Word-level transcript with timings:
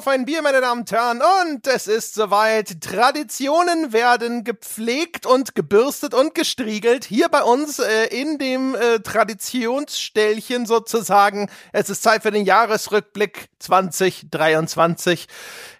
auf 0.00 0.08
ein 0.08 0.24
Bier, 0.24 0.40
meine 0.40 0.62
Damen 0.62 0.80
und 0.80 0.92
Herren. 0.92 1.20
Und 1.42 1.66
es 1.66 1.86
ist 1.86 2.14
soweit. 2.14 2.80
Traditionen 2.80 3.92
werden 3.92 4.44
gepflegt 4.44 5.26
und 5.26 5.54
gebürstet 5.54 6.14
und 6.14 6.34
gestriegelt. 6.34 7.04
Hier 7.04 7.28
bei 7.28 7.42
uns 7.42 7.80
äh, 7.80 8.06
in 8.06 8.38
dem 8.38 8.74
äh, 8.74 9.00
Traditionsställchen 9.00 10.64
sozusagen. 10.64 11.50
Es 11.74 11.90
ist 11.90 12.02
Zeit 12.02 12.22
für 12.22 12.30
den 12.30 12.46
Jahresrückblick 12.46 13.50
2023. 13.58 15.26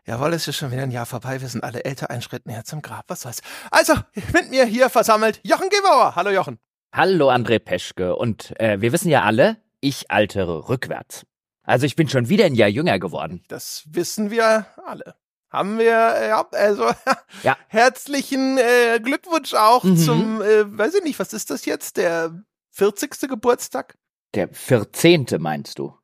Jawohl, 0.04 0.34
es 0.34 0.46
ist 0.46 0.56
schon 0.56 0.70
wieder 0.70 0.82
ein 0.82 0.90
Jahr 0.90 1.06
vorbei. 1.06 1.40
Wir 1.40 1.48
sind 1.48 1.64
alle 1.64 1.86
älter, 1.86 2.10
ein 2.10 2.20
Schritt 2.20 2.44
näher 2.44 2.64
zum 2.64 2.82
Grab. 2.82 3.06
Was 3.08 3.22
soll's. 3.22 3.40
Also, 3.70 3.94
mit 4.34 4.50
mir 4.50 4.66
hier 4.66 4.90
versammelt 4.90 5.40
Jochen 5.44 5.70
Gebauer. 5.70 6.14
Hallo 6.14 6.28
Jochen. 6.28 6.58
Hallo 6.92 7.30
André 7.30 7.58
Peschke. 7.58 8.14
Und 8.14 8.52
äh, 8.60 8.82
wir 8.82 8.92
wissen 8.92 9.08
ja 9.08 9.22
alle, 9.22 9.56
ich 9.80 10.10
altere 10.10 10.68
rückwärts. 10.68 11.24
Also 11.70 11.86
ich 11.86 11.94
bin 11.94 12.08
schon 12.08 12.28
wieder 12.28 12.46
ein 12.46 12.56
Jahr 12.56 12.68
jünger 12.68 12.98
geworden. 12.98 13.44
Das 13.46 13.84
wissen 13.86 14.32
wir 14.32 14.66
alle. 14.84 15.14
Haben 15.50 15.78
wir, 15.78 15.84
ja, 15.86 16.44
also 16.50 16.90
ja. 17.44 17.56
herzlichen 17.68 18.58
äh, 18.58 18.98
Glückwunsch 18.98 19.54
auch 19.54 19.84
mhm. 19.84 19.96
zum, 19.96 20.42
äh, 20.42 20.76
weiß 20.76 20.96
ich 20.96 21.04
nicht, 21.04 21.20
was 21.20 21.32
ist 21.32 21.48
das 21.48 21.66
jetzt? 21.66 21.96
Der 21.96 22.42
40. 22.72 23.28
Geburtstag? 23.28 23.96
Der 24.34 24.48
14. 24.48 25.26
meinst 25.38 25.78
du? 25.78 25.94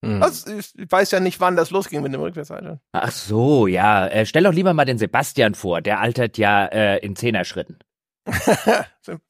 Mhm. 0.00 0.22
Also, 0.22 0.56
ich 0.56 0.72
weiß 0.90 1.10
ja 1.10 1.20
nicht, 1.20 1.38
wann 1.38 1.54
das 1.54 1.70
losging 1.70 2.00
mit 2.00 2.14
dem 2.14 2.22
Rückwärtsalter. 2.22 2.80
Ach 2.92 3.12
so, 3.12 3.66
ja. 3.66 4.06
Äh, 4.06 4.24
stell 4.24 4.44
doch 4.44 4.54
lieber 4.54 4.72
mal 4.72 4.86
den 4.86 4.96
Sebastian 4.96 5.54
vor. 5.54 5.82
Der 5.82 6.00
altert 6.00 6.38
ja 6.38 6.64
äh, 6.64 6.96
in 7.04 7.14
Zehner-Schritten. 7.14 7.78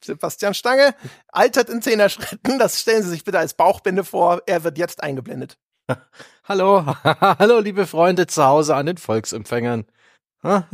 Sebastian 0.01 0.53
Stange 0.53 0.95
altert 1.27 1.69
in 1.69 1.81
Zehner-Schritten. 1.81 2.59
Das 2.59 2.79
stellen 2.79 3.03
Sie 3.03 3.09
sich 3.09 3.25
bitte 3.25 3.39
als 3.39 3.55
Bauchbinde 3.55 4.05
vor. 4.05 4.41
Er 4.45 4.63
wird 4.63 4.77
jetzt 4.77 5.03
eingeblendet. 5.03 5.57
Hallo, 6.47 6.85
hallo, 7.03 7.59
liebe 7.59 7.87
Freunde 7.87 8.27
zu 8.27 8.43
Hause 8.43 8.75
an 8.75 8.85
den 8.85 8.97
Volksempfängern. 8.97 9.85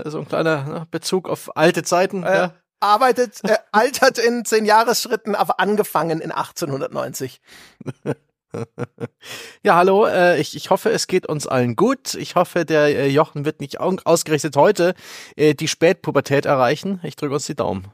So 0.06 0.20
ein 0.20 0.28
kleiner 0.28 0.88
Bezug 0.92 1.28
auf 1.30 1.56
alte 1.58 1.84
Zeiten. 1.84 2.24
Äh, 2.24 2.36
ja. 2.36 2.54
Arbeitet, 2.80 3.44
äh, 3.44 3.58
altert 3.72 4.18
in 4.18 4.46
zehn 4.46 4.66
Jahresschritten, 4.66 5.36
aber 5.36 5.60
angefangen 5.60 6.22
in 6.22 6.32
1890. 6.32 7.42
ja, 9.64 9.76
hallo, 9.76 10.06
äh, 10.06 10.40
ich, 10.40 10.56
ich 10.56 10.70
hoffe, 10.70 10.90
es 10.92 11.08
geht 11.08 11.28
uns 11.28 11.48
allen 11.48 11.76
gut. 11.76 12.14
Ich 12.14 12.36
hoffe, 12.36 12.64
der 12.64 12.88
äh, 12.88 13.08
Jochen 13.08 13.44
wird 13.46 13.60
nicht 13.60 13.80
ausgerechnet 13.80 14.56
heute 14.56 14.96
äh, 15.36 15.54
die 15.54 15.68
Spätpubertät 15.68 16.46
erreichen. 16.46 17.02
Ich 17.04 17.18
drücke 17.18 17.34
uns 17.34 17.46
die 17.46 17.56
Daumen. 17.56 17.92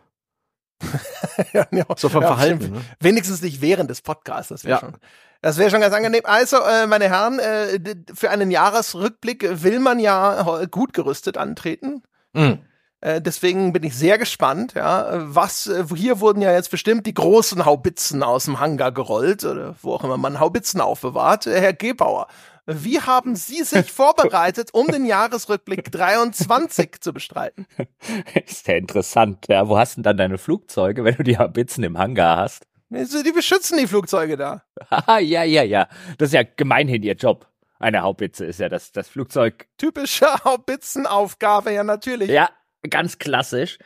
ja, 1.53 1.67
ja, 1.71 1.85
so 1.95 2.09
vom 2.09 2.21
ja, 2.21 2.27
Verhalten. 2.29 2.71
Ne? 2.71 2.81
Wenigstens 2.99 3.41
nicht 3.41 3.61
während 3.61 3.89
des 3.89 4.01
Podcasts, 4.01 4.49
das 4.49 4.65
wäre 4.65 4.75
ja. 4.75 4.79
schon. 4.79 4.95
Das 5.41 5.57
wäre 5.57 5.69
schon 5.69 5.81
ganz 5.81 5.93
angenehm. 5.93 6.21
Also, 6.23 6.57
äh, 6.57 6.87
meine 6.87 7.09
Herren, 7.09 7.37
äh, 7.39 7.77
für 8.13 8.29
einen 8.29 8.49
Jahresrückblick 8.49 9.61
will 9.63 9.79
man 9.79 9.99
ja 9.99 10.65
gut 10.71 10.93
gerüstet 10.93 11.37
antreten. 11.37 12.01
Mhm. 12.31 12.59
Äh, 13.03 13.21
deswegen 13.21 13.73
bin 13.73 13.83
ich 13.83 13.97
sehr 13.97 14.17
gespannt, 14.17 14.75
ja, 14.75 15.09
was, 15.23 15.67
äh, 15.67 15.83
hier 15.93 16.21
wurden 16.21 16.41
ja 16.41 16.53
jetzt 16.53 16.71
bestimmt 16.71 17.05
die 17.05 17.13
großen 17.13 17.65
Haubitzen 17.65 18.23
aus 18.23 18.45
dem 18.45 18.61
Hangar 18.61 18.93
gerollt, 18.93 19.43
oder 19.43 19.75
wo 19.81 19.95
auch 19.95 20.05
immer 20.05 20.15
man 20.15 20.39
Haubitzen 20.39 20.79
aufbewahrt. 20.79 21.45
Äh, 21.45 21.59
Herr 21.59 21.73
Gebauer, 21.73 22.27
wie 22.65 23.01
haben 23.01 23.35
Sie 23.35 23.61
sich 23.63 23.91
vorbereitet, 23.91 24.69
um 24.71 24.87
den 24.87 25.03
Jahresrückblick 25.05 25.91
23 25.91 27.01
zu 27.01 27.11
bestreiten? 27.11 27.67
Ist 28.45 28.69
ja 28.69 28.75
interessant. 28.75 29.47
Ja, 29.49 29.67
wo 29.67 29.77
hast 29.77 29.97
denn 29.97 30.03
dann 30.03 30.15
deine 30.15 30.37
Flugzeuge, 30.37 31.03
wenn 31.03 31.17
du 31.17 31.23
die 31.23 31.37
Haubitzen 31.37 31.83
im 31.83 31.97
Hangar 31.97 32.37
hast? 32.37 32.65
Die 32.89 33.31
beschützen 33.33 33.79
die 33.79 33.87
Flugzeuge 33.87 34.37
da. 34.37 34.63
Haha, 34.89 35.19
ja, 35.19 35.43
ja, 35.43 35.63
ja. 35.63 35.89
Das 36.17 36.29
ist 36.29 36.33
ja 36.35 36.43
gemeinhin 36.43 37.03
ihr 37.03 37.15
Job. 37.15 37.47
Eine 37.79 38.03
Haubitze 38.03 38.45
ist 38.45 38.61
ja 38.61 38.69
das, 38.69 38.93
das 38.93 39.09
Flugzeug. 39.09 39.67
Typische 39.77 40.27
Haubitzenaufgabe, 40.45 41.73
ja, 41.73 41.83
natürlich. 41.83 42.29
Ja, 42.29 42.49
ganz 42.89 43.17
klassisch. 43.17 43.77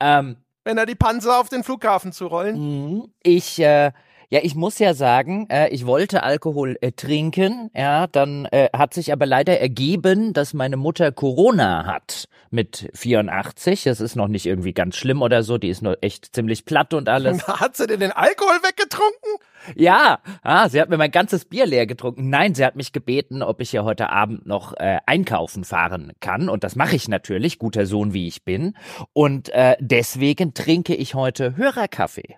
Ähm, 0.00 0.36
Wenn 0.64 0.78
er 0.78 0.86
die 0.86 0.94
Panzer 0.94 1.40
auf 1.40 1.48
den 1.48 1.64
Flughafen 1.64 2.12
zu 2.12 2.26
rollen. 2.26 2.58
Mhm. 2.58 3.14
Ich, 3.22 3.58
äh, 3.60 3.92
ja, 4.34 4.40
ich 4.42 4.56
muss 4.56 4.80
ja 4.80 4.94
sagen, 4.94 5.46
äh, 5.48 5.68
ich 5.68 5.86
wollte 5.86 6.24
Alkohol 6.24 6.76
äh, 6.80 6.90
trinken, 6.90 7.70
ja, 7.72 8.08
dann 8.08 8.46
äh, 8.46 8.68
hat 8.76 8.92
sich 8.92 9.12
aber 9.12 9.26
leider 9.26 9.60
ergeben, 9.60 10.32
dass 10.32 10.54
meine 10.54 10.76
Mutter 10.76 11.12
Corona 11.12 11.86
hat 11.86 12.28
mit 12.50 12.90
84. 12.94 13.84
Das 13.84 14.00
ist 14.00 14.16
noch 14.16 14.26
nicht 14.26 14.46
irgendwie 14.46 14.72
ganz 14.72 14.96
schlimm 14.96 15.22
oder 15.22 15.44
so, 15.44 15.56
die 15.56 15.68
ist 15.68 15.82
nur 15.82 15.98
echt 16.00 16.34
ziemlich 16.34 16.64
platt 16.64 16.94
und 16.94 17.08
alles. 17.08 17.46
Hat 17.60 17.76
sie 17.76 17.86
denn 17.86 18.00
den 18.00 18.10
Alkohol 18.10 18.56
weggetrunken? 18.64 19.38
Ja, 19.76 20.18
ah, 20.42 20.68
sie 20.68 20.80
hat 20.80 20.90
mir 20.90 20.98
mein 20.98 21.12
ganzes 21.12 21.44
Bier 21.44 21.66
leer 21.66 21.86
getrunken. 21.86 22.28
Nein, 22.28 22.56
sie 22.56 22.64
hat 22.64 22.74
mich 22.74 22.92
gebeten, 22.92 23.40
ob 23.40 23.60
ich 23.60 23.70
ja 23.72 23.84
heute 23.84 24.10
Abend 24.10 24.46
noch 24.46 24.74
äh, 24.76 24.98
einkaufen 25.06 25.62
fahren 25.62 26.12
kann. 26.18 26.48
Und 26.48 26.64
das 26.64 26.74
mache 26.74 26.96
ich 26.96 27.06
natürlich, 27.06 27.60
guter 27.60 27.86
Sohn 27.86 28.12
wie 28.12 28.26
ich 28.26 28.44
bin. 28.44 28.76
Und 29.12 29.50
äh, 29.50 29.76
deswegen 29.78 30.54
trinke 30.54 30.96
ich 30.96 31.14
heute 31.14 31.56
Hörerkaffee. 31.56 32.36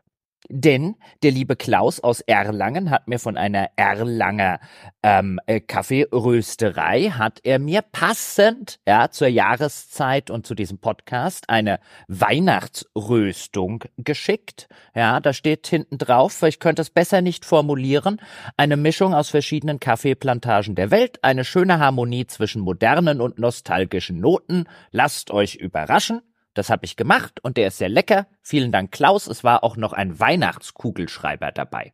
Denn 0.48 0.96
der 1.22 1.32
liebe 1.32 1.56
Klaus 1.56 2.00
aus 2.00 2.20
Erlangen 2.20 2.90
hat 2.90 3.08
mir 3.08 3.18
von 3.18 3.36
einer 3.36 3.70
Erlanger 3.76 4.60
ähm, 5.02 5.40
äh, 5.46 5.60
Kaffeerösterei, 5.60 7.10
hat 7.10 7.40
er 7.42 7.58
mir 7.58 7.82
passend 7.82 8.78
ja, 8.86 9.10
zur 9.10 9.28
Jahreszeit 9.28 10.30
und 10.30 10.46
zu 10.46 10.54
diesem 10.54 10.78
Podcast 10.78 11.48
eine 11.48 11.80
Weihnachtsröstung 12.08 13.84
geschickt. 13.96 14.68
Ja, 14.94 15.20
da 15.20 15.32
steht 15.32 15.66
hinten 15.66 15.98
drauf, 15.98 16.42
ich 16.42 16.60
könnte 16.60 16.82
es 16.82 16.90
besser 16.90 17.22
nicht 17.22 17.44
formulieren, 17.44 18.20
eine 18.56 18.76
Mischung 18.76 19.14
aus 19.14 19.30
verschiedenen 19.30 19.80
Kaffeeplantagen 19.80 20.74
der 20.74 20.90
Welt, 20.90 21.18
eine 21.22 21.44
schöne 21.44 21.78
Harmonie 21.78 22.26
zwischen 22.26 22.62
modernen 22.62 23.20
und 23.20 23.38
nostalgischen 23.38 24.20
Noten. 24.20 24.64
Lasst 24.90 25.30
euch 25.30 25.56
überraschen. 25.56 26.22
Das 26.56 26.70
habe 26.70 26.86
ich 26.86 26.96
gemacht 26.96 27.38
und 27.42 27.58
der 27.58 27.68
ist 27.68 27.76
sehr 27.76 27.90
lecker. 27.90 28.26
Vielen 28.40 28.72
Dank, 28.72 28.90
Klaus. 28.90 29.26
Es 29.26 29.44
war 29.44 29.62
auch 29.62 29.76
noch 29.76 29.92
ein 29.92 30.18
Weihnachtskugelschreiber 30.18 31.52
dabei. 31.52 31.92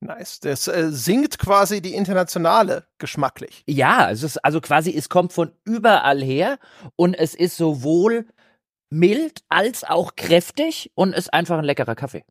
Nice. 0.00 0.38
Das 0.38 0.68
äh, 0.68 0.92
singt 0.92 1.40
quasi 1.40 1.82
die 1.82 1.94
internationale 1.94 2.86
geschmacklich. 2.98 3.64
Ja, 3.66 4.08
es 4.10 4.22
ist 4.22 4.38
also 4.44 4.60
quasi, 4.60 4.96
es 4.96 5.08
kommt 5.08 5.32
von 5.32 5.50
überall 5.64 6.22
her 6.22 6.58
und 6.94 7.14
es 7.14 7.34
ist 7.34 7.56
sowohl 7.56 8.26
mild 8.90 9.40
als 9.48 9.82
auch 9.82 10.14
kräftig 10.14 10.92
und 10.94 11.12
ist 11.12 11.34
einfach 11.34 11.58
ein 11.58 11.64
leckerer 11.64 11.96
Kaffee. 11.96 12.24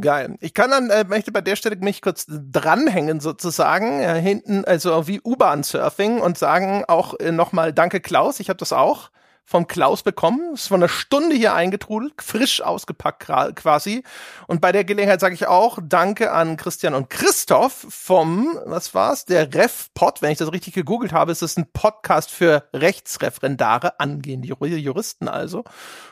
Geil. 0.00 0.36
Ich 0.40 0.54
kann 0.54 0.70
dann, 0.70 0.90
äh, 0.90 1.04
möchte 1.04 1.30
bei 1.30 1.40
der 1.40 1.54
Stelle 1.54 1.76
mich 1.76 2.02
kurz 2.02 2.26
dranhängen 2.28 3.20
sozusagen, 3.20 4.00
äh, 4.00 4.20
hinten, 4.20 4.64
also 4.64 5.06
wie 5.06 5.20
U-Bahn-Surfing 5.24 6.20
und 6.20 6.36
sagen 6.36 6.84
auch 6.88 7.14
äh, 7.20 7.30
nochmal 7.30 7.72
Danke 7.72 8.00
Klaus, 8.00 8.40
ich 8.40 8.48
habe 8.48 8.58
das 8.58 8.72
auch 8.72 9.10
vom 9.50 9.66
Klaus 9.66 10.04
bekommen. 10.04 10.54
Ist 10.54 10.68
von 10.68 10.80
einer 10.80 10.88
Stunde 10.88 11.34
hier 11.34 11.54
eingetrudelt, 11.54 12.22
frisch 12.22 12.62
ausgepackt 12.62 13.26
quasi. 13.56 14.04
Und 14.46 14.60
bei 14.60 14.70
der 14.70 14.84
Gelegenheit 14.84 15.18
sage 15.18 15.34
ich 15.34 15.48
auch 15.48 15.80
Danke 15.82 16.30
an 16.30 16.56
Christian 16.56 16.94
und 16.94 17.10
Christoph 17.10 17.84
vom, 17.90 18.56
was 18.66 18.94
war's, 18.94 19.24
der 19.24 19.52
RefPod. 19.52 20.22
Wenn 20.22 20.30
ich 20.30 20.38
das 20.38 20.52
richtig 20.52 20.74
gegoogelt 20.74 21.12
habe, 21.12 21.32
ist 21.32 21.42
es 21.42 21.56
ein 21.56 21.66
Podcast 21.72 22.30
für 22.30 22.62
Rechtsreferendare, 22.72 23.98
angehende 23.98 24.46
Juristen 24.46 25.26
also. 25.26 25.64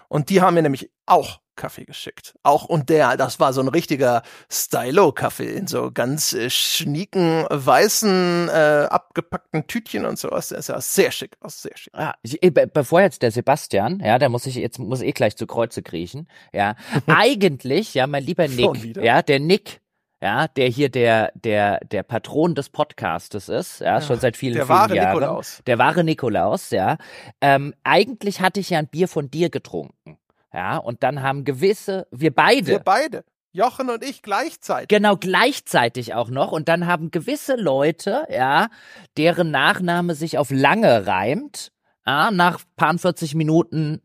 Und 0.08 0.30
die 0.30 0.40
haben 0.40 0.54
mir 0.54 0.62
nämlich 0.62 0.90
auch 1.06 1.40
Kaffee 1.58 1.84
geschickt. 1.84 2.34
Auch 2.42 2.64
und 2.64 2.88
der, 2.88 3.16
das 3.18 3.40
war 3.40 3.52
so 3.52 3.60
ein 3.60 3.68
richtiger 3.68 4.22
Stylo-Kaffee 4.50 5.52
in 5.52 5.66
so 5.66 5.90
ganz 5.92 6.32
äh, 6.32 6.48
schnieken, 6.48 7.44
weißen, 7.50 8.48
äh, 8.48 8.86
abgepackten 8.88 9.66
Tütchen 9.66 10.06
und 10.06 10.18
sowas. 10.18 10.48
Der 10.48 10.58
ist 10.58 10.68
ja 10.68 10.80
sehr 10.80 11.10
schick 11.10 11.36
aus, 11.40 11.60
sehr 11.60 11.76
schick. 11.76 11.92
Ja, 11.94 12.14
ich, 12.22 12.42
äh, 12.42 12.50
bevor 12.50 13.02
jetzt 13.02 13.22
der 13.22 13.32
Sebastian, 13.32 14.00
ja, 14.00 14.18
der 14.18 14.30
muss 14.30 14.46
ich 14.46 14.54
jetzt 14.54 14.78
muss 14.78 15.02
eh 15.02 15.12
gleich 15.12 15.36
zu 15.36 15.46
Kreuze 15.46 15.82
kriechen. 15.82 16.28
Ja, 16.52 16.76
eigentlich, 17.06 17.92
ja, 17.92 18.06
mein 18.06 18.24
lieber 18.24 18.48
Nick, 18.48 18.96
ja, 18.96 19.20
der 19.20 19.40
Nick, 19.40 19.80
ja, 20.20 20.48
der 20.48 20.68
hier 20.68 20.88
der 20.88 21.32
der 21.34 21.80
der 21.80 22.02
Patron 22.02 22.54
des 22.54 22.70
Podcastes 22.70 23.48
ist, 23.48 23.80
ja, 23.80 24.00
schon 24.00 24.18
seit 24.18 24.36
vielen, 24.36 24.54
der 24.54 24.66
vielen 24.66 24.78
wahre 24.78 24.96
Jahren. 24.96 25.14
Nikolaus. 25.14 25.62
Der 25.66 25.78
wahre 25.78 26.04
Nikolaus, 26.04 26.70
ja. 26.70 26.96
Ähm, 27.40 27.74
eigentlich 27.84 28.40
hatte 28.40 28.60
ich 28.60 28.70
ja 28.70 28.78
ein 28.78 28.88
Bier 28.88 29.08
von 29.08 29.30
dir 29.30 29.50
getrunken. 29.50 30.18
Ja, 30.52 30.78
und 30.78 31.02
dann 31.02 31.22
haben 31.22 31.44
gewisse, 31.44 32.06
wir 32.10 32.34
beide. 32.34 32.66
Wir 32.66 32.78
beide. 32.78 33.24
Jochen 33.52 33.90
und 33.90 34.04
ich 34.04 34.22
gleichzeitig. 34.22 34.88
Genau, 34.88 35.16
gleichzeitig 35.16 36.14
auch 36.14 36.28
noch. 36.30 36.52
Und 36.52 36.68
dann 36.68 36.86
haben 36.86 37.10
gewisse 37.10 37.56
Leute, 37.56 38.26
ja, 38.30 38.68
deren 39.16 39.50
Nachname 39.50 40.14
sich 40.14 40.38
auf 40.38 40.50
lange 40.50 41.06
reimt, 41.06 41.72
ja, 42.08 42.30
nach 42.30 42.60
paar 42.76 42.96
40 42.96 43.34
Minuten 43.34 44.00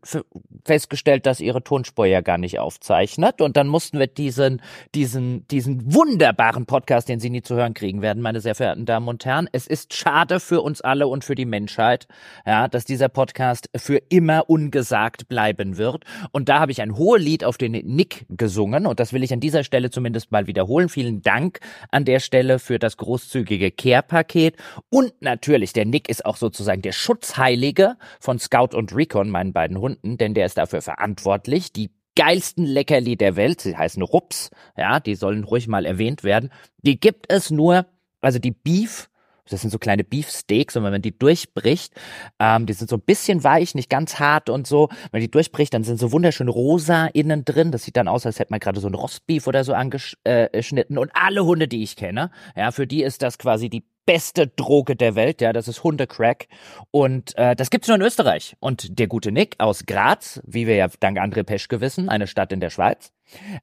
festgestellt, 0.66 1.24
dass 1.24 1.40
ihre 1.40 1.64
Tonspur 1.64 2.04
ja 2.04 2.20
gar 2.20 2.36
nicht 2.36 2.58
aufzeichnet. 2.58 3.40
Und 3.40 3.56
dann 3.56 3.66
mussten 3.66 3.98
wir 3.98 4.08
diesen, 4.08 4.60
diesen, 4.94 5.48
diesen 5.48 5.94
wunderbaren 5.94 6.66
Podcast, 6.66 7.08
den 7.08 7.18
Sie 7.18 7.30
nie 7.30 7.40
zu 7.40 7.54
hören 7.54 7.72
kriegen 7.72 8.02
werden, 8.02 8.22
meine 8.22 8.40
sehr 8.40 8.54
verehrten 8.54 8.84
Damen 8.84 9.08
und 9.08 9.24
Herren. 9.24 9.48
Es 9.52 9.66
ist 9.66 9.94
schade 9.94 10.38
für 10.38 10.60
uns 10.60 10.82
alle 10.82 11.08
und 11.08 11.24
für 11.24 11.34
die 11.34 11.46
Menschheit, 11.46 12.06
ja, 12.44 12.68
dass 12.68 12.84
dieser 12.84 13.08
Podcast 13.08 13.70
für 13.74 14.02
immer 14.10 14.50
ungesagt 14.50 15.26
bleiben 15.28 15.78
wird. 15.78 16.04
Und 16.30 16.50
da 16.50 16.60
habe 16.60 16.72
ich 16.72 16.82
ein 16.82 16.98
hohes 16.98 17.22
Lied 17.22 17.42
auf 17.42 17.56
den 17.56 17.72
Nick 17.72 18.26
gesungen. 18.28 18.84
Und 18.86 19.00
das 19.00 19.14
will 19.14 19.22
ich 19.22 19.32
an 19.32 19.40
dieser 19.40 19.64
Stelle 19.64 19.88
zumindest 19.88 20.30
mal 20.30 20.46
wiederholen. 20.46 20.90
Vielen 20.90 21.22
Dank 21.22 21.60
an 21.90 22.04
der 22.04 22.20
Stelle 22.20 22.58
für 22.58 22.78
das 22.78 22.98
großzügige 22.98 23.70
Care-Paket. 23.70 24.56
Und 24.90 25.14
natürlich, 25.20 25.72
der 25.72 25.86
Nick 25.86 26.10
ist 26.10 26.26
auch 26.26 26.36
sozusagen 26.36 26.82
der 26.82 26.92
Schutzheilige 26.92 27.93
von 28.20 28.38
Scout 28.38 28.76
und 28.76 28.94
Recon, 28.94 29.30
meinen 29.30 29.52
beiden 29.52 29.78
Hunden, 29.78 30.18
denn 30.18 30.34
der 30.34 30.46
ist 30.46 30.58
dafür 30.58 30.82
verantwortlich, 30.82 31.72
die 31.72 31.90
geilsten 32.16 32.64
Leckerli 32.64 33.16
der 33.16 33.36
Welt, 33.36 33.60
sie 33.60 33.76
heißen 33.76 34.02
Rups, 34.02 34.50
ja, 34.76 35.00
die 35.00 35.14
sollen 35.14 35.44
ruhig 35.44 35.68
mal 35.68 35.84
erwähnt 35.84 36.24
werden. 36.24 36.50
Die 36.78 36.98
gibt 36.98 37.26
es 37.28 37.50
nur, 37.50 37.86
also 38.20 38.38
die 38.38 38.52
Beef, 38.52 39.08
das 39.48 39.60
sind 39.60 39.70
so 39.70 39.78
kleine 39.78 40.04
Beefsteaks 40.04 40.74
und 40.76 40.84
wenn 40.84 40.92
man 40.92 41.02
die 41.02 41.16
durchbricht, 41.16 41.92
ähm, 42.38 42.64
die 42.64 42.72
sind 42.72 42.88
so 42.88 42.96
ein 42.96 43.02
bisschen 43.02 43.44
weich, 43.44 43.74
nicht 43.74 43.90
ganz 43.90 44.18
hart 44.18 44.48
und 44.48 44.66
so. 44.66 44.88
Wenn 44.88 45.10
man 45.12 45.20
die 45.20 45.30
durchbricht, 45.30 45.74
dann 45.74 45.84
sind 45.84 45.98
so 45.98 46.12
wunderschön 46.12 46.48
rosa 46.48 47.06
innen 47.06 47.44
drin. 47.44 47.70
Das 47.70 47.82
sieht 47.82 47.96
dann 47.96 48.08
aus, 48.08 48.24
als 48.24 48.38
hätte 48.38 48.52
man 48.52 48.60
gerade 48.60 48.80
so 48.80 48.88
ein 48.88 48.94
Rostbeef 48.94 49.46
oder 49.46 49.62
so 49.62 49.74
angeschnitten. 49.74 50.96
Und 50.96 51.10
alle 51.12 51.44
Hunde, 51.44 51.68
die 51.68 51.82
ich 51.82 51.96
kenne, 51.96 52.30
ja, 52.56 52.70
für 52.70 52.86
die 52.86 53.02
ist 53.02 53.20
das 53.20 53.36
quasi 53.36 53.68
die 53.68 53.84
beste 54.06 54.46
Droge 54.46 54.96
der 54.96 55.14
Welt, 55.14 55.40
ja, 55.40 55.52
das 55.52 55.68
ist 55.68 55.82
Hundecrack. 55.82 56.46
Und 56.90 57.36
äh, 57.36 57.56
das 57.56 57.70
gibt's 57.70 57.88
nur 57.88 57.96
in 57.96 58.02
Österreich. 58.02 58.56
Und 58.60 58.98
der 58.98 59.06
gute 59.06 59.32
Nick 59.32 59.56
aus 59.58 59.86
Graz, 59.86 60.40
wie 60.46 60.66
wir 60.66 60.76
ja 60.76 60.88
dank 61.00 61.18
André 61.18 61.42
Peschke 61.42 61.80
wissen, 61.80 62.08
eine 62.08 62.26
Stadt 62.26 62.52
in 62.52 62.60
der 62.60 62.70
Schweiz, 62.70 63.12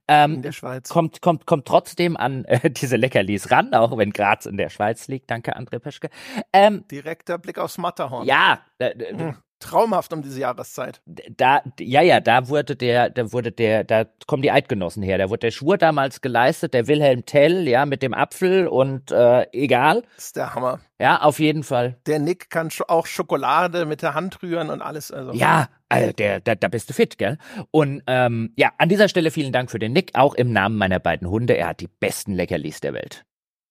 ähm, 0.08 0.34
in 0.34 0.42
der 0.42 0.52
Schweiz. 0.52 0.88
Kommt, 0.88 1.20
kommt, 1.20 1.46
kommt 1.46 1.66
trotzdem 1.66 2.16
an 2.16 2.44
äh, 2.44 2.70
diese 2.70 2.96
Leckerlis 2.96 3.50
ran, 3.50 3.74
auch 3.74 3.96
wenn 3.96 4.10
Graz 4.10 4.46
in 4.46 4.56
der 4.56 4.68
Schweiz 4.68 5.08
liegt. 5.08 5.30
Danke, 5.30 5.56
André 5.56 5.78
Peschke. 5.78 6.10
Ähm, 6.52 6.84
Direkter 6.90 7.38
Blick 7.38 7.58
aufs 7.58 7.78
Matterhorn. 7.78 8.26
Ja, 8.26 8.60
äh, 8.78 8.92
hm 9.14 9.36
traumhaft 9.62 10.12
um 10.12 10.22
diese 10.22 10.40
Jahreszeit. 10.40 11.00
Da, 11.06 11.62
ja, 11.78 12.02
ja, 12.02 12.20
da 12.20 12.48
wurde 12.48 12.76
der, 12.76 13.10
da 13.10 13.32
wurde 13.32 13.52
der, 13.52 13.84
da 13.84 14.04
kommen 14.26 14.42
die 14.42 14.50
Eidgenossen 14.50 15.02
her. 15.02 15.18
Da 15.18 15.30
wurde 15.30 15.40
der 15.40 15.50
Schwur 15.50 15.78
damals 15.78 16.20
geleistet, 16.20 16.74
der 16.74 16.86
Wilhelm 16.86 17.24
Tell, 17.24 17.66
ja, 17.68 17.86
mit 17.86 18.02
dem 18.02 18.14
Apfel 18.14 18.66
und 18.66 19.10
äh, 19.10 19.46
egal. 19.52 20.02
Das 20.16 20.26
ist 20.26 20.36
der 20.36 20.54
Hammer. 20.54 20.80
Ja, 20.98 21.22
auf 21.22 21.40
jeden 21.40 21.64
Fall. 21.64 21.96
Der 22.06 22.18
Nick 22.18 22.50
kann 22.50 22.68
auch 22.88 23.06
Schokolade 23.06 23.86
mit 23.86 24.02
der 24.02 24.14
Hand 24.14 24.42
rühren 24.42 24.70
und 24.70 24.82
alles. 24.82 25.10
Also. 25.10 25.32
Ja, 25.32 25.68
also 25.88 26.12
der, 26.12 26.40
der, 26.40 26.56
da 26.56 26.68
bist 26.68 26.90
du 26.90 26.94
fit, 26.94 27.18
gell? 27.18 27.38
Und 27.70 28.02
ähm, 28.06 28.52
ja, 28.56 28.70
an 28.78 28.88
dieser 28.88 29.08
Stelle 29.08 29.30
vielen 29.30 29.52
Dank 29.52 29.70
für 29.70 29.78
den 29.78 29.92
Nick, 29.92 30.10
auch 30.14 30.34
im 30.34 30.52
Namen 30.52 30.76
meiner 30.76 31.00
beiden 31.00 31.28
Hunde. 31.28 31.56
Er 31.56 31.68
hat 31.68 31.80
die 31.80 31.88
besten 31.88 32.34
Leckerlis 32.34 32.80
der 32.80 32.94
Welt. 32.94 33.24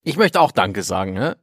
Ich 0.04 0.18
möchte 0.18 0.42
auch 0.42 0.52
Danke 0.52 0.84
sagen, 0.84 1.14
ne? 1.14 1.38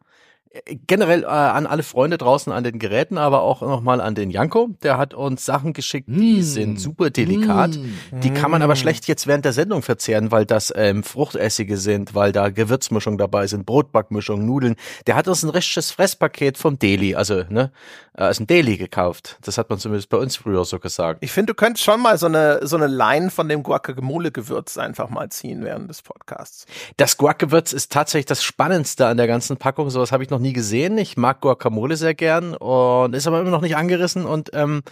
Generell 0.87 1.25
äh, 1.25 1.27
an 1.27 1.67
alle 1.67 1.83
Freunde 1.83 2.19
draußen 2.19 2.53
an 2.53 2.65
den 2.65 2.79
Geräten, 2.79 3.19
aber 3.19 3.43
auch 3.43 3.61
nochmal 3.61 4.01
an 4.01 4.15
den 4.15 4.31
Janko. 4.31 4.71
Der 4.83 4.97
hat 4.99 5.15
uns 5.15 5.45
Sachen 5.45 5.73
geschickt, 5.73 6.09
die 6.09 6.39
mm. 6.39 6.43
sind 6.43 6.81
super 6.81 7.11
delikat. 7.11 7.77
Mm. 7.77 8.21
Die 8.21 8.31
kann 8.31 8.51
man 8.51 8.63
aber 8.63 8.77
schlecht 8.77 9.07
jetzt 9.09 9.27
während 9.27 9.45
der 9.45 9.53
Sendung 9.53 9.83
verzehren, 9.83 10.31
weil 10.31 10.47
das 10.47 10.73
ähm, 10.75 11.03
Fruchtessige 11.03 11.77
sind, 11.77 12.15
weil 12.15 12.33
da 12.33 12.49
Gewürzmischungen 12.49 13.19
dabei 13.19 13.47
sind, 13.47 13.67
Brotbackmischung, 13.67 14.45
Nudeln. 14.45 14.77
Der 15.07 15.17
hat 15.17 15.29
uns 15.29 15.43
ein 15.43 15.51
richtiges 15.51 15.91
Fresspaket 15.91 16.57
vom 16.57 16.79
Deli, 16.79 17.15
also 17.15 17.45
ne, 17.49 17.71
äh, 18.15 18.23
als 18.23 18.41
ein 18.41 18.47
Deli 18.47 18.77
gekauft. 18.79 19.39
Das 19.43 19.59
hat 19.59 19.69
man 19.71 19.79
zumindest 19.79 20.09
bei 20.09 20.19
uns 20.19 20.37
früher 20.37 20.65
so 20.65 20.79
gesagt. 20.79 21.23
Ich 21.23 21.33
finde, 21.33 21.53
du 21.53 21.57
könntest 21.57 21.85
schon 21.85 22.01
mal 22.01 22.17
so 22.19 22.27
eine 22.27 22.67
so 22.67 22.77
eine 22.77 22.87
Line 22.87 23.31
von 23.31 23.49
dem 23.49 23.63
Guacamole-Gewürz 23.63 24.79
einfach 24.79 25.11
mal 25.11 25.29
ziehen 25.29 25.63
während 25.63 25.91
des 25.91 26.03
Podcasts. 26.03 26.67
Das 26.97 27.17
Guac-Gewürz 27.17 27.73
ist 27.73 27.93
tatsächlich 27.93 28.27
das 28.27 28.43
Spannendste 28.43 29.07
an 29.07 29.17
der 29.17 29.27
ganzen 29.27 29.57
Packung. 29.57 29.91
Sowas 29.91 30.11
habe 30.13 30.23
ich 30.23 30.31
noch 30.31 30.38
nie 30.39 30.53
gesehen. 30.53 30.99
Ich 30.99 31.17
mag 31.17 31.41
Guacamole 31.41 31.97
sehr 31.97 32.15
gern 32.15 32.55
und 32.55 33.15
ist 33.15 33.27
aber 33.27 33.41
immer 33.41 33.51
noch 33.51 33.63
nicht 33.63 33.77
angerissen 33.77 34.25
und 34.27 34.51
ähm, 34.55 34.83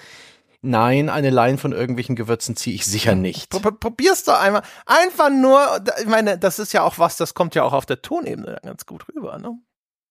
Nein, 0.62 1.10
eine 1.10 1.31
Line 1.31 1.58
von 1.58 1.70
irgendwelchen 1.70 2.16
Gewürzen 2.16 2.56
ziehe 2.56 2.75
ich 2.75 2.87
sicher 2.87 3.14
nicht. 3.14 3.50
Probier's 3.78 4.25
doch 4.25 4.40
einmal. 4.40 4.62
Einfach 4.84 5.31
nur, 5.31 5.60
ich 6.00 6.06
meine, 6.08 6.38
das 6.38 6.58
ist 6.58 6.72
ja 6.72 6.82
auch 6.82 6.98
was, 6.98 7.16
das 7.16 7.34
kommt 7.34 7.54
ja 7.54 7.62
auch 7.62 7.72
auf 7.72 7.87
der 7.87 8.02
Tonebene 8.02 8.58
ganz 8.64 8.84
gut 8.84 9.04
rüber, 9.14 9.38
ne? 9.38 9.56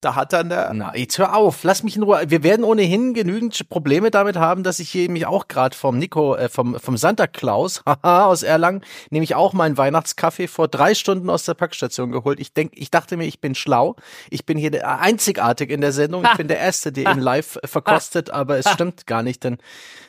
Da 0.06 0.14
hat 0.14 0.34
dann 0.34 0.50
der. 0.50 0.72
Na, 0.72 0.96
jetzt 0.96 1.18
hör 1.18 1.36
auf, 1.36 1.64
lass 1.64 1.82
mich 1.82 1.96
in 1.96 2.04
Ruhe. 2.04 2.26
Wir 2.28 2.44
werden 2.44 2.64
ohnehin 2.64 3.16
genügend 3.16 3.68
Probleme 3.70 4.12
damit 4.12 4.36
haben, 4.36 4.62
dass 4.62 4.78
ich 4.78 4.92
hier 4.92 5.10
mich 5.10 5.26
auch 5.26 5.48
gerade 5.48 5.76
vom 5.76 5.98
Nico, 5.98 6.36
äh, 6.36 6.48
vom, 6.48 6.80
vom 6.80 6.96
Santa 6.96 7.26
Claus, 7.26 7.82
haha, 7.88 8.26
aus 8.26 8.44
Erlangen, 8.44 8.82
nämlich 9.10 9.34
auch 9.34 9.54
meinen 9.54 9.80
Weihnachtskaffee 9.80 10.48
vor 10.48 10.68
drei 10.68 10.94
Stunden 10.94 11.28
aus 11.28 11.46
der 11.46 11.56
Packstation 11.56 12.12
geholt. 12.12 12.40
Ich 12.40 12.54
denk, 12.54 12.74
ich 12.76 12.92
dachte 12.92 13.18
mir, 13.18 13.26
ich 13.26 13.42
bin 13.42 13.56
schlau. 13.56 13.96
Ich 14.30 14.46
bin 14.46 14.60
hier 14.60 14.88
einzigartig 14.88 15.72
in 15.72 15.82
der 15.82 15.92
Sendung. 15.92 16.24
Ich 16.24 16.34
bin 16.38 16.50
der 16.50 16.60
Erste, 16.60 16.92
der 16.92 17.12
ihn 17.12 17.20
live 17.20 17.58
verkostet, 17.66 18.30
aber 18.30 18.60
es 18.60 18.70
stimmt 18.74 19.08
gar 19.08 19.24
nicht, 19.24 19.44
denn 19.44 19.58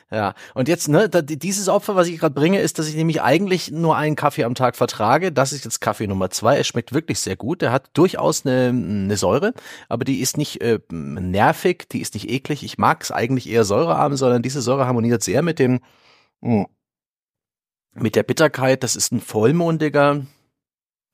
ja, 0.09 0.35
und 0.53 0.69
jetzt, 0.69 0.87
ne, 0.87 1.09
da, 1.09 1.21
dieses 1.21 1.67
Opfer, 1.67 1.97
was 1.97 2.07
ich 2.07 2.17
gerade 2.17 2.33
bringe, 2.33 2.61
ist, 2.61 2.79
dass 2.79 2.87
ich 2.87 2.95
nämlich 2.95 3.21
eigentlich 3.21 3.71
nur 3.71 3.97
einen 3.97 4.15
Kaffee 4.15 4.45
am 4.45 4.55
Tag 4.55 4.77
vertrage. 4.77 5.33
Das 5.33 5.51
ist 5.51 5.65
jetzt 5.65 5.81
Kaffee 5.81 6.07
Nummer 6.07 6.29
zwei. 6.29 6.57
Es 6.57 6.67
schmeckt 6.67 6.93
wirklich 6.93 7.19
sehr 7.19 7.35
gut. 7.35 7.61
Der 7.61 7.73
hat 7.73 7.89
durchaus 7.93 8.45
eine, 8.45 8.69
eine 8.69 9.17
Säure, 9.17 9.53
aber 9.89 10.05
die 10.05 10.21
ist 10.21 10.37
nicht 10.37 10.61
äh, 10.61 10.79
nervig, 10.89 11.89
die 11.91 11.99
ist 11.99 12.13
nicht 12.13 12.29
eklig. 12.29 12.63
Ich 12.63 12.77
mag 12.77 13.03
es 13.03 13.11
eigentlich 13.11 13.49
eher 13.49 13.65
säurearm, 13.65 14.15
sondern 14.15 14.41
diese 14.41 14.61
Säure 14.61 14.85
harmoniert 14.87 15.23
sehr 15.23 15.41
mit 15.41 15.59
dem, 15.59 15.81
mh, 16.39 16.65
hm, 16.65 16.67
mit 17.93 18.15
der 18.15 18.23
Bitterkeit. 18.23 18.83
Das 18.83 18.95
ist 18.95 19.11
ein 19.11 19.19
vollmondiger, 19.19 20.25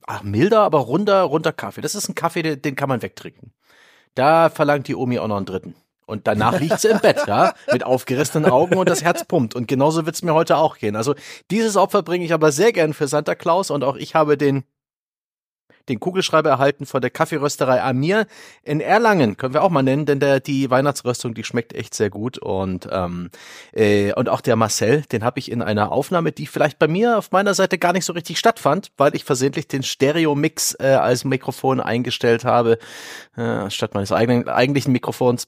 ach, 0.05 0.21
milder, 0.23 0.61
aber 0.61 0.79
runder, 0.79 1.23
runder 1.23 1.53
Kaffee. 1.53 1.81
Das 1.81 1.95
ist 1.95 2.09
ein 2.09 2.15
Kaffee, 2.15 2.43
den, 2.43 2.61
den 2.61 2.75
kann 2.75 2.89
man 2.89 3.01
wegtrinken. 3.01 3.53
Da 4.15 4.49
verlangt 4.49 4.87
die 4.87 4.95
Omi 4.95 5.17
auch 5.19 5.27
noch 5.27 5.37
einen 5.37 5.47
dritten. 5.47 5.75
Und 6.05 6.27
danach 6.27 6.59
liegt 6.59 6.79
sie 6.79 6.89
im 6.89 6.99
Bett, 6.99 7.23
ja, 7.27 7.53
mit 7.71 7.85
aufgerissenen 7.85 8.49
Augen 8.49 8.77
und 8.77 8.89
das 8.89 9.03
Herz 9.03 9.25
pumpt. 9.25 9.55
Und 9.55 9.67
genauso 9.67 10.05
wird's 10.05 10.21
mir 10.21 10.33
heute 10.33 10.57
auch 10.57 10.77
gehen. 10.77 10.95
Also 10.95 11.15
dieses 11.51 11.77
Opfer 11.77 12.03
bringe 12.03 12.25
ich 12.25 12.33
aber 12.33 12.51
sehr 12.51 12.73
gern 12.73 12.93
für 12.93 13.07
Santa 13.07 13.35
Claus 13.35 13.71
und 13.71 13.83
auch 13.83 13.95
ich 13.95 14.15
habe 14.15 14.37
den 14.37 14.63
den 15.89 15.99
Kugelschreiber 15.99 16.49
erhalten 16.49 16.85
von 16.85 17.01
der 17.01 17.09
Kaffeerösterei 17.09 17.81
Amir 17.81 18.25
in 18.63 18.79
Erlangen, 18.79 19.37
können 19.37 19.53
wir 19.53 19.63
auch 19.63 19.69
mal 19.69 19.83
nennen, 19.83 20.05
denn 20.05 20.19
der, 20.19 20.39
die 20.39 20.69
Weihnachtsröstung, 20.69 21.33
die 21.33 21.43
schmeckt 21.43 21.73
echt 21.73 21.93
sehr 21.93 22.09
gut 22.09 22.37
und 22.37 22.87
ähm, 22.91 23.29
äh, 23.73 24.13
und 24.13 24.29
auch 24.29 24.41
der 24.41 24.55
Marcel, 24.55 25.01
den 25.11 25.23
habe 25.23 25.39
ich 25.39 25.51
in 25.51 25.61
einer 25.61 25.91
Aufnahme, 25.91 26.31
die 26.31 26.47
vielleicht 26.47 26.79
bei 26.79 26.87
mir 26.87 27.17
auf 27.17 27.31
meiner 27.31 27.53
Seite 27.53 27.77
gar 27.77 27.93
nicht 27.93 28.05
so 28.05 28.13
richtig 28.13 28.39
stattfand, 28.39 28.91
weil 28.97 29.15
ich 29.15 29.25
versehentlich 29.25 29.67
den 29.67 29.83
Stereo-Mix 29.83 30.75
äh, 30.79 30.87
als 30.93 31.25
Mikrofon 31.25 31.79
eingestellt 31.79 32.45
habe, 32.45 32.77
äh, 33.35 33.69
statt 33.69 33.93
meines 33.93 34.11
eigenen, 34.11 34.47
eigentlichen 34.47 34.93
Mikrofons 34.93 35.47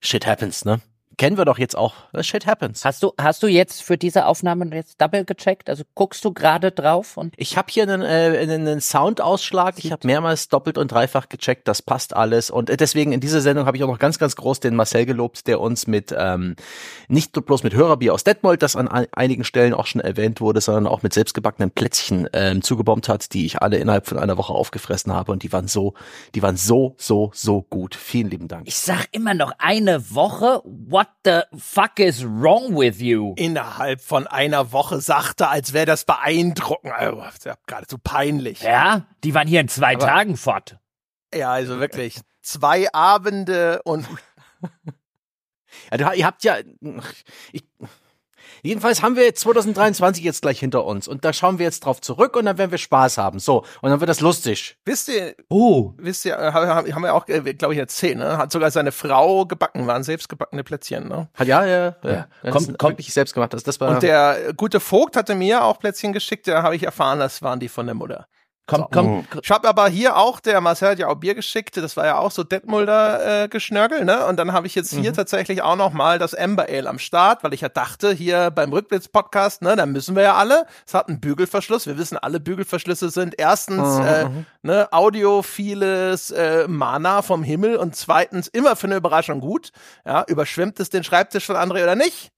shit 0.00 0.24
happens, 0.24 0.64
ne? 0.64 0.80
Kennen 1.20 1.36
wir 1.36 1.44
doch 1.44 1.58
jetzt 1.58 1.76
auch. 1.76 1.92
Shit 2.22 2.46
happens. 2.46 2.82
Hast 2.82 3.02
du, 3.02 3.12
hast 3.20 3.42
du 3.42 3.46
jetzt 3.46 3.82
für 3.82 3.98
diese 3.98 4.24
Aufnahme 4.24 4.74
jetzt 4.74 5.02
double 5.02 5.26
gecheckt? 5.26 5.68
Also 5.68 5.84
guckst 5.94 6.24
du 6.24 6.32
gerade 6.32 6.72
drauf? 6.72 7.18
Und 7.18 7.34
ich 7.36 7.58
habe 7.58 7.70
hier 7.70 7.82
einen, 7.82 8.00
äh, 8.00 8.38
einen 8.40 8.80
Soundausschlag. 8.80 9.74
Ich 9.76 9.92
habe 9.92 10.06
mehrmals 10.06 10.48
doppelt 10.48 10.78
und 10.78 10.90
dreifach 10.90 11.28
gecheckt. 11.28 11.68
Das 11.68 11.82
passt 11.82 12.16
alles. 12.16 12.48
Und 12.48 12.70
deswegen 12.80 13.12
in 13.12 13.20
dieser 13.20 13.42
Sendung 13.42 13.66
habe 13.66 13.76
ich 13.76 13.84
auch 13.84 13.88
noch 13.88 13.98
ganz, 13.98 14.18
ganz 14.18 14.34
groß 14.34 14.60
den 14.60 14.74
Marcel 14.74 15.04
gelobt, 15.04 15.46
der 15.46 15.60
uns 15.60 15.86
mit 15.86 16.14
ähm, 16.16 16.56
nicht 17.08 17.32
bloß 17.32 17.64
mit 17.64 17.74
Hörerbier 17.74 18.14
aus 18.14 18.24
Detmold, 18.24 18.62
das 18.62 18.74
an 18.74 18.88
einigen 18.88 19.44
Stellen 19.44 19.74
auch 19.74 19.84
schon 19.84 20.00
erwähnt 20.00 20.40
wurde, 20.40 20.62
sondern 20.62 20.86
auch 20.86 21.02
mit 21.02 21.12
selbstgebackenen 21.12 21.70
Plätzchen 21.70 22.30
ähm, 22.32 22.62
zugebombt 22.62 23.10
hat, 23.10 23.34
die 23.34 23.44
ich 23.44 23.60
alle 23.60 23.76
innerhalb 23.76 24.06
von 24.06 24.18
einer 24.18 24.38
Woche 24.38 24.54
aufgefressen 24.54 25.12
habe. 25.12 25.32
Und 25.32 25.42
die 25.42 25.52
waren 25.52 25.68
so, 25.68 25.92
die 26.34 26.40
waren 26.40 26.56
so, 26.56 26.94
so, 26.96 27.30
so 27.34 27.60
gut. 27.60 27.94
Vielen 27.94 28.30
lieben 28.30 28.48
Dank. 28.48 28.66
Ich 28.66 28.78
sag 28.78 29.06
immer 29.12 29.34
noch 29.34 29.52
eine 29.58 30.14
Woche. 30.14 30.62
What 30.64 31.09
the 31.24 31.42
fuck 31.56 31.98
is 31.98 32.24
wrong 32.24 32.76
with 32.76 33.00
you? 33.00 33.34
Innerhalb 33.36 34.00
von 34.00 34.26
einer 34.26 34.72
Woche 34.72 35.00
sagte, 35.00 35.48
als 35.48 35.72
wäre 35.72 35.86
das 35.86 36.04
beeindruckend. 36.04 36.92
Also, 36.92 37.22
geradezu 37.66 37.98
peinlich. 37.98 38.62
Ja, 38.62 39.06
die 39.24 39.34
waren 39.34 39.48
hier 39.48 39.60
in 39.60 39.68
zwei 39.68 39.94
Aber, 39.94 40.06
Tagen 40.06 40.36
fort. 40.36 40.78
Ja, 41.34 41.52
also 41.52 41.80
wirklich. 41.80 42.20
Zwei 42.42 42.92
Abende 42.92 43.82
und. 43.84 44.06
ja, 45.98 46.12
ihr 46.12 46.26
habt 46.26 46.44
ja. 46.44 46.56
Ich, 47.52 47.64
Jedenfalls 48.62 49.02
haben 49.02 49.16
wir 49.16 49.24
jetzt 49.24 49.40
2023 49.40 50.24
jetzt 50.24 50.42
gleich 50.42 50.60
hinter 50.60 50.84
uns 50.84 51.08
und 51.08 51.24
da 51.24 51.32
schauen 51.32 51.58
wir 51.58 51.66
jetzt 51.66 51.84
drauf 51.84 52.00
zurück 52.00 52.36
und 52.36 52.44
dann 52.44 52.58
werden 52.58 52.70
wir 52.70 52.78
Spaß 52.78 53.18
haben. 53.18 53.38
So, 53.38 53.64
und 53.80 53.90
dann 53.90 54.00
wird 54.00 54.08
das 54.08 54.20
lustig. 54.20 54.76
Wisst 54.84 55.08
ihr, 55.08 55.34
oh, 55.48 55.92
wisst 55.96 56.24
ihr, 56.24 56.36
haben 56.36 57.02
wir 57.02 57.14
auch, 57.14 57.28
äh, 57.28 57.40
glaube 57.54 57.74
ich, 57.74 57.80
erzählt, 57.80 58.18
ne? 58.18 58.38
Hat 58.38 58.52
sogar 58.52 58.70
seine 58.70 58.92
Frau 58.92 59.46
gebacken, 59.46 59.86
waren 59.86 60.02
selbstgebackene 60.02 60.64
Plätzchen, 60.64 61.08
ne? 61.08 61.28
Hat, 61.34 61.46
ja, 61.46 61.64
ja, 61.64 61.96
ja. 62.02 62.10
ja. 62.10 62.26
ja 62.42 62.50
kommt, 62.50 62.78
kommt 62.78 62.92
wirklich 62.98 63.12
selbst 63.12 63.34
gemacht. 63.34 63.52
Das, 63.52 63.62
das 63.62 63.80
war 63.80 63.90
und 63.90 64.02
der 64.02 64.52
gute 64.56 64.80
Vogt 64.80 65.16
hatte 65.16 65.34
mir 65.34 65.64
auch 65.64 65.78
Plätzchen 65.78 66.12
geschickt, 66.12 66.48
da 66.48 66.62
habe 66.62 66.76
ich 66.76 66.82
erfahren, 66.82 67.18
das 67.18 67.42
waren 67.42 67.60
die 67.60 67.68
von 67.68 67.86
der 67.86 67.94
Mutter. 67.94 68.26
Komm, 68.66 68.86
komm, 68.92 69.26
Ich 69.42 69.50
habe 69.50 69.68
aber 69.68 69.88
hier 69.88 70.16
auch, 70.16 70.38
der 70.38 70.60
Marcel 70.60 70.90
hat 70.90 70.98
ja 71.00 71.08
auch 71.08 71.16
Bier 71.16 71.34
geschickt, 71.34 71.76
das 71.76 71.96
war 71.96 72.06
ja 72.06 72.18
auch 72.18 72.30
so 72.30 72.44
Detmolder 72.44 73.44
äh, 73.44 73.48
Geschnörgel, 73.48 74.04
ne? 74.04 74.24
Und 74.26 74.36
dann 74.36 74.52
habe 74.52 74.68
ich 74.68 74.76
jetzt 74.76 74.94
hier 74.94 75.12
tatsächlich 75.12 75.62
auch 75.62 75.74
noch 75.74 75.92
mal 75.92 76.20
das 76.20 76.34
Amber 76.34 76.66
Ale 76.68 76.88
am 76.88 77.00
Start, 77.00 77.42
weil 77.42 77.52
ich 77.52 77.62
ja 77.62 77.68
dachte, 77.68 78.12
hier 78.12 78.52
beim 78.52 78.72
Rückblitz-Podcast, 78.72 79.62
ne, 79.62 79.74
da 79.74 79.86
müssen 79.86 80.14
wir 80.14 80.22
ja 80.22 80.34
alle. 80.34 80.66
Es 80.86 80.94
hat 80.94 81.08
einen 81.08 81.20
Bügelverschluss. 81.20 81.88
Wir 81.88 81.98
wissen, 81.98 82.16
alle 82.16 82.38
Bügelverschlüsse 82.38 83.10
sind 83.10 83.34
erstens 83.38 83.98
äh, 83.98 84.28
ne, 84.62 84.92
audiophiles 84.92 86.30
äh, 86.30 86.68
Mana 86.68 87.22
vom 87.22 87.42
Himmel 87.42 87.76
und 87.76 87.96
zweitens 87.96 88.46
immer 88.46 88.76
für 88.76 88.86
eine 88.86 88.96
Überraschung 88.96 89.40
gut. 89.40 89.70
Ja, 90.04 90.24
überschwemmt 90.28 90.78
es 90.78 90.90
den 90.90 91.02
Schreibtisch 91.02 91.46
von 91.46 91.56
André 91.56 91.82
oder 91.82 91.96
nicht? 91.96 92.30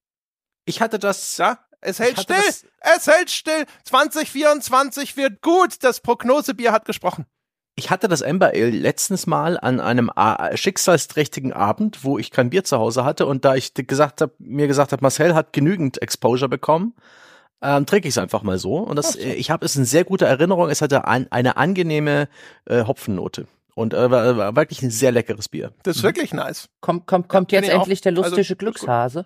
Ich 0.65 0.81
hatte 0.81 0.99
das, 0.99 1.37
Ja, 1.37 1.59
es 1.83 1.99
hält 1.99 2.21
still. 2.21 2.37
Es 2.81 3.07
hält 3.07 3.31
still. 3.31 3.65
2024 3.85 5.17
wird 5.17 5.43
gut. 5.43 5.83
Das 5.83 6.01
Prognosebier 6.01 6.73
hat 6.73 6.85
gesprochen. 6.85 7.27
ich 7.75 7.91
hatte 7.91 8.09
das 8.09 8.23
Amber 8.23 8.49
Ale 8.49 8.71
letztens 8.71 9.27
mal 9.27 9.59
an 9.59 9.81
einem 9.81 10.11
A 10.15 10.57
schicksalsträchtigen 10.57 11.53
Abend, 11.53 12.05
wo 12.05 12.19
ich 12.19 12.31
kein 12.31 12.51
Bier 12.51 12.65
zu 12.65 12.79
Hause 12.79 13.05
hatte 13.05 13.27
und 13.27 13.45
da 13.45 13.55
ich 13.55 13.75
gesagt 13.75 14.21
habe, 14.21 14.33
mir 14.39 14.67
gesagt 14.67 14.93
habe, 14.93 15.03
Marcel 15.03 15.35
hat 15.35 15.53
genügend 15.53 16.01
Exposure 16.01 16.49
bekommen, 16.49 16.95
ähm, 17.63 17.87
trinke 17.87 18.09
ich 18.09 18.15
es 18.15 18.19
einfach 18.19 18.43
mal 18.43 18.59
so. 18.59 18.77
Und 18.77 18.97
das, 18.97 19.17
äh, 19.17 19.33
ich 19.35 19.51
habe 19.51 19.65
es 19.65 19.77
in 19.77 19.85
sehr 19.85 20.05
guter 20.05 20.27
Erinnerung. 20.27 20.69
Es 20.69 20.83
hatte 20.83 21.07
ein, 21.07 21.31
eine 21.31 21.57
angenehme 21.57 22.29
äh, 22.67 22.85
Hopfennote 22.85 23.47
und 23.75 23.95
äh, 23.95 24.11
war, 24.11 24.37
war 24.37 24.57
wirklich 24.57 24.83
ein 24.83 24.91
sehr 24.91 25.13
leckeres 25.13 25.49
Bier. 25.49 25.73
Das 25.83 25.97
ist 25.97 26.03
wirklich 26.03 26.33
nice. 26.33 26.69
kommt, 26.81 27.07
kommt, 27.07 27.29
kommt 27.29 27.53
jetzt 27.53 27.69
endlich 27.69 28.01
der 28.01 28.11
Also, 28.11 28.23
lustige 28.37 28.53
ist 28.53 28.59
gut. 28.81 29.25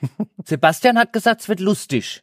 Sebastian 0.44 0.98
hat 0.98 1.12
gesagt, 1.12 1.42
es 1.42 1.48
wird 1.48 1.60
lustig. 1.60 2.22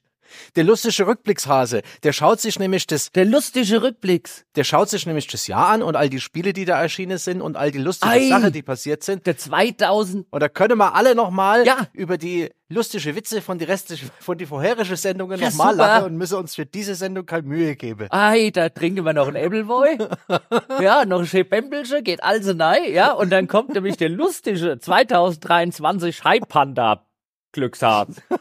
Der 0.58 0.66
lustige 0.66 1.08
Rückblickshase, 1.08 1.84
der 2.04 2.12
schaut 2.12 2.42
sich 2.42 2.60
nämlich 2.60 2.86
das, 2.86 3.14
Der 3.14 3.24
lustige 3.24 3.82
Rückblicks. 3.82 4.44
der 4.58 4.66
schaut 4.66 4.90
sich 4.90 5.06
nämlich 5.06 5.28
das 5.28 5.48
Jahr 5.48 5.70
an 5.70 5.82
und 5.82 5.96
all 5.96 6.10
die 6.10 6.20
Spiele, 6.20 6.52
die 6.52 6.66
da 6.66 6.82
erschienen 6.82 7.18
sind 7.18 7.42
und 7.42 7.56
all 7.56 7.72
die 7.72 7.78
lustigen 7.78 8.12
Ei. 8.12 8.28
Sachen, 8.28 8.52
die 8.52 8.62
passiert 8.62 9.04
sind. 9.04 9.26
Der 9.26 9.38
2000. 9.38 10.28
Und 10.30 10.44
da 10.44 10.50
können 10.50 10.78
wir 10.80 10.96
alle 10.96 11.16
nochmal 11.16 11.66
Ja. 11.66 11.88
über 11.94 12.18
die 12.18 12.50
lustige 12.68 13.16
Witze 13.16 13.42
von 13.42 13.58
die 13.58 13.64
restlichen, 13.64 14.10
von 14.20 14.38
die 14.38 14.46
vorherigen 14.46 14.98
Sendungen 14.98 15.40
Ja, 15.40 15.48
nochmal 15.50 15.76
lachen 15.78 16.06
und 16.08 16.18
müssen 16.18 16.36
uns 16.40 16.56
für 16.56 16.66
diese 16.66 16.96
Sendung 16.96 17.26
keine 17.26 17.44
Mühe 17.48 17.78
geben. 17.78 18.08
Ei, 18.12 18.50
da 18.54 18.68
trinken 18.68 19.06
wir 19.06 19.14
noch 19.14 19.30
ein 19.30 19.38
Appleboy. 19.38 19.98
ja, 20.82 21.06
noch 21.06 21.20
ein 21.20 21.26
schön 21.28 21.48
Bämbelchen, 21.48 22.04
geht 22.04 22.22
also 22.22 22.52
nein, 22.52 22.92
ja. 22.92 23.14
Und 23.14 23.30
dann 23.30 23.48
kommt 23.48 23.74
nämlich 23.74 23.96
der 23.96 24.10
lustige 24.10 24.78
2023 24.78 26.26
Hype 26.26 26.50
Panda 26.50 27.07
Glückshase. 27.52 28.22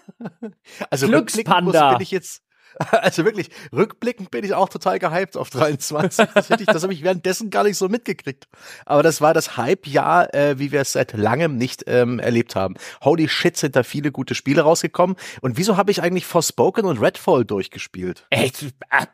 Also 0.91 1.07
Glückspanda. 1.07 1.93
bin 1.93 2.03
ich 2.03 2.11
jetzt, 2.11 2.43
also 2.91 3.25
wirklich, 3.25 3.51
rückblickend 3.73 4.31
bin 4.31 4.45
ich 4.45 4.55
auch 4.55 4.69
total 4.69 4.99
gehypt 4.99 5.37
auf 5.37 5.51
23. 5.51 6.27
Das, 6.35 6.51
ich, 6.51 6.67
das 6.67 6.83
habe 6.83 6.93
ich 6.93 7.03
währenddessen 7.03 7.51
gar 7.51 7.65
nicht 7.65 7.77
so 7.77 7.89
mitgekriegt. 7.89 8.49
Aber 8.85 9.03
das 9.03 9.21
war 9.21 9.35
das 9.35 9.57
Hype-Jahr, 9.57 10.35
äh, 10.35 10.59
wie 10.59 10.73
wir 10.73 10.81
es 10.81 10.93
seit 10.93 11.13
langem 11.13 11.57
nicht 11.57 11.85
ähm, 11.87 12.19
erlebt 12.19 12.57
haben. 12.57 12.75
Holy 13.03 13.29
shit, 13.29 13.57
sind 13.57 13.77
da 13.77 13.83
viele 13.83 14.13
gute 14.13 14.35
Spiele 14.35 14.63
rausgekommen. 14.63 15.17
Und 15.41 15.57
wieso 15.57 15.77
habe 15.77 15.91
ich 15.91 16.03
eigentlich 16.03 16.27
Forspoken 16.27 16.85
und 16.85 17.01
Redfall 17.01 17.45
durchgespielt? 17.45 18.27
Echt? 18.31 18.63
Äh, 18.91 19.07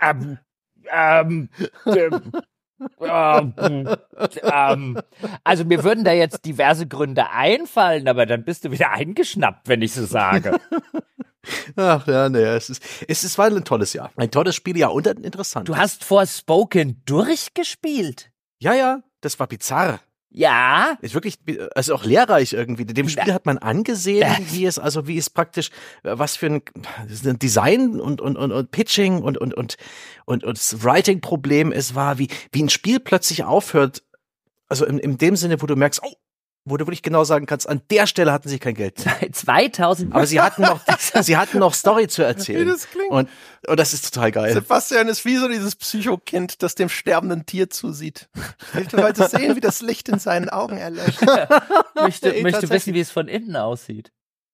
ähm, 0.00 0.38
ähm, 0.92 1.48
ähm, 1.86 2.32
ähm, 3.00 3.54
ähm, 4.42 4.98
also 5.44 5.64
mir 5.64 5.84
würden 5.84 6.04
da 6.04 6.12
jetzt 6.12 6.44
diverse 6.44 6.86
Gründe 6.86 7.30
einfallen, 7.30 8.08
aber 8.08 8.26
dann 8.26 8.44
bist 8.44 8.64
du 8.64 8.70
wieder 8.70 8.90
eingeschnappt, 8.90 9.68
wenn 9.68 9.82
ich 9.82 9.92
so 9.92 10.04
sage. 10.04 10.58
Ach 11.76 12.06
ja, 12.06 12.28
nee, 12.28 12.42
es 12.42 12.70
ist, 12.70 12.82
es 13.06 13.24
ist 13.24 13.38
war 13.38 13.46
ein 13.46 13.64
tolles 13.64 13.92
Jahr. 13.92 14.10
Ein 14.16 14.30
tolles 14.30 14.54
Spieljahr 14.54 14.92
und 14.92 15.06
ein 15.06 15.18
interessant. 15.18 15.68
Du 15.68 15.76
hast 15.76 16.04
Forspoken 16.04 17.02
durchgespielt? 17.04 18.30
ja, 18.58 18.74
ja, 18.74 19.02
das 19.20 19.38
war 19.38 19.46
bizarr. 19.46 20.00
Ja. 20.36 20.98
Ist 21.00 21.14
wirklich, 21.14 21.38
also 21.76 21.94
auch 21.94 22.04
lehrreich 22.04 22.52
irgendwie. 22.52 22.84
Dem 22.84 23.08
Spiel 23.08 23.32
hat 23.32 23.46
man 23.46 23.56
angesehen, 23.56 24.28
wie 24.50 24.66
es, 24.66 24.80
also 24.80 25.06
wie 25.06 25.16
es 25.16 25.30
praktisch, 25.30 25.70
was 26.02 26.36
für 26.36 26.46
ein 26.46 26.62
Design 27.38 28.00
und, 28.00 28.20
und, 28.20 28.36
und, 28.36 28.50
und 28.50 28.70
Pitching 28.72 29.22
und, 29.22 29.38
und, 29.38 29.54
und, 29.54 29.76
und, 30.24 30.42
und 30.42 30.58
das 30.58 30.82
Writing-Problem 30.82 31.70
es 31.70 31.94
war, 31.94 32.18
wie, 32.18 32.28
wie 32.50 32.64
ein 32.64 32.68
Spiel 32.68 32.98
plötzlich 32.98 33.44
aufhört. 33.44 34.02
Also 34.68 34.86
in, 34.86 34.98
in 34.98 35.18
dem 35.18 35.36
Sinne, 35.36 35.62
wo 35.62 35.66
du 35.66 35.76
merkst, 35.76 36.00
oh, 36.02 36.14
wo 36.66 36.78
du 36.78 36.86
wirklich 36.86 37.02
genau 37.02 37.24
sagen 37.24 37.44
kannst, 37.46 37.68
an 37.68 37.82
der 37.90 38.06
Stelle 38.06 38.32
hatten 38.32 38.48
sie 38.48 38.58
kein 38.58 38.74
Geld. 38.74 39.04
2000. 39.32 40.14
Aber 40.14 40.26
sie 40.26 40.40
hatten 40.40 40.62
noch, 40.62 40.80
sie 41.20 41.36
hatten 41.36 41.58
noch 41.58 41.74
Story 41.74 42.08
zu 42.08 42.22
erzählen. 42.22 42.66
Wie 42.66 42.70
das 42.70 42.88
klingt. 42.88 43.10
Und, 43.10 43.28
und 43.66 43.78
das 43.78 43.92
ist 43.92 44.12
total 44.12 44.32
geil. 44.32 44.52
Sebastian 44.54 45.08
ist 45.08 45.24
wie 45.24 45.36
so 45.36 45.48
dieses 45.48 45.76
Psychokind, 45.76 46.62
das 46.62 46.74
dem 46.74 46.88
sterbenden 46.88 47.44
Tier 47.44 47.68
zusieht. 47.68 48.28
Ich 48.80 48.92
will 48.92 49.02
heute 49.02 49.28
sehen, 49.28 49.56
wie 49.56 49.60
das 49.60 49.82
Licht 49.82 50.08
in 50.08 50.18
seinen 50.18 50.48
Augen 50.48 50.78
erlöscht. 50.78 51.20
möchte, 51.94 52.34
Ey, 52.34 52.42
möchte 52.42 52.70
wissen, 52.70 52.94
wie 52.94 53.00
es 53.00 53.10
von 53.10 53.28
innen 53.28 53.56
aussieht. 53.56 54.10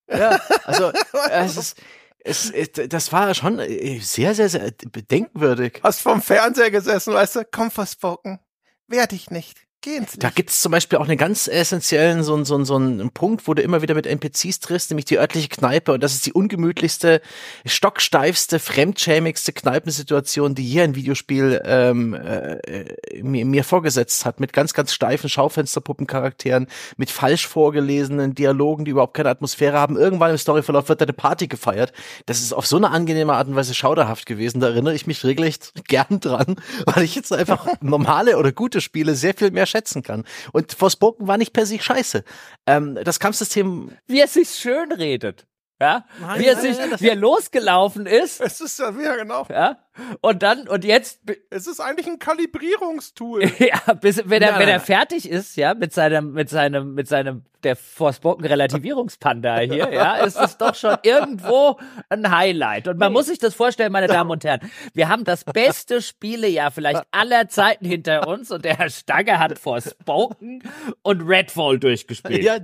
Ja, 0.09 0.41
also 0.65 0.91
es 1.31 1.57
ist, 1.57 1.77
es, 2.25 2.51
es, 2.51 2.89
das 2.89 3.13
war 3.13 3.33
schon 3.35 3.61
äh, 3.61 4.01
sehr, 4.01 4.35
sehr, 4.35 4.49
sehr 4.49 4.73
bedenkenwürdig. 4.91 5.81
Hast 5.85 6.01
vom 6.01 6.21
Fernseher 6.21 6.73
gesessen, 6.73 7.15
weißt 7.15 7.37
du, 7.37 7.45
komm 7.49 7.71
Forspoken. 7.71 8.41
Wehr 8.89 9.07
dich 9.07 9.31
nicht. 9.31 9.70
Da 10.19 10.29
gibt's 10.29 10.61
zum 10.61 10.73
Beispiel 10.73 10.99
auch 10.99 11.09
einen 11.09 11.17
ganz 11.17 11.49
essentiellen, 11.49 12.23
so, 12.23 12.35
ein- 12.37 12.45
so, 12.45 12.55
ein- 12.57 12.67
so 12.67 12.77
einen 12.77 13.11
Punkt, 13.13 13.49
wo 13.49 13.55
du 13.55 13.63
immer 13.63 13.81
wieder 13.81 13.95
mit 13.95 14.07
NPCs 14.07 14.61
triffst, 14.61 14.91
nämlich 14.91 15.07
die 15.07 15.19
örtliche 15.19 15.49
Kneipe. 15.49 15.93
Und 15.93 16.03
das 16.03 16.13
ist 16.13 16.27
die 16.27 16.35
ungemütlichste, 16.35 17.23
stocksteifste, 17.65 18.59
fremdschämigste 18.59 19.53
Kneipensituation, 19.55 20.55
die 20.55 20.69
je 20.69 20.83
ein 20.83 20.95
Videospiel 20.97 21.63
ähm, 21.65 22.13
äh, 22.15 22.57
äh, 22.59 23.23
mir, 23.23 23.47
mir 23.47 23.65
vorgesetzt 23.65 24.27
hat. 24.27 24.39
Mit 24.39 24.53
ganz, 24.53 24.75
ganz 24.75 24.93
steifen 24.93 25.31
Schaufensterpuppencharakteren, 25.31 26.67
mit 26.99 27.11
falsch 27.11 27.47
vorgelesenen 27.47 28.35
Dialogen, 28.35 28.85
die 28.85 28.91
überhaupt 28.91 29.15
keine 29.15 29.31
Atmosphäre 29.31 29.79
haben. 29.79 29.97
Irgendwann 29.97 30.31
im 30.33 30.39
Storyverlauf 30.39 30.89
wird 30.91 31.01
da 31.01 31.05
eine 31.07 31.13
Party 31.15 31.47
gefeiert. 31.47 31.93
Das 32.27 32.41
ist 32.41 32.53
auf 32.53 32.67
so 32.67 32.77
eine 32.77 32.91
angenehme 32.91 33.33
Art 33.33 33.49
und 33.49 33.57
Weise 33.57 33.73
schauderhaft 33.75 34.27
gewesen. 34.27 34.61
Da 34.61 34.69
erinnere 34.69 34.95
ich 34.95 35.07
mich 35.07 35.25
regelrecht 35.25 35.73
gern 35.89 36.21
dran, 36.21 36.57
weil 36.85 37.05
ich 37.05 37.15
jetzt 37.15 37.33
einfach 37.33 37.67
normale 37.81 38.37
oder 38.37 38.53
gute 38.53 38.81
Spiele 38.83 39.15
sehr 39.15 39.33
viel 39.35 39.51
mehr 39.51 39.67
schätzen 39.71 40.03
kann. 40.03 40.25
Und 40.53 40.73
Forspoken 40.73 41.27
war 41.27 41.39
nicht 41.39 41.53
per 41.53 41.67
se 41.67 41.79
scheiße. 41.79 42.25
Ähm, 42.67 42.99
das 43.03 43.21
Kampfsystem, 43.21 43.93
Wie 44.07 44.21
er 44.21 44.29
sich 44.29 44.51
schön 44.51 44.93
redet. 44.93 45.47
Ja? 45.81 46.05
Nein, 46.21 46.41
wie 46.41 46.47
er 46.47 46.55
nein, 46.57 46.63
sich, 46.63 47.01
wie 47.01 47.09
er 47.09 47.17
losgelaufen 47.17 48.07
ist. 48.07 48.41
Es 48.41 48.61
ist 48.61 48.79
ja, 48.79 48.91
ja 48.91 49.17
genau. 49.17 49.47
Ja? 49.49 49.79
Und 50.21 50.43
dann, 50.43 50.69
und 50.69 50.85
jetzt, 50.85 51.21
Es 51.51 51.67
ist 51.67 51.81
eigentlich 51.81 52.07
ein 52.07 52.19
Kalibrierungstool. 52.19 53.43
ja, 53.59 53.95
bis, 53.95 54.23
wenn 54.27 54.43
er, 54.43 54.59
wenn 54.59 54.69
er 54.69 54.81
fertig 54.81 55.29
ist, 55.29 55.57
ja, 55.57 55.75
mit 55.75 55.93
seinem, 55.93 56.33
mit 56.33 56.49
seinem, 56.49 56.95
mit 56.95 57.09
seinem, 57.09 57.43
der 57.63 57.77
Forspoken 57.77 58.47
Relativierungspanda 58.47 59.59
hier, 59.61 59.93
ja, 59.93 60.17
ist 60.17 60.39
es 60.39 60.57
doch 60.57 60.75
schon 60.75 60.97
irgendwo 61.03 61.79
ein 62.09 62.31
Highlight. 62.31 62.89
Und 62.89 62.99
man 62.99 63.13
muss 63.13 63.27
sich 63.27 63.39
das 63.39 63.55
vorstellen, 63.55 63.93
meine 63.93 64.07
Damen 64.07 64.31
und 64.31 64.45
Herren. 64.45 64.61
Wir 64.95 65.09
haben 65.09 65.25
das 65.25 65.45
beste 65.45 66.01
Spielejahr 66.01 66.71
vielleicht 66.71 67.03
aller 67.11 67.49
Zeiten 67.49 67.85
hinter 67.85 68.29
uns 68.29 68.51
und 68.51 68.65
der 68.65 68.79
Herr 68.79 68.89
Stange 68.89 69.39
hat 69.39 69.59
Forspoken 69.59 70.63
und 71.03 71.21
Redfall 71.21 71.79
durchgespielt. 71.79 72.43
ja, 72.43 72.57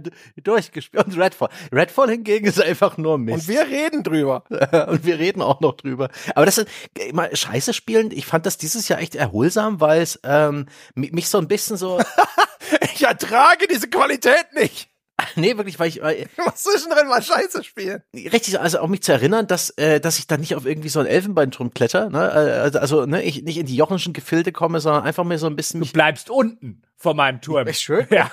durchgespielt. 0.42 1.04
Und 1.04 1.18
Redfall. 1.18 1.50
Redfall 1.72 2.10
hingegen 2.10 2.46
ist 2.46 2.62
einfach 2.62 2.96
nur 2.96 3.18
Mist. 3.18 3.48
Und 3.48 3.54
wir 3.54 3.66
reden 3.66 4.02
drüber. 4.02 4.44
und 4.88 5.04
wir 5.04 5.18
reden 5.18 5.42
auch 5.42 5.60
noch 5.60 5.74
drüber. 5.74 6.08
Aber 6.34 6.46
das 6.46 6.56
ist 6.56 6.68
immer 7.16 7.34
scheiße 7.34 7.72
spielen. 7.72 8.10
Ich 8.10 8.26
fand 8.26 8.46
das 8.46 8.58
dieses 8.58 8.88
Jahr 8.88 9.00
echt 9.00 9.14
erholsam, 9.14 9.80
weil 9.80 10.02
es 10.02 10.20
ähm, 10.22 10.66
mi- 10.94 11.10
mich 11.12 11.28
so 11.28 11.38
ein 11.38 11.48
bisschen 11.48 11.76
so, 11.76 11.98
Ich 12.94 13.02
ertrage 13.04 13.66
diese 13.68 13.88
Qualität 13.88 14.46
nicht. 14.52 14.88
nee, 15.36 15.56
wirklich, 15.56 15.78
weil 15.78 15.88
ich 15.88 16.02
weil, 16.02 16.16
Ich 16.36 16.44
muss 16.44 16.62
zwischendrin 16.62 17.08
mal 17.08 17.22
Scheiße 17.22 17.64
spielen. 17.64 18.02
richtig, 18.14 18.60
also 18.60 18.80
auch 18.80 18.88
mich 18.88 19.02
zu 19.02 19.12
erinnern, 19.12 19.46
dass 19.46 19.70
äh, 19.70 19.98
dass 19.98 20.18
ich 20.18 20.26
da 20.26 20.36
nicht 20.36 20.54
auf 20.56 20.66
irgendwie 20.66 20.90
so 20.90 21.00
ein 21.00 21.06
Elfenbeinturm 21.06 21.72
kletter, 21.72 22.10
ne? 22.10 22.18
Äh, 22.30 22.60
Also, 22.60 22.78
also 22.80 23.06
ne, 23.06 23.22
ich 23.22 23.42
nicht 23.42 23.56
in 23.56 23.64
die 23.66 23.76
Jochenschen 23.76 24.12
Gefilde 24.12 24.52
komme, 24.52 24.78
sondern 24.80 25.04
einfach 25.04 25.24
mir 25.24 25.38
so 25.38 25.46
ein 25.46 25.56
bisschen 25.56 25.80
Du 25.80 25.86
bleibst 25.90 26.28
unten 26.28 26.82
vor 26.96 27.14
meinem 27.14 27.40
Turm. 27.40 27.66
Echt 27.66 27.82
schön. 27.82 28.06
Ja, 28.10 28.30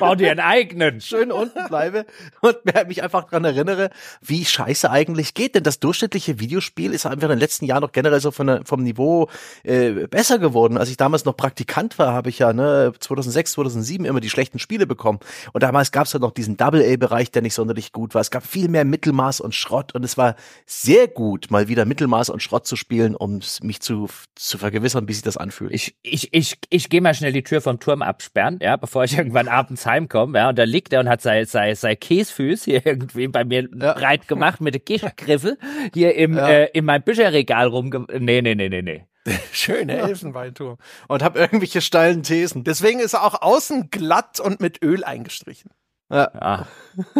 bau 0.00 0.14
dir 0.16 0.30
einen 0.32 0.40
eigenen. 0.40 1.00
schön 1.00 1.30
unten 1.30 1.66
bleibe 1.68 2.06
und 2.40 2.56
mir- 2.64 2.84
mich 2.86 3.02
einfach 3.02 3.24
dran 3.24 3.44
erinnere, 3.44 3.90
wie 4.20 4.44
scheiße 4.44 4.90
eigentlich 4.90 5.34
geht. 5.34 5.54
Denn 5.54 5.62
das 5.62 5.78
durchschnittliche 5.78 6.40
Videospiel 6.40 6.92
ist 6.92 7.06
einfach 7.06 7.24
in 7.24 7.30
den 7.30 7.38
letzten 7.38 7.64
Jahren 7.66 7.82
noch 7.82 7.92
generell 7.92 8.20
so 8.20 8.30
von 8.30 8.64
vom 8.64 8.82
Niveau 8.82 9.28
äh, 9.62 9.90
besser 10.08 10.38
geworden. 10.38 10.76
Als 10.78 10.90
ich 10.90 10.96
damals 10.96 11.24
noch 11.24 11.36
Praktikant 11.36 11.98
war, 11.98 12.12
habe 12.12 12.28
ich 12.30 12.38
ja 12.40 12.52
ne, 12.52 12.92
2006, 12.98 13.52
2007 13.52 14.04
immer 14.04 14.20
die 14.20 14.30
schlechten 14.30 14.58
Spiele 14.58 14.86
bekommen. 14.86 15.20
Und 15.52 15.62
damals 15.62 15.92
gab 15.92 16.06
es 16.06 16.12
halt 16.14 16.22
noch 16.22 16.32
diesen 16.32 16.56
Double-A-Bereich, 16.56 17.30
der 17.30 17.42
nicht 17.42 17.54
sonderlich 17.54 17.92
gut 17.92 18.14
war. 18.14 18.20
Es 18.20 18.30
gab 18.30 18.44
viel 18.44 18.68
mehr 18.68 18.84
Mittelmaß 18.84 19.40
und 19.40 19.54
Schrott 19.54 19.94
und 19.94 20.04
es 20.04 20.16
war 20.18 20.34
sehr 20.66 21.06
gut, 21.08 21.50
mal 21.50 21.68
wieder 21.68 21.84
Mittelmaß 21.84 22.30
und 22.30 22.42
Schrott 22.42 22.66
zu 22.66 22.74
spielen, 22.76 23.14
um 23.14 23.40
mich 23.62 23.80
zu, 23.80 24.08
zu 24.34 24.58
vergewissern, 24.58 25.06
wie 25.08 25.12
sich 25.12 25.22
das 25.22 25.36
anfühlt. 25.36 25.72
Ich, 25.72 25.94
ich, 26.02 26.32
ich, 26.32 26.58
ich 26.70 26.88
gehe 26.88 27.00
mal 27.00 27.14
schnell 27.14 27.32
die 27.32 27.42
Tür 27.44 27.60
vom 27.60 27.78
Turm 27.78 27.99
absperren, 28.02 28.58
ja, 28.62 28.76
bevor 28.76 29.04
ich 29.04 29.16
irgendwann 29.18 29.48
abends 29.48 29.86
heimkomme, 29.86 30.38
ja, 30.38 30.48
und 30.50 30.58
da 30.58 30.64
liegt 30.64 30.92
er 30.92 31.00
und 31.00 31.08
hat 31.08 31.20
sein, 31.22 31.44
sein, 31.46 31.74
sein 31.74 31.98
Käsfüß 31.98 32.64
hier 32.64 32.84
irgendwie 32.86 33.28
bei 33.28 33.44
mir 33.44 33.68
Ja. 33.74 33.94
breit 33.94 34.28
gemacht 34.28 34.60
mit 34.60 34.74
der 34.74 34.80
Käsegriffel 34.80 35.58
hier 35.94 36.14
im, 36.14 36.36
Ja. 36.36 36.48
äh, 36.48 36.70
in 36.72 36.84
meinem 36.84 37.02
Bücherregal 37.02 37.66
rumge... 37.66 38.06
Nee, 38.18 38.42
nee, 38.42 38.54
nee, 38.54 38.68
nee, 38.68 38.82
nee. 38.82 39.06
Schöne 39.52 39.98
Elfenbeinturm. 39.98 40.78
Und 41.08 41.22
habe 41.22 41.38
irgendwelche 41.38 41.80
steilen 41.82 42.22
Thesen. 42.22 42.64
Deswegen 42.64 43.00
ist 43.00 43.12
er 43.14 43.22
auch 43.24 43.42
außen 43.42 43.90
glatt 43.90 44.40
und 44.40 44.60
mit 44.60 44.82
Öl 44.82 45.04
eingestrichen. 45.04 45.70
Ja. 46.12 46.30
Ah, 46.34 46.66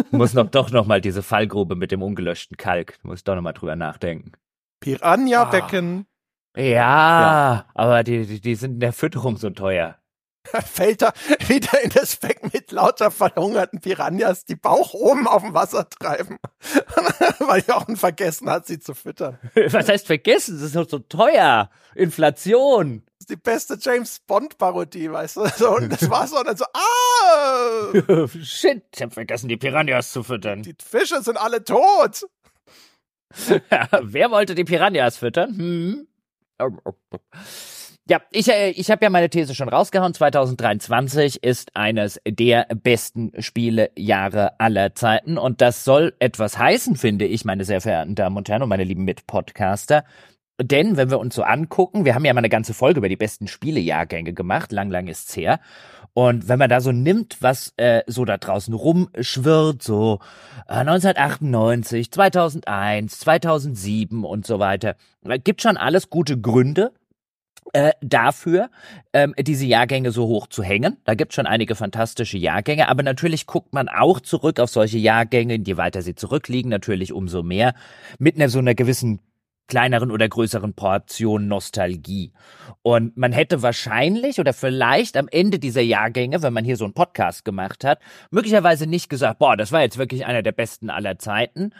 muss 0.09 0.33
noch 0.33 0.49
doch 0.49 0.71
noch 0.71 0.85
mal 0.85 0.99
diese 0.99 1.21
Fallgrube 1.23 1.75
mit 1.75 1.91
dem 1.93 2.01
ungelöschten 2.01 2.57
Kalk. 2.57 2.97
Muss 3.03 3.23
doch 3.23 3.35
noch 3.35 3.41
mal 3.41 3.53
drüber 3.53 3.75
nachdenken. 3.77 4.33
Piranha-Becken. 4.81 6.05
Ah. 6.55 6.59
Ja, 6.59 6.69
ja, 6.69 7.65
aber 7.75 8.03
die, 8.03 8.25
die, 8.25 8.41
die 8.41 8.55
sind 8.55 8.73
in 8.73 8.79
der 8.81 8.91
Fütterung 8.93 9.37
so 9.37 9.49
teuer. 9.51 9.95
Fällt 10.65 11.01
er 11.03 11.13
wieder 11.47 11.81
in 11.83 11.91
das 11.91 12.15
Becken 12.15 12.49
mit 12.53 12.71
lauter 12.71 13.11
verhungerten 13.11 13.79
Piranhas, 13.79 14.45
die 14.45 14.55
Bauch 14.55 14.93
oben 14.93 15.27
auf 15.27 15.43
dem 15.43 15.53
Wasser 15.53 15.87
treiben. 15.87 16.39
Weil 17.39 17.63
Jochen 17.67 17.95
vergessen 17.95 18.49
hat, 18.49 18.65
sie 18.65 18.79
zu 18.79 18.93
füttern. 18.93 19.37
Was 19.55 19.87
heißt 19.87 20.07
vergessen? 20.07 20.55
Das 20.55 20.63
ist 20.63 20.75
doch 20.75 20.89
so 20.89 20.99
teuer. 20.99 21.69
Inflation. 21.95 23.03
Das 23.05 23.21
ist 23.21 23.29
die 23.29 23.35
beste 23.35 23.77
James 23.79 24.19
Bond-Parodie, 24.19 25.11
weißt 25.11 25.37
du? 25.37 25.47
So, 25.57 25.75
und 25.75 25.89
das 25.89 26.09
war 26.09 26.27
so, 26.27 26.39
und 26.39 26.47
dann 26.47 26.57
so, 26.57 26.65
ah! 26.73 28.27
Shit, 28.41 28.83
ich 28.95 29.01
hab 29.01 29.13
vergessen, 29.13 29.47
die 29.47 29.57
Piranhas 29.57 30.11
zu 30.11 30.23
füttern. 30.23 30.63
Die 30.63 30.75
Fische 30.83 31.21
sind 31.21 31.37
alle 31.37 31.63
tot. 31.63 32.25
ja, 33.69 33.87
wer 34.01 34.31
wollte 34.31 34.55
die 34.55 34.63
Piranhas 34.63 35.17
füttern? 35.17 35.55
Hm? 35.55 36.07
Ja, 38.09 38.19
ich, 38.31 38.49
äh, 38.49 38.71
ich 38.71 38.89
habe 38.89 39.05
ja 39.05 39.09
meine 39.09 39.29
These 39.29 39.53
schon 39.53 39.69
rausgehauen. 39.69 40.13
2023 40.13 41.43
ist 41.43 41.75
eines 41.75 42.19
der 42.27 42.65
besten 42.75 43.31
Spielejahre 43.39 44.59
aller 44.59 44.95
Zeiten. 44.95 45.37
Und 45.37 45.61
das 45.61 45.83
soll 45.83 46.13
etwas 46.19 46.57
heißen, 46.57 46.95
finde 46.95 47.25
ich, 47.25 47.45
meine 47.45 47.63
sehr 47.63 47.79
verehrten 47.79 48.15
Damen 48.15 48.37
und 48.37 48.49
Herren 48.49 48.63
und 48.63 48.69
meine 48.69 48.83
lieben 48.83 49.03
Mitpodcaster. 49.03 50.03
Denn, 50.59 50.97
wenn 50.97 51.09
wir 51.09 51.19
uns 51.19 51.35
so 51.35 51.43
angucken, 51.43 52.05
wir 52.05 52.15
haben 52.15 52.25
ja 52.25 52.33
mal 52.33 52.39
eine 52.39 52.49
ganze 52.49 52.73
Folge 52.73 52.99
über 52.99 53.09
die 53.09 53.15
besten 53.15 53.47
Spielejahrgänge 53.47 54.33
gemacht, 54.33 54.71
lang, 54.71 54.89
lang 54.89 55.07
ist's 55.07 55.35
her. 55.35 55.59
Und 56.13 56.49
wenn 56.49 56.59
man 56.59 56.69
da 56.69 56.81
so 56.81 56.91
nimmt, 56.91 57.37
was 57.41 57.73
äh, 57.77 58.01
so 58.05 58.25
da 58.25 58.37
draußen 58.37 58.73
rumschwirrt, 58.73 59.81
so 59.81 60.19
äh, 60.67 60.73
1998, 60.73 62.11
2001, 62.11 63.19
2007 63.19 64.25
und 64.25 64.45
so 64.45 64.59
weiter, 64.59 64.95
gibt 65.43 65.61
schon 65.61 65.77
alles 65.77 66.09
gute 66.09 66.39
Gründe, 66.39 66.91
äh, 67.73 67.91
dafür, 68.01 68.69
ähm, 69.13 69.33
diese 69.39 69.65
Jahrgänge 69.65 70.11
so 70.11 70.27
hoch 70.27 70.47
zu 70.47 70.63
hängen. 70.63 70.97
Da 71.05 71.15
gibt 71.15 71.33
schon 71.33 71.45
einige 71.45 71.75
fantastische 71.75 72.37
Jahrgänge, 72.37 72.89
aber 72.89 73.03
natürlich 73.03 73.45
guckt 73.45 73.73
man 73.73 73.87
auch 73.87 74.19
zurück 74.19 74.59
auf 74.59 74.69
solche 74.69 74.97
Jahrgänge, 74.97 75.57
je 75.65 75.77
weiter 75.77 76.01
sie 76.01 76.15
zurückliegen, 76.15 76.69
natürlich 76.69 77.13
umso 77.13 77.43
mehr, 77.43 77.73
mit 78.19 78.35
einer 78.35 78.49
so 78.49 78.59
einer 78.59 78.75
gewissen 78.75 79.19
kleineren 79.67 80.11
oder 80.11 80.27
größeren 80.27 80.73
Portion 80.73 81.47
Nostalgie. 81.47 82.33
Und 82.81 83.15
man 83.15 83.31
hätte 83.31 83.61
wahrscheinlich 83.61 84.39
oder 84.39 84.51
vielleicht 84.51 85.15
am 85.15 85.29
Ende 85.29 85.59
dieser 85.59 85.81
Jahrgänge, 85.81 86.41
wenn 86.41 86.51
man 86.51 86.65
hier 86.65 86.75
so 86.75 86.83
einen 86.83 86.93
Podcast 86.93 87.45
gemacht 87.45 87.85
hat, 87.85 87.99
möglicherweise 88.31 88.85
nicht 88.85 89.09
gesagt, 89.09 89.39
boah, 89.39 89.55
das 89.55 89.71
war 89.71 89.81
jetzt 89.81 89.97
wirklich 89.97 90.25
einer 90.25 90.41
der 90.41 90.51
besten 90.51 90.89
aller 90.89 91.19
Zeiten, 91.19 91.71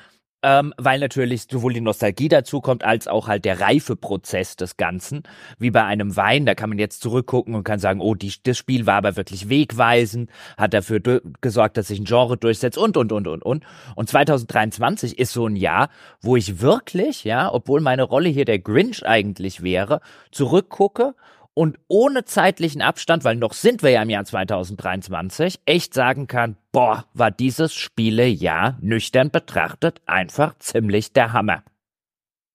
ähm, 0.43 0.73
weil 0.77 0.99
natürlich 0.99 1.43
sowohl 1.49 1.73
die 1.73 1.81
Nostalgie 1.81 2.27
dazu 2.27 2.61
kommt, 2.61 2.83
als 2.83 3.07
auch 3.07 3.27
halt 3.27 3.45
der 3.45 3.59
Reifeprozess 3.59 4.55
des 4.55 4.77
Ganzen. 4.77 5.23
Wie 5.59 5.71
bei 5.71 5.83
einem 5.83 6.15
Wein, 6.15 6.45
da 6.45 6.55
kann 6.55 6.69
man 6.69 6.79
jetzt 6.79 7.01
zurückgucken 7.01 7.55
und 7.55 7.63
kann 7.63 7.79
sagen, 7.79 8.01
oh, 8.01 8.15
die, 8.15 8.33
das 8.43 8.57
Spiel 8.57 8.85
war 8.85 8.95
aber 8.95 9.15
wirklich 9.15 9.49
wegweisend, 9.49 10.29
hat 10.57 10.73
dafür 10.73 10.99
gesorgt, 11.41 11.77
dass 11.77 11.87
sich 11.87 11.99
ein 11.99 12.05
Genre 12.05 12.37
durchsetzt 12.37 12.77
und, 12.77 12.97
und, 12.97 13.11
und, 13.11 13.27
und, 13.27 13.43
und. 13.43 13.65
Und 13.95 14.09
2023 14.09 15.19
ist 15.19 15.33
so 15.33 15.45
ein 15.45 15.55
Jahr, 15.55 15.89
wo 16.21 16.35
ich 16.35 16.61
wirklich, 16.61 17.23
ja, 17.23 17.53
obwohl 17.53 17.81
meine 17.81 18.03
Rolle 18.03 18.29
hier 18.29 18.45
der 18.45 18.59
Grinch 18.59 19.05
eigentlich 19.05 19.61
wäre, 19.61 20.01
zurückgucke 20.31 21.15
und 21.53 21.77
ohne 21.87 22.25
zeitlichen 22.25 22.81
Abstand, 22.81 23.23
weil 23.23 23.35
noch 23.35 23.53
sind 23.53 23.83
wir 23.83 23.89
ja 23.89 24.01
im 24.01 24.09
Jahr 24.09 24.25
2023, 24.25 25.59
echt 25.65 25.93
sagen 25.93 26.27
kann, 26.27 26.55
boah, 26.71 27.05
war 27.13 27.31
dieses 27.31 27.73
Spielejahr 27.73 28.77
nüchtern 28.81 29.31
betrachtet 29.31 30.01
einfach 30.05 30.57
ziemlich 30.59 31.13
der 31.13 31.33
Hammer. 31.33 31.63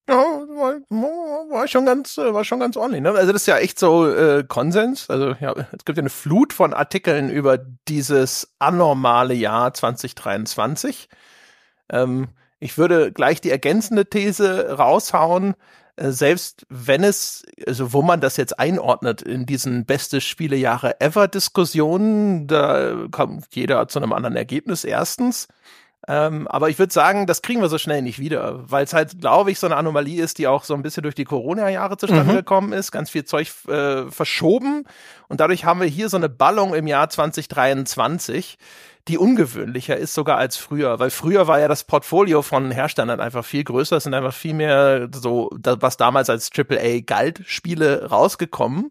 Ja, 0.09 0.15
war, 0.15 0.75
war 1.51 1.67
schon 1.67 1.85
ganz, 1.85 2.17
war 2.17 2.45
schon 2.45 2.61
ganz 2.61 2.77
ordentlich. 2.77 3.03
Ne? 3.03 3.11
Also 3.11 3.33
das 3.33 3.43
ist 3.43 3.47
ja 3.47 3.59
echt 3.59 3.79
so 3.79 4.09
äh, 4.09 4.45
Konsens. 4.47 5.11
Also 5.11 5.35
ja, 5.41 5.53
es 5.73 5.85
gibt 5.85 5.99
ja 5.99 6.03
eine 6.03 6.11
Flut 6.11 6.53
von 6.53 6.73
Artikeln 6.73 7.29
über 7.29 7.59
dieses 7.59 8.55
anormale 8.61 9.35
Jahr 9.35 9.75
2023. 9.75 11.09
Ähm, 11.91 12.29
ich 12.61 12.79
würde 12.79 13.13
gleich 13.13 13.41
die 13.41 13.51
ergänzende 13.51 14.07
These 14.07 14.77
raushauen. 14.79 15.55
Äh, 15.97 16.11
selbst 16.11 16.67
wenn 16.69 17.03
es, 17.03 17.45
also 17.67 17.93
wo 17.93 18.03
man 18.03 18.21
das 18.21 18.37
jetzt 18.37 18.59
einordnet 18.59 19.23
in 19.23 19.47
diesen 19.47 19.85
beste 19.85 20.21
Spielejahre 20.21 21.01
ever 21.01 21.29
Diskussionen, 21.29 22.47
da 22.47 23.07
kommt 23.11 23.47
jeder 23.55 23.89
zu 23.89 23.99
einem 23.99 24.13
anderen 24.13 24.37
Ergebnis 24.37 24.85
erstens. 24.85 25.49
Ähm, 26.09 26.47
aber 26.47 26.69
ich 26.69 26.79
würde 26.79 26.93
sagen, 26.93 27.27
das 27.27 27.43
kriegen 27.43 27.61
wir 27.61 27.69
so 27.69 27.79
schnell 27.79 28.01
nicht 28.01 28.21
wieder, 28.21 28.71
weil 28.71 28.85
es 28.85 28.93
halt, 28.93 29.21
glaube 29.21 29.51
ich, 29.51 29.59
so 29.59 29.67
eine 29.67 29.77
Anomalie 29.77 30.23
ist, 30.23 30.39
die 30.39 30.47
auch 30.47 30.63
so 30.63 30.75
ein 30.75 30.83
bisschen 30.83 31.03
durch 31.03 31.17
die 31.17 31.25
Corona-Jahre 31.25 31.97
zustande 31.97 32.33
mhm. 32.33 32.37
gekommen 32.37 32.73
ist. 32.73 32.93
Ganz 32.93 33.11
viel 33.11 33.25
Zeug 33.25 33.51
äh, 33.67 34.09
verschoben. 34.09 34.85
Und 35.27 35.41
dadurch 35.41 35.65
haben 35.65 35.81
wir 35.81 35.89
hier 35.89 36.09
so 36.09 36.17
eine 36.17 36.29
Ballung 36.29 36.75
im 36.75 36.87
Jahr 36.87 37.11
2023 37.11 38.57
die 39.09 39.19
ungewöhnlicher 39.19 39.97
ist 39.97 40.15
sogar 40.15 40.37
als 40.37 40.57
früher, 40.57 40.99
weil 40.99 41.11
früher 41.11 41.47
war 41.47 41.61
ja 41.61 41.69
das 41.69 41.85
Portfolio 41.85 42.43
von 42.43 42.71
Herstellern 42.71 43.21
einfach 43.21 43.45
viel 43.45 43.63
größer, 43.63 43.97
es 43.97 44.05
sind 44.05 44.15
einfach 44.15 44.35
viel 44.35 44.55
mehr 44.55 45.09
so, 45.15 45.51
was 45.53 45.97
damals 45.97 46.29
als 46.29 46.51
AAA 46.57 47.01
galt, 47.07 47.43
Spiele 47.47 48.07
rausgekommen. 48.07 48.91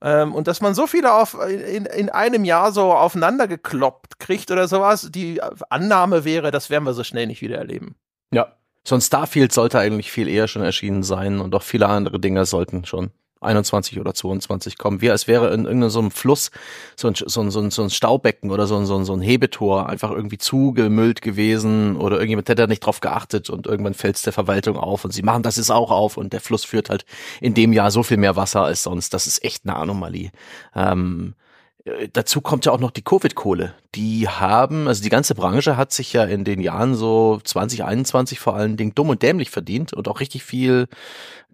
Ähm, 0.00 0.34
und 0.34 0.48
dass 0.48 0.60
man 0.60 0.74
so 0.74 0.86
viele 0.86 1.12
auf, 1.12 1.36
in, 1.48 1.86
in 1.86 2.08
einem 2.10 2.44
Jahr 2.44 2.72
so 2.72 2.92
aufeinander 2.92 3.46
gekloppt 3.46 4.18
kriegt 4.18 4.50
oder 4.50 4.66
sowas, 4.68 5.10
die 5.12 5.40
Annahme 5.68 6.24
wäre, 6.24 6.50
das 6.50 6.70
werden 6.70 6.84
wir 6.84 6.94
so 6.94 7.04
schnell 7.04 7.26
nicht 7.26 7.42
wieder 7.42 7.58
erleben. 7.58 7.94
Ja. 8.32 8.56
So 8.84 8.96
ein 8.96 9.00
Starfield 9.00 9.52
sollte 9.52 9.78
eigentlich 9.78 10.10
viel 10.10 10.26
eher 10.26 10.48
schon 10.48 10.62
erschienen 10.62 11.04
sein 11.04 11.38
und 11.38 11.54
auch 11.54 11.62
viele 11.62 11.86
andere 11.86 12.18
Dinge 12.18 12.46
sollten 12.46 12.84
schon. 12.84 13.12
21 13.42 14.00
oder 14.00 14.14
22 14.14 14.78
kommen. 14.78 15.00
Wie 15.00 15.10
als 15.10 15.26
wäre 15.26 15.52
in 15.52 15.64
irgendeinem 15.64 16.10
Fluss 16.10 16.50
so 16.96 17.08
ein, 17.08 17.14
so 17.14 17.40
ein, 17.40 17.50
so 17.50 17.60
ein, 17.60 17.70
so 17.70 17.82
ein 17.82 17.90
Staubecken 17.90 18.50
oder 18.50 18.66
so 18.66 18.76
ein, 18.76 18.86
so, 18.86 18.96
ein, 18.96 19.04
so 19.04 19.12
ein 19.12 19.20
Hebetor 19.20 19.88
einfach 19.88 20.10
irgendwie 20.10 20.38
zugemüllt 20.38 21.22
gewesen 21.22 21.96
oder 21.96 22.16
irgendjemand 22.16 22.48
hätte 22.48 22.62
da 22.62 22.66
nicht 22.66 22.84
drauf 22.84 23.00
geachtet 23.00 23.50
und 23.50 23.66
irgendwann 23.66 23.94
fällt 23.94 24.16
es 24.16 24.22
der 24.22 24.32
Verwaltung 24.32 24.76
auf 24.76 25.04
und 25.04 25.12
sie 25.12 25.22
machen 25.22 25.42
das 25.42 25.56
jetzt 25.56 25.70
auch 25.70 25.90
auf 25.90 26.16
und 26.16 26.32
der 26.32 26.40
Fluss 26.40 26.64
führt 26.64 26.90
halt 26.90 27.04
in 27.40 27.54
dem 27.54 27.72
Jahr 27.72 27.90
so 27.90 28.02
viel 28.02 28.16
mehr 28.16 28.36
Wasser 28.36 28.62
als 28.64 28.82
sonst. 28.82 29.14
Das 29.14 29.26
ist 29.26 29.44
echt 29.44 29.64
eine 29.64 29.76
Anomalie. 29.76 30.30
Ähm, 30.74 31.34
äh, 31.34 31.41
dazu 32.12 32.40
kommt 32.40 32.64
ja 32.66 32.72
auch 32.72 32.80
noch 32.80 32.90
die 32.90 33.02
Covid-Kohle. 33.02 33.74
Die 33.94 34.28
haben, 34.28 34.86
also 34.88 35.02
die 35.02 35.08
ganze 35.08 35.34
Branche 35.34 35.76
hat 35.76 35.92
sich 35.92 36.12
ja 36.12 36.24
in 36.24 36.44
den 36.44 36.60
Jahren 36.60 36.94
so 36.94 37.40
2021 37.42 38.38
vor 38.38 38.54
allen 38.54 38.76
Dingen 38.76 38.94
dumm 38.94 39.08
und 39.08 39.22
dämlich 39.22 39.50
verdient 39.50 39.92
und 39.92 40.08
auch 40.08 40.20
richtig 40.20 40.44
viel 40.44 40.86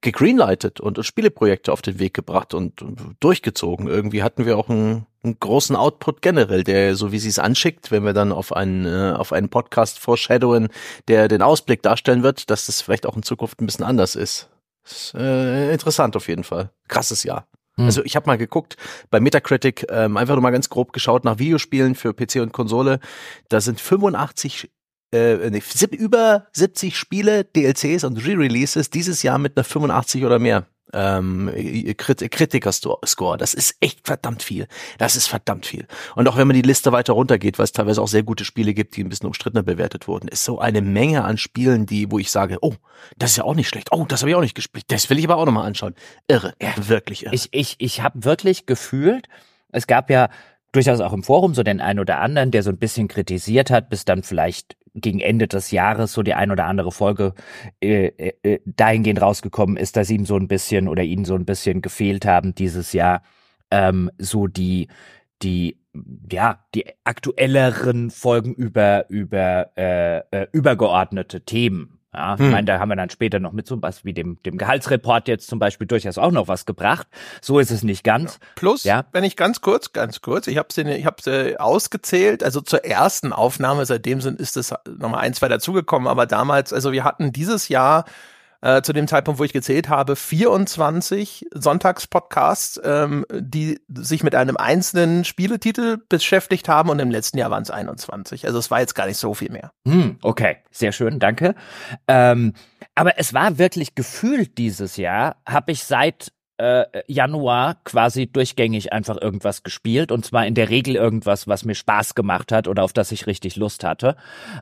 gegreenlightet 0.01 0.81
und, 0.81 1.05
Spieleprojekte 1.05 1.73
auf 1.73 1.83
den 1.83 1.99
Weg 1.99 2.14
gebracht 2.14 2.55
und, 2.55 2.85
durchgezogen. 3.21 3.88
Irgendwie 3.88 4.23
hatten 4.23 4.45
wir 4.47 4.59
auch 4.59 4.69
einen, 4.69 5.07
einen 5.25 5.41
großen 5.41 5.75
Output 5.75 6.23
generell, 6.23 6.62
der 6.62 6.95
so 6.95 7.11
wie 7.11 7.19
sie 7.19 7.31
es 7.31 7.38
anschickt, 7.38 7.91
wenn 7.91 8.05
wir 8.05 8.12
dann 8.12 8.31
auf 8.31 8.53
einen 8.53 8.85
äh, 8.85 9.14
auf 9.17 9.33
einen 9.33 9.49
Podcast 9.49 9.99
foreshadowen, 9.99 10.69
der 11.09 11.29
den 11.29 11.43
Ausblick 11.43 11.83
darstellen 11.83 12.23
wird, 12.23 12.51
dass 12.51 12.67
das 12.67 12.83
vielleicht 12.83 13.07
auch 13.07 13.17
in 13.17 13.23
Zukunft 13.23 13.61
ein 13.61 13.67
bisschen 13.67 13.85
anders 13.85 14.14
ist. 14.14 14.49
ist 14.85 15.14
äh, 15.14 15.73
interessant 15.73 16.14
auf 16.17 16.29
jeden 16.29 16.45
Fall. 16.45 16.71
Krasses 16.87 17.25
Jahr. 17.25 17.47
Hm. 17.79 17.87
Also 17.87 18.05
ich 18.05 18.17
habe 18.17 18.27
mal 18.27 18.37
geguckt 18.37 18.77
bei 19.11 19.21
Metacritic, 19.21 19.87
ähm, 19.91 20.17
einfach 20.17 20.35
nur 20.35 20.43
mal 20.43 20.51
ganz 20.51 20.69
grob 20.69 20.93
geschaut 20.93 21.25
nach 21.25 21.38
Videospielen 21.38 21.95
für 21.95 22.12
PC 22.12 22.37
und 22.37 22.53
Konsole. 22.53 23.01
Da 23.49 23.61
sind 23.61 23.81
85 23.81 24.71
äh, 25.12 25.51
nee, 25.51 25.62
über 25.93 26.47
70 26.53 26.97
Spiele, 26.97 27.45
DLCs 27.45 28.05
und 28.05 28.19
Re-Releases 28.27 28.91
dieses 28.91 29.23
Jahr 29.23 29.38
mit 29.38 29.57
einer 29.57 29.64
85 29.64 30.25
oder 30.25 30.38
mehr 30.38 30.67
ähm, 30.92 31.51
Krit 31.96 32.31
Kritiker-Score. 32.31 33.38
Das 33.38 33.55
ist 33.55 33.77
echt 33.81 34.07
verdammt 34.07 34.42
viel. 34.42 34.66
Das 34.98 35.16
ist 35.16 35.27
verdammt 35.27 35.66
viel. 35.66 35.87
Und 36.14 36.29
auch 36.29 36.37
wenn 36.37 36.46
man 36.46 36.55
die 36.55 36.62
Liste 36.62 36.92
weiter 36.92 37.12
runtergeht, 37.12 37.59
weil 37.59 37.64
es 37.64 37.72
teilweise 37.72 38.03
auch 38.03 38.09
sehr 38.09 38.22
gute 38.22 38.44
Spiele 38.44 38.74
gibt, 38.74 38.96
die 38.96 39.05
ein 39.05 39.09
bisschen 39.09 39.27
umstrittener 39.27 39.62
bewertet 39.62 40.09
wurden, 40.09 40.29
ist 40.29 40.44
so 40.44 40.59
eine 40.59 40.81
Menge 40.81 41.24
an 41.24 41.38
Spielen, 41.38 41.87
die, 41.87 42.11
wo 42.11 42.18
ich 42.18 42.31
sage, 42.31 42.59
oh, 42.61 42.74
das 43.16 43.33
ist 43.33 43.37
ja 43.38 43.44
auch 43.44 43.55
nicht 43.55 43.68
schlecht. 43.68 43.88
Oh, 43.92 44.05
das 44.07 44.22
habe 44.22 44.31
ich 44.31 44.37
auch 44.37 44.40
nicht 44.40 44.55
gespielt. 44.55 44.85
Das 44.88 45.11
will 45.11 45.18
ich 45.18 45.24
aber 45.24 45.37
auch 45.37 45.46
nochmal 45.46 45.66
anschauen. 45.66 45.94
Irre. 46.27 46.55
Ja. 46.61 46.72
Wirklich 46.77 47.27
irre. 47.27 47.35
Ich, 47.35 47.48
ich, 47.53 47.77
ich 47.79 48.03
habe 48.03 48.24
wirklich 48.24 48.66
gefühlt, 48.66 49.29
es 49.70 49.87
gab 49.87 50.11
ja 50.11 50.29
durchaus 50.72 51.01
auch 51.01 51.12
im 51.12 51.22
Forum 51.22 51.55
so 51.55 51.62
den 51.62 51.81
einen 51.81 51.98
oder 51.98 52.20
anderen, 52.20 52.51
der 52.51 52.62
so 52.62 52.70
ein 52.70 52.79
bisschen 52.79 53.09
kritisiert 53.09 53.70
hat, 53.70 53.88
bis 53.88 54.05
dann 54.05 54.22
vielleicht 54.22 54.77
gegen 55.00 55.20
Ende 55.20 55.48
des 55.48 55.70
Jahres 55.70 56.12
so 56.12 56.22
die 56.22 56.34
ein 56.34 56.50
oder 56.50 56.66
andere 56.66 56.92
Folge 56.92 57.34
äh, 57.80 58.06
äh, 58.06 58.32
äh, 58.42 58.61
dahingehend 58.64 59.20
rausgekommen 59.20 59.76
ist, 59.76 59.96
dass 59.96 60.11
ihm 60.11 60.24
so 60.24 60.37
ein 60.37 60.48
bisschen 60.48 60.88
oder 60.88 61.02
ihnen 61.02 61.24
so 61.24 61.34
ein 61.34 61.44
bisschen 61.44 61.82
gefehlt 61.82 62.26
haben 62.26 62.54
dieses 62.54 62.92
Jahr 62.92 63.22
ähm, 63.70 64.11
so 64.18 64.46
die 64.46 64.88
die 65.42 65.78
ja 66.30 66.64
die 66.74 66.84
aktuelleren 67.04 68.11
Folgen 68.11 68.54
über 68.54 69.08
über 69.08 69.70
äh, 69.76 70.18
äh, 70.30 70.46
übergeordnete 70.52 71.42
Themen 71.42 71.97
Ja, 72.14 72.38
hm. 72.38 72.47
ich 72.47 72.53
meine, 72.53 72.64
da 72.64 72.79
haben 72.79 72.88
wir 72.88 72.97
dann 72.97 73.11
später 73.11 73.38
noch 73.38 73.53
mit 73.53 73.66
so 73.66 73.81
was 73.83 74.05
wie 74.05 74.14
dem, 74.14 74.42
dem 74.42 74.57
Gehaltsreport 74.57 75.29
jetzt 75.29 75.49
zum 75.49 75.59
Beispiel 75.59 75.87
durchaus 75.87 76.16
auch 76.16 76.31
noch 76.31 76.49
was 76.49 76.64
gebracht. 76.64 77.07
So 77.42 77.59
ist 77.59 77.71
es 77.71 77.83
nicht 77.83 78.03
ganz. 78.03 78.38
Plus, 78.55 78.85
ja. 78.85 79.05
wenn 79.12 79.25
ich 79.25 79.37
ganz 79.37 79.61
kurz, 79.61 79.92
ganz 79.92 80.23
kurz, 80.23 80.47
ich 80.47 80.57
habe 80.57 80.68
sie, 80.73 80.83
ich 80.83 81.05
habe 81.05 81.21
sie 81.21 81.61
ausgezählt. 81.61 82.42
Also 82.42 82.62
zur 82.62 82.85
ersten 82.85 83.33
Aufnahme, 83.33 83.85
seitdem 83.85 84.23
sind 84.23 84.40
ist 84.40 84.57
es 84.57 84.75
nochmal 84.87 85.21
ein, 85.21 85.35
zwei 85.35 85.49
dazugekommen. 85.49 86.09
Aber 86.09 86.27
damals, 86.27 86.73
also 86.73 86.92
wir 86.92 87.05
hatten 87.05 87.33
dieses 87.33 87.68
Jahr 87.68 88.07
äh, 88.61 88.83
zu 88.83 88.92
dem 88.92 89.07
Zeitpunkt, 89.07 89.38
wo 89.38 89.44
ich 89.44 89.53
gezählt 89.53 89.88
habe, 89.88 90.16
24 90.16 91.47
Sonntagspodcasts, 91.53 92.81
ähm, 92.85 93.25
die 93.31 93.81
sich 93.88 94.23
mit 94.23 94.35
einem 94.35 94.57
einzelnen 94.57 95.25
Spieletitel 95.25 95.99
beschäftigt 96.09 96.68
haben 96.68 96.90
und 96.90 96.99
im 96.99 97.11
letzten 97.11 97.38
Jahr 97.38 97.51
waren 97.51 97.62
es 97.62 97.71
21. 97.71 98.47
Also 98.47 98.59
es 98.59 98.71
war 98.71 98.81
jetzt 98.81 98.94
gar 98.94 99.07
nicht 99.07 99.18
so 99.18 99.35
viel 99.35 99.51
mehr. 99.51 99.73
Hm, 99.87 100.18
okay, 100.23 100.57
sehr 100.71 100.92
schön, 100.92 101.18
danke. 101.18 101.55
Ähm, 102.07 102.55
aber 102.94 103.18
es 103.18 103.33
war 103.33 103.59
wirklich 103.59 103.94
gefühlt 103.94 104.59
dieses 104.59 104.97
Jahr, 104.97 105.37
habe 105.47 105.73
ich 105.73 105.85
seit 105.85 106.33
äh, 106.59 106.85
Januar 107.07 107.77
quasi 107.85 108.27
durchgängig 108.27 108.92
einfach 108.92 109.21
irgendwas 109.21 109.62
gespielt 109.62 110.11
und 110.11 110.25
zwar 110.25 110.47
in 110.47 110.55
der 110.55 110.68
Regel 110.68 110.97
irgendwas, 110.97 111.47
was 111.47 111.64
mir 111.64 111.75
Spaß 111.77 112.14
gemacht 112.14 112.51
hat 112.51 112.66
oder 112.66 112.83
auf 112.83 112.92
das 112.92 113.12
ich 113.12 113.27
richtig 113.27 113.57
Lust 113.57 113.85
hatte. 113.85 114.16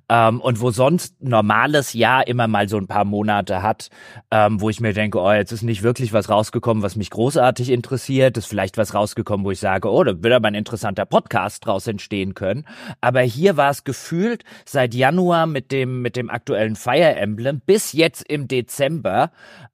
Ähm, 0.08 0.40
und 0.40 0.60
wo 0.60 0.70
sonst 0.70 1.22
normales 1.22 1.94
Jahr 1.94 2.26
immer 2.26 2.48
mal 2.48 2.68
so 2.68 2.76
ein 2.76 2.86
paar 2.86 3.04
Monate 3.04 3.62
hat, 3.62 3.88
ähm, 4.30 4.60
wo 4.60 4.68
ich 4.68 4.80
mir 4.80 4.92
denke, 4.92 5.18
oh, 5.18 5.32
jetzt 5.32 5.52
ist 5.52 5.62
nicht 5.62 5.82
wirklich 5.82 6.12
was 6.12 6.28
rausgekommen, 6.28 6.82
was 6.82 6.96
mich 6.96 7.10
großartig 7.10 7.70
interessiert, 7.70 8.36
ist 8.36 8.46
vielleicht 8.46 8.76
was 8.76 8.94
rausgekommen, 8.94 9.46
wo 9.46 9.50
ich 9.50 9.60
sage, 9.60 9.90
oh, 9.90 10.04
da 10.04 10.22
wird 10.22 10.34
aber 10.34 10.48
ein 10.48 10.54
interessanter 10.54 11.06
Podcast 11.06 11.64
draus 11.64 11.86
entstehen 11.86 12.34
können. 12.34 12.66
Aber 13.00 13.22
hier 13.22 13.56
war 13.56 13.70
es 13.70 13.84
gefühlt 13.84 14.44
seit 14.66 14.94
Januar 14.94 15.46
mit 15.46 15.72
dem, 15.72 16.02
mit 16.02 16.16
dem 16.16 16.28
aktuellen 16.28 16.76
Fire 16.76 17.16
Emblem 17.16 17.60
bis 17.64 17.94
jetzt 17.94 18.22
im 18.28 18.48
Dezember 18.48 19.30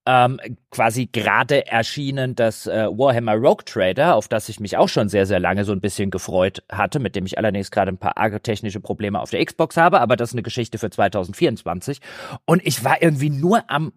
ähm, 0.06 0.40
quasi 0.70 1.06
gerade 1.06 1.66
erschienen 1.66 2.11
das 2.34 2.66
äh, 2.66 2.86
Warhammer 2.88 3.34
Rogue 3.34 3.64
Trader, 3.64 4.16
auf 4.16 4.28
das 4.28 4.48
ich 4.48 4.60
mich 4.60 4.76
auch 4.76 4.88
schon 4.88 5.08
sehr, 5.08 5.26
sehr 5.26 5.40
lange 5.40 5.64
so 5.64 5.72
ein 5.72 5.80
bisschen 5.80 6.10
gefreut 6.10 6.62
hatte, 6.70 6.98
mit 6.98 7.16
dem 7.16 7.26
ich 7.26 7.38
allerdings 7.38 7.70
gerade 7.70 7.90
ein 7.90 7.98
paar 7.98 8.14
technische 8.42 8.80
Probleme 8.80 9.20
auf 9.20 9.30
der 9.30 9.44
Xbox 9.44 9.76
habe, 9.76 10.00
aber 10.00 10.16
das 10.16 10.30
ist 10.30 10.34
eine 10.34 10.42
Geschichte 10.42 10.78
für 10.78 10.90
2024. 10.90 12.00
Und 12.44 12.64
ich 12.64 12.84
war 12.84 13.02
irgendwie 13.02 13.30
nur 13.30 13.64
am 13.68 13.92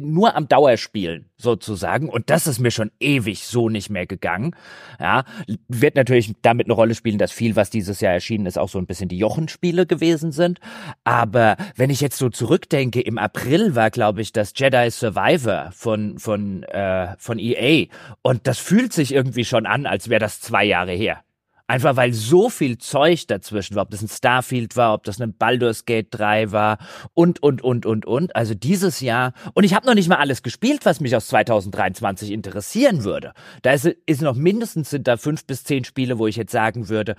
nur 0.00 0.36
am 0.36 0.48
Dauerspielen 0.48 1.30
sozusagen 1.36 2.08
und 2.08 2.30
das 2.30 2.46
ist 2.46 2.60
mir 2.60 2.70
schon 2.70 2.90
ewig 2.98 3.44
so 3.44 3.68
nicht 3.68 3.90
mehr 3.90 4.06
gegangen. 4.06 4.54
Ja, 4.98 5.24
wird 5.68 5.96
natürlich 5.96 6.32
damit 6.42 6.66
eine 6.66 6.74
Rolle 6.74 6.94
spielen, 6.94 7.18
dass 7.18 7.32
viel, 7.32 7.56
was 7.56 7.70
dieses 7.70 8.00
Jahr 8.00 8.14
erschienen 8.14 8.46
ist, 8.46 8.58
auch 8.58 8.68
so 8.68 8.78
ein 8.78 8.86
bisschen 8.86 9.08
die 9.08 9.18
Jochenspiele 9.18 9.86
gewesen 9.86 10.32
sind. 10.32 10.60
Aber 11.04 11.56
wenn 11.76 11.90
ich 11.90 12.00
jetzt 12.00 12.18
so 12.18 12.30
zurückdenke, 12.30 13.00
im 13.00 13.18
April 13.18 13.74
war, 13.74 13.90
glaube 13.90 14.22
ich, 14.22 14.32
das 14.32 14.52
Jedi 14.56 14.90
Survivor 14.90 15.70
von 15.72 16.18
von 16.18 16.62
äh, 16.64 17.14
von 17.18 17.38
EA 17.38 17.88
und 18.22 18.46
das 18.46 18.58
fühlt 18.58 18.92
sich 18.92 19.12
irgendwie 19.12 19.44
schon 19.44 19.66
an, 19.66 19.86
als 19.86 20.08
wäre 20.08 20.20
das 20.20 20.40
zwei 20.40 20.64
Jahre 20.64 20.92
her. 20.92 21.23
Einfach 21.66 21.96
weil 21.96 22.12
so 22.12 22.50
viel 22.50 22.76
Zeug 22.76 23.26
dazwischen 23.26 23.74
war, 23.74 23.84
ob 23.84 23.90
das 23.90 24.02
ein 24.02 24.08
Starfield 24.08 24.76
war, 24.76 24.92
ob 24.92 25.04
das 25.04 25.18
ein 25.18 25.34
Baldur's 25.34 25.86
Gate 25.86 26.08
3 26.10 26.52
war 26.52 26.76
und, 27.14 27.42
und, 27.42 27.62
und, 27.62 27.86
und, 27.86 28.04
und. 28.04 28.36
Also 28.36 28.52
dieses 28.54 29.00
Jahr, 29.00 29.32
und 29.54 29.64
ich 29.64 29.72
habe 29.72 29.86
noch 29.86 29.94
nicht 29.94 30.08
mal 30.08 30.18
alles 30.18 30.42
gespielt, 30.42 30.84
was 30.84 31.00
mich 31.00 31.16
aus 31.16 31.28
2023 31.28 32.32
interessieren 32.32 33.04
würde. 33.04 33.32
Da 33.62 33.72
ist, 33.72 33.86
ist 33.86 34.20
noch 34.20 34.34
mindestens 34.34 34.90
sind 34.90 35.08
da 35.08 35.16
fünf 35.16 35.46
bis 35.46 35.64
zehn 35.64 35.84
Spiele, 35.84 36.18
wo 36.18 36.26
ich 36.26 36.36
jetzt 36.36 36.52
sagen 36.52 36.90
würde, 36.90 37.16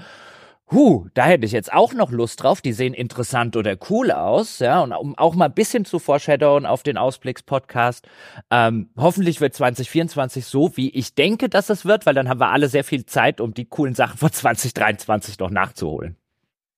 Huh, 0.71 1.07
da 1.13 1.25
hätte 1.25 1.45
ich 1.45 1.51
jetzt 1.51 1.71
auch 1.71 1.93
noch 1.93 2.11
Lust 2.11 2.41
drauf. 2.41 2.59
Die 2.59 2.73
sehen 2.73 2.95
interessant 2.95 3.55
oder 3.55 3.77
cool 3.89 4.11
aus, 4.11 4.59
ja. 4.59 4.81
Und 4.81 4.93
um 4.93 5.15
auch 5.15 5.35
mal 5.35 5.45
ein 5.45 5.53
bisschen 5.53 5.85
zu 5.85 5.99
foreshadowen 5.99 6.65
auf 6.65 6.81
den 6.81 6.97
Ausblicks-Podcast. 6.97 8.07
Ähm, 8.49 8.89
hoffentlich 8.97 9.41
wird 9.41 9.53
2024 9.53 10.45
so, 10.45 10.75
wie 10.75 10.89
ich 10.89 11.13
denke, 11.13 11.49
dass 11.49 11.69
es 11.69 11.85
wird, 11.85 12.07
weil 12.07 12.15
dann 12.15 12.29
haben 12.29 12.39
wir 12.39 12.49
alle 12.49 12.67
sehr 12.67 12.83
viel 12.83 13.05
Zeit, 13.05 13.41
um 13.41 13.53
die 13.53 13.65
coolen 13.65 13.93
Sachen 13.93 14.17
von 14.17 14.31
2023 14.33 15.37
noch 15.37 15.51
nachzuholen. 15.51 16.15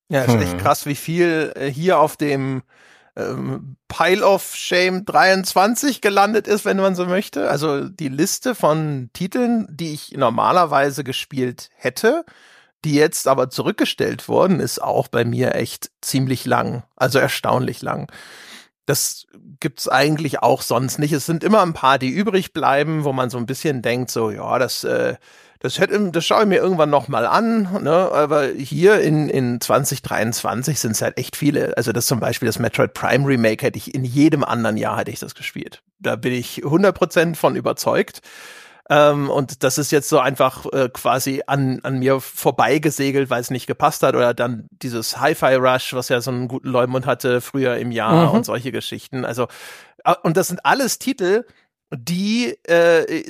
Ja, 0.10 0.24
ist 0.24 0.36
echt 0.36 0.54
hm. 0.54 0.60
krass, 0.60 0.86
wie 0.86 0.96
viel 0.96 1.54
äh, 1.56 1.70
hier 1.72 2.00
auf 2.00 2.18
dem 2.18 2.64
ähm, 3.16 3.78
Pile 3.88 4.26
of 4.26 4.54
Shame 4.56 5.06
23 5.06 6.02
gelandet 6.02 6.48
ist, 6.48 6.66
wenn 6.66 6.78
man 6.78 6.96
so 6.96 7.06
möchte. 7.06 7.50
Also 7.50 7.88
die 7.88 8.10
Liste 8.10 8.54
von 8.54 9.10
Titeln, 9.14 9.68
die 9.70 9.94
ich 9.94 10.12
normalerweise 10.12 11.04
gespielt 11.04 11.70
hätte, 11.76 12.26
die 12.86 12.96
jetzt 12.96 13.28
aber 13.28 13.50
zurückgestellt 13.50 14.28
wurden, 14.28 14.60
ist 14.60 14.82
auch 14.82 15.08
bei 15.08 15.26
mir 15.26 15.56
echt 15.56 15.92
ziemlich 16.02 16.46
lang, 16.46 16.84
also 16.96 17.20
erstaunlich 17.20 17.82
lang. 17.82 18.12
Das 18.86 19.28
gibt's 19.60 19.90
eigentlich 19.90 20.40
auch 20.40 20.62
sonst 20.62 20.98
nicht. 21.00 21.12
Es 21.12 21.26
sind 21.26 21.44
immer 21.44 21.62
ein 21.62 21.74
paar, 21.74 22.00
die 22.00 22.10
übrig 22.10 22.54
bleiben, 22.54 23.04
wo 23.04 23.12
man 23.12 23.30
so 23.30 23.38
ein 23.38 23.46
bisschen 23.46 23.82
denkt, 23.82 24.12
so 24.12 24.32
ja, 24.32 24.60
das 24.60 24.84
äh, 24.84 25.16
das 25.60 25.80
hätte, 25.80 26.12
das 26.12 26.24
schaue 26.24 26.44
ich 26.44 26.48
mir 26.48 26.58
irgendwann 26.58 26.92
noch 26.92 27.08
mal 27.08 27.26
an, 27.26 27.82
ne? 27.82 28.12
Aber 28.12 28.48
hier 28.48 29.02
in 29.02 29.28
in 29.28 29.60
2023 29.60 30.80
sind 30.80 30.92
es 30.92 31.02
halt 31.02 31.18
echt 31.18 31.36
viele. 31.36 31.76
Also 31.78 31.92
das 31.92 32.06
zum 32.06 32.20
Beispiel 32.20 32.46
das 32.46 32.60
Metroid 32.60 32.94
Prime 32.94 33.28
Remake 33.28 33.66
hätte 33.66 33.78
ich 33.78 33.96
in 33.96 34.06
jedem 34.06 34.44
anderen 34.44 34.78
Jahr 34.78 35.00
hätte 35.00 35.12
ich 35.12 35.20
das 35.20 35.34
gespielt. 35.34 35.82
Da 36.00 36.16
bin 36.16 36.34
ich 36.34 36.64
100% 36.64 37.36
von 37.36 37.56
überzeugt. 37.56 38.22
Ähm, 38.90 39.30
und 39.30 39.64
das 39.64 39.78
ist 39.78 39.92
jetzt 39.92 40.10
so 40.10 40.20
einfach 40.20 40.66
äh, 40.72 40.90
quasi 40.90 41.44
an, 41.46 41.80
an 41.84 42.00
mir 42.00 42.22
vorbeigesegelt, 42.22 43.30
weil 43.30 43.42
es 43.42 43.50
nicht 43.50 43.68
gepasst 43.68 44.04
hat. 44.04 44.16
Oder 44.16 44.34
dann 44.34 44.68
dieses 44.72 45.20
Hi-Fi 45.20 45.56
Rush, 45.56 45.94
was 45.94 46.10
ja 46.10 46.22
so 46.22 46.32
einen 46.32 46.48
guten 46.48 46.70
Leumund 46.70 47.06
hatte 47.06 47.42
früher 47.42 47.78
im 47.78 47.92
Jahr 47.92 48.30
mhm. 48.30 48.38
und 48.38 48.46
solche 48.46 48.72
Geschichten. 48.72 49.26
Also, 49.26 49.48
äh, 50.06 50.14
und 50.24 50.38
das 50.38 50.48
sind 50.48 50.66
alles 50.66 51.00
Titel, 51.00 51.44
die 51.92 52.58
äh, 52.68 53.24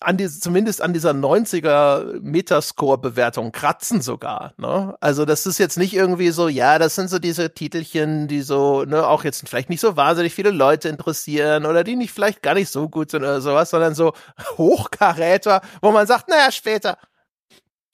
an 0.00 0.18
die, 0.18 0.28
zumindest 0.28 0.82
an 0.82 0.92
dieser 0.92 1.12
90er 1.12 2.20
Metascore-Bewertung 2.20 3.52
kratzen 3.52 4.02
sogar. 4.02 4.52
Ne? 4.58 4.94
Also 5.00 5.24
das 5.24 5.46
ist 5.46 5.58
jetzt 5.58 5.78
nicht 5.78 5.94
irgendwie 5.94 6.30
so, 6.30 6.48
ja, 6.48 6.78
das 6.78 6.94
sind 6.94 7.08
so 7.08 7.18
diese 7.18 7.54
Titelchen, 7.54 8.28
die 8.28 8.42
so, 8.42 8.84
ne, 8.84 9.06
auch 9.06 9.24
jetzt 9.24 9.48
vielleicht 9.48 9.70
nicht 9.70 9.80
so 9.80 9.96
wahnsinnig 9.96 10.34
viele 10.34 10.50
Leute 10.50 10.90
interessieren 10.90 11.64
oder 11.64 11.84
die 11.84 11.96
nicht 11.96 12.12
vielleicht 12.12 12.42
gar 12.42 12.54
nicht 12.54 12.70
so 12.70 12.90
gut 12.90 13.10
sind 13.10 13.22
oder 13.22 13.40
sowas, 13.40 13.70
sondern 13.70 13.94
so 13.94 14.12
Hochkaräter, 14.58 15.62
wo 15.80 15.90
man 15.90 16.06
sagt, 16.06 16.28
naja, 16.28 16.52
später. 16.52 16.98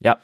Ja, 0.00 0.18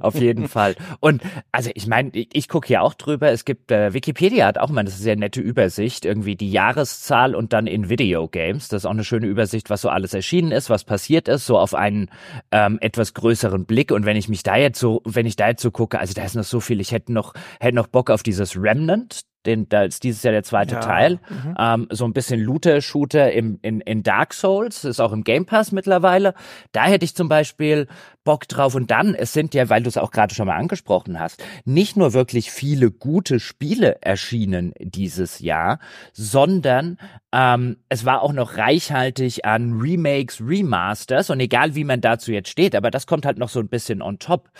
auf 0.00 0.14
jeden 0.14 0.46
Fall. 0.46 0.76
Und 1.00 1.20
also 1.50 1.70
ich 1.74 1.88
meine, 1.88 2.10
ich, 2.12 2.28
ich 2.32 2.48
gucke 2.48 2.68
hier 2.68 2.82
auch 2.82 2.94
drüber. 2.94 3.30
Es 3.32 3.44
gibt 3.44 3.72
äh, 3.72 3.92
Wikipedia 3.92 4.46
hat 4.46 4.58
auch 4.58 4.70
mal 4.70 4.80
eine 4.80 4.90
sehr 4.90 5.16
nette 5.16 5.40
Übersicht, 5.40 6.04
irgendwie 6.04 6.36
die 6.36 6.52
Jahreszahl 6.52 7.34
und 7.34 7.52
dann 7.52 7.66
in 7.66 7.88
Videogames. 7.88 8.68
Das 8.68 8.82
ist 8.82 8.86
auch 8.86 8.92
eine 8.92 9.02
schöne 9.02 9.26
Übersicht, 9.26 9.68
was 9.68 9.80
so 9.80 9.88
alles 9.88 10.14
erschienen 10.14 10.52
ist, 10.52 10.70
was 10.70 10.84
passiert 10.84 11.26
ist, 11.26 11.44
so 11.44 11.58
auf 11.58 11.74
einen 11.74 12.08
ähm, 12.52 12.78
etwas 12.80 13.14
größeren 13.14 13.64
Blick. 13.66 13.90
Und 13.90 14.06
wenn 14.06 14.16
ich 14.16 14.28
mich 14.28 14.44
da 14.44 14.56
jetzt 14.56 14.78
so, 14.78 15.02
wenn 15.04 15.26
ich 15.26 15.34
da 15.34 15.48
jetzt 15.48 15.62
so 15.62 15.72
gucke, 15.72 15.98
also 15.98 16.14
da 16.14 16.24
ist 16.24 16.36
noch 16.36 16.44
so 16.44 16.60
viel. 16.60 16.80
Ich 16.80 16.92
hätte 16.92 17.12
noch 17.12 17.34
hätte 17.58 17.74
noch 17.74 17.88
Bock 17.88 18.10
auf 18.10 18.22
dieses 18.22 18.56
Remnant 18.56 19.24
den, 19.46 19.68
da 19.68 19.84
ist 19.84 20.04
dieses 20.04 20.22
Jahr 20.22 20.32
der 20.32 20.42
zweite 20.42 20.76
ja. 20.76 20.80
Teil. 20.80 21.20
Mhm. 21.28 21.54
Ähm, 21.58 21.86
so 21.90 22.04
ein 22.04 22.12
bisschen 22.12 22.40
Looter-Shooter 22.40 23.32
im, 23.32 23.58
in, 23.62 23.80
in 23.80 24.02
Dark 24.02 24.34
Souls, 24.34 24.84
ist 24.84 25.00
auch 25.00 25.12
im 25.12 25.24
Game 25.24 25.46
Pass 25.46 25.72
mittlerweile. 25.72 26.34
Da 26.72 26.84
hätte 26.84 27.04
ich 27.04 27.14
zum 27.14 27.28
Beispiel 27.28 27.86
Bock 28.24 28.48
drauf. 28.48 28.74
Und 28.74 28.90
dann, 28.90 29.14
es 29.14 29.32
sind 29.32 29.54
ja, 29.54 29.68
weil 29.68 29.82
du 29.82 29.88
es 29.88 29.96
auch 29.96 30.10
gerade 30.10 30.34
schon 30.34 30.46
mal 30.46 30.56
angesprochen 30.56 31.20
hast, 31.20 31.42
nicht 31.64 31.96
nur 31.96 32.12
wirklich 32.12 32.50
viele 32.50 32.90
gute 32.90 33.38
Spiele 33.38 34.02
erschienen 34.02 34.72
dieses 34.80 35.38
Jahr, 35.38 35.78
sondern 36.12 36.98
ähm, 37.32 37.76
es 37.88 38.04
war 38.04 38.22
auch 38.22 38.32
noch 38.32 38.56
reichhaltig 38.56 39.44
an 39.44 39.80
Remakes, 39.80 40.40
Remasters 40.40 41.30
und 41.30 41.40
egal 41.40 41.74
wie 41.74 41.84
man 41.84 42.00
dazu 42.00 42.32
jetzt 42.32 42.48
steht, 42.48 42.74
aber 42.74 42.90
das 42.90 43.06
kommt 43.06 43.26
halt 43.26 43.38
noch 43.38 43.48
so 43.48 43.60
ein 43.60 43.68
bisschen 43.68 44.02
on 44.02 44.18
top. 44.18 44.50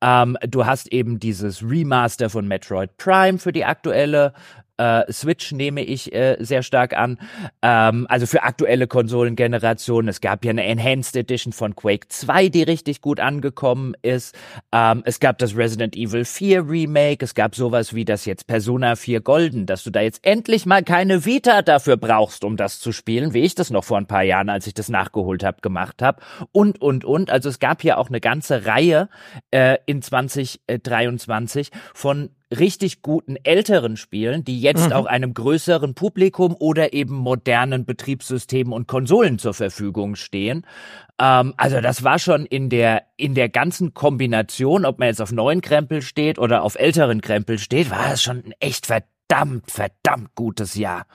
Ähm, 0.00 0.36
du 0.48 0.66
hast 0.66 0.92
eben 0.92 1.18
dieses 1.18 1.62
Remaster 1.62 2.30
von 2.30 2.46
Metroid 2.46 2.96
Prime 2.96 3.38
für 3.38 3.52
die 3.52 3.64
aktuelle 3.64 4.34
äh, 4.76 5.10
Switch 5.12 5.52
nehme 5.52 5.82
ich 5.82 6.12
äh, 6.12 6.36
sehr 6.40 6.62
stark 6.62 6.96
an. 6.96 7.18
Ähm, 7.62 8.06
also 8.08 8.26
für 8.26 8.42
aktuelle 8.42 8.86
Konsolengenerationen. 8.86 10.08
Es 10.08 10.20
gab 10.20 10.44
ja 10.44 10.50
eine 10.50 10.64
Enhanced 10.64 11.16
Edition 11.16 11.52
von 11.52 11.76
Quake 11.76 12.08
2, 12.08 12.48
die 12.48 12.62
richtig 12.62 13.00
gut 13.00 13.20
angekommen 13.20 13.94
ist. 14.02 14.36
Ähm, 14.72 15.02
es 15.04 15.20
gab 15.20 15.38
das 15.38 15.56
Resident 15.56 15.96
Evil 15.96 16.24
4 16.24 16.68
Remake. 16.68 17.24
Es 17.24 17.34
gab 17.34 17.54
sowas 17.54 17.94
wie 17.94 18.04
das 18.04 18.24
jetzt 18.24 18.46
Persona 18.46 18.96
4 18.96 19.20
Golden, 19.20 19.66
dass 19.66 19.84
du 19.84 19.90
da 19.90 20.00
jetzt 20.00 20.26
endlich 20.26 20.66
mal 20.66 20.82
keine 20.82 21.24
Vita 21.24 21.62
dafür 21.62 21.96
brauchst, 21.96 22.44
um 22.44 22.56
das 22.56 22.80
zu 22.80 22.92
spielen, 22.92 23.32
wie 23.34 23.40
ich 23.40 23.54
das 23.54 23.70
noch 23.70 23.84
vor 23.84 23.98
ein 23.98 24.06
paar 24.06 24.22
Jahren, 24.22 24.48
als 24.48 24.66
ich 24.66 24.74
das 24.74 24.88
nachgeholt 24.88 25.44
habe, 25.44 25.60
gemacht 25.60 26.02
habe. 26.02 26.20
Und, 26.52 26.80
und, 26.80 27.04
und. 27.04 27.30
Also 27.30 27.48
es 27.48 27.58
gab 27.58 27.82
hier 27.82 27.98
auch 27.98 28.08
eine 28.08 28.20
ganze 28.20 28.66
Reihe 28.66 29.08
äh, 29.50 29.78
in 29.86 30.02
2023 30.02 31.70
von 31.94 32.30
richtig 32.58 33.02
guten 33.02 33.36
älteren 33.42 33.96
Spielen, 33.96 34.44
die 34.44 34.60
jetzt 34.60 34.86
mhm. 34.86 34.92
auch 34.92 35.06
einem 35.06 35.34
größeren 35.34 35.94
Publikum 35.94 36.56
oder 36.58 36.92
eben 36.92 37.14
modernen 37.14 37.84
Betriebssystemen 37.84 38.72
und 38.72 38.88
Konsolen 38.88 39.38
zur 39.38 39.54
Verfügung 39.54 40.16
stehen. 40.16 40.66
Ähm, 41.20 41.54
also 41.56 41.80
das 41.80 42.04
war 42.04 42.18
schon 42.18 42.46
in 42.46 42.70
der 42.70 43.02
in 43.16 43.34
der 43.34 43.48
ganzen 43.48 43.94
Kombination, 43.94 44.84
ob 44.84 44.98
man 44.98 45.08
jetzt 45.08 45.22
auf 45.22 45.32
neuen 45.32 45.60
Krempel 45.60 46.02
steht 46.02 46.38
oder 46.38 46.62
auf 46.62 46.74
älteren 46.76 47.20
Krempel 47.20 47.58
steht, 47.58 47.90
war 47.90 48.08
das 48.08 48.22
schon 48.22 48.38
ein 48.38 48.54
echt 48.60 48.86
verdammt 48.86 49.14
verdammt, 49.28 49.70
verdammt 49.70 50.34
gutes 50.34 50.74
Jahr. 50.74 51.06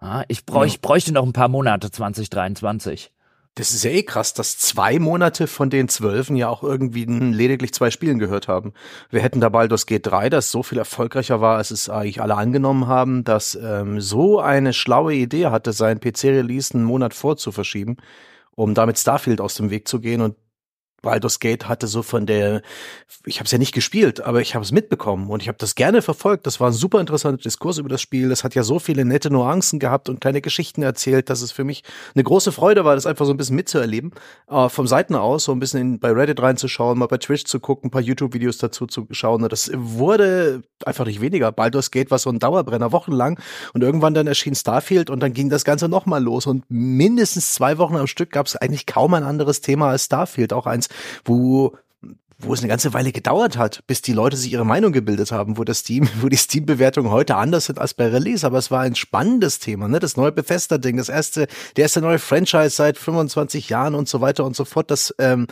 Ja, 0.00 0.24
ich, 0.28 0.44
bräuch, 0.44 0.74
ich 0.74 0.80
bräuchte 0.80 1.12
noch 1.12 1.24
ein 1.24 1.32
paar 1.32 1.48
Monate 1.48 1.90
2023. 1.90 3.12
Das 3.54 3.74
ist 3.74 3.84
ja 3.84 3.90
eh 3.90 4.02
krass, 4.02 4.32
dass 4.32 4.56
zwei 4.56 4.98
Monate 4.98 5.46
von 5.46 5.68
den 5.68 5.88
zwölfen 5.88 6.36
ja 6.36 6.48
auch 6.48 6.62
irgendwie 6.62 7.04
lediglich 7.04 7.74
zwei 7.74 7.90
Spielen 7.90 8.18
gehört 8.18 8.48
haben. 8.48 8.72
Wir 9.10 9.20
hätten 9.20 9.42
da 9.42 9.50
Baldur's 9.50 9.84
Gate 9.84 10.06
3, 10.06 10.30
das 10.30 10.50
so 10.50 10.62
viel 10.62 10.78
erfolgreicher 10.78 11.42
war, 11.42 11.58
als 11.58 11.70
es 11.70 11.90
eigentlich 11.90 12.22
alle 12.22 12.36
angenommen 12.36 12.86
haben, 12.86 13.24
dass 13.24 13.54
ähm, 13.54 14.00
so 14.00 14.40
eine 14.40 14.72
schlaue 14.72 15.12
Idee 15.12 15.48
hatte, 15.48 15.74
sein 15.74 16.00
PC-Release 16.00 16.72
einen 16.72 16.84
Monat 16.84 17.12
vorzuverschieben, 17.12 17.98
um 18.52 18.72
damit 18.72 18.98
Starfield 18.98 19.42
aus 19.42 19.54
dem 19.54 19.68
Weg 19.68 19.86
zu 19.86 20.00
gehen 20.00 20.22
und 20.22 20.34
Baldur's 21.02 21.40
Gate 21.40 21.68
hatte 21.68 21.88
so 21.88 22.02
von 22.02 22.26
der, 22.26 22.62
ich 23.26 23.38
habe 23.38 23.46
es 23.46 23.50
ja 23.50 23.58
nicht 23.58 23.74
gespielt, 23.74 24.20
aber 24.20 24.40
ich 24.40 24.54
habe 24.54 24.64
es 24.64 24.72
mitbekommen 24.72 25.28
und 25.28 25.42
ich 25.42 25.48
habe 25.48 25.58
das 25.58 25.74
gerne 25.74 26.00
verfolgt. 26.00 26.46
Das 26.46 26.60
war 26.60 26.70
ein 26.70 26.72
super 26.72 27.00
interessanter 27.00 27.42
Diskurs 27.42 27.78
über 27.78 27.88
das 27.88 28.00
Spiel. 28.00 28.28
Das 28.28 28.44
hat 28.44 28.54
ja 28.54 28.62
so 28.62 28.78
viele 28.78 29.04
nette 29.04 29.30
Nuancen 29.30 29.80
gehabt 29.80 30.08
und 30.08 30.20
kleine 30.20 30.40
Geschichten 30.40 30.82
erzählt, 30.82 31.28
dass 31.28 31.42
es 31.42 31.52
für 31.52 31.64
mich 31.64 31.82
eine 32.14 32.22
große 32.22 32.52
Freude 32.52 32.84
war, 32.84 32.94
das 32.94 33.06
einfach 33.06 33.26
so 33.26 33.32
ein 33.32 33.36
bisschen 33.36 33.56
mitzuerleben. 33.56 34.12
Äh, 34.48 34.68
vom 34.68 34.86
Seiten 34.86 35.14
aus 35.14 35.44
so 35.44 35.52
ein 35.52 35.58
bisschen 35.58 35.80
in, 35.80 35.98
bei 35.98 36.12
Reddit 36.12 36.40
reinzuschauen, 36.40 36.98
mal 36.98 37.06
bei 37.06 37.18
Twitch 37.18 37.44
zu 37.44 37.58
gucken, 37.58 37.88
ein 37.88 37.90
paar 37.90 38.00
YouTube-Videos 38.00 38.58
dazu 38.58 38.86
zu 38.86 39.06
schauen. 39.10 39.46
Das 39.48 39.70
wurde 39.74 40.62
einfach 40.86 41.04
nicht 41.04 41.20
weniger. 41.20 41.50
Baldur's 41.52 41.90
Gate 41.90 42.10
war 42.10 42.18
so 42.18 42.30
ein 42.30 42.38
Dauerbrenner 42.38 42.92
wochenlang 42.92 43.40
und 43.74 43.82
irgendwann 43.82 44.14
dann 44.14 44.26
erschien 44.26 44.54
Starfield 44.54 45.10
und 45.10 45.20
dann 45.20 45.32
ging 45.32 45.50
das 45.50 45.64
Ganze 45.64 45.88
nochmal 45.88 46.22
los 46.22 46.46
und 46.46 46.64
mindestens 46.68 47.54
zwei 47.54 47.78
Wochen 47.78 47.96
am 47.96 48.06
Stück 48.06 48.30
gab 48.30 48.46
es 48.46 48.56
eigentlich 48.56 48.86
kaum 48.86 49.14
ein 49.14 49.24
anderes 49.24 49.60
Thema 49.60 49.90
als 49.90 50.04
Starfield. 50.04 50.52
Auch 50.52 50.66
eins, 50.66 50.88
wo 51.24 51.76
wo 52.44 52.52
es 52.52 52.60
eine 52.60 52.68
ganze 52.68 52.92
Weile 52.92 53.12
gedauert 53.12 53.56
hat, 53.56 53.84
bis 53.86 54.02
die 54.02 54.12
Leute 54.12 54.36
sich 54.36 54.52
ihre 54.52 54.66
Meinung 54.66 54.92
gebildet 54.92 55.32
haben, 55.32 55.58
wo 55.58 55.64
das 55.64 55.78
Steam, 55.78 56.08
wo 56.20 56.28
die 56.28 56.36
Steam-Bewertungen 56.36 57.10
heute 57.10 57.36
anders 57.36 57.66
sind 57.66 57.78
als 57.78 57.94
bei 57.94 58.08
Release. 58.08 58.46
Aber 58.46 58.58
es 58.58 58.70
war 58.70 58.80
ein 58.80 58.94
spannendes 58.94 59.58
Thema, 59.58 59.88
ne? 59.88 60.00
Das 60.00 60.16
neue 60.16 60.32
Bethesda-Ding, 60.32 60.96
das 60.96 61.08
erste, 61.08 61.46
der 61.76 61.84
erste 61.84 62.00
neue 62.00 62.18
Franchise 62.18 62.70
seit 62.70 62.98
25 62.98 63.68
Jahren 63.68 63.94
und 63.94 64.08
so 64.08 64.20
weiter 64.20 64.44
und 64.44 64.56
so 64.56 64.64
fort. 64.64 64.90
Das 64.90 65.14
ähm, 65.18 65.46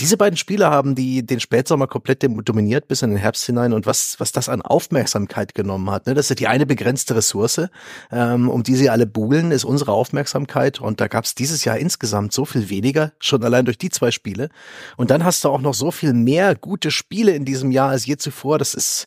diese 0.00 0.16
beiden 0.16 0.36
Spiele 0.36 0.70
haben 0.70 0.94
die 0.94 1.26
den 1.26 1.40
Spätsommer 1.40 1.86
komplett 1.86 2.22
dominiert 2.22 2.88
bis 2.88 3.02
in 3.02 3.10
den 3.10 3.18
Herbst 3.18 3.44
hinein 3.46 3.72
und 3.72 3.86
was 3.86 4.18
was 4.18 4.32
das 4.32 4.48
an 4.48 4.62
Aufmerksamkeit 4.62 5.54
genommen 5.54 5.90
hat, 5.90 6.06
ne, 6.06 6.14
das 6.14 6.30
ist 6.30 6.40
die 6.40 6.46
eine 6.46 6.66
begrenzte 6.66 7.16
Ressource, 7.16 7.68
ähm, 8.10 8.48
um 8.48 8.62
die 8.62 8.76
sie 8.76 8.90
alle 8.90 9.06
buhlen, 9.06 9.50
ist 9.50 9.64
unsere 9.64 9.92
Aufmerksamkeit 9.92 10.80
und 10.80 11.00
da 11.00 11.08
gab 11.08 11.24
es 11.24 11.34
dieses 11.34 11.64
Jahr 11.64 11.78
insgesamt 11.78 12.32
so 12.32 12.44
viel 12.44 12.70
weniger, 12.70 13.12
schon 13.18 13.42
allein 13.42 13.64
durch 13.64 13.78
die 13.78 13.90
zwei 13.90 14.10
Spiele 14.10 14.50
und 14.96 15.10
dann 15.10 15.24
hast 15.24 15.44
du 15.44 15.48
auch 15.48 15.60
noch 15.60 15.74
so 15.74 15.90
viel 15.90 16.12
mehr 16.12 16.54
gute 16.54 16.90
Spiele 16.90 17.32
in 17.32 17.44
diesem 17.44 17.70
Jahr 17.70 17.90
als 17.90 18.06
je 18.06 18.16
zuvor, 18.16 18.58
das 18.58 18.74
ist 18.74 19.06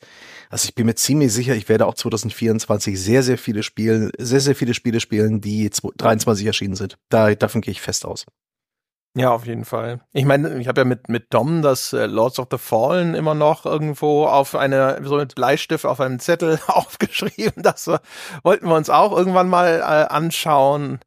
also 0.51 0.65
ich 0.65 0.75
bin 0.75 0.85
mir 0.85 0.95
ziemlich 0.95 1.31
sicher, 1.31 1.55
ich 1.55 1.69
werde 1.69 1.87
auch 1.87 1.93
2024 1.93 2.99
sehr, 2.99 3.23
sehr 3.23 3.37
viele 3.37 3.63
Spiele, 3.63 4.11
sehr, 4.17 4.41
sehr 4.41 4.53
viele 4.53 4.73
Spiele 4.73 4.99
spielen, 4.99 5.39
die 5.39 5.69
23 5.69 6.45
erschienen 6.45 6.75
sind. 6.75 6.97
Da, 7.07 7.33
davon 7.35 7.61
gehe 7.61 7.71
ich 7.71 7.79
fest 7.79 8.05
aus. 8.05 8.25
Ja, 9.15 9.31
auf 9.31 9.45
jeden 9.45 9.65
Fall. 9.65 9.99
Ich 10.13 10.23
meine, 10.23 10.57
ich 10.59 10.69
habe 10.69 10.81
ja 10.81 10.85
mit 10.85 11.09
mit 11.09 11.33
Dom 11.33 11.61
das 11.61 11.91
äh, 11.91 12.05
Lords 12.05 12.39
of 12.39 12.47
the 12.49 12.57
Fallen 12.57 13.13
immer 13.13 13.35
noch 13.35 13.65
irgendwo 13.65 14.25
auf 14.25 14.55
eine 14.55 15.01
so 15.03 15.17
mit 15.17 15.35
Bleistift 15.35 15.85
auf 15.85 15.99
einem 15.99 16.19
Zettel 16.19 16.59
aufgeschrieben. 16.67 17.61
Das 17.61 17.87
äh, 17.87 17.99
wollten 18.43 18.67
wir 18.67 18.75
uns 18.75 18.89
auch 18.89 19.15
irgendwann 19.15 19.49
mal 19.49 19.79
äh, 19.79 20.13
anschauen. 20.13 20.99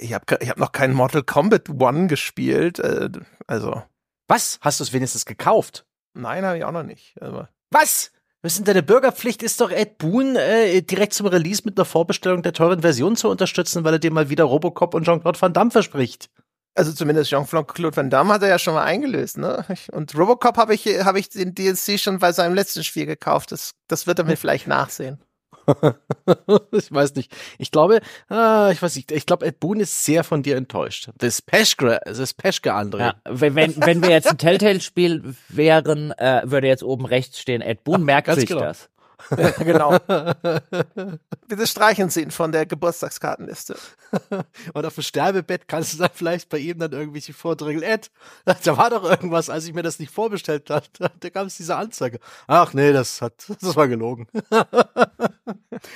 Ich 0.00 0.12
habe 0.12 0.24
ich 0.40 0.50
hab 0.50 0.58
noch 0.58 0.72
kein 0.72 0.92
Mortal 0.92 1.22
Kombat 1.22 1.70
One 1.70 2.06
gespielt. 2.06 2.80
Äh, 2.80 3.08
also 3.46 3.82
was? 4.26 4.58
Hast 4.60 4.80
du 4.80 4.84
es 4.84 4.92
wenigstens 4.92 5.24
gekauft? 5.24 5.86
Nein, 6.12 6.44
habe 6.44 6.58
ich 6.58 6.64
auch 6.64 6.72
noch 6.72 6.82
nicht. 6.82 7.14
Aber 7.22 7.48
was? 7.70 8.12
Was 8.42 8.52
ist 8.52 8.58
denn 8.58 8.66
deine 8.66 8.82
Bürgerpflicht 8.82 9.42
ist 9.42 9.60
doch 9.60 9.70
Ed 9.70 9.98
Boon 9.98 10.36
äh, 10.36 10.82
direkt 10.82 11.14
zum 11.14 11.26
Release 11.26 11.62
mit 11.64 11.78
einer 11.78 11.86
Vorbestellung 11.86 12.42
der 12.42 12.52
teuren 12.52 12.82
Version 12.82 13.16
zu 13.16 13.30
unterstützen, 13.30 13.84
weil 13.84 13.94
er 13.94 13.98
dir 13.98 14.12
mal 14.12 14.28
wieder 14.28 14.44
Robocop 14.44 14.94
und 14.94 15.04
Jean-Claude 15.04 15.40
Van 15.40 15.52
Damme 15.54 15.70
verspricht. 15.70 16.30
Also 16.78 16.92
zumindest 16.92 17.28
Jean-Claude 17.30 17.96
Van 17.96 18.08
Damme 18.08 18.34
hat 18.34 18.42
er 18.42 18.48
ja 18.50 18.58
schon 18.60 18.74
mal 18.74 18.84
eingelöst, 18.84 19.36
ne? 19.36 19.64
Und 19.90 20.16
Robocop 20.16 20.56
habe 20.56 20.74
ich, 20.74 20.86
habe 21.04 21.18
ich 21.18 21.28
den 21.28 21.52
DLC 21.52 21.98
schon 21.98 22.20
bei 22.20 22.30
seinem 22.30 22.54
letzten 22.54 22.84
Spiel 22.84 23.04
gekauft. 23.04 23.50
Das, 23.50 23.72
das 23.88 24.06
wird 24.06 24.20
er 24.20 24.24
mir 24.24 24.36
vielleicht 24.38 24.68
nachsehen. 24.68 25.18
ich 26.72 26.92
weiß 26.92 27.16
nicht. 27.16 27.34
Ich 27.58 27.72
glaube, 27.72 28.00
ah, 28.28 28.70
ich 28.72 28.80
weiß 28.80 28.94
nicht, 28.94 29.10
ich 29.10 29.26
glaube, 29.26 29.44
Ed 29.44 29.58
Boon 29.58 29.80
ist 29.80 30.04
sehr 30.04 30.22
von 30.22 30.44
dir 30.44 30.56
enttäuscht. 30.56 31.10
Das 31.18 31.42
Peschke, 31.42 32.00
das 32.04 32.32
Peschke 32.32 32.72
André. 32.72 32.98
Ja, 32.98 33.14
wenn, 33.24 33.56
wenn 33.56 34.00
wir 34.00 34.10
jetzt 34.10 34.28
ein 34.28 34.38
Telltale-Spiel 34.38 35.34
wären, 35.48 36.12
äh, 36.12 36.42
würde 36.44 36.68
jetzt 36.68 36.84
oben 36.84 37.06
rechts 37.06 37.40
stehen, 37.40 37.60
Ed 37.60 37.82
Boon 37.82 38.04
merkt 38.04 38.32
sich 38.32 38.46
genau. 38.46 38.60
das. 38.60 38.88
genau. 39.58 39.98
Bitte 41.48 41.66
streichen 41.66 42.10
Sie 42.10 42.22
ihn 42.22 42.30
von 42.30 42.52
der 42.52 42.66
Geburtstagskartenliste. 42.66 43.76
Und 44.74 44.86
auf 44.86 44.94
dem 44.94 45.02
Sterbebett 45.02 45.68
kannst 45.68 45.94
du 45.94 45.98
dann 45.98 46.10
vielleicht 46.12 46.48
bei 46.48 46.58
ihm 46.58 46.78
dann 46.78 46.92
irgendwelche 46.92 47.32
vordrängeln. 47.32 47.82
Ed, 47.82 48.10
da 48.44 48.76
war 48.76 48.90
doch 48.90 49.04
irgendwas, 49.04 49.50
als 49.50 49.66
ich 49.66 49.74
mir 49.74 49.82
das 49.82 49.98
nicht 49.98 50.12
vorbestellt 50.12 50.70
habe. 50.70 50.86
Da 51.20 51.30
kam 51.30 51.46
es 51.46 51.56
diese 51.56 51.76
Anzeige. 51.76 52.20
Ach 52.46 52.74
nee, 52.74 52.92
das 52.92 53.20
hat, 53.20 53.34
das 53.60 53.76
war 53.76 53.88
gelogen. 53.88 54.26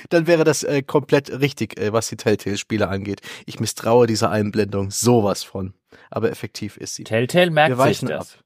dann 0.09 0.27
wäre 0.27 0.43
das 0.43 0.63
äh, 0.63 0.81
komplett 0.83 1.29
richtig, 1.39 1.79
äh, 1.79 1.93
was 1.93 2.07
die 2.07 2.17
Telltale-Spiele 2.17 2.87
angeht. 2.87 3.21
Ich 3.45 3.59
misstraue 3.59 4.07
dieser 4.07 4.29
Einblendung 4.29 4.91
sowas 4.91 5.43
von. 5.43 5.73
Aber 6.09 6.31
effektiv 6.31 6.77
ist 6.77 6.95
sie. 6.95 7.03
Telltale 7.03 7.51
merkt 7.51 7.79
sich 7.81 7.99
das. 8.01 8.33
Ab. 8.33 8.43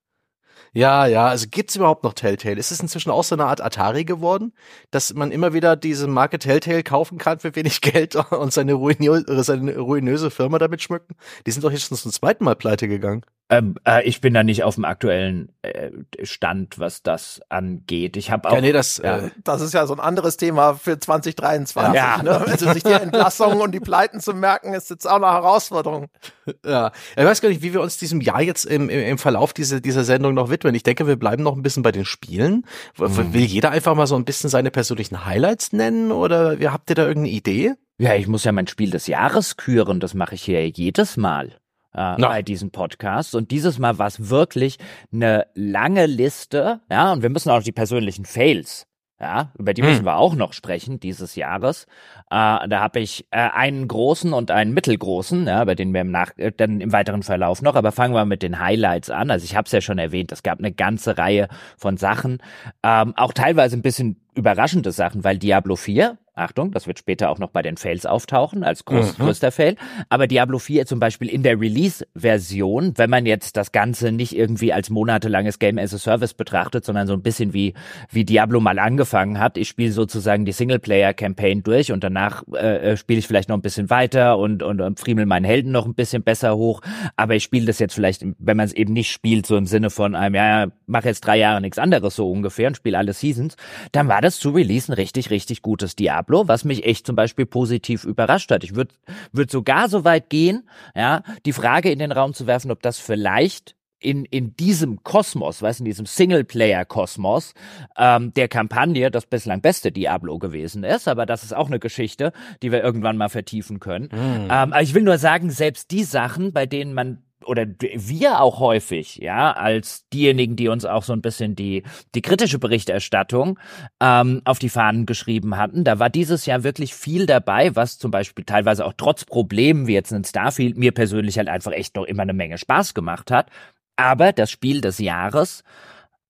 Ja, 0.73 1.05
ja, 1.07 1.27
also 1.27 1.47
gibt's 1.49 1.75
überhaupt 1.75 2.03
noch 2.03 2.13
Telltale? 2.13 2.59
Ist 2.59 2.71
es 2.71 2.79
inzwischen 2.79 3.09
auch 3.09 3.23
so 3.23 3.35
eine 3.35 3.45
Art 3.45 3.61
Atari 3.61 4.05
geworden, 4.05 4.53
dass 4.91 5.13
man 5.13 5.31
immer 5.31 5.53
wieder 5.53 5.75
diese 5.75 6.07
Marke 6.07 6.39
Telltale 6.39 6.83
kaufen 6.83 7.17
kann 7.17 7.39
für 7.39 7.55
wenig 7.55 7.81
Geld 7.81 8.15
und 8.15 8.53
seine, 8.53 8.73
ruinö 8.73 9.23
seine 9.43 9.77
ruinöse 9.77 10.31
Firma 10.31 10.59
damit 10.59 10.81
schmücken? 10.81 11.15
Die 11.45 11.51
sind 11.51 11.63
doch 11.63 11.71
jetzt 11.71 11.87
schon 11.87 11.97
zum 11.97 12.11
zweiten 12.11 12.43
Mal 12.43 12.55
pleite 12.55 12.87
gegangen. 12.87 13.23
Ähm, 13.49 13.75
äh, 13.87 14.03
ich 14.03 14.19
bin 14.19 14.33
da 14.33 14.43
nicht 14.43 14.63
auf 14.63 14.75
dem 14.75 14.83
aktuellen 14.83 15.53
äh, 15.61 15.91
Stand, 16.23 16.79
was 16.79 17.01
das 17.01 17.41
angeht. 17.47 18.17
Ich 18.17 18.29
habe 18.29 18.49
auch. 18.49 18.53
Ja, 18.53 18.61
nee, 18.61 18.73
das, 18.73 18.97
ja. 18.97 19.19
Äh, 19.19 19.31
das 19.43 19.61
ist 19.61 19.73
ja 19.73 19.87
so 19.87 19.93
ein 19.93 20.01
anderes 20.01 20.35
Thema 20.35 20.73
für 20.73 20.99
2023. 20.99 21.95
Ja. 21.95 22.21
Ne? 22.21 22.31
Also 22.31 22.73
sich 22.73 22.83
die 22.83 22.91
Entlassungen 22.91 23.61
und 23.61 23.71
die 23.71 23.79
Pleiten 23.79 24.19
zu 24.19 24.33
merken, 24.33 24.73
ist 24.73 24.89
jetzt 24.89 25.07
auch 25.07 25.15
eine 25.15 25.27
Herausforderung. 25.27 26.07
Ja, 26.65 26.91
ich 27.15 27.23
weiß 27.23 27.41
gar 27.41 27.49
nicht, 27.49 27.61
wie 27.61 27.73
wir 27.73 27.81
uns 27.81 27.97
diesem 27.97 28.21
Jahr 28.21 28.41
jetzt 28.41 28.65
im, 28.65 28.89
im, 28.89 29.01
im 29.01 29.17
Verlauf 29.17 29.53
dieser, 29.53 29.81
dieser 29.81 30.05
Sendung 30.05 30.33
noch 30.33 30.49
widmen. 30.49 30.73
Ich 30.75 30.83
denke, 30.83 31.05
wir 31.05 31.17
bleiben 31.17 31.43
noch 31.43 31.55
ein 31.55 31.61
bisschen 31.61 31.83
bei 31.83 31.91
den 31.91 32.05
Spielen. 32.05 32.65
Hm. 32.97 33.33
Will 33.33 33.43
jeder 33.43 33.71
einfach 33.71 33.95
mal 33.95 34.07
so 34.07 34.15
ein 34.15 34.23
bisschen 34.23 34.49
seine 34.49 34.71
persönlichen 34.71 35.25
Highlights 35.25 35.73
nennen 35.73 36.11
oder 36.11 36.57
habt 36.71 36.89
ihr 36.89 36.95
da 36.95 37.03
irgendeine 37.03 37.35
Idee? 37.35 37.73
Ja, 37.97 38.15
ich 38.15 38.27
muss 38.27 38.45
ja 38.45 38.53
mein 38.53 38.67
Spiel 38.67 38.91
des 38.91 39.07
Jahres 39.07 39.57
küren. 39.57 39.99
Das 39.99 40.13
mache 40.13 40.35
ich 40.35 40.43
hier 40.43 40.67
jedes 40.69 41.17
Mal 41.17 41.57
äh, 41.97 42.15
bei 42.21 42.41
diesen 42.41 42.71
Podcasts. 42.71 43.35
Und 43.35 43.51
dieses 43.51 43.79
Mal 43.79 43.97
war 43.97 44.07
es 44.07 44.29
wirklich 44.29 44.77
eine 45.11 45.47
lange 45.55 46.05
Liste, 46.05 46.81
ja, 46.89 47.11
und 47.11 47.23
wir 47.23 47.29
müssen 47.29 47.49
auch 47.49 47.63
die 47.63 47.71
persönlichen 47.71 48.25
Fails 48.25 48.87
ja, 49.19 49.51
über 49.57 49.73
die 49.73 49.81
müssen 49.81 49.99
hm. 49.99 50.05
wir 50.05 50.17
auch 50.17 50.35
noch 50.35 50.53
sprechen 50.53 50.99
dieses 50.99 51.35
Jahres. 51.35 51.85
Äh, 52.29 52.67
da 52.67 52.79
habe 52.79 52.99
ich 52.99 53.25
äh, 53.31 53.37
einen 53.37 53.87
großen 53.87 54.31
und 54.31 54.51
einen 54.51 54.75
mittelgroßen, 54.75 55.47
ja, 55.47 55.63
bei 55.65 55.73
denen 55.73 55.91
wir 55.91 56.01
im 56.01 56.11
Nach 56.11 56.37
äh, 56.37 56.51
dann 56.55 56.81
im 56.81 56.91
weiteren 56.91 57.23
Verlauf 57.23 57.63
noch. 57.63 57.75
Aber 57.75 57.91
fangen 57.91 58.13
wir 58.13 58.25
mit 58.25 58.43
den 58.43 58.59
Highlights 58.59 59.09
an. 59.09 59.31
Also 59.31 59.43
ich 59.43 59.55
habe 59.55 59.65
es 59.65 59.71
ja 59.71 59.81
schon 59.81 59.97
erwähnt, 59.97 60.31
es 60.31 60.43
gab 60.43 60.59
eine 60.59 60.71
ganze 60.71 61.17
Reihe 61.17 61.47
von 61.77 61.97
Sachen, 61.97 62.43
ähm, 62.83 63.15
auch 63.17 63.33
teilweise 63.33 63.75
ein 63.75 63.81
bisschen 63.81 64.21
überraschende 64.35 64.91
Sachen, 64.91 65.23
weil 65.23 65.39
Diablo 65.39 65.75
4 65.75 66.19
Achtung, 66.37 66.71
das 66.71 66.87
wird 66.87 66.99
später 66.99 67.29
auch 67.29 67.39
noch 67.39 67.49
bei 67.49 67.61
den 67.61 67.77
Fails 67.77 68.05
auftauchen, 68.05 68.63
als 68.63 68.85
groß, 68.85 69.17
mhm. 69.17 69.23
größter 69.23 69.51
Fail. 69.51 69.75
Aber 70.09 70.27
Diablo 70.27 70.59
4 70.59 70.85
zum 70.85 70.99
Beispiel 70.99 71.29
in 71.29 71.43
der 71.43 71.59
Release-Version, 71.59 72.93
wenn 72.97 73.09
man 73.09 73.25
jetzt 73.25 73.57
das 73.57 73.71
Ganze 73.71 74.11
nicht 74.11 74.35
irgendwie 74.35 74.73
als 74.73 74.89
monatelanges 74.89 75.59
Game 75.59 75.77
as 75.77 75.93
a 75.93 75.97
Service 75.97 76.33
betrachtet, 76.33 76.85
sondern 76.85 77.07
so 77.07 77.13
ein 77.13 77.21
bisschen 77.21 77.53
wie, 77.53 77.73
wie 78.11 78.25
Diablo 78.25 78.59
mal 78.59 78.79
angefangen 78.79 79.39
hat. 79.39 79.57
Ich 79.57 79.67
spiele 79.67 79.91
sozusagen 79.91 80.45
die 80.45 80.51
Singleplayer-Campaign 80.51 81.63
durch 81.63 81.91
und 81.91 82.03
danach 82.03 82.43
äh, 82.53 82.91
äh 82.91 82.97
spiele 82.97 83.19
ich 83.19 83.27
vielleicht 83.27 83.49
noch 83.49 83.57
ein 83.57 83.61
bisschen 83.61 83.89
weiter 83.89 84.37
und, 84.37 84.63
und, 84.63 84.81
und 84.81 84.99
friemel 84.99 85.25
meinen 85.25 85.45
Helden 85.45 85.71
noch 85.71 85.85
ein 85.85 85.95
bisschen 85.95 86.23
besser 86.23 86.55
hoch. 86.57 86.81
Aber 87.15 87.35
ich 87.35 87.43
spiele 87.43 87.65
das 87.65 87.79
jetzt 87.79 87.93
vielleicht, 87.93 88.25
wenn 88.39 88.57
man 88.57 88.65
es 88.65 88.73
eben 88.73 88.93
nicht 88.93 89.11
spielt, 89.11 89.45
so 89.45 89.57
im 89.57 89.65
Sinne 89.65 89.89
von 89.89 90.15
einem, 90.15 90.35
ja, 90.35 90.67
mach 90.85 91.05
jetzt 91.05 91.21
drei 91.21 91.37
Jahre 91.37 91.61
nichts 91.61 91.79
anderes 91.79 92.15
so 92.15 92.29
ungefähr 92.29 92.67
und 92.67 92.77
spiele 92.77 92.97
alle 92.97 93.13
Seasons, 93.13 93.55
dann 93.91 94.07
war 94.07 94.21
das 94.21 94.39
zu 94.39 94.51
Release 94.51 94.91
ein 94.91 94.95
richtig, 94.95 95.29
richtig 95.29 95.61
gutes 95.61 95.95
Diablo. 95.95 96.26
Diablo, 96.27 96.47
was 96.47 96.65
mich 96.65 96.85
echt 96.85 97.05
zum 97.05 97.15
Beispiel 97.15 97.45
positiv 97.45 98.03
überrascht 98.03 98.51
hat. 98.51 98.63
Ich 98.63 98.75
würde 98.75 98.93
würd 99.31 99.49
sogar 99.49 99.89
so 99.89 100.03
weit 100.03 100.29
gehen, 100.29 100.67
ja, 100.95 101.23
die 101.45 101.53
Frage 101.53 101.89
in 101.89 101.99
den 101.99 102.11
Raum 102.11 102.33
zu 102.33 102.47
werfen, 102.47 102.71
ob 102.71 102.81
das 102.81 102.99
vielleicht 102.99 103.75
in, 103.99 104.25
in 104.25 104.55
diesem 104.55 105.03
Kosmos, 105.03 105.61
weißt 105.61 105.79
in 105.79 105.85
diesem 105.85 106.05
Singleplayer-Kosmos 106.05 107.55
ähm, 107.97 108.31
der 108.33 108.47
Kampagne 108.47 109.09
das 109.09 109.25
bislang 109.25 109.61
beste 109.61 109.91
Diablo 109.91 110.37
gewesen 110.37 110.83
ist. 110.83 111.07
Aber 111.07 111.25
das 111.25 111.43
ist 111.43 111.55
auch 111.55 111.67
eine 111.67 111.79
Geschichte, 111.79 112.31
die 112.61 112.71
wir 112.71 112.83
irgendwann 112.83 113.17
mal 113.17 113.29
vertiefen 113.29 113.79
können. 113.79 114.09
Mm. 114.11 114.43
Ähm, 114.43 114.49
aber 114.49 114.81
ich 114.83 114.93
will 114.93 115.01
nur 115.01 115.17
sagen, 115.17 115.49
selbst 115.49 115.89
die 115.89 116.03
Sachen, 116.03 116.53
bei 116.53 116.67
denen 116.67 116.93
man 116.93 117.23
oder 117.47 117.65
wir 117.79 118.41
auch 118.41 118.59
häufig, 118.59 119.17
ja, 119.17 119.51
als 119.51 120.07
diejenigen, 120.09 120.55
die 120.55 120.67
uns 120.67 120.85
auch 120.85 121.03
so 121.03 121.13
ein 121.13 121.21
bisschen 121.21 121.55
die, 121.55 121.83
die 122.15 122.21
kritische 122.21 122.59
Berichterstattung 122.59 123.59
ähm, 124.01 124.41
auf 124.45 124.59
die 124.59 124.69
Fahnen 124.69 125.05
geschrieben 125.05 125.57
hatten, 125.57 125.83
da 125.83 125.99
war 125.99 126.09
dieses 126.09 126.45
Jahr 126.45 126.63
wirklich 126.63 126.93
viel 126.93 127.25
dabei, 127.25 127.75
was 127.75 127.97
zum 127.97 128.11
Beispiel 128.11 128.45
teilweise 128.45 128.85
auch 128.85 128.93
trotz 128.97 129.25
Problemen 129.25 129.87
wie 129.87 129.93
jetzt 129.93 130.11
in 130.11 130.23
Starfield 130.23 130.77
mir 130.77 130.91
persönlich 130.91 131.37
halt 131.37 131.49
einfach 131.49 131.71
echt 131.71 131.95
noch 131.95 132.05
immer 132.05 132.23
eine 132.23 132.33
Menge 132.33 132.57
Spaß 132.57 132.93
gemacht 132.93 133.31
hat. 133.31 133.49
Aber 133.95 134.31
das 134.31 134.51
Spiel 134.51 134.81
des 134.81 134.99
Jahres 134.99 135.63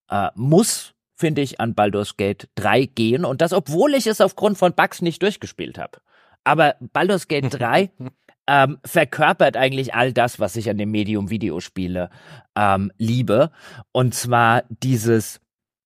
äh, 0.10 0.30
muss 0.36 0.94
finde 1.18 1.42
ich, 1.42 1.60
an 1.60 1.74
Baldur's 1.74 2.16
Gate 2.16 2.48
3 2.56 2.86
gehen 2.86 3.26
und 3.26 3.42
das, 3.42 3.52
obwohl 3.52 3.96
ich 3.96 4.08
es 4.08 4.22
aufgrund 4.22 4.58
von 4.58 4.74
Bugs 4.74 5.02
nicht 5.02 5.22
durchgespielt 5.22 5.78
habe. 5.80 6.00
Aber 6.44 6.76
Baldur's 6.80 7.28
Gate 7.28 7.48
3 7.50 7.92
ähm, 8.48 8.78
verkörpert 8.86 9.58
eigentlich 9.58 9.94
all 9.94 10.14
das, 10.14 10.40
was 10.40 10.56
ich 10.56 10.70
an 10.70 10.78
dem 10.78 10.92
Medium 10.92 11.30
Videospiele 11.30 12.10
ähm, 12.56 12.92
liebe. 12.98 13.52
Und 13.92 14.14
zwar 14.14 14.64
dieses, 14.70 15.40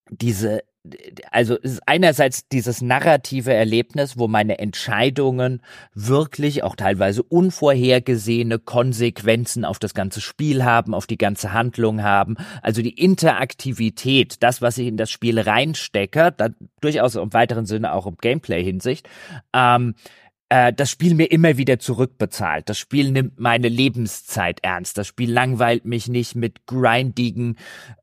diese 0.10 0.62
also 1.30 1.58
einerseits 1.86 2.48
dieses 2.48 2.82
narrative 2.82 3.54
Erlebnis, 3.54 4.18
wo 4.18 4.28
meine 4.28 4.58
Entscheidungen 4.58 5.62
wirklich 5.94 6.64
auch 6.64 6.76
teilweise 6.76 7.22
unvorhergesehene 7.22 8.58
Konsequenzen 8.58 9.64
auf 9.64 9.78
das 9.78 9.94
ganze 9.94 10.22
Spiel 10.22 10.64
haben, 10.64 10.96
auf 10.96 11.06
die 11.06 11.20
ganze 11.20 11.54
Handlung 11.54 12.02
haben. 12.02 12.36
Also 12.64 12.82
die 12.82 12.98
Interaktivität, 12.98 14.42
das, 14.42 14.62
was 14.62 14.80
ich 14.80 14.88
in 14.88 14.98
das 14.98 15.12
Spiel 15.12 15.40
reinstecke, 15.40 16.34
da 16.36 16.50
durchaus 16.82 17.16
im 17.16 17.32
weiteren 17.32 17.68
Sinne 17.68 17.94
auch 17.94 18.08
im 18.08 18.18
Gameplay-Hinsicht, 18.18 19.08
ähm, 19.54 19.94
äh, 20.52 20.74
das 20.74 20.92
Spiel 20.92 21.16
mir 21.16 21.32
immer 21.32 21.56
wieder 21.56 21.80
zurückbezahlt. 21.80 22.68
Das 22.68 22.78
Spiel 22.78 23.12
nimmt 23.12 23.40
meine 23.40 23.70
Lebenszeit 23.70 24.60
ernst. 24.62 24.98
Das 24.98 25.08
Spiel 25.08 25.32
langweilt 25.32 25.86
mich 25.86 26.10
nicht 26.10 26.36
mit 26.36 26.66
grindigen, 26.66 27.56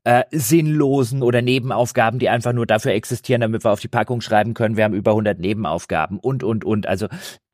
äh, 0.03 0.23
sinnlosen 0.31 1.21
oder 1.21 1.43
Nebenaufgaben, 1.43 2.17
die 2.17 2.27
einfach 2.27 2.53
nur 2.53 2.65
dafür 2.65 2.93
existieren, 2.93 3.41
damit 3.41 3.63
wir 3.63 3.71
auf 3.71 3.81
die 3.81 3.87
Packung 3.87 4.21
schreiben 4.21 4.55
können, 4.55 4.77
wir 4.77 4.83
haben 4.83 4.95
über 4.95 5.11
100 5.11 5.37
Nebenaufgaben 5.39 6.17
und, 6.17 6.43
und, 6.43 6.65
und. 6.65 6.87
Also 6.87 7.07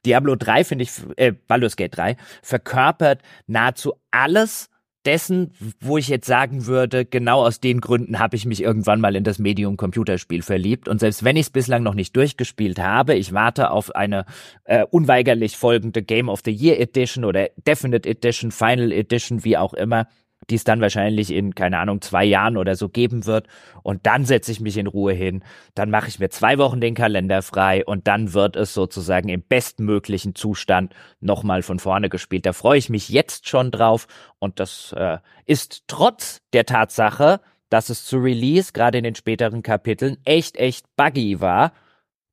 Diablo 0.05 0.38
3 0.38 0.63
finde 0.63 0.84
ich, 0.84 0.91
äh, 1.17 1.34
Baldur's 1.34 1.75
Gate 1.75 1.97
3 1.97 2.15
verkörpert 2.41 3.21
nahezu 3.47 3.95
alles, 4.12 4.69
dessen, 5.06 5.52
wo 5.80 5.98
ich 5.98 6.08
jetzt 6.08 6.28
sagen 6.28 6.65
würde, 6.65 7.06
genau 7.06 7.46
aus 7.46 7.60
den 7.60 7.82
Gründen 7.82 8.20
habe 8.20 8.36
ich 8.36 8.46
mich 8.46 8.62
irgendwann 8.62 9.02
mal 9.02 9.15
in 9.15 9.24
das 9.24 9.39
Medium 9.39 9.78
Computerspiel 9.78 10.41
verliebt. 10.41 10.88
Und 10.88 11.00
selbst 11.00 11.24
wenn 11.24 11.36
ich 11.36 11.48
es 11.48 11.50
bislang 11.50 11.84
noch 11.84 11.94
nicht 11.94 12.15
durchgespielt 12.15 12.80
habe, 12.80 13.15
ich 13.15 13.34
warte 13.34 13.72
auf 13.72 13.96
eine 13.96 14.26
äh, 14.65 14.86
unweigerlich 14.89 15.58
folgende 15.58 16.04
Game 16.04 16.30
of 16.30 16.41
the 16.44 16.52
Year 16.52 16.80
Edition 16.80 17.26
oder 17.26 17.50
Definite 17.65 18.08
Edition, 18.10 18.52
Final 18.52 18.91
Edition, 18.91 19.44
wie 19.44 19.58
auch 19.58 19.74
immer, 19.74 20.08
die 20.49 20.55
es 20.55 20.63
dann 20.63 20.81
wahrscheinlich 20.81 21.31
in, 21.31 21.55
keine 21.55 21.79
Ahnung, 21.79 22.01
zwei 22.01 22.23
Jahren 22.23 22.58
oder 22.58 22.75
so 22.75 22.89
geben 22.89 23.25
wird. 23.25 23.47
Und 23.84 24.05
dann 24.05 24.25
setze 24.25 24.51
ich 24.51 24.60
mich 24.60 24.77
in 24.77 24.88
Ruhe 24.88 25.13
hin. 25.13 25.43
Dann 25.73 25.89
mache 25.89 26.08
ich 26.08 26.19
mir 26.19 26.29
zwei 26.29 26.58
Wochen 26.58 26.81
den 26.81 26.95
Kalender 26.95 27.41
frei 27.41 27.86
und 27.86 28.08
dann 28.08 28.34
wird 28.34 28.55
es 28.55 28.73
sozusagen 28.73 29.29
im 29.29 29.41
bestmöglichen 29.41 30.36
Zustand 30.36 30.93
nochmal 31.19 31.62
von 31.62 31.79
vorne 31.79 32.10
gespielt. 32.10 32.45
Da 32.45 32.53
freue 32.53 32.77
ich 32.77 32.89
mich 32.89 33.10
jetzt 33.10 33.47
schon 33.47 33.71
drauf. 33.71 34.08
Und 34.39 34.60
das 34.60 34.93
äh, 34.97 35.17
ist 35.45 35.84
trotz 35.88 36.41
der 36.53 36.65
Tatsache, 36.65 37.41
dass 37.69 37.89
es 37.89 38.05
zu 38.05 38.17
Release, 38.17 38.71
gerade 38.73 38.97
in 38.97 39.03
den 39.03 39.15
späteren 39.15 39.63
Kapiteln, 39.63 40.17
echt, 40.25 40.58
echt 40.58 40.86
buggy 40.95 41.41
war, 41.41 41.73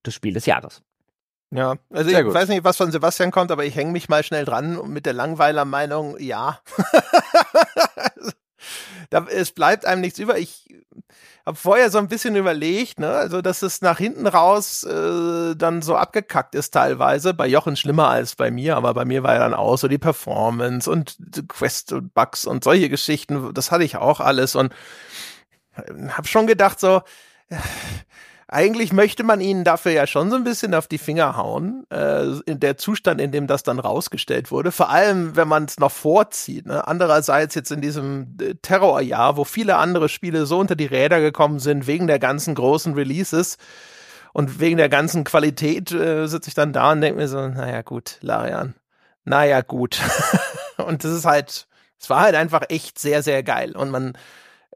das 0.03 0.15
Spiel 0.15 0.35
des 0.35 0.47
Jahres. 0.47 0.83
Ja, 1.55 1.75
also 1.91 2.09
Sehr 2.09 2.21
ich 2.21 2.25
gut. 2.25 2.35
weiß 2.35 2.49
nicht, 2.49 2.65
was 2.65 2.79
von 2.79 2.91
Sebastian 2.91 3.31
kommt, 3.31 3.51
aber 3.51 3.67
ich 3.67 3.77
hänge 3.77 3.93
mich 3.93 4.09
mal 4.09 4.25
schnell 4.25 4.47
dran 4.47 4.91
mit 4.91 5.05
der 5.05 5.13
Langweiler-Meinung, 5.13 6.17
ja. 6.19 6.61
da, 9.11 9.27
es 9.29 9.53
bleibt 9.53 9.85
einem 9.85 10.01
nichts 10.01 10.19
über. 10.19 10.39
Ich 10.39 10.67
habe 11.45 11.59
vorher 11.59 11.91
so 11.91 11.99
ein 11.99 12.09
bisschen 12.09 12.37
überlegt, 12.37 13.01
ne, 13.01 13.11
also 13.11 13.43
dass 13.43 13.61
es 13.61 13.83
nach 13.83 13.99
hinten 13.99 14.27
raus 14.27 14.83
äh, 14.85 15.55
dann 15.55 15.83
so 15.83 15.95
abgekackt 15.95 16.55
ist 16.55 16.71
teilweise. 16.71 17.35
Bei 17.35 17.47
Jochen 17.47 17.77
schlimmer 17.77 18.09
als 18.09 18.35
bei 18.35 18.51
mir, 18.51 18.79
aber 18.79 18.95
bei 18.95 19.05
mir 19.05 19.23
war 19.23 19.35
ja 19.35 19.41
dann 19.41 19.53
auch 19.53 19.77
so 19.77 19.89
die 19.89 19.99
Performance 19.99 20.91
und 20.91 21.19
Quest 21.49 21.93
und 21.93 22.15
Bugs 22.15 22.47
und 22.47 22.65
solche 22.65 22.89
Geschichten. 22.89 23.53
Das 23.53 23.71
hatte 23.71 23.85
ich 23.85 23.97
auch 23.97 24.21
alles 24.21 24.55
und 24.55 24.73
habe 25.77 26.29
schon 26.29 26.47
gedacht 26.47 26.81
so. 26.81 27.03
Äh, 27.51 27.57
eigentlich 28.53 28.93
möchte 28.93 29.25
man 29.25 29.41
ihnen 29.41 29.65
dafür 29.65 29.93
ja 29.93 30.07
schon 30.07 30.31
so 30.31 30.37
ein 30.37 30.45
bisschen 30.45 30.75
auf 30.75 30.87
die 30.87 30.99
Finger 30.99 31.37
hauen, 31.37 31.85
äh, 31.91 32.25
in 32.47 32.61
der 32.61 32.77
Zustand, 32.77 33.21
in 33.21 33.33
dem 33.33 33.47
das 33.47 33.63
dann 33.63 33.79
rausgestellt 33.79 34.51
wurde. 34.51 34.73
Vor 34.73 34.91
allem, 34.91 35.37
wenn 35.37 35.49
man 35.49 35.65
es 35.65 35.79
noch 35.79 35.91
vorzieht. 35.91 36.67
Ne? 36.67 36.87
Andererseits 36.87 37.55
jetzt 37.55 37.71
in 37.71 37.81
diesem 37.81 38.37
äh, 38.41 38.55
Terrorjahr, 38.61 39.37
wo 39.37 39.45
viele 39.45 39.77
andere 39.77 40.09
Spiele 40.09 40.47
so 40.47 40.59
unter 40.59 40.77
die 40.77 40.87
Räder 40.87 41.21
gekommen 41.21 41.59
sind, 41.59 41.87
wegen 41.87 42.07
der 42.07 42.19
ganzen 42.19 42.55
großen 42.55 42.95
Releases 42.95 43.57
und 44.33 44.61
wegen 44.61 44.77
der 44.77 44.89
ganzen 44.89 45.25
Qualität, 45.25 45.91
äh, 45.93 46.27
sitze 46.27 46.49
ich 46.49 46.55
dann 46.55 46.73
da 46.73 46.93
und 46.93 47.01
denke 47.01 47.21
mir 47.21 47.29
so, 47.29 47.49
naja 47.49 47.83
gut, 47.83 48.19
Larian, 48.21 48.75
naja 49.25 49.63
gut. 49.63 50.01
und 50.77 51.05
das 51.05 51.13
ist 51.13 51.25
halt, 51.25 51.67
es 51.99 52.11
war 52.11 52.21
halt 52.21 52.35
einfach 52.35 52.63
echt 52.69 52.99
sehr, 52.99 53.23
sehr 53.23 53.43
geil. 53.43 53.77
Und 53.77 53.91
man 53.91 54.13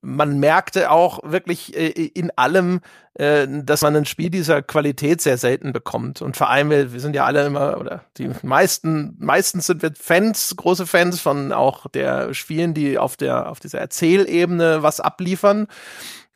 man 0.07 0.38
merkte 0.38 0.90
auch 0.92 1.19
wirklich 1.25 1.77
äh, 1.77 1.88
in 1.88 2.31
allem, 2.37 2.81
äh, 3.14 3.49
dass 3.49 3.83
man 3.83 3.97
ein 3.97 4.05
Spiel 4.05 4.31
dieser 4.31 4.62
Qualität 4.62 5.21
sehr 5.21 5.37
selten 5.37 5.73
bekommt. 5.73 6.23
Und 6.23 6.37
vor 6.37 6.49
allem, 6.49 6.71
wir, 6.71 6.92
wir 6.92 7.01
sind 7.01 7.16
ja 7.16 7.25
alle 7.25 7.45
immer, 7.45 7.79
oder 7.79 8.05
die 8.16 8.31
meisten, 8.42 9.16
meistens 9.19 9.66
sind 9.66 9.83
wir 9.83 9.92
Fans, 9.99 10.55
große 10.57 10.87
Fans 10.87 11.21
von 11.21 11.53
auch 11.53 11.88
der 11.88 12.35
Spielen, 12.35 12.73
die 12.73 12.99
auf 12.99 13.16
der, 13.16 13.51
auf 13.51 13.59
dieser 13.59 13.81
Erzählebene 13.81 14.85
was 14.85 15.01
abliefern. 15.01 15.66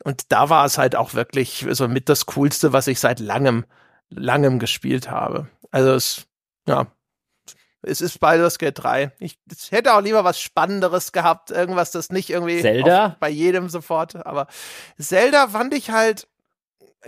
Und 0.03 0.33
da 0.33 0.49
war 0.49 0.65
es 0.65 0.77
halt 0.77 0.97
auch 0.97 1.13
wirklich 1.13 1.65
so 1.71 1.87
mit 1.87 2.09
das 2.09 2.25
Coolste, 2.25 2.73
was 2.73 2.87
ich 2.87 2.99
seit 2.99 3.21
langem, 3.21 3.63
langem 4.09 4.59
gespielt 4.59 5.09
habe. 5.09 5.47
Also 5.71 5.93
es, 5.93 6.27
ja, 6.67 6.87
es 7.83 8.01
ist 8.01 8.19
Baldur's 8.19 8.59
Gate 8.59 8.77
3. 8.77 9.11
Ich, 9.19 9.39
ich, 9.51 9.71
hätte 9.71 9.93
auch 9.93 10.01
lieber 10.01 10.23
was 10.23 10.39
Spannenderes 10.39 11.11
gehabt, 11.11 11.51
irgendwas, 11.51 11.91
das 11.91 12.11
nicht 12.11 12.29
irgendwie 12.29 12.61
Zelda? 12.61 13.15
bei 13.19 13.29
jedem 13.29 13.69
sofort. 13.69 14.25
Aber 14.25 14.47
Zelda 14.99 15.47
fand 15.47 15.73
ich 15.73 15.89
halt 15.89 16.27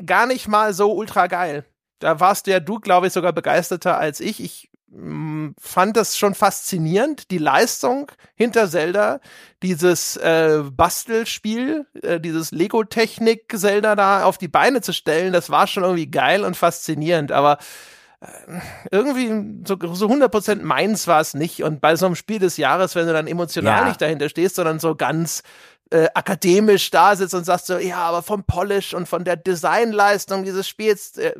gar 0.06 0.26
nicht 0.26 0.48
mal 0.48 0.74
so 0.74 0.94
ultra 0.94 1.28
geil. 1.28 1.66
Da 2.00 2.20
warst 2.20 2.48
ja 2.48 2.60
du, 2.60 2.80
glaube 2.80 3.08
ich, 3.08 3.14
sogar 3.14 3.34
begeisterter 3.34 3.98
als 3.98 4.20
ich. 4.20 4.44
Ich 4.44 4.72
mh, 4.88 5.04
mm, 5.04 5.56
fand 5.60 5.96
das 5.96 6.18
schon 6.18 6.34
faszinierend, 6.34 7.30
die 7.32 7.38
Leistung 7.38 8.12
hinter 8.36 8.70
Zelda, 8.70 9.20
dieses 9.62 10.18
äh, 10.18 10.64
Bastelspiel, 10.72 11.86
äh, 12.02 12.20
dieses 12.20 12.52
Lego-Technik 12.52 13.54
Zelda 13.56 13.96
da 13.96 14.24
auf 14.24 14.38
die 14.38 14.48
Beine 14.48 14.82
zu 14.82 14.92
stellen, 14.92 15.34
das 15.34 15.50
war 15.50 15.68
schon 15.68 15.84
irgendwie 15.84 16.10
geil 16.10 16.44
und 16.44 16.58
faszinierend. 16.58 17.32
Aber 17.32 17.58
irgendwie 18.92 19.66
so, 19.66 19.78
so 19.94 20.08
100% 20.08 20.64
meins 20.64 21.08
war 21.08 21.22
es 21.22 21.34
nicht. 21.34 21.64
Und 21.64 21.82
bei 21.82 21.96
so 21.96 22.06
einem 22.06 22.16
Spiel 22.16 22.40
des 22.40 22.58
Jahres, 22.58 22.96
wenn 22.96 23.08
du 23.08 23.14
dann 23.14 23.28
emotional 23.28 23.82
ja. 23.82 23.88
nicht 23.88 24.02
dahinter 24.02 24.30
stehst, 24.30 24.56
sondern 24.56 24.80
so 24.80 24.96
ganz 24.96 25.44
äh, 25.92 26.08
akademisch 26.14 26.90
da 26.90 27.16
sitzt 27.16 27.34
und 27.34 27.44
sagst 27.44 27.68
so, 27.68 27.78
ja, 27.78 27.98
aber 27.98 28.24
vom 28.24 28.44
Polish 28.44 28.94
und 28.94 29.08
von 29.08 29.24
der 29.24 29.36
Designleistung 29.36 30.44
dieses 30.44 30.68
Spiels 30.68 31.18
äh, 31.18 31.34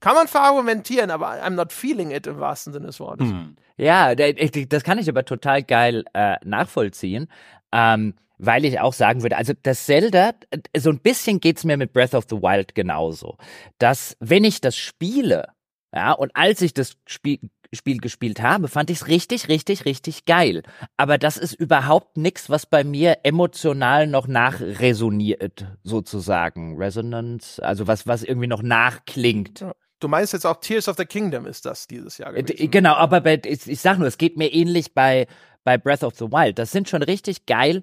kann 0.00 0.14
man 0.14 0.28
verargumentieren, 0.28 1.10
aber 1.10 1.42
I'm 1.42 1.50
not 1.50 1.72
feeling 1.72 2.10
it 2.10 2.26
im 2.26 2.40
wahrsten 2.40 2.72
Sinne 2.72 2.86
des 2.86 3.00
Wortes. 3.00 3.28
Hm. 3.28 3.56
Ja, 3.76 4.14
das 4.14 4.82
kann 4.82 4.98
ich 4.98 5.08
aber 5.08 5.24
total 5.24 5.62
geil 5.62 6.04
äh, 6.14 6.36
nachvollziehen. 6.44 7.28
Ähm, 7.72 8.14
weil 8.42 8.64
ich 8.64 8.80
auch 8.80 8.94
sagen 8.94 9.22
würde, 9.22 9.36
also 9.36 9.52
das 9.62 9.84
Zelda, 9.84 10.32
so 10.74 10.88
ein 10.88 10.98
bisschen 11.00 11.40
geht's 11.40 11.64
mir 11.64 11.76
mit 11.76 11.92
Breath 11.92 12.14
of 12.14 12.24
the 12.30 12.36
Wild 12.36 12.74
genauso, 12.74 13.36
dass 13.78 14.16
wenn 14.18 14.44
ich 14.44 14.62
das 14.62 14.76
spiele, 14.76 15.48
ja, 15.94 16.12
und 16.12 16.30
als 16.34 16.62
ich 16.62 16.74
das 16.74 16.96
Spiel, 17.06 17.38
Spiel 17.72 17.98
gespielt 17.98 18.40
habe, 18.40 18.68
fand 18.68 18.90
ich 18.90 18.98
es 18.98 19.06
richtig, 19.08 19.48
richtig, 19.48 19.84
richtig 19.84 20.24
geil. 20.24 20.62
Aber 20.96 21.18
das 21.18 21.36
ist 21.36 21.54
überhaupt 21.54 22.16
nichts, 22.16 22.50
was 22.50 22.66
bei 22.66 22.82
mir 22.82 23.18
emotional 23.22 24.06
noch 24.06 24.26
nachresoniert, 24.26 25.66
sozusagen. 25.84 26.76
Resonance, 26.76 27.62
also 27.62 27.86
was, 27.86 28.06
was 28.06 28.24
irgendwie 28.24 28.48
noch 28.48 28.62
nachklingt. 28.62 29.64
Du 30.00 30.08
meinst 30.08 30.32
jetzt 30.32 30.46
auch 30.46 30.60
Tears 30.60 30.88
of 30.88 30.96
the 30.96 31.04
Kingdom 31.04 31.46
ist 31.46 31.66
das 31.66 31.86
dieses 31.86 32.18
Jahr 32.18 32.32
gewesen? 32.32 32.56
Ne? 32.58 32.68
Genau, 32.68 32.94
aber 32.94 33.20
bei, 33.20 33.40
ich, 33.44 33.68
ich 33.68 33.80
sag 33.80 33.98
nur, 33.98 34.08
es 34.08 34.18
geht 34.18 34.36
mir 34.36 34.52
ähnlich 34.52 34.94
bei, 34.94 35.26
bei 35.62 35.76
Breath 35.78 36.02
of 36.02 36.14
the 36.16 36.24
Wild. 36.24 36.58
Das 36.58 36.72
sind 36.72 36.88
schon 36.88 37.02
richtig 37.02 37.46
geil 37.46 37.82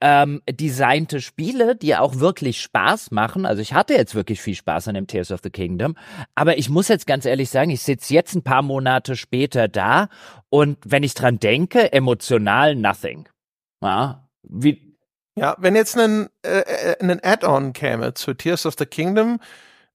ähm, 0.00 0.42
designte 0.48 1.20
Spiele, 1.20 1.74
die 1.76 1.96
auch 1.96 2.16
wirklich 2.16 2.60
Spaß 2.60 3.10
machen. 3.10 3.46
Also 3.46 3.62
ich 3.62 3.74
hatte 3.74 3.94
jetzt 3.94 4.14
wirklich 4.14 4.40
viel 4.40 4.54
Spaß 4.54 4.88
an 4.88 4.94
dem 4.94 5.06
Tears 5.06 5.32
of 5.32 5.40
the 5.42 5.50
Kingdom. 5.50 5.96
Aber 6.34 6.58
ich 6.58 6.68
muss 6.68 6.88
jetzt 6.88 7.06
ganz 7.06 7.24
ehrlich 7.24 7.50
sagen, 7.50 7.70
ich 7.70 7.82
sitze 7.82 8.14
jetzt 8.14 8.34
ein 8.34 8.42
paar 8.42 8.62
Monate 8.62 9.16
später 9.16 9.68
da 9.68 10.08
und 10.50 10.78
wenn 10.84 11.02
ich 11.02 11.14
dran 11.14 11.38
denke, 11.38 11.92
emotional 11.92 12.76
nothing. 12.76 13.28
Ja, 13.82 14.28
wie, 14.42 14.96
ja 15.36 15.56
wenn 15.58 15.74
jetzt 15.74 15.98
ein, 15.98 16.28
äh, 16.42 16.60
äh 16.60 16.96
ein 17.00 17.20
Add-on 17.22 17.72
käme 17.72 18.14
zu 18.14 18.34
Tears 18.34 18.66
of 18.66 18.74
the 18.78 18.86
Kingdom, 18.86 19.40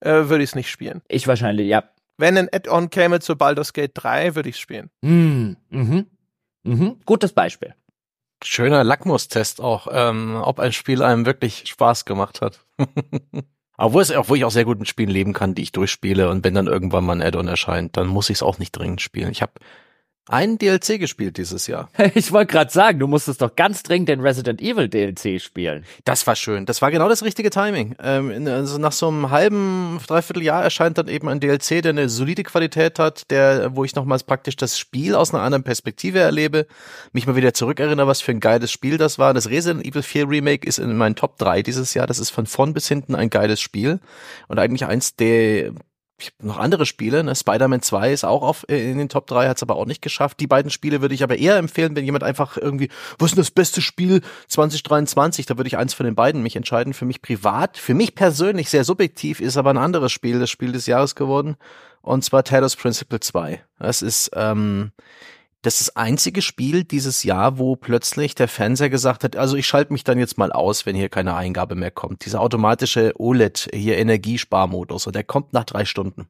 äh, 0.02 0.30
würde 0.30 0.44
ich 0.44 0.52
es 0.52 0.56
nicht 0.56 0.70
spielen. 0.70 1.02
Ich 1.08 1.28
wahrscheinlich, 1.28 1.68
ja. 1.68 1.84
Wenn 2.18 2.38
ein 2.38 2.49
Add-on 2.51 2.91
käme 2.91 3.22
zu 3.22 3.36
Baldur's 3.36 3.74
Gate 3.74 3.91
3, 3.95 4.36
würde 4.36 4.49
ich 4.49 4.56
es 4.56 4.62
spielen. 4.62 4.91
Mm, 5.01 5.54
mhm. 5.70 6.06
Mhm. 6.64 6.99
Gutes 7.06 7.34
Beispiel. 7.34 7.74
Schöner 8.44 8.84
Lackmustest 8.84 9.62
auch, 9.62 9.88
ähm, 9.91 10.36
ob 10.41 10.60
ein 10.60 10.72
Spiel 10.72 11.02
einem 11.02 11.26
wirklich 11.26 11.64
Spaß 11.68 12.06
gemacht 12.06 12.41
hat. 12.41 12.66
Obwohl, 13.76 14.04
es, 14.04 14.16
obwohl 14.16 14.38
ich 14.38 14.46
auch 14.46 14.52
sehr 14.52 14.66
gut 14.66 14.78
mit 14.78 14.88
Spielen 14.88 15.10
leben 15.10 15.34
kann, 15.34 15.56
die 15.56 15.64
ich 15.64 15.72
durchspiele 15.72 16.30
und 16.30 16.44
wenn 16.44 16.54
dann 16.54 16.68
irgendwann 16.68 17.04
mal 17.04 17.14
ein 17.14 17.24
Add-on 17.24 17.48
erscheint, 17.48 17.98
dann 17.98 18.08
muss 18.08 18.30
ich 18.30 18.38
es 18.38 18.44
auch 18.44 18.60
nicht 18.60 18.72
dringend 18.72 19.02
spielen. 19.02 19.32
Ich 19.32 19.41
habe 19.41 19.54
einen 20.28 20.57
DLC 20.57 20.99
gespielt 20.99 21.38
dieses 21.38 21.67
Jahr. 21.67 21.89
Ich 22.15 22.32
wollte 22.32 22.51
gerade 22.51 22.71
sagen, 22.71 22.99
du 22.99 23.07
musstest 23.07 23.41
doch 23.41 23.55
ganz 23.55 23.84
dringend 23.84 24.09
den 24.09 24.21
Resident 24.21 24.61
Evil 24.61 24.88
DLC 24.88 25.41
spielen. 25.41 25.84
Das 26.05 26.26
war 26.28 26.36
schön. 26.36 26.65
Das 26.65 26.82
war 26.82 26.91
genau 26.91 27.09
das 27.09 27.24
richtige 27.24 27.49
Timing. 27.49 27.95
Ähm, 28.01 28.47
also 28.47 28.78
nach 28.78 28.91
so 28.91 29.07
einem 29.07 29.32
halben, 29.32 29.99
dreiviertel 30.07 30.43
Jahr 30.43 30.63
erscheint 30.63 30.97
dann 30.97 31.07
eben 31.07 31.28
ein 31.28 31.39
DLC, 31.39 31.82
der 31.82 31.89
eine 31.89 32.09
solide 32.09 32.43
Qualität 32.43 32.99
hat, 32.99 33.30
der, 33.32 33.76
wo 33.76 33.84
ich 33.84 33.95
nochmals 33.95 34.24
praktisch 34.24 34.55
das 34.55 34.78
Spiel 34.78 35.15
aus 35.15 35.34
einer 35.34 35.43
anderen 35.43 35.63
Perspektive 35.63 36.19
erlebe, 36.19 36.67
mich 37.11 37.28
mal 37.28 37.36
wieder 37.36 37.53
zurückerinnere, 37.53 38.07
was 38.07 38.21
für 38.21 38.32
ein 38.32 38.39
geiles 38.39 38.71
Spiel 38.71 38.97
das 38.97 39.19
war. 39.19 39.34
Das 39.34 39.49
Resident 39.49 39.86
Evil 39.86 40.03
4 40.03 40.30
Remake 40.30 40.67
ist 40.67 40.78
in 40.78 40.95
meinen 40.95 41.15
Top 41.15 41.38
3 41.38 41.63
dieses 41.63 41.93
Jahr. 41.93 42.07
Das 42.07 42.19
ist 42.19 42.30
von 42.30 42.45
vorn 42.45 42.74
bis 42.74 42.88
hinten 42.88 43.15
ein 43.15 43.30
geiles 43.30 43.59
Spiel 43.59 43.99
und 44.47 44.59
eigentlich 44.59 44.86
eins 44.86 45.15
der 45.15 45.74
noch 46.41 46.57
andere 46.57 46.86
Spiele, 46.86 47.24
ne? 47.24 47.36
Spider-Man 47.36 47.82
2 47.82 48.11
ist 48.13 48.24
auch 48.24 48.41
auf, 48.41 48.65
äh, 48.69 48.89
in 48.89 48.97
den 48.97 49.09
Top 49.09 49.28
3, 49.28 49.47
hat 49.47 49.57
es 49.57 49.63
aber 49.63 49.76
auch 49.76 49.86
nicht 49.86 50.01
geschafft. 50.01 50.39
Die 50.39 50.47
beiden 50.47 50.71
Spiele 50.71 51.01
würde 51.01 51.15
ich 51.15 51.24
aber 51.24 51.38
eher 51.38 51.57
empfehlen, 51.57 51.95
wenn 51.95 52.05
jemand 52.05 52.24
einfach 52.24 52.57
irgendwie, 52.57 52.89
was 53.19 53.32
ist 53.32 53.36
denn 53.36 53.43
das 53.43 53.51
beste 53.51 53.82
Spiel 53.82 54.21
2023? 54.47 55.45
Da 55.45 55.57
würde 55.57 55.67
ich 55.67 55.78
eins 55.78 55.93
von 55.93 56.05
den 56.05 56.15
beiden 56.15 56.43
mich 56.43 56.55
entscheiden. 56.55 56.93
Für 56.93 57.05
mich 57.05 57.21
privat, 57.21 57.78
für 57.78 57.93
mich 57.93 58.15
persönlich 58.15 58.69
sehr 58.69 58.84
subjektiv 58.84 59.39
ist 59.39 59.57
aber 59.57 59.71
ein 59.71 59.78
anderes 59.78 60.11
Spiel, 60.11 60.39
das 60.39 60.49
Spiel 60.49 60.71
des 60.71 60.86
Jahres 60.86 61.15
geworden. 61.15 61.55
Und 62.01 62.24
zwar 62.24 62.43
Talos 62.43 62.76
Principle 62.76 63.19
2. 63.19 63.63
Das 63.80 64.01
ist, 64.01 64.32
ähm, 64.36 64.91
das 65.64 65.80
ist 65.80 65.88
das 65.88 65.95
einzige 65.95 66.41
Spiel 66.41 66.84
dieses 66.84 67.24
Jahr, 67.24 67.57
wo 67.57 67.76
plötzlich 67.78 68.36
der 68.36 68.49
Fernseher 68.49 68.89
gesagt 68.89 69.24
hat, 69.24 69.38
also 69.38 69.55
ich 69.55 69.66
schalte 69.66 69.93
mich 69.93 70.03
dann 70.03 70.20
jetzt 70.20 70.38
mal 70.38 70.51
aus, 70.51 70.86
wenn 70.86 70.95
hier 70.95 71.09
keine 71.09 71.36
Eingabe 71.36 71.76
mehr 71.76 71.89
kommt. 71.89 72.26
Dieser 72.26 72.41
automatische 72.41 73.14
OLED, 73.18 73.70
hier 73.74 73.97
Energiesparmodus, 73.97 75.07
und 75.07 75.16
der 75.16 75.24
kommt 75.24 75.53
nach 75.53 75.64
drei 75.64 75.86
Stunden. 75.86 76.28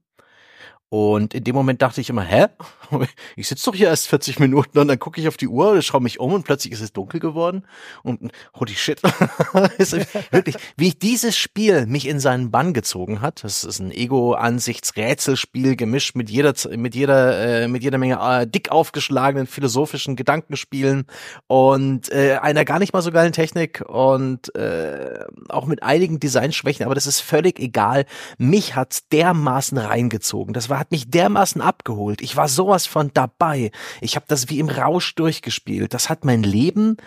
Und 0.93 1.33
in 1.33 1.43
dem 1.43 1.55
Moment 1.55 1.81
dachte 1.81 2.01
ich 2.01 2.11
immer, 2.11 2.21
hä? 2.21 2.45
Ich 3.35 3.47
sitze 3.47 3.65
doch 3.65 3.75
hier 3.75 3.87
erst 3.87 4.07
40 4.09 4.37
Minuten 4.37 4.77
und 4.77 4.87
dann 4.87 4.99
gucke 4.99 5.19
ich 5.19 5.27
auf 5.27 5.37
die 5.37 5.47
Uhr, 5.47 5.81
schaue 5.81 6.01
mich 6.01 6.19
um 6.19 6.33
und 6.33 6.43
plötzlich 6.43 6.71
ist 6.71 6.81
es 6.81 6.93
dunkel 6.93 7.19
geworden. 7.19 7.65
Und 8.03 8.31
holy 8.53 8.75
shit. 8.75 9.01
wirklich, 10.31 10.55
wie 10.77 10.91
dieses 10.91 11.35
Spiel 11.35 11.87
mich 11.87 12.07
in 12.07 12.19
seinen 12.19 12.51
Bann 12.51 12.75
gezogen 12.75 13.21
hat. 13.21 13.43
Das 13.43 13.63
ist 13.63 13.79
ein 13.79 13.89
Ego-Ansichts-Rätselspiel 13.91 15.75
gemischt 15.75 16.15
mit 16.15 16.29
jeder, 16.29 16.53
mit 16.77 16.93
jeder, 16.93 17.63
äh, 17.63 17.67
mit 17.67 17.81
jeder 17.81 17.97
Menge 17.97 18.19
äh, 18.21 18.45
dick 18.45 18.69
aufgeschlagenen 18.69 19.47
philosophischen 19.47 20.15
Gedankenspielen 20.15 21.07
und 21.47 22.11
äh, 22.11 22.37
einer 22.39 22.65
gar 22.65 22.77
nicht 22.77 22.93
mal 22.93 23.01
so 23.01 23.11
geilen 23.11 23.33
Technik 23.33 23.81
und 23.87 24.53
äh, 24.53 25.25
auch 25.49 25.65
mit 25.65 25.81
einigen 25.81 26.19
Designschwächen, 26.19 26.85
aber 26.85 26.93
das 26.93 27.07
ist 27.07 27.21
völlig 27.21 27.57
egal. 27.57 28.05
Mich 28.37 28.75
hat's 28.75 29.07
dermaßen 29.07 29.79
reingezogen. 29.79 30.53
Das 30.53 30.69
war 30.69 30.82
hat 30.83 30.91
mich 30.91 31.09
dermaßen 31.09 31.61
abgeholt. 31.61 32.21
Ich 32.21 32.35
war 32.35 32.49
sowas 32.49 32.85
von 32.85 33.11
dabei. 33.13 33.71
Ich 34.01 34.17
habe 34.17 34.25
das 34.27 34.49
wie 34.49 34.59
im 34.59 34.67
Rausch 34.67 35.15
durchgespielt. 35.15 35.93
Das 35.93 36.09
hat 36.09 36.25
mein 36.25 36.43
Leben 36.43 36.97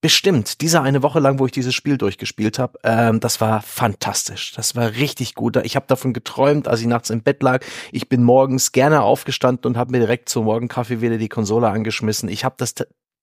bestimmt. 0.00 0.62
Diese 0.62 0.80
eine 0.80 1.02
Woche 1.02 1.20
lang, 1.20 1.38
wo 1.38 1.44
ich 1.44 1.52
dieses 1.52 1.74
Spiel 1.74 1.98
durchgespielt 1.98 2.58
habe, 2.58 2.78
ähm, 2.82 3.20
das 3.20 3.42
war 3.42 3.60
fantastisch. 3.60 4.52
Das 4.52 4.74
war 4.74 4.92
richtig 4.92 5.34
gut. 5.34 5.56
Ich 5.56 5.76
habe 5.76 5.84
davon 5.86 6.14
geträumt, 6.14 6.66
als 6.66 6.80
ich 6.80 6.86
nachts 6.86 7.10
im 7.10 7.22
Bett 7.22 7.42
lag. 7.42 7.62
Ich 7.92 8.08
bin 8.08 8.24
morgens 8.24 8.72
gerne 8.72 9.02
aufgestanden 9.02 9.66
und 9.66 9.76
habe 9.76 9.92
mir 9.92 10.00
direkt 10.00 10.30
zum 10.30 10.46
Morgenkaffee 10.46 11.02
wieder 11.02 11.18
die 11.18 11.28
Konsole 11.28 11.68
angeschmissen. 11.68 12.30
Ich 12.30 12.46
habe 12.46 12.54
das 12.56 12.74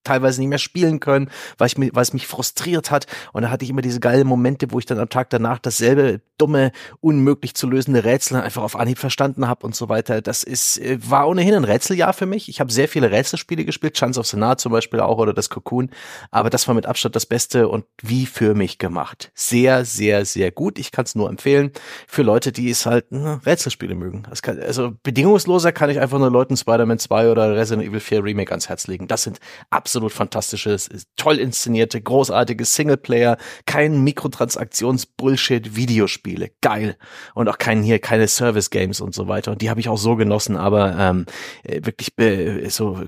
teilweise 0.03 0.39
nicht 0.39 0.49
mehr 0.49 0.57
spielen 0.57 0.99
können, 0.99 1.29
weil, 1.57 1.67
ich, 1.67 1.75
weil 1.77 2.01
es 2.01 2.13
mich 2.13 2.27
frustriert 2.27 2.91
hat. 2.91 3.07
Und 3.33 3.43
da 3.43 3.49
hatte 3.49 3.65
ich 3.65 3.71
immer 3.71 3.81
diese 3.81 3.99
geilen 3.99 4.27
Momente, 4.27 4.67
wo 4.71 4.79
ich 4.79 4.85
dann 4.85 4.99
am 4.99 5.09
Tag 5.09 5.29
danach 5.29 5.59
dasselbe 5.59 6.21
dumme, 6.37 6.71
unmöglich 7.01 7.55
zu 7.55 7.67
lösende 7.67 8.03
Rätsel 8.03 8.37
einfach 8.37 8.61
auf 8.61 8.75
Anhieb 8.75 8.99
verstanden 8.99 9.47
habe 9.47 9.65
und 9.65 9.75
so 9.75 9.89
weiter. 9.89 10.21
Das 10.21 10.43
ist 10.43 10.77
äh, 10.77 10.97
war 11.01 11.27
ohnehin 11.27 11.55
ein 11.55 11.63
Rätseljahr 11.63 12.13
für 12.13 12.25
mich. 12.25 12.47
Ich 12.49 12.59
habe 12.59 12.71
sehr 12.71 12.87
viele 12.87 13.11
Rätselspiele 13.11 13.65
gespielt, 13.65 13.95
Chance 13.95 14.19
of 14.19 14.27
Senat 14.27 14.61
zum 14.61 14.71
Beispiel 14.71 14.99
auch 14.99 15.17
oder 15.17 15.33
das 15.33 15.49
Cocoon. 15.49 15.89
Aber 16.31 16.49
das 16.49 16.67
war 16.67 16.75
mit 16.75 16.85
Abstand 16.85 17.15
das 17.15 17.25
Beste 17.25 17.67
und 17.67 17.85
wie 18.01 18.25
für 18.25 18.53
mich 18.53 18.77
gemacht. 18.77 19.31
Sehr, 19.33 19.83
sehr, 19.85 20.25
sehr 20.25 20.51
gut. 20.51 20.79
Ich 20.79 20.91
kann 20.91 21.05
es 21.05 21.15
nur 21.15 21.29
empfehlen 21.29 21.71
für 22.07 22.21
Leute, 22.21 22.51
die 22.51 22.69
es 22.69 22.85
halt 22.85 23.11
ne, 23.11 23.41
Rätselspiele 23.45 23.95
mögen. 23.95 24.23
Kann, 24.41 24.59
also 24.59 24.93
bedingungsloser 25.03 25.71
kann 25.71 25.89
ich 25.89 25.99
einfach 25.99 26.19
nur 26.19 26.29
Leuten 26.29 26.55
Spider-Man 26.55 26.99
2 26.99 27.31
oder 27.31 27.55
Resident 27.55 27.87
Evil 27.87 27.99
4 27.99 28.23
Remake 28.23 28.51
ans 28.51 28.69
Herz 28.69 28.87
legen. 28.87 29.07
Das 29.07 29.23
sind 29.23 29.39
absolut 29.69 29.86
absolut 29.87 30.11
fantastisches, 30.11 30.89
toll 31.15 31.39
inszenierte, 31.39 32.01
großartige 32.01 32.65
Singleplayer, 32.65 33.37
kein 33.65 34.03
Mikrotransaktions-Bullshit-Videospiele. 34.03 36.51
Geil. 36.59 36.97
Und 37.33 37.47
auch 37.47 37.57
kein 37.57 37.83
hier, 37.83 37.99
keine 37.99 38.27
Service-Games 38.27 38.99
und 38.99 39.15
so 39.15 39.29
weiter. 39.29 39.53
Und 39.53 39.61
die 39.61 39.69
habe 39.69 39.79
ich 39.79 39.87
auch 39.87 39.97
so 39.97 40.17
genossen, 40.17 40.57
aber 40.57 40.93
ähm, 40.99 41.25
äh, 41.63 41.85
wirklich 41.85 42.19
äh, 42.19 42.67
so 42.67 43.01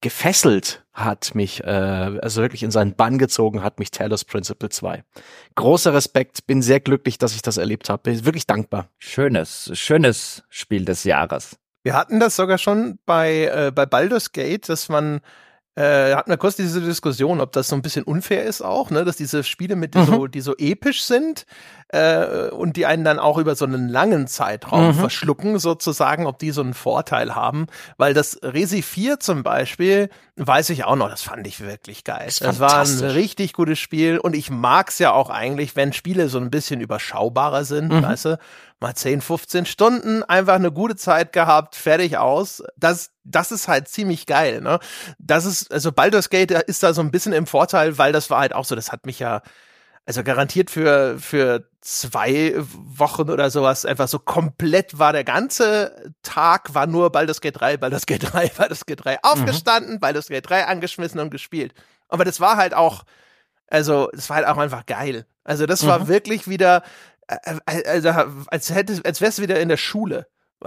gefesselt 0.00 0.86
hat 0.94 1.34
mich, 1.34 1.62
äh, 1.64 1.66
also 1.66 2.40
wirklich 2.40 2.62
in 2.62 2.70
seinen 2.70 2.94
Bann 2.94 3.18
gezogen 3.18 3.62
hat 3.62 3.78
mich 3.78 3.90
Talos 3.90 4.24
Principle 4.24 4.70
2. 4.70 5.04
Großer 5.54 5.92
Respekt, 5.92 6.46
bin 6.46 6.62
sehr 6.62 6.80
glücklich, 6.80 7.18
dass 7.18 7.34
ich 7.34 7.42
das 7.42 7.58
erlebt 7.58 7.90
habe, 7.90 8.04
bin 8.04 8.24
wirklich 8.24 8.46
dankbar. 8.46 8.88
Schönes, 8.96 9.70
schönes 9.74 10.44
Spiel 10.48 10.86
des 10.86 11.04
Jahres. 11.04 11.58
Wir 11.82 11.94
hatten 11.94 12.20
das 12.20 12.36
sogar 12.36 12.56
schon 12.56 12.98
bei, 13.04 13.44
äh, 13.44 13.70
bei 13.74 13.84
Baldur's 13.84 14.32
Gate, 14.32 14.70
dass 14.70 14.88
man 14.88 15.20
äh, 15.80 16.14
hatten 16.14 16.30
wir 16.30 16.36
kurz 16.36 16.56
diese 16.56 16.82
Diskussion, 16.82 17.40
ob 17.40 17.52
das 17.52 17.68
so 17.68 17.74
ein 17.74 17.80
bisschen 17.80 18.04
unfair 18.04 18.44
ist 18.44 18.60
auch, 18.60 18.90
ne, 18.90 19.04
dass 19.04 19.16
diese 19.16 19.42
Spiele 19.42 19.76
mit 19.76 19.94
die, 19.94 19.98
mhm. 19.98 20.06
so, 20.06 20.26
die 20.26 20.42
so 20.42 20.54
episch 20.58 21.04
sind 21.04 21.46
äh, 21.88 22.50
und 22.50 22.76
die 22.76 22.84
einen 22.84 23.02
dann 23.02 23.18
auch 23.18 23.38
über 23.38 23.54
so 23.54 23.64
einen 23.64 23.88
langen 23.88 24.26
Zeitraum 24.26 24.88
mhm. 24.88 24.94
verschlucken, 24.94 25.58
sozusagen, 25.58 26.26
ob 26.26 26.38
die 26.38 26.50
so 26.50 26.60
einen 26.60 26.74
Vorteil 26.74 27.34
haben. 27.34 27.66
Weil 27.96 28.12
das 28.12 28.38
Resi 28.42 28.82
4 28.82 29.20
zum 29.20 29.42
Beispiel, 29.42 30.10
weiß 30.36 30.68
ich 30.68 30.84
auch 30.84 30.96
noch, 30.96 31.08
das 31.08 31.22
fand 31.22 31.46
ich 31.46 31.60
wirklich 31.60 32.04
geil. 32.04 32.24
Das, 32.26 32.40
das 32.40 32.60
war 32.60 32.82
ein 32.82 33.00
richtig 33.00 33.54
gutes 33.54 33.78
Spiel 33.78 34.18
und 34.18 34.36
ich 34.36 34.50
mag's 34.50 34.98
ja 34.98 35.12
auch 35.12 35.30
eigentlich, 35.30 35.76
wenn 35.76 35.94
Spiele 35.94 36.28
so 36.28 36.38
ein 36.38 36.50
bisschen 36.50 36.82
überschaubarer 36.82 37.64
sind, 37.64 37.90
mhm. 37.90 38.02
weißt 38.02 38.24
du? 38.26 38.38
Mal 38.80 38.94
10, 38.94 39.20
15 39.20 39.66
Stunden, 39.66 40.22
einfach 40.22 40.54
eine 40.54 40.72
gute 40.72 40.96
Zeit 40.96 41.32
gehabt, 41.32 41.76
fertig 41.76 42.16
aus. 42.16 42.62
Das, 42.76 43.10
das 43.24 43.52
ist 43.52 43.68
halt 43.68 43.88
ziemlich 43.88 44.26
geil, 44.26 44.60
ne? 44.60 44.78
Das 45.18 45.44
ist, 45.44 45.70
also 45.72 45.92
Baldur's 45.92 46.30
Gate 46.30 46.50
ist 46.50 46.82
da 46.82 46.94
so 46.94 47.02
ein 47.02 47.10
bisschen 47.10 47.32
im 47.32 47.46
Vorteil, 47.46 47.98
weil 47.98 48.12
das 48.12 48.30
war 48.30 48.40
halt 48.40 48.54
auch 48.54 48.64
so, 48.64 48.74
das 48.74 48.92
hat 48.92 49.06
mich 49.06 49.18
ja, 49.18 49.42
also 50.06 50.22
garantiert 50.24 50.70
für, 50.70 51.18
für 51.18 51.68
zwei 51.80 52.54
Wochen 52.56 53.30
oder 53.30 53.50
sowas 53.50 53.84
einfach 53.84 54.08
so 54.08 54.18
komplett 54.18 54.98
war 54.98 55.12
der 55.12 55.24
ganze 55.24 56.12
Tag 56.22 56.74
war 56.74 56.86
nur 56.86 57.10
Baldur's 57.10 57.40
Gate 57.40 57.60
3, 57.60 57.76
Baldur's 57.76 58.06
Gate 58.06 58.32
3, 58.32 58.48
Baldur's 58.56 58.86
Gate 58.86 59.04
3 59.04 59.18
aufgestanden, 59.22 59.94
mhm. 59.94 60.00
Baldur's 60.00 60.28
Gate 60.28 60.48
3 60.48 60.66
angeschmissen 60.66 61.20
und 61.20 61.30
gespielt. 61.30 61.74
Aber 62.08 62.24
das 62.24 62.40
war 62.40 62.56
halt 62.56 62.74
auch, 62.74 63.04
also, 63.68 64.10
das 64.12 64.28
war 64.28 64.38
halt 64.38 64.46
auch 64.46 64.58
einfach 64.58 64.84
geil. 64.84 65.26
Also, 65.44 65.66
das 65.66 65.86
war 65.86 66.00
mhm. 66.00 66.08
wirklich 66.08 66.48
wieder, 66.48 66.82
also, 67.66 68.10
als 68.48 68.74
hätte, 68.74 69.00
als 69.04 69.20
wärst 69.20 69.38
du 69.38 69.42
wieder 69.42 69.60
in 69.60 69.68
der 69.68 69.76
Schule 69.76 70.26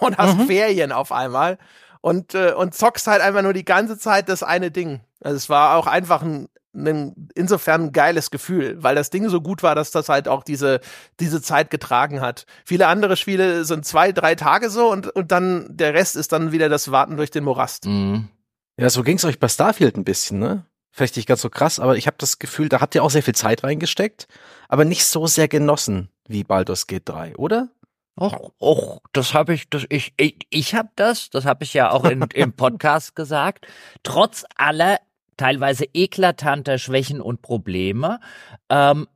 und 0.00 0.18
hast 0.18 0.38
mhm. 0.38 0.46
Ferien 0.46 0.92
auf 0.92 1.12
einmal 1.12 1.58
und, 2.00 2.34
äh, 2.34 2.52
und 2.52 2.74
zockst 2.74 3.06
halt 3.06 3.22
einfach 3.22 3.42
nur 3.42 3.52
die 3.52 3.64
ganze 3.64 3.98
Zeit 3.98 4.28
das 4.28 4.42
eine 4.42 4.70
Ding. 4.70 5.00
Also 5.20 5.36
es 5.36 5.48
war 5.48 5.76
auch 5.76 5.86
einfach 5.86 6.22
ein, 6.22 6.48
ein 6.74 7.30
insofern 7.34 7.84
ein 7.84 7.92
geiles 7.92 8.30
Gefühl, 8.30 8.82
weil 8.82 8.94
das 8.94 9.10
Ding 9.10 9.28
so 9.28 9.40
gut 9.40 9.62
war, 9.62 9.74
dass 9.74 9.90
das 9.90 10.08
halt 10.08 10.28
auch 10.28 10.44
diese, 10.44 10.80
diese 11.20 11.40
Zeit 11.40 11.70
getragen 11.70 12.20
hat. 12.20 12.46
Viele 12.64 12.88
andere 12.88 13.16
Spiele 13.16 13.64
sind 13.64 13.86
zwei, 13.86 14.12
drei 14.12 14.34
Tage 14.34 14.70
so 14.70 14.90
und, 14.90 15.08
und 15.08 15.32
dann 15.32 15.66
der 15.70 15.94
Rest 15.94 16.16
ist 16.16 16.32
dann 16.32 16.52
wieder 16.52 16.68
das 16.68 16.90
Warten 16.90 17.16
durch 17.16 17.30
den 17.30 17.44
Morast. 17.44 17.86
Mhm. 17.86 18.28
Ja, 18.76 18.90
so 18.90 19.02
ging's 19.02 19.24
euch 19.24 19.38
bei 19.38 19.48
Starfield 19.48 19.96
ein 19.96 20.04
bisschen, 20.04 20.40
ne? 20.40 20.66
Vielleicht 20.96 21.16
nicht 21.16 21.26
ganz 21.26 21.42
so 21.42 21.50
krass, 21.50 21.80
aber 21.80 21.96
ich 21.96 22.06
habe 22.06 22.18
das 22.20 22.38
Gefühl, 22.38 22.68
da 22.68 22.80
habt 22.80 22.94
ihr 22.94 23.02
auch 23.02 23.10
sehr 23.10 23.24
viel 23.24 23.34
Zeit 23.34 23.64
reingesteckt, 23.64 24.28
aber 24.68 24.84
nicht 24.84 25.04
so 25.04 25.26
sehr 25.26 25.48
genossen 25.48 26.08
wie 26.28 26.44
Baldur's 26.44 26.86
Gate 26.86 27.08
3, 27.08 27.34
oder? 27.34 27.68
Och, 28.16 28.52
och, 28.60 29.00
das 29.12 29.34
habe 29.34 29.54
ich, 29.54 29.68
das 29.68 29.86
ich, 29.88 30.14
ich, 30.16 30.36
ich 30.50 30.76
habe 30.76 30.90
das, 30.94 31.30
das 31.30 31.46
habe 31.46 31.64
ich 31.64 31.74
ja 31.74 31.90
auch 31.90 32.04
in, 32.04 32.22
im 32.34 32.52
Podcast 32.56 33.16
gesagt. 33.16 33.66
Trotz 34.04 34.44
aller 34.54 35.00
teilweise 35.36 35.84
eklatanter 35.94 36.78
Schwächen 36.78 37.20
und 37.20 37.42
Probleme 37.42 38.20
ähm, 38.68 39.08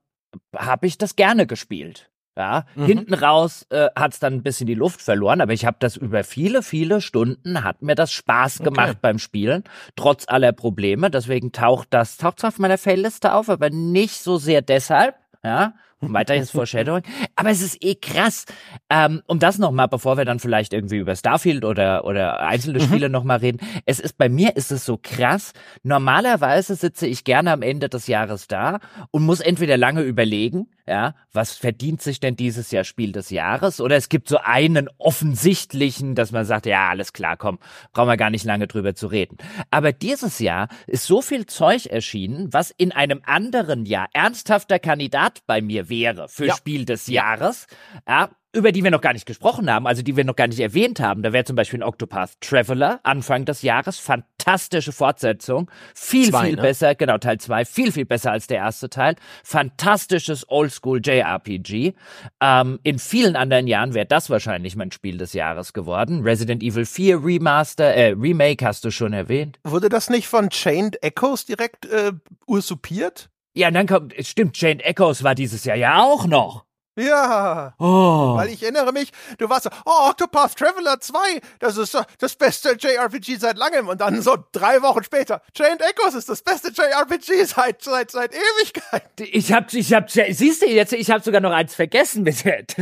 habe 0.56 0.88
ich 0.88 0.98
das 0.98 1.14
gerne 1.14 1.46
gespielt. 1.46 2.10
Ja, 2.38 2.66
mhm. 2.76 2.86
hinten 2.86 3.14
raus 3.14 3.66
äh, 3.70 3.88
hat 3.96 4.12
es 4.12 4.20
dann 4.20 4.34
ein 4.34 4.42
bisschen 4.44 4.68
die 4.68 4.74
Luft 4.74 5.02
verloren, 5.02 5.40
aber 5.40 5.52
ich 5.52 5.66
habe 5.66 5.78
das 5.80 5.96
über 5.96 6.22
viele, 6.22 6.62
viele 6.62 7.00
Stunden, 7.00 7.64
hat 7.64 7.82
mir 7.82 7.96
das 7.96 8.12
Spaß 8.12 8.60
gemacht 8.60 8.90
okay. 8.90 8.98
beim 9.02 9.18
Spielen, 9.18 9.64
trotz 9.96 10.28
aller 10.28 10.52
Probleme. 10.52 11.10
Deswegen 11.10 11.50
taucht 11.50 11.88
das, 11.90 12.16
taucht 12.16 12.44
auf 12.44 12.60
meiner 12.60 12.78
Failliste 12.78 13.34
auf, 13.34 13.50
aber 13.50 13.70
nicht 13.70 14.20
so 14.20 14.36
sehr 14.36 14.62
deshalb, 14.62 15.16
ja, 15.42 15.74
weiteres 16.00 16.50
Foreshadowing. 16.52 17.02
Aber 17.34 17.50
es 17.50 17.60
ist 17.60 17.84
eh 17.84 17.96
krass. 17.96 18.44
Ähm, 18.88 19.20
um 19.26 19.40
das 19.40 19.58
nochmal, 19.58 19.88
bevor 19.88 20.16
wir 20.16 20.24
dann 20.24 20.38
vielleicht 20.38 20.72
irgendwie 20.72 20.98
über 20.98 21.16
Starfield 21.16 21.64
oder, 21.64 22.04
oder 22.04 22.38
einzelne 22.38 22.78
mhm. 22.78 22.84
Spiele 22.84 23.08
mhm. 23.08 23.14
nochmal 23.14 23.38
reden. 23.38 23.58
Es 23.84 23.98
ist, 23.98 24.16
bei 24.16 24.28
mir 24.28 24.54
ist 24.54 24.70
es 24.70 24.84
so 24.84 24.96
krass. 25.02 25.54
Normalerweise 25.82 26.76
sitze 26.76 27.08
ich 27.08 27.24
gerne 27.24 27.50
am 27.50 27.62
Ende 27.62 27.88
des 27.88 28.06
Jahres 28.06 28.46
da 28.46 28.78
und 29.10 29.24
muss 29.24 29.40
entweder 29.40 29.76
lange 29.76 30.02
überlegen, 30.02 30.68
ja, 30.88 31.14
was 31.32 31.56
verdient 31.56 32.02
sich 32.02 32.18
denn 32.18 32.34
dieses 32.34 32.70
Jahr 32.70 32.84
Spiel 32.84 33.12
des 33.12 33.30
Jahres? 33.30 33.80
Oder 33.80 33.96
es 33.96 34.08
gibt 34.08 34.28
so 34.28 34.38
einen 34.38 34.88
offensichtlichen, 34.98 36.14
dass 36.14 36.32
man 36.32 36.44
sagt, 36.44 36.66
ja, 36.66 36.88
alles 36.88 37.12
klar, 37.12 37.36
komm, 37.36 37.58
brauchen 37.92 38.08
wir 38.08 38.16
gar 38.16 38.30
nicht 38.30 38.44
lange 38.44 38.66
drüber 38.66 38.94
zu 38.94 39.06
reden. 39.08 39.36
Aber 39.70 39.92
dieses 39.92 40.38
Jahr 40.38 40.68
ist 40.86 41.04
so 41.04 41.20
viel 41.20 41.46
Zeug 41.46 41.86
erschienen, 41.86 42.52
was 42.52 42.70
in 42.70 42.92
einem 42.92 43.20
anderen 43.24 43.84
Jahr 43.84 44.08
ernsthafter 44.14 44.78
Kandidat 44.78 45.40
bei 45.46 45.60
mir 45.60 45.88
wäre 45.88 46.28
für 46.28 46.46
ja. 46.46 46.56
Spiel 46.56 46.84
des 46.84 47.06
Jahres. 47.06 47.66
Ja, 48.08 48.30
über 48.54 48.72
die 48.72 48.82
wir 48.82 48.90
noch 48.90 49.02
gar 49.02 49.12
nicht 49.12 49.26
gesprochen 49.26 49.70
haben, 49.70 49.86
also 49.86 50.02
die 50.02 50.16
wir 50.16 50.24
noch 50.24 50.36
gar 50.36 50.46
nicht 50.46 50.60
erwähnt 50.60 51.00
haben. 51.00 51.22
Da 51.22 51.32
wäre 51.32 51.44
zum 51.44 51.56
Beispiel 51.56 51.80
ein 51.80 51.82
Octopath 51.82 52.40
Traveler 52.40 53.00
Anfang 53.02 53.44
des 53.44 53.62
Jahres. 53.62 53.98
Fantastische 53.98 54.92
Fortsetzung. 54.92 55.70
Viel, 55.94 56.30
zwei, 56.30 56.46
viel 56.46 56.56
ne? 56.56 56.62
besser. 56.62 56.94
Genau, 56.94 57.18
Teil 57.18 57.38
zwei 57.38 57.66
Viel, 57.66 57.92
viel 57.92 58.06
besser 58.06 58.32
als 58.32 58.46
der 58.46 58.58
erste 58.58 58.88
Teil. 58.88 59.16
Fantastisches 59.44 60.48
Oldschool 60.48 61.00
JRPG. 61.04 61.92
Ähm, 62.40 62.78
in 62.82 62.98
vielen 62.98 63.36
anderen 63.36 63.66
Jahren 63.66 63.92
wäre 63.92 64.06
das 64.06 64.30
wahrscheinlich 64.30 64.76
mein 64.76 64.92
Spiel 64.92 65.18
des 65.18 65.34
Jahres 65.34 65.74
geworden. 65.74 66.22
Resident 66.22 66.62
Evil 66.62 66.86
4 66.86 67.22
Remaster, 67.22 67.94
äh, 67.94 68.14
Remake 68.18 68.64
hast 68.64 68.84
du 68.84 68.90
schon 68.90 69.12
erwähnt. 69.12 69.58
Wurde 69.64 69.90
das 69.90 70.08
nicht 70.08 70.26
von 70.26 70.48
Chained 70.48 71.02
Echoes 71.02 71.44
direkt 71.44 71.84
äh, 71.86 72.12
usurpiert? 72.46 73.28
Ja, 73.54 73.70
dann 73.70 73.86
kommt, 73.86 74.14
stimmt, 74.20 74.54
Chained 74.54 74.84
Echoes 74.84 75.22
war 75.22 75.34
dieses 75.34 75.64
Jahr 75.64 75.76
ja 75.76 76.02
auch 76.02 76.26
noch. 76.26 76.67
Ja. 76.98 77.74
Oh. 77.78 78.34
Weil 78.36 78.48
ich 78.48 78.62
erinnere 78.62 78.92
mich, 78.92 79.12
du 79.38 79.48
warst 79.48 79.64
so, 79.64 79.70
oh, 79.84 80.08
Octopath 80.10 80.56
Traveler 80.56 80.98
2, 80.98 81.18
das 81.60 81.76
ist 81.76 81.96
das 82.18 82.34
beste 82.34 82.76
JRPG 82.78 83.36
seit 83.36 83.56
langem. 83.56 83.88
Und 83.88 84.00
dann 84.00 84.20
so 84.20 84.36
drei 84.52 84.82
Wochen 84.82 85.04
später, 85.04 85.40
Chained 85.54 85.80
Echoes 85.80 86.14
ist 86.14 86.28
das 86.28 86.42
beste 86.42 86.68
JRPG 86.70 87.44
seit, 87.44 87.82
seit, 87.82 88.10
seit 88.10 88.32
Ewigkeit. 88.34 89.04
Ich 89.18 89.52
hab, 89.52 89.72
ich 89.72 89.92
hab, 89.92 90.10
siehst 90.10 90.62
du 90.62 90.66
jetzt, 90.68 90.92
ich 90.92 91.10
hab 91.10 91.22
sogar 91.22 91.40
noch 91.40 91.52
eins 91.52 91.74
vergessen 91.74 92.24
bis 92.24 92.42
jetzt. 92.42 92.76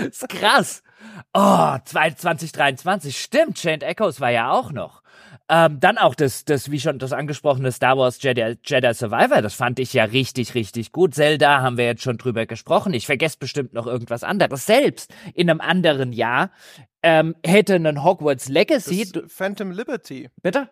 ist 0.00 0.28
krass. 0.28 0.82
Oh, 1.32 1.76
2023, 1.84 3.20
stimmt, 3.20 3.56
Chained 3.56 3.84
Echoes 3.84 4.20
war 4.20 4.30
ja 4.30 4.50
auch 4.50 4.72
noch. 4.72 5.02
Ähm, 5.52 5.80
dann 5.80 5.98
auch 5.98 6.14
das, 6.14 6.44
das, 6.44 6.70
wie 6.70 6.78
schon 6.78 7.00
das 7.00 7.12
angesprochene 7.12 7.72
Star 7.72 7.98
Wars 7.98 8.22
Jedi, 8.22 8.56
Jedi 8.64 8.94
Survivor, 8.94 9.42
das 9.42 9.54
fand 9.54 9.80
ich 9.80 9.92
ja 9.92 10.04
richtig, 10.04 10.54
richtig 10.54 10.92
gut. 10.92 11.12
Zelda 11.12 11.60
haben 11.60 11.76
wir 11.76 11.86
jetzt 11.86 12.04
schon 12.04 12.18
drüber 12.18 12.46
gesprochen. 12.46 12.94
Ich 12.94 13.06
vergesse 13.06 13.36
bestimmt 13.36 13.72
noch 13.72 13.88
irgendwas 13.88 14.22
anderes. 14.22 14.64
Selbst 14.64 15.12
in 15.34 15.50
einem 15.50 15.60
anderen 15.60 16.12
Jahr 16.12 16.52
ähm, 17.02 17.34
hätte 17.44 17.74
ein 17.74 18.04
Hogwarts 18.04 18.48
Legacy. 18.48 19.10
Das 19.10 19.24
Phantom 19.32 19.72
Liberty. 19.72 20.30
Bitte? 20.40 20.70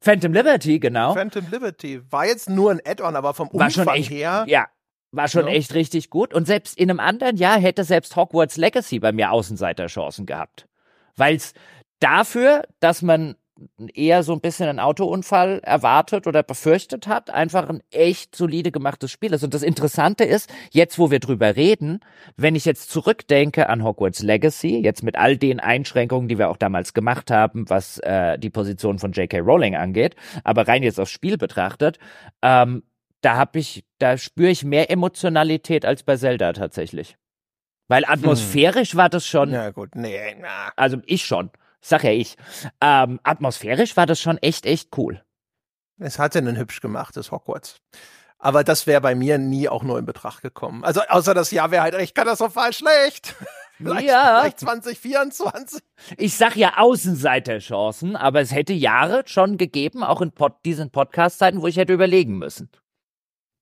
Phantom 0.00 0.32
Liberty, 0.32 0.78
genau. 0.78 1.12
Phantom 1.12 1.44
Liberty 1.50 2.00
war 2.10 2.24
jetzt 2.24 2.48
nur 2.48 2.70
ein 2.70 2.80
Add-on, 2.82 3.16
aber 3.16 3.34
vom 3.34 3.50
war 3.52 3.66
Umfang 3.66 3.88
echt, 3.88 4.10
her. 4.10 4.46
Ja, 4.48 4.68
war 5.12 5.28
schon 5.28 5.48
ja. 5.48 5.52
echt 5.52 5.74
richtig 5.74 6.08
gut. 6.08 6.32
Und 6.32 6.46
selbst 6.46 6.78
in 6.78 6.88
einem 6.88 7.00
anderen 7.00 7.36
Jahr 7.36 7.58
hätte 7.58 7.84
selbst 7.84 8.16
Hogwarts 8.16 8.56
Legacy 8.56 9.00
bei 9.00 9.12
mir 9.12 9.32
Außenseiterchancen 9.32 10.24
gehabt. 10.24 10.66
Weil 11.14 11.36
es 11.36 11.52
dafür, 12.00 12.64
dass 12.80 13.02
man 13.02 13.36
eher 13.94 14.22
so 14.22 14.32
ein 14.32 14.40
bisschen 14.40 14.68
einen 14.68 14.80
Autounfall 14.80 15.60
erwartet 15.62 16.26
oder 16.26 16.42
befürchtet 16.42 17.06
hat, 17.06 17.30
einfach 17.30 17.68
ein 17.68 17.82
echt 17.90 18.34
solide 18.34 18.72
gemachtes 18.72 19.10
Spiel 19.10 19.32
ist. 19.32 19.44
Und 19.44 19.54
das 19.54 19.62
Interessante 19.62 20.24
ist, 20.24 20.52
jetzt 20.70 20.98
wo 20.98 21.10
wir 21.10 21.20
drüber 21.20 21.54
reden, 21.54 22.00
wenn 22.36 22.56
ich 22.56 22.64
jetzt 22.64 22.90
zurückdenke 22.90 23.68
an 23.68 23.84
Hogwarts 23.84 24.22
Legacy, 24.22 24.78
jetzt 24.78 25.02
mit 25.02 25.16
all 25.16 25.36
den 25.36 25.60
Einschränkungen, 25.60 26.28
die 26.28 26.38
wir 26.38 26.50
auch 26.50 26.56
damals 26.56 26.94
gemacht 26.94 27.30
haben, 27.30 27.68
was 27.68 27.98
äh, 27.98 28.38
die 28.38 28.50
Position 28.50 28.98
von 28.98 29.12
J.K. 29.12 29.38
Rowling 29.40 29.76
angeht, 29.76 30.16
aber 30.42 30.66
rein 30.66 30.82
jetzt 30.82 30.98
aufs 30.98 31.12
Spiel 31.12 31.38
betrachtet, 31.38 31.98
ähm, 32.42 32.82
da 33.20 33.36
habe 33.36 33.58
ich, 33.58 33.84
da 33.98 34.18
spüre 34.18 34.50
ich 34.50 34.64
mehr 34.64 34.90
Emotionalität 34.90 35.84
als 35.84 36.02
bei 36.02 36.16
Zelda 36.16 36.52
tatsächlich. 36.52 37.16
Weil 37.86 38.02
hm. 38.02 38.12
atmosphärisch 38.12 38.92
hm. 38.92 38.98
war 38.98 39.08
das 39.08 39.26
schon. 39.26 39.50
Ja, 39.50 39.70
gut, 39.70 39.94
nee, 39.94 40.36
na. 40.40 40.72
Also 40.76 40.98
ich 41.06 41.24
schon 41.24 41.50
sag 41.84 42.04
ja 42.04 42.10
ich. 42.10 42.36
Ähm, 42.80 43.20
atmosphärisch 43.22 43.96
war 43.96 44.06
das 44.06 44.20
schon 44.20 44.38
echt, 44.38 44.66
echt 44.66 44.96
cool. 44.96 45.22
Es 45.98 46.18
hatte 46.18 46.38
einen 46.38 46.56
hübsch 46.56 46.80
gemachtes 46.80 47.30
Hogwarts. 47.30 47.76
Aber 48.38 48.64
das 48.64 48.86
wäre 48.86 49.00
bei 49.00 49.14
mir 49.14 49.38
nie 49.38 49.68
auch 49.68 49.82
nur 49.82 49.98
in 49.98 50.04
Betracht 50.04 50.42
gekommen. 50.42 50.84
Also 50.84 51.00
außer 51.08 51.34
das 51.34 51.50
Jahr 51.50 51.70
wäre 51.70 51.82
halt 51.82 51.94
echt 51.94 52.14
katastrophal 52.14 52.72
schlecht. 52.72 53.34
vielleicht, 53.76 54.06
ja. 54.06 54.40
vielleicht 54.40 54.60
2024. 54.60 55.80
Ich 56.18 56.36
sag 56.36 56.56
ja 56.56 56.76
Außenseiterchancen, 56.76 58.16
aber 58.16 58.40
es 58.40 58.52
hätte 58.52 58.72
Jahre 58.72 59.22
schon 59.26 59.56
gegeben, 59.56 60.02
auch 60.02 60.20
in 60.20 60.32
Pod 60.32 60.56
diesen 60.64 60.90
Podcast-Zeiten, 60.90 61.62
wo 61.62 61.68
ich 61.68 61.76
hätte 61.76 61.92
überlegen 61.92 62.36
müssen. 62.36 62.70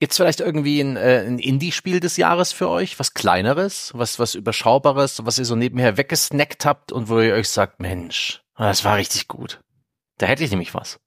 Gibt's 0.03 0.16
vielleicht 0.16 0.40
irgendwie 0.40 0.80
ein, 0.80 0.96
äh, 0.96 1.24
ein 1.24 1.38
Indie-Spiel 1.38 2.00
des 2.00 2.16
Jahres 2.16 2.53
für 2.53 2.68
euch? 2.68 2.98
Was 2.98 3.14
kleineres, 3.14 3.92
was, 3.94 4.18
was 4.18 4.34
überschaubares, 4.34 5.24
was 5.24 5.38
ihr 5.38 5.44
so 5.44 5.55
nebenher 5.55 5.96
weggesnackt 5.96 6.66
habt 6.66 6.90
und 6.90 7.09
wo 7.09 7.20
ihr 7.20 7.34
euch 7.34 7.48
sagt, 7.48 7.78
Mensch, 7.78 8.42
das 8.57 8.84
war 8.84 8.96
richtig 8.96 9.28
gut. 9.28 9.61
Da 10.18 10.26
hätte 10.26 10.42
ich 10.42 10.50
nämlich 10.50 10.74
was. 10.74 10.98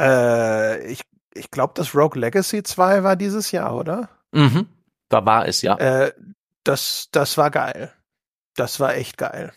Äh, 0.00 0.84
ich 0.90 1.02
ich 1.32 1.52
glaube, 1.52 1.74
das 1.76 1.94
Rogue 1.94 2.20
Legacy 2.20 2.64
2 2.64 3.04
war 3.04 3.14
dieses 3.14 3.52
Jahr, 3.52 3.76
oder? 3.76 4.08
Mhm. 4.32 4.66
Da 5.10 5.24
war 5.24 5.46
es, 5.46 5.62
ja. 5.62 5.76
Äh, 5.76 6.12
das, 6.64 7.10
das 7.12 7.38
war 7.38 7.52
geil. 7.52 7.92
Das 8.56 8.80
war 8.80 8.96
echt 8.96 9.16
geil. 9.16 9.52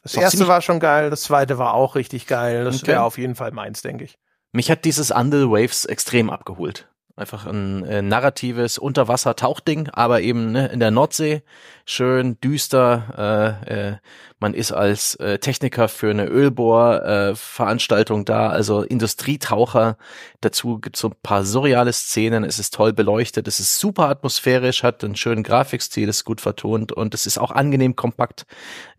Das 0.00 0.14
erste 0.14 0.48
war 0.48 0.62
schon 0.62 0.80
geil, 0.80 1.10
das 1.10 1.24
zweite 1.24 1.58
war 1.58 1.74
auch 1.74 1.96
richtig 1.96 2.26
geil. 2.26 2.64
Das 2.64 2.76
okay. 2.76 2.92
wäre 2.92 3.02
auf 3.02 3.18
jeden 3.18 3.34
Fall 3.34 3.50
meins, 3.50 3.82
denke 3.82 4.04
ich. 4.04 4.16
Mich 4.52 4.70
hat 4.70 4.86
dieses 4.86 5.10
Under 5.10 5.50
Waves 5.50 5.84
extrem 5.84 6.30
abgeholt. 6.30 6.88
Einfach 7.18 7.46
ein 7.46 7.82
äh, 7.86 8.02
narratives 8.02 8.76
Unterwasser-Tauchding, 8.76 9.88
aber 9.88 10.20
eben 10.20 10.52
ne, 10.52 10.66
in 10.66 10.80
der 10.80 10.90
Nordsee. 10.90 11.42
Schön 11.86 12.38
düster. 12.42 13.56
Äh, 13.66 13.92
äh, 13.92 13.96
man 14.38 14.52
ist 14.52 14.72
als 14.72 15.14
äh, 15.14 15.38
Techniker 15.38 15.88
für 15.88 16.10
eine 16.10 16.26
Ölbohr-Veranstaltung 16.26 18.20
äh, 18.20 18.24
da, 18.26 18.50
also 18.50 18.82
Industrietaucher. 18.82 19.96
Dazu 20.42 20.78
gibt's 20.78 21.00
so 21.00 21.08
ein 21.08 21.14
paar 21.22 21.42
surreale 21.44 21.94
Szenen. 21.94 22.44
Es 22.44 22.58
ist 22.58 22.74
toll 22.74 22.92
beleuchtet. 22.92 23.48
Es 23.48 23.60
ist 23.60 23.78
super 23.78 24.10
atmosphärisch, 24.10 24.82
hat 24.82 25.02
einen 25.02 25.16
schönen 25.16 25.42
Grafikstil, 25.42 26.10
ist 26.10 26.26
gut 26.26 26.42
vertont 26.42 26.92
und 26.92 27.14
es 27.14 27.24
ist 27.24 27.38
auch 27.38 27.50
angenehm 27.50 27.96
kompakt. 27.96 28.44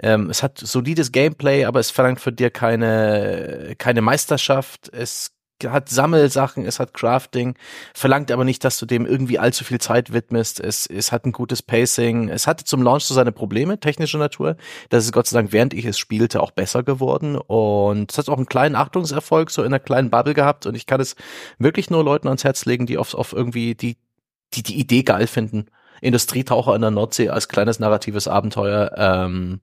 Ähm, 0.01 0.31
es 0.31 0.41
hat 0.41 0.57
solides 0.57 1.11
Gameplay, 1.11 1.65
aber 1.65 1.79
es 1.79 1.91
verlangt 1.91 2.19
für 2.19 2.31
dir 2.31 2.49
keine, 2.49 3.75
keine 3.77 4.01
Meisterschaft. 4.01 4.89
Es 4.91 5.36
hat 5.65 5.89
Sammelsachen, 5.89 6.65
es 6.65 6.79
hat 6.79 6.93
Crafting, 6.93 7.55
verlangt 7.93 8.31
aber 8.31 8.43
nicht, 8.43 8.63
dass 8.63 8.77
du 8.77 8.85
dem 8.85 9.05
irgendwie 9.05 9.39
allzu 9.39 9.63
viel 9.63 9.79
Zeit 9.79 10.13
widmest. 10.13 10.59
Es, 10.59 10.85
es 10.85 11.11
hat 11.11 11.25
ein 11.25 11.31
gutes 11.31 11.61
Pacing. 11.61 12.29
Es 12.29 12.47
hatte 12.47 12.63
zum 12.63 12.81
Launch 12.81 13.03
so 13.03 13.13
seine 13.13 13.31
Probleme, 13.31 13.79
technischer 13.79 14.17
Natur. 14.17 14.57
Das 14.89 15.05
ist 15.05 15.11
Gott 15.11 15.27
sei 15.27 15.37
Dank, 15.39 15.51
während 15.51 15.73
ich 15.73 15.85
es 15.85 15.97
spielte, 15.97 16.41
auch 16.41 16.51
besser 16.51 16.83
geworden. 16.83 17.37
Und 17.37 18.11
es 18.11 18.17
hat 18.17 18.29
auch 18.29 18.37
einen 18.37 18.45
kleinen 18.45 18.75
Achtungserfolg 18.75 19.49
so 19.49 19.61
in 19.61 19.67
einer 19.67 19.79
kleinen 19.79 20.09
Bubble 20.09 20.33
gehabt. 20.33 20.65
Und 20.65 20.75
ich 20.75 20.85
kann 20.85 21.01
es 21.01 21.15
wirklich 21.57 21.89
nur 21.89 22.03
Leuten 22.03 22.27
ans 22.27 22.43
Herz 22.43 22.65
legen, 22.65 22.85
die 22.85 22.97
auf, 22.97 23.13
auf 23.13 23.33
irgendwie 23.33 23.75
die, 23.75 23.97
die 24.53 24.63
die 24.63 24.79
Idee 24.79 25.03
geil 25.03 25.27
finden. 25.27 25.67
Industrietaucher 26.01 26.75
in 26.75 26.81
der 26.81 26.91
Nordsee 26.91 27.29
als 27.29 27.47
kleines 27.47 27.79
narratives 27.79 28.27
Abenteuer. 28.27 28.91
Ähm, 28.95 29.61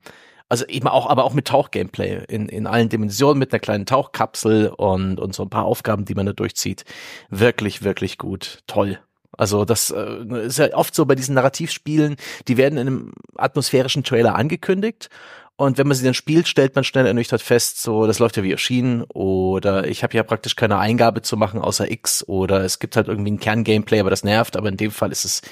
also 0.55 0.66
eben 0.66 0.86
auch, 0.86 1.09
aber 1.09 1.24
auch 1.24 1.34
mit 1.34 1.48
Tauchgameplay 1.48 2.24
in, 2.28 2.48
in 2.48 2.66
allen 2.66 2.88
Dimensionen, 2.88 3.38
mit 3.38 3.52
einer 3.52 3.61
kleinen 3.61 3.86
Tauchkapsel 3.86 4.68
und, 4.68 5.18
und 5.18 5.34
so 5.34 5.42
ein 5.42 5.50
paar 5.50 5.64
Aufgaben, 5.64 6.05
die 6.05 6.14
man 6.14 6.26
da 6.26 6.32
durchzieht. 6.32 6.84
Wirklich, 7.28 7.82
wirklich 7.82 8.18
gut. 8.18 8.61
Toll. 8.66 9.00
Also 9.36 9.64
das 9.64 9.90
äh, 9.90 10.46
ist 10.46 10.59
ja 10.59 10.72
oft 10.74 10.94
so 10.94 11.07
bei 11.07 11.16
diesen 11.16 11.34
Narrativspielen, 11.34 12.16
die 12.46 12.57
werden 12.57 12.78
in 12.78 12.86
einem 12.86 13.12
atmosphärischen 13.34 14.05
Trailer 14.05 14.36
angekündigt 14.36 15.09
und 15.57 15.78
wenn 15.78 15.86
man 15.86 15.96
sie 15.96 16.05
dann 16.05 16.14
spielt, 16.14 16.48
stellt 16.48 16.74
man 16.74 16.84
schnell 16.84 17.07
ernüchtert 17.07 17.42
fest, 17.42 17.80
so 17.82 18.07
das 18.07 18.18
läuft 18.18 18.36
ja 18.36 18.42
wie 18.42 18.52
erschienen 18.52 19.02
oder 19.02 19.86
ich 19.86 20.02
habe 20.02 20.16
ja 20.16 20.22
praktisch 20.22 20.57
keine 20.57 20.78
Eingabe 20.78 21.22
zu 21.22 21.36
machen 21.36 21.61
außer 21.61 21.90
X 21.90 22.26
oder 22.28 22.64
es 22.64 22.78
gibt 22.78 22.96
halt 22.96 23.09
irgendwie 23.09 23.32
ein 23.32 23.40
Kerngameplay, 23.40 24.00
aber 24.00 24.11
das 24.11 24.24
nervt, 24.24 24.57
aber 24.57 24.68
in 24.68 24.76
dem 24.76 24.90
Fall 24.90 25.12
ist 25.12 25.24
es 25.24 25.42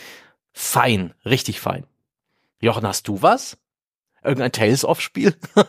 fein, 0.53 1.14
richtig 1.24 1.61
fein. 1.61 1.84
Jochen, 2.61 2.86
hast 2.86 3.09
du 3.09 3.22
was? 3.22 3.59
Irgendein 4.22 4.52
Tales-of-Spiel? 4.52 5.34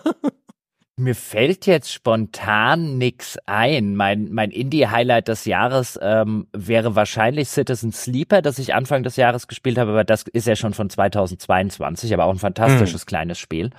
Mir 0.96 1.16
fällt 1.16 1.66
jetzt 1.66 1.92
spontan 1.92 3.00
nix 3.00 3.40
ein. 3.48 3.96
Mein, 3.96 4.32
mein 4.32 4.52
Indie-Highlight 4.52 5.28
des 5.28 5.46
Jahres 5.46 5.98
ähm, 6.00 6.48
wäre 6.54 6.96
wahrscheinlich 6.96 7.50
Citizen 7.50 7.92
Sleeper, 7.92 8.44
das 8.44 8.60
ich 8.60 8.76
Anfang 8.76 9.02
des 9.02 9.16
Jahres 9.16 9.48
gespielt 9.48 9.80
habe, 9.80 9.90
aber 9.90 10.04
das 10.04 10.24
ist 10.32 10.46
ja 10.46 10.56
schon 10.56 10.76
von 10.76 10.92
2022, 10.92 12.14
aber 12.14 12.26
auch 12.26 12.32
ein 12.32 12.38
fantastisches 12.38 13.02
hm. 13.02 13.06
kleines 13.08 13.40
Spiel. 13.40 13.72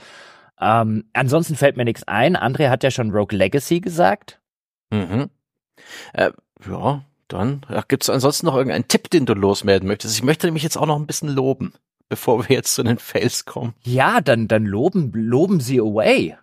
Ähm, 0.60 1.04
ansonsten 1.12 1.54
fällt 1.54 1.76
mir 1.76 1.84
nichts 1.84 2.02
ein. 2.08 2.36
André 2.36 2.68
hat 2.68 2.82
ja 2.82 2.90
schon 2.90 3.12
Rogue 3.12 3.36
Legacy 3.36 3.80
gesagt. 3.80 4.40
Mhm. 4.90 5.30
Äh, 6.14 6.32
ja, 6.68 7.04
dann 7.28 7.64
ja, 7.70 7.82
gibt 7.86 8.02
es 8.02 8.10
ansonsten 8.10 8.46
noch 8.46 8.56
irgendeinen 8.56 8.88
Tipp, 8.88 9.08
den 9.10 9.24
du 9.24 9.34
losmelden 9.34 9.86
möchtest. 9.88 10.16
Ich 10.16 10.24
möchte 10.24 10.48
nämlich 10.48 10.64
jetzt 10.64 10.76
auch 10.76 10.86
noch 10.86 10.98
ein 10.98 11.06
bisschen 11.06 11.28
loben 11.28 11.74
bevor 12.08 12.48
wir 12.48 12.56
jetzt 12.56 12.74
zu 12.74 12.82
den 12.82 12.98
Fails 12.98 13.44
kommen? 13.44 13.74
Ja, 13.82 14.20
dann, 14.20 14.48
dann 14.48 14.64
loben, 14.64 15.12
loben 15.12 15.60
sie 15.60 15.80
away. 15.80 16.36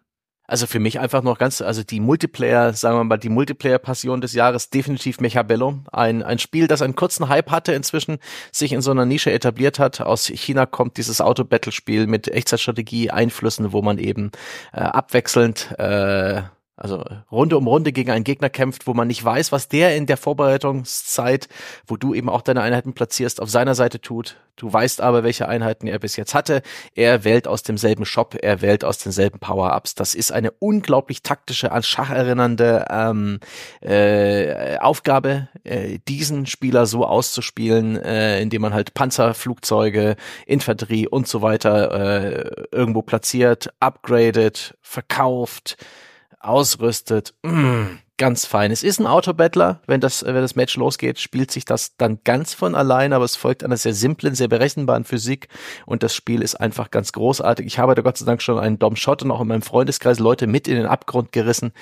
Also 0.51 0.67
für 0.67 0.79
mich 0.79 0.99
einfach 0.99 1.23
noch 1.23 1.37
ganz, 1.37 1.61
also 1.61 1.81
die 1.81 2.01
Multiplayer, 2.01 2.73
sagen 2.73 2.97
wir 2.97 3.05
mal, 3.05 3.15
die 3.15 3.29
Multiplayer-Passion 3.29 4.19
des 4.19 4.33
Jahres 4.33 4.69
definitiv 4.69 5.21
Mechabello. 5.21 5.79
Ein, 5.93 6.23
ein 6.23 6.39
Spiel, 6.39 6.67
das 6.67 6.81
einen 6.81 6.97
kurzen 6.97 7.29
Hype 7.29 7.51
hatte, 7.51 7.71
inzwischen 7.71 8.17
sich 8.51 8.73
in 8.73 8.81
so 8.81 8.91
einer 8.91 9.05
Nische 9.05 9.31
etabliert 9.31 9.79
hat. 9.79 10.01
Aus 10.01 10.25
China 10.25 10.65
kommt 10.65 10.97
dieses 10.97 11.21
Auto-Battle-Spiel 11.21 12.05
mit 12.05 12.27
Echtzeitstrategie, 12.27 13.11
Einflüssen, 13.11 13.71
wo 13.71 13.81
man 13.81 13.97
eben 13.97 14.31
äh, 14.73 14.81
abwechselnd 14.81 15.73
äh, 15.79 16.41
also 16.81 17.03
Runde 17.31 17.57
um 17.57 17.67
Runde 17.67 17.91
gegen 17.91 18.09
einen 18.09 18.23
Gegner 18.23 18.49
kämpft, 18.49 18.87
wo 18.87 18.93
man 18.93 19.07
nicht 19.07 19.23
weiß, 19.23 19.51
was 19.51 19.67
der 19.67 19.95
in 19.95 20.07
der 20.07 20.17
Vorbereitungszeit, 20.17 21.47
wo 21.85 21.95
du 21.95 22.15
eben 22.15 22.27
auch 22.27 22.41
deine 22.41 22.61
Einheiten 22.61 22.93
platzierst, 22.93 23.41
auf 23.41 23.49
seiner 23.49 23.75
Seite 23.75 24.01
tut. 24.01 24.37
Du 24.55 24.71
weißt 24.71 25.01
aber, 25.01 25.23
welche 25.23 25.47
Einheiten 25.47 25.87
er 25.87 25.99
bis 25.99 26.15
jetzt 26.15 26.33
hatte. 26.33 26.61
Er 26.95 27.23
wählt 27.23 27.47
aus 27.47 27.63
demselben 27.63 28.05
Shop, 28.05 28.35
er 28.39 28.61
wählt 28.61 28.83
aus 28.83 28.97
denselben 28.97 29.39
Power-Ups. 29.39 29.95
Das 29.95 30.15
ist 30.15 30.31
eine 30.31 30.51
unglaublich 30.51 31.21
taktische, 31.21 31.71
an 31.71 31.83
Schach 31.83 32.09
erinnernde 32.09 32.85
ähm, 32.89 33.39
äh, 33.81 34.77
Aufgabe, 34.77 35.49
äh, 35.63 35.99
diesen 36.07 36.47
Spieler 36.47 36.85
so 36.87 37.05
auszuspielen, 37.05 37.95
äh, 37.97 38.41
indem 38.41 38.63
man 38.63 38.73
halt 38.73 38.93
Panzer, 38.93 39.33
Flugzeuge, 39.35 40.15
Infanterie 40.47 41.07
und 41.07 41.27
so 41.27 41.41
weiter 41.41 41.91
äh, 41.91 42.65
irgendwo 42.71 43.01
platziert, 43.03 43.71
upgradet, 43.79 44.77
verkauft, 44.81 45.77
ausrüstet. 46.43 47.33
Mm, 47.43 47.97
ganz 48.17 48.45
fein. 48.45 48.71
Es 48.71 48.83
ist 48.83 48.99
ein 48.99 49.07
Autobattler. 49.07 49.81
Wenn 49.87 50.01
das, 50.01 50.23
wenn 50.23 50.35
das 50.35 50.55
Match 50.55 50.75
losgeht, 50.77 51.19
spielt 51.19 51.51
sich 51.51 51.65
das 51.65 51.97
dann 51.97 52.19
ganz 52.23 52.53
von 52.53 52.75
allein, 52.75 53.13
aber 53.13 53.25
es 53.25 53.35
folgt 53.35 53.63
einer 53.63 53.77
sehr 53.77 53.93
simplen, 53.93 54.35
sehr 54.35 54.47
berechenbaren 54.47 55.05
Physik 55.05 55.47
und 55.85 56.03
das 56.03 56.13
Spiel 56.13 56.41
ist 56.41 56.55
einfach 56.55 56.91
ganz 56.91 57.11
großartig. 57.13 57.65
Ich 57.65 57.79
habe 57.79 57.95
da 57.95 58.01
Gott 58.01 58.17
sei 58.17 58.25
Dank 58.25 58.41
schon 58.41 58.59
einen 58.59 58.79
Dom 58.79 58.95
Shot 58.95 59.23
und 59.23 59.31
auch 59.31 59.41
in 59.41 59.47
meinem 59.47 59.61
Freundeskreis 59.61 60.19
Leute 60.19 60.47
mit 60.47 60.67
in 60.67 60.75
den 60.75 60.85
Abgrund 60.85 61.31
gerissen 61.31 61.73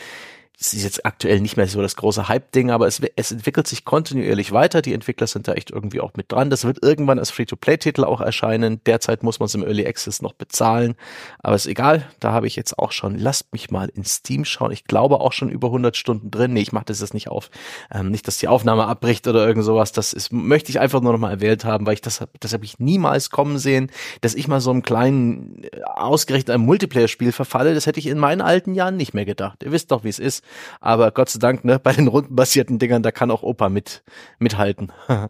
es 0.62 0.74
ist 0.74 0.84
jetzt 0.84 1.06
aktuell 1.06 1.40
nicht 1.40 1.56
mehr 1.56 1.68
so 1.68 1.82
das 1.82 1.96
große 1.96 2.28
Hype-Ding, 2.28 2.70
aber 2.70 2.86
es, 2.86 3.02
es, 3.16 3.32
entwickelt 3.32 3.66
sich 3.66 3.86
kontinuierlich 3.86 4.52
weiter. 4.52 4.82
Die 4.82 4.94
Entwickler 4.94 5.26
sind 5.26 5.48
da 5.48 5.54
echt 5.54 5.72
irgendwie 5.72 6.02
auch 6.02 6.12
mit 6.18 6.34
dran. 6.34 6.50
Das 6.50 6.66
wird 6.66 6.84
irgendwann 6.84 7.18
als 7.18 7.32
Free-to-Play-Titel 7.32 8.04
auch 8.04 8.20
erscheinen. 8.20 8.82
Derzeit 8.86 9.24
muss 9.24 9.40
man 9.40 9.46
es 9.46 9.56
im 9.56 9.64
Early 9.64 9.88
Access 9.88 10.22
noch 10.22 10.34
bezahlen. 10.34 10.96
Aber 11.42 11.56
ist 11.56 11.66
egal. 11.66 12.06
Da 12.20 12.34
habe 12.34 12.46
ich 12.46 12.58
jetzt 12.58 12.78
auch 12.78 12.92
schon, 12.92 13.18
lasst 13.18 13.54
mich 13.54 13.72
mal 13.72 13.90
in 13.96 14.04
Steam 14.04 14.44
schauen. 14.44 14.74
Ich 14.74 14.84
glaube 14.84 15.22
auch 15.22 15.32
schon 15.32 15.48
über 15.48 15.68
100 15.68 15.96
Stunden 15.96 16.30
drin. 16.30 16.52
Nee, 16.52 16.62
ich 16.62 16.74
mache 16.74 16.86
das 16.86 17.00
jetzt 17.00 17.14
nicht 17.14 17.30
auf. 17.30 17.50
Ähm, 17.90 18.12
nicht, 18.12 18.28
dass 18.28 18.36
die 18.36 18.50
Aufnahme 18.50 18.86
abbricht 18.86 19.30
oder 19.30 19.48
irgend 19.48 19.64
sowas. 19.64 19.94
Das 19.94 20.12
ist, 20.12 20.34
möchte 20.34 20.72
ich 20.72 20.82
einfach 20.82 21.00
nur 21.00 21.14
noch 21.14 21.20
mal 21.20 21.32
erwähnt 21.32 21.64
haben, 21.64 21.86
weil 21.86 21.94
ich 21.94 22.02
das, 22.02 22.22
das 22.38 22.52
habe 22.52 22.66
ich 22.66 22.80
niemals 22.80 23.30
kommen 23.30 23.60
sehen, 23.60 23.92
dass 24.20 24.36
ich 24.36 24.50
mal 24.50 24.60
so 24.60 24.72
einem 24.72 24.82
kleinen, 24.82 25.64
äh, 25.64 25.84
ausgerechnet 25.86 26.50
einem 26.50 26.66
Multiplayer-Spiel 26.66 27.32
verfalle. 27.32 27.74
Das 27.74 27.86
hätte 27.86 28.02
ich 28.02 28.08
in 28.08 28.20
meinen 28.20 28.42
alten 28.42 28.74
Jahren 28.74 28.98
nicht 28.98 29.14
mehr 29.14 29.26
gedacht. 29.26 29.64
Ihr 29.64 29.72
wisst 29.72 29.92
doch, 29.92 30.04
wie 30.04 30.10
es 30.10 30.20
ist. 30.20 30.44
Aber 30.80 31.12
Gott 31.12 31.30
sei 31.30 31.40
Dank, 31.40 31.64
ne, 31.66 31.80
bei 31.80 31.94
den 31.94 32.08
rundenbasierten 32.08 32.80
Dingern, 32.80 33.04
da 33.04 33.12
kann 33.12 33.32
auch 33.32 33.44
Opa 33.44 33.70
mit, 33.70 34.04
mithalten. 34.40 34.92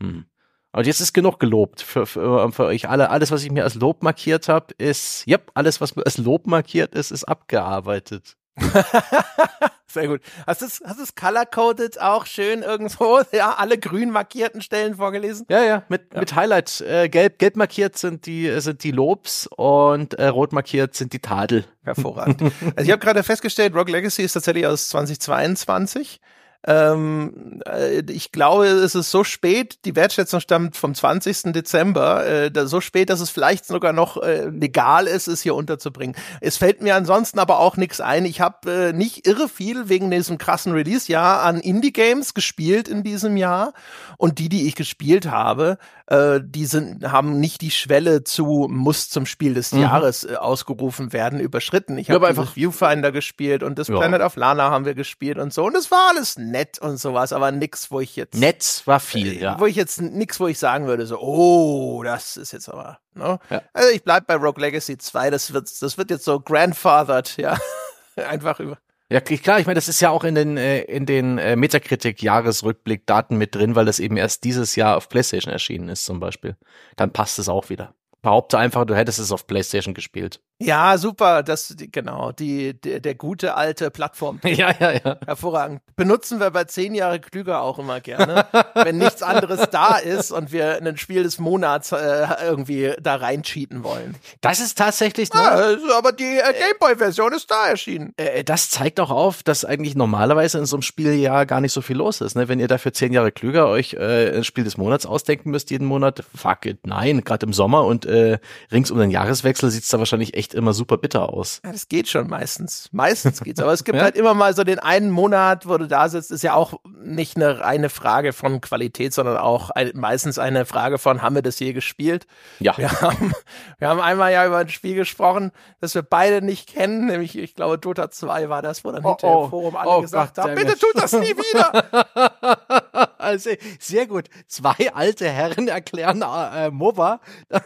hm. 0.00 0.26
Aber 0.72 0.84
jetzt 0.84 1.00
ist 1.00 1.12
genug 1.12 1.38
gelobt 1.38 1.82
für, 1.82 2.04
für, 2.04 2.50
für 2.50 2.64
euch 2.64 2.88
alle. 2.88 3.10
Alles, 3.10 3.30
was 3.30 3.44
ich 3.44 3.50
mir 3.52 3.62
als 3.62 3.76
Lob 3.76 4.02
markiert 4.02 4.48
habe, 4.48 4.74
ist, 4.76 5.24
yep, 5.28 5.52
alles, 5.54 5.80
was 5.80 5.96
als 5.96 6.18
Lob 6.18 6.48
markiert 6.48 6.94
ist, 6.96 7.12
ist 7.12 7.24
abgearbeitet. 7.24 8.36
Sehr 9.86 10.08
gut. 10.08 10.20
Hast 10.46 10.62
du 10.62 10.66
es 10.66 10.82
hast 10.84 10.98
du's 10.98 11.14
color-coded 11.14 12.00
auch 12.00 12.26
schön 12.26 12.62
irgendwo? 12.62 13.20
Ja, 13.32 13.54
alle 13.54 13.78
grün 13.78 14.10
markierten 14.10 14.60
Stellen 14.60 14.96
vorgelesen? 14.96 15.46
Ja, 15.48 15.62
ja, 15.62 15.82
mit, 15.88 16.12
ja. 16.12 16.20
mit 16.20 16.34
Highlight. 16.34 16.80
Äh, 16.80 17.08
gelb, 17.08 17.38
gelb 17.38 17.56
markiert 17.56 17.96
sind 17.96 18.26
die, 18.26 18.60
sind 18.60 18.82
die 18.84 18.90
Lobs 18.90 19.48
und 19.48 20.14
äh, 20.14 20.26
rot 20.26 20.52
markiert 20.52 20.94
sind 20.94 21.12
die 21.12 21.20
Tadel. 21.20 21.64
Hervorragend. 21.84 22.42
also 22.42 22.82
ich 22.82 22.90
habe 22.90 22.98
gerade 22.98 23.22
festgestellt, 23.22 23.74
Rock 23.74 23.88
Legacy 23.88 24.22
ist 24.22 24.32
tatsächlich 24.32 24.66
aus 24.66 24.88
2022. 24.88 26.20
Ähm, 26.66 27.60
äh, 27.66 28.02
ich 28.10 28.32
glaube, 28.32 28.66
es 28.66 28.94
ist 28.94 29.10
so 29.10 29.22
spät, 29.22 29.78
die 29.84 29.96
Wertschätzung 29.96 30.40
stammt 30.40 30.76
vom 30.76 30.94
20. 30.94 31.52
Dezember, 31.52 32.26
äh, 32.26 32.66
so 32.66 32.80
spät, 32.80 33.10
dass 33.10 33.20
es 33.20 33.30
vielleicht 33.30 33.66
sogar 33.66 33.92
noch 33.92 34.22
äh, 34.22 34.46
legal 34.46 35.06
ist, 35.06 35.26
es 35.26 35.42
hier 35.42 35.54
unterzubringen. 35.54 36.16
Es 36.40 36.56
fällt 36.56 36.82
mir 36.82 36.94
ansonsten 36.94 37.38
aber 37.38 37.58
auch 37.60 37.76
nichts 37.76 38.00
ein. 38.00 38.24
Ich 38.24 38.40
habe 38.40 38.70
äh, 38.70 38.92
nicht 38.92 39.26
irre 39.26 39.48
viel 39.48 39.88
wegen 39.88 40.10
diesem 40.10 40.38
krassen 40.38 40.72
Release-Jahr 40.72 41.42
an 41.42 41.60
Indie-Games 41.60 42.32
gespielt 42.32 42.88
in 42.88 43.02
diesem 43.02 43.36
Jahr. 43.36 43.74
Und 44.16 44.38
die, 44.38 44.48
die 44.48 44.66
ich 44.66 44.74
gespielt 44.74 45.30
habe, 45.30 45.76
äh, 46.06 46.40
die 46.42 46.66
sind, 46.66 47.10
haben 47.10 47.40
nicht 47.40 47.60
die 47.60 47.70
Schwelle 47.70 48.24
zu 48.24 48.68
muss 48.70 49.08
zum 49.08 49.26
Spiel 49.26 49.54
des 49.54 49.72
mhm. 49.72 49.82
Jahres 49.82 50.24
äh, 50.24 50.36
ausgerufen 50.36 51.12
werden, 51.12 51.40
überschritten. 51.40 51.98
Ich 51.98 52.10
habe 52.10 52.26
einfach 52.26 52.54
Viewfinder 52.54 53.12
gespielt 53.12 53.62
und 53.62 53.78
das 53.78 53.88
ja. 53.88 53.96
Planet 53.96 54.20
of 54.20 54.36
Lana 54.36 54.70
haben 54.70 54.84
wir 54.84 54.94
gespielt 54.94 55.38
und 55.38 55.52
so. 55.52 55.64
Und 55.64 55.76
es 55.76 55.90
war 55.90 56.10
alles 56.10 56.36
nett 56.54 56.78
und 56.78 56.98
sowas, 56.98 57.32
aber 57.32 57.50
nix, 57.50 57.90
wo 57.90 58.00
ich 58.00 58.14
jetzt. 58.14 58.36
Nett 58.36 58.82
war 58.84 59.00
viel, 59.00 59.32
äh, 59.32 59.40
ja. 59.40 59.60
Wo 59.60 59.66
ich 59.66 59.74
jetzt 59.74 60.00
nix, 60.00 60.38
wo 60.38 60.46
ich 60.46 60.58
sagen 60.58 60.86
würde, 60.86 61.04
so, 61.04 61.18
oh, 61.20 62.02
das 62.04 62.36
ist 62.36 62.52
jetzt 62.52 62.68
aber. 62.68 63.00
Ne? 63.14 63.38
Ja. 63.50 63.62
Also 63.72 63.90
ich 63.90 64.04
bleib 64.04 64.26
bei 64.26 64.36
Rogue 64.36 64.60
Legacy 64.60 64.96
2, 64.96 65.30
das 65.30 65.52
wird, 65.52 65.70
das 65.82 65.98
wird 65.98 66.10
jetzt 66.10 66.24
so 66.24 66.40
grandfathered, 66.40 67.36
ja. 67.36 67.58
Einfach 68.16 68.60
über. 68.60 68.78
Ja, 69.10 69.20
klar, 69.20 69.60
ich 69.60 69.66
meine, 69.66 69.74
das 69.74 69.88
ist 69.88 70.00
ja 70.00 70.10
auch 70.10 70.24
in 70.24 70.34
den, 70.34 70.56
äh, 70.56 70.82
in 70.82 71.04
den 71.04 71.38
äh, 71.38 71.56
Metacritic-Jahresrückblick-Daten 71.56 73.36
mit 73.36 73.54
drin, 73.54 73.74
weil 73.74 73.84
das 73.84 73.98
eben 73.98 74.16
erst 74.16 74.44
dieses 74.44 74.76
Jahr 74.76 74.96
auf 74.96 75.08
PlayStation 75.08 75.52
erschienen 75.52 75.88
ist, 75.88 76.04
zum 76.04 76.20
Beispiel. 76.20 76.56
Dann 76.96 77.12
passt 77.12 77.38
es 77.38 77.48
auch 77.48 77.68
wieder. 77.68 77.94
Behaupte 78.24 78.56
einfach, 78.56 78.86
du 78.86 78.96
hättest 78.96 79.18
es 79.18 79.30
auf 79.32 79.46
PlayStation 79.46 79.92
gespielt. 79.92 80.40
Ja, 80.58 80.96
super. 80.96 81.42
Das, 81.42 81.74
genau, 81.92 82.32
die, 82.32 82.72
der, 82.80 83.00
der 83.00 83.14
gute 83.14 83.54
alte 83.54 83.90
Plattform. 83.90 84.40
Ja, 84.54 84.72
ja, 84.78 84.92
ja. 84.92 85.18
Hervorragend. 85.26 85.80
Benutzen 85.96 86.38
wir 86.38 86.50
bei 86.50 86.62
zehn 86.64 86.94
Jahre 86.94 87.18
klüger 87.18 87.60
auch 87.60 87.80
immer 87.80 88.00
gerne, 88.00 88.46
wenn 88.74 88.98
nichts 88.98 89.20
anderes 89.20 89.68
da 89.70 89.96
ist 89.96 90.30
und 90.30 90.52
wir 90.52 90.76
ein 90.76 90.96
Spiel 90.96 91.24
des 91.24 91.38
Monats 91.38 91.90
äh, 91.90 92.26
irgendwie 92.44 92.92
da 93.02 93.16
reincheaten 93.16 93.82
wollen. 93.82 94.14
Das 94.40 94.60
ist 94.60 94.78
tatsächlich. 94.78 95.32
Ne? 95.34 95.40
Ja, 95.40 95.98
aber 95.98 96.12
die 96.12 96.38
äh, 96.38 96.54
Gameboy-Version 96.68 97.32
ist 97.32 97.50
da 97.50 97.66
erschienen. 97.66 98.14
Äh, 98.16 98.44
das 98.44 98.70
zeigt 98.70 99.00
auch 99.00 99.10
auf, 99.10 99.42
dass 99.42 99.64
eigentlich 99.64 99.96
normalerweise 99.96 100.58
in 100.58 100.66
so 100.66 100.76
einem 100.76 100.82
Spieljahr 100.82 101.46
gar 101.46 101.60
nicht 101.60 101.72
so 101.72 101.82
viel 101.82 101.96
los 101.96 102.20
ist. 102.20 102.36
Ne? 102.36 102.48
Wenn 102.48 102.60
ihr 102.60 102.68
dafür 102.68 102.92
zehn 102.92 103.12
Jahre 103.12 103.32
klüger 103.32 103.66
euch 103.66 103.94
äh, 103.94 104.36
ein 104.36 104.44
Spiel 104.44 104.64
des 104.64 104.76
Monats 104.76 105.04
ausdenken 105.04 105.50
müsst 105.50 105.70
jeden 105.70 105.86
Monat, 105.86 106.22
fuck 106.34 106.64
it, 106.64 106.86
nein, 106.86 107.24
gerade 107.24 107.44
im 107.44 107.52
Sommer 107.52 107.84
und 107.84 108.06
äh, 108.14 108.38
rings 108.72 108.90
um 108.90 108.98
den 108.98 109.10
Jahreswechsel 109.10 109.70
sieht's 109.70 109.88
da 109.88 109.98
wahrscheinlich 109.98 110.34
echt 110.34 110.54
immer 110.54 110.72
super 110.72 110.96
bitter 110.96 111.28
aus. 111.28 111.60
Ja, 111.64 111.72
das 111.72 111.88
geht 111.88 112.08
schon 112.08 112.28
meistens. 112.28 112.88
Meistens 112.92 113.42
geht's. 113.42 113.60
Aber 113.60 113.72
es 113.72 113.84
gibt 113.84 113.96
ja? 113.98 114.04
halt 114.04 114.16
immer 114.16 114.34
mal 114.34 114.54
so 114.54 114.64
den 114.64 114.78
einen 114.78 115.10
Monat, 115.10 115.68
wo 115.68 115.76
du 115.76 115.86
da 115.86 116.08
sitzt, 116.08 116.30
ist 116.30 116.42
ja 116.42 116.54
auch 116.54 116.74
nicht 117.02 117.36
eine 117.36 117.60
reine 117.60 117.90
Frage 117.90 118.32
von 118.32 118.60
Qualität, 118.60 119.12
sondern 119.12 119.36
auch 119.36 119.70
ein, 119.70 119.92
meistens 119.94 120.38
eine 120.38 120.64
Frage 120.64 120.98
von, 120.98 121.22
haben 121.22 121.34
wir 121.34 121.42
das 121.42 121.58
je 121.58 121.72
gespielt? 121.72 122.26
Ja. 122.60 122.76
Wir 122.78 122.90
haben, 123.00 123.34
wir 123.78 123.88
haben 123.88 124.00
einmal 124.00 124.32
ja 124.32 124.46
über 124.46 124.58
ein 124.58 124.68
Spiel 124.68 124.94
gesprochen, 124.94 125.50
das 125.80 125.94
wir 125.94 126.02
beide 126.02 126.42
nicht 126.42 126.68
kennen, 126.68 127.06
nämlich, 127.06 127.36
ich 127.36 127.54
glaube, 127.54 127.78
Dota 127.78 128.10
2 128.10 128.48
war 128.48 128.62
das, 128.62 128.84
wo 128.84 128.92
dann 128.92 129.04
oh, 129.04 129.10
hinterher 129.10 129.36
im 129.36 129.44
oh. 129.44 129.48
Forum 129.48 129.76
alle 129.76 129.90
oh, 129.90 130.00
gesagt 130.00 130.36
Gott, 130.36 130.44
haben, 130.44 130.54
bitte 130.54 130.78
tut 130.78 130.94
das 130.94 131.12
nie 131.12 131.34
wieder. 131.36 132.83
also, 133.18 133.50
sehr 133.78 134.06
gut. 134.06 134.28
Zwei 134.46 134.92
alte 134.94 135.28
Herren 135.28 135.68
erklären 135.68 136.22
äh, 136.22 136.70
MOBA. 136.70 137.20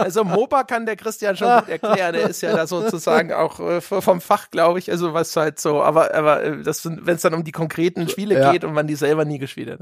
Also 0.00 0.24
MOBA 0.24 0.64
kann 0.64 0.86
der 0.86 0.96
Christian 0.96 1.36
schon 1.36 1.58
gut 1.60 1.68
erklären. 1.68 2.14
Er 2.14 2.30
ist 2.30 2.40
ja 2.40 2.56
da 2.56 2.66
sozusagen 2.66 3.32
auch 3.32 3.60
äh, 3.60 3.80
vom 3.80 4.20
Fach, 4.20 4.50
glaube 4.50 4.78
ich. 4.78 4.90
Also 4.90 5.12
was 5.12 5.36
halt 5.36 5.60
so, 5.60 5.82
aber, 5.82 6.14
aber 6.14 6.42
äh, 6.42 6.64
wenn 6.64 7.16
es 7.16 7.22
dann 7.22 7.34
um 7.34 7.44
die 7.44 7.52
konkreten 7.52 8.08
Spiele 8.08 8.40
ja. 8.40 8.52
geht 8.52 8.64
und 8.64 8.72
man 8.72 8.86
die 8.86 8.94
selber 8.94 9.24
nie 9.24 9.38
gespielt 9.38 9.70
hat. 9.70 9.80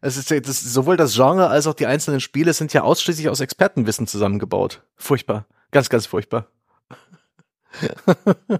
Es 0.00 0.16
ist, 0.16 0.30
das, 0.30 0.60
sowohl 0.60 0.96
das 0.96 1.14
Genre 1.14 1.48
als 1.48 1.66
auch 1.66 1.74
die 1.74 1.86
einzelnen 1.86 2.20
Spiele 2.20 2.52
sind 2.52 2.72
ja 2.72 2.82
ausschließlich 2.82 3.28
aus 3.28 3.40
Expertenwissen 3.40 4.06
zusammengebaut. 4.06 4.82
Furchtbar. 4.96 5.46
Ganz, 5.72 5.88
ganz 5.88 6.06
furchtbar. 6.06 6.46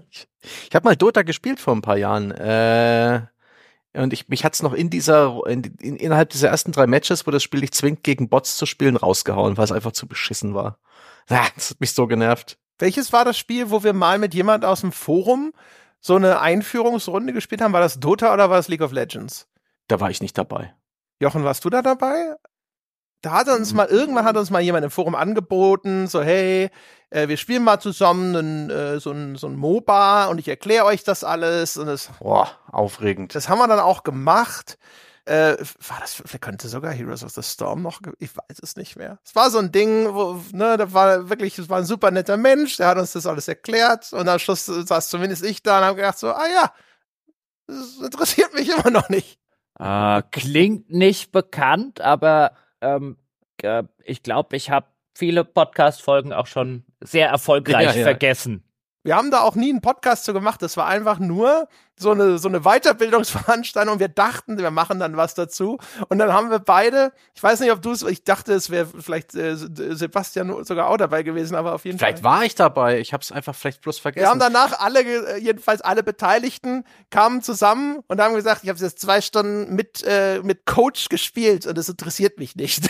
ich 0.01 0.75
habe 0.75 0.85
mal 0.85 0.95
Dota 0.95 1.21
gespielt 1.23 1.59
vor 1.59 1.75
ein 1.75 1.81
paar 1.81 1.97
Jahren. 1.97 2.31
Äh, 2.31 3.21
und 3.93 4.13
ich, 4.13 4.29
mich 4.29 4.45
hat's 4.45 4.63
noch 4.63 4.73
in 4.73 4.89
dieser, 4.89 5.41
in, 5.47 5.63
in, 5.79 5.95
innerhalb 5.97 6.29
dieser 6.29 6.49
ersten 6.49 6.71
drei 6.71 6.87
Matches, 6.87 7.27
wo 7.27 7.31
das 7.31 7.43
Spiel 7.43 7.61
dich 7.61 7.73
zwingt, 7.73 8.03
gegen 8.03 8.29
Bots 8.29 8.55
zu 8.57 8.65
spielen, 8.65 8.95
rausgehauen, 8.95 9.57
weil 9.57 9.65
es 9.65 9.71
einfach 9.71 9.91
zu 9.91 10.07
beschissen 10.07 10.53
war. 10.53 10.77
Das 11.27 11.69
hat 11.69 11.79
mich 11.79 11.93
so 11.93 12.07
genervt. 12.07 12.57
Welches 12.79 13.13
war 13.13 13.23
das 13.23 13.37
Spiel, 13.37 13.69
wo 13.69 13.83
wir 13.83 13.93
mal 13.93 14.17
mit 14.17 14.33
jemand 14.33 14.65
aus 14.65 14.81
dem 14.81 14.91
Forum 14.91 15.53
so 15.99 16.15
eine 16.15 16.41
Einführungsrunde 16.41 17.31
gespielt 17.31 17.61
haben? 17.61 17.73
War 17.73 17.79
das 17.79 17.99
Dota 17.99 18.33
oder 18.33 18.49
war 18.49 18.57
es 18.57 18.67
League 18.67 18.81
of 18.81 18.91
Legends? 18.91 19.47
Da 19.87 19.99
war 19.99 20.09
ich 20.09 20.21
nicht 20.21 20.37
dabei. 20.37 20.73
Jochen, 21.19 21.43
warst 21.43 21.63
du 21.63 21.69
da 21.69 21.83
dabei? 21.83 22.35
Da 23.21 23.31
hat 23.33 23.47
uns 23.49 23.73
mal, 23.73 23.87
irgendwann 23.87 24.25
hat 24.25 24.37
uns 24.37 24.49
mal 24.49 24.61
jemand 24.61 24.83
im 24.83 24.91
Forum 24.91 25.15
angeboten, 25.15 26.07
so, 26.07 26.21
hey, 26.21 26.71
äh, 27.11 27.27
wir 27.27 27.37
spielen 27.37 27.63
mal 27.63 27.79
zusammen 27.79 28.35
einen, 28.35 28.69
äh, 28.69 28.99
so, 28.99 29.11
ein, 29.11 29.35
so 29.35 29.47
ein 29.47 29.55
MOBA 29.55 30.25
und 30.25 30.39
ich 30.39 30.47
erkläre 30.47 30.85
euch 30.85 31.03
das 31.03 31.23
alles. 31.23 31.77
Und 31.77 31.87
das, 31.87 32.09
Boah, 32.19 32.49
aufregend. 32.71 33.35
Das 33.35 33.47
haben 33.47 33.59
wir 33.59 33.67
dann 33.67 33.79
auch 33.79 34.03
gemacht. 34.03 34.79
Äh, 35.25 35.57
war 35.87 35.99
das, 35.99 36.23
könnte 36.41 36.67
sogar 36.67 36.91
Heroes 36.93 37.23
of 37.23 37.31
the 37.31 37.43
Storm 37.43 37.83
noch, 37.83 38.01
ich 38.17 38.35
weiß 38.35 38.57
es 38.59 38.75
nicht 38.75 38.95
mehr. 38.95 39.19
Es 39.23 39.35
war 39.35 39.51
so 39.51 39.59
ein 39.59 39.71
Ding, 39.71 40.11
wo, 40.15 40.41
ne, 40.51 40.77
da 40.77 40.93
war 40.93 41.29
wirklich, 41.29 41.59
es 41.59 41.69
war 41.69 41.77
ein 41.77 41.85
super 41.85 42.09
netter 42.09 42.37
Mensch, 42.37 42.77
der 42.77 42.87
hat 42.87 42.97
uns 42.97 43.13
das 43.13 43.27
alles 43.27 43.47
erklärt 43.47 44.11
und 44.13 44.27
am 44.27 44.39
Schluss 44.39 44.65
saß 44.65 45.09
zumindest 45.09 45.45
ich 45.45 45.61
da 45.61 45.77
und 45.77 45.85
habe 45.85 45.95
gedacht 45.97 46.17
so, 46.17 46.31
ah 46.31 46.47
ja, 46.51 46.73
das 47.67 47.99
interessiert 48.03 48.55
mich 48.55 48.69
immer 48.69 48.89
noch 48.89 49.09
nicht. 49.09 49.37
Äh, 49.79 50.23
klingt 50.31 50.89
nicht 50.89 51.31
bekannt, 51.31 52.01
aber 52.01 52.53
ähm, 52.81 53.17
äh, 53.61 53.83
ich 54.03 54.23
glaube, 54.23 54.55
ich 54.55 54.69
habe 54.69 54.87
viele 55.15 55.43
Podcast-Folgen 55.43 56.33
auch 56.33 56.47
schon 56.47 56.83
sehr 57.01 57.29
erfolgreich 57.29 57.87
ja, 57.87 57.95
ja. 57.95 58.03
vergessen. 58.03 58.63
Wir 59.03 59.15
haben 59.15 59.31
da 59.31 59.41
auch 59.41 59.55
nie 59.55 59.69
einen 59.69 59.81
Podcast 59.81 60.25
zu 60.25 60.33
gemacht. 60.33 60.61
Das 60.61 60.77
war 60.77 60.85
einfach 60.85 61.17
nur 61.17 61.67
so 61.97 62.11
eine, 62.11 62.37
so 62.37 62.47
eine 62.47 62.61
Weiterbildungsveranstaltung. 62.61 63.99
Wir 63.99 64.09
dachten, 64.09 64.57
wir 64.57 64.69
machen 64.69 64.99
dann 64.99 65.17
was 65.17 65.33
dazu. 65.33 65.79
Und 66.09 66.19
dann 66.19 66.31
haben 66.31 66.51
wir 66.51 66.59
beide, 66.59 67.11
ich 67.33 67.41
weiß 67.41 67.61
nicht, 67.61 67.71
ob 67.71 67.81
du 67.81 67.91
es, 67.91 68.03
ich 68.03 68.23
dachte, 68.23 68.53
es 68.53 68.69
wäre 68.69 68.85
vielleicht 68.85 69.33
äh, 69.35 69.55
Sebastian 69.55 70.63
sogar 70.65 70.87
auch 70.87 70.97
dabei 70.97 71.23
gewesen, 71.23 71.55
aber 71.55 71.73
auf 71.73 71.85
jeden 71.85 71.97
vielleicht 71.97 72.19
Fall. 72.19 72.23
Vielleicht 72.23 72.39
war 72.39 72.45
ich 72.45 72.55
dabei. 72.55 72.99
Ich 72.99 73.13
habe 73.13 73.21
es 73.21 73.31
einfach 73.31 73.55
vielleicht 73.55 73.81
bloß 73.81 73.97
vergessen. 73.97 74.23
Wir 74.23 74.29
haben 74.29 74.39
danach 74.39 74.79
alle, 74.79 75.01
äh, 75.01 75.37
jedenfalls 75.39 75.81
alle 75.81 76.03
Beteiligten, 76.03 76.83
kamen 77.09 77.41
zusammen 77.41 77.99
und 78.07 78.21
haben 78.21 78.35
gesagt, 78.35 78.63
ich 78.63 78.69
habe 78.69 78.79
jetzt 78.79 78.99
zwei 78.99 79.21
Stunden 79.21 79.73
mit, 79.75 80.03
äh, 80.05 80.41
mit 80.43 80.65
Coach 80.65 81.09
gespielt 81.09 81.65
und 81.65 81.77
es 81.77 81.89
interessiert 81.89 82.37
mich 82.37 82.55
nicht. 82.55 82.89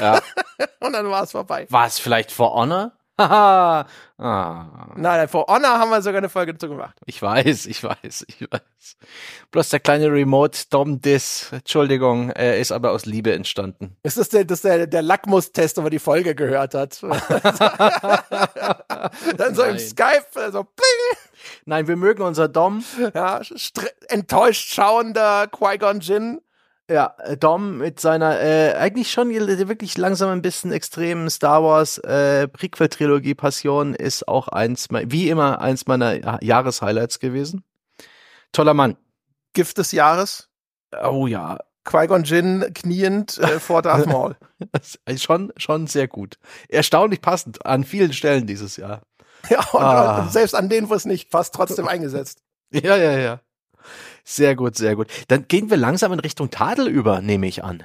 Ja. 0.00 0.20
und 0.80 0.92
dann 0.94 1.10
war 1.10 1.24
es 1.24 1.32
vorbei. 1.32 1.66
War 1.68 1.86
es 1.86 1.98
vielleicht 1.98 2.32
For 2.32 2.54
Honor? 2.54 2.92
Ah. 4.22 4.92
Nein, 4.96 5.28
For 5.28 5.46
Honor 5.48 5.78
haben 5.78 5.88
wir 5.90 6.02
sogar 6.02 6.18
eine 6.18 6.28
Folge 6.28 6.52
dazu 6.52 6.68
gemacht. 6.68 6.94
Ich 7.06 7.22
weiß, 7.22 7.64
ich 7.64 7.82
weiß, 7.82 8.26
ich 8.28 8.42
weiß. 8.42 8.60
Bloß 9.50 9.70
der 9.70 9.80
kleine 9.80 10.12
Remote 10.12 10.58
Dom 10.68 11.00
Diss, 11.00 11.48
Entschuldigung, 11.52 12.28
er 12.28 12.58
ist 12.58 12.70
aber 12.70 12.90
aus 12.90 13.06
Liebe 13.06 13.32
entstanden. 13.32 13.96
Ist 14.02 14.18
das 14.18 14.28
der, 14.28 14.44
das 14.44 14.60
der, 14.60 14.86
der 14.86 15.00
Lackmustest, 15.00 15.78
ob 15.78 15.84
er 15.84 15.90
die 15.90 15.98
Folge 15.98 16.34
gehört 16.34 16.74
hat? 16.74 17.00
Dann 17.02 17.18
so 19.54 19.62
Nein. 19.62 19.70
im 19.70 19.78
Skype, 19.78 20.26
so 20.52 20.64
bling. 20.64 21.16
Nein, 21.64 21.88
wir 21.88 21.96
mögen 21.96 22.22
unser 22.22 22.48
Dom. 22.48 22.84
Ja, 23.14 23.40
enttäuscht 24.08 24.74
schauender 24.74 25.46
Qui-Gon 25.46 26.00
Jinn. 26.00 26.42
Ja, 26.90 27.14
äh, 27.18 27.36
Dom 27.36 27.78
mit 27.78 28.00
seiner 28.00 28.40
äh, 28.40 28.74
eigentlich 28.74 29.12
schon 29.12 29.30
wirklich 29.30 29.96
langsam 29.96 30.28
ein 30.30 30.42
bisschen 30.42 30.72
extremen 30.72 31.30
Star 31.30 31.62
Wars 31.62 31.98
äh, 31.98 32.48
Prequel-Trilogie 32.48 33.36
Passion 33.36 33.94
ist 33.94 34.26
auch 34.26 34.48
eins, 34.48 34.88
wie 34.90 35.28
immer, 35.28 35.60
eins 35.60 35.86
meiner 35.86 36.42
Jahreshighlights 36.42 37.20
gewesen. 37.20 37.62
Toller 38.50 38.74
Mann. 38.74 38.96
Gift 39.52 39.78
des 39.78 39.92
Jahres. 39.92 40.48
Oh 41.04 41.28
ja. 41.28 41.58
Qui-Gon 41.84 42.24
Jinn 42.24 42.72
kniend 42.74 43.38
äh, 43.38 43.60
vor 43.60 43.82
Darth 43.82 44.06
Maul. 44.08 44.36
schon, 45.16 45.52
schon 45.56 45.86
sehr 45.86 46.08
gut. 46.08 46.38
Erstaunlich 46.68 47.20
passend 47.20 47.64
an 47.64 47.84
vielen 47.84 48.12
Stellen 48.12 48.48
dieses 48.48 48.76
Jahr. 48.76 49.02
Ja, 49.48 49.60
und, 49.72 49.80
ah. 49.80 50.22
und 50.22 50.32
selbst 50.32 50.56
an 50.56 50.68
denen, 50.68 50.90
wo 50.90 50.94
es 50.94 51.04
nicht 51.04 51.30
passt, 51.30 51.54
trotzdem 51.54 51.86
eingesetzt. 51.88 52.42
Ja, 52.72 52.96
ja, 52.96 53.16
ja. 53.16 53.40
Sehr 54.24 54.56
gut, 54.56 54.76
sehr 54.76 54.96
gut. 54.96 55.08
Dann 55.28 55.46
gehen 55.48 55.70
wir 55.70 55.76
langsam 55.76 56.12
in 56.12 56.20
Richtung 56.20 56.50
Tadel 56.50 56.88
über, 56.88 57.20
nehme 57.20 57.46
ich 57.46 57.64
an. 57.64 57.84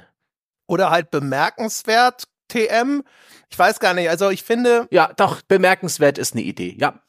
Oder 0.66 0.90
halt 0.90 1.10
bemerkenswert, 1.10 2.28
TM. 2.48 3.02
Ich 3.50 3.58
weiß 3.58 3.80
gar 3.80 3.94
nicht, 3.94 4.08
also 4.08 4.30
ich 4.30 4.42
finde. 4.42 4.86
Ja, 4.90 5.12
doch, 5.16 5.42
bemerkenswert 5.42 6.18
ist 6.18 6.34
eine 6.34 6.42
Idee. 6.42 6.76
Ja, 6.78 7.00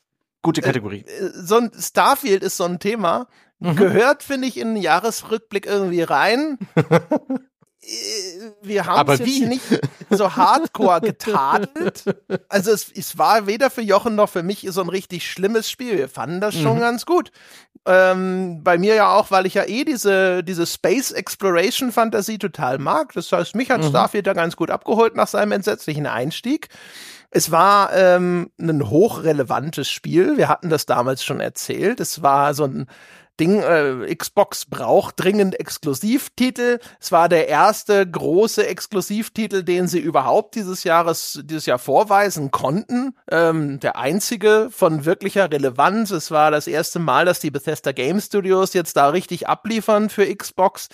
gute 0.42 0.62
äh, 0.62 0.66
Kategorie. 0.66 1.02
Äh, 1.02 1.32
so 1.34 1.58
ein 1.58 1.72
Starfield 1.78 2.44
ist 2.44 2.58
so 2.58 2.66
ein 2.66 2.80
Thema. 2.80 3.28
Mhm. 3.60 3.76
Gehört, 3.76 4.24
finde 4.24 4.48
ich, 4.48 4.58
in 4.58 4.76
den 4.76 4.84
Jahresrückblick 4.84 5.66
irgendwie 5.66 6.04
rein. 6.04 6.60
Äh, 7.82 8.52
wir 8.62 8.86
haben 8.86 9.10
es 9.12 9.20
jetzt 9.20 9.48
nicht 9.48 9.64
so 10.10 10.36
hardcore 10.36 11.02
getadelt. 11.02 12.04
Also 12.50 12.72
es, 12.72 12.92
es 12.94 13.18
war 13.18 13.48
weder 13.48 13.70
für 13.70 13.82
Jochen 13.82 14.16
noch 14.16 14.30
für 14.30 14.44
mich 14.44 14.66
so 14.70 14.82
ein 14.82 14.90
richtig 14.90 15.30
schlimmes 15.30 15.70
Spiel. 15.70 15.98
Wir 15.98 16.10
fanden 16.10 16.42
das 16.42 16.56
schon 16.56 16.78
mhm. 16.78 16.82
ganz 16.82 17.06
gut. 17.06 17.32
Ähm, 17.86 18.64
bei 18.64 18.78
mir 18.78 18.96
ja 18.96 19.14
auch, 19.14 19.32
weil 19.32 19.46
ich 19.46 19.54
ja 19.54 19.64
eh 19.64 19.86
diese, 19.86 20.44
diese 20.44 20.66
Space 20.66 21.12
Exploration 21.12 21.92
Fantasie 21.92 22.38
total 22.38 22.80
mag. 22.80 23.14
Das 23.14 23.32
heißt, 23.32 23.56
mich 23.56 23.72
hat 23.72 23.82
mhm. 23.82 23.90
Starfield 23.90 24.28
da 24.28 24.34
ganz 24.34 24.56
gut 24.56 24.72
abgeholt 24.72 25.16
nach 25.16 25.28
seinem 25.28 25.54
entsetzlichen 25.54 26.06
Einstieg. 26.06 26.68
Es 27.30 27.52
war 27.52 27.94
ähm, 27.94 28.52
ein 28.60 28.90
hochrelevantes 28.90 29.90
Spiel. 29.90 30.38
Wir 30.38 30.48
hatten 30.50 30.70
das 30.70 30.86
damals 30.86 31.24
schon 31.24 31.40
erzählt. 31.40 32.00
Es 32.00 32.22
war 32.22 32.54
so 32.54 32.66
ein 32.66 32.88
Ding, 33.40 33.62
äh, 33.62 34.16
Xbox 34.16 34.66
braucht 34.66 35.20
dringend 35.20 35.60
Exklusivtitel. 35.60 36.80
Es 37.00 37.12
war 37.12 37.30
der 37.30 37.48
erste 37.48 38.06
große 38.10 38.66
Exklusivtitel, 38.66 39.64
den 39.64 39.88
sie 39.88 40.00
überhaupt 40.00 40.56
dieses 40.56 40.84
Jahres, 40.84 41.42
dieses 41.44 41.66
Jahr 41.66 41.80
vorweisen 41.80 42.52
konnten. 42.52 43.16
Ähm, 43.30 43.80
der 43.80 43.98
einzige 43.98 44.70
von 44.72 45.06
wirklicher 45.06 45.52
Relevanz. 45.52 46.12
Es 46.12 46.32
war 46.32 46.52
das 46.52 46.68
erste 46.68 47.00
Mal, 47.00 47.26
dass 47.26 47.40
die 47.40 47.52
Bethesda 47.52 47.92
Game 47.92 48.20
Studios 48.20 48.74
jetzt 48.74 48.98
da 48.98 49.10
richtig 49.10 49.48
abliefern 49.48 50.10
für 50.10 50.26
Xbox. 50.36 50.90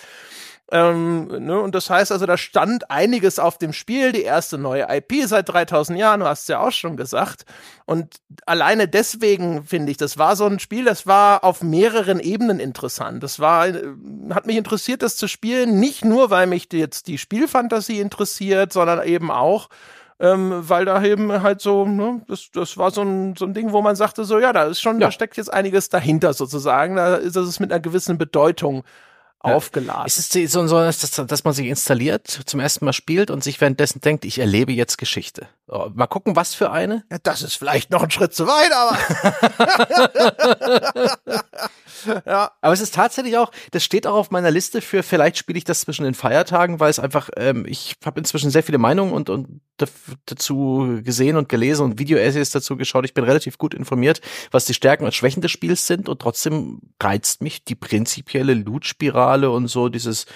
Ähm, 0.72 1.26
ne, 1.26 1.60
und 1.60 1.74
das 1.74 1.90
heißt 1.90 2.10
also, 2.10 2.24
da 2.24 2.38
stand 2.38 2.90
einiges 2.90 3.38
auf 3.38 3.58
dem 3.58 3.74
Spiel, 3.74 4.12
die 4.12 4.22
erste 4.22 4.56
neue 4.56 4.86
IP 4.88 5.26
seit 5.26 5.48
3000 5.50 5.98
Jahren, 5.98 6.20
du 6.20 6.26
hast 6.26 6.42
es 6.42 6.48
ja 6.48 6.60
auch 6.60 6.72
schon 6.72 6.96
gesagt. 6.96 7.44
Und 7.84 8.16
alleine 8.46 8.88
deswegen 8.88 9.64
finde 9.64 9.90
ich, 9.90 9.98
das 9.98 10.16
war 10.16 10.36
so 10.36 10.46
ein 10.46 10.58
Spiel, 10.58 10.84
das 10.84 11.06
war 11.06 11.44
auf 11.44 11.62
mehreren 11.62 12.18
Ebenen 12.18 12.60
interessant. 12.60 13.22
Das 13.22 13.40
war, 13.40 13.68
äh, 13.68 13.82
hat 14.30 14.46
mich 14.46 14.56
interessiert, 14.56 15.02
das 15.02 15.16
zu 15.16 15.28
spielen, 15.28 15.80
nicht 15.80 16.02
nur, 16.02 16.30
weil 16.30 16.46
mich 16.46 16.68
jetzt 16.72 17.08
die 17.08 17.18
Spielfantasie 17.18 18.00
interessiert, 18.00 18.72
sondern 18.72 19.06
eben 19.06 19.30
auch, 19.30 19.68
ähm, 20.18 20.62
weil 20.66 20.86
da 20.86 21.02
eben 21.04 21.42
halt 21.42 21.60
so, 21.60 21.84
ne, 21.84 22.22
das, 22.26 22.50
das 22.52 22.78
war 22.78 22.90
so 22.90 23.02
ein, 23.02 23.36
so 23.36 23.44
ein 23.44 23.52
Ding, 23.52 23.72
wo 23.72 23.82
man 23.82 23.96
sagte, 23.96 24.24
so, 24.24 24.38
ja, 24.38 24.54
da 24.54 24.64
ist 24.64 24.80
schon, 24.80 24.98
ja. 24.98 25.08
da 25.08 25.10
steckt 25.10 25.36
jetzt 25.36 25.52
einiges 25.52 25.90
dahinter 25.90 26.32
sozusagen, 26.32 26.96
da 26.96 27.16
ist 27.16 27.36
es 27.36 27.60
mit 27.60 27.70
einer 27.70 27.80
gewissen 27.80 28.16
Bedeutung 28.16 28.82
aufgeladen. 29.44 30.06
Ist 30.06 30.18
es 30.18 30.52
so, 30.52 30.66
so 30.66 30.78
dass, 30.78 30.98
dass 31.00 31.44
man 31.44 31.54
sich 31.54 31.66
installiert, 31.66 32.26
zum 32.26 32.60
ersten 32.60 32.84
Mal 32.84 32.92
spielt 32.92 33.30
und 33.30 33.44
sich 33.44 33.60
währenddessen 33.60 34.00
denkt, 34.00 34.24
ich 34.24 34.38
erlebe 34.38 34.72
jetzt 34.72 34.98
Geschichte. 34.98 35.48
Oh, 35.66 35.88
mal 35.94 36.06
gucken, 36.06 36.36
was 36.36 36.54
für 36.54 36.70
eine? 36.70 37.04
Ja, 37.10 37.18
das 37.22 37.42
ist 37.42 37.54
vielleicht 37.54 37.90
noch 37.90 38.02
ein 38.02 38.10
Schritt 38.10 38.34
zu 38.34 38.46
weit, 38.46 38.72
aber. 38.72 38.98
ja. 42.26 42.50
Aber 42.60 42.72
es 42.72 42.80
ist 42.80 42.94
tatsächlich 42.94 43.36
auch, 43.36 43.50
das 43.70 43.84
steht 43.84 44.06
auch 44.06 44.14
auf 44.14 44.30
meiner 44.30 44.50
Liste 44.50 44.80
für, 44.80 45.02
vielleicht 45.02 45.38
spiele 45.38 45.58
ich 45.58 45.64
das 45.64 45.80
zwischen 45.80 46.04
den 46.04 46.14
Feiertagen, 46.14 46.80
weil 46.80 46.90
es 46.90 46.98
einfach, 46.98 47.30
ähm, 47.36 47.64
ich 47.66 47.96
habe 48.04 48.20
inzwischen 48.20 48.50
sehr 48.50 48.62
viele 48.62 48.78
Meinungen 48.78 49.12
und, 49.12 49.30
und 49.30 49.60
dazu 50.26 51.00
gesehen 51.02 51.36
und 51.36 51.48
gelesen 51.48 51.84
und 51.84 51.98
Video-Essays 51.98 52.50
dazu 52.50 52.76
geschaut. 52.76 53.04
Ich 53.04 53.14
bin 53.14 53.24
relativ 53.24 53.58
gut 53.58 53.74
informiert, 53.74 54.20
was 54.50 54.66
die 54.66 54.74
Stärken 54.74 55.04
und 55.04 55.14
Schwächen 55.14 55.42
des 55.42 55.50
Spiels 55.50 55.86
sind 55.86 56.08
und 56.08 56.20
trotzdem 56.20 56.80
reizt 57.02 57.42
mich 57.42 57.64
die 57.64 57.74
prinzipielle 57.74 58.54
Loot-Spirale 58.54 59.33
und 59.42 59.68
so 59.68 59.88
dieses, 59.88 60.26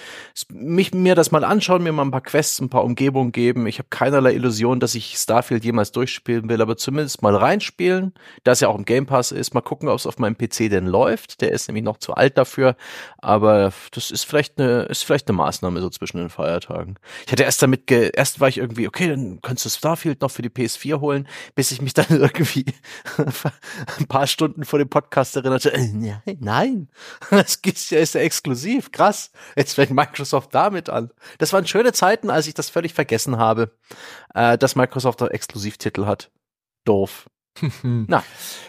mich, 0.51 0.93
mir 0.93 1.15
das 1.15 1.31
mal 1.31 1.43
anschauen, 1.43 1.83
mir 1.83 1.91
mal 1.91 2.03
ein 2.03 2.11
paar 2.11 2.21
Quests, 2.21 2.59
ein 2.59 2.69
paar 2.69 2.83
Umgebungen 2.83 3.31
geben. 3.31 3.67
Ich 3.67 3.79
habe 3.79 3.87
keinerlei 3.89 4.33
Illusion, 4.33 4.79
dass 4.79 4.95
ich 4.95 5.15
Starfield 5.15 5.63
jemals 5.63 5.91
durchspielen 5.91 6.49
will, 6.49 6.61
aber 6.61 6.75
zumindest 6.77 7.21
mal 7.21 7.35
reinspielen, 7.35 8.13
da 8.43 8.51
es 8.51 8.59
ja 8.59 8.67
auch 8.67 8.77
im 8.77 8.85
Game 8.85 9.05
Pass 9.05 9.31
ist, 9.31 9.53
mal 9.53 9.61
gucken, 9.61 9.89
ob 9.89 9.95
es 9.95 10.05
auf 10.05 10.19
meinem 10.19 10.37
PC 10.37 10.69
denn 10.69 10.85
läuft. 10.85 11.41
Der 11.41 11.51
ist 11.51 11.67
nämlich 11.67 11.83
noch 11.83 11.97
zu 11.97 12.13
alt 12.13 12.37
dafür, 12.37 12.75
aber 13.17 13.71
das 13.91 14.11
ist 14.11 14.25
vielleicht 14.25 14.59
eine, 14.59 14.83
ist 14.83 15.03
vielleicht 15.03 15.27
eine 15.29 15.37
Maßnahme 15.37 15.81
so 15.81 15.89
zwischen 15.89 16.17
den 16.17 16.29
Feiertagen. 16.29 16.95
Ich 17.25 17.31
hatte 17.31 17.43
erst 17.43 17.61
damit, 17.61 17.87
ge 17.87 18.11
erst 18.13 18.39
war 18.39 18.47
ich 18.47 18.57
irgendwie, 18.57 18.87
okay, 18.87 19.07
dann 19.07 19.39
könntest 19.41 19.65
du 19.65 19.69
Starfield 19.69 20.21
noch 20.21 20.31
für 20.31 20.41
die 20.41 20.49
PS4 20.49 20.99
holen, 20.99 21.27
bis 21.55 21.71
ich 21.71 21.81
mich 21.81 21.93
dann 21.93 22.07
irgendwie 22.09 22.65
ein 23.17 24.07
paar 24.07 24.27
Stunden 24.27 24.65
vor 24.65 24.79
dem 24.79 24.89
Podcast 24.89 25.35
erinnerte, 25.35 25.73
äh, 25.73 25.87
nein, 25.87 26.37
nein, 26.39 26.87
das 27.29 27.55
ist 27.63 27.91
ja, 27.91 27.99
ist 27.99 28.15
ja 28.15 28.21
exklusiv, 28.21 28.88
krass. 28.91 29.31
Jetzt 29.55 29.73
fängt 29.73 29.91
Microsoft 29.91 30.53
damit 30.53 30.89
an. 30.89 31.11
Das 31.37 31.53
waren 31.53 31.65
schöne 31.67 31.93
Zeiten, 31.93 32.29
als 32.29 32.47
ich 32.47 32.53
das 32.53 32.69
völlig 32.69 32.93
vergessen 32.93 33.37
habe, 33.37 33.71
äh, 34.33 34.57
dass 34.57 34.75
Microsoft 34.75 34.99
Microsoft 34.99 35.21
Exklusivtitel 35.21 36.05
hat. 36.05 36.31
Doof. 36.85 37.29
Na. 37.83 38.23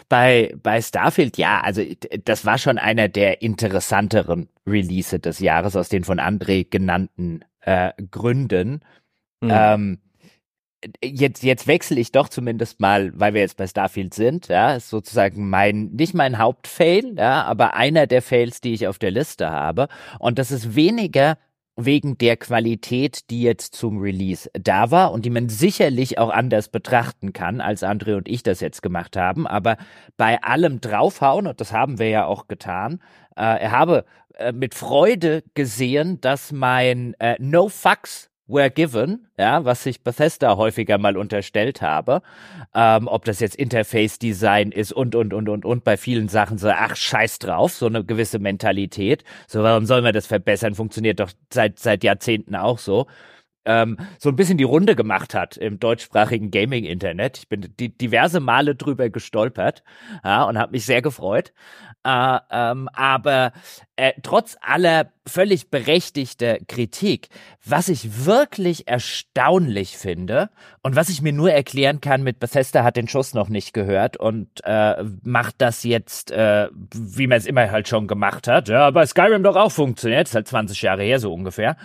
Bei, 0.09 0.53
bei 0.61 0.81
Starfield, 0.81 1.37
ja, 1.37 1.61
also 1.61 1.83
das 2.25 2.45
war 2.45 2.57
schon 2.57 2.77
einer 2.77 3.07
der 3.07 3.41
interessanteren 3.41 4.49
Release 4.67 5.19
des 5.19 5.39
Jahres 5.39 5.75
aus 5.75 5.89
den 5.89 6.03
von 6.03 6.19
André 6.19 6.67
genannten 6.69 7.45
äh, 7.61 7.91
Gründen. 8.09 8.81
Mhm. 9.41 9.49
Ähm, 9.51 10.01
jetzt, 11.03 11.43
jetzt 11.43 11.67
wechsle 11.67 11.99
ich 11.99 12.11
doch 12.11 12.29
zumindest 12.29 12.79
mal, 12.79 13.11
weil 13.13 13.33
wir 13.33 13.41
jetzt 13.41 13.57
bei 13.57 13.67
Starfield 13.67 14.13
sind, 14.13 14.47
ja, 14.47 14.75
ist 14.75 14.89
sozusagen 14.89 15.49
mein, 15.49 15.91
nicht 15.91 16.13
mein 16.13 16.37
Hauptfail, 16.37 17.15
ja, 17.17 17.43
aber 17.43 17.75
einer 17.75 18.07
der 18.07 18.21
Fails, 18.21 18.61
die 18.61 18.73
ich 18.73 18.87
auf 18.87 18.99
der 18.99 19.11
Liste 19.11 19.49
habe. 19.49 19.87
Und 20.19 20.39
das 20.39 20.51
ist 20.51 20.75
weniger 20.75 21.37
wegen 21.77 22.17
der 22.17 22.37
Qualität, 22.37 23.29
die 23.29 23.41
jetzt 23.41 23.75
zum 23.75 23.99
Release 23.99 24.49
da 24.53 24.91
war 24.91 25.11
und 25.11 25.25
die 25.25 25.29
man 25.29 25.49
sicherlich 25.49 26.17
auch 26.17 26.29
anders 26.29 26.67
betrachten 26.67 27.33
kann, 27.33 27.61
als 27.61 27.83
Andre 27.83 28.17
und 28.17 28.27
ich 28.27 28.43
das 28.43 28.59
jetzt 28.59 28.81
gemacht 28.81 29.15
haben. 29.15 29.47
Aber 29.47 29.77
bei 30.17 30.41
allem 30.43 30.81
draufhauen, 30.81 31.47
und 31.47 31.61
das 31.61 31.71
haben 31.71 31.97
wir 31.97 32.09
ja 32.09 32.25
auch 32.25 32.47
getan, 32.47 33.01
äh, 33.35 33.69
habe 33.69 34.05
äh, 34.35 34.51
mit 34.51 34.75
Freude 34.75 35.43
gesehen, 35.53 36.19
dass 36.21 36.51
mein 36.51 37.15
äh, 37.19 37.35
No 37.39 37.69
Fucks 37.69 38.30
were 38.51 38.69
given, 38.69 39.27
ja, 39.37 39.65
was 39.65 39.85
ich 39.85 40.03
Bethesda 40.03 40.57
häufiger 40.57 40.97
mal 40.97 41.17
unterstellt 41.17 41.81
habe, 41.81 42.21
ähm, 42.75 43.07
ob 43.07 43.25
das 43.25 43.39
jetzt 43.39 43.55
Interface-Design 43.55 44.71
ist 44.71 44.91
und, 44.91 45.15
und, 45.15 45.33
und, 45.33 45.49
und, 45.49 45.65
und 45.65 45.83
bei 45.83 45.97
vielen 45.97 46.27
Sachen 46.27 46.57
so, 46.57 46.69
ach, 46.69 46.95
scheiß 46.95 47.39
drauf, 47.39 47.73
so 47.73 47.87
eine 47.87 48.03
gewisse 48.03 48.39
Mentalität. 48.39 49.23
So, 49.47 49.63
warum 49.63 49.85
sollen 49.85 50.03
wir 50.03 50.11
das 50.11 50.27
verbessern? 50.27 50.75
Funktioniert 50.75 51.19
doch 51.19 51.31
seit, 51.51 51.79
seit 51.79 52.03
Jahrzehnten 52.03 52.55
auch 52.55 52.79
so. 52.79 53.07
Ähm, 53.65 53.97
so 54.17 54.29
ein 54.29 54.35
bisschen 54.35 54.57
die 54.57 54.63
Runde 54.63 54.95
gemacht 54.95 55.33
hat 55.33 55.57
im 55.57 55.79
deutschsprachigen 55.79 56.51
Gaming-Internet. 56.51 57.37
Ich 57.37 57.49
bin 57.49 57.73
die, 57.79 57.95
diverse 57.95 58.39
Male 58.39 58.75
drüber 58.75 59.09
gestolpert 59.09 59.83
ja, 60.23 60.43
und 60.43 60.57
habe 60.57 60.71
mich 60.71 60.85
sehr 60.85 61.01
gefreut. 61.01 61.53
Äh, 62.03 62.39
ähm, 62.49 62.89
aber 62.93 63.51
äh, 63.95 64.13
trotz 64.23 64.57
aller 64.61 65.11
völlig 65.27 65.69
berechtigter 65.69 66.57
Kritik, 66.67 67.29
was 67.63 67.89
ich 67.89 68.25
wirklich 68.25 68.87
erstaunlich 68.87 69.95
finde 69.97 70.49
und 70.81 70.95
was 70.95 71.09
ich 71.09 71.21
mir 71.21 71.31
nur 71.31 71.51
erklären 71.51 72.01
kann 72.01 72.23
mit 72.23 72.39
Bethesda 72.39 72.83
hat 72.83 72.95
den 72.95 73.07
Schuss 73.07 73.35
noch 73.35 73.49
nicht 73.49 73.73
gehört 73.73 74.17
und 74.17 74.47
äh, 74.63 75.03
macht 75.23 75.55
das 75.59 75.83
jetzt, 75.83 76.31
äh, 76.31 76.69
wie 76.95 77.27
man 77.27 77.37
es 77.37 77.45
immer 77.45 77.69
halt 77.69 77.87
schon 77.87 78.07
gemacht 78.07 78.47
hat. 78.47 78.67
Ja, 78.67 78.89
bei 78.89 79.05
Skyrim 79.05 79.43
doch 79.43 79.55
auch 79.55 79.71
funktioniert, 79.71 80.27
ist 80.27 80.33
halt 80.33 80.47
20 80.47 80.81
Jahre 80.81 81.03
her 81.03 81.19
so 81.19 81.31
ungefähr. 81.31 81.77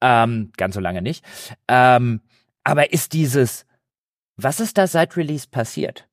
Ähm, 0.00 0.52
ganz 0.56 0.76
so 0.76 0.80
lange 0.80 1.02
nicht. 1.02 1.23
Ähm, 1.68 2.20
aber 2.64 2.92
ist 2.92 3.12
dieses, 3.12 3.66
was 4.36 4.60
ist 4.60 4.78
da 4.78 4.86
seit 4.86 5.16
Release 5.16 5.46
passiert? 5.48 6.08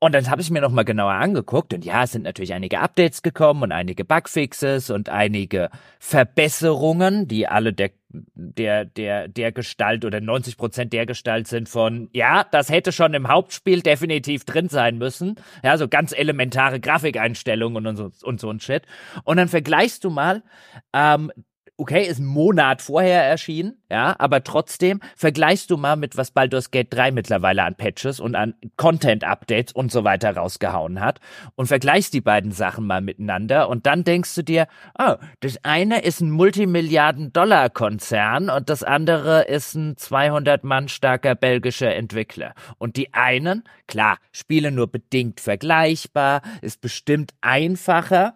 Und 0.00 0.14
dann 0.14 0.30
habe 0.30 0.40
ich 0.40 0.50
mir 0.50 0.60
nochmal 0.60 0.84
genauer 0.84 1.14
angeguckt 1.14 1.74
und 1.74 1.84
ja, 1.84 2.04
es 2.04 2.12
sind 2.12 2.22
natürlich 2.22 2.54
einige 2.54 2.78
Updates 2.78 3.22
gekommen 3.22 3.64
und 3.64 3.72
einige 3.72 4.04
Bugfixes 4.04 4.90
und 4.90 5.08
einige 5.08 5.70
Verbesserungen, 5.98 7.26
die 7.26 7.48
alle 7.48 7.72
der 7.72 7.90
der 8.08 8.84
der 8.84 9.26
der 9.26 9.50
Gestalt 9.50 10.04
oder 10.04 10.20
90 10.20 10.56
Prozent 10.56 10.92
der 10.92 11.04
Gestalt 11.04 11.48
sind 11.48 11.68
von 11.68 12.10
ja, 12.12 12.44
das 12.44 12.70
hätte 12.70 12.92
schon 12.92 13.12
im 13.12 13.26
Hauptspiel 13.26 13.82
definitiv 13.82 14.44
drin 14.44 14.68
sein 14.68 14.98
müssen, 14.98 15.34
ja, 15.64 15.76
so 15.76 15.88
ganz 15.88 16.12
elementare 16.12 16.78
Grafikeinstellungen 16.78 17.84
und 17.84 17.96
so 17.96 18.12
und 18.22 18.38
so 18.38 18.50
ein 18.50 18.60
Shit. 18.60 18.84
Und 19.24 19.36
dann 19.36 19.48
vergleichst 19.48 20.04
du 20.04 20.10
mal 20.10 20.44
ähm, 20.92 21.32
okay, 21.78 22.06
ist 22.06 22.18
ein 22.18 22.26
Monat 22.26 22.82
vorher 22.82 23.24
erschienen, 23.24 23.80
ja, 23.88 24.16
aber 24.18 24.42
trotzdem 24.42 24.98
vergleichst 25.16 25.70
du 25.70 25.76
mal 25.76 25.94
mit 25.94 26.16
was 26.16 26.32
Baldur's 26.32 26.72
Gate 26.72 26.92
3 26.92 27.12
mittlerweile 27.12 27.62
an 27.62 27.76
Patches 27.76 28.18
und 28.18 28.34
an 28.34 28.54
Content-Updates 28.76 29.72
und 29.72 29.92
so 29.92 30.02
weiter 30.02 30.36
rausgehauen 30.36 31.00
hat 31.00 31.20
und 31.54 31.66
vergleichst 31.66 32.12
die 32.12 32.20
beiden 32.20 32.50
Sachen 32.50 32.84
mal 32.84 33.00
miteinander 33.00 33.68
und 33.68 33.86
dann 33.86 34.02
denkst 34.02 34.34
du 34.34 34.42
dir, 34.42 34.66
oh, 34.98 35.14
das 35.38 35.64
eine 35.64 36.02
ist 36.02 36.20
ein 36.20 36.32
Multimilliarden-Dollar-Konzern 36.32 38.50
und 38.50 38.68
das 38.68 38.82
andere 38.82 39.44
ist 39.44 39.76
ein 39.76 39.96
200 39.96 40.64
Mann 40.64 40.88
starker 40.88 41.36
belgischer 41.36 41.94
Entwickler. 41.94 42.54
Und 42.78 42.96
die 42.96 43.14
einen, 43.14 43.62
klar, 43.86 44.18
Spiele 44.32 44.72
nur 44.72 44.88
bedingt 44.88 45.38
vergleichbar, 45.40 46.42
ist 46.60 46.80
bestimmt 46.80 47.34
einfacher, 47.40 48.34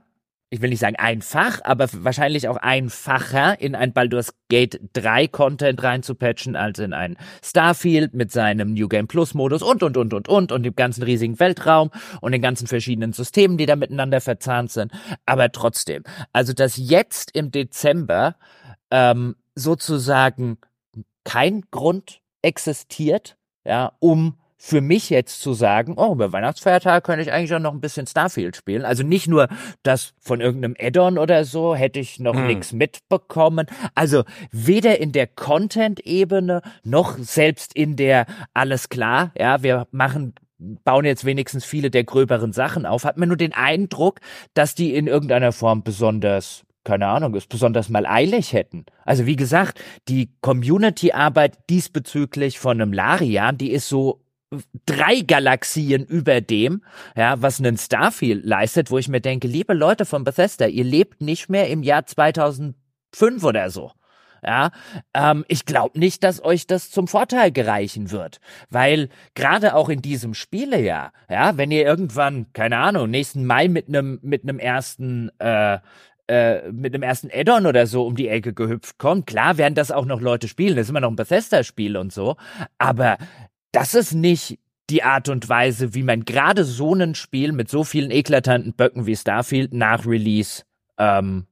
ich 0.52 0.60
will 0.60 0.68
nicht 0.68 0.80
sagen 0.80 0.96
einfach, 0.96 1.60
aber 1.64 1.88
wahrscheinlich 1.92 2.46
auch 2.46 2.58
einfacher 2.58 3.58
in 3.58 3.74
ein 3.74 3.94
Baldur's 3.94 4.34
Gate 4.50 4.80
3 4.92 5.26
Content 5.28 5.82
reinzupatchen 5.82 6.56
als 6.56 6.78
in 6.78 6.92
ein 6.92 7.16
Starfield 7.42 8.12
mit 8.12 8.30
seinem 8.30 8.74
New 8.74 8.86
Game 8.86 9.08
Plus 9.08 9.32
Modus 9.32 9.62
und 9.62 9.82
und 9.82 9.96
und 9.96 10.12
und 10.12 10.28
und 10.28 10.52
und 10.52 10.62
dem 10.62 10.76
ganzen 10.76 11.04
riesigen 11.04 11.40
Weltraum 11.40 11.90
und 12.20 12.32
den 12.32 12.42
ganzen 12.42 12.66
verschiedenen 12.66 13.14
Systemen, 13.14 13.56
die 13.56 13.64
da 13.64 13.76
miteinander 13.76 14.20
verzahnt 14.20 14.70
sind. 14.70 14.92
Aber 15.24 15.50
trotzdem, 15.52 16.02
also 16.34 16.52
dass 16.52 16.76
jetzt 16.76 17.34
im 17.34 17.50
Dezember 17.50 18.36
ähm, 18.90 19.36
sozusagen 19.54 20.58
kein 21.24 21.62
Grund 21.70 22.20
existiert, 22.42 23.38
ja, 23.64 23.92
um 24.00 24.36
für 24.64 24.80
mich 24.80 25.10
jetzt 25.10 25.40
zu 25.40 25.54
sagen, 25.54 25.94
oh, 25.96 26.12
über 26.12 26.32
Weihnachtsfeiertag 26.32 27.02
könnte 27.02 27.22
ich 27.22 27.32
eigentlich 27.32 27.52
auch 27.52 27.58
noch 27.58 27.72
ein 27.72 27.80
bisschen 27.80 28.06
Starfield 28.06 28.54
spielen. 28.54 28.84
Also 28.84 29.02
nicht 29.02 29.26
nur 29.26 29.48
das 29.82 30.14
von 30.20 30.40
irgendeinem 30.40 30.76
Add-on 30.78 31.18
oder 31.18 31.44
so 31.44 31.74
hätte 31.74 31.98
ich 31.98 32.20
noch 32.20 32.36
hm. 32.36 32.46
nichts 32.46 32.72
mitbekommen. 32.72 33.66
Also 33.96 34.22
weder 34.52 35.00
in 35.00 35.10
der 35.10 35.26
Content-Ebene 35.26 36.62
noch 36.84 37.18
selbst 37.18 37.74
in 37.74 37.96
der 37.96 38.24
alles 38.54 38.88
klar, 38.88 39.32
ja, 39.36 39.64
wir 39.64 39.88
machen 39.90 40.34
bauen 40.58 41.06
jetzt 41.06 41.24
wenigstens 41.24 41.64
viele 41.64 41.90
der 41.90 42.04
gröberen 42.04 42.52
Sachen 42.52 42.86
auf, 42.86 43.02
hat 43.02 43.16
man 43.16 43.26
nur 43.26 43.36
den 43.36 43.52
Eindruck, 43.52 44.20
dass 44.54 44.76
die 44.76 44.94
in 44.94 45.08
irgendeiner 45.08 45.50
Form 45.50 45.82
besonders 45.82 46.62
keine 46.84 47.06
Ahnung, 47.06 47.34
es 47.36 47.46
besonders 47.46 47.88
mal 47.88 48.06
eilig 48.06 48.52
hätten. 48.52 48.86
Also 49.04 49.24
wie 49.24 49.36
gesagt, 49.36 49.80
die 50.08 50.30
Community-Arbeit 50.40 51.70
diesbezüglich 51.70 52.58
von 52.58 52.80
einem 52.80 52.92
Larian, 52.92 53.56
die 53.56 53.70
ist 53.70 53.88
so 53.88 54.22
drei 54.86 55.20
Galaxien 55.20 56.04
über 56.04 56.40
dem, 56.40 56.82
ja, 57.16 57.40
was 57.40 57.60
ein 57.60 57.76
Starfield 57.76 58.44
leistet, 58.44 58.90
wo 58.90 58.98
ich 58.98 59.08
mir 59.08 59.20
denke, 59.20 59.48
liebe 59.48 59.74
Leute 59.74 60.04
von 60.04 60.24
Bethesda, 60.24 60.66
ihr 60.66 60.84
lebt 60.84 61.20
nicht 61.20 61.48
mehr 61.48 61.68
im 61.68 61.82
Jahr 61.82 62.06
2005 62.06 62.74
oder 63.42 63.70
so. 63.70 63.92
Ja, 64.44 64.72
ähm, 65.14 65.44
ich 65.46 65.66
glaube 65.66 66.00
nicht, 66.00 66.24
dass 66.24 66.44
euch 66.44 66.66
das 66.66 66.90
zum 66.90 67.06
Vorteil 67.06 67.52
gereichen 67.52 68.10
wird, 68.10 68.40
weil 68.70 69.08
gerade 69.36 69.76
auch 69.76 69.88
in 69.88 70.02
diesem 70.02 70.34
Spielejahr, 70.34 71.12
ja, 71.30 71.56
wenn 71.56 71.70
ihr 71.70 71.84
irgendwann, 71.84 72.52
keine 72.52 72.78
Ahnung, 72.78 73.08
nächsten 73.08 73.46
Mai 73.46 73.68
mit 73.68 73.86
einem 73.86 74.18
mit 74.20 74.42
einem 74.42 74.58
ersten 74.58 75.30
äh, 75.38 75.78
äh, 76.26 76.72
mit 76.72 76.92
dem 76.92 77.02
ersten 77.02 77.30
Add-on 77.32 77.66
oder 77.66 77.86
so 77.86 78.04
um 78.04 78.16
die 78.16 78.28
Ecke 78.28 78.52
gehüpft 78.52 78.98
kommt. 78.98 79.26
Klar 79.26 79.58
werden 79.58 79.74
das 79.74 79.92
auch 79.92 80.06
noch 80.06 80.20
Leute 80.20 80.48
spielen, 80.48 80.76
das 80.76 80.86
ist 80.86 80.90
immer 80.90 81.00
noch 81.00 81.10
ein 81.10 81.16
Bethesda-Spiel 81.16 81.96
und 81.96 82.12
so, 82.12 82.36
aber 82.78 83.18
das 83.72 83.94
ist 83.94 84.12
nicht 84.12 84.58
die 84.90 85.02
Art 85.02 85.28
und 85.28 85.48
Weise, 85.48 85.94
wie 85.94 86.02
man 86.02 86.24
gerade 86.24 86.64
so 86.64 86.94
ein 86.94 87.14
Spiel 87.14 87.52
mit 87.52 87.70
so 87.70 87.84
vielen 87.84 88.10
eklatanten 88.10 88.74
Böcken 88.74 89.06
wie 89.06 89.16
Starfield 89.16 89.72
nach 89.72 90.06
Release 90.06 90.64
ähm, 90.98 91.46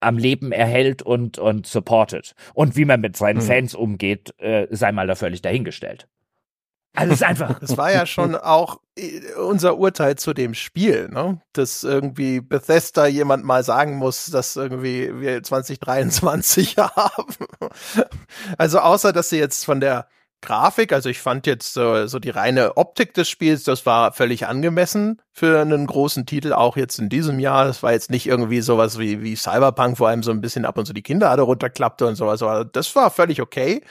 am 0.00 0.18
Leben 0.18 0.52
erhält 0.52 1.02
und, 1.02 1.38
und 1.38 1.66
supportet. 1.66 2.34
Und 2.52 2.76
wie 2.76 2.84
man 2.84 3.00
mit 3.00 3.16
seinen 3.16 3.40
hm. 3.40 3.46
Fans 3.46 3.74
umgeht, 3.74 4.38
äh, 4.38 4.68
sei 4.70 4.92
mal 4.92 5.06
da 5.06 5.14
völlig 5.14 5.42
dahingestellt. 5.42 6.06
Also 6.94 7.12
es 7.12 7.20
ist 7.20 7.26
einfach. 7.26 7.58
Das 7.60 7.76
war 7.76 7.90
ja 7.90 8.06
schon 8.06 8.36
auch 8.36 8.80
äh, 8.96 9.32
unser 9.34 9.78
Urteil 9.78 10.16
zu 10.16 10.32
dem 10.32 10.54
Spiel, 10.54 11.08
ne? 11.08 11.40
Dass 11.52 11.82
irgendwie 11.82 12.40
Bethesda 12.40 13.06
jemand 13.06 13.44
mal 13.44 13.64
sagen 13.64 13.96
muss, 13.96 14.26
dass 14.26 14.54
irgendwie 14.54 15.20
wir 15.20 15.42
2023 15.42 16.76
haben. 16.78 17.34
Also 18.58 18.78
außer, 18.78 19.12
dass 19.12 19.30
sie 19.30 19.38
jetzt 19.38 19.64
von 19.64 19.80
der 19.80 20.06
Grafik. 20.44 20.92
Also 20.92 21.08
ich 21.08 21.20
fand 21.20 21.46
jetzt 21.46 21.72
so, 21.72 22.06
so 22.06 22.18
die 22.18 22.30
reine 22.30 22.76
Optik 22.76 23.14
des 23.14 23.28
Spiels, 23.28 23.64
das 23.64 23.86
war 23.86 24.12
völlig 24.12 24.46
angemessen 24.46 25.20
für 25.32 25.60
einen 25.60 25.86
großen 25.86 26.26
Titel, 26.26 26.52
auch 26.52 26.76
jetzt 26.76 26.98
in 26.98 27.08
diesem 27.08 27.40
Jahr. 27.40 27.64
Das 27.64 27.82
war 27.82 27.92
jetzt 27.92 28.10
nicht 28.10 28.26
irgendwie 28.26 28.60
sowas 28.60 28.98
wie, 28.98 29.22
wie 29.22 29.34
Cyberpunk, 29.34 29.98
wo 29.98 30.04
einem 30.04 30.22
so 30.22 30.30
ein 30.30 30.40
bisschen 30.40 30.64
ab 30.64 30.78
und 30.78 30.86
zu 30.86 30.92
die 30.92 31.02
Kinnlade 31.02 31.42
runterklappte 31.42 32.06
und 32.06 32.14
sowas. 32.14 32.42
Aber 32.42 32.64
das 32.64 32.94
war 32.94 33.10
völlig 33.10 33.40
okay. 33.42 33.82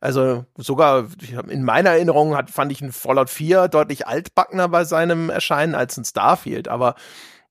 Also 0.00 0.44
sogar 0.56 1.06
in 1.48 1.62
meiner 1.62 1.90
Erinnerung 1.90 2.36
hat, 2.36 2.50
fand 2.50 2.72
ich 2.72 2.80
ein 2.80 2.90
Fallout 2.90 3.30
4 3.30 3.68
deutlich 3.68 4.08
altbackener 4.08 4.68
bei 4.68 4.82
seinem 4.82 5.30
Erscheinen 5.30 5.76
als 5.76 5.96
ein 5.96 6.04
Starfield. 6.04 6.66
Aber 6.66 6.96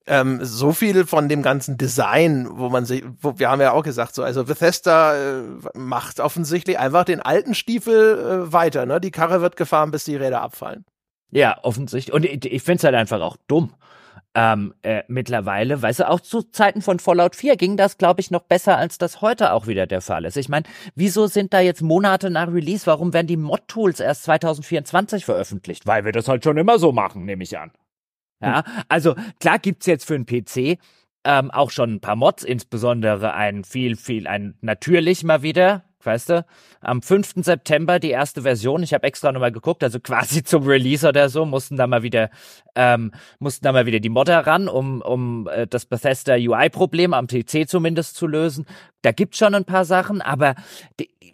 ähm, 0.07 0.39
so 0.43 0.71
viel 0.71 1.05
von 1.05 1.29
dem 1.29 1.41
ganzen 1.43 1.77
Design, 1.77 2.47
wo 2.51 2.69
man 2.69 2.85
sich, 2.85 3.03
wo, 3.19 3.37
wir 3.37 3.49
haben 3.49 3.61
ja 3.61 3.71
auch 3.71 3.83
gesagt, 3.83 4.15
so, 4.15 4.23
also 4.23 4.45
Bethesda 4.45 5.15
äh, 5.15 5.43
macht 5.75 6.19
offensichtlich 6.19 6.79
einfach 6.79 7.05
den 7.05 7.21
alten 7.21 7.53
Stiefel 7.53 8.17
äh, 8.47 8.53
weiter, 8.53 8.85
ne? 8.85 8.99
Die 8.99 9.11
Karre 9.11 9.41
wird 9.41 9.55
gefahren, 9.55 9.91
bis 9.91 10.05
die 10.05 10.15
Räder 10.15 10.41
abfallen. 10.41 10.85
Ja, 11.31 11.57
offensichtlich. 11.63 12.13
Und 12.13 12.25
ich, 12.25 12.45
ich 12.45 12.63
finde 12.63 12.77
es 12.77 12.83
halt 12.83 12.95
einfach 12.95 13.21
auch 13.21 13.37
dumm. 13.47 13.73
Ähm, 14.33 14.73
äh, 14.81 15.03
mittlerweile, 15.09 15.81
weißt 15.81 15.99
du, 15.99 16.09
auch 16.09 16.21
zu 16.21 16.41
Zeiten 16.41 16.81
von 16.81 16.99
Fallout 16.99 17.35
4 17.35 17.57
ging 17.57 17.75
das, 17.75 17.97
glaube 17.97 18.21
ich, 18.21 18.31
noch 18.31 18.43
besser, 18.43 18.77
als 18.77 18.97
das 18.97 19.19
heute 19.19 19.51
auch 19.51 19.67
wieder 19.67 19.87
der 19.87 19.99
Fall 19.99 20.23
ist. 20.23 20.37
Ich 20.37 20.47
meine, 20.47 20.65
wieso 20.95 21.27
sind 21.27 21.53
da 21.53 21.59
jetzt 21.59 21.81
Monate 21.81 22.29
nach 22.29 22.47
Release? 22.47 22.87
Warum 22.87 23.11
werden 23.13 23.27
die 23.27 23.35
Mod-Tools 23.35 23.99
erst 23.99 24.23
2024 24.23 25.25
veröffentlicht? 25.25 25.85
Weil 25.85 26.05
wir 26.05 26.13
das 26.13 26.29
halt 26.29 26.45
schon 26.45 26.57
immer 26.57 26.79
so 26.79 26.93
machen, 26.93 27.25
nehme 27.25 27.43
ich 27.43 27.57
an. 27.57 27.71
Ja, 28.41 28.63
also 28.89 29.15
klar 29.39 29.59
gibt's 29.59 29.85
jetzt 29.85 30.05
für 30.05 30.15
einen 30.15 30.25
PC 30.25 30.79
ähm, 31.23 31.51
auch 31.51 31.69
schon 31.69 31.93
ein 31.93 32.01
paar 32.01 32.15
Mods, 32.15 32.43
insbesondere 32.43 33.33
ein 33.33 33.63
viel, 33.63 33.95
viel, 33.95 34.27
ein 34.27 34.55
natürlich 34.61 35.23
mal 35.23 35.43
wieder 35.43 35.83
weißt 36.05 36.29
du? 36.29 36.45
Am 36.81 37.01
5. 37.01 37.33
September 37.37 37.99
die 37.99 38.09
erste 38.09 38.41
Version. 38.41 38.83
Ich 38.83 38.93
habe 38.93 39.05
extra 39.05 39.31
nochmal 39.31 39.51
geguckt, 39.51 39.83
also 39.83 39.99
quasi 39.99 40.43
zum 40.43 40.63
Release 40.63 41.07
oder 41.07 41.29
so, 41.29 41.45
mussten 41.45 41.77
da 41.77 41.87
mal 41.87 42.03
wieder, 42.03 42.29
ähm, 42.75 43.11
mussten 43.39 43.63
da 43.63 43.71
mal 43.71 43.85
wieder 43.85 43.99
die 43.99 44.09
Modder 44.09 44.45
ran, 44.45 44.67
um, 44.67 45.01
um 45.01 45.47
äh, 45.47 45.67
das 45.67 45.85
Bethesda 45.85 46.35
UI-Problem 46.35 47.13
am 47.13 47.27
PC 47.27 47.67
zumindest 47.67 48.15
zu 48.15 48.27
lösen. 48.27 48.65
Da 49.01 49.11
gibt's 49.11 49.37
schon 49.37 49.55
ein 49.55 49.65
paar 49.65 49.85
Sachen, 49.85 50.21
aber 50.21 50.55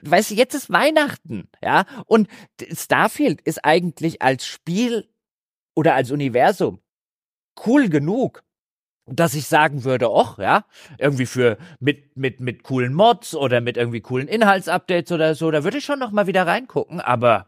weißt 0.01 0.31
du, 0.31 0.35
jetzt 0.35 0.53
ist 0.53 0.69
Weihnachten, 0.69 1.47
ja? 1.63 1.85
Und 2.05 2.27
Starfield 2.71 3.41
ist 3.41 3.63
eigentlich 3.63 4.21
als 4.21 4.45
Spiel 4.45 5.07
oder 5.75 5.95
als 5.95 6.11
Universum 6.11 6.79
cool 7.65 7.89
genug, 7.89 8.43
dass 9.05 9.33
ich 9.33 9.47
sagen 9.47 9.83
würde, 9.83 10.11
och, 10.11 10.37
ja, 10.37 10.65
irgendwie 10.97 11.25
für 11.25 11.57
mit 11.79 12.17
mit 12.17 12.39
mit 12.39 12.63
coolen 12.63 12.93
Mods 12.93 13.35
oder 13.35 13.61
mit 13.61 13.77
irgendwie 13.77 14.01
coolen 14.01 14.27
Inhaltsupdates 14.27 15.11
oder 15.11 15.35
so, 15.35 15.49
da 15.51 15.63
würde 15.63 15.77
ich 15.77 15.85
schon 15.85 15.99
noch 15.99 16.11
mal 16.11 16.27
wieder 16.27 16.45
reingucken, 16.45 16.99
aber 16.99 17.47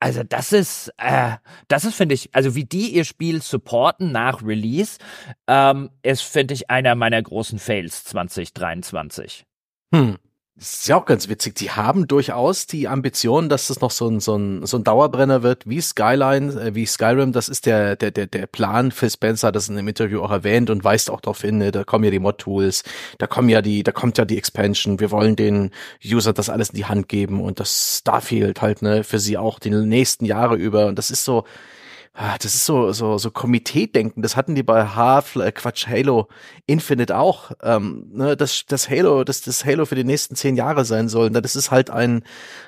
also 0.00 0.22
das 0.22 0.52
ist, 0.52 0.92
äh, 0.98 1.36
das 1.68 1.84
ist 1.84 1.94
finde 1.94 2.14
ich, 2.14 2.28
also 2.34 2.54
wie 2.54 2.64
die 2.64 2.94
ihr 2.94 3.04
Spiel 3.04 3.40
supporten 3.40 4.12
nach 4.12 4.42
Release, 4.42 4.98
ähm, 5.46 5.90
ist 6.02 6.22
finde 6.22 6.52
ich 6.54 6.68
einer 6.70 6.94
meiner 6.94 7.22
großen 7.22 7.58
Fails 7.58 8.04
2023. 8.04 9.46
Hm. 9.94 10.18
Das 10.56 10.72
ist 10.74 10.88
ja 10.88 10.96
auch 10.96 11.04
ganz 11.04 11.28
witzig. 11.28 11.56
Die 11.56 11.72
haben 11.72 12.06
durchaus 12.06 12.66
die 12.66 12.86
Ambition, 12.86 13.48
dass 13.48 13.66
das 13.66 13.80
noch 13.80 13.90
so 13.90 14.08
ein, 14.08 14.20
so 14.20 14.36
ein, 14.36 14.64
so 14.64 14.76
ein 14.76 14.84
Dauerbrenner 14.84 15.42
wird, 15.42 15.68
wie 15.68 15.80
Skyline, 15.80 16.52
äh, 16.60 16.74
wie 16.76 16.86
Skyrim. 16.86 17.32
Das 17.32 17.48
ist 17.48 17.66
der, 17.66 17.96
der, 17.96 18.12
der, 18.12 18.28
der 18.28 18.46
Plan. 18.46 18.92
Phil 18.92 19.10
Spencer 19.10 19.48
hat 19.48 19.56
das 19.56 19.68
in 19.68 19.74
dem 19.74 19.88
Interview 19.88 20.22
auch 20.22 20.30
erwähnt 20.30 20.70
und 20.70 20.84
weist 20.84 21.10
auch 21.10 21.20
darauf 21.20 21.40
hin, 21.40 21.58
ne, 21.58 21.72
da 21.72 21.82
kommen 21.82 22.04
ja 22.04 22.12
die 22.12 22.20
Mod-Tools, 22.20 22.84
da 23.18 23.26
kommen 23.26 23.48
ja 23.48 23.62
die, 23.62 23.82
da 23.82 23.90
kommt 23.90 24.16
ja 24.16 24.24
die 24.24 24.38
Expansion. 24.38 25.00
Wir 25.00 25.10
wollen 25.10 25.34
den 25.34 25.72
User 26.04 26.32
das 26.32 26.48
alles 26.48 26.70
in 26.70 26.76
die 26.76 26.84
Hand 26.84 27.08
geben 27.08 27.40
und 27.40 27.58
das 27.58 27.98
Starfield 27.98 28.62
halt, 28.62 28.80
ne, 28.80 29.02
für 29.02 29.18
sie 29.18 29.36
auch 29.36 29.58
die 29.58 29.70
nächsten 29.70 30.24
Jahre 30.24 30.54
über. 30.54 30.86
Und 30.86 31.00
das 31.00 31.10
ist 31.10 31.24
so, 31.24 31.44
Ah, 32.16 32.38
das 32.38 32.54
ist 32.54 32.64
so 32.64 32.92
so 32.92 33.18
so 33.18 33.32
Komitee-Denken. 33.32 34.22
Das 34.22 34.36
hatten 34.36 34.54
die 34.54 34.62
bei 34.62 34.86
Half 34.86 35.34
äh, 35.34 35.50
Quatsch 35.50 35.88
Halo 35.88 36.28
Infinite 36.64 37.16
auch. 37.18 37.50
Ähm, 37.60 38.06
ne, 38.12 38.36
das 38.36 38.66
das 38.68 38.88
Halo, 38.88 39.24
das 39.24 39.42
das 39.42 39.64
Halo 39.64 39.84
für 39.84 39.96
die 39.96 40.04
nächsten 40.04 40.36
zehn 40.36 40.54
Jahre 40.54 40.84
sein 40.84 41.08
soll. 41.08 41.30
Das 41.30 41.56
ist 41.56 41.72
halt 41.72 41.90
ein 41.90 42.22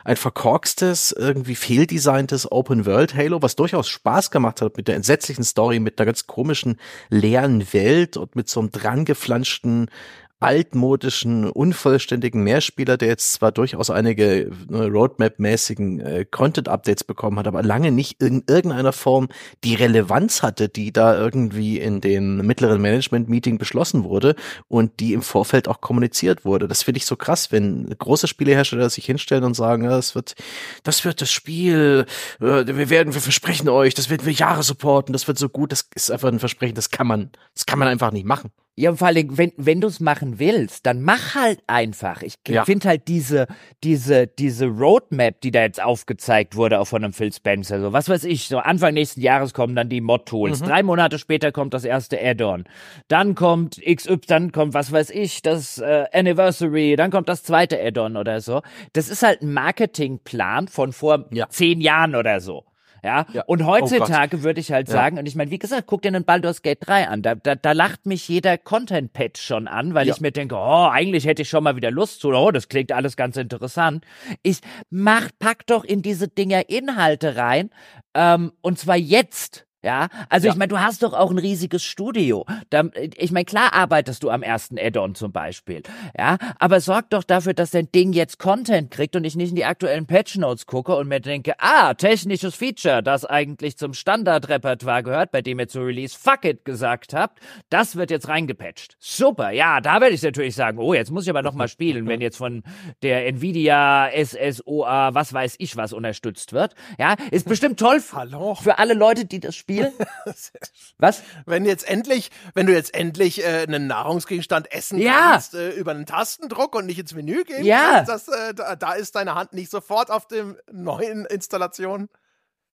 ein 0.04 0.16
verkorkstes, 0.16 1.12
irgendwie 1.12 1.54
fehldesigntes 1.54 2.50
Open 2.50 2.86
World 2.86 3.14
Halo, 3.14 3.40
was 3.40 3.54
durchaus 3.54 3.86
Spaß 3.88 4.32
gemacht 4.32 4.60
hat 4.62 4.76
mit 4.76 4.88
der 4.88 4.96
entsetzlichen 4.96 5.44
Story, 5.44 5.78
mit 5.78 6.00
einer 6.00 6.06
ganz 6.06 6.26
komischen 6.26 6.80
leeren 7.08 7.72
Welt 7.72 8.16
und 8.16 8.34
mit 8.34 8.48
so 8.48 8.58
einem 8.58 8.72
drangeflanschten 8.72 9.90
altmodischen, 10.38 11.48
unvollständigen 11.48 12.42
Mehrspieler, 12.42 12.98
der 12.98 13.08
jetzt 13.08 13.32
zwar 13.32 13.52
durchaus 13.52 13.88
einige 13.88 14.50
ne, 14.68 14.86
Roadmap-mäßigen 14.86 16.00
äh, 16.00 16.24
Content-Updates 16.30 17.04
bekommen 17.04 17.38
hat, 17.38 17.46
aber 17.46 17.62
lange 17.62 17.90
nicht 17.90 18.22
in 18.22 18.44
irgendeiner 18.46 18.92
Form 18.92 19.28
die 19.64 19.74
Relevanz 19.74 20.42
hatte, 20.42 20.68
die 20.68 20.92
da 20.92 21.16
irgendwie 21.16 21.78
in 21.78 22.02
dem 22.02 22.38
mittleren 22.46 22.82
Management-Meeting 22.82 23.56
beschlossen 23.56 24.04
wurde 24.04 24.36
und 24.68 25.00
die 25.00 25.14
im 25.14 25.22
Vorfeld 25.22 25.68
auch 25.68 25.80
kommuniziert 25.80 26.44
wurde. 26.44 26.68
Das 26.68 26.82
finde 26.82 26.98
ich 26.98 27.06
so 27.06 27.16
krass, 27.16 27.50
wenn 27.50 27.88
große 27.98 28.28
Spielehersteller 28.28 28.90
sich 28.90 29.06
hinstellen 29.06 29.44
und 29.44 29.54
sagen, 29.54 29.84
ja, 29.84 29.90
das 29.90 30.14
wird, 30.14 30.34
das 30.82 31.02
wird 31.06 31.22
das 31.22 31.32
Spiel, 31.32 32.04
äh, 32.40 32.66
wir 32.66 32.90
werden, 32.90 33.14
wir 33.14 33.22
versprechen 33.22 33.70
euch, 33.70 33.94
das 33.94 34.10
werden 34.10 34.26
wir 34.26 34.34
Jahre 34.34 34.62
supporten, 34.62 35.14
das 35.14 35.26
wird 35.28 35.38
so 35.38 35.48
gut, 35.48 35.72
das 35.72 35.88
ist 35.94 36.10
einfach 36.10 36.28
ein 36.28 36.40
Versprechen, 36.40 36.74
das 36.74 36.90
kann 36.90 37.06
man, 37.06 37.30
das 37.54 37.64
kann 37.64 37.78
man 37.78 37.88
einfach 37.88 38.12
nicht 38.12 38.26
machen. 38.26 38.50
Ja, 38.78 38.94
vor 38.94 39.08
allem, 39.08 39.38
wenn, 39.38 39.52
wenn 39.56 39.80
du 39.80 39.88
es 39.88 40.00
machen 40.00 40.38
willst, 40.38 40.84
dann 40.84 41.00
mach 41.00 41.34
halt 41.34 41.60
einfach. 41.66 42.20
Ich 42.20 42.34
ja. 42.46 42.66
finde 42.66 42.88
halt 42.88 43.08
diese, 43.08 43.46
diese, 43.82 44.26
diese 44.26 44.66
Roadmap, 44.66 45.40
die 45.40 45.50
da 45.50 45.62
jetzt 45.62 45.82
aufgezeigt 45.82 46.56
wurde, 46.56 46.78
auch 46.78 46.84
von 46.84 47.02
einem 47.02 47.14
Phil 47.14 47.32
Spencer, 47.32 47.80
so 47.80 47.94
was 47.94 48.10
weiß 48.10 48.24
ich, 48.24 48.48
so 48.48 48.58
Anfang 48.58 48.92
nächsten 48.92 49.22
Jahres 49.22 49.54
kommen 49.54 49.74
dann 49.74 49.88
die 49.88 50.02
Mod-Tools. 50.02 50.60
Mhm. 50.60 50.66
Drei 50.66 50.82
Monate 50.82 51.18
später 51.18 51.52
kommt 51.52 51.72
das 51.72 51.84
erste 51.84 52.22
Add-on. 52.22 52.64
Dann 53.08 53.34
kommt 53.34 53.80
XY, 53.82 54.18
dann 54.26 54.52
kommt, 54.52 54.74
was 54.74 54.92
weiß 54.92 55.08
ich, 55.08 55.40
das 55.40 55.78
äh, 55.78 56.04
Anniversary, 56.12 56.96
dann 56.96 57.10
kommt 57.10 57.30
das 57.30 57.44
zweite 57.44 57.82
Add-on 57.82 58.18
oder 58.18 58.42
so. 58.42 58.60
Das 58.92 59.08
ist 59.08 59.22
halt 59.22 59.40
ein 59.40 59.54
Marketingplan 59.54 60.68
von 60.68 60.92
vor 60.92 61.24
ja. 61.30 61.48
zehn 61.48 61.80
Jahren 61.80 62.14
oder 62.14 62.40
so. 62.40 62.64
Ja, 63.06 63.24
ja. 63.32 63.44
und 63.46 63.62
oh 63.62 63.66
heutzutage 63.66 64.38
oh 64.38 64.42
würde 64.42 64.58
ich 64.58 64.72
halt 64.72 64.88
sagen, 64.88 65.16
ja. 65.16 65.20
und 65.20 65.26
ich 65.26 65.36
meine, 65.36 65.52
wie 65.52 65.60
gesagt, 65.60 65.86
guck 65.86 66.02
dir 66.02 66.10
den 66.10 66.24
Baldur's 66.24 66.60
Gate 66.60 66.78
3 66.80 67.06
an, 67.06 67.22
da, 67.22 67.36
da, 67.36 67.54
da 67.54 67.70
lacht 67.70 68.04
mich 68.04 68.26
jeder 68.26 68.58
Content-Patch 68.58 69.40
schon 69.40 69.68
an, 69.68 69.94
weil 69.94 70.08
ja. 70.08 70.14
ich 70.14 70.20
mir 70.20 70.32
denke, 70.32 70.56
oh, 70.56 70.88
eigentlich 70.90 71.24
hätte 71.24 71.42
ich 71.42 71.48
schon 71.48 71.62
mal 71.62 71.76
wieder 71.76 71.92
Lust 71.92 72.20
zu, 72.20 72.30
oh, 72.30 72.50
das 72.50 72.68
klingt 72.68 72.90
alles 72.90 73.16
ganz 73.16 73.36
interessant. 73.36 74.04
Ich 74.42 74.58
mach, 74.90 75.28
pack 75.38 75.66
doch 75.66 75.84
in 75.84 76.02
diese 76.02 76.26
Dinger 76.26 76.68
Inhalte 76.68 77.36
rein, 77.36 77.70
ähm, 78.14 78.52
und 78.60 78.78
zwar 78.78 78.96
jetzt. 78.96 79.66
Ja, 79.86 80.08
also 80.30 80.48
ja. 80.48 80.52
ich 80.52 80.58
meine, 80.58 80.68
du 80.68 80.80
hast 80.80 81.02
doch 81.02 81.12
auch 81.12 81.30
ein 81.30 81.38
riesiges 81.38 81.84
Studio. 81.84 82.44
Da, 82.70 82.84
ich 83.16 83.30
meine, 83.30 83.44
klar 83.44 83.72
arbeitest 83.72 84.22
du 84.22 84.30
am 84.30 84.42
ersten 84.42 84.78
Add-on 84.78 85.14
zum 85.14 85.30
Beispiel. 85.30 85.82
Ja, 86.18 86.38
aber 86.58 86.80
sorg 86.80 87.10
doch 87.10 87.22
dafür, 87.22 87.54
dass 87.54 87.70
dein 87.70 87.92
Ding 87.92 88.12
jetzt 88.12 88.38
Content 88.38 88.90
kriegt 88.90 89.14
und 89.14 89.24
ich 89.24 89.36
nicht 89.36 89.50
in 89.50 89.54
die 89.54 89.64
aktuellen 89.64 90.06
Patch 90.06 90.38
Notes 90.38 90.66
gucke 90.66 90.96
und 90.96 91.06
mir 91.06 91.20
denke, 91.20 91.54
ah, 91.58 91.94
technisches 91.94 92.56
Feature, 92.56 93.00
das 93.02 93.24
eigentlich 93.24 93.76
zum 93.76 93.94
Standardrepertoire 93.94 95.04
gehört, 95.04 95.30
bei 95.30 95.40
dem 95.40 95.60
ihr 95.60 95.68
zu 95.68 95.82
Release 95.82 96.18
Fuck 96.18 96.46
it 96.46 96.64
gesagt 96.64 97.14
habt, 97.14 97.38
das 97.68 97.94
wird 97.94 98.10
jetzt 98.10 98.28
reingepatcht. 98.28 98.96
Super, 98.98 99.50
ja, 99.50 99.80
da 99.80 100.00
werde 100.00 100.16
ich 100.16 100.22
natürlich 100.22 100.56
sagen, 100.56 100.78
oh, 100.78 100.94
jetzt 100.94 101.12
muss 101.12 101.24
ich 101.24 101.30
aber 101.30 101.42
noch 101.42 101.54
mal 101.54 101.68
spielen, 101.68 102.08
wenn 102.08 102.20
jetzt 102.20 102.38
von 102.38 102.64
der 103.02 103.26
Nvidia 103.28 104.10
SSOA, 104.12 105.14
was 105.14 105.32
weiß 105.32 105.56
ich 105.58 105.76
was 105.76 105.92
unterstützt 105.92 106.52
wird. 106.52 106.74
Ja, 106.98 107.14
ist 107.30 107.48
bestimmt 107.48 107.78
toll 107.78 108.02
Hallo. 108.12 108.56
für 108.56 108.78
alle 108.78 108.94
Leute, 108.94 109.26
die 109.26 109.38
das 109.38 109.54
spielen 109.54 109.75
Spiel? 109.76 109.92
Was? 110.98 111.22
Wenn 111.44 111.64
jetzt 111.64 111.88
endlich, 111.88 112.30
wenn 112.54 112.66
du 112.66 112.72
jetzt 112.72 112.94
endlich 112.94 113.44
äh, 113.44 113.64
einen 113.66 113.86
Nahrungsgegenstand 113.86 114.72
essen 114.72 114.98
ja. 114.98 115.32
kannst 115.32 115.54
äh, 115.54 115.70
über 115.70 115.92
einen 115.92 116.06
Tastendruck 116.06 116.74
und 116.74 116.86
nicht 116.86 116.98
ins 116.98 117.14
Menü 117.14 117.44
gehen 117.44 117.64
ja. 117.64 118.04
kannst, 118.04 118.10
das, 118.10 118.28
äh, 118.28 118.54
da, 118.54 118.76
da, 118.76 118.92
ist 118.92 119.14
deine 119.14 119.34
Hand 119.34 119.52
nicht 119.52 119.70
sofort 119.70 120.10
auf 120.10 120.26
dem 120.26 120.56
neuen 120.70 121.26
Installation. 121.26 122.08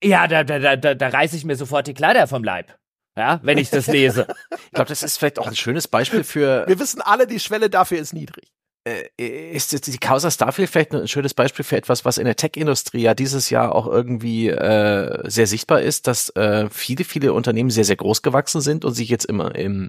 Ja, 0.04 0.28
da, 0.28 0.44
da, 0.44 0.76
da, 0.76 0.96
da 0.96 1.08
reiße 1.08 1.36
ich 1.36 1.46
mir 1.46 1.56
sofort 1.56 1.88
die 1.88 1.94
Kleider 1.94 2.28
vom 2.28 2.44
Leib. 2.44 2.78
Ja, 3.16 3.40
wenn 3.44 3.58
ich 3.58 3.70
das 3.70 3.88
lese. 3.88 4.28
ich 4.52 4.72
glaube, 4.72 4.90
das 4.90 5.04
ist 5.04 5.18
vielleicht 5.18 5.38
auch 5.38 5.48
ein 5.48 5.56
schönes 5.56 5.88
Beispiel 5.88 6.24
für. 6.24 6.68
Wir 6.68 6.80
wissen 6.80 7.02
alle, 7.02 7.28
die 7.28 7.40
Schwelle 7.40 7.70
dafür 7.70 8.00
ist 8.00 8.14
niedrig. 8.14 8.52
Äh, 8.86 9.08
ist 9.54 9.72
jetzt 9.72 9.88
die 9.88 9.98
Causa 9.98 10.30
Starfield 10.30 10.70
vielleicht 10.70 10.94
ein 10.94 11.08
schönes 11.08 11.34
Beispiel 11.34 11.64
für 11.64 11.78
etwas, 11.78 12.04
was 12.04 12.18
in 12.18 12.26
der 12.26 12.36
Tech-Industrie 12.36 13.04
ja 13.04 13.14
dieses 13.14 13.50
Jahr 13.50 13.74
auch 13.74 13.88
irgendwie 13.88 14.50
äh, 14.50 15.22
sehr 15.30 15.48
sichtbar 15.48 15.82
ist, 15.82 16.08
dass 16.08 16.30
äh, 16.32 16.70
viele, 16.70 17.06
viele 17.06 17.32
Unternehmen 17.32 17.70
sehr, 17.70 17.86
sehr 17.86 17.96
groß 17.96 18.24
gewachsen 18.24 18.60
sind 18.60 18.84
und 18.84 18.94
sich 18.94 19.08
jetzt 19.08 19.24
immer 19.24 19.56
im, 19.56 19.88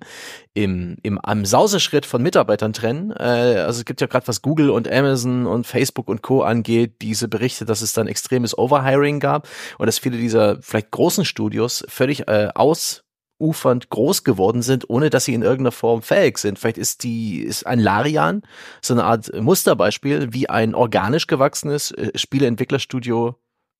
im, 0.52 0.96
im 1.02 1.18
am 1.18 1.44
Sauseschritt 1.44 2.06
von 2.06 2.22
Mitarbeitern 2.22 2.72
trennen. 2.72 3.10
Äh, 3.10 3.64
also 3.64 3.80
es 3.80 3.84
gibt 3.84 4.00
ja 4.00 4.06
gerade 4.06 4.28
was 4.28 4.42
Google 4.42 4.70
und 4.70 4.88
Amazon 4.88 5.46
und 5.46 5.66
Facebook 5.66 6.06
und 6.06 6.22
Co. 6.22 6.42
angeht, 6.42 7.02
diese 7.02 7.26
Berichte, 7.26 7.64
dass 7.64 7.82
es 7.82 7.94
dann 7.94 8.06
extremes 8.06 8.56
Overhiring 8.56 9.18
gab 9.18 9.48
und 9.78 9.86
dass 9.86 9.98
viele 9.98 10.18
dieser 10.18 10.62
vielleicht 10.62 10.92
großen 10.92 11.24
Studios 11.24 11.84
völlig 11.88 12.28
äh, 12.28 12.50
aus 12.54 13.04
ufernd 13.40 13.90
groß 13.90 14.24
geworden 14.24 14.62
sind, 14.62 14.88
ohne 14.88 15.10
dass 15.10 15.24
sie 15.24 15.34
in 15.34 15.42
irgendeiner 15.42 15.72
Form 15.72 16.02
fähig 16.02 16.38
sind. 16.38 16.58
Vielleicht 16.58 16.78
ist 16.78 17.02
die, 17.02 17.40
ist 17.40 17.66
ein 17.66 17.80
Larian 17.80 18.42
so 18.80 18.94
eine 18.94 19.04
Art 19.04 19.32
Musterbeispiel, 19.34 20.32
wie 20.32 20.48
ein 20.48 20.74
organisch 20.74 21.26
gewachsenes 21.26 21.90
äh, 21.92 22.10
Spieleentwicklerstudio 22.14 23.36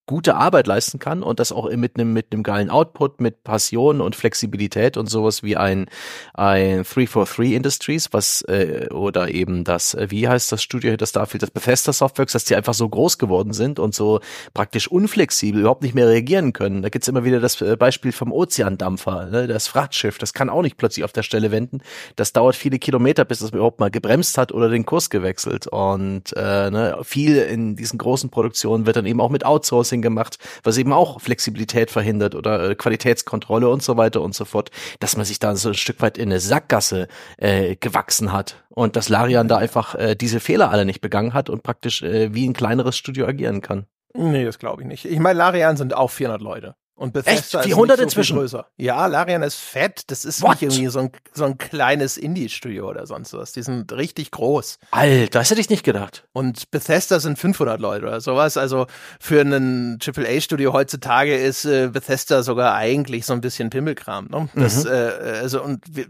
gute 0.07 0.36
Arbeit 0.36 0.66
leisten 0.66 0.98
kann 0.98 1.22
und 1.22 1.40
das 1.40 1.50
auch 1.52 1.70
mit 1.70 1.96
einem 1.98 2.12
mit 2.12 2.32
einem 2.32 2.42
geilen 2.42 2.70
Output, 2.70 3.20
mit 3.20 3.42
Passion 3.42 4.00
und 4.00 4.14
Flexibilität 4.14 4.96
und 4.96 5.09
sowas 5.09 5.42
wie 5.42 5.57
ein 5.57 5.86
ein 6.34 6.84
343 6.84 7.52
Industries, 7.52 8.09
was 8.12 8.42
äh, 8.42 8.88
oder 8.90 9.30
eben 9.30 9.64
das 9.64 9.94
äh, 9.94 10.11
wie 10.11 10.28
heißt 10.28 10.52
das 10.52 10.62
Studio 10.62 10.96
das 10.96 11.12
dafür 11.12 11.40
das 11.40 11.50
Bethesda 11.50 11.92
Softworks, 11.92 12.32
dass 12.32 12.44
die 12.44 12.55
einfach 12.55 12.74
so 12.74 12.88
groß 12.88 13.18
geworden 13.18 13.52
sind 13.52 13.78
und 13.78 13.94
so 13.94 14.20
praktisch 14.52 14.88
unflexibel 14.88 15.61
überhaupt 15.61 15.82
nicht 15.82 15.94
mehr 15.94 16.09
reagieren 16.09 16.52
können. 16.52 16.82
Da 16.82 16.90
gibt's 16.90 17.09
immer 17.09 17.24
wieder 17.24 17.40
das 17.40 17.61
äh, 17.62 17.76
Beispiel 17.76 18.12
vom 18.12 18.30
Ozeandampfer, 18.30 19.26
ne, 19.30 19.46
das 19.46 19.68
Frachtschiff, 19.68 20.18
das 20.18 20.34
kann 20.34 20.50
auch 20.50 20.62
nicht 20.62 20.76
plötzlich 20.76 21.05
auf 21.05 21.12
der 21.12 21.22
Stelle 21.22 21.50
wenden. 21.50 21.80
Das 22.16 22.32
dauert 22.32 22.57
viele 22.57 22.78
Kilometer, 22.78 23.24
bis 23.24 23.40
es 23.40 23.50
überhaupt 23.50 23.80
mal 23.80 23.90
gebremst 23.90 24.36
hat 24.36 24.52
oder 24.52 24.68
den 24.68 24.84
Kurs 24.84 25.09
gewechselt 25.09 25.66
und 25.66 26.34
äh, 26.36 26.70
ne, 26.70 26.98
viel 27.02 27.36
in 27.36 27.76
diesen 27.76 27.98
großen 27.98 28.30
Produktionen 28.30 28.86
wird 28.86 28.96
dann 28.96 29.07
eben 29.07 29.20
auch 29.20 29.30
mit 29.30 29.46
Outsourcing 29.46 29.93
Outsourcing 29.95 30.03
gemacht, 30.03 30.38
was 30.62 30.78
eben 30.78 30.92
auch 30.92 31.20
Flexibilität 31.20 31.90
verhindert 31.90 32.34
oder 32.34 32.70
äh, 32.70 32.74
Qualitätskontrolle 32.74 33.68
und 33.68 33.82
so 33.82 33.97
weiter 33.97 34.22
und 34.22 34.34
so 34.34 34.45
fort, 34.45 34.70
dass 35.01 35.16
man 35.16 35.24
sich 35.24 35.38
da 35.38 35.55
so 35.57 35.70
ein 35.70 35.74
Stück 35.74 36.01
weit 36.03 36.18
in 36.18 36.30
eine 36.30 36.40
Sackgasse 36.40 37.09
äh, 37.36 37.76
gewachsen 37.76 38.32
hat 38.32 38.64
und 38.68 38.97
dass 38.97 39.09
Larian 39.09 39.49
da 39.49 39.57
einfach 39.57 39.95
äh, 39.95 40.14
diese 40.14 40.40
Fehler 40.40 40.70
alle 40.70 40.84
nicht 40.84 41.01
begangen 41.01 41.34
hat 41.34 41.51
und 41.51 41.62
praktisch 41.62 42.03
äh, 42.03 42.34
wie 42.34 42.49
ein 42.49 42.53
kleineres 42.55 42.97
Studio 42.97 43.26
agieren 43.26 43.61
kann. 43.61 43.86
Nee, 44.16 44.45
das 44.45 44.59
glaube 44.59 44.82
ich 44.82 44.88
nicht. 44.88 45.05
Ich 45.05 45.18
meine, 45.18 45.38
Larian 45.38 45.76
sind 45.76 45.95
auch 45.95 46.11
400 46.11 46.40
Leute. 46.40 46.76
Und 46.97 47.12
Bethesda 47.12 47.59
Echt? 47.61 47.66
ist 47.66 47.74
400 47.74 47.97
nicht 47.97 47.99
so 47.99 48.03
inzwischen? 48.05 48.34
Viel 48.34 48.42
größer. 48.42 48.66
Ja, 48.76 49.07
Larian 49.07 49.42
ist 49.42 49.57
fett. 49.57 50.03
Das 50.12 50.24
ist 50.24 50.42
What? 50.42 50.53
nicht 50.53 50.62
irgendwie 50.62 50.86
so 50.88 51.01
ein, 51.01 51.11
so 51.32 51.45
ein 51.45 51.59
kleines 51.59 52.16
Indie-Studio 52.16 52.88
oder 52.88 53.07
sonst 53.07 53.32
was. 53.32 53.53
Die 53.53 53.62
sind 53.62 53.92
richtig 53.92 54.30
groß. 54.30 54.78
Alter, 54.92 55.40
das 55.40 55.51
hätte 55.51 55.61
ich 55.61 55.70
nicht 55.70 55.82
gedacht. 55.82 56.24
Und 56.32 56.70
Bethesda 56.70 57.18
sind 57.18 57.36
500 57.36 57.80
Leute 57.80 58.07
oder 58.07 58.20
sowas. 58.20 58.57
Also 58.57 58.86
für 59.18 59.40
ein 59.40 59.99
AAA-Studio 60.01 60.72
heutzutage 60.72 61.34
ist 61.36 61.64
äh, 61.64 61.88
Bethesda 61.88 62.45
sogar 62.45 62.74
eigentlich 62.76 63.26
so 63.26 63.32
ein 63.32 63.40
bisschen 63.40 63.70
Pimmelkram. 63.70 64.28
Ne? 64.30 64.49
Das, 64.55 64.84
Mhm. 64.84 64.90
äh, 64.92 64.95
also 65.40 65.62
und 65.64 65.84
äh, 65.99 66.05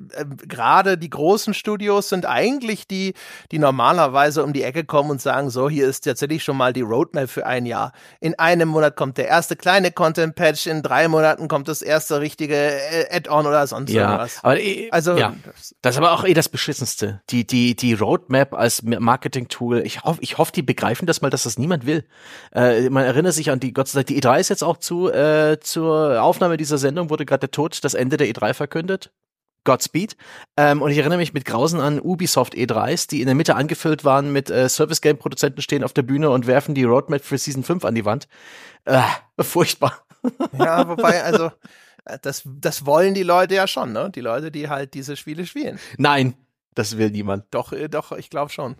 gerade 0.46 0.98
die 0.98 1.08
großen 1.10 1.54
Studios 1.54 2.10
sind 2.10 2.26
eigentlich 2.26 2.86
die, 2.86 3.14
die 3.52 3.58
normalerweise 3.58 4.44
um 4.44 4.52
die 4.52 4.62
Ecke 4.62 4.84
kommen 4.84 5.10
und 5.10 5.22
sagen, 5.22 5.48
so 5.48 5.70
hier 5.70 5.88
ist 5.88 6.02
tatsächlich 6.04 6.44
schon 6.44 6.58
mal 6.58 6.74
die 6.74 6.82
Roadmap 6.82 7.30
für 7.30 7.46
ein 7.46 7.64
Jahr. 7.64 7.92
In 8.20 8.38
einem 8.38 8.68
Monat 8.68 8.96
kommt 8.96 9.16
der 9.16 9.28
erste 9.28 9.56
kleine 9.56 9.90
Content-Patch, 9.90 10.66
in 10.76 10.82
drei 10.82 11.08
Monaten 11.08 11.48
kommt 11.48 11.68
das 11.68 11.82
erste 11.82 12.20
richtige 12.20 12.54
äh, 12.54 13.06
Add-on 13.16 13.46
oder 13.46 13.66
sonst 13.66 13.90
Ja, 13.90 14.02
irgendwas. 14.02 14.38
aber 14.42 14.60
eh, 14.60 14.88
Also 14.90 15.16
ja. 15.16 15.34
Das 15.82 15.94
ist 15.94 15.98
aber 15.98 16.12
auch 16.12 16.24
eh 16.24 16.34
das 16.34 16.48
Beschissenste. 16.48 17.22
Die, 17.30 17.46
die, 17.46 17.76
die 17.76 17.94
Roadmap 17.94 18.54
als 18.54 18.82
Marketing-Tool. 18.82 19.82
Ich 19.86 20.02
hoffe, 20.02 20.18
ich 20.22 20.38
hoffe, 20.38 20.52
die 20.52 20.62
begreifen 20.62 21.06
das 21.06 21.22
mal, 21.22 21.30
dass 21.30 21.44
das 21.44 21.58
niemand 21.58 21.86
will. 21.86 22.04
Äh, 22.54 22.90
man 22.90 23.04
erinnert 23.04 23.34
sich 23.34 23.50
an 23.50 23.60
die, 23.60 23.72
Gott 23.72 23.88
sei 23.88 24.00
Dank, 24.00 24.06
die 24.08 24.20
E3 24.22 24.40
ist 24.40 24.48
jetzt 24.50 24.64
auch 24.64 24.76
zu, 24.78 25.10
äh, 25.10 25.58
zur 25.60 26.22
Aufnahme 26.22 26.56
dieser 26.56 26.78
Sendung 26.78 27.10
wurde 27.10 27.24
gerade 27.26 27.40
der 27.40 27.50
Tod, 27.50 27.82
das 27.82 27.94
Ende 27.94 28.16
der 28.16 28.28
E3 28.28 28.54
verkündet. 28.54 29.10
Godspeed. 29.64 30.16
Ähm, 30.58 30.82
und 30.82 30.90
ich 30.90 30.98
erinnere 30.98 31.16
mich 31.18 31.32
mit 31.32 31.46
Grausen 31.46 31.80
an 31.80 31.98
Ubisoft 31.98 32.54
E3s, 32.54 33.08
die 33.08 33.20
in 33.20 33.26
der 33.26 33.34
Mitte 33.34 33.56
angefüllt 33.56 34.04
waren 34.04 34.30
mit 34.30 34.50
äh, 34.50 34.68
Service-Game-Produzenten 34.68 35.62
stehen 35.62 35.82
auf 35.82 35.94
der 35.94 36.02
Bühne 36.02 36.28
und 36.30 36.46
werfen 36.46 36.74
die 36.74 36.84
Roadmap 36.84 37.24
für 37.24 37.38
Season 37.38 37.62
5 37.64 37.84
an 37.86 37.94
die 37.94 38.04
Wand. 38.04 38.28
Äh, 38.84 39.00
furchtbar. 39.40 40.03
Ja, 40.58 40.88
wobei, 40.88 41.22
also, 41.22 41.50
äh, 42.04 42.18
das, 42.22 42.42
das 42.46 42.86
wollen 42.86 43.14
die 43.14 43.22
Leute 43.22 43.54
ja 43.54 43.66
schon, 43.66 43.92
ne? 43.92 44.10
Die 44.10 44.20
Leute, 44.20 44.50
die 44.50 44.68
halt 44.68 44.94
diese 44.94 45.16
Spiele 45.16 45.46
spielen. 45.46 45.78
Nein, 45.98 46.34
das 46.74 46.98
will 46.98 47.10
niemand. 47.10 47.46
Doch, 47.50 47.72
äh, 47.72 47.88
doch, 47.88 48.12
ich 48.12 48.30
glaube 48.30 48.50
schon. 48.50 48.76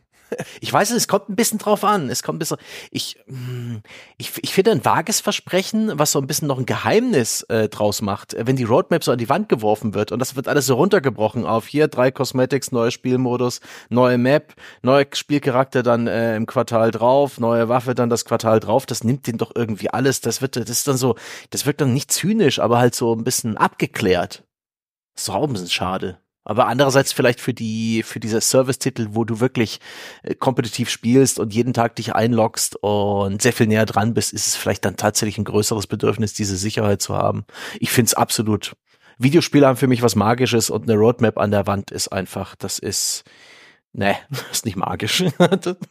Ich 0.60 0.72
weiß 0.72 0.90
es, 0.90 0.96
es 0.96 1.08
kommt 1.08 1.28
ein 1.28 1.36
bisschen 1.36 1.58
drauf 1.58 1.84
an. 1.84 2.10
Es 2.10 2.22
kommt 2.22 2.36
ein 2.36 2.38
bisschen. 2.38 2.56
Ich, 2.90 3.18
hm, 3.26 3.82
ich, 4.16 4.32
ich 4.42 4.52
finde 4.52 4.72
ein 4.72 4.84
vages 4.84 5.20
Versprechen, 5.20 5.92
was 5.98 6.12
so 6.12 6.18
ein 6.18 6.26
bisschen 6.26 6.48
noch 6.48 6.58
ein 6.58 6.66
Geheimnis 6.66 7.42
äh, 7.42 7.68
draus 7.68 8.02
macht, 8.02 8.34
äh, 8.34 8.46
wenn 8.46 8.56
die 8.56 8.64
Roadmap 8.64 9.04
so 9.04 9.12
an 9.12 9.18
die 9.18 9.28
Wand 9.28 9.48
geworfen 9.48 9.94
wird 9.94 10.12
und 10.12 10.18
das 10.18 10.36
wird 10.36 10.48
alles 10.48 10.66
so 10.66 10.74
runtergebrochen 10.74 11.44
auf 11.44 11.66
hier 11.66 11.88
drei 11.88 12.10
Cosmetics, 12.10 12.72
neuer 12.72 12.90
Spielmodus, 12.90 13.60
neue 13.88 14.18
Map, 14.18 14.54
neuer 14.82 15.06
Spielcharakter 15.12 15.82
dann 15.82 16.06
äh, 16.06 16.36
im 16.36 16.46
Quartal 16.46 16.90
drauf, 16.90 17.38
neue 17.38 17.68
Waffe 17.68 17.94
dann 17.94 18.10
das 18.10 18.24
Quartal 18.24 18.60
drauf. 18.60 18.86
Das 18.86 19.04
nimmt 19.04 19.26
den 19.26 19.38
doch 19.38 19.52
irgendwie 19.54 19.90
alles. 19.90 20.20
Das 20.20 20.42
wird, 20.42 20.56
das 20.56 20.68
ist 20.68 20.88
dann 20.88 20.96
so, 20.96 21.16
das 21.50 21.66
wirkt 21.66 21.80
dann 21.80 21.92
nicht 21.92 22.12
zynisch, 22.12 22.58
aber 22.58 22.78
halt 22.78 22.94
so 22.94 23.14
ein 23.14 23.24
bisschen 23.24 23.56
abgeklärt. 23.56 24.44
Das 25.14 25.22
ist 25.22 25.28
doch 25.28 25.34
auch 25.34 25.66
schade. 25.68 26.18
Aber 26.44 26.66
andererseits 26.66 27.12
vielleicht 27.12 27.40
für 27.40 27.54
die, 27.54 28.02
für 28.02 28.20
diese 28.20 28.40
Service-Titel, 28.40 29.08
wo 29.10 29.24
du 29.24 29.40
wirklich 29.40 29.80
äh, 30.22 30.34
kompetitiv 30.34 30.90
spielst 30.90 31.38
und 31.38 31.54
jeden 31.54 31.72
Tag 31.72 31.96
dich 31.96 32.14
einloggst 32.14 32.76
und 32.82 33.40
sehr 33.40 33.52
viel 33.52 33.66
näher 33.66 33.86
dran 33.86 34.14
bist, 34.14 34.32
ist 34.32 34.46
es 34.46 34.56
vielleicht 34.56 34.84
dann 34.84 34.96
tatsächlich 34.96 35.38
ein 35.38 35.44
größeres 35.44 35.86
Bedürfnis, 35.86 36.34
diese 36.34 36.56
Sicherheit 36.56 37.00
zu 37.00 37.16
haben. 37.16 37.44
Ich 37.80 37.90
finde 37.90 38.08
es 38.08 38.14
absolut. 38.14 38.76
Videospiele 39.18 39.66
haben 39.66 39.76
für 39.76 39.86
mich 39.86 40.02
was 40.02 40.16
Magisches 40.16 40.70
und 40.70 40.82
eine 40.82 40.98
Roadmap 40.98 41.38
an 41.38 41.50
der 41.50 41.66
Wand 41.66 41.90
ist 41.90 42.08
einfach, 42.08 42.56
das 42.56 42.78
ist, 42.78 43.24
ne, 43.92 44.16
ist 44.52 44.66
nicht 44.66 44.76
magisch. 44.76 45.24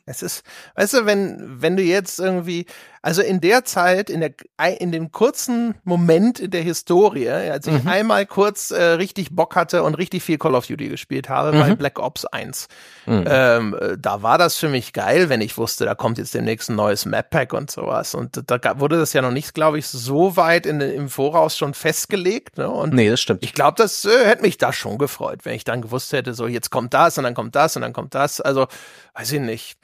Es 0.06 0.22
ist, 0.22 0.44
weißt 0.76 0.94
du, 0.94 1.06
wenn, 1.06 1.62
wenn 1.62 1.78
du 1.78 1.84
jetzt 1.84 2.20
irgendwie, 2.20 2.66
also 3.04 3.22
in 3.22 3.40
der 3.42 3.64
Zeit, 3.66 4.10
in 4.10 4.22
der, 4.22 4.32
in 4.80 4.92
dem 4.92 5.12
kurzen 5.12 5.76
Moment 5.84 6.40
in 6.40 6.50
der 6.50 6.62
Historie, 6.64 7.30
als 7.30 7.68
ich 7.68 7.84
Mhm. 7.84 7.88
einmal 7.88 8.26
kurz 8.26 8.72
äh, 8.72 8.82
richtig 8.82 9.36
Bock 9.36 9.56
hatte 9.56 9.84
und 9.84 9.96
richtig 9.96 10.24
viel 10.24 10.38
Call 10.40 10.56
of 10.56 10.66
Duty 10.66 10.88
gespielt 10.90 11.30
habe 11.30 11.52
bei 11.52 11.70
Mhm. 11.70 11.78
Black 11.78 12.00
Ops 12.00 12.26
1, 12.26 12.68
Mhm. 13.06 13.24
ähm, 13.28 13.78
äh, 13.80 13.98
da 14.00 14.24
war 14.24 14.38
das 14.38 14.58
für 14.58 14.70
mich 14.70 14.94
geil, 14.94 15.30
wenn 15.30 15.42
ich 15.42 15.58
wusste, 15.58 15.86
da 15.86 15.94
kommt 15.94 16.18
jetzt 16.18 16.34
demnächst 16.34 16.70
ein 16.70 16.76
neues 16.76 17.06
Map 17.06 17.30
Pack 17.30 17.54
und 17.54 17.70
sowas. 17.70 18.16
Und 18.16 18.42
da 18.48 18.80
wurde 18.80 18.98
das 18.98 19.14
ja 19.14 19.22
noch 19.22 19.32
nicht, 19.32 19.54
glaube 19.54 19.78
ich, 19.80 19.88
so 19.88 20.36
weit 20.38 20.66
in, 20.66 20.80
im 20.82 21.10
Voraus 21.10 21.58
schon 21.58 21.74
festgelegt. 21.74 22.58
Ne? 22.58 22.70
Und 22.70 22.94
nee, 22.94 23.10
das 23.10 23.20
stimmt. 23.22 23.44
ich 23.44 23.54
glaube, 23.54 23.76
das 23.78 24.06
äh, 24.06 24.26
hätte 24.26 24.42
mich 24.44 24.58
da 24.58 24.72
schon 24.72 24.98
gefreut, 24.98 25.42
wenn 25.44 25.56
ich 25.56 25.66
dann 25.66 25.82
gewusst 25.82 26.14
hätte, 26.14 26.34
so 26.34 26.48
jetzt 26.48 26.70
kommt 26.70 26.94
das 26.94 27.18
und 27.18 27.26
dann 27.26 27.34
kommt 27.34 27.54
das 27.56 27.76
und 27.76 27.82
dann 27.82 27.92
kommt 27.92 28.16
das. 28.16 28.40
Also, 28.40 28.68
weiß 29.16 29.34
ich 29.34 29.42
nicht. 29.42 29.78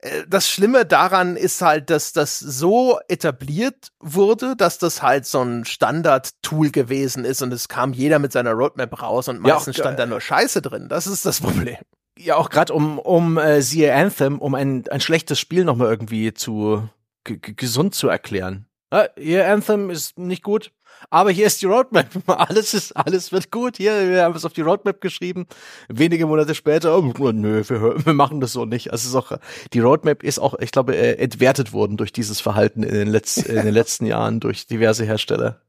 Äh, 0.00 0.24
Das 0.28 0.48
Schlimme 0.48 0.84
daran 0.86 1.36
ist 1.36 1.62
halt, 1.62 1.90
dass 1.90 2.12
das 2.12 2.38
so 2.38 2.98
etabliert 3.08 3.88
wurde, 4.00 4.54
dass 4.56 4.78
das 4.78 5.02
halt 5.02 5.26
so 5.26 5.42
ein 5.42 5.64
Standard-Tool 5.64 6.70
gewesen 6.70 7.24
ist 7.24 7.42
und 7.42 7.52
es 7.52 7.68
kam 7.68 7.92
jeder 7.92 8.18
mit 8.18 8.32
seiner 8.32 8.52
Roadmap 8.52 9.02
raus 9.02 9.28
und 9.28 9.44
Ja, 9.46 9.54
meistens 9.54 9.76
auch, 9.76 9.80
stand 9.84 9.98
da 9.98 10.06
nur 10.06 10.20
Scheiße 10.20 10.62
drin. 10.62 10.88
Das 10.88 11.06
ist 11.06 11.24
das 11.26 11.40
Problem. 11.42 11.76
ja 12.18 12.36
auch 12.36 12.50
gerade 12.50 12.72
um 12.72 12.98
um 12.98 13.38
äh, 13.38 13.62
siehe 13.62 13.94
Anthem, 13.94 14.38
um 14.38 14.54
ein 14.54 14.84
ein 14.90 15.00
schlechtes 15.00 15.38
Spiel 15.38 15.64
noch 15.64 15.76
mal 15.76 15.88
irgendwie 15.88 16.32
zu 16.34 16.88
gesund 17.24 17.94
zu 17.94 18.08
erklären. 18.08 18.66
Ah, 18.90 19.08
hier 19.18 19.46
Anthem 19.46 19.90
ist 19.90 20.18
nicht 20.18 20.42
gut, 20.42 20.72
aber 21.10 21.30
hier 21.30 21.46
ist 21.46 21.62
die 21.62 21.66
Roadmap. 21.66 22.08
Alles 22.26 22.74
ist 22.74 22.96
alles 22.96 23.32
wird 23.32 23.50
gut. 23.50 23.76
Hier 23.78 24.08
wir 24.10 24.22
haben 24.24 24.34
es 24.36 24.44
auf 24.44 24.52
die 24.52 24.60
Roadmap 24.62 25.00
geschrieben. 25.00 25.46
Wenige 25.88 26.26
Monate 26.26 26.54
später, 26.54 26.96
oh, 26.98 27.32
nö, 27.32 27.62
wir, 27.68 28.04
wir 28.06 28.12
machen 28.14 28.40
das 28.40 28.52
so 28.52 28.64
nicht. 28.64 28.92
Also 28.92 29.02
es 29.02 29.08
ist 29.10 29.14
auch 29.14 29.38
die 29.72 29.80
Roadmap 29.80 30.22
ist 30.22 30.38
auch, 30.38 30.54
ich 30.58 30.70
glaube, 30.72 30.96
äh, 30.96 31.18
entwertet 31.18 31.72
worden 31.72 31.96
durch 31.96 32.12
dieses 32.12 32.40
Verhalten 32.40 32.82
in 32.82 32.94
den, 32.94 33.08
Letz-, 33.08 33.44
in 33.44 33.56
den 33.64 33.74
letzten 33.74 34.06
Jahren 34.06 34.40
durch 34.40 34.66
diverse 34.66 35.04
Hersteller. 35.04 35.60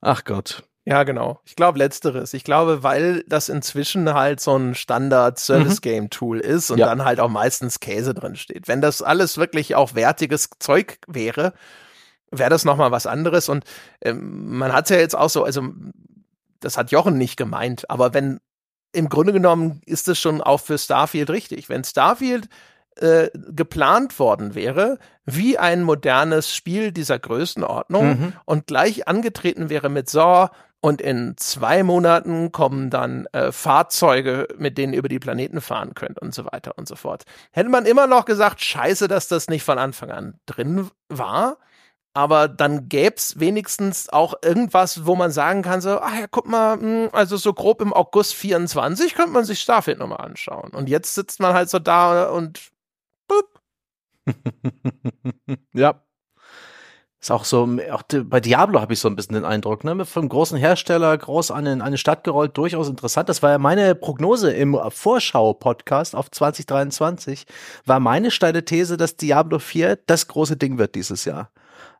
Ach 0.00 0.24
Gott. 0.24 0.62
Ja, 0.88 1.02
genau. 1.02 1.40
Ich 1.44 1.56
glaube 1.56 1.78
letzteres. 1.78 2.32
Ich 2.32 2.44
glaube, 2.44 2.84
weil 2.84 3.24
das 3.26 3.48
inzwischen 3.48 4.14
halt 4.14 4.38
so 4.38 4.56
ein 4.56 4.76
Standard-Service-Game-Tool 4.76 6.38
ist 6.38 6.70
und 6.70 6.78
Ja. 6.78 6.86
dann 6.86 7.04
halt 7.04 7.18
auch 7.18 7.28
meistens 7.28 7.80
Käse 7.80 8.14
drin 8.14 8.36
steht. 8.36 8.68
Wenn 8.68 8.80
das 8.80 9.02
alles 9.02 9.36
wirklich 9.38 9.74
auch 9.74 9.94
wertiges 9.94 10.48
Zeug 10.60 10.98
wäre, 11.08 11.54
wäre 12.38 12.50
das 12.50 12.64
nochmal 12.64 12.90
was 12.90 13.06
anderes. 13.06 13.48
Und 13.48 13.64
ähm, 14.02 14.56
man 14.58 14.72
hat 14.72 14.84
es 14.86 14.90
ja 14.90 14.98
jetzt 14.98 15.16
auch 15.16 15.30
so, 15.30 15.44
also 15.44 15.62
das 16.60 16.76
hat 16.78 16.90
Jochen 16.90 17.18
nicht 17.18 17.36
gemeint, 17.36 17.88
aber 17.90 18.14
wenn 18.14 18.40
im 18.92 19.08
Grunde 19.08 19.32
genommen 19.32 19.82
ist 19.84 20.08
es 20.08 20.18
schon 20.18 20.40
auch 20.40 20.60
für 20.60 20.78
Starfield 20.78 21.28
richtig. 21.30 21.68
Wenn 21.68 21.84
Starfield 21.84 22.48
äh, 22.98 23.28
geplant 23.50 24.18
worden 24.18 24.54
wäre, 24.54 24.98
wie 25.26 25.58
ein 25.58 25.82
modernes 25.82 26.54
Spiel 26.54 26.92
dieser 26.92 27.18
Größenordnung 27.18 28.08
Mhm. 28.08 28.32
und 28.46 28.66
gleich 28.66 29.06
angetreten 29.06 29.68
wäre 29.68 29.90
mit 29.90 30.08
so 30.08 30.48
und 30.80 31.02
in 31.02 31.34
zwei 31.36 31.82
Monaten 31.82 32.52
kommen 32.52 32.88
dann 32.88 33.26
äh, 33.32 33.52
Fahrzeuge, 33.52 34.48
mit 34.56 34.78
denen 34.78 34.94
ihr 34.94 35.00
über 35.00 35.08
die 35.08 35.18
Planeten 35.18 35.60
fahren 35.60 35.92
könnt 35.94 36.18
und 36.22 36.32
so 36.32 36.46
weiter 36.46 36.78
und 36.78 36.88
so 36.88 36.96
fort. 36.96 37.24
Hätte 37.50 37.68
man 37.68 37.84
immer 37.84 38.06
noch 38.06 38.24
gesagt, 38.24 38.62
scheiße, 38.62 39.08
dass 39.08 39.28
das 39.28 39.48
nicht 39.48 39.64
von 39.64 39.78
Anfang 39.78 40.10
an 40.10 40.38
drin 40.46 40.88
war, 41.08 41.58
aber 42.16 42.48
dann 42.48 42.88
gäb's 42.88 43.38
wenigstens 43.40 44.08
auch 44.08 44.32
irgendwas, 44.42 45.04
wo 45.04 45.16
man 45.16 45.30
sagen 45.30 45.60
kann, 45.60 45.82
so, 45.82 46.00
ach 46.00 46.18
ja, 46.18 46.26
guck 46.30 46.48
mal, 46.48 46.78
mh, 46.78 47.10
also 47.12 47.36
so 47.36 47.52
grob 47.52 47.82
im 47.82 47.92
August 47.92 48.32
24 48.34 49.14
könnte 49.14 49.32
man 49.32 49.44
sich 49.44 49.60
Starfield 49.60 49.98
nochmal 49.98 50.22
anschauen. 50.22 50.70
Und 50.70 50.88
jetzt 50.88 51.14
sitzt 51.14 51.40
man 51.40 51.52
halt 51.52 51.68
so 51.68 51.78
da 51.78 52.30
und 52.30 52.72
ja. 55.74 56.02
Ist 57.20 57.30
auch 57.30 57.44
so, 57.44 57.68
auch 57.90 58.02
bei 58.24 58.40
Diablo 58.40 58.80
habe 58.80 58.94
ich 58.94 59.00
so 59.00 59.08
ein 59.08 59.16
bisschen 59.16 59.34
den 59.34 59.44
Eindruck, 59.44 59.84
ne? 59.84 60.06
Vom 60.06 60.30
großen 60.30 60.56
Hersteller 60.56 61.18
groß 61.18 61.50
an 61.50 61.66
eine, 61.66 61.84
eine 61.84 61.98
Stadt 61.98 62.24
gerollt, 62.24 62.56
durchaus 62.56 62.88
interessant. 62.88 63.28
Das 63.28 63.42
war 63.42 63.50
ja 63.50 63.58
meine 63.58 63.94
Prognose 63.94 64.52
im 64.52 64.78
Vorschau-Podcast 64.88 66.16
auf 66.16 66.30
2023, 66.30 67.44
war 67.84 68.00
meine 68.00 68.30
steile 68.30 68.64
These, 68.64 68.96
dass 68.96 69.16
Diablo 69.16 69.58
4 69.58 69.98
das 70.06 70.28
große 70.28 70.56
Ding 70.56 70.78
wird 70.78 70.94
dieses 70.94 71.26
Jahr. 71.26 71.50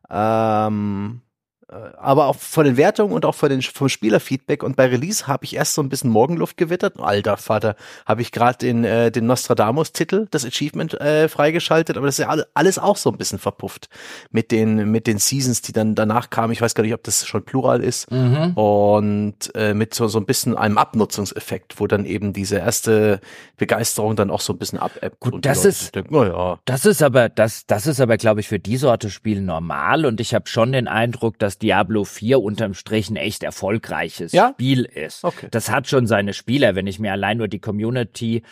Ähm, 0.09 1.21
äh, 1.21 1.26
aber 1.69 2.27
auch 2.27 2.35
von 2.37 2.65
den 2.65 2.77
Wertungen 2.77 3.13
und 3.13 3.25
auch 3.25 3.35
von 3.35 3.49
den, 3.49 3.61
vom 3.61 3.89
Spielerfeedback 3.89 4.63
und 4.63 4.75
bei 4.75 4.85
Release 4.87 5.27
habe 5.27 5.43
ich 5.45 5.55
erst 5.55 5.73
so 5.73 5.81
ein 5.81 5.89
bisschen 5.89 6.09
Morgenluft 6.09 6.55
gewittert. 6.57 6.99
Alter 6.99 7.37
Vater, 7.37 7.75
habe 8.05 8.21
ich 8.21 8.31
gerade 8.31 8.57
den, 8.59 8.83
äh, 8.85 9.11
den 9.11 9.25
Nostradamus-Titel, 9.25 10.27
das 10.31 10.45
Achievement 10.45 10.93
äh, 11.01 11.27
freigeschaltet, 11.27 11.97
aber 11.97 12.05
das 12.05 12.15
ist 12.19 12.23
ja 12.23 12.29
alle- 12.29 12.47
alles 12.53 12.79
auch 12.79 12.95
so 12.97 13.09
ein 13.11 13.17
bisschen 13.17 13.39
verpufft 13.39 13.89
mit 14.31 14.51
den, 14.51 14.89
mit 14.91 15.07
den 15.07 15.17
Seasons, 15.17 15.61
die 15.61 15.73
dann 15.73 15.95
danach 15.95 16.29
kamen. 16.29 16.53
Ich 16.53 16.61
weiß 16.61 16.73
gar 16.75 16.83
nicht, 16.83 16.93
ob 16.93 17.03
das 17.03 17.25
schon 17.27 17.43
plural 17.43 17.83
ist. 17.83 18.09
Mhm. 18.11 18.53
Und 18.53 19.35
äh, 19.55 19.73
mit 19.73 19.93
so, 19.93 20.07
so 20.07 20.19
ein 20.19 20.25
bisschen 20.25 20.55
einem 20.57 20.77
Abnutzungseffekt, 20.77 21.79
wo 21.79 21.87
dann 21.87 22.05
eben 22.05 22.33
diese 22.33 22.57
erste 22.57 23.19
Begeisterung 23.57 24.15
dann 24.15 24.31
auch 24.31 24.41
so 24.41 24.53
ein 24.53 24.57
bisschen 24.59 24.79
abebbt. 24.79 25.19
Gut, 25.19 25.45
das 25.45 25.65
ist- 25.65 25.95
denken, 25.95 26.13
naja, 26.15 26.59
Das 26.65 26.85
ist 26.85 27.01
aber, 27.03 27.29
das, 27.29 27.65
das 27.65 27.87
ist 27.87 27.99
aber, 27.99 28.17
glaube 28.17 28.39
ich, 28.39 28.47
für 28.47 28.59
die 28.59 28.77
Sorte 28.77 29.09
Spiel 29.09 29.41
normal 29.41 30.05
und 30.05 30.19
ich 30.21 30.33
habe 30.33 30.47
schon 30.47 30.71
den 30.71 30.87
Eindruck, 30.87 31.39
dass 31.39 31.56
Diablo 31.61 32.03
4 32.03 32.41
unterm 32.41 32.73
Strich 32.73 33.09
ein 33.09 33.15
echt 33.15 33.43
erfolgreiches 33.43 34.31
Ja? 34.31 34.51
Spiel 34.53 34.85
ist. 34.85 35.23
Okay. 35.23 35.47
Das 35.51 35.69
hat 35.69 35.87
schon 35.87 36.07
seine 36.07 36.33
Spieler, 36.33 36.75
wenn 36.75 36.87
ich 36.87 36.99
mir 36.99 37.11
allein 37.11 37.37
nur 37.37 37.47
die 37.47 37.59
Community 37.59 38.43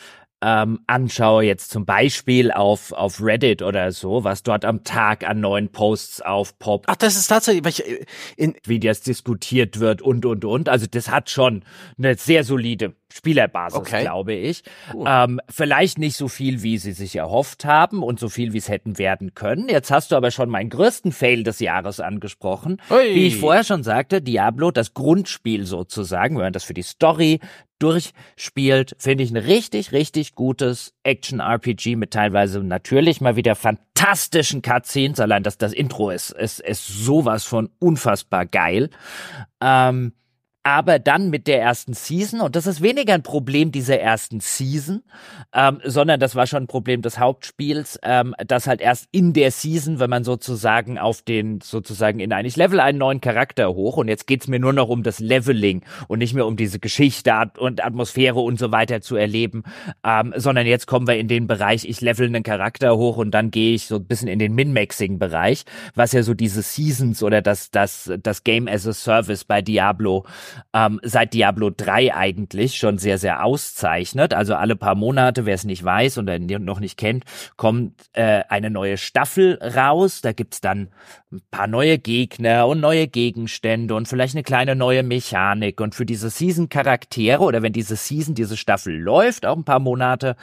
ähm, 0.41 0.80
anschaue, 0.86 1.43
jetzt 1.43 1.72
zum 1.72 1.86
Beispiel 1.86 2.51
auf, 2.51 2.91
auf 2.91 3.22
Reddit 3.22 3.62
oder 3.62 3.91
so, 3.91 4.24
was 4.24 4.43
dort 4.43 4.66
am 4.66 4.84
Tag 4.84 5.28
an 5.28 5.39
neuen 5.39 5.70
Posts 5.70 6.21
aufpoppt. 6.21 6.86
Ach, 6.88 6.96
das 6.96 7.16
ist 7.16 7.28
tatsächlich, 7.28 7.79
ich, 7.79 7.88
äh, 7.88 8.05
in, 8.38 8.55
wie 8.63 8.79
das 8.79 9.01
diskutiert 9.01 9.79
wird 9.79 10.01
und, 10.01 10.25
und, 10.25 10.46
und. 10.46 10.70
Also 10.70 10.86
das 10.89 11.09
hat 11.09 11.29
schon 11.29 11.63
eine 11.97 12.16
sehr 12.16 12.43
solide 12.43 12.93
Spielerbasis, 13.16 13.79
okay. 13.79 14.01
glaube 14.01 14.33
ich. 14.33 14.63
Cool. 14.93 15.05
Ähm, 15.08 15.39
vielleicht 15.50 15.97
nicht 15.97 16.17
so 16.17 16.28
viel, 16.28 16.63
wie 16.63 16.78
sie 16.78 16.92
sich 16.92 17.16
erhofft 17.16 17.63
haben 17.63 18.04
und 18.04 18.20
so 18.20 18.28
viel, 18.28 18.51
wie 18.51 18.58
es 18.58 18.67
hätten 18.67 18.97
werden 18.97 19.33
können. 19.33 19.70
Jetzt 19.70 19.89
hast 19.89 20.12
du 20.12 20.17
aber 20.17 20.32
schon 20.32 20.50
meinen 20.50 20.70
größten 20.70 21.13
Fail 21.13 21.43
des 21.43 21.62
Jahres 21.62 22.01
angesprochen. 22.01 22.82
Ui. 22.89 23.16
Wie 23.16 23.28
ich 23.28 23.37
vorher 23.37 23.63
schon 23.63 23.83
sagte, 23.83 24.21
Diablo, 24.21 24.70
das 24.70 24.93
Grundspiel 24.93 25.66
sozusagen, 25.66 26.36
wenn 26.36 26.43
man 26.43 26.54
das 26.54 26.66
für 26.66 26.74
die 26.74 26.82
Story 26.82 27.39
durchspielt, 27.79 28.96
finde 29.00 29.24
ich 29.24 29.32
ein 29.32 29.37
richtig, 29.37 29.93
richtig 29.93 30.36
gutes 30.36 30.93
Action-RPG 31.04 31.96
mit 31.96 32.12
teilweise 32.12 32.62
natürlich 32.63 33.21
mal 33.21 33.37
wieder 33.37 33.55
fantastischen 33.55 34.62
Cutscenes. 34.62 35.21
Allein, 35.21 35.43
dass 35.43 35.58
das 35.58 35.71
Intro 35.71 36.09
ist, 36.09 36.32
ist, 36.32 36.59
ist 36.59 36.86
sowas 36.86 37.46
von 37.46 37.70
unfassbar 37.79 38.46
geil. 38.46 38.89
Ähm, 39.62 40.13
aber 40.66 40.97
dann 40.97 41.29
mit 41.29 41.46
der 41.46 41.62
ersten 41.62 41.93
Season, 41.93 42.42
und 42.42 42.55
das 42.55 42.66
ist 42.66 42.82
weniger 42.82 43.13
ein 43.13 43.21
Problem 43.21 43.71
dieser 43.71 44.00
ersten 44.00 44.39
Season, 44.39 45.04
ähm, 45.54 45.79
sondern 45.83 46.20
das 46.20 46.33
war 46.33 46.47
schon 46.47 46.63
ein 46.63 46.67
Problem 46.67 47.04
des 47.04 47.20
Hauptspiels, 47.20 48.00
ähm, 48.01 48.33
dass 48.47 48.66
halt 48.66 48.82
erst 48.82 49.08
in 49.12 49.33
der 49.33 49.51
Season, 49.51 50.00
wenn 50.00 50.09
man 50.09 50.24
sozusagen 50.24 50.97
auf 50.97 51.21
den, 51.21 51.62
sozusagen 51.62 52.20
in 52.20 52.33
ein, 52.33 52.46
ich 52.46 52.55
level 52.55 52.79
einen 52.79 52.97
neuen 52.97 53.21
Charakter 53.21 53.75
hoch 53.75 53.97
und 53.97 54.08
jetzt 54.08 54.25
geht's 54.25 54.47
mir 54.47 54.59
nur 54.59 54.74
noch 54.74 54.89
um 54.89 55.04
das 55.04 55.20
Leveling 55.20 55.83
und 56.08 56.17
nicht 56.17 56.33
mehr 56.33 56.47
um 56.47 56.55
diese 56.55 56.79
Geschichte 56.79 57.32
und 57.59 57.86
Atmosphäre 57.86 58.39
und 58.39 58.58
so 58.58 58.71
weiter 58.71 59.01
zu 59.01 59.17
erleben, 59.17 59.66
ähm, 60.04 60.33
sondern 60.36 60.66
jetzt 60.66 60.87
kommen 60.87 61.08
wir 61.08 61.20
in 61.20 61.28
den 61.28 61.46
Bereich, 61.46 61.86
ich 61.87 62.01
level 62.01 62.25
einen 62.25 62.42
Charakter 62.42 62.97
hoch 62.97 63.17
und 63.17 63.29
dann 63.29 63.51
gehe 63.51 63.75
ich 63.75 63.86
so 63.86 63.97
ein 63.97 64.05
bisschen 64.05 64.28
in 64.28 64.39
den 64.39 64.55
Min-Maxing-Bereich, 64.55 65.63
was 65.93 66.12
ja 66.12 66.24
so 66.24 66.33
diese 66.33 66.63
Seasons 66.63 67.21
oder 67.21 67.43
das, 67.43 67.70
das, 67.70 68.12
das 68.24 68.43
Game 68.43 68.67
as 68.67 68.87
a 68.87 68.93
Service 68.93 69.43
bei 69.43 69.62
Diablo 69.62 70.25
ähm, 70.73 70.99
seit 71.03 71.33
Diablo 71.33 71.71
3 71.75 72.13
eigentlich 72.13 72.77
schon 72.77 72.97
sehr, 72.97 73.17
sehr 73.17 73.43
auszeichnet. 73.43 74.33
Also 74.33 74.55
alle 74.55 74.75
paar 74.75 74.95
Monate, 74.95 75.45
wer 75.45 75.55
es 75.55 75.63
nicht 75.63 75.83
weiß 75.83 76.17
oder 76.17 76.39
noch 76.39 76.79
nicht 76.79 76.97
kennt, 76.97 77.25
kommt 77.57 77.93
äh, 78.13 78.43
eine 78.49 78.69
neue 78.69 78.97
Staffel 78.97 79.59
raus. 79.61 80.21
Da 80.21 80.33
gibt's 80.33 80.61
dann 80.61 80.89
ein 81.32 81.41
paar 81.51 81.67
neue 81.67 81.97
Gegner 81.97 82.67
und 82.67 82.79
neue 82.79 83.07
Gegenstände 83.07 83.95
und 83.95 84.07
vielleicht 84.07 84.36
eine 84.36 84.43
kleine 84.43 84.75
neue 84.75 85.03
Mechanik. 85.03 85.82
Und 85.82 85.95
für 85.95 86.05
diese 86.05 86.29
Season-Charaktere 86.29 87.41
oder 87.41 87.61
wenn 87.61 87.73
diese 87.73 87.95
Season, 87.95 88.36
diese 88.36 88.57
Staffel 88.57 88.97
läuft, 88.97 89.45
auch 89.45 89.57
ein 89.57 89.63
paar 89.65 89.79
Monate, 89.79 90.36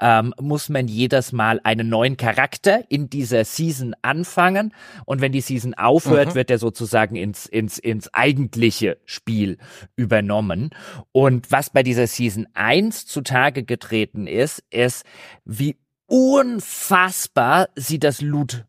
ähm, 0.00 0.34
muss 0.40 0.68
man 0.68 0.88
jedes 0.88 1.32
Mal 1.32 1.60
einen 1.64 1.88
neuen 1.88 2.16
Charakter 2.16 2.82
in 2.88 3.08
dieser 3.08 3.44
Season 3.44 3.94
anfangen. 4.02 4.74
Und 5.04 5.20
wenn 5.20 5.32
die 5.32 5.40
Season 5.40 5.74
aufhört, 5.74 6.30
mhm. 6.30 6.34
wird 6.34 6.50
er 6.50 6.58
sozusagen 6.58 7.16
ins, 7.16 7.46
ins, 7.46 7.78
ins 7.78 8.12
eigentliche 8.12 8.98
Spiel 9.04 9.58
übernommen. 9.96 10.70
Und 11.12 11.50
was 11.50 11.70
bei 11.70 11.82
dieser 11.82 12.06
Season 12.06 12.46
1 12.54 13.06
zutage 13.06 13.64
getreten 13.64 14.26
ist, 14.26 14.62
ist, 14.70 15.04
wie 15.44 15.76
unfassbar 16.06 17.68
sie 17.76 17.98
das 17.98 18.20
Loot 18.20 18.64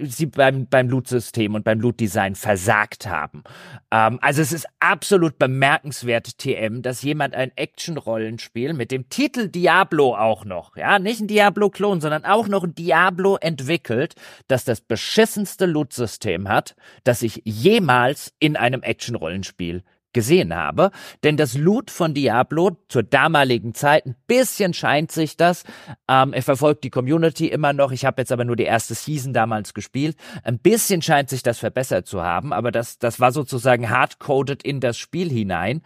sie 0.00 0.26
beim, 0.26 0.66
beim 0.66 0.88
Loot-System 0.88 1.54
und 1.54 1.64
beim 1.64 1.80
Loot-Design 1.80 2.34
versagt 2.34 3.06
haben. 3.06 3.42
Ähm, 3.90 4.18
also 4.20 4.42
es 4.42 4.52
ist 4.52 4.66
absolut 4.80 5.38
bemerkenswert, 5.38 6.38
TM, 6.38 6.82
dass 6.82 7.02
jemand 7.02 7.34
ein 7.34 7.52
Action-Rollenspiel 7.56 8.74
mit 8.74 8.90
dem 8.90 9.08
Titel 9.08 9.48
Diablo 9.48 10.16
auch 10.16 10.44
noch, 10.44 10.76
ja, 10.76 10.98
nicht 10.98 11.20
ein 11.20 11.28
Diablo-Klon, 11.28 12.00
sondern 12.00 12.24
auch 12.24 12.48
noch 12.48 12.64
ein 12.64 12.74
Diablo 12.74 13.36
entwickelt, 13.36 14.14
das 14.48 14.64
das 14.64 14.80
beschissenste 14.80 15.66
Loot-System 15.66 16.48
hat, 16.48 16.74
das 17.04 17.22
ich 17.22 17.42
jemals 17.44 18.32
in 18.38 18.56
einem 18.56 18.82
Action-Rollenspiel 18.82 19.82
gesehen 20.12 20.54
habe. 20.54 20.90
Denn 21.24 21.36
das 21.36 21.56
Loot 21.56 21.90
von 21.90 22.14
Diablo 22.14 22.76
zur 22.88 23.02
damaligen 23.02 23.74
Zeit, 23.74 24.06
ein 24.06 24.16
bisschen 24.26 24.74
scheint 24.74 25.12
sich 25.12 25.36
das. 25.36 25.64
Ähm, 26.08 26.32
er 26.32 26.42
verfolgt 26.42 26.84
die 26.84 26.90
Community 26.90 27.48
immer 27.48 27.72
noch. 27.72 27.92
Ich 27.92 28.04
habe 28.04 28.20
jetzt 28.22 28.32
aber 28.32 28.44
nur 28.44 28.56
die 28.56 28.64
erste 28.64 28.94
Season 28.94 29.32
damals 29.32 29.74
gespielt. 29.74 30.16
Ein 30.42 30.58
bisschen 30.58 31.02
scheint 31.02 31.30
sich 31.30 31.42
das 31.42 31.58
verbessert 31.58 32.06
zu 32.06 32.22
haben, 32.22 32.52
aber 32.52 32.70
das, 32.70 32.98
das 32.98 33.20
war 33.20 33.32
sozusagen 33.32 33.90
hardcoded 33.90 34.62
in 34.62 34.80
das 34.80 34.98
Spiel 34.98 35.30
hinein. 35.30 35.82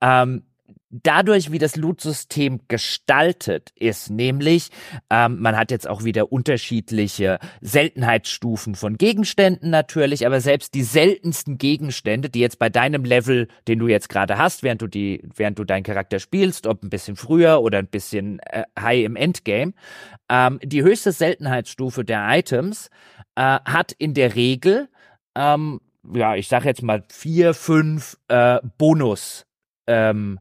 Ähm, 0.00 0.42
dadurch, 0.90 1.52
wie 1.52 1.58
das 1.58 1.76
Loot-System 1.76 2.60
gestaltet 2.68 3.70
ist, 3.74 4.10
nämlich 4.10 4.70
ähm, 5.10 5.40
man 5.40 5.56
hat 5.56 5.70
jetzt 5.70 5.88
auch 5.88 6.04
wieder 6.04 6.32
unterschiedliche 6.32 7.38
Seltenheitsstufen 7.60 8.74
von 8.74 8.98
Gegenständen 8.98 9.70
natürlich, 9.70 10.26
aber 10.26 10.40
selbst 10.40 10.74
die 10.74 10.82
seltensten 10.82 11.58
Gegenstände, 11.58 12.30
die 12.30 12.40
jetzt 12.40 12.58
bei 12.58 12.68
deinem 12.68 13.04
Level, 13.04 13.48
den 13.68 13.78
du 13.78 13.88
jetzt 13.88 14.08
gerade 14.08 14.38
hast, 14.38 14.62
während 14.62 14.82
du 14.82 14.86
die, 14.86 15.22
während 15.34 15.58
du 15.58 15.64
deinen 15.64 15.84
Charakter 15.84 16.18
spielst, 16.18 16.66
ob 16.66 16.82
ein 16.82 16.90
bisschen 16.90 17.16
früher 17.16 17.62
oder 17.62 17.78
ein 17.78 17.88
bisschen 17.88 18.40
äh, 18.40 18.64
high 18.78 19.04
im 19.04 19.16
Endgame, 19.16 19.72
ähm, 20.28 20.60
die 20.62 20.82
höchste 20.82 21.12
Seltenheitsstufe 21.12 22.04
der 22.04 22.26
Items 22.28 22.90
äh, 23.34 23.58
hat 23.64 23.92
in 23.92 24.14
der 24.14 24.34
Regel 24.34 24.88
ähm, 25.34 25.80
ja, 26.12 26.34
ich 26.34 26.48
sag 26.48 26.64
jetzt 26.64 26.82
mal 26.82 27.02
vier, 27.08 27.54
fünf 27.54 28.18
äh, 28.28 28.58
Bonus 28.78 29.46
ähm, 29.86 30.38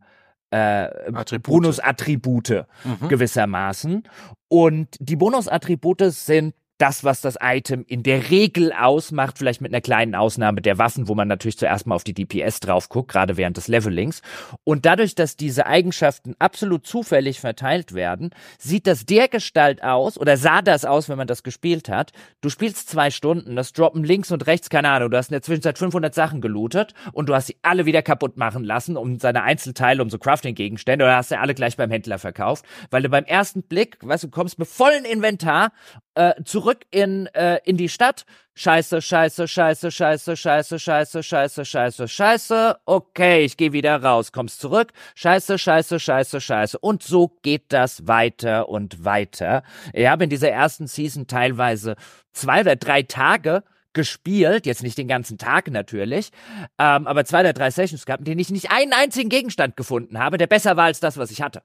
äh, 0.52 1.40
Bonusattribute 1.40 2.66
mhm. 2.84 3.08
gewissermaßen. 3.08 4.04
Und 4.48 4.90
die 5.00 5.16
Bonusattribute 5.16 6.12
sind 6.12 6.54
das, 6.82 7.04
was 7.04 7.22
das 7.22 7.38
Item 7.40 7.86
in 7.88 8.02
der 8.02 8.32
Regel 8.32 8.74
ausmacht, 8.74 9.38
vielleicht 9.38 9.62
mit 9.62 9.72
einer 9.72 9.82
kleinen 9.82 10.16
Ausnahme 10.16 10.62
der 10.62 10.80
Waffen, 10.80 11.08
wo 11.08 11.14
man 11.14 11.28
natürlich 11.28 11.58
zuerst 11.58 11.86
mal 11.86 11.94
auf 11.94 12.04
die 12.04 12.16
DPS 12.16 12.60
drauf 12.60 12.90
guckt, 12.90 13.12
gerade 13.12 13.38
während 13.38 13.58
des 13.58 13.68
Levelings. 13.68 14.24
Und 14.64 14.88
dadurch, 14.88 15.14
dass 15.14 15.38
diese 15.38 15.68
Eigenschaften 15.68 16.36
absolut 16.40 16.88
zufällig 16.88 17.40
verteilt 17.40 17.94
werden, 17.94 18.32
sieht 18.58 18.88
das 18.88 19.06
der 19.06 19.28
Gestalt 19.28 19.84
aus 19.84 20.18
oder 20.18 20.38
sah 20.38 20.64
das 20.64 20.84
aus, 20.84 21.08
wenn 21.08 21.20
man 21.20 21.28
das 21.28 21.44
gespielt 21.44 21.88
hat. 21.88 22.14
Du 22.42 22.50
spielst 22.50 22.90
zwei 22.90 23.12
Stunden, 23.12 23.56
das 23.56 23.74
droppen 23.74 24.04
links 24.04 24.32
und 24.32 24.48
rechts, 24.48 24.70
keine 24.70 24.90
Ahnung, 24.90 25.12
du 25.12 25.18
hast 25.18 25.30
in 25.30 25.34
der 25.34 25.44
Zwischenzeit 25.44 25.78
500 25.78 26.16
Sachen 26.16 26.42
gelootet 26.42 26.96
und 27.14 27.30
du 27.30 27.36
hast 27.36 27.48
sie 27.48 27.58
alle 27.62 27.86
wieder 27.86 28.02
kaputt 28.02 28.38
machen 28.38 28.64
lassen, 28.64 28.98
um 28.98 29.20
seine 29.20 29.44
Einzelteile, 29.44 30.02
um 30.02 30.10
so 30.10 30.18
Crafting-Gegenstände, 30.18 31.06
oder 31.06 31.18
hast 31.18 31.30
du 31.30 31.40
alle 31.40 31.54
gleich 31.54 31.78
beim 31.78 31.92
Händler 31.92 32.18
verkauft, 32.18 32.66
weil 32.90 33.04
du 33.04 33.10
beim 33.10 33.26
ersten 33.26 33.62
Blick, 33.62 33.98
weißt 34.02 34.24
du, 34.24 34.30
kommst 34.30 34.58
mit 34.58 34.68
vollen 34.68 35.06
Inventar 35.06 35.72
äh, 36.16 36.44
zurück 36.44 36.86
in, 36.92 37.28
äh, 37.28 37.60
in 37.64 37.78
die 37.78 37.90
Stadt. 37.90 38.26
Scheiße, 38.54 39.02
scheiße, 39.02 39.48
scheiße, 39.48 39.92
scheiße, 39.92 40.38
scheiße, 40.38 40.80
scheiße, 40.80 41.24
scheiße, 41.24 41.66
scheiße, 41.66 42.08
scheiße. 42.08 42.78
Okay, 42.86 43.46
ich 43.46 43.58
gehe 43.58 43.72
wieder 43.72 44.04
raus, 44.04 44.32
kommst 44.32 44.60
zurück. 44.60 44.92
Scheiße, 45.16 45.58
scheiße, 45.58 46.00
scheiße, 46.00 46.42
scheiße. 46.42 46.78
Und 46.80 47.02
so 47.02 47.30
geht 47.42 47.72
das 47.74 48.08
weiter 48.08 48.68
und 48.70 49.06
weiter. 49.06 49.64
Ich 49.94 50.08
habe 50.08 50.26
in 50.26 50.30
dieser 50.30 50.50
ersten 50.50 50.88
Season 50.88 51.28
teilweise 51.28 51.96
zwei 52.34 52.62
oder 52.62 52.76
drei 52.76 53.04
Tage 53.04 53.64
gespielt, 53.94 54.66
jetzt 54.66 54.84
nicht 54.84 54.98
den 54.98 55.08
ganzen 55.08 55.38
Tag 55.38 55.70
natürlich, 55.70 56.32
ähm, 56.80 57.08
aber 57.08 57.26
zwei 57.26 57.42
oder 57.42 57.54
drei 57.54 57.72
Sessions 57.72 58.06
gehabt, 58.06 58.22
in 58.22 58.26
denen 58.26 58.40
ich 58.40 58.50
nicht 58.50 58.72
einen 58.72 58.94
einzigen 58.94 59.30
Gegenstand 59.30 59.76
gefunden 59.76 60.18
habe, 60.20 60.38
der 60.38 60.48
besser 60.48 60.78
war 60.78 60.86
als 60.86 61.00
das, 61.00 61.18
was 61.18 61.32
ich 61.32 61.42
hatte. 61.42 61.62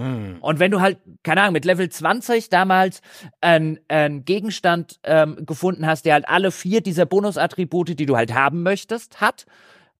Hm. 0.00 0.38
Und 0.40 0.58
wenn 0.58 0.70
du 0.70 0.80
halt, 0.80 0.98
keine 1.22 1.42
Ahnung, 1.42 1.52
mit 1.52 1.66
Level 1.66 1.88
20 1.88 2.48
damals 2.48 3.02
einen 3.42 4.24
Gegenstand 4.24 4.98
ähm, 5.04 5.44
gefunden 5.44 5.86
hast, 5.86 6.06
der 6.06 6.14
halt 6.14 6.28
alle 6.28 6.50
vier 6.50 6.80
dieser 6.80 7.04
Bonusattribute, 7.04 7.98
die 7.98 8.06
du 8.06 8.16
halt 8.16 8.32
haben 8.32 8.62
möchtest, 8.62 9.20
hat, 9.20 9.44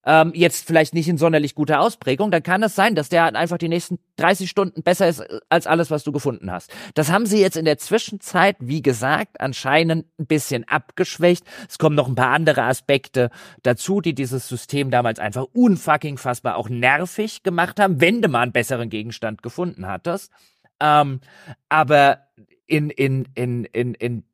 ähm, 0.05 0.33
jetzt 0.35 0.67
vielleicht 0.67 0.95
nicht 0.95 1.09
in 1.09 1.19
sonderlich 1.19 1.55
guter 1.55 1.81
Ausprägung, 1.81 2.31
dann 2.31 2.43
kann 2.43 2.63
es 2.63 2.75
sein, 2.75 2.95
dass 2.95 3.09
der 3.09 3.35
einfach 3.35 3.59
die 3.59 3.69
nächsten 3.69 3.99
30 4.17 4.49
Stunden 4.49 4.83
besser 4.83 5.09
ist 5.09 5.21
äh, 5.21 5.41
als 5.49 5.67
alles, 5.67 5.91
was 5.91 6.05
du 6.05 6.13
gefunden 6.13 6.51
hast. 6.51 6.73
Das 6.95 7.11
haben 7.11 7.27
sie 7.27 7.41
jetzt 7.41 7.57
in 7.57 7.65
der 7.65 7.79
Zwischenzeit, 7.79 8.57
wie 8.61 8.83
gesagt, 8.83 9.41
anscheinend 9.41 10.07
ein 10.19 10.27
bisschen 10.27 10.67
abgeschwächt. 10.67 11.45
Es 11.69 11.79
kommen 11.79 11.97
noch 11.97 12.09
ein 12.09 12.15
paar 12.15 12.33
andere 12.33 12.63
Aspekte 12.63 13.31
dazu, 13.63 14.01
die 14.01 14.15
dieses 14.15 14.49
System 14.49 14.91
damals 14.91 15.19
einfach 15.19 15.47
unfucking 15.53 16.17
fassbar 16.17 16.57
auch 16.57 16.69
nervig 16.69 17.43
gemacht 17.43 17.79
haben, 17.79 18.01
wenn 18.01 18.23
du 18.23 18.29
mal 18.29 18.43
einen 18.43 18.53
besseren 18.53 18.89
Gegenstand 18.89 19.43
gefunden 19.43 19.87
hattest. 19.87 20.33
Ähm, 20.81 21.21
aber 21.69 22.21
in, 22.67 22.89
in, 22.89 23.29
in, 23.35 23.65
in, 23.65 23.95
in 23.95 24.25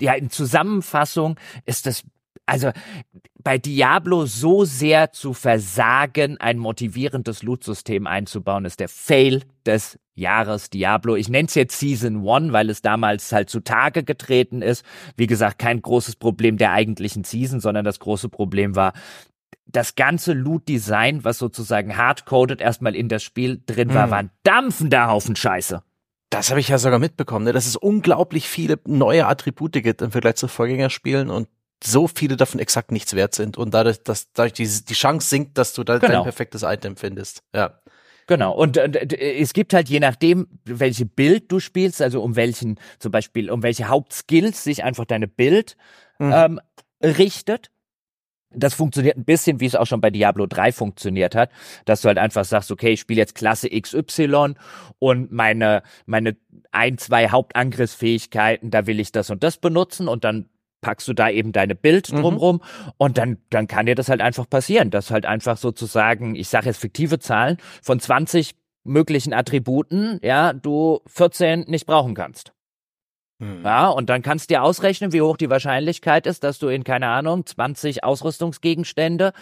ja, 0.00 0.14
in 0.14 0.30
Zusammenfassung 0.30 1.38
ist 1.64 1.86
das 1.86 2.04
also 2.46 2.70
bei 3.42 3.58
Diablo 3.58 4.26
so 4.26 4.64
sehr 4.64 5.12
zu 5.12 5.32
versagen, 5.32 6.38
ein 6.40 6.58
motivierendes 6.58 7.42
Loot-System 7.42 8.06
einzubauen, 8.06 8.64
ist 8.64 8.80
der 8.80 8.88
Fail 8.88 9.42
des 9.66 9.98
Jahres 10.14 10.68
Diablo. 10.68 11.16
Ich 11.16 11.28
nenne 11.28 11.48
es 11.48 11.54
jetzt 11.54 11.78
Season 11.78 12.28
1, 12.28 12.52
weil 12.52 12.68
es 12.68 12.82
damals 12.82 13.32
halt 13.32 13.48
zutage 13.48 14.02
getreten 14.04 14.60
ist. 14.60 14.84
Wie 15.16 15.26
gesagt, 15.26 15.58
kein 15.58 15.80
großes 15.80 16.16
Problem 16.16 16.58
der 16.58 16.72
eigentlichen 16.72 17.24
Season, 17.24 17.60
sondern 17.60 17.84
das 17.84 17.98
große 17.98 18.28
Problem 18.28 18.76
war, 18.76 18.92
das 19.66 19.94
ganze 19.94 20.34
Loot-Design, 20.34 21.24
was 21.24 21.38
sozusagen 21.38 21.96
hardcoded 21.96 22.60
erstmal 22.60 22.94
in 22.94 23.08
das 23.08 23.22
Spiel 23.22 23.62
drin 23.64 23.94
war, 23.94 24.04
hm. 24.04 24.10
war 24.10 24.18
ein 24.18 24.30
dampfender 24.42 25.08
Haufen 25.08 25.34
Scheiße. 25.34 25.82
Das 26.28 26.50
habe 26.50 26.60
ich 26.60 26.68
ja 26.68 26.78
sogar 26.78 26.98
mitbekommen, 26.98 27.44
ne? 27.44 27.52
dass 27.52 27.66
es 27.66 27.76
unglaublich 27.76 28.48
viele 28.48 28.78
neue 28.86 29.26
Attribute 29.26 29.72
gibt 29.72 30.02
im 30.02 30.12
Vergleich 30.12 30.36
zu 30.36 30.48
Vorgängerspielen 30.48 31.30
und 31.30 31.48
so 31.84 32.08
viele 32.08 32.36
davon 32.36 32.60
exakt 32.60 32.92
nichts 32.92 33.14
wert 33.14 33.34
sind 33.34 33.56
und 33.56 33.74
dadurch, 33.74 34.02
dass 34.02 34.32
dadurch 34.32 34.52
die, 34.54 34.66
die 34.66 34.94
Chance 34.94 35.28
sinkt, 35.28 35.58
dass 35.58 35.72
du 35.72 35.84
da 35.84 35.98
genau. 35.98 36.12
dein 36.12 36.22
perfektes 36.24 36.62
Item 36.62 36.96
findest. 36.96 37.42
Ja. 37.54 37.78
Genau. 38.26 38.52
Und 38.52 38.76
äh, 38.76 39.38
es 39.38 39.52
gibt 39.52 39.74
halt 39.74 39.88
je 39.88 40.00
nachdem, 40.00 40.46
welche 40.64 41.06
Bild 41.06 41.50
du 41.50 41.60
spielst, 41.60 42.00
also 42.00 42.22
um 42.22 42.36
welchen, 42.36 42.78
zum 42.98 43.12
Beispiel, 43.12 43.50
um 43.50 43.62
welche 43.62 43.88
Hauptskills 43.88 44.62
sich 44.64 44.84
einfach 44.84 45.04
deine 45.04 45.28
Bild 45.28 45.76
mhm. 46.18 46.32
ähm, 46.32 46.60
richtet. 47.02 47.70
Das 48.54 48.74
funktioniert 48.74 49.16
ein 49.16 49.24
bisschen, 49.24 49.60
wie 49.60 49.66
es 49.66 49.74
auch 49.74 49.86
schon 49.86 50.02
bei 50.02 50.10
Diablo 50.10 50.46
3 50.46 50.72
funktioniert 50.72 51.34
hat, 51.34 51.50
dass 51.86 52.02
du 52.02 52.08
halt 52.08 52.18
einfach 52.18 52.44
sagst, 52.44 52.70
okay, 52.70 52.90
ich 52.90 53.00
spiele 53.00 53.18
jetzt 53.18 53.34
Klasse 53.34 53.68
XY 53.70 54.54
und 54.98 55.32
meine, 55.32 55.82
meine 56.04 56.36
ein, 56.70 56.98
zwei 56.98 57.30
Hauptangriffsfähigkeiten, 57.30 58.70
da 58.70 58.86
will 58.86 59.00
ich 59.00 59.10
das 59.10 59.30
und 59.30 59.42
das 59.42 59.56
benutzen 59.56 60.06
und 60.06 60.24
dann 60.24 60.50
packst 60.82 61.08
du 61.08 61.14
da 61.14 61.30
eben 61.30 61.52
deine 61.52 61.74
Bild 61.74 62.12
mhm. 62.12 62.20
drumrum 62.20 62.56
mhm. 62.56 62.92
und 62.98 63.16
dann, 63.16 63.38
dann 63.48 63.66
kann 63.66 63.86
dir 63.86 63.94
das 63.94 64.10
halt 64.10 64.20
einfach 64.20 64.48
passieren, 64.48 64.90
dass 64.90 65.10
halt 65.10 65.24
einfach 65.24 65.56
sozusagen, 65.56 66.34
ich 66.34 66.48
sage 66.48 66.66
jetzt 66.66 66.78
fiktive 66.78 67.18
Zahlen, 67.18 67.56
von 67.80 67.98
20 67.98 68.54
möglichen 68.84 69.32
Attributen, 69.32 70.18
ja, 70.22 70.52
du 70.52 71.00
14 71.06 71.60
nicht 71.68 71.86
brauchen 71.86 72.14
kannst. 72.14 72.52
Hm. 73.42 73.62
Ja, 73.64 73.88
und 73.88 74.08
dann 74.08 74.22
kannst 74.22 74.48
du 74.48 74.54
dir 74.54 74.62
ausrechnen, 74.62 75.12
wie 75.12 75.20
hoch 75.20 75.36
die 75.36 75.50
Wahrscheinlichkeit 75.50 76.28
ist, 76.28 76.44
dass 76.44 76.60
du 76.60 76.68
in, 76.68 76.84
keine 76.84 77.08
Ahnung, 77.08 77.44
20 77.44 78.04
Ausrüstungsgegenstände 78.04 79.32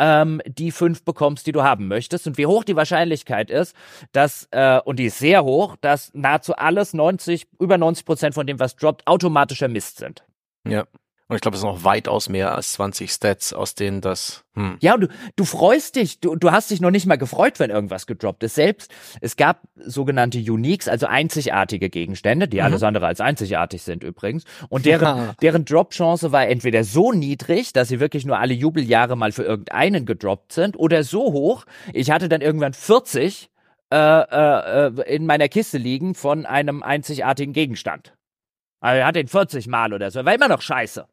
ähm, 0.00 0.40
die 0.44 0.72
fünf 0.72 1.04
bekommst, 1.04 1.46
die 1.46 1.52
du 1.52 1.62
haben 1.62 1.86
möchtest. 1.86 2.26
Und 2.26 2.36
wie 2.36 2.46
hoch 2.46 2.64
die 2.64 2.74
Wahrscheinlichkeit 2.74 3.50
ist, 3.50 3.76
dass, 4.10 4.48
äh, 4.50 4.80
und 4.84 4.98
die 4.98 5.04
ist 5.04 5.18
sehr 5.20 5.44
hoch, 5.44 5.76
dass 5.80 6.12
nahezu 6.14 6.56
alles 6.56 6.94
90, 6.94 7.46
über 7.60 7.78
90 7.78 8.04
Prozent 8.04 8.34
von 8.34 8.44
dem, 8.44 8.58
was 8.58 8.74
droppt, 8.74 9.06
automatischer 9.06 9.68
Mist 9.68 9.98
sind. 9.98 10.24
Ja. 10.66 10.84
Und 11.26 11.36
ich 11.36 11.40
glaube, 11.40 11.54
es 11.54 11.62
sind 11.62 11.70
noch 11.70 11.84
weitaus 11.84 12.28
mehr 12.28 12.54
als 12.54 12.72
20 12.72 13.10
Stats, 13.10 13.54
aus 13.54 13.74
denen 13.74 14.02
das. 14.02 14.44
Hm. 14.54 14.76
Ja, 14.80 14.94
und 14.94 15.00
du, 15.00 15.08
du 15.36 15.44
freust 15.46 15.96
dich, 15.96 16.20
du, 16.20 16.36
du 16.36 16.52
hast 16.52 16.70
dich 16.70 16.82
noch 16.82 16.90
nicht 16.90 17.06
mal 17.06 17.16
gefreut, 17.16 17.58
wenn 17.58 17.70
irgendwas 17.70 18.06
gedroppt 18.06 18.42
ist. 18.42 18.56
Selbst, 18.56 18.92
es 19.22 19.36
gab 19.36 19.62
sogenannte 19.74 20.38
Uniques, 20.38 20.86
also 20.86 21.06
einzigartige 21.06 21.88
Gegenstände, 21.88 22.46
die 22.46 22.58
mhm. 22.58 22.64
alles 22.64 22.82
andere 22.82 23.06
als 23.06 23.22
einzigartig 23.22 23.82
sind 23.82 24.04
übrigens. 24.04 24.44
Und 24.68 24.84
deren, 24.84 25.16
ja. 25.16 25.34
deren 25.40 25.64
Drop-Chance 25.64 26.30
war 26.30 26.46
entweder 26.46 26.84
so 26.84 27.10
niedrig, 27.10 27.72
dass 27.72 27.88
sie 27.88 28.00
wirklich 28.00 28.26
nur 28.26 28.38
alle 28.38 28.52
Jubeljahre 28.52 29.16
mal 29.16 29.32
für 29.32 29.44
irgendeinen 29.44 30.04
gedroppt 30.04 30.52
sind, 30.52 30.78
oder 30.78 31.04
so 31.04 31.32
hoch, 31.32 31.64
ich 31.94 32.10
hatte 32.10 32.28
dann 32.28 32.42
irgendwann 32.42 32.74
40 32.74 33.48
äh, 33.90 33.96
äh, 33.96 34.86
äh, 34.88 35.14
in 35.14 35.24
meiner 35.24 35.48
Kiste 35.48 35.78
liegen 35.78 36.14
von 36.14 36.44
einem 36.44 36.82
einzigartigen 36.82 37.54
Gegenstand. 37.54 38.12
Also 38.84 38.98
er 39.00 39.06
hat 39.06 39.16
den 39.16 39.28
40 39.28 39.66
Mal 39.66 39.94
oder 39.94 40.10
so, 40.10 40.22
war 40.26 40.34
immer 40.34 40.48
noch 40.48 40.60
scheiße. 40.60 41.06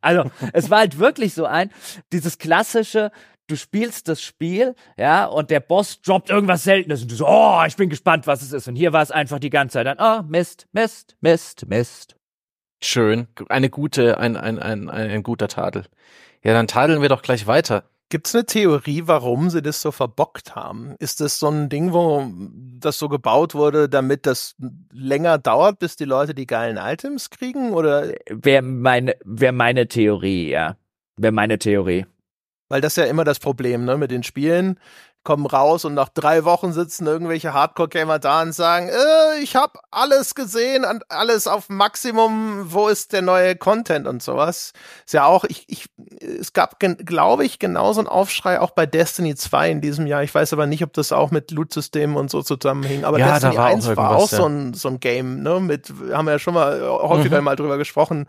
Also, 0.00 0.28
es 0.52 0.70
war 0.70 0.80
halt 0.80 0.98
wirklich 0.98 1.34
so 1.34 1.46
ein, 1.46 1.70
dieses 2.12 2.38
klassische, 2.38 3.12
du 3.46 3.56
spielst 3.56 4.08
das 4.08 4.20
Spiel, 4.20 4.74
ja, 4.96 5.24
und 5.26 5.50
der 5.50 5.60
Boss 5.60 6.02
droppt 6.02 6.30
irgendwas 6.30 6.64
Seltenes 6.64 7.02
und 7.02 7.12
du 7.12 7.14
so, 7.14 7.28
oh, 7.28 7.62
ich 7.64 7.76
bin 7.76 7.90
gespannt, 7.90 8.26
was 8.26 8.42
es 8.42 8.52
ist. 8.52 8.66
Und 8.66 8.74
hier 8.74 8.92
war 8.92 9.02
es 9.02 9.12
einfach 9.12 9.38
die 9.38 9.50
ganze 9.50 9.74
Zeit 9.74 9.86
dann, 9.86 9.98
oh, 10.00 10.26
Mist, 10.28 10.66
Mist, 10.72 11.16
Mist, 11.20 11.68
Mist. 11.68 12.16
Schön. 12.82 13.28
Eine 13.48 13.70
gute, 13.70 14.18
ein, 14.18 14.36
ein, 14.36 14.58
ein, 14.58 14.90
ein, 14.90 15.10
ein 15.10 15.22
guter 15.22 15.46
Tadel. 15.46 15.86
Ja, 16.42 16.54
dann 16.54 16.66
tadeln 16.66 17.02
wir 17.02 17.08
doch 17.08 17.22
gleich 17.22 17.46
weiter. 17.46 17.84
Gibt 18.08 18.28
es 18.28 18.34
eine 18.36 18.46
Theorie, 18.46 19.02
warum 19.06 19.50
sie 19.50 19.62
das 19.62 19.80
so 19.80 19.90
verbockt 19.90 20.54
haben? 20.54 20.94
Ist 21.00 21.20
das 21.20 21.40
so 21.40 21.48
ein 21.48 21.68
Ding, 21.68 21.92
wo 21.92 22.30
das 22.78 22.98
so 22.98 23.08
gebaut 23.08 23.54
wurde, 23.54 23.88
damit 23.88 24.26
das 24.26 24.54
länger 24.92 25.38
dauert, 25.38 25.80
bis 25.80 25.96
die 25.96 26.04
Leute 26.04 26.32
die 26.32 26.46
geilen 26.46 26.76
Items 26.76 27.30
kriegen? 27.30 27.72
Oder? 27.72 28.12
Wäre 28.30 28.62
meine, 28.62 29.16
wär 29.24 29.50
meine 29.50 29.88
Theorie, 29.88 30.50
ja. 30.50 30.76
Wäre 31.16 31.32
meine 31.32 31.58
Theorie. 31.58 32.06
Weil 32.68 32.80
das 32.80 32.96
ist 32.96 33.04
ja 33.04 33.10
immer 33.10 33.24
das 33.24 33.40
Problem, 33.40 33.84
ne, 33.84 33.96
mit 33.96 34.12
den 34.12 34.22
Spielen 34.22 34.78
kommen 35.26 35.44
raus 35.44 35.84
und 35.84 35.92
nach 35.92 36.08
drei 36.08 36.44
Wochen 36.44 36.72
sitzen 36.72 37.06
irgendwelche 37.06 37.52
Hardcore-Gamer 37.52 38.20
da 38.20 38.42
und 38.42 38.52
sagen, 38.52 38.88
äh, 38.88 39.42
ich 39.42 39.56
habe 39.56 39.80
alles 39.90 40.34
gesehen 40.34 40.84
und 40.84 41.10
alles 41.10 41.48
auf 41.48 41.68
Maximum, 41.68 42.72
wo 42.72 42.88
ist 42.88 43.12
der 43.12 43.22
neue 43.22 43.56
Content 43.56 44.06
und 44.06 44.22
sowas. 44.22 44.72
Ist 45.04 45.12
ja 45.12 45.26
auch, 45.26 45.44
ich, 45.44 45.64
ich, 45.68 45.86
es 46.20 46.52
gab, 46.52 46.78
glaube 46.78 47.44
ich, 47.44 47.58
genauso 47.58 48.00
ein 48.00 48.06
Aufschrei 48.06 48.60
auch 48.60 48.70
bei 48.70 48.86
Destiny 48.86 49.34
2 49.34 49.70
in 49.72 49.80
diesem 49.80 50.06
Jahr. 50.06 50.22
Ich 50.22 50.34
weiß 50.34 50.52
aber 50.52 50.66
nicht, 50.66 50.84
ob 50.84 50.92
das 50.92 51.10
auch 51.10 51.32
mit 51.32 51.50
Loot-Systemen 51.50 52.16
und 52.16 52.30
so 52.30 52.42
zusammenhing. 52.42 53.04
Aber 53.04 53.18
ja, 53.18 53.32
Destiny 53.32 53.56
war 53.56 53.66
1 53.66 53.96
war 53.96 54.16
auch 54.16 54.28
so 54.28 54.46
ein, 54.46 54.74
so 54.74 54.88
ein 54.88 55.00
Game, 55.00 55.42
ne, 55.42 55.58
mit, 55.58 55.92
haben 56.12 56.26
wir 56.26 56.32
ja 56.32 56.38
schon 56.38 56.54
mal 56.54 56.80
häufiger 56.80 57.38
mhm. 57.38 57.44
mal 57.44 57.56
drüber 57.56 57.76
gesprochen 57.78 58.26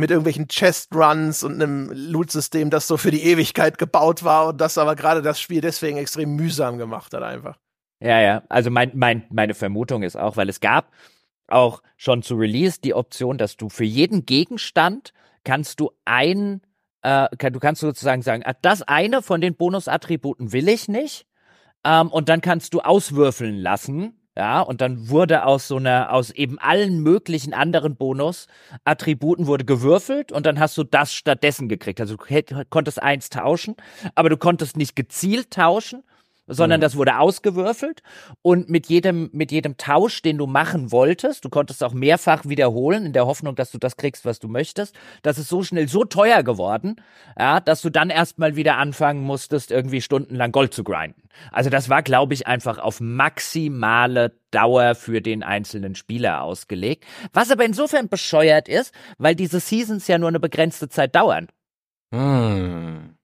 mit 0.00 0.10
irgendwelchen 0.10 0.48
Chest-Runs 0.48 1.42
und 1.44 1.62
einem 1.62 1.90
Loot-System, 1.92 2.70
das 2.70 2.88
so 2.88 2.96
für 2.96 3.10
die 3.10 3.22
Ewigkeit 3.22 3.78
gebaut 3.78 4.24
war 4.24 4.48
und 4.48 4.60
das 4.60 4.78
aber 4.78 4.96
gerade 4.96 5.22
das 5.22 5.40
Spiel 5.40 5.60
deswegen 5.60 5.98
extrem 5.98 6.34
mühsam 6.34 6.78
gemacht 6.78 7.14
hat 7.14 7.22
einfach. 7.22 7.58
Ja, 8.00 8.20
ja, 8.20 8.42
also 8.48 8.70
mein, 8.70 8.92
mein, 8.94 9.24
meine 9.30 9.54
Vermutung 9.54 10.02
ist 10.02 10.16
auch, 10.16 10.36
weil 10.36 10.48
es 10.48 10.60
gab 10.60 10.90
auch 11.48 11.82
schon 11.96 12.22
zu 12.22 12.34
Release 12.34 12.80
die 12.80 12.94
Option, 12.94 13.36
dass 13.36 13.56
du 13.56 13.68
für 13.68 13.84
jeden 13.84 14.24
Gegenstand 14.24 15.12
kannst 15.44 15.80
du 15.80 15.90
ein, 16.04 16.62
äh, 17.02 17.28
du 17.50 17.60
kannst 17.60 17.80
sozusagen 17.80 18.22
sagen, 18.22 18.42
ah, 18.44 18.54
das 18.62 18.82
eine 18.82 19.22
von 19.22 19.40
den 19.40 19.54
Bonusattributen 19.54 20.52
will 20.52 20.68
ich 20.68 20.88
nicht. 20.88 21.26
Ähm, 21.84 22.08
und 22.08 22.28
dann 22.28 22.40
kannst 22.40 22.74
du 22.74 22.80
auswürfeln 22.80 23.56
lassen, 23.56 24.19
ja, 24.36 24.60
und 24.60 24.80
dann 24.80 25.08
wurde 25.08 25.44
aus 25.44 25.66
so 25.66 25.76
einer, 25.76 26.12
aus 26.12 26.30
eben 26.30 26.58
allen 26.58 27.00
möglichen 27.02 27.52
anderen 27.52 27.96
Bonus-Attributen 27.96 29.46
wurde 29.46 29.64
gewürfelt 29.64 30.30
und 30.30 30.46
dann 30.46 30.60
hast 30.60 30.78
du 30.78 30.84
das 30.84 31.12
stattdessen 31.12 31.68
gekriegt. 31.68 32.00
Also 32.00 32.16
du 32.16 32.64
konntest 32.70 33.02
eins 33.02 33.28
tauschen, 33.28 33.76
aber 34.14 34.30
du 34.30 34.36
konntest 34.36 34.76
nicht 34.76 34.94
gezielt 34.94 35.50
tauschen, 35.50 36.04
sondern 36.50 36.80
mhm. 36.80 36.82
das 36.82 36.96
wurde 36.96 37.18
ausgewürfelt 37.18 38.02
und 38.42 38.68
mit 38.68 38.88
jedem, 38.88 39.30
mit 39.32 39.52
jedem 39.52 39.76
Tausch, 39.76 40.22
den 40.22 40.38
du 40.38 40.46
machen 40.46 40.92
wolltest, 40.92 41.44
du 41.44 41.48
konntest 41.48 41.82
auch 41.82 41.92
mehrfach 41.92 42.44
wiederholen 42.44 43.06
in 43.06 43.12
der 43.12 43.26
Hoffnung, 43.26 43.54
dass 43.54 43.70
du 43.70 43.78
das 43.78 43.96
kriegst, 43.96 44.24
was 44.24 44.38
du 44.38 44.48
möchtest, 44.48 44.94
das 45.22 45.38
ist 45.38 45.48
so 45.48 45.62
schnell 45.62 45.88
so 45.88 46.04
teuer 46.04 46.42
geworden, 46.42 46.96
ja, 47.38 47.60
dass 47.60 47.82
du 47.82 47.90
dann 47.90 48.10
erstmal 48.10 48.56
wieder 48.56 48.76
anfangen 48.76 49.22
musstest, 49.22 49.70
irgendwie 49.70 50.00
stundenlang 50.00 50.52
Gold 50.52 50.74
zu 50.74 50.84
grinden. 50.84 51.22
Also 51.52 51.70
das 51.70 51.88
war, 51.88 52.02
glaube 52.02 52.34
ich, 52.34 52.46
einfach 52.46 52.78
auf 52.78 53.00
maximale 53.00 54.32
Dauer 54.50 54.94
für 54.94 55.20
den 55.20 55.42
einzelnen 55.42 55.94
Spieler 55.94 56.42
ausgelegt, 56.42 57.04
was 57.32 57.50
aber 57.50 57.64
insofern 57.64 58.08
bescheuert 58.08 58.68
ist, 58.68 58.92
weil 59.18 59.34
diese 59.34 59.60
Seasons 59.60 60.08
ja 60.08 60.18
nur 60.18 60.28
eine 60.28 60.40
begrenzte 60.40 60.88
Zeit 60.88 61.14
dauern. 61.14 61.48
Hm. 62.12 63.16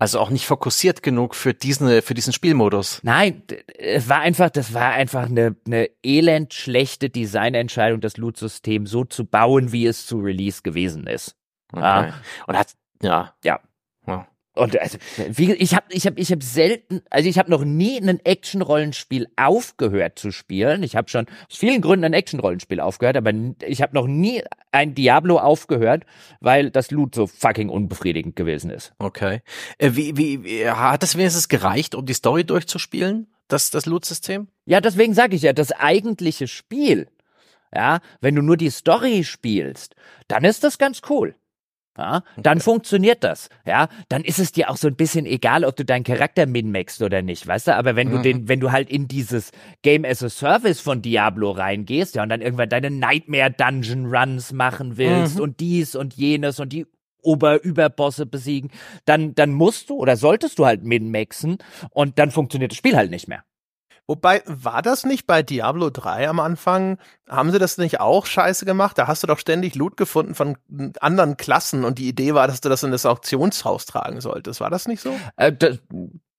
Also 0.00 0.18
auch 0.18 0.30
nicht 0.30 0.46
fokussiert 0.46 1.02
genug 1.02 1.34
für 1.34 1.52
diesen, 1.52 2.00
für 2.00 2.14
diesen 2.14 2.32
Spielmodus. 2.32 3.00
Nein, 3.02 3.42
es 3.78 4.08
war 4.08 4.20
einfach, 4.20 4.48
das 4.48 4.72
war 4.72 4.92
einfach 4.92 5.28
eine, 5.28 5.56
eine 5.66 5.90
elend 6.02 6.54
schlechte 6.54 7.10
Designentscheidung, 7.10 8.00
das 8.00 8.16
Loot-System 8.16 8.86
so 8.86 9.04
zu 9.04 9.26
bauen, 9.26 9.72
wie 9.72 9.86
es 9.86 10.06
zu 10.06 10.20
Release 10.20 10.62
gewesen 10.62 11.06
ist. 11.06 11.36
Okay. 11.70 11.82
Ja. 11.82 12.14
Und 12.46 12.56
hat, 12.56 12.72
ja. 13.02 13.34
Ja. 13.44 13.60
Und 14.54 14.78
also, 14.80 14.98
wie, 15.28 15.52
ich 15.52 15.76
habe 15.76 15.86
ich 15.90 16.06
hab, 16.06 16.18
ich 16.18 16.32
hab 16.32 16.42
selten, 16.42 17.02
also 17.08 17.28
ich 17.28 17.38
habe 17.38 17.50
noch 17.50 17.64
nie 17.64 17.98
ein 18.00 18.18
Action-Rollenspiel 18.24 19.28
aufgehört 19.36 20.18
zu 20.18 20.32
spielen. 20.32 20.82
Ich 20.82 20.96
habe 20.96 21.08
schon 21.08 21.26
aus 21.48 21.56
vielen 21.56 21.80
Gründen 21.80 22.04
ein 22.04 22.14
Action-Rollenspiel 22.14 22.80
aufgehört, 22.80 23.16
aber 23.16 23.32
ich 23.64 23.80
habe 23.80 23.94
noch 23.94 24.08
nie 24.08 24.42
ein 24.72 24.96
Diablo 24.96 25.38
aufgehört, 25.38 26.04
weil 26.40 26.70
das 26.70 26.90
Loot 26.90 27.14
so 27.14 27.28
fucking 27.28 27.68
unbefriedigend 27.68 28.34
gewesen 28.34 28.70
ist. 28.70 28.92
Okay. 28.98 29.40
Äh, 29.78 29.92
wie, 29.94 30.16
wie, 30.16 30.42
wie, 30.42 30.68
hat 30.68 31.04
das 31.04 31.16
wenigstens 31.16 31.48
gereicht, 31.48 31.94
um 31.94 32.04
die 32.04 32.14
Story 32.14 32.44
durchzuspielen, 32.44 33.28
das, 33.46 33.70
das 33.70 33.86
Loot-System? 33.86 34.48
Ja, 34.66 34.80
deswegen 34.80 35.14
sage 35.14 35.36
ich 35.36 35.42
ja, 35.42 35.52
das 35.52 35.70
eigentliche 35.70 36.48
Spiel, 36.48 37.06
ja, 37.72 38.00
wenn 38.20 38.34
du 38.34 38.42
nur 38.42 38.56
die 38.56 38.70
Story 38.70 39.22
spielst, 39.22 39.94
dann 40.26 40.42
ist 40.42 40.64
das 40.64 40.76
ganz 40.76 41.02
cool 41.08 41.36
ja, 41.98 42.22
dann 42.36 42.60
funktioniert 42.60 43.24
das. 43.24 43.48
Ja, 43.66 43.88
dann 44.08 44.22
ist 44.22 44.38
es 44.38 44.52
dir 44.52 44.70
auch 44.70 44.76
so 44.76 44.88
ein 44.88 44.96
bisschen 44.96 45.26
egal, 45.26 45.64
ob 45.64 45.76
du 45.76 45.84
deinen 45.84 46.04
Charakter 46.04 46.46
minmaxst 46.46 47.02
oder 47.02 47.20
nicht, 47.22 47.46
weißt 47.46 47.68
du? 47.68 47.76
Aber 47.76 47.96
wenn 47.96 48.10
du 48.10 48.18
den, 48.18 48.48
wenn 48.48 48.60
du 48.60 48.72
halt 48.72 48.88
in 48.88 49.08
dieses 49.08 49.50
Game 49.82 50.04
as 50.04 50.22
a 50.22 50.28
Service 50.28 50.80
von 50.80 51.02
Diablo 51.02 51.50
reingehst, 51.50 52.14
ja, 52.14 52.22
und 52.22 52.28
dann 52.28 52.40
irgendwann 52.40 52.68
deine 52.68 52.90
Nightmare 52.90 53.50
Dungeon 53.50 54.06
Runs 54.06 54.52
machen 54.52 54.96
willst 54.96 55.36
mhm. 55.36 55.42
und 55.42 55.60
dies 55.60 55.94
und 55.96 56.14
jenes 56.14 56.60
und 56.60 56.72
die 56.72 56.86
Ober-Überbosse 57.22 58.26
besiegen, 58.26 58.70
dann, 59.04 59.34
dann 59.34 59.52
musst 59.52 59.90
du 59.90 59.96
oder 59.96 60.16
solltest 60.16 60.58
du 60.58 60.66
halt 60.66 60.84
minmaxen 60.84 61.58
und 61.90 62.18
dann 62.18 62.30
funktioniert 62.30 62.72
das 62.72 62.78
Spiel 62.78 62.96
halt 62.96 63.10
nicht 63.10 63.28
mehr. 63.28 63.44
Wobei, 64.10 64.42
war 64.44 64.82
das 64.82 65.06
nicht 65.06 65.28
bei 65.28 65.44
Diablo 65.44 65.88
3 65.88 66.28
am 66.28 66.40
Anfang? 66.40 66.98
Haben 67.28 67.52
sie 67.52 67.60
das 67.60 67.78
nicht 67.78 68.00
auch 68.00 68.26
scheiße 68.26 68.64
gemacht? 68.64 68.98
Da 68.98 69.06
hast 69.06 69.22
du 69.22 69.28
doch 69.28 69.38
ständig 69.38 69.76
Loot 69.76 69.96
gefunden 69.96 70.34
von 70.34 70.58
anderen 70.98 71.36
Klassen 71.36 71.84
und 71.84 72.00
die 72.00 72.08
Idee 72.08 72.34
war, 72.34 72.48
dass 72.48 72.60
du 72.60 72.68
das 72.68 72.82
in 72.82 72.90
das 72.90 73.06
Auktionshaus 73.06 73.86
tragen 73.86 74.20
solltest. 74.20 74.60
War 74.60 74.68
das 74.68 74.88
nicht 74.88 75.00
so? 75.00 75.14
Äh, 75.36 75.52
das, 75.52 75.78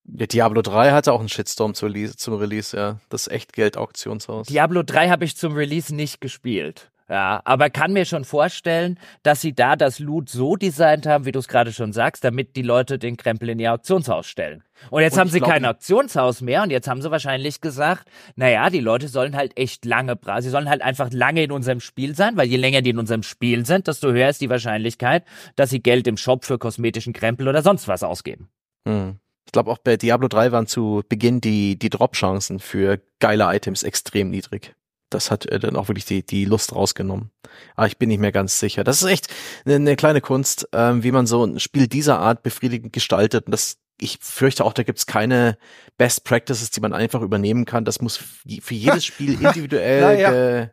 Ja, 0.04 0.26
Diablo 0.26 0.60
3 0.60 0.90
hatte 0.92 1.14
auch 1.14 1.20
einen 1.20 1.30
Shitstorm 1.30 1.72
zum 1.72 1.88
Release, 1.88 2.14
zum 2.14 2.34
Release 2.34 2.76
ja. 2.76 2.98
Das 3.08 3.26
Echtgeld-Auktionshaus. 3.26 4.48
Diablo 4.48 4.82
3 4.82 5.08
habe 5.08 5.24
ich 5.24 5.38
zum 5.38 5.54
Release 5.54 5.94
nicht 5.94 6.20
gespielt. 6.20 6.91
Ja, 7.12 7.42
aber 7.44 7.68
kann 7.68 7.92
mir 7.92 8.06
schon 8.06 8.24
vorstellen, 8.24 8.98
dass 9.22 9.42
sie 9.42 9.52
da 9.52 9.76
das 9.76 9.98
Loot 9.98 10.30
so 10.30 10.56
designt 10.56 11.04
haben, 11.04 11.26
wie 11.26 11.32
du 11.32 11.40
es 11.40 11.46
gerade 11.46 11.70
schon 11.70 11.92
sagst, 11.92 12.24
damit 12.24 12.56
die 12.56 12.62
Leute 12.62 12.98
den 12.98 13.18
Krempel 13.18 13.50
in 13.50 13.58
ihr 13.58 13.74
Auktionshaus 13.74 14.26
stellen. 14.26 14.64
Und 14.88 15.02
jetzt 15.02 15.12
und 15.12 15.20
haben 15.20 15.28
sie 15.28 15.40
kein 15.40 15.66
Auktionshaus 15.66 16.40
mehr 16.40 16.62
und 16.62 16.70
jetzt 16.70 16.88
haben 16.88 17.02
sie 17.02 17.10
wahrscheinlich 17.10 17.60
gesagt, 17.60 18.08
naja, 18.34 18.70
die 18.70 18.80
Leute 18.80 19.08
sollen 19.08 19.36
halt 19.36 19.58
echt 19.58 19.84
lange, 19.84 20.18
sie 20.38 20.48
sollen 20.48 20.70
halt 20.70 20.80
einfach 20.80 21.10
lange 21.12 21.42
in 21.42 21.52
unserem 21.52 21.80
Spiel 21.80 22.16
sein, 22.16 22.38
weil 22.38 22.48
je 22.48 22.56
länger 22.56 22.80
die 22.80 22.90
in 22.90 22.98
unserem 22.98 23.24
Spiel 23.24 23.66
sind, 23.66 23.88
desto 23.88 24.10
höher 24.10 24.30
ist 24.30 24.40
die 24.40 24.48
Wahrscheinlichkeit, 24.48 25.26
dass 25.54 25.68
sie 25.68 25.82
Geld 25.82 26.06
im 26.06 26.16
Shop 26.16 26.46
für 26.46 26.56
kosmetischen 26.56 27.12
Krempel 27.12 27.46
oder 27.46 27.60
sonst 27.60 27.88
was 27.88 28.02
ausgeben. 28.02 28.48
Hm. 28.88 29.18
Ich 29.44 29.52
glaube 29.52 29.70
auch 29.70 29.78
bei 29.78 29.98
Diablo 29.98 30.28
3 30.28 30.50
waren 30.50 30.66
zu 30.66 31.02
Beginn 31.10 31.42
die, 31.42 31.78
die 31.78 31.90
Drop-Chancen 31.90 32.58
für 32.58 33.02
geile 33.18 33.54
Items 33.54 33.82
extrem 33.82 34.30
niedrig 34.30 34.74
das 35.14 35.30
hat 35.30 35.46
äh, 35.46 35.58
dann 35.58 35.76
auch 35.76 35.88
wirklich 35.88 36.04
die, 36.04 36.24
die 36.24 36.44
Lust 36.44 36.74
rausgenommen. 36.74 37.30
Aber 37.76 37.86
ich 37.86 37.98
bin 37.98 38.08
nicht 38.08 38.20
mehr 38.20 38.32
ganz 38.32 38.58
sicher. 38.58 38.84
Das 38.84 39.02
ist 39.02 39.08
echt 39.08 39.28
eine, 39.64 39.76
eine 39.76 39.96
kleine 39.96 40.20
Kunst, 40.20 40.68
ähm, 40.72 41.02
wie 41.02 41.12
man 41.12 41.26
so 41.26 41.44
ein 41.44 41.60
Spiel 41.60 41.88
dieser 41.88 42.18
Art 42.18 42.42
befriedigend 42.42 42.92
gestaltet. 42.92 43.46
Und 43.46 43.52
das, 43.52 43.78
ich 44.00 44.18
fürchte 44.20 44.64
auch, 44.64 44.72
da 44.72 44.82
gibt's 44.82 45.06
keine 45.06 45.58
Best 45.98 46.24
Practices, 46.24 46.70
die 46.70 46.80
man 46.80 46.92
einfach 46.92 47.22
übernehmen 47.22 47.64
kann. 47.64 47.84
Das 47.84 48.00
muss 48.00 48.16
für 48.16 48.74
jedes 48.74 49.04
Spiel 49.04 49.34
individuell 49.42 50.20
ja. 50.20 50.70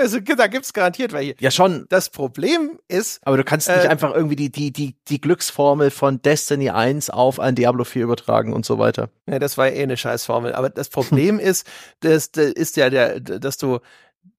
Also 0.00 0.20
da 0.20 0.46
gibt's 0.46 0.72
garantiert 0.72 1.12
welche. 1.12 1.34
Ja 1.40 1.50
schon. 1.50 1.86
Das 1.88 2.10
Problem 2.10 2.78
ist. 2.88 3.20
Aber 3.24 3.36
du 3.36 3.44
kannst 3.44 3.68
nicht 3.68 3.84
äh, 3.84 3.88
einfach 3.88 4.14
irgendwie 4.14 4.36
die 4.36 4.50
die 4.50 4.72
die 4.72 4.96
die 5.08 5.20
Glücksformel 5.20 5.90
von 5.90 6.22
Destiny 6.22 6.70
1 6.70 7.10
auf 7.10 7.38
ein 7.38 7.54
Diablo 7.54 7.84
4 7.84 8.04
übertragen 8.04 8.52
und 8.52 8.64
so 8.64 8.78
weiter. 8.78 9.10
Ja, 9.28 9.38
das 9.38 9.58
war 9.58 9.68
ja 9.68 9.74
eh 9.74 9.82
eine 9.82 9.96
Scheißformel. 9.96 10.54
Aber 10.54 10.70
das 10.70 10.88
Problem 10.88 11.38
ist, 11.38 11.66
das, 12.00 12.32
das 12.32 12.46
ist 12.46 12.76
ja 12.76 12.90
der, 12.90 13.20
dass 13.20 13.56
du 13.56 13.80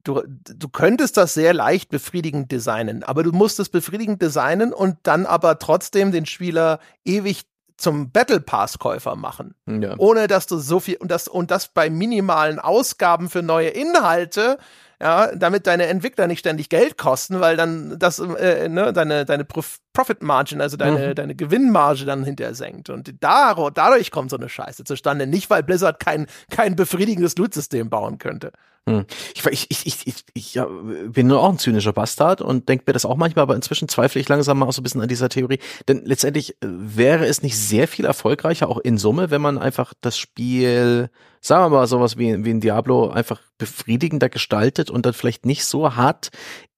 Du, 0.04 0.24
du 0.26 0.68
könntest 0.68 1.16
das 1.18 1.36
sehr 1.36 1.54
leicht 1.54 1.90
befriedigend 1.90 2.52
designen, 2.52 3.04
aber 3.04 3.22
du 3.22 3.32
musst 3.32 3.60
es 3.60 3.70
befriedigend 3.70 4.20
designen 4.20 4.74
und 4.74 4.98
dann 5.04 5.28
aber 5.28 5.60
trotzdem 5.60 6.12
den 6.12 6.26
Spieler 6.26 6.80
ewig 7.06 7.44
zum 7.78 8.12
Battle 8.12 8.40
Pass 8.40 8.80
Käufer 8.80 9.16
machen. 9.16 9.56
Ja. 9.68 9.96
Ohne 9.98 10.28
dass 10.28 10.48
du 10.48 10.58
so 10.58 10.80
viel 10.80 10.98
und 10.98 11.12
das 11.12 11.28
und 11.28 11.52
das 11.52 11.68
bei 11.68 11.90
minimalen 11.90 12.60
Ausgaben 12.60 13.30
für 13.30 13.42
neue 13.42 13.70
Inhalte 13.70 14.58
ja, 15.02 15.36
damit 15.36 15.66
deine 15.66 15.88
Entwickler 15.88 16.28
nicht 16.28 16.40
ständig 16.40 16.70
Geld 16.70 16.96
kosten, 16.96 17.40
weil 17.40 17.58
dann 17.58 17.98
das, 17.98 18.20
äh, 18.20 18.70
ne, 18.70 18.94
deine, 18.94 19.26
deine 19.26 19.46
Profit 19.46 20.22
Margin, 20.22 20.62
also 20.62 20.78
deine, 20.78 21.10
mhm. 21.10 21.16
deine 21.16 21.34
Gewinnmarge 21.34 22.06
dann 22.06 22.24
hinterher 22.24 22.54
senkt. 22.54 22.92
Und 22.92 23.12
da, 23.20 23.56
dadurch 23.74 24.12
kommt 24.12 24.30
so 24.30 24.38
eine 24.38 24.48
Scheiße 24.48 24.84
zustande. 24.84 25.26
Nicht, 25.26 25.50
weil 25.50 25.64
Blizzard 25.64 26.00
kein, 26.00 26.28
kein 26.52 26.76
befriedigendes 26.76 27.36
Loot-System 27.36 27.90
bauen 27.90 28.20
könnte. 28.20 28.52
Hm. 28.90 29.06
Ich, 29.36 29.46
ich, 29.46 29.86
ich, 29.86 30.08
ich, 30.08 30.16
ich, 30.34 30.54
ja, 30.56 30.66
bin 30.66 31.28
nur 31.28 31.40
auch 31.40 31.50
ein 31.50 31.60
zynischer 31.60 31.94
Bastard 31.94 32.42
und 32.42 32.68
denke 32.68 32.86
mir 32.88 32.94
das 32.94 33.06
auch 33.06 33.16
manchmal, 33.16 33.44
aber 33.44 33.56
inzwischen 33.56 33.88
zweifle 33.88 34.20
ich 34.20 34.28
langsam 34.28 34.58
mal 34.58 34.66
auch 34.66 34.74
so 34.74 34.82
ein 34.82 34.84
bisschen 34.84 35.02
an 35.02 35.08
dieser 35.08 35.30
Theorie. 35.30 35.60
Denn 35.88 36.04
letztendlich 36.04 36.54
äh, 36.54 36.68
wäre 36.68 37.28
es 37.28 37.44
nicht 37.44 37.58
sehr 37.58 37.88
viel 37.88 38.06
erfolgreicher, 38.06 38.68
auch 38.70 38.80
in 38.80 38.98
Summe, 38.98 39.30
wenn 39.30 39.42
man 39.42 39.60
einfach 39.60 39.94
das 40.02 40.18
Spiel, 40.18 41.12
sagen 41.42 41.66
wir 41.66 41.78
mal, 41.78 41.86
sowas 41.86 42.18
wie, 42.18 42.44
wie 42.44 42.50
ein 42.50 42.60
Diablo 42.60 43.12
einfach 43.12 43.40
befriedigender 43.60 44.30
gestaltet 44.30 44.90
und 44.90 45.06
dann 45.06 45.14
vielleicht 45.14 45.46
nicht 45.46 45.66
so 45.66 45.96
hart 45.96 46.32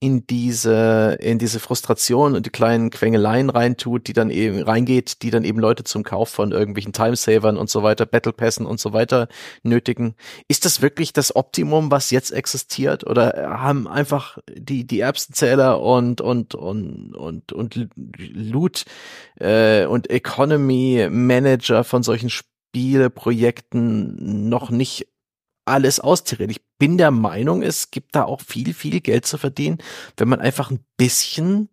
in 0.04 0.28
diese, 0.28 1.18
in 1.22 1.40
diese 1.40 1.62
Frustration 1.62 2.36
und 2.36 2.46
die 2.46 2.50
kleinen 2.50 2.90
Quengeleien 2.90 3.50
reintut, 3.50 4.08
die 4.08 4.14
dann 4.14 4.32
eben 4.32 4.62
reingeht, 4.62 5.22
die 5.22 5.30
dann 5.30 5.46
eben 5.46 5.60
Leute 5.60 5.86
zum 5.86 6.04
Kauf 6.04 6.28
von 6.28 6.52
irgendwelchen 6.52 6.92
Timesavern 6.92 7.56
und 7.56 7.70
so 7.70 7.84
weiter, 7.84 8.06
Battle 8.06 8.34
Passen 8.34 8.66
und 8.66 8.82
so 8.82 8.92
weiter 8.92 9.30
nötigen. 9.64 10.16
Ist 10.50 10.66
das 10.66 10.82
wirklich 10.82 11.14
das 11.14 11.38
Optimum, 11.38 11.90
was 11.90 12.12
jetzt 12.12 12.32
existiert? 12.32 13.08
Oder 13.08 13.62
haben 13.62 13.88
einfach 13.88 14.40
die, 14.54 14.86
die 14.86 15.00
Erbsenzähler 15.00 15.80
und, 15.80 16.20
und, 16.20 16.54
und, 16.54 17.16
und, 17.16 17.54
und 17.54 17.88
Loot 18.18 18.84
äh, 19.40 19.86
und 19.86 20.10
Economy 20.10 21.08
Manager 21.10 21.86
von 21.86 22.04
solchen 22.04 22.30
Spieleprojekten 22.30 24.50
noch 24.50 24.70
nicht 24.70 25.13
alles 25.66 26.00
austariert. 26.00 26.52
Ich 26.52 26.62
bin 26.78 26.98
der 26.98 27.12
Meinung, 27.12 27.62
es 27.62 27.92
gibt 27.92 28.16
da 28.16 28.24
auch 28.26 28.42
viel, 28.42 28.74
viel 28.74 29.00
Geld 29.02 29.26
zu 29.26 29.38
verdienen, 29.38 29.78
wenn 30.18 30.28
man 30.28 30.42
einfach 30.42 30.72
ein 30.72 30.84
bisschen, 30.98 31.70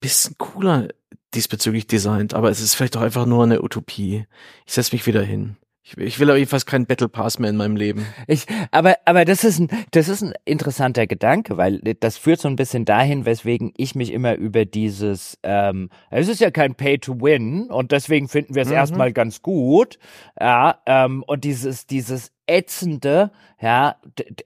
bisschen 0.00 0.36
cooler 0.38 0.88
diesbezüglich 1.34 1.86
designt. 1.86 2.34
Aber 2.34 2.50
es 2.50 2.60
ist 2.60 2.74
vielleicht 2.74 2.96
auch 2.96 3.02
einfach 3.02 3.26
nur 3.26 3.44
eine 3.44 3.62
Utopie. 3.62 4.26
Ich 4.66 4.72
setze 4.72 4.94
mich 4.94 5.06
wieder 5.06 5.22
hin. 5.22 5.56
Ich, 5.86 5.98
ich 5.98 6.18
will 6.18 6.30
aber 6.30 6.38
jedenfalls 6.38 6.64
keinen 6.64 6.86
Battle 6.86 7.10
Pass 7.10 7.38
mehr 7.38 7.50
in 7.50 7.56
meinem 7.56 7.76
Leben. 7.76 8.06
Ich, 8.26 8.46
aber, 8.70 8.96
aber 9.04 9.26
das 9.26 9.44
ist 9.44 9.58
ein, 9.58 9.68
das 9.90 10.08
ist 10.08 10.22
ein 10.22 10.32
interessanter 10.46 11.06
Gedanke, 11.06 11.58
weil 11.58 11.78
das 12.00 12.16
führt 12.16 12.40
so 12.40 12.48
ein 12.48 12.56
bisschen 12.56 12.86
dahin, 12.86 13.26
weswegen 13.26 13.72
ich 13.76 13.94
mich 13.94 14.10
immer 14.10 14.34
über 14.34 14.64
dieses, 14.64 15.38
ähm, 15.42 15.90
es 16.10 16.28
ist 16.28 16.40
ja 16.40 16.50
kein 16.50 16.74
Pay 16.74 16.98
to 16.98 17.20
Win 17.20 17.70
und 17.70 17.92
deswegen 17.92 18.28
finden 18.28 18.54
wir 18.54 18.62
es 18.62 18.68
mhm. 18.68 18.74
erstmal 18.74 19.12
ganz 19.12 19.42
gut, 19.42 19.98
ja, 20.40 20.80
ähm, 20.86 21.22
und 21.26 21.44
dieses, 21.44 21.86
dieses 21.86 22.32
ätzende, 22.46 23.30
ja, 23.60 23.96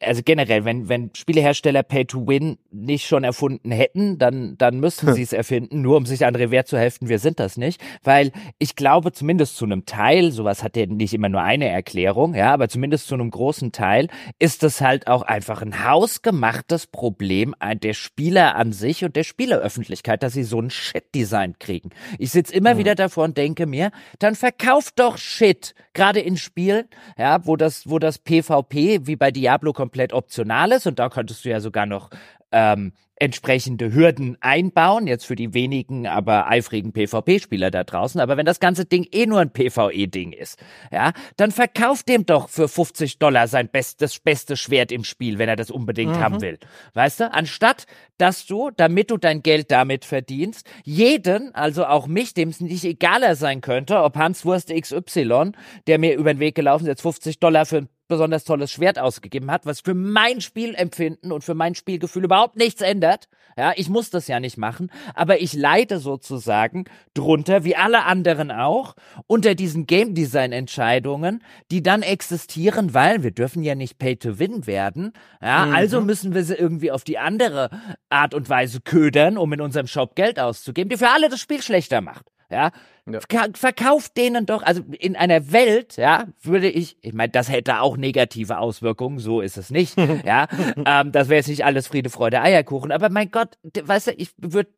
also 0.00 0.22
generell, 0.24 0.64
wenn, 0.64 0.88
wenn 0.88 1.10
Spielehersteller 1.12 1.82
Pay 1.82 2.04
to 2.04 2.28
Win 2.28 2.58
nicht 2.70 3.06
schon 3.06 3.24
erfunden 3.24 3.72
hätten, 3.72 4.18
dann, 4.18 4.56
dann 4.58 4.78
müssten 4.78 5.08
hm. 5.08 5.14
sie 5.14 5.22
es 5.22 5.32
erfinden, 5.32 5.82
nur 5.82 5.96
um 5.96 6.06
sich 6.06 6.24
an 6.24 6.36
Revers 6.36 6.66
zu 6.66 6.78
helfen, 6.78 7.08
wir 7.08 7.18
sind 7.18 7.40
das 7.40 7.56
nicht. 7.56 7.80
Weil 8.04 8.30
ich 8.58 8.76
glaube, 8.76 9.10
zumindest 9.10 9.56
zu 9.56 9.64
einem 9.64 9.86
Teil, 9.86 10.30
sowas 10.30 10.62
hat 10.62 10.76
ja 10.76 10.86
nicht 10.86 11.14
immer 11.14 11.28
nur 11.28 11.42
eine 11.42 11.68
Erklärung, 11.68 12.34
ja, 12.34 12.52
aber 12.52 12.68
zumindest 12.68 13.08
zu 13.08 13.14
einem 13.14 13.30
großen 13.30 13.72
Teil 13.72 14.08
ist 14.38 14.62
das 14.62 14.80
halt 14.80 15.08
auch 15.08 15.22
einfach 15.22 15.62
ein 15.62 15.84
hausgemachtes 15.84 16.86
Problem 16.86 17.54
der 17.82 17.94
Spieler 17.94 18.54
an 18.54 18.72
sich 18.72 19.04
und 19.04 19.16
der 19.16 19.24
Spieleröffentlichkeit, 19.24 20.22
dass 20.22 20.34
sie 20.34 20.44
so 20.44 20.60
ein 20.60 20.70
Shit-Design 20.70 21.58
kriegen. 21.58 21.90
Ich 22.18 22.30
sitze 22.30 22.54
immer 22.54 22.70
hm. 22.72 22.78
wieder 22.78 22.94
davor 22.94 23.24
und 23.24 23.36
denke 23.36 23.66
mir, 23.66 23.90
dann 24.20 24.36
verkauft 24.36 25.00
doch 25.00 25.18
Shit, 25.18 25.74
gerade 25.92 26.20
in 26.20 26.36
Spielen, 26.36 26.86
ja, 27.16 27.44
wo 27.44 27.56
das 27.56 27.87
wo 27.90 27.98
das 27.98 28.18
PvP 28.18 29.06
wie 29.06 29.16
bei 29.16 29.30
Diablo 29.30 29.72
komplett 29.72 30.12
optional 30.12 30.72
ist 30.72 30.86
und 30.86 30.98
da 30.98 31.08
könntest 31.08 31.44
du 31.44 31.50
ja 31.50 31.60
sogar 31.60 31.86
noch 31.86 32.10
ähm, 32.52 32.92
entsprechende 33.20 33.92
Hürden 33.92 34.36
einbauen, 34.40 35.06
jetzt 35.06 35.26
für 35.26 35.34
die 35.34 35.52
wenigen, 35.52 36.06
aber 36.06 36.48
eifrigen 36.48 36.92
PvP-Spieler 36.92 37.70
da 37.70 37.82
draußen. 37.84 38.20
Aber 38.20 38.36
wenn 38.36 38.46
das 38.46 38.60
ganze 38.60 38.84
Ding 38.84 39.06
eh 39.10 39.26
nur 39.26 39.40
ein 39.40 39.52
PvE-Ding 39.52 40.32
ist, 40.32 40.58
ja, 40.92 41.12
dann 41.36 41.50
verkauft 41.50 42.08
dem 42.08 42.26
doch 42.26 42.48
für 42.48 42.68
50 42.68 43.18
Dollar 43.18 43.48
sein 43.48 43.68
bestes, 43.68 44.20
beste 44.20 44.56
Schwert 44.56 44.92
im 44.92 45.04
Spiel, 45.04 45.38
wenn 45.38 45.48
er 45.48 45.56
das 45.56 45.70
unbedingt 45.70 46.16
mhm. 46.16 46.20
haben 46.20 46.40
will. 46.40 46.58
Weißt 46.94 47.20
du? 47.20 47.32
Anstatt, 47.32 47.86
dass 48.18 48.46
du, 48.46 48.70
damit 48.76 49.10
du 49.10 49.16
dein 49.16 49.42
Geld 49.42 49.70
damit 49.70 50.04
verdienst, 50.04 50.68
jeden, 50.84 51.54
also 51.54 51.86
auch 51.86 52.06
mich, 52.06 52.34
dem 52.34 52.50
es 52.50 52.60
nicht 52.60 52.84
egaler 52.84 53.34
sein 53.34 53.60
könnte, 53.60 54.00
ob 54.00 54.16
Hans 54.16 54.44
Wurst 54.44 54.72
XY, 54.72 55.52
der 55.86 55.98
mir 55.98 56.16
über 56.16 56.32
den 56.32 56.40
Weg 56.40 56.54
gelaufen 56.54 56.84
ist, 56.84 56.88
jetzt 56.88 57.02
50 57.02 57.40
Dollar 57.40 57.66
für 57.66 57.78
ein 57.78 57.88
besonders 58.08 58.44
tolles 58.44 58.72
Schwert 58.72 58.98
ausgegeben 58.98 59.50
hat, 59.50 59.66
was 59.66 59.80
für 59.80 59.94
mein 59.94 60.40
Spielempfinden 60.40 61.30
und 61.30 61.44
für 61.44 61.54
mein 61.54 61.74
Spielgefühl 61.74 62.24
überhaupt 62.24 62.56
nichts 62.56 62.80
ändert. 62.80 63.28
Ja, 63.56 63.72
ich 63.76 63.88
muss 63.88 64.10
das 64.10 64.28
ja 64.28 64.38
nicht 64.38 64.56
machen, 64.56 64.90
aber 65.14 65.40
ich 65.40 65.52
leide 65.52 65.98
sozusagen 65.98 66.84
drunter, 67.12 67.64
wie 67.64 67.74
alle 67.74 68.04
anderen 68.04 68.52
auch, 68.52 68.94
unter 69.26 69.54
diesen 69.56 69.86
Game 69.86 70.14
Design 70.14 70.52
Entscheidungen, 70.52 71.42
die 71.70 71.82
dann 71.82 72.02
existieren, 72.02 72.94
weil 72.94 73.24
wir 73.24 73.32
dürfen 73.32 73.64
ja 73.64 73.74
nicht 73.74 73.98
Pay 73.98 74.16
to 74.16 74.38
Win 74.38 74.66
werden. 74.66 75.12
Ja, 75.42 75.66
mhm. 75.66 75.74
also 75.74 76.00
müssen 76.00 76.34
wir 76.34 76.44
sie 76.44 76.54
irgendwie 76.54 76.92
auf 76.92 77.02
die 77.02 77.18
andere 77.18 77.70
Art 78.08 78.32
und 78.32 78.48
Weise 78.48 78.80
ködern, 78.80 79.36
um 79.36 79.52
in 79.52 79.60
unserem 79.60 79.88
Shop 79.88 80.14
Geld 80.14 80.38
auszugeben, 80.38 80.88
die 80.88 80.96
für 80.96 81.10
alle 81.10 81.28
das 81.28 81.40
Spiel 81.40 81.60
schlechter 81.60 82.00
macht. 82.00 82.26
Ja, 82.50 82.70
ja. 83.12 83.46
Verkauft 83.54 84.16
denen 84.16 84.46
doch, 84.46 84.62
also 84.62 84.82
in 84.98 85.16
einer 85.16 85.52
Welt, 85.52 85.96
ja, 85.96 86.26
würde 86.42 86.68
ich, 86.68 86.96
ich 87.00 87.12
meine, 87.12 87.30
das 87.30 87.50
hätte 87.50 87.80
auch 87.80 87.96
negative 87.96 88.58
Auswirkungen, 88.58 89.18
so 89.18 89.40
ist 89.40 89.56
es 89.56 89.70
nicht, 89.70 89.96
ja, 90.24 90.46
ähm, 90.84 91.12
das 91.12 91.28
wäre 91.28 91.38
jetzt 91.38 91.48
nicht 91.48 91.64
alles 91.64 91.86
Friede, 91.86 92.10
Freude, 92.10 92.40
Eierkuchen, 92.40 92.92
aber 92.92 93.10
mein 93.10 93.30
Gott, 93.30 93.58
weißt 93.62 94.08
du, 94.08 94.12
ich 94.12 94.30
würde, 94.36 94.70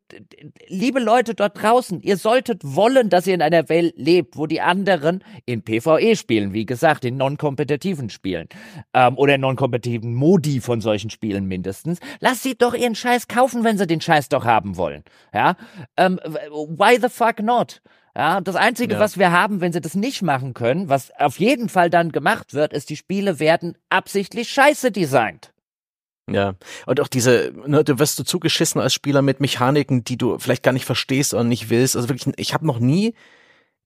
liebe 0.67 0.99
Leute 0.99 1.35
dort 1.35 1.61
draußen, 1.61 2.01
ihr 2.01 2.17
solltet 2.17 2.61
wollen, 2.63 3.09
dass 3.09 3.27
ihr 3.27 3.33
in 3.33 3.41
einer 3.41 3.69
Welt 3.69 3.93
lebt, 3.97 4.37
wo 4.37 4.47
die 4.47 4.61
anderen 4.61 5.23
in 5.45 5.63
PvE 5.63 6.15
spielen, 6.15 6.53
wie 6.53 6.65
gesagt, 6.65 7.05
in 7.05 7.17
non-kompetitiven 7.17 8.09
Spielen, 8.09 8.47
ähm, 8.93 9.17
oder 9.17 9.37
non-kompetitiven 9.37 10.13
Modi 10.13 10.61
von 10.61 10.81
solchen 10.81 11.09
Spielen 11.09 11.45
mindestens. 11.45 11.99
Lasst 12.19 12.43
sie 12.43 12.55
doch 12.57 12.73
ihren 12.73 12.95
Scheiß 12.95 13.27
kaufen, 13.27 13.63
wenn 13.63 13.77
sie 13.77 13.87
den 13.87 14.01
Scheiß 14.01 14.29
doch 14.29 14.45
haben 14.45 14.77
wollen, 14.77 15.03
ja, 15.33 15.55
ähm, 15.97 16.19
why 16.23 16.97
the 17.01 17.09
fuck 17.09 17.41
not? 17.41 17.81
Ja, 18.15 18.41
das 18.41 18.55
Einzige, 18.55 18.95
ja. 18.95 18.99
was 18.99 19.17
wir 19.17 19.31
haben, 19.31 19.61
wenn 19.61 19.71
sie 19.71 19.79
das 19.79 19.95
nicht 19.95 20.21
machen 20.21 20.53
können, 20.53 20.89
was 20.89 21.11
auf 21.17 21.39
jeden 21.39 21.69
Fall 21.69 21.89
dann 21.89 22.11
gemacht 22.11 22.53
wird, 22.53 22.73
ist, 22.73 22.89
die 22.89 22.97
Spiele 22.97 23.39
werden 23.39 23.77
absichtlich 23.89 24.49
scheiße 24.49 24.91
designt. 24.91 25.53
Ja, 26.29 26.53
und 26.85 26.99
auch 26.99 27.07
diese, 27.07 27.53
ne, 27.65 27.83
du 27.83 27.99
wirst 27.99 28.19
du 28.19 28.23
zugeschissen 28.23 28.79
als 28.79 28.93
Spieler 28.93 29.21
mit 29.21 29.39
Mechaniken, 29.39 30.03
die 30.03 30.17
du 30.17 30.37
vielleicht 30.39 30.63
gar 30.63 30.71
nicht 30.71 30.85
verstehst 30.85 31.33
oder 31.33 31.43
nicht 31.43 31.69
willst. 31.69 31.95
Also 31.95 32.09
wirklich, 32.09 32.33
ich 32.37 32.53
habe 32.53 32.65
noch 32.65 32.79
nie 32.79 33.13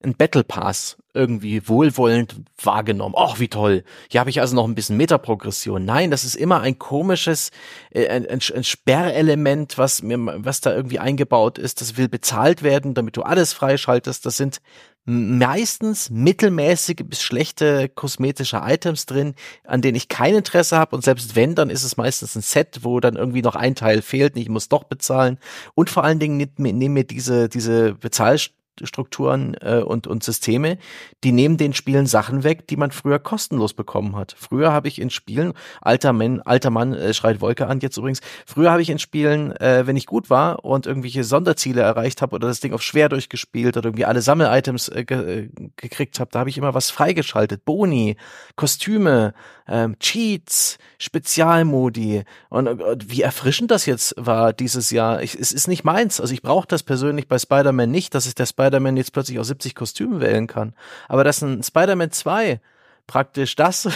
einen 0.03 0.15
Battle 0.15 0.43
Pass 0.43 0.97
irgendwie 1.13 1.67
wohlwollend 1.67 2.35
wahrgenommen. 2.61 3.15
Ach, 3.17 3.39
wie 3.39 3.47
toll. 3.47 3.83
Hier 4.09 4.19
habe 4.19 4.29
ich 4.29 4.41
also 4.41 4.55
noch 4.55 4.65
ein 4.65 4.75
bisschen 4.75 4.97
Metaprogression. 4.97 5.83
Nein, 5.83 6.11
das 6.11 6.25
ist 6.25 6.35
immer 6.35 6.61
ein 6.61 6.77
komisches, 6.77 7.51
äh, 7.91 8.07
ein, 8.07 8.27
ein, 8.27 8.39
ein 8.53 8.63
Sperrelement, 8.63 9.77
was 9.77 10.03
mir, 10.03 10.17
was 10.19 10.61
da 10.61 10.75
irgendwie 10.75 10.99
eingebaut 10.99 11.57
ist. 11.57 11.81
Das 11.81 11.97
will 11.97 12.09
bezahlt 12.09 12.63
werden, 12.63 12.93
damit 12.93 13.17
du 13.17 13.23
alles 13.23 13.53
freischaltest. 13.53 14.25
Das 14.25 14.37
sind 14.37 14.61
meistens 15.05 16.09
mittelmäßige 16.09 17.03
bis 17.05 17.21
schlechte 17.21 17.89
kosmetische 17.89 18.61
Items 18.65 19.05
drin, 19.05 19.35
an 19.63 19.81
denen 19.81 19.95
ich 19.95 20.09
kein 20.09 20.33
Interesse 20.33 20.77
habe. 20.77 20.95
Und 20.95 21.03
selbst 21.03 21.35
wenn, 21.35 21.53
dann 21.53 21.69
ist 21.69 21.83
es 21.83 21.95
meistens 21.95 22.35
ein 22.35 22.41
Set, 22.41 22.79
wo 22.81 22.99
dann 22.99 23.15
irgendwie 23.15 23.43
noch 23.43 23.55
ein 23.55 23.75
Teil 23.75 24.01
fehlt. 24.01 24.35
Ich 24.35 24.49
muss 24.49 24.67
doch 24.67 24.83
bezahlen. 24.83 25.37
Und 25.75 25.91
vor 25.91 26.03
allen 26.03 26.19
Dingen 26.19 26.51
nehmen 26.57 26.93
mir 26.93 27.03
diese, 27.03 27.49
diese 27.49 27.93
Bezahl 27.93 28.39
Strukturen 28.83 29.55
äh, 29.61 29.81
und, 29.85 30.07
und 30.07 30.23
Systeme, 30.23 30.77
die 31.23 31.31
nehmen 31.31 31.57
den 31.57 31.73
Spielen 31.73 32.05
Sachen 32.05 32.43
weg, 32.43 32.67
die 32.67 32.77
man 32.77 32.91
früher 32.91 33.19
kostenlos 33.19 33.73
bekommen 33.73 34.15
hat. 34.15 34.35
Früher 34.37 34.71
habe 34.71 34.87
ich 34.87 34.99
in 34.99 35.09
Spielen, 35.09 35.53
alter 35.81 36.13
Mann, 36.13 36.41
alter 36.41 36.69
Mann 36.69 36.93
äh, 36.93 37.13
schreit 37.13 37.41
Wolke 37.41 37.67
an 37.67 37.79
jetzt 37.79 37.97
übrigens, 37.97 38.21
früher 38.45 38.71
habe 38.71 38.81
ich 38.81 38.89
in 38.89 38.99
Spielen, 38.99 39.55
äh, 39.57 39.87
wenn 39.87 39.97
ich 39.97 40.05
gut 40.05 40.29
war 40.29 40.65
und 40.65 40.85
irgendwelche 40.85 41.23
Sonderziele 41.23 41.81
erreicht 41.81 42.21
habe 42.21 42.35
oder 42.35 42.47
das 42.47 42.59
Ding 42.59 42.73
auf 42.73 42.81
schwer 42.81 43.09
durchgespielt 43.09 43.77
oder 43.77 43.87
irgendwie 43.87 44.05
alle 44.05 44.21
Sammel-Items 44.21 44.89
äh, 44.89 45.05
ge 45.05 45.25
äh, 45.25 45.49
gekriegt 45.75 46.19
habe, 46.19 46.29
da 46.31 46.39
habe 46.39 46.49
ich 46.49 46.57
immer 46.57 46.73
was 46.73 46.89
freigeschaltet. 46.89 47.65
Boni, 47.65 48.17
Kostüme, 48.55 49.33
ähm, 49.67 49.97
Cheats, 49.99 50.77
Spezialmodi 50.99 52.23
und 52.49 52.67
äh, 52.67 52.97
wie 53.05 53.21
erfrischend 53.21 53.71
das 53.71 53.85
jetzt 53.85 54.15
war 54.17 54.53
dieses 54.53 54.91
Jahr. 54.91 55.21
Ich, 55.21 55.35
es 55.35 55.51
ist 55.51 55.67
nicht 55.67 55.83
meins. 55.83 56.21
Also 56.21 56.33
ich 56.33 56.41
brauche 56.41 56.67
das 56.67 56.83
persönlich 56.83 57.27
bei 57.27 57.39
Spider-Man 57.39 57.89
nicht, 57.89 58.13
dass 58.13 58.25
ich 58.25 58.35
der 58.35 58.45
Spider-Man 58.65 58.97
jetzt 58.97 59.13
plötzlich 59.13 59.39
aus 59.39 59.47
70 59.47 59.75
Kostümen 59.75 60.21
wählen 60.21 60.47
kann. 60.47 60.73
Aber 61.07 61.23
dass 61.23 61.41
ein 61.41 61.61
Spider-Man 61.63 62.11
2 62.11 62.59
praktisch 63.07 63.55
das 63.55 63.89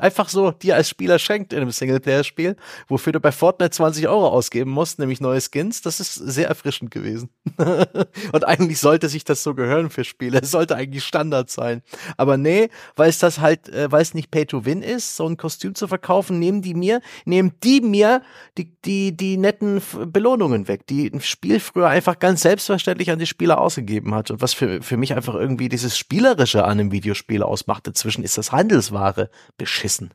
einfach 0.00 0.28
so 0.28 0.50
dir 0.50 0.76
als 0.76 0.88
Spieler 0.88 1.18
schenkt 1.18 1.52
in 1.52 1.60
einem 1.60 1.70
Singleplayer-Spiel, 1.70 2.56
wofür 2.88 3.12
du 3.12 3.20
bei 3.20 3.32
Fortnite 3.32 3.70
20 3.70 4.08
Euro 4.08 4.28
ausgeben 4.28 4.70
musst, 4.70 4.98
nämlich 4.98 5.20
neue 5.20 5.40
Skins, 5.40 5.82
das 5.82 6.00
ist 6.00 6.14
sehr 6.14 6.48
erfrischend 6.48 6.90
gewesen. 6.90 7.30
und 8.32 8.44
eigentlich 8.44 8.78
sollte 8.78 9.08
sich 9.08 9.24
das 9.24 9.42
so 9.42 9.54
gehören 9.54 9.90
für 9.90 10.04
Spiele. 10.04 10.40
Es 10.40 10.50
sollte 10.50 10.76
eigentlich 10.76 11.04
Standard 11.04 11.50
sein. 11.50 11.82
Aber 12.16 12.36
nee, 12.36 12.68
weil 12.96 13.08
es 13.08 13.18
das 13.18 13.40
halt, 13.40 13.68
äh, 13.68 13.90
weil 13.90 14.02
es 14.02 14.14
nicht 14.14 14.30
Pay 14.30 14.46
to 14.46 14.64
Win 14.64 14.82
ist, 14.82 15.16
so 15.16 15.26
ein 15.26 15.36
Kostüm 15.36 15.74
zu 15.74 15.88
verkaufen, 15.88 16.38
nehmen 16.38 16.62
die 16.62 16.74
mir, 16.74 17.00
nehmen 17.24 17.52
die 17.62 17.80
mir 17.80 18.22
die, 18.58 18.74
die, 18.84 19.16
die 19.16 19.36
netten 19.36 19.80
Belohnungen 20.06 20.68
weg, 20.68 20.86
die 20.86 21.06
ein 21.08 21.20
Spiel 21.20 21.60
früher 21.60 21.88
einfach 21.88 22.18
ganz 22.18 22.42
selbstverständlich 22.42 23.10
an 23.10 23.18
die 23.18 23.26
Spieler 23.26 23.60
ausgegeben 23.60 24.14
hat. 24.14 24.30
Und 24.30 24.42
was 24.42 24.54
für, 24.54 24.82
für 24.82 24.96
mich 24.96 25.14
einfach 25.14 25.34
irgendwie 25.34 25.68
dieses 25.68 25.96
Spielerische 25.96 26.64
an 26.64 26.72
einem 26.80 26.92
Videospiel 26.92 27.42
ausmacht. 27.42 27.86
Inzwischen 27.86 28.24
ist 28.24 28.38
das 28.38 28.52
Handelsware. 28.52 29.30
Beschissen. 29.56 30.12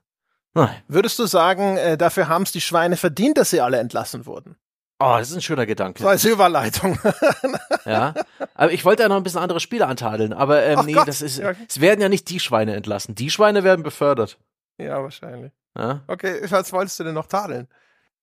Nein. 0.53 0.76
Würdest 0.88 1.20
du 1.20 1.26
sagen, 1.26 1.78
äh, 1.78 1.98
dafür 1.98 2.28
haben 2.28 2.44
es 2.44 2.52
die 2.52 2.61
Schweine 2.61 2.98
verdient, 2.98 3.38
dass 3.38 3.52
sie 3.52 3.61
alle 3.61 3.78
entlassen 3.78 4.26
wurden? 4.26 4.57
Oh, 5.02 5.16
das 5.18 5.30
ist 5.30 5.36
ein 5.36 5.41
schöner 5.41 5.66
Gedanke. 5.66 6.02
So 6.02 6.10
als 6.10 6.26
Überleitung. 6.26 6.99
ja. 7.86 8.14
Aber 8.53 8.72
ich 8.74 8.84
wollte 8.84 9.03
ja 9.03 9.10
noch 9.10 9.16
ein 9.16 9.24
bisschen 9.24 9.40
andere 9.40 9.61
Spiele 9.61 9.88
antadeln. 9.88 10.34
Aber 10.34 10.64
ähm, 10.64 10.82
nee, 10.86 10.94
Gott. 10.94 11.07
das 11.07 11.22
ist. 11.22 11.38
Ja. 11.38 11.53
Es 11.70 11.80
werden 11.80 12.02
ja 12.02 12.10
nicht 12.10 12.30
die 12.30 12.41
Schweine 12.41 12.76
entlassen. 12.76 13.16
Die 13.16 13.30
Schweine 13.30 13.64
werden 13.64 13.82
befördert. 13.82 14.38
Ja, 14.78 15.02
wahrscheinlich. 15.02 15.53
Ja? 15.78 16.02
Okay, 16.07 16.41
was 16.49 16.74
wolltest 16.74 16.99
du 16.99 17.06
denn 17.06 17.14
noch 17.14 17.28
tadeln? 17.28 17.70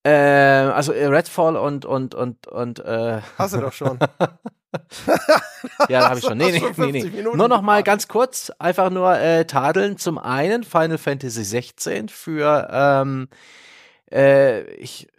Äh, 0.07 0.71
also 0.71 0.93
äh, 0.93 1.05
Redfall 1.05 1.57
und 1.57 1.83
und 1.83 2.15
und 2.15 2.47
und 2.47 2.79
äh. 2.79 3.19
Hast 3.37 3.55
du 3.55 3.59
doch 3.59 3.73
schon. 3.73 3.99
ja, 5.89 6.09
habe 6.09 6.19
ich 6.19 6.25
schon. 6.25 6.37
Nee, 6.37 6.51
nee, 6.51 6.91
nee, 6.91 7.03
nee. 7.03 7.21
Nur 7.21 7.49
noch 7.49 7.61
mal 7.61 7.83
ganz 7.83 8.07
kurz, 8.07 8.49
einfach 8.57 8.89
nur 8.89 9.17
äh, 9.17 9.45
tadeln. 9.45 9.97
Zum 9.97 10.17
einen 10.17 10.63
Final 10.63 10.97
Fantasy 10.97 11.43
16 11.43 12.07
für 12.07 12.69
ähm, 12.71 13.27
äh, 14.09 14.63
ich 14.75 15.09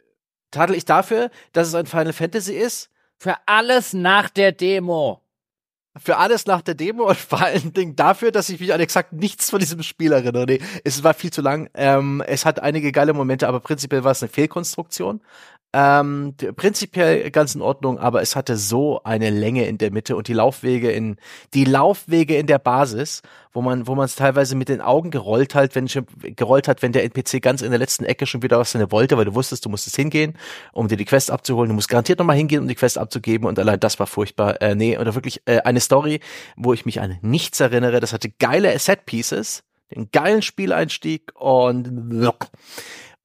tadel 0.50 0.74
ich 0.74 0.86
dafür, 0.86 1.30
dass 1.52 1.68
es 1.68 1.74
ein 1.74 1.86
Final 1.86 2.14
Fantasy 2.14 2.54
ist. 2.54 2.90
Für 3.18 3.34
alles 3.44 3.92
nach 3.92 4.30
der 4.30 4.52
Demo 4.52 5.20
für 5.96 6.16
alles 6.18 6.46
nach 6.46 6.62
der 6.62 6.74
Demo 6.74 7.08
und 7.08 7.16
vor 7.16 7.40
allen 7.40 7.72
Dingen 7.72 7.96
dafür, 7.96 8.30
dass 8.30 8.48
ich 8.48 8.60
mich 8.60 8.72
an 8.72 8.80
exakt 8.80 9.12
nichts 9.12 9.50
von 9.50 9.58
diesem 9.58 9.82
Spiel 9.82 10.12
erinnere. 10.12 10.44
Nee, 10.46 10.60
es 10.84 11.02
war 11.02 11.14
viel 11.14 11.32
zu 11.32 11.42
lang. 11.42 11.70
Ähm, 11.74 12.22
es 12.26 12.44
hat 12.44 12.60
einige 12.60 12.92
geile 12.92 13.12
Momente, 13.14 13.48
aber 13.48 13.60
prinzipiell 13.60 14.04
war 14.04 14.12
es 14.12 14.22
eine 14.22 14.30
Fehlkonstruktion. 14.30 15.20
Ähm, 15.74 16.34
prinzipiell 16.56 17.30
ganz 17.30 17.54
in 17.54 17.60
Ordnung, 17.60 17.98
aber 17.98 18.22
es 18.22 18.36
hatte 18.36 18.56
so 18.56 19.02
eine 19.04 19.28
Länge 19.28 19.66
in 19.66 19.76
der 19.76 19.90
Mitte 19.90 20.16
und 20.16 20.26
die 20.26 20.32
Laufwege 20.32 20.90
in 20.90 21.16
die 21.52 21.66
Laufwege 21.66 22.38
in 22.38 22.46
der 22.46 22.58
Basis, 22.58 23.20
wo 23.52 23.60
man 23.60 23.86
wo 23.86 23.94
man 23.94 24.06
es 24.06 24.16
teilweise 24.16 24.56
mit 24.56 24.70
den 24.70 24.80
Augen 24.80 25.10
gerollt 25.10 25.54
hat, 25.54 25.74
wenn 25.74 25.86
schon 25.86 26.06
gerollt 26.22 26.68
hat, 26.68 26.80
wenn 26.80 26.92
der 26.92 27.04
NPC 27.04 27.42
ganz 27.42 27.60
in 27.60 27.68
der 27.68 27.78
letzten 27.78 28.06
Ecke 28.06 28.24
schon 28.24 28.42
wieder 28.42 28.58
was 28.58 28.72
seine 28.72 28.90
wollte, 28.90 29.18
weil 29.18 29.26
du 29.26 29.34
wusstest, 29.34 29.66
du 29.66 29.68
musstest 29.68 29.96
hingehen, 29.96 30.38
um 30.72 30.88
dir 30.88 30.96
die 30.96 31.04
Quest 31.04 31.30
abzuholen. 31.30 31.68
Du 31.68 31.74
musst 31.74 31.90
garantiert 31.90 32.18
nochmal 32.18 32.36
hingehen, 32.36 32.62
um 32.62 32.68
die 32.68 32.74
Quest 32.74 32.96
abzugeben 32.96 33.46
und 33.46 33.58
allein 33.58 33.78
das 33.78 33.98
war 33.98 34.06
furchtbar. 34.06 34.62
Äh, 34.62 34.74
nee, 34.74 34.96
oder 34.96 35.14
wirklich 35.14 35.42
äh, 35.44 35.58
eine 35.58 35.80
Story, 35.80 36.20
wo 36.56 36.72
ich 36.72 36.86
mich 36.86 37.02
an 37.02 37.18
nichts 37.20 37.60
erinnere. 37.60 38.00
Das 38.00 38.14
hatte 38.14 38.30
geile 38.30 38.78
Set 38.78 39.04
Pieces, 39.04 39.64
den 39.94 40.10
geilen 40.12 40.40
Spieleinstieg 40.40 41.30
und 41.34 41.90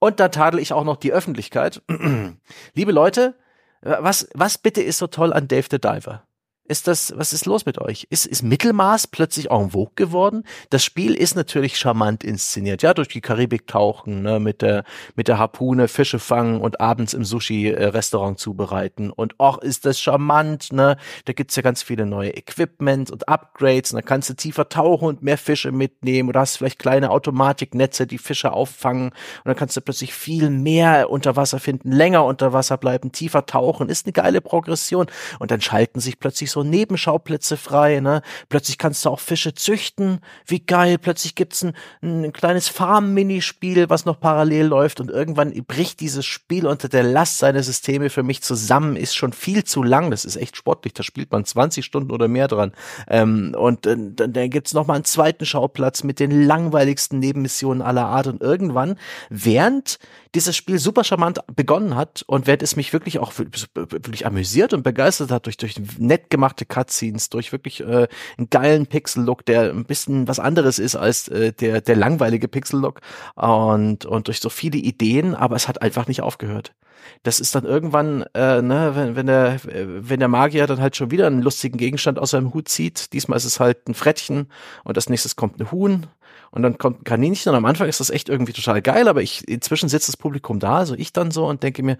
und 0.04 0.20
da 0.20 0.28
tadel 0.28 0.60
ich 0.60 0.72
auch 0.72 0.84
noch 0.84 0.96
die 0.96 1.12
Öffentlichkeit. 1.12 1.82
Liebe 2.74 2.92
Leute, 2.92 3.34
was, 3.80 4.28
was 4.34 4.58
bitte 4.58 4.82
ist 4.82 4.98
so 4.98 5.06
toll 5.06 5.32
an 5.32 5.48
Dave 5.48 5.66
the 5.70 5.78
Diver? 5.78 6.22
Ist 6.66 6.88
das, 6.88 7.12
was 7.14 7.34
ist 7.34 7.44
los 7.44 7.66
mit 7.66 7.78
euch? 7.78 8.06
Ist, 8.08 8.24
ist 8.24 8.42
Mittelmaß 8.42 9.08
plötzlich 9.08 9.50
en 9.50 9.70
vogue 9.72 9.92
geworden? 9.96 10.44
Das 10.70 10.82
Spiel 10.82 11.14
ist 11.14 11.36
natürlich 11.36 11.76
charmant 11.76 12.24
inszeniert, 12.24 12.80
ja, 12.82 12.94
durch 12.94 13.08
die 13.08 13.20
Karibik 13.20 13.66
tauchen, 13.66 14.22
ne, 14.22 14.40
mit 14.40 14.62
der, 14.62 14.84
mit 15.14 15.28
der 15.28 15.38
Harpune 15.38 15.88
Fische 15.88 16.18
fangen 16.18 16.62
und 16.62 16.80
abends 16.80 17.12
im 17.12 17.22
Sushi-Restaurant 17.22 18.38
zubereiten. 18.38 19.10
Und 19.10 19.38
auch 19.38 19.58
ist 19.58 19.84
das 19.84 20.00
charmant, 20.00 20.72
ne? 20.72 20.96
Da 21.26 21.34
gibt's 21.34 21.54
ja 21.54 21.62
ganz 21.62 21.82
viele 21.82 22.06
neue 22.06 22.30
Equipment 22.30 23.10
und 23.10 23.28
Upgrades 23.28 23.92
und 23.92 23.96
da 23.96 24.02
kannst 24.02 24.30
du 24.30 24.34
tiefer 24.34 24.70
tauchen 24.70 25.08
und 25.08 25.22
mehr 25.22 25.36
Fische 25.36 25.70
mitnehmen 25.70 26.30
oder 26.30 26.40
hast 26.40 26.56
vielleicht 26.56 26.78
kleine 26.78 27.10
Automatiknetze, 27.10 28.06
die 28.06 28.16
Fische 28.16 28.54
auffangen 28.54 29.08
und 29.08 29.14
dann 29.44 29.56
kannst 29.56 29.76
du 29.76 29.82
plötzlich 29.82 30.14
viel 30.14 30.48
mehr 30.48 31.10
unter 31.10 31.36
Wasser 31.36 31.58
finden, 31.60 31.92
länger 31.92 32.24
unter 32.24 32.54
Wasser 32.54 32.78
bleiben, 32.78 33.12
tiefer 33.12 33.44
tauchen. 33.44 33.90
Ist 33.90 34.06
eine 34.06 34.14
geile 34.14 34.40
Progression. 34.40 35.08
Und 35.38 35.50
dann 35.50 35.60
schalten 35.60 36.00
sich 36.00 36.18
plötzlich 36.18 36.53
so 36.54 36.62
Nebenschauplätze 36.62 37.56
frei, 37.56 38.00
ne? 38.00 38.22
Plötzlich 38.48 38.78
kannst 38.78 39.04
du 39.04 39.10
auch 39.10 39.20
Fische 39.20 39.54
züchten. 39.54 40.20
Wie 40.46 40.60
geil. 40.60 40.98
Plötzlich 40.98 41.34
gibt's 41.34 41.62
ein, 41.62 41.74
ein 42.02 42.32
kleines 42.32 42.68
Farm-Minispiel, 42.68 43.90
was 43.90 44.06
noch 44.06 44.18
parallel 44.18 44.66
läuft 44.66 45.00
und 45.00 45.10
irgendwann 45.10 45.52
bricht 45.66 46.00
dieses 46.00 46.24
Spiel 46.24 46.66
unter 46.66 46.88
der 46.88 47.02
Last 47.02 47.38
seiner 47.38 47.62
Systeme 47.62 48.08
für 48.08 48.22
mich 48.22 48.42
zusammen. 48.42 48.96
Ist 48.96 49.14
schon 49.14 49.32
viel 49.32 49.64
zu 49.64 49.82
lang. 49.82 50.10
Das 50.10 50.24
ist 50.24 50.36
echt 50.36 50.56
sportlich. 50.56 50.94
Da 50.94 51.02
spielt 51.02 51.30
man 51.30 51.44
20 51.44 51.84
Stunden 51.84 52.10
oder 52.10 52.28
mehr 52.28 52.48
dran. 52.48 52.72
Ähm, 53.08 53.54
und 53.58 53.86
äh, 53.86 53.96
dann, 53.96 54.32
dann 54.32 54.50
gibt's 54.50 54.72
noch 54.72 54.86
mal 54.86 54.94
einen 54.94 55.04
zweiten 55.04 55.44
Schauplatz 55.44 56.02
mit 56.04 56.20
den 56.20 56.46
langweiligsten 56.46 57.18
Nebenmissionen 57.18 57.82
aller 57.82 58.06
Art 58.06 58.26
und 58.26 58.40
irgendwann, 58.40 58.96
während 59.28 59.98
dieses 60.34 60.56
Spiel 60.56 60.78
super 60.78 61.04
charmant 61.04 61.40
begonnen 61.54 61.96
hat 61.96 62.24
und 62.26 62.46
während 62.46 62.62
es 62.62 62.76
mich 62.76 62.92
wirklich 62.92 63.18
auch 63.18 63.32
wirklich 63.36 64.26
amüsiert 64.26 64.72
und 64.72 64.82
begeistert 64.82 65.30
hat 65.30 65.46
durch, 65.46 65.56
durch 65.56 65.74
nett 65.98 66.30
gemachte 66.44 66.66
Cutscenes, 66.66 67.30
durch 67.30 67.52
wirklich 67.52 67.80
äh, 67.80 68.06
einen 68.36 68.50
geilen 68.50 68.86
Pixel-Look, 68.86 69.46
der 69.46 69.70
ein 69.70 69.84
bisschen 69.84 70.28
was 70.28 70.38
anderes 70.38 70.78
ist 70.78 70.94
als 70.94 71.28
äh, 71.28 71.52
der, 71.52 71.80
der 71.80 71.96
langweilige 71.96 72.48
Pixel-Look 72.48 73.00
und, 73.34 74.04
und 74.04 74.26
durch 74.26 74.40
so 74.40 74.50
viele 74.50 74.78
Ideen, 74.78 75.34
aber 75.34 75.56
es 75.56 75.68
hat 75.68 75.80
einfach 75.80 76.06
nicht 76.06 76.20
aufgehört. 76.20 76.74
Das 77.22 77.40
ist 77.40 77.54
dann 77.54 77.64
irgendwann, 77.64 78.24
äh, 78.34 78.60
ne, 78.60 78.92
wenn, 78.94 79.16
wenn 79.16 79.26
der, 79.26 79.58
wenn 79.64 80.20
der 80.20 80.28
Magier 80.28 80.66
dann 80.66 80.80
halt 80.80 80.96
schon 80.96 81.10
wieder 81.10 81.26
einen 81.26 81.42
lustigen 81.42 81.78
Gegenstand 81.78 82.18
aus 82.18 82.30
seinem 82.30 82.52
Hut 82.52 82.68
zieht, 82.68 83.12
diesmal 83.12 83.36
ist 83.36 83.44
es 83.44 83.60
halt 83.60 83.88
ein 83.88 83.94
Frettchen 83.94 84.48
und 84.84 84.96
als 84.96 85.08
nächstes 85.08 85.36
kommt 85.36 85.60
ein 85.60 85.70
Huhn 85.70 86.06
und 86.54 86.62
dann 86.62 86.78
kommt 86.78 87.00
ein 87.00 87.04
Kaninchen 87.04 87.50
und 87.50 87.56
am 87.56 87.64
Anfang 87.64 87.88
ist 87.88 87.98
das 87.98 88.10
echt 88.10 88.28
irgendwie 88.28 88.52
total 88.52 88.80
geil, 88.80 89.08
aber 89.08 89.22
ich, 89.22 89.48
inzwischen 89.48 89.88
sitzt 89.88 90.06
das 90.06 90.16
Publikum 90.16 90.60
da, 90.60 90.78
also 90.78 90.94
ich 90.94 91.12
dann 91.12 91.32
so 91.32 91.46
und 91.46 91.64
denke 91.64 91.82
mir, 91.82 91.98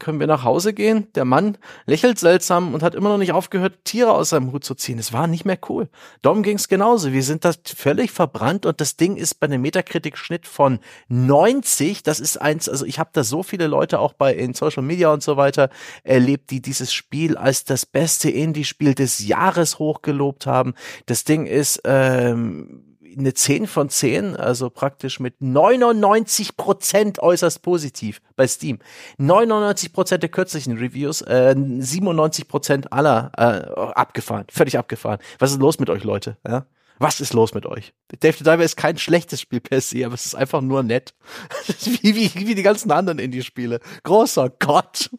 können 0.00 0.18
wir 0.18 0.26
nach 0.26 0.42
Hause 0.42 0.74
gehen? 0.74 1.06
Der 1.14 1.24
Mann 1.24 1.56
lächelt 1.86 2.18
seltsam 2.18 2.74
und 2.74 2.82
hat 2.82 2.96
immer 2.96 3.10
noch 3.10 3.18
nicht 3.18 3.30
aufgehört, 3.30 3.84
Tiere 3.84 4.10
aus 4.12 4.30
seinem 4.30 4.50
Hut 4.50 4.64
zu 4.64 4.74
ziehen. 4.74 4.98
Es 4.98 5.12
war 5.12 5.28
nicht 5.28 5.44
mehr 5.44 5.58
cool. 5.68 5.88
Dom 6.22 6.42
ging's 6.42 6.66
genauso. 6.66 7.12
Wir 7.12 7.22
sind 7.22 7.44
da 7.44 7.52
völlig 7.64 8.10
verbrannt 8.10 8.66
und 8.66 8.80
das 8.80 8.96
Ding 8.96 9.16
ist 9.16 9.38
bei 9.38 9.46
einem 9.46 9.62
Metakritik-Schnitt 9.62 10.48
von 10.48 10.80
90. 11.06 12.02
Das 12.02 12.18
ist 12.18 12.38
eins, 12.38 12.68
also 12.68 12.84
ich 12.86 12.98
habe 12.98 13.10
da 13.12 13.22
so 13.22 13.44
viele 13.44 13.68
Leute 13.68 14.00
auch 14.00 14.14
bei 14.14 14.34
in 14.34 14.54
Social 14.54 14.82
Media 14.82 15.12
und 15.12 15.22
so 15.22 15.36
weiter 15.36 15.70
erlebt, 16.02 16.50
die 16.50 16.60
dieses 16.60 16.92
Spiel 16.92 17.36
als 17.36 17.62
das 17.62 17.86
beste 17.86 18.30
Indie-Spiel 18.30 18.94
des 18.96 19.24
Jahres 19.24 19.78
hochgelobt 19.78 20.46
haben. 20.46 20.74
Das 21.06 21.22
Ding 21.22 21.46
ist, 21.46 21.82
ähm, 21.84 22.82
eine 23.16 23.34
10 23.34 23.66
von 23.66 23.88
10, 23.88 24.36
also 24.36 24.70
praktisch 24.70 25.20
mit 25.20 25.40
99 25.40 26.56
Prozent 26.56 27.18
äußerst 27.18 27.62
positiv 27.62 28.20
bei 28.36 28.46
Steam. 28.46 28.78
99 29.18 29.92
Prozent 29.92 30.22
der 30.22 30.30
kürzlichen 30.30 30.76
Reviews, 30.78 31.22
äh, 31.22 31.54
97 31.56 32.48
Prozent 32.48 32.92
aller 32.92 33.32
äh, 33.36 33.80
abgefahren, 33.92 34.46
völlig 34.50 34.78
abgefahren. 34.78 35.18
Was 35.38 35.52
ist 35.52 35.60
los 35.60 35.78
mit 35.78 35.90
euch, 35.90 36.04
Leute? 36.04 36.36
Ja? 36.46 36.66
Was 36.98 37.20
ist 37.20 37.34
los 37.34 37.52
mit 37.52 37.66
euch? 37.66 37.92
Dave 38.20 38.38
the 38.38 38.44
Diver 38.44 38.64
ist 38.64 38.76
kein 38.76 38.96
schlechtes 38.96 39.40
Spiel 39.40 39.60
per 39.60 39.80
se, 39.80 40.04
aber 40.06 40.14
es 40.14 40.24
ist 40.24 40.34
einfach 40.34 40.62
nur 40.62 40.82
nett. 40.82 41.14
wie, 41.84 42.14
wie, 42.14 42.34
wie 42.34 42.54
die 42.54 42.62
ganzen 42.62 42.90
anderen 42.90 43.18
Indie-Spiele. 43.18 43.80
Großer 44.02 44.50
Gott. 44.58 45.10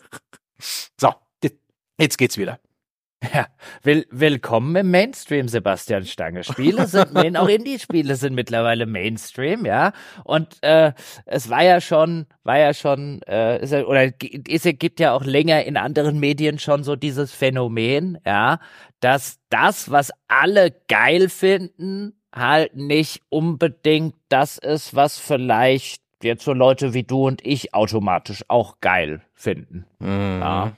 so, 1.00 1.12
jetzt 1.98 2.18
geht's 2.18 2.38
wieder. 2.38 2.58
Ja, 3.22 3.46
will, 3.82 4.04
willkommen 4.10 4.74
im 4.74 4.90
Mainstream, 4.90 5.46
Sebastian 5.46 6.04
Stange. 6.04 6.42
Spiele 6.42 6.86
sind, 6.88 7.14
auch 7.36 7.48
Indie-Spiele 7.48 8.16
sind 8.16 8.34
mittlerweile 8.34 8.84
Mainstream, 8.86 9.64
ja. 9.64 9.92
Und 10.24 10.60
äh, 10.62 10.92
es 11.26 11.48
war 11.48 11.62
ja 11.62 11.80
schon, 11.80 12.26
war 12.42 12.58
ja 12.58 12.74
schon, 12.74 13.22
äh, 13.28 13.62
ist 13.62 13.72
ja, 13.72 13.84
oder 13.84 14.10
es 14.48 14.64
gibt 14.78 14.98
ja 14.98 15.12
auch 15.12 15.24
länger 15.24 15.64
in 15.64 15.76
anderen 15.76 16.18
Medien 16.18 16.58
schon 16.58 16.82
so 16.82 16.96
dieses 16.96 17.32
Phänomen, 17.32 18.18
ja, 18.26 18.58
dass 19.00 19.38
das, 19.50 19.90
was 19.90 20.10
alle 20.26 20.74
geil 20.88 21.28
finden, 21.28 22.14
halt 22.34 22.74
nicht 22.74 23.22
unbedingt 23.28 24.16
das 24.30 24.58
ist, 24.58 24.96
was 24.96 25.18
vielleicht 25.18 26.02
jetzt 26.22 26.44
so 26.44 26.52
Leute 26.52 26.92
wie 26.94 27.04
du 27.04 27.26
und 27.26 27.44
ich 27.46 27.74
automatisch 27.74 28.44
auch 28.48 28.80
geil 28.80 29.22
finden. 29.34 29.86
Mhm. 30.00 30.38
Ja. 30.40 30.72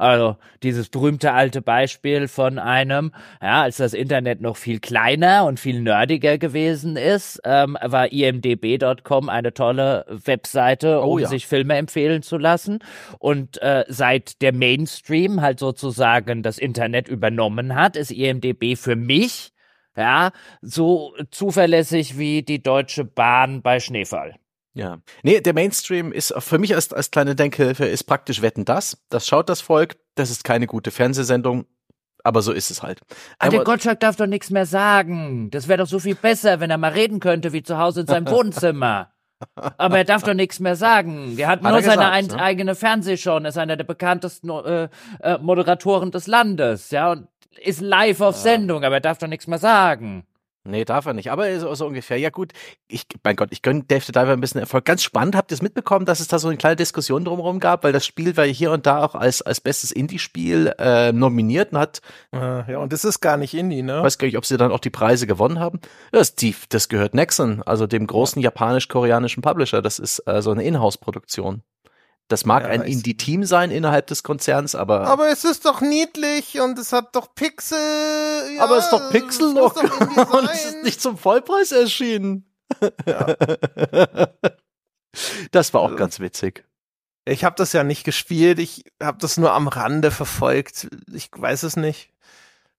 Also 0.00 0.36
dieses 0.62 0.88
berühmte 0.88 1.32
alte 1.32 1.60
Beispiel 1.60 2.26
von 2.26 2.58
einem, 2.58 3.12
ja, 3.42 3.62
als 3.62 3.76
das 3.76 3.92
Internet 3.92 4.40
noch 4.40 4.56
viel 4.56 4.80
kleiner 4.80 5.44
und 5.44 5.60
viel 5.60 5.82
nerdiger 5.82 6.38
gewesen 6.38 6.96
ist, 6.96 7.38
ähm, 7.44 7.76
war 7.82 8.10
imdb.com 8.10 9.28
eine 9.28 9.52
tolle 9.52 10.06
Webseite, 10.08 11.00
oh 11.00 11.02
um 11.02 11.10
oh, 11.10 11.18
ja. 11.18 11.28
sich 11.28 11.46
Filme 11.46 11.76
empfehlen 11.76 12.22
zu 12.22 12.38
lassen. 12.38 12.78
Und 13.18 13.60
äh, 13.60 13.84
seit 13.88 14.40
der 14.40 14.54
Mainstream 14.54 15.42
halt 15.42 15.58
sozusagen 15.58 16.42
das 16.42 16.56
Internet 16.56 17.06
übernommen 17.06 17.74
hat, 17.74 17.94
ist 17.96 18.10
imdb 18.10 18.76
für 18.76 18.96
mich 18.96 19.52
ja, 19.96 20.30
so 20.62 21.12
zuverlässig 21.30 22.16
wie 22.16 22.42
die 22.42 22.62
Deutsche 22.62 23.04
Bahn 23.04 23.60
bei 23.60 23.80
Schneefall. 23.80 24.36
Ja. 24.80 24.98
Nee, 25.22 25.42
der 25.42 25.52
Mainstream 25.52 26.10
ist 26.10 26.32
für 26.38 26.56
mich 26.56 26.74
als, 26.74 26.90
als 26.90 27.10
kleine 27.10 27.34
Denkhilfe 27.34 27.84
ist 27.84 28.04
praktisch 28.04 28.40
Wetten 28.40 28.64
das. 28.64 28.96
Das 29.10 29.26
schaut 29.26 29.50
das 29.50 29.60
Volk. 29.60 29.96
Das 30.14 30.30
ist 30.30 30.42
keine 30.42 30.66
gute 30.66 30.90
Fernsehsendung. 30.90 31.66
Aber 32.24 32.40
so 32.40 32.50
ist 32.50 32.70
es 32.70 32.82
halt. 32.82 33.00
Aber 33.38 33.48
ah, 33.48 33.50
der 33.50 33.64
Gottschalk 33.64 34.00
darf 34.00 34.16
doch 34.16 34.26
nichts 34.26 34.48
mehr 34.48 34.64
sagen. 34.64 35.50
Das 35.50 35.68
wäre 35.68 35.80
doch 35.80 35.86
so 35.86 35.98
viel 35.98 36.14
besser, 36.14 36.60
wenn 36.60 36.70
er 36.70 36.78
mal 36.78 36.92
reden 36.92 37.20
könnte 37.20 37.52
wie 37.52 37.62
zu 37.62 37.76
Hause 37.76 38.00
in 38.02 38.06
seinem 38.06 38.28
Wohnzimmer. 38.30 39.12
Aber 39.54 39.98
er 39.98 40.04
darf 40.04 40.22
doch 40.22 40.32
nichts 40.32 40.60
mehr 40.60 40.76
sagen. 40.76 41.36
Der 41.36 41.48
hat, 41.48 41.62
hat 41.62 41.72
nur 41.72 41.82
seine 41.82 42.10
ein, 42.10 42.26
ne? 42.26 42.40
eigene 42.40 42.74
Fernsehshow 42.74 43.36
und 43.36 43.44
ist 43.44 43.58
einer 43.58 43.76
der 43.76 43.84
bekanntesten 43.84 44.48
äh, 44.48 44.88
äh, 45.20 45.38
Moderatoren 45.38 46.10
des 46.10 46.26
Landes, 46.26 46.90
ja, 46.90 47.12
und 47.12 47.28
ist 47.62 47.82
live 47.82 48.20
auf 48.22 48.36
Sendung, 48.36 48.84
aber 48.84 48.96
er 48.96 49.00
darf 49.00 49.18
doch 49.18 49.28
nichts 49.28 49.46
mehr 49.46 49.58
sagen. 49.58 50.26
Nee, 50.64 50.84
darf 50.84 51.06
er 51.06 51.14
nicht. 51.14 51.30
Aber 51.30 51.58
so, 51.58 51.74
so 51.74 51.86
ungefähr. 51.86 52.18
Ja 52.18 52.28
gut, 52.28 52.52
ich, 52.86 53.06
mein 53.24 53.34
Gott, 53.34 53.48
ich 53.50 53.62
gönne 53.62 53.84
Dave 53.84 54.04
the 54.04 54.12
Diver 54.12 54.32
ein 54.32 54.40
bisschen 54.42 54.60
Erfolg. 54.60 54.84
Ganz 54.84 55.02
spannend, 55.02 55.34
habt 55.34 55.50
ihr 55.50 55.54
es 55.54 55.62
mitbekommen, 55.62 56.04
dass 56.04 56.20
es 56.20 56.28
da 56.28 56.38
so 56.38 56.48
eine 56.48 56.58
kleine 56.58 56.76
Diskussion 56.76 57.24
drumherum 57.24 57.60
gab, 57.60 57.82
weil 57.82 57.92
das 57.92 58.04
Spiel 58.04 58.36
war 58.36 58.44
hier 58.44 58.70
und 58.70 58.84
da 58.84 59.02
auch 59.02 59.14
als, 59.14 59.40
als 59.40 59.60
bestes 59.62 59.90
Indie-Spiel 59.90 60.74
äh, 60.78 61.12
nominiert 61.12 61.72
und 61.72 61.78
hat. 61.78 62.02
Äh, 62.34 62.72
ja, 62.72 62.78
und 62.78 62.92
das 62.92 63.04
ist 63.04 63.20
gar 63.20 63.38
nicht 63.38 63.54
Indie, 63.54 63.82
ne? 63.82 64.02
Weiß 64.02 64.18
gar 64.18 64.26
nicht, 64.26 64.36
ob 64.36 64.44
sie 64.44 64.58
dann 64.58 64.70
auch 64.70 64.80
die 64.80 64.90
Preise 64.90 65.26
gewonnen 65.26 65.58
haben. 65.60 65.80
Das, 66.12 66.34
die, 66.34 66.54
das 66.68 66.90
gehört 66.90 67.14
Nexon, 67.14 67.62
also 67.62 67.86
dem 67.86 68.06
großen 68.06 68.42
japanisch-koreanischen 68.42 69.42
Publisher. 69.42 69.80
Das 69.80 69.98
ist 69.98 70.18
äh, 70.26 70.42
so 70.42 70.50
eine 70.50 70.62
Inhouse-Produktion. 70.62 71.62
Das 72.30 72.46
mag 72.46 72.62
ja, 72.62 72.68
ein 72.68 72.82
Indie-Team 72.82 73.44
sein 73.44 73.72
innerhalb 73.72 74.06
des 74.06 74.22
Konzerns, 74.22 74.76
aber. 74.76 75.08
Aber 75.08 75.30
es 75.30 75.42
ist 75.42 75.66
doch 75.66 75.80
niedlich 75.80 76.60
und 76.60 76.78
es 76.78 76.92
hat 76.92 77.16
doch 77.16 77.34
Pixel. 77.34 77.76
Ja, 78.56 78.62
aber 78.62 78.76
es 78.76 78.84
ist 78.84 78.92
doch 78.92 79.10
Pixel 79.10 79.52
noch. 79.52 79.74
und 80.32 80.48
es 80.48 80.66
ist 80.66 80.84
nicht 80.84 81.00
zum 81.00 81.18
Vollpreis 81.18 81.72
erschienen. 81.72 82.48
Ja. 83.04 83.34
das 85.50 85.74
war 85.74 85.80
auch 85.80 85.86
also, 85.86 85.96
ganz 85.96 86.20
witzig. 86.20 86.64
Ich 87.24 87.42
habe 87.42 87.56
das 87.56 87.72
ja 87.72 87.82
nicht 87.82 88.04
gespielt, 88.04 88.60
ich 88.60 88.84
habe 89.02 89.18
das 89.18 89.36
nur 89.36 89.52
am 89.52 89.66
Rande 89.66 90.12
verfolgt. 90.12 90.86
Ich 91.12 91.30
weiß 91.34 91.64
es 91.64 91.74
nicht. 91.74 92.12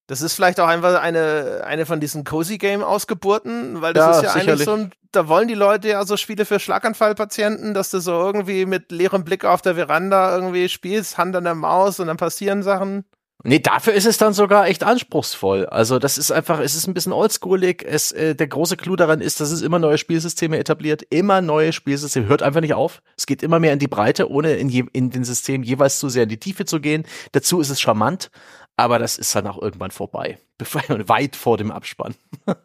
Das 0.07 0.21
ist 0.21 0.33
vielleicht 0.33 0.61
auch 0.61 0.67
einfach 0.67 1.01
eine, 1.01 1.63
eine 1.65 1.85
von 1.85 1.99
diesen 1.99 2.23
Cozy 2.23 2.57
Game 2.57 2.83
Ausgeburten, 2.83 3.81
weil 3.81 3.91
das 3.91 4.05
ja, 4.05 4.11
ist 4.11 4.23
ja 4.23 4.31
sicherlich. 4.31 4.51
eigentlich 4.51 4.65
so 4.65 4.73
ein, 4.75 4.91
da 5.11 5.27
wollen 5.27 5.47
die 5.47 5.53
Leute 5.53 5.89
ja 5.89 6.05
so 6.05 6.17
Spiele 6.17 6.45
für 6.45 6.59
Schlaganfallpatienten, 6.59 7.73
dass 7.73 7.89
du 7.89 7.99
so 7.99 8.11
irgendwie 8.11 8.65
mit 8.65 8.91
leerem 8.91 9.23
Blick 9.23 9.45
auf 9.45 9.61
der 9.61 9.75
Veranda 9.75 10.35
irgendwie 10.35 10.69
spielst, 10.69 11.17
Hand 11.17 11.35
an 11.35 11.43
der 11.43 11.55
Maus 11.55 11.99
und 11.99 12.07
dann 12.07 12.17
passieren 12.17 12.63
Sachen. 12.63 13.05
Nee, 13.43 13.57
dafür 13.57 13.93
ist 13.93 14.05
es 14.05 14.19
dann 14.19 14.33
sogar 14.33 14.67
echt 14.67 14.83
anspruchsvoll. 14.83 15.65
Also 15.65 15.97
das 15.97 16.19
ist 16.19 16.31
einfach, 16.31 16.59
es 16.59 16.75
ist 16.75 16.87
ein 16.87 16.93
bisschen 16.93 17.11
oldschoolig. 17.11 17.83
Es, 17.83 18.11
äh, 18.11 18.35
der 18.35 18.47
große 18.47 18.77
Clou 18.77 18.95
daran 18.95 19.19
ist, 19.19 19.39
dass 19.39 19.49
es 19.49 19.63
immer 19.63 19.79
neue 19.79 19.97
Spielsysteme 19.97 20.59
etabliert, 20.59 21.01
immer 21.09 21.41
neue 21.41 21.73
Spielsysteme, 21.73 22.27
hört 22.27 22.43
einfach 22.43 22.61
nicht 22.61 22.75
auf. 22.75 23.01
Es 23.17 23.25
geht 23.25 23.41
immer 23.41 23.59
mehr 23.59 23.73
in 23.73 23.79
die 23.79 23.87
Breite, 23.87 24.29
ohne 24.29 24.53
in, 24.57 24.69
je, 24.69 24.85
in 24.93 25.09
den 25.09 25.23
System 25.23 25.63
jeweils 25.63 25.97
zu 25.97 26.07
sehr 26.07 26.23
in 26.23 26.29
die 26.29 26.39
Tiefe 26.39 26.65
zu 26.65 26.79
gehen. 26.79 27.03
Dazu 27.31 27.59
ist 27.59 27.71
es 27.71 27.81
charmant. 27.81 28.29
Aber 28.77 28.99
das 28.99 29.17
ist 29.17 29.35
dann 29.35 29.47
auch 29.47 29.59
irgendwann 29.59 29.91
vorbei. 29.91 30.37
Weit 30.59 31.35
vor 31.35 31.57
dem 31.57 31.71
Abspann. 31.71 32.13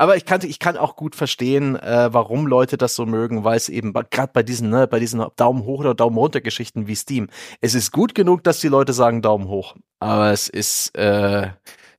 Aber 0.00 0.16
ich 0.16 0.24
kann, 0.24 0.40
ich 0.44 0.58
kann 0.58 0.78
auch 0.78 0.96
gut 0.96 1.14
verstehen, 1.14 1.76
äh, 1.76 2.08
warum 2.10 2.46
Leute 2.46 2.78
das 2.78 2.94
so 2.94 3.04
mögen, 3.04 3.44
weil 3.44 3.58
es 3.58 3.68
eben 3.68 3.92
gerade 3.92 4.30
bei 4.32 4.42
diesen, 4.42 4.70
ne, 4.70 4.86
bei 4.86 4.98
diesen 4.98 5.22
Daumen 5.36 5.64
hoch 5.64 5.80
oder 5.80 5.94
Daumen 5.94 6.16
runter 6.16 6.40
Geschichten 6.40 6.86
wie 6.86 6.94
Steam, 6.94 7.28
es 7.60 7.74
ist 7.74 7.92
gut 7.92 8.14
genug, 8.14 8.42
dass 8.42 8.60
die 8.60 8.68
Leute 8.68 8.94
sagen 8.94 9.20
Daumen 9.20 9.48
hoch. 9.48 9.74
Aber 9.98 10.30
es 10.30 10.48
ist, 10.48 10.96
äh, 10.96 11.48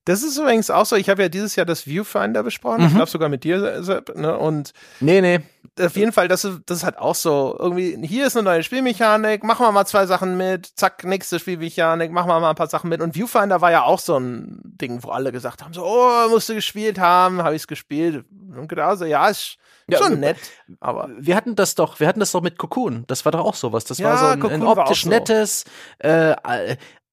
das 0.05 0.23
ist 0.23 0.35
übrigens 0.39 0.71
auch 0.71 0.87
so, 0.87 0.95
ich 0.95 1.09
habe 1.09 1.21
ja 1.21 1.29
dieses 1.29 1.55
Jahr 1.55 1.67
das 1.67 1.85
Viewfinder 1.85 2.41
besprochen, 2.41 2.81
mhm. 2.81 2.87
ich 2.87 2.95
glaube 2.95 3.11
sogar 3.11 3.29
mit 3.29 3.43
dir, 3.43 3.83
Sepp, 3.83 4.17
ne? 4.17 4.35
Und 4.35 4.73
nee, 4.99 5.21
nee. 5.21 5.41
Auf 5.79 5.95
jeden 5.95 6.11
Fall, 6.11 6.27
das 6.27 6.43
ist, 6.43 6.59
das 6.65 6.79
ist 6.79 6.83
halt 6.83 6.97
auch 6.97 7.15
so, 7.15 7.55
irgendwie, 7.57 7.97
hier 8.05 8.27
ist 8.27 8.35
eine 8.35 8.43
neue 8.43 8.61
Spielmechanik, 8.61 9.43
machen 9.43 9.65
wir 9.65 9.71
mal 9.71 9.85
zwei 9.85 10.05
Sachen 10.05 10.35
mit, 10.35 10.67
zack, 10.75 11.05
nächste 11.05 11.39
Spielmechanik, 11.39 12.11
machen 12.11 12.27
wir 12.27 12.39
mal 12.39 12.49
ein 12.49 12.55
paar 12.55 12.67
Sachen 12.67 12.89
mit. 12.89 13.01
Und 13.01 13.15
Viewfinder 13.15 13.61
war 13.61 13.71
ja 13.71 13.83
auch 13.83 13.99
so 13.99 14.17
ein 14.17 14.59
Ding, 14.63 15.01
wo 15.03 15.09
alle 15.09 15.31
gesagt 15.31 15.63
haben, 15.63 15.73
so, 15.73 15.85
oh, 15.85 16.29
musst 16.29 16.49
du 16.49 16.55
gespielt 16.55 16.99
haben, 16.99 17.41
habe 17.41 17.55
ich 17.55 17.61
es 17.61 17.67
gespielt. 17.67 18.25
Und 18.55 18.67
genau 18.67 18.95
so, 18.95 19.05
ja, 19.05 19.27
ist 19.29 19.57
ja, 19.87 19.97
schon 19.97 20.19
nett. 20.19 20.37
Aber 20.79 21.09
wir 21.17 21.35
hatten 21.35 21.55
das 21.55 21.75
doch, 21.75 21.99
wir 21.99 22.07
hatten 22.07 22.19
das 22.19 22.31
doch 22.31 22.41
mit 22.41 22.57
Cocoon. 22.57 23.05
Das 23.07 23.25
war 23.25 23.31
doch 23.31 23.45
auch 23.45 23.55
sowas. 23.55 23.85
Das 23.85 23.97
ja, 23.97 24.09
war 24.09 24.17
so 24.17 24.25
ein, 24.47 24.53
ein 24.53 24.63
optisch 24.63 25.03
so. 25.03 25.09
nettes, 25.09 25.65
äh, 25.99 26.35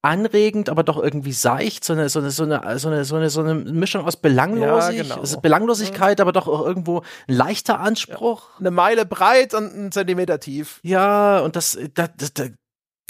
anregend, 0.03 0.69
aber 0.69 0.85
doch 0.85 1.03
irgendwie 1.03 1.33
seicht, 1.33 1.85
so 1.85 1.93
eine, 1.93 2.09
so 2.09 2.20
eine, 2.20 2.31
so 2.31 2.45
eine, 2.45 2.79
so 2.79 2.89
eine, 2.89 3.05
so 3.05 3.16
eine, 3.16 3.31
so 3.31 3.41
eine 3.41 3.55
Mischung 3.55 4.05
aus 4.05 4.16
Belanglosig, 4.16 5.09
ja, 5.09 5.16
genau. 5.16 5.41
Belanglosigkeit, 5.41 6.20
aber 6.20 6.33
doch 6.33 6.47
auch 6.47 6.65
irgendwo 6.65 7.03
ein 7.27 7.35
leichter 7.35 7.81
Anspruch. 7.81 8.49
Ja. 8.55 8.59
Eine 8.61 8.70
Meile 8.70 9.07
breit 9.07 9.55
und 9.55 9.75
ein 9.75 9.93
Zentimeter 9.93 10.39
tief. 10.39 10.81
Ja, 10.83 11.41
und 11.41 11.57
das, 11.57 11.77
das, 11.95 12.11
das, 12.16 12.51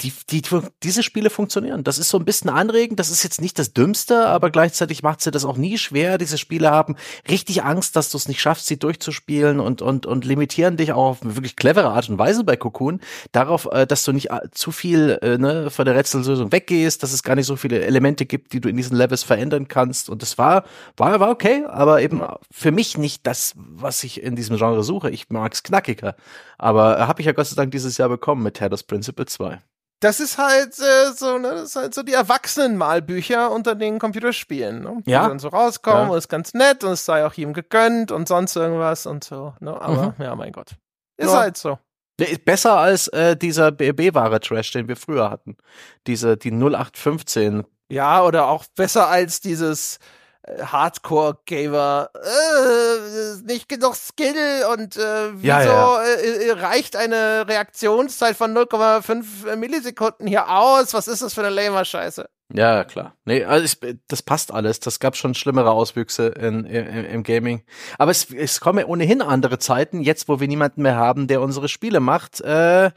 die, 0.01 0.13
die, 0.29 0.41
diese 0.83 1.03
Spiele 1.03 1.29
funktionieren. 1.29 1.83
Das 1.83 1.97
ist 1.97 2.09
so 2.09 2.17
ein 2.17 2.25
bisschen 2.25 2.49
anregend. 2.49 2.99
Das 2.99 3.09
ist 3.09 3.23
jetzt 3.23 3.41
nicht 3.41 3.59
das 3.59 3.73
Dümmste, 3.73 4.27
aber 4.27 4.49
gleichzeitig 4.49 5.03
macht 5.03 5.21
sie 5.21 5.31
das 5.31 5.43
auch 5.43 5.57
nie 5.57 5.77
schwer. 5.77 6.17
Diese 6.17 6.37
Spiele 6.37 6.71
haben 6.71 6.95
richtig 7.29 7.63
Angst, 7.63 7.95
dass 7.95 8.09
du 8.09 8.17
es 8.17 8.27
nicht 8.27 8.39
schaffst, 8.39 8.67
sie 8.67 8.79
durchzuspielen 8.79 9.59
und, 9.59 9.81
und, 9.81 10.05
und 10.05 10.23
limitieren 10.23 10.77
dich 10.77 10.93
auch 10.93 11.09
auf 11.09 11.17
wirklich 11.21 11.55
clevere 11.55 11.89
Art 11.89 12.09
und 12.09 12.17
Weise 12.17 12.43
bei 12.43 12.55
Cocoon 12.55 13.01
darauf, 13.31 13.67
äh, 13.71 13.85
dass 13.85 14.03
du 14.05 14.13
nicht 14.13 14.31
äh, 14.31 14.49
zu 14.51 14.71
viel 14.71 15.19
äh, 15.21 15.37
ne, 15.37 15.69
von 15.69 15.85
der 15.85 15.95
Rätsellösung 15.95 16.51
weggehst, 16.51 17.03
dass 17.03 17.11
es 17.11 17.23
gar 17.23 17.35
nicht 17.35 17.47
so 17.47 17.57
viele 17.57 17.81
Elemente 17.81 18.25
gibt, 18.25 18.53
die 18.53 18.61
du 18.61 18.69
in 18.69 18.77
diesen 18.77 18.95
Levels 18.95 19.23
verändern 19.23 19.67
kannst. 19.67 20.09
Und 20.09 20.21
das 20.21 20.37
war, 20.37 20.63
war, 20.95 21.19
war 21.19 21.29
okay, 21.29 21.65
aber 21.67 22.01
eben 22.01 22.21
für 22.51 22.71
mich 22.71 22.97
nicht 22.97 23.27
das, 23.27 23.53
was 23.55 24.03
ich 24.03 24.23
in 24.23 24.35
diesem 24.35 24.57
Genre 24.57 24.83
suche. 24.83 25.09
Ich 25.09 25.29
mag's 25.29 25.63
knackiger. 25.63 26.15
Aber 26.57 27.07
habe 27.07 27.21
ich 27.21 27.25
ja 27.25 27.33
Gott 27.33 27.47
sei 27.47 27.55
Dank 27.55 27.71
dieses 27.71 27.97
Jahr 27.97 28.09
bekommen 28.09 28.43
mit 28.43 28.55
Taylor's 28.55 28.83
Principle 28.83 29.25
2 29.25 29.59
das 29.99 30.19
ist 30.19 30.37
halt 30.37 30.79
äh, 30.79 31.11
so, 31.13 31.37
ne, 31.37 31.51
das 31.51 31.63
ist 31.63 31.75
halt 31.75 31.93
so 31.93 32.03
die 32.03 32.13
Erwachsenenmalbücher 32.13 33.51
unter 33.51 33.75
den 33.75 33.99
Computerspielen, 33.99 34.81
ne? 34.81 35.01
Ja. 35.05 35.23
Die 35.23 35.29
dann 35.29 35.39
so 35.39 35.49
rauskommen 35.49 36.07
ja. 36.07 36.09
und 36.09 36.17
ist 36.17 36.29
ganz 36.29 36.53
nett 36.53 36.83
und 36.83 36.91
es 36.91 37.05
sei 37.05 37.25
auch 37.25 37.35
ihm 37.35 37.53
gegönnt 37.53 38.11
und 38.11 38.27
sonst 38.27 38.55
irgendwas 38.55 39.05
und 39.05 39.23
so, 39.23 39.53
ne? 39.59 39.79
Aber 39.79 40.15
mhm. 40.17 40.23
ja, 40.23 40.35
mein 40.35 40.51
Gott. 40.51 40.71
Ist 41.17 41.31
ja. 41.31 41.39
halt 41.39 41.57
so. 41.57 41.77
Der 42.19 42.29
ist 42.29 42.45
besser 42.45 42.77
als 42.77 43.07
äh, 43.09 43.35
dieser 43.35 43.71
BB-Ware-Trash, 43.71 44.71
den 44.71 44.87
wir 44.87 44.97
früher 44.97 45.29
hatten. 45.29 45.55
Diese, 46.07 46.35
die 46.37 46.51
0815. 46.51 47.65
Ja, 47.89 48.23
oder 48.23 48.47
auch 48.47 48.65
besser 48.75 49.07
als 49.07 49.39
dieses 49.39 49.99
Hardcore-Gamer, 50.61 52.09
äh, 52.13 53.41
nicht 53.45 53.69
genug 53.69 53.95
Skill 53.95 54.65
und 54.73 54.97
äh, 54.97 55.33
wieso 55.33 55.47
ja, 55.47 55.63
ja. 55.63 56.03
Äh, 56.03 56.47
äh 56.47 56.51
reicht 56.51 56.95
eine 56.95 57.47
Reaktionszeit 57.47 58.35
von 58.35 58.55
0,5 58.57 59.55
Millisekunden 59.55 60.27
hier 60.27 60.49
aus? 60.49 60.93
Was 60.93 61.07
ist 61.07 61.21
das 61.21 61.33
für 61.33 61.41
eine 61.41 61.49
lamer 61.49 61.85
Scheiße? 61.85 62.29
Ja, 62.51 62.83
klar. 62.83 63.13
Nee, 63.25 63.43
also 63.43 63.63
ich, 63.63 63.95
das 64.07 64.23
passt 64.23 64.51
alles. 64.51 64.79
Das 64.79 64.99
gab 64.99 65.15
schon 65.15 65.35
schlimmere 65.35 65.69
Auswüchse 65.69 66.29
in, 66.29 66.65
in, 66.65 67.05
im 67.05 67.23
Gaming. 67.23 67.63
Aber 67.99 68.09
es, 68.09 68.31
es 68.33 68.59
kommen 68.59 68.79
ja 68.79 68.85
ohnehin 68.85 69.21
andere 69.21 69.59
Zeiten, 69.59 70.01
jetzt 70.01 70.27
wo 70.27 70.39
wir 70.39 70.47
niemanden 70.47 70.81
mehr 70.81 70.95
haben, 70.95 71.27
der 71.27 71.41
unsere 71.41 71.69
Spiele 71.69 71.99
macht. 71.99 72.41
Äh, 72.41 72.89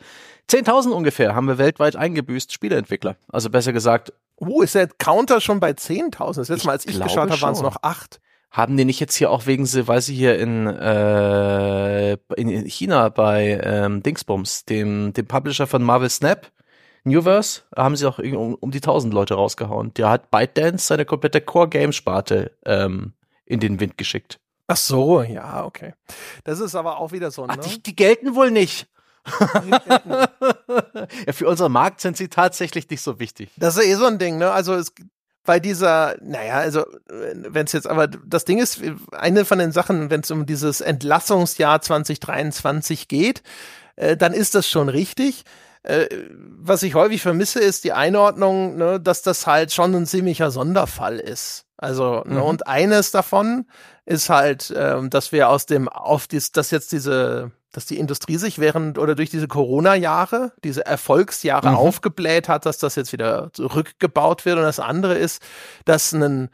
10.000 0.51 0.91
ungefähr 0.91 1.35
haben 1.35 1.49
wir 1.49 1.59
weltweit 1.59 1.97
eingebüßt, 1.97 2.53
Spieleentwickler. 2.53 3.17
Also 3.29 3.51
besser 3.51 3.75
gesagt. 3.75 4.15
Uh, 4.47 4.63
ist 4.63 4.75
der 4.75 4.89
Counter 4.89 5.41
schon 5.41 5.61
bei 5.61 5.71
10.000? 5.71 6.37
Das 6.37 6.49
letzte 6.49 6.67
Mal, 6.67 6.73
als 6.73 6.87
ich, 6.87 6.97
ich 6.97 7.03
geschaut 7.03 7.31
habe, 7.31 7.41
waren 7.41 7.55
es 7.55 7.63
noch 7.63 7.77
acht. 7.83 8.21
Haben 8.51 8.77
die 8.77 8.85
nicht 8.85 9.01
jetzt 9.01 9.15
hier 9.15 9.31
auch 9.31 9.47
wegen 9.47 9.65
sie, 9.65 9.89
weil 9.89 10.03
sie 10.03 10.15
hier 10.15 10.39
in, 10.39 10.67
äh, 10.67 12.13
in 12.37 12.67
China 12.67 13.09
bei 13.09 13.59
ähm, 13.63 14.03
Dingsbums, 14.03 14.67
dem, 14.67 15.13
dem 15.15 15.27
Publisher 15.27 15.67
von 15.67 15.83
Marvel 15.83 16.11
Snap, 16.11 16.51
Newverse 17.05 17.63
haben 17.77 17.97
sie 17.97 18.07
auch 18.07 18.19
um, 18.19 18.55
um 18.55 18.71
die 18.71 18.79
1000 18.79 19.13
Leute 19.13 19.35
rausgehauen. 19.35 19.93
Der 19.95 20.09
hat 20.09 20.31
ByteDance 20.31 20.87
seine 20.87 21.05
komplette 21.05 21.41
Core-Game-Sparte 21.41 22.53
ähm, 22.65 23.15
in 23.45 23.61
den 23.61 23.81
Wind 23.81 23.99
geschickt. 23.99 24.39
Ach 24.69 24.77
so, 24.77 25.23
ja, 25.23 25.65
okay. 25.65 25.95
Das 26.45 26.61
ist 26.61 26.75
aber 26.75 26.99
auch 26.99 27.13
wieder 27.13 27.31
so, 27.31 27.47
Ach, 27.49 27.57
ne? 27.57 27.63
die, 27.63 27.83
die 27.83 27.97
gelten 27.97 28.35
wohl 28.35 28.51
nicht. 28.51 28.89
ja, 31.27 31.33
für 31.33 31.49
unseren 31.49 31.73
Markt 31.73 32.01
sind 32.01 32.17
sie 32.17 32.29
tatsächlich 32.29 32.89
nicht 32.91 33.03
so 33.03 33.19
wichtig. 33.19 33.51
Das 33.57 33.77
ist 33.77 33.85
eh 33.85 33.95
so 33.95 34.07
ein 34.07 34.19
Ding, 34.19 34.39
ne? 34.39 34.51
Also 34.51 34.75
es 34.75 34.93
bei 35.45 35.59
dieser, 35.59 36.17
naja, 36.21 36.59
also 36.59 36.85
wenn 37.09 37.67
es 37.67 37.73
jetzt, 37.73 37.89
aber 37.89 38.07
das 38.07 38.45
Ding 38.45 38.59
ist, 38.59 38.81
eine 39.11 39.45
von 39.45 39.59
den 39.59 39.73
Sachen, 39.73 40.11
wenn 40.11 40.21
es 40.21 40.31
um 40.31 40.47
dieses 40.47 40.81
Entlassungsjahr 40.81 41.81
2023 41.81 43.09
geht, 43.09 43.43
äh, 43.97 44.17
dann 44.17 44.33
ist 44.33 44.55
das 44.55 44.69
schon 44.69 44.89
richtig. 44.89 45.45
Äh, 45.83 46.07
was 46.39 46.85
ich 46.85 46.95
häufig 46.95 47.23
vermisse, 47.23 47.59
ist 47.59 47.83
die 47.85 47.93
Einordnung, 47.93 48.77
ne, 48.77 49.01
dass 49.01 49.23
das 49.23 49.47
halt 49.47 49.73
schon 49.73 49.95
ein 49.95 50.07
ziemlicher 50.07 50.51
Sonderfall 50.51 51.19
ist. 51.19 51.67
Also, 51.83 52.23
ne, 52.25 52.37
mhm. 52.37 52.43
und 52.43 52.67
eines 52.67 53.11
davon 53.11 53.67
ist 54.05 54.31
halt, 54.31 54.73
ähm, 54.77 55.11
dass 55.11 55.33
wir 55.33 55.49
aus 55.49 55.67
dem, 55.67 55.89
auf 55.89 56.29
dies, 56.29 56.53
dass 56.53 56.71
jetzt 56.71 56.93
diese, 56.93 57.51
dass 57.73 57.87
die 57.87 57.99
Industrie 57.99 58.37
sich 58.37 58.59
während 58.59 58.99
oder 58.99 59.15
durch 59.15 59.31
diese 59.31 59.49
Corona-Jahre, 59.49 60.53
diese 60.63 60.87
Erfolgsjahre 60.87 61.71
mhm. 61.71 61.77
aufgebläht 61.77 62.49
hat, 62.49 62.67
dass 62.67 62.79
das 62.79 62.95
jetzt 62.95 63.13
wieder 63.13 63.51
zurückgebaut 63.53 64.45
wird. 64.45 64.59
Und 64.59 64.65
das 64.65 64.79
andere 64.79 65.15
ist, 65.15 65.43
dass 65.85 66.13
ein 66.13 66.51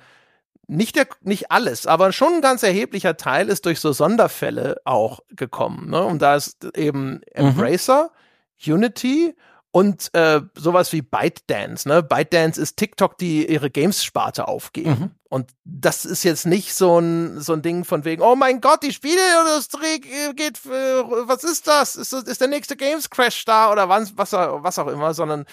nicht 0.67 0.97
der, 0.97 1.07
nicht 1.23 1.51
alles, 1.51 1.87
aber 1.87 2.13
schon 2.13 2.35
ein 2.35 2.41
ganz 2.43 2.63
erheblicher 2.63 3.17
Teil 3.17 3.49
ist 3.49 3.65
durch 3.65 3.81
so 3.81 3.93
Sonderfälle 3.93 4.77
auch 4.85 5.21
gekommen. 5.31 5.91
Ne? 5.91 6.03
Und 6.03 6.21
da 6.21 6.37
ist 6.37 6.65
eben 6.77 7.13
mhm. 7.13 7.21
Embracer, 7.33 8.11
mhm 8.13 8.19
Unity 8.67 9.37
und 9.71 10.13
äh, 10.15 10.41
sowas 10.55 10.93
wie 10.93 11.03
ByteDance. 11.03 11.87
Ne? 11.89 12.03
ByteDance 12.03 12.61
ist 12.61 12.77
TikTok, 12.77 13.19
die 13.19 13.51
ihre 13.51 13.71
Games-Sparte 13.71 14.49
aufgeben. 14.49 14.91
Mhm. 14.91 15.11
Und 15.29 15.51
das 15.65 16.07
ist 16.07 16.25
jetzt 16.25 16.47
nicht 16.47 16.75
so 16.75 16.99
ein, 16.99 17.41
so 17.41 17.53
ein 17.53 17.61
Ding 17.63 17.85
von 17.85 18.05
wegen, 18.05 18.23
oh 18.23 18.35
mein 18.35 18.61
Gott, 18.63 18.83
die 18.83 18.93
Spieleindustrie 18.93 20.01
geht, 20.35 20.65
äh, 20.67 21.03
was 21.27 21.45
ist 21.45 21.67
das? 21.67 21.97
Ist, 21.97 22.13
ist 22.13 22.41
der 22.41 22.49
nächste 22.49 22.77
Games-Crash 22.77 23.45
da 23.45 23.71
oder 23.71 23.89
was, 23.89 24.17
was, 24.17 24.33
was 24.33 24.79
auch 24.79 24.89
immer, 24.89 25.13
sondern 25.13 25.45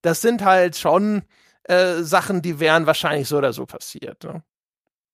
das 0.00 0.22
sind 0.22 0.44
halt 0.44 0.76
schon 0.76 1.22
äh, 1.64 2.02
Sachen, 2.02 2.40
die 2.40 2.60
wären 2.60 2.86
wahrscheinlich 2.86 3.28
so 3.28 3.36
oder 3.36 3.52
so 3.52 3.66
passiert. 3.66 4.24
Ne? 4.24 4.42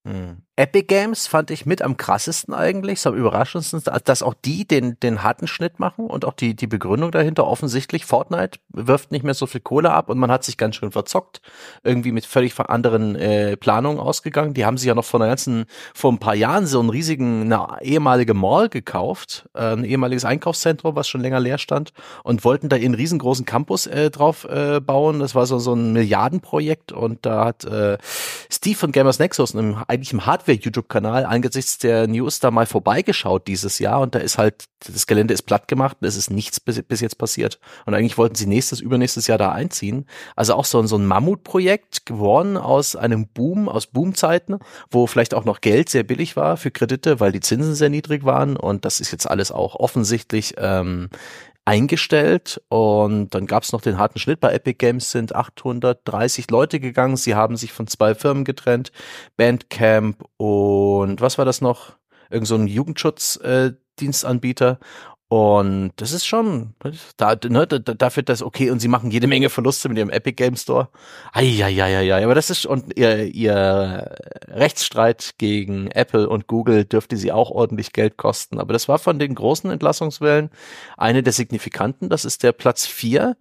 Hm. 0.06 0.42
Epic 0.56 0.86
Games 0.86 1.26
fand 1.26 1.50
ich 1.50 1.66
mit 1.66 1.82
am 1.82 1.96
krassesten 1.96 2.54
eigentlich, 2.54 3.00
so 3.00 3.10
am 3.10 3.16
überraschendsten, 3.16 3.82
dass 4.04 4.22
auch 4.22 4.34
die 4.44 4.64
den, 4.64 5.00
den 5.00 5.24
harten 5.24 5.48
Schnitt 5.48 5.80
machen 5.80 6.06
und 6.06 6.24
auch 6.24 6.32
die, 6.32 6.54
die 6.54 6.68
Begründung 6.68 7.10
dahinter 7.10 7.44
offensichtlich. 7.44 8.04
Fortnite 8.04 8.60
wirft 8.68 9.10
nicht 9.10 9.24
mehr 9.24 9.34
so 9.34 9.46
viel 9.46 9.60
Kohle 9.60 9.90
ab 9.90 10.08
und 10.08 10.18
man 10.18 10.30
hat 10.30 10.44
sich 10.44 10.56
ganz 10.56 10.76
schön 10.76 10.92
verzockt. 10.92 11.40
Irgendwie 11.82 12.12
mit 12.12 12.24
völlig 12.24 12.56
anderen 12.60 13.16
äh, 13.16 13.56
Planungen 13.56 13.98
ausgegangen. 13.98 14.54
Die 14.54 14.64
haben 14.64 14.78
sich 14.78 14.86
ja 14.86 14.94
noch 14.94 15.04
vor 15.04 15.20
einer 15.20 15.28
ganzen, 15.28 15.64
vor 15.92 16.12
ein 16.12 16.18
paar 16.18 16.36
Jahren 16.36 16.66
so 16.66 16.78
einen 16.78 16.90
riesigen, 16.90 17.52
eine 17.52 17.82
ehemalige 17.82 18.34
Mall 18.34 18.68
gekauft, 18.68 19.48
äh, 19.54 19.72
ein 19.72 19.82
ehemaliges 19.82 20.24
Einkaufszentrum, 20.24 20.94
was 20.94 21.08
schon 21.08 21.20
länger 21.20 21.40
leer 21.40 21.58
stand 21.58 21.92
und 22.22 22.44
wollten 22.44 22.68
da 22.68 22.76
ihren 22.76 22.94
riesengroßen 22.94 23.44
Campus 23.44 23.88
äh, 23.88 24.08
drauf 24.12 24.44
äh, 24.44 24.80
bauen. 24.80 25.18
Das 25.18 25.34
war 25.34 25.46
so, 25.46 25.58
so 25.58 25.74
ein 25.74 25.92
Milliardenprojekt 25.92 26.92
und 26.92 27.26
da 27.26 27.46
hat 27.46 27.64
äh, 27.64 27.98
Steve 28.48 28.76
von 28.76 28.92
Gamers 28.92 29.18
Nexus, 29.18 29.56
einem, 29.56 29.82
eigentlich 29.88 30.12
im 30.12 30.24
Hardware-YouTube-Kanal 30.44 31.24
angesichts 31.24 31.78
der 31.78 32.06
News 32.06 32.40
da 32.40 32.50
mal 32.50 32.66
vorbeigeschaut 32.66 33.46
dieses 33.48 33.78
Jahr 33.78 34.00
und 34.00 34.14
da 34.14 34.18
ist 34.18 34.38
halt, 34.38 34.64
das 34.86 35.06
Gelände 35.06 35.32
ist 35.32 35.42
platt 35.42 35.68
gemacht 35.68 35.96
und 36.00 36.06
es 36.06 36.16
ist 36.16 36.30
nichts 36.30 36.60
bis, 36.60 36.82
bis 36.82 37.00
jetzt 37.00 37.16
passiert. 37.16 37.58
Und 37.86 37.94
eigentlich 37.94 38.18
wollten 38.18 38.34
sie 38.34 38.46
nächstes, 38.46 38.80
übernächstes 38.80 39.26
Jahr 39.26 39.38
da 39.38 39.52
einziehen. 39.52 40.06
Also 40.36 40.54
auch 40.54 40.64
so, 40.64 40.82
so 40.86 40.96
ein 40.96 41.06
Mammutprojekt 41.06 42.04
geworden 42.06 42.56
aus 42.56 42.94
einem 42.94 43.28
Boom, 43.28 43.68
aus 43.68 43.86
Boomzeiten, 43.86 44.58
wo 44.90 45.06
vielleicht 45.06 45.34
auch 45.34 45.44
noch 45.44 45.60
Geld 45.60 45.88
sehr 45.88 46.02
billig 46.02 46.36
war 46.36 46.56
für 46.56 46.70
Kredite, 46.70 47.20
weil 47.20 47.32
die 47.32 47.40
Zinsen 47.40 47.74
sehr 47.74 47.90
niedrig 47.90 48.24
waren 48.24 48.56
und 48.56 48.84
das 48.84 49.00
ist 49.00 49.12
jetzt 49.12 49.28
alles 49.28 49.50
auch 49.50 49.76
offensichtlich 49.76 50.54
ähm, 50.58 51.08
eingestellt 51.64 52.60
und 52.68 53.30
dann 53.30 53.46
gab 53.46 53.62
es 53.62 53.72
noch 53.72 53.80
den 53.80 53.96
harten 53.98 54.18
Schnitt. 54.18 54.40
Bei 54.40 54.52
Epic 54.52 54.76
Games 54.78 55.10
sind 55.10 55.34
830 55.34 56.50
Leute 56.50 56.80
gegangen. 56.80 57.16
Sie 57.16 57.34
haben 57.34 57.56
sich 57.56 57.72
von 57.72 57.86
zwei 57.86 58.14
Firmen 58.14 58.44
getrennt, 58.44 58.92
Bandcamp 59.36 60.24
und 60.36 61.20
was 61.20 61.38
war 61.38 61.44
das 61.44 61.60
noch? 61.60 61.96
Irgend 62.30 62.48
so 62.48 62.56
ein 62.56 62.66
Jugendschutzdienstanbieter. 62.66 64.78
Äh, 64.80 64.84
und 65.34 65.90
das 65.96 66.12
ist 66.12 66.26
schon, 66.26 66.74
da, 67.16 67.34
ne, 67.34 67.66
dafür 67.66 68.22
das 68.22 68.40
okay. 68.40 68.70
Und 68.70 68.78
sie 68.78 68.86
machen 68.86 69.10
jede 69.10 69.26
Menge 69.26 69.50
Verluste 69.50 69.88
mit 69.88 69.98
ihrem 69.98 70.10
Epic 70.10 70.36
Game 70.36 70.54
Store. 70.54 70.90
Eieieiei, 71.32 72.22
aber 72.22 72.36
das 72.36 72.50
ist, 72.50 72.66
und 72.66 72.96
ihr, 72.96 73.34
ihr 73.34 74.14
Rechtsstreit 74.46 75.32
gegen 75.38 75.88
Apple 75.90 76.28
und 76.28 76.46
Google 76.46 76.84
dürfte 76.84 77.16
sie 77.16 77.32
auch 77.32 77.50
ordentlich 77.50 77.92
Geld 77.92 78.16
kosten. 78.16 78.60
Aber 78.60 78.72
das 78.72 78.86
war 78.86 79.00
von 79.00 79.18
den 79.18 79.34
großen 79.34 79.72
Entlassungswellen 79.72 80.50
eine 80.96 81.24
der 81.24 81.32
signifikanten. 81.32 82.10
Das 82.10 82.24
ist 82.24 82.44
der 82.44 82.52
Platz 82.52 82.86
vier 82.86 83.36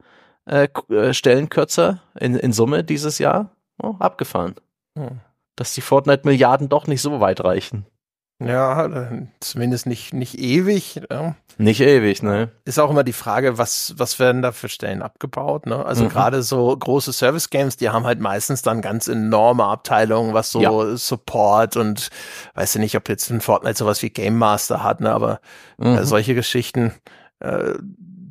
äh, 0.47 0.69
äh 0.89 1.13
Stellenkürzer 1.13 2.01
in, 2.19 2.35
in 2.35 2.53
Summe 2.53 2.83
dieses 2.83 3.19
Jahr. 3.19 3.55
Oh, 3.79 3.97
abgefahren. 3.99 4.55
Hm. 4.97 5.19
Dass 5.55 5.75
die 5.75 5.81
Fortnite-Milliarden 5.81 6.69
doch 6.69 6.87
nicht 6.87 7.03
so 7.03 7.19
weit 7.19 7.43
reichen. 7.43 7.85
Ja, 8.47 9.09
zumindest 9.39 9.85
nicht, 9.85 10.13
nicht 10.13 10.39
ewig. 10.39 11.01
Ja. 11.09 11.35
Nicht 11.57 11.81
ewig, 11.81 12.23
ne? 12.23 12.49
Ist 12.65 12.79
auch 12.79 12.89
immer 12.89 13.03
die 13.03 13.13
Frage, 13.13 13.57
was, 13.57 13.93
was 13.97 14.17
werden 14.17 14.41
da 14.41 14.51
für 14.51 14.69
Stellen 14.69 15.01
abgebaut, 15.01 15.67
ne? 15.67 15.85
Also 15.85 16.05
mhm. 16.05 16.09
gerade 16.09 16.41
so 16.41 16.75
große 16.75 17.13
Service 17.13 17.49
Games, 17.49 17.77
die 17.77 17.89
haben 17.89 18.05
halt 18.05 18.19
meistens 18.19 18.63
dann 18.63 18.81
ganz 18.81 19.07
enorme 19.07 19.65
Abteilungen, 19.65 20.33
was 20.33 20.51
so 20.51 20.61
ja. 20.61 20.97
Support 20.97 21.77
und 21.77 22.09
weiß 22.55 22.73
ja 22.73 22.79
nicht, 22.79 22.97
ob 22.97 23.07
jetzt 23.07 23.29
ein 23.29 23.41
Fortnite 23.41 23.77
sowas 23.77 24.01
wie 24.01 24.09
Game 24.09 24.37
Master 24.37 24.83
hat, 24.83 24.99
ne? 24.99 25.11
Aber 25.11 25.41
äh, 25.79 25.89
mhm. 25.89 25.97
äh, 25.97 26.05
solche 26.05 26.33
Geschichten, 26.33 26.91
äh, 27.39 27.73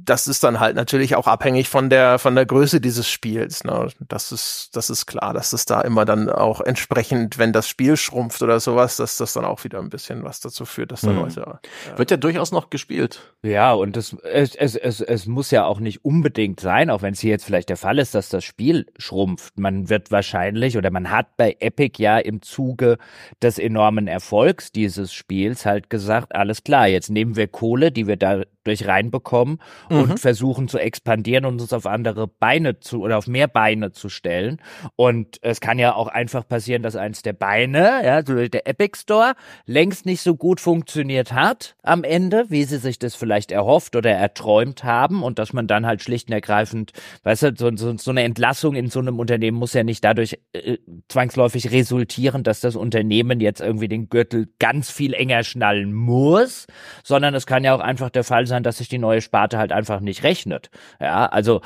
das 0.05 0.27
ist 0.27 0.43
dann 0.45 0.61
halt 0.61 0.77
natürlich 0.77 1.17
auch 1.17 1.27
abhängig 1.27 1.69
von 1.69 1.91
der 1.91 2.19
von 2.19 2.35
der 2.35 2.47
Größe 2.47 2.81
dieses 2.81 3.09
Spiels. 3.09 3.65
Ne? 3.65 3.89
Das 4.01 4.33
ist 4.33 4.71
das 4.75 4.91
ist 4.91 5.07
klar, 5.07 5.35
dass 5.35 5.53
es 5.53 5.65
da 5.65 5.81
immer 5.81 6.05
dann 6.05 6.29
auch 6.29 6.61
entsprechend, 6.61 7.39
wenn 7.39 7.53
das 7.53 7.69
Spiel 7.69 7.97
schrumpft 7.97 8.43
oder 8.43 8.61
sowas, 8.61 8.97
dass 8.97 9.17
das 9.17 9.33
dann 9.33 9.45
auch 9.45 9.65
wieder 9.65 9.79
ein 9.79 9.91
bisschen 9.91 10.25
was 10.25 10.41
dazu 10.41 10.65
führt, 10.65 10.93
dass 10.93 11.03
da 11.03 11.11
mhm. 11.11 11.19
Leute 11.21 11.59
äh, 11.95 11.99
wird 11.99 12.11
ja 12.11 12.17
durchaus 12.17 12.53
noch 12.53 12.71
gespielt. 12.71 13.33
Ja 13.43 13.73
und 13.73 13.97
es, 13.97 14.15
es 14.23 14.55
es 14.55 14.77
es 14.77 15.01
es 15.01 15.27
muss 15.27 15.51
ja 15.51 15.65
auch 15.65 15.81
nicht 15.81 16.05
unbedingt 16.05 16.61
sein, 16.61 16.91
auch 16.91 17.03
wenn 17.03 17.15
es 17.15 17.21
hier 17.21 17.31
jetzt 17.31 17.45
vielleicht 17.45 17.69
der 17.69 17.77
Fall 17.77 17.99
ist, 17.99 18.15
dass 18.15 18.29
das 18.29 18.45
Spiel 18.45 18.87
schrumpft. 18.99 19.59
Man 19.59 19.89
wird 19.89 20.11
wahrscheinlich 20.11 20.77
oder 20.77 20.91
man 20.91 21.11
hat 21.11 21.37
bei 21.37 21.57
Epic 21.61 22.03
ja 22.03 22.19
im 22.19 22.43
Zuge 22.43 22.99
des 23.41 23.59
enormen 23.59 24.09
Erfolgs 24.09 24.73
dieses 24.73 25.13
Spiels 25.13 25.67
halt 25.67 25.91
gesagt, 25.91 26.35
alles 26.35 26.65
klar, 26.65 26.89
jetzt 26.89 27.11
nehmen 27.11 27.37
wir 27.37 27.49
Kohle, 27.49 27.93
die 27.93 28.07
wir 28.07 28.17
dadurch 28.65 28.87
reinbekommen 28.87 29.59
mhm. 29.91 29.97
und 29.97 30.21
versuchen 30.21 30.69
zu 30.69 30.79
expandieren 30.79 31.45
und 31.45 31.61
uns 31.61 31.73
auf 31.73 31.87
andere 31.87 32.29
Beine 32.29 32.81
zu 32.81 33.03
oder 33.03 33.19
auf 33.19 33.27
mehr 33.27 33.49
Beine 33.49 33.93
zu 33.93 34.09
stellen. 34.09 34.61
Und 34.97 35.39
es 35.43 35.61
kann 35.61 35.79
ja 35.79 35.95
auch 35.95 36.09
einfach 36.09 36.47
passieren, 36.47 36.83
dass 36.83 36.97
eins 36.97 37.23
der 37.23 37.33
Beine, 37.33 38.05
ja, 38.05 38.25
so 38.25 38.35
der 38.35 38.67
Epic 38.67 38.99
Store, 38.99 39.35
längst 39.67 40.07
nicht 40.07 40.23
so 40.23 40.37
gut 40.37 40.61
funktioniert 40.61 41.33
hat 41.33 41.77
am 41.83 42.05
Ende, 42.05 42.47
wie 42.49 42.65
sie 42.65 42.79
sich 42.79 42.99
das 42.99 43.15
vielleicht 43.15 43.53
erhofft 43.53 43.97
oder 43.97 44.11
erträumt 44.11 44.85
haben 44.85 45.23
und 45.23 45.39
dass 45.39 45.53
man 45.53 45.67
dann 45.67 45.87
halt 45.87 46.03
schlicht 46.03 46.29
und 46.29 46.35
ergreifend, 46.35 46.93
weißt 47.23 47.43
du, 47.43 47.53
so, 47.57 47.77
so, 47.77 47.97
so 47.97 48.11
eine 48.11 48.23
Entlassung 48.23 48.75
in 48.75 48.89
so 48.89 49.01
einem 49.01 49.19
Unternehmen 49.19 49.59
muss 49.59 49.73
ja 49.73 49.83
nicht 49.83 50.05
dadurch 50.05 50.39
äh, 50.53 50.79
zwangsläufig 51.09 51.71
resultieren, 51.71 52.43
dass 52.43 52.61
das 52.61 52.77
Unternehmen 52.77 53.41
jetzt 53.41 53.61
irgendwie 53.61 53.89
den 53.89 54.09
Gürtel 54.09 54.49
ganz 54.59 54.91
viel 54.91 55.15
enger 55.15 55.45
schnallen 55.45 55.93
muss, 55.93 56.67
sondern 57.05 57.35
es 57.35 57.47
kann 57.47 57.65
ja 57.65 57.75
auch 57.75 57.81
einfach 57.81 58.11
der 58.11 58.25
Fall 58.25 58.47
sein, 58.47 58.52
dass 58.61 58.79
sich 58.79 58.89
die 58.89 58.99
neue 58.99 59.21
Sparte 59.21 59.59
halt 59.59 59.73
einfach 59.73 60.01
nicht 60.01 60.23
rechnet. 60.23 60.71
Ja, 61.01 61.27
also 61.27 61.61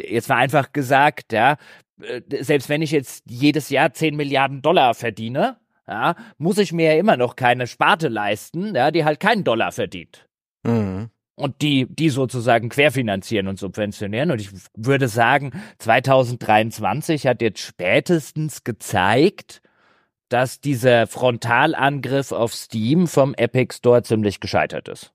jetzt 0.00 0.28
war 0.28 0.36
einfach 0.36 0.72
gesagt, 0.72 1.32
ja, 1.32 1.56
äh, 2.02 2.20
selbst 2.42 2.68
wenn 2.68 2.82
ich 2.82 2.90
jetzt 2.90 3.24
jedes 3.28 3.70
Jahr 3.70 3.92
10 3.92 4.16
Milliarden 4.16 4.62
Dollar 4.62 4.94
verdiene, 4.94 5.56
ja, 5.88 6.14
muss 6.38 6.58
ich 6.58 6.72
mir 6.72 6.94
ja 6.94 7.00
immer 7.00 7.16
noch 7.16 7.36
keine 7.36 7.66
Sparte 7.66 8.08
leisten, 8.08 8.74
ja, 8.74 8.90
die 8.90 9.04
halt 9.04 9.20
keinen 9.20 9.44
Dollar 9.44 9.72
verdient. 9.72 10.26
Mhm. 10.64 11.10
und 11.36 11.62
die, 11.62 11.86
die 11.88 12.08
sozusagen 12.08 12.70
querfinanzieren 12.70 13.46
und 13.46 13.58
subventionieren. 13.58 14.30
Und 14.30 14.40
ich 14.40 14.50
würde 14.74 15.06
sagen, 15.06 15.52
2023 15.78 17.26
hat 17.26 17.42
jetzt 17.42 17.60
spätestens 17.60 18.64
gezeigt, 18.64 19.60
dass 20.28 20.60
dieser 20.60 21.06
Frontalangriff 21.06 22.32
auf 22.32 22.54
Steam 22.54 23.06
vom 23.06 23.34
Epic 23.34 23.76
Store 23.76 24.02
ziemlich 24.02 24.40
gescheitert 24.40 24.88
ist. 24.88 25.12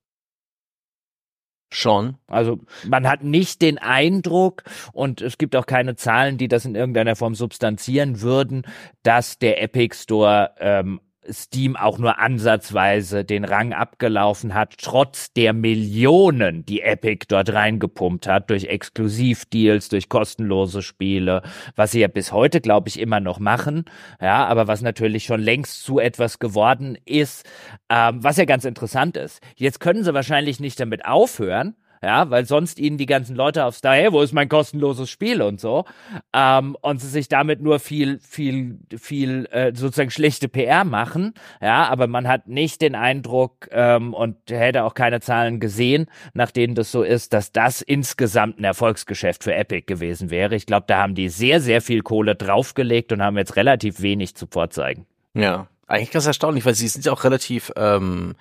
Schon. 1.74 2.18
Also 2.28 2.60
man 2.86 3.08
hat 3.08 3.24
nicht 3.24 3.62
den 3.62 3.78
Eindruck 3.78 4.64
und 4.92 5.22
es 5.22 5.38
gibt 5.38 5.56
auch 5.56 5.66
keine 5.66 5.96
Zahlen, 5.96 6.38
die 6.38 6.50
das 6.50 6.66
in 6.66 6.76
irgendeiner 6.76 7.16
Form 7.16 7.34
substanzieren 7.34 8.20
würden, 8.20 8.64
dass 9.04 9.40
der 9.40 9.64
Epic 9.64 9.96
Store 9.96 10.52
ähm, 10.60 11.00
Steam 11.30 11.76
auch 11.76 11.98
nur 12.00 12.20
ansatzweise 12.20 13.24
den 13.24 13.46
Rang 13.46 13.74
abgelaufen 13.74 14.54
hat, 14.54 14.76
trotz 14.80 15.32
der 15.34 15.54
Millionen, 15.54 16.66
die 16.66 16.82
Epic 16.82 17.26
dort 17.28 17.54
reingepumpt 17.54 18.28
hat, 18.28 18.50
durch 18.50 18.66
Exklusivdeals, 18.66 19.90
durch 19.90 20.10
kostenlose 20.10 20.82
Spiele, 20.82 21.44
was 21.76 21.92
sie 21.92 22.00
ja 22.00 22.08
bis 22.08 22.32
heute, 22.32 22.60
glaube 22.62 22.90
ich, 22.90 23.00
immer 23.00 23.20
noch 23.20 23.40
machen, 23.40 23.86
ja, 24.20 24.46
aber 24.46 24.68
was 24.68 24.82
natürlich 24.82 25.26
schon 25.26 25.42
längst 25.42 25.84
zu 25.84 26.00
etwas 26.00 26.40
geworden 26.40 26.98
ist, 27.06 27.48
ähm, 27.90 28.24
was 28.24 28.38
ja 28.38 28.46
ganz 28.46 28.66
interessant 28.66 29.18
ist. 29.18 29.42
Jetzt 29.56 29.80
können 29.80 30.04
sie 30.04 30.14
wahrscheinlich 30.14 30.60
nicht 30.60 30.80
damit 30.80 31.06
aufhören, 31.06 31.76
ja, 32.04 32.30
weil 32.30 32.46
sonst 32.46 32.80
ihnen 32.80 32.98
die 32.98 33.06
ganzen 33.06 33.36
Leute 33.36 33.66
aufs 33.66 33.82
da, 33.82 33.94
hey, 33.94 34.12
wo 34.12 34.22
ist 34.22 34.34
mein 34.34 34.50
kostenloses 34.50 35.10
Spiel 35.10 35.42
und 35.42 35.60
so, 35.60 35.86
ähm, 36.34 36.76
und 36.82 37.00
sie 37.00 37.08
sich 37.08 37.28
damit 37.28 37.62
nur 37.62 37.80
viel, 37.80 38.20
viel, 38.20 38.80
viel 38.98 39.48
äh, 39.52 39.72
sozusagen 39.76 40.12
schlechte 40.12 40.48
PR 40.48 40.84
machen, 40.84 41.34
ja, 41.62 41.88
aber 41.88 42.08
man 42.08 42.28
hat 42.28 42.48
nicht 42.48 42.82
den 42.82 42.96
Eindruck 42.96 43.70
ähm, 43.72 44.14
und 44.14 44.38
hätte 44.50 44.84
auch 44.84 44.94
keine 44.94 45.22
Zahlen 45.22 45.60
gesehen, 45.60 46.08
nach 46.34 46.52
denen 46.52 46.76
das 46.76 46.92
so 46.92 47.04
ist, 47.04 47.34
dass 47.34 47.52
das 47.52 47.82
insgesamt 47.82 48.60
ein 48.60 48.64
Erfolgsgeschäft 48.64 49.44
für 49.44 49.54
Epic 49.54 49.86
gewesen 49.86 50.30
wäre. 50.30 50.56
Ich 50.56 50.66
glaube, 50.66 50.86
da 50.88 51.00
haben 51.00 51.16
die 51.16 51.30
sehr, 51.30 51.62
sehr 51.62 51.82
viel 51.82 52.02
Kohle 52.02 52.36
draufgelegt 52.36 53.12
und 53.12 53.22
haben 53.22 53.38
jetzt 53.38 53.56
relativ 53.56 54.02
wenig 54.02 54.36
zu 54.36 54.48
vorzeigen. 54.48 55.06
Ja, 55.34 55.68
eigentlich 55.88 56.12
ganz 56.12 56.26
erstaunlich, 56.26 56.66
weil 56.66 56.74
sie 56.74 56.88
sind 56.88 57.06
ja 57.06 57.12
auch 57.12 57.24
relativ 57.24 57.72
ähm, 57.76 58.36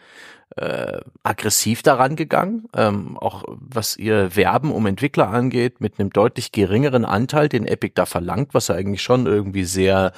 äh, 0.57 1.01
aggressiv 1.23 1.83
daran 1.83 2.17
gegangen, 2.17 2.69
ähm, 2.75 3.17
auch 3.17 3.45
was 3.47 3.97
ihr 3.97 4.35
Werben 4.35 4.73
um 4.73 4.87
Entwickler 4.87 5.29
angeht, 5.29 5.81
mit 5.81 5.99
einem 5.99 6.11
deutlich 6.11 6.53
geringeren 6.53 7.05
Anteil, 7.05 7.49
den 7.49 7.67
Epic 7.67 7.93
da 7.95 8.07
verlangt, 8.07 8.53
was 8.53 8.69
ja 8.69 8.75
eigentlich 8.75 9.03
schon 9.03 9.27
irgendwie 9.27 9.65
sehr 9.65 10.13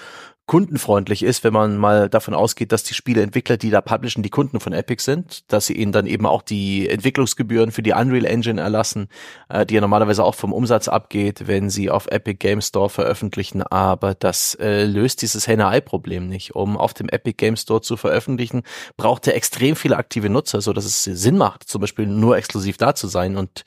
kundenfreundlich 0.46 1.22
ist, 1.22 1.44
wenn 1.44 1.52
man 1.52 1.76
mal 1.76 2.08
davon 2.08 2.34
ausgeht, 2.34 2.72
dass 2.72 2.82
die 2.82 2.94
Spieleentwickler, 2.94 3.56
die 3.56 3.70
da 3.70 3.80
publishen, 3.80 4.22
die 4.22 4.30
Kunden 4.30 4.58
von 4.58 4.72
Epic 4.72 5.02
sind, 5.02 5.50
dass 5.52 5.66
sie 5.66 5.74
ihnen 5.74 5.92
dann 5.92 6.06
eben 6.06 6.26
auch 6.26 6.42
die 6.42 6.88
Entwicklungsgebühren 6.88 7.70
für 7.70 7.82
die 7.82 7.92
Unreal 7.92 8.24
Engine 8.24 8.60
erlassen, 8.60 9.08
äh, 9.48 9.64
die 9.64 9.74
ja 9.74 9.80
normalerweise 9.80 10.24
auch 10.24 10.34
vom 10.34 10.52
Umsatz 10.52 10.88
abgeht, 10.88 11.46
wenn 11.46 11.70
sie 11.70 11.90
auf 11.90 12.06
Epic 12.08 12.38
Game 12.38 12.60
Store 12.60 12.90
veröffentlichen. 12.90 13.62
Aber 13.62 14.14
das 14.14 14.56
äh, 14.56 14.84
löst 14.84 15.22
dieses 15.22 15.46
Henne-Ei-Problem 15.46 16.28
nicht. 16.28 16.56
Um 16.56 16.76
auf 16.76 16.92
dem 16.92 17.08
Epic 17.08 17.36
Game 17.36 17.56
Store 17.56 17.80
zu 17.80 17.96
veröffentlichen, 17.96 18.62
braucht 18.96 19.28
er 19.28 19.36
extrem 19.36 19.76
viele 19.76 19.96
aktive 19.96 20.28
Nutzer, 20.28 20.60
so 20.60 20.72
dass 20.72 20.84
es 20.84 21.04
Sinn 21.04 21.38
macht, 21.38 21.68
zum 21.68 21.80
Beispiel 21.80 22.06
nur 22.06 22.36
exklusiv 22.36 22.76
da 22.78 22.96
zu 22.96 23.06
sein. 23.06 23.36
Und 23.36 23.64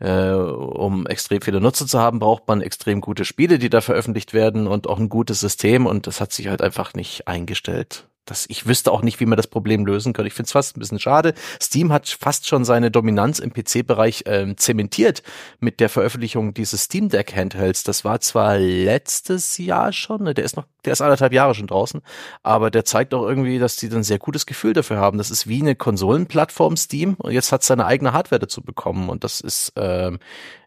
äh, 0.00 0.30
um 0.30 1.06
extrem 1.06 1.40
viele 1.40 1.62
Nutzer 1.62 1.86
zu 1.86 1.98
haben, 1.98 2.18
braucht 2.18 2.46
man 2.46 2.60
extrem 2.60 3.00
gute 3.00 3.24
Spiele, 3.24 3.58
die 3.58 3.70
da 3.70 3.80
veröffentlicht 3.80 4.34
werden 4.34 4.66
und 4.66 4.86
auch 4.86 4.98
ein 4.98 5.08
gutes 5.08 5.40
System. 5.40 5.86
Und 5.86 6.09
das 6.10 6.20
hat 6.20 6.32
sich 6.32 6.48
halt 6.48 6.60
einfach 6.60 6.92
nicht 6.94 7.28
eingestellt 7.28 8.08
das, 8.30 8.46
ich 8.48 8.66
wüsste 8.66 8.92
auch 8.92 9.02
nicht, 9.02 9.18
wie 9.18 9.26
man 9.26 9.36
das 9.36 9.48
Problem 9.48 9.84
lösen 9.84 10.12
könnte. 10.12 10.28
Ich 10.28 10.34
finde 10.34 10.46
es 10.46 10.52
fast 10.52 10.76
ein 10.76 10.80
bisschen 10.80 11.00
schade. 11.00 11.34
Steam 11.60 11.92
hat 11.92 12.08
fast 12.08 12.46
schon 12.46 12.64
seine 12.64 12.90
Dominanz 12.90 13.40
im 13.40 13.52
PC-Bereich 13.52 14.22
ähm, 14.26 14.56
zementiert 14.56 15.22
mit 15.58 15.80
der 15.80 15.88
Veröffentlichung 15.88 16.54
dieses 16.54 16.84
Steam 16.84 17.08
Deck 17.08 17.34
Handhelds. 17.34 17.82
Das 17.82 18.04
war 18.04 18.20
zwar 18.20 18.58
letztes 18.58 19.58
Jahr 19.58 19.92
schon, 19.92 20.22
ne, 20.22 20.34
der 20.34 20.44
ist 20.44 20.56
noch, 20.56 20.66
der 20.84 20.92
ist 20.92 21.00
anderthalb 21.00 21.32
Jahre 21.32 21.54
schon 21.54 21.66
draußen, 21.66 22.02
aber 22.42 22.70
der 22.70 22.84
zeigt 22.84 23.14
auch 23.14 23.26
irgendwie, 23.26 23.58
dass 23.58 23.76
die 23.76 23.88
dann 23.88 24.02
sehr 24.04 24.18
gutes 24.18 24.46
Gefühl 24.46 24.72
dafür 24.72 24.98
haben. 24.98 25.18
Das 25.18 25.30
ist 25.30 25.48
wie 25.48 25.60
eine 25.60 25.74
Konsolenplattform 25.74 26.76
Steam 26.76 27.14
und 27.18 27.32
jetzt 27.32 27.50
hat 27.50 27.64
seine 27.64 27.86
eigene 27.86 28.12
Hardware 28.12 28.38
dazu 28.38 28.62
bekommen 28.62 29.08
und 29.08 29.24
das 29.24 29.40
ist 29.40 29.72
ähm, 29.76 30.20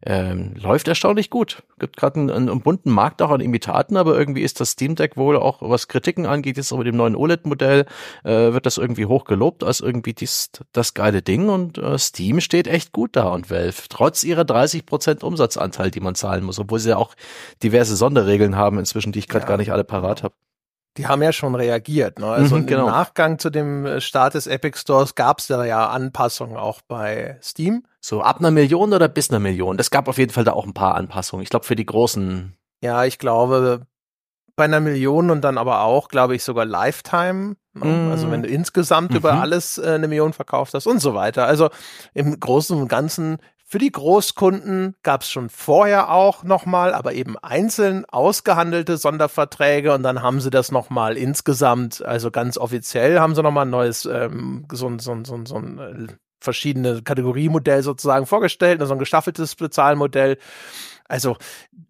ähm, 0.06 0.53
läuft 0.56 0.88
erstaunlich 0.88 1.30
gut. 1.30 1.64
Gibt 1.80 1.95
gerade 1.95 2.19
einen, 2.19 2.30
einen, 2.30 2.61
bunten 2.61 2.91
Markt 2.91 3.22
auch 3.22 3.31
an 3.31 3.40
Imitaten, 3.40 3.95
aber 3.95 4.18
irgendwie 4.18 4.41
ist 4.41 4.60
das 4.60 4.72
Steam 4.72 4.95
Deck 4.95 5.15
wohl 5.15 5.38
auch, 5.38 5.61
was 5.61 5.88
Kritiken 5.88 6.26
angeht, 6.26 6.57
jetzt 6.57 6.73
auch 6.73 6.77
mit 6.77 6.88
dem 6.88 6.98
neuen 6.98 7.15
OLED-Modell, 7.53 7.85
äh, 8.23 8.53
wird 8.53 8.65
das 8.65 8.77
irgendwie 8.77 9.05
hoch 9.05 9.25
gelobt 9.25 9.63
als 9.63 9.80
irgendwie 9.80 10.13
dies, 10.13 10.49
das 10.71 10.93
geile 10.93 11.21
Ding 11.21 11.49
und 11.49 11.77
äh, 11.77 11.97
Steam 11.97 12.39
steht 12.41 12.67
echt 12.67 12.91
gut 12.91 13.15
da 13.15 13.30
und 13.30 13.49
Valve, 13.49 13.84
trotz 13.89 14.23
ihrer 14.23 14.43
30% 14.43 15.23
Umsatzanteil, 15.23 15.91
die 15.91 15.99
man 15.99 16.15
zahlen 16.15 16.43
muss, 16.43 16.59
obwohl 16.59 16.80
sie 16.80 16.89
ja 16.89 16.97
auch 16.97 17.15
diverse 17.61 17.95
Sonderregeln 17.95 18.55
haben 18.55 18.80
inzwischen, 18.80 19.11
die 19.11 19.19
ich 19.19 19.27
gerade 19.27 19.45
ja. 19.45 19.49
gar 19.49 19.57
nicht 19.57 19.71
alle 19.71 19.84
parat 19.84 20.23
habe. 20.23 20.35
Die 20.97 21.07
haben 21.07 21.23
ja 21.23 21.34
schon 21.34 21.55
reagiert. 21.55 22.19
Ne? 22.19 22.27
Also 22.27 22.55
mhm, 22.55 22.67
genau. 22.67 22.85
im 22.85 22.91
Nachgang 22.91 23.39
zu 23.39 23.49
dem 23.49 23.85
äh, 23.85 23.99
Start 23.99 24.35
des 24.35 24.45
Epic 24.45 24.77
Stores 24.77 25.15
gab 25.15 25.39
es 25.39 25.47
da 25.47 25.65
ja 25.65 25.89
Anpassungen 25.89 26.55
auch 26.55 26.81
bei 26.88 27.39
Steam. 27.41 27.84
So 27.99 28.21
ab 28.21 28.38
einer 28.39 28.51
Million 28.51 28.93
oder 28.93 29.07
bis 29.07 29.31
einer 29.31 29.39
Million. 29.39 29.77
Das 29.77 29.89
gab 29.89 30.07
auf 30.07 30.19
jeden 30.19 30.31
Fall 30.31 30.43
da 30.43 30.53
auch 30.53 30.67
ein 30.67 30.75
paar 30.75 30.93
Anpassungen. 30.93 31.41
Ich 31.41 31.49
glaube 31.49 31.65
für 31.65 31.75
die 31.75 31.85
großen. 31.85 32.55
Ja, 32.81 33.05
ich 33.05 33.17
glaube 33.17 33.88
bei 34.55 34.65
einer 34.65 34.80
Million 34.80 35.30
und 35.31 35.41
dann 35.41 35.57
aber 35.57 35.81
auch, 35.81 36.09
glaube 36.09 36.35
ich, 36.35 36.43
sogar 36.43 36.65
Lifetime. 36.65 37.55
Ne? 37.73 38.09
Also 38.11 38.30
wenn 38.30 38.43
du 38.43 38.49
insgesamt 38.49 39.11
mhm. 39.11 39.17
über 39.17 39.34
alles 39.34 39.77
äh, 39.77 39.91
eine 39.95 40.07
Million 40.07 40.34
verkauft 40.34 40.73
hast 40.73 40.85
und 40.85 40.99
so 40.99 41.15
weiter. 41.15 41.45
Also 41.45 41.69
im 42.13 42.39
Großen 42.39 42.80
und 42.80 42.88
Ganzen 42.88 43.38
für 43.65 43.80
die 43.80 43.91
Großkunden 43.91 44.93
gab 45.01 45.23
es 45.23 45.31
schon 45.31 45.49
vorher 45.49 46.11
auch 46.11 46.43
nochmal, 46.43 46.93
aber 46.93 47.13
eben 47.13 47.39
einzeln 47.39 48.05
ausgehandelte 48.05 48.97
Sonderverträge 48.97 49.95
und 49.95 50.03
dann 50.03 50.21
haben 50.21 50.41
sie 50.41 50.51
das 50.51 50.71
nochmal 50.71 51.17
insgesamt, 51.17 52.05
also 52.05 52.30
ganz 52.30 52.59
offiziell 52.59 53.19
haben 53.19 53.34
sie 53.34 53.41
nochmal 53.41 53.65
ein 53.65 53.71
neues, 53.71 54.05
ähm, 54.05 54.67
so, 54.71 54.95
so, 54.99 55.17
so, 55.23 55.39
so 55.45 55.55
ein 55.55 55.80
äh, 55.80 56.13
verschiedene 56.39 57.01
Kategoriemodell 57.01 57.81
sozusagen 57.81 58.27
vorgestellt, 58.27 58.80
so 58.85 58.93
ein 58.93 58.99
gestaffeltes 58.99 59.55
Bezahlmodell. 59.55 60.38
Also 61.07 61.38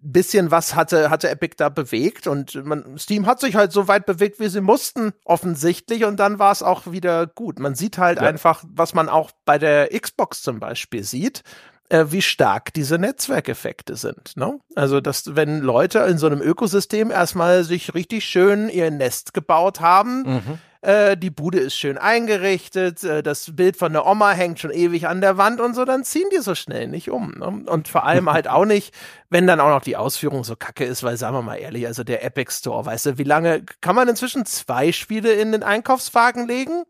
bisschen 0.02 0.52
was 0.52 0.76
hatte, 0.76 1.10
hatte 1.10 1.30
Epic 1.30 1.56
da 1.57 1.69
bewegt 1.69 2.27
und 2.27 2.64
man, 2.65 2.98
Steam 2.98 3.26
hat 3.26 3.40
sich 3.40 3.56
halt 3.56 3.72
so 3.72 3.88
weit 3.88 4.06
bewegt, 4.06 4.40
wie 4.40 4.49
sie 4.49 4.61
mussten, 4.61 5.14
offensichtlich, 5.23 6.06
und 6.06 6.18
dann 6.18 6.40
war 6.40 6.52
es 6.52 6.64
auch 6.64 6.91
wieder 6.91 7.27
gut. 7.27 7.60
Man 7.60 7.76
sieht 7.76 7.98
halt 7.98 8.19
ja. 8.19 8.27
einfach, 8.27 8.64
was 8.68 8.94
man 8.94 9.10
auch 9.10 9.31
bei 9.45 9.57
der 9.57 9.90
Xbox 9.98 10.41
zum 10.41 10.60
Beispiel 10.60 11.03
sieht, 11.03 11.44
äh, 11.90 12.06
wie 12.10 12.22
stark 12.22 12.73
diese 12.73 12.98
Netzwerkeffekte 12.98 13.95
sind. 13.95 14.35
Ne? 14.35 14.60
Also, 14.76 14.99
dass 14.99 15.35
wenn 15.35 15.61
Leute 15.61 15.99
in 15.99 16.18
so 16.18 16.27
einem 16.27 16.41
Ökosystem 16.41 17.11
erstmal 17.11 17.64
sich 17.64 17.94
richtig 17.94 18.26
schön 18.26 18.69
ihr 18.69 18.91
Nest 18.91 19.34
gebaut 19.34 19.80
haben, 19.80 20.23
mhm 20.23 20.60
äh, 20.84 21.15
die 21.15 21.30
Bude 21.30 21.60
ist 21.60 21.76
schön 21.76 21.97
eingerichtet, 21.97 23.03
äh, 23.03 23.23
das 23.23 23.55
Bild 23.55 23.77
von 23.77 23.93
der 23.93 24.05
Oma 24.05 24.31
hängt 24.31 24.60
schon 24.60 24.72
ewig 24.72 25.07
an 25.07 25.22
der 25.22 25.38
Wand 25.38 25.61
und 25.61 25.73
so, 25.73 25.85
dann 25.85 26.03
ziehen 26.03 26.27
die 26.35 26.41
so 26.41 26.55
schnell 26.55 26.88
nicht 26.89 27.10
um. 27.10 27.31
Ne? 27.38 27.64
Und 27.69 27.88
vor 27.88 28.05
allem 28.05 28.30
halt 28.30 28.49
auch 28.49 28.65
nicht, 28.65 28.93
wenn 29.30 29.47
dann 29.47 29.61
auch 29.61 29.69
noch 29.69 29.81
die 29.81 29.95
Ausführung 29.95 30.43
so 30.43 30.55
kacke 30.55 30.84
ist, 30.84 31.01
weil 31.03 31.15
sagen 31.15 31.35
wir 31.35 31.41
mal 31.41 31.55
ehrlich, 31.55 31.88
also 31.88 32.03
der 32.03 32.23
Epic 32.26 32.51
Store, 32.51 32.85
weißt 32.85 33.05
du, 33.05 33.18
wie 33.18 33.23
lange 33.23 33.64
kann 33.81 33.95
man 33.95 34.10
inzwischen 34.10 34.45
zwei 34.45 34.91
Spiele 34.91 35.31
in 35.34 35.53
den 35.53 35.64
Einkaufswagen 35.64 36.47
legen? 36.47 36.84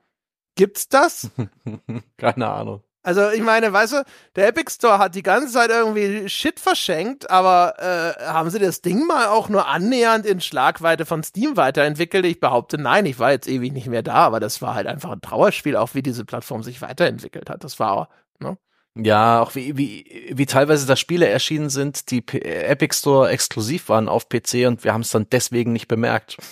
Gibt's 0.55 0.87
das? 0.89 1.29
Keine 2.17 2.49
Ahnung. 2.49 2.83
Also 3.03 3.29
ich 3.31 3.41
meine, 3.41 3.73
weißt 3.73 3.93
du, 3.93 4.03
der 4.37 4.47
Epic 4.47 4.71
Store 4.71 4.97
hat 4.97 5.13
die 5.13 5.23
ganze 5.23 5.53
Zeit 5.53 5.69
irgendwie 5.69 6.29
Shit 6.29 6.59
verschenkt, 6.59 7.29
aber 7.29 7.75
äh, 7.77 8.23
haben 8.23 8.49
sie 8.49 8.59
das 8.59 8.81
Ding 8.81 9.05
mal 9.05 9.27
auch 9.27 9.49
nur 9.49 9.67
annähernd 9.67 10.25
in 10.25 10.39
Schlagweite 10.39 11.05
von 11.05 11.21
Steam 11.21 11.57
weiterentwickelt? 11.57 12.25
Ich 12.25 12.39
behaupte, 12.39 12.77
nein, 12.77 13.05
ich 13.05 13.19
war 13.19 13.31
jetzt 13.31 13.49
ewig 13.49 13.73
nicht 13.73 13.87
mehr 13.87 14.03
da, 14.03 14.15
aber 14.15 14.39
das 14.39 14.61
war 14.61 14.73
halt 14.73 14.87
einfach 14.87 15.11
ein 15.11 15.21
Trauerspiel, 15.21 15.75
auch 15.75 15.93
wie 15.93 16.01
diese 16.01 16.23
Plattform 16.23 16.63
sich 16.63 16.81
weiterentwickelt 16.81 17.49
hat. 17.49 17.65
Das 17.65 17.77
war, 17.77 18.07
ne? 18.39 18.57
Ja, 18.95 19.41
auch 19.41 19.55
wie, 19.55 19.75
wie, 19.75 20.29
wie 20.31 20.45
teilweise 20.45 20.85
da 20.85 20.95
Spiele 20.95 21.27
erschienen 21.27 21.71
sind, 21.71 22.11
die 22.11 22.21
P 22.21 22.37
Epic 22.37 22.95
Store 22.95 23.27
exklusiv 23.27 23.89
waren 23.89 24.07
auf 24.07 24.29
PC 24.29 24.67
und 24.67 24.83
wir 24.83 24.93
haben 24.93 25.01
es 25.01 25.09
dann 25.09 25.25
deswegen 25.31 25.73
nicht 25.73 25.87
bemerkt. 25.87 26.37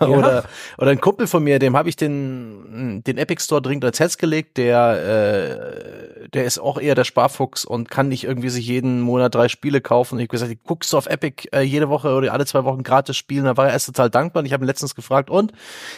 Ja. 0.00 0.08
oder, 0.08 0.44
oder 0.78 0.90
ein 0.90 1.00
Kumpel 1.00 1.26
von 1.26 1.44
mir, 1.44 1.58
dem 1.58 1.76
habe 1.76 1.88
ich 1.88 1.94
den, 1.94 3.02
den 3.06 3.18
Epic 3.18 3.44
Store 3.44 3.62
dringend 3.62 3.84
ans 3.84 4.00
Herz 4.00 4.16
gelegt, 4.16 4.56
der, 4.56 6.24
äh, 6.24 6.28
der 6.30 6.44
ist 6.44 6.58
auch 6.58 6.80
eher 6.80 6.94
der 6.94 7.04
Sparfuchs 7.04 7.64
und 7.64 7.90
kann 7.90 8.08
nicht 8.08 8.24
irgendwie 8.24 8.48
sich 8.48 8.66
jeden 8.66 9.00
Monat 9.00 9.34
drei 9.34 9.48
Spiele 9.48 9.80
kaufen. 9.80 10.14
Und 10.14 10.20
ich 10.20 10.24
habe 10.24 10.38
gesagt, 10.38 10.64
guckst 10.64 10.92
du 10.92 10.96
auf 10.96 11.06
Epic 11.06 11.48
äh, 11.52 11.60
jede 11.60 11.88
Woche 11.88 12.14
oder 12.14 12.32
alle 12.32 12.46
zwei 12.46 12.64
Wochen 12.64 12.82
gratis 12.82 13.16
spielen? 13.16 13.44
Da 13.44 13.56
war 13.56 13.66
er 13.66 13.72
erst 13.74 13.86
total 13.86 14.10
dankbar 14.10 14.40
und 14.40 14.46
ich 14.46 14.52
habe 14.52 14.64
ihn 14.64 14.66
letztens 14.66 14.94
gefragt, 14.94 15.30
und 15.30 15.52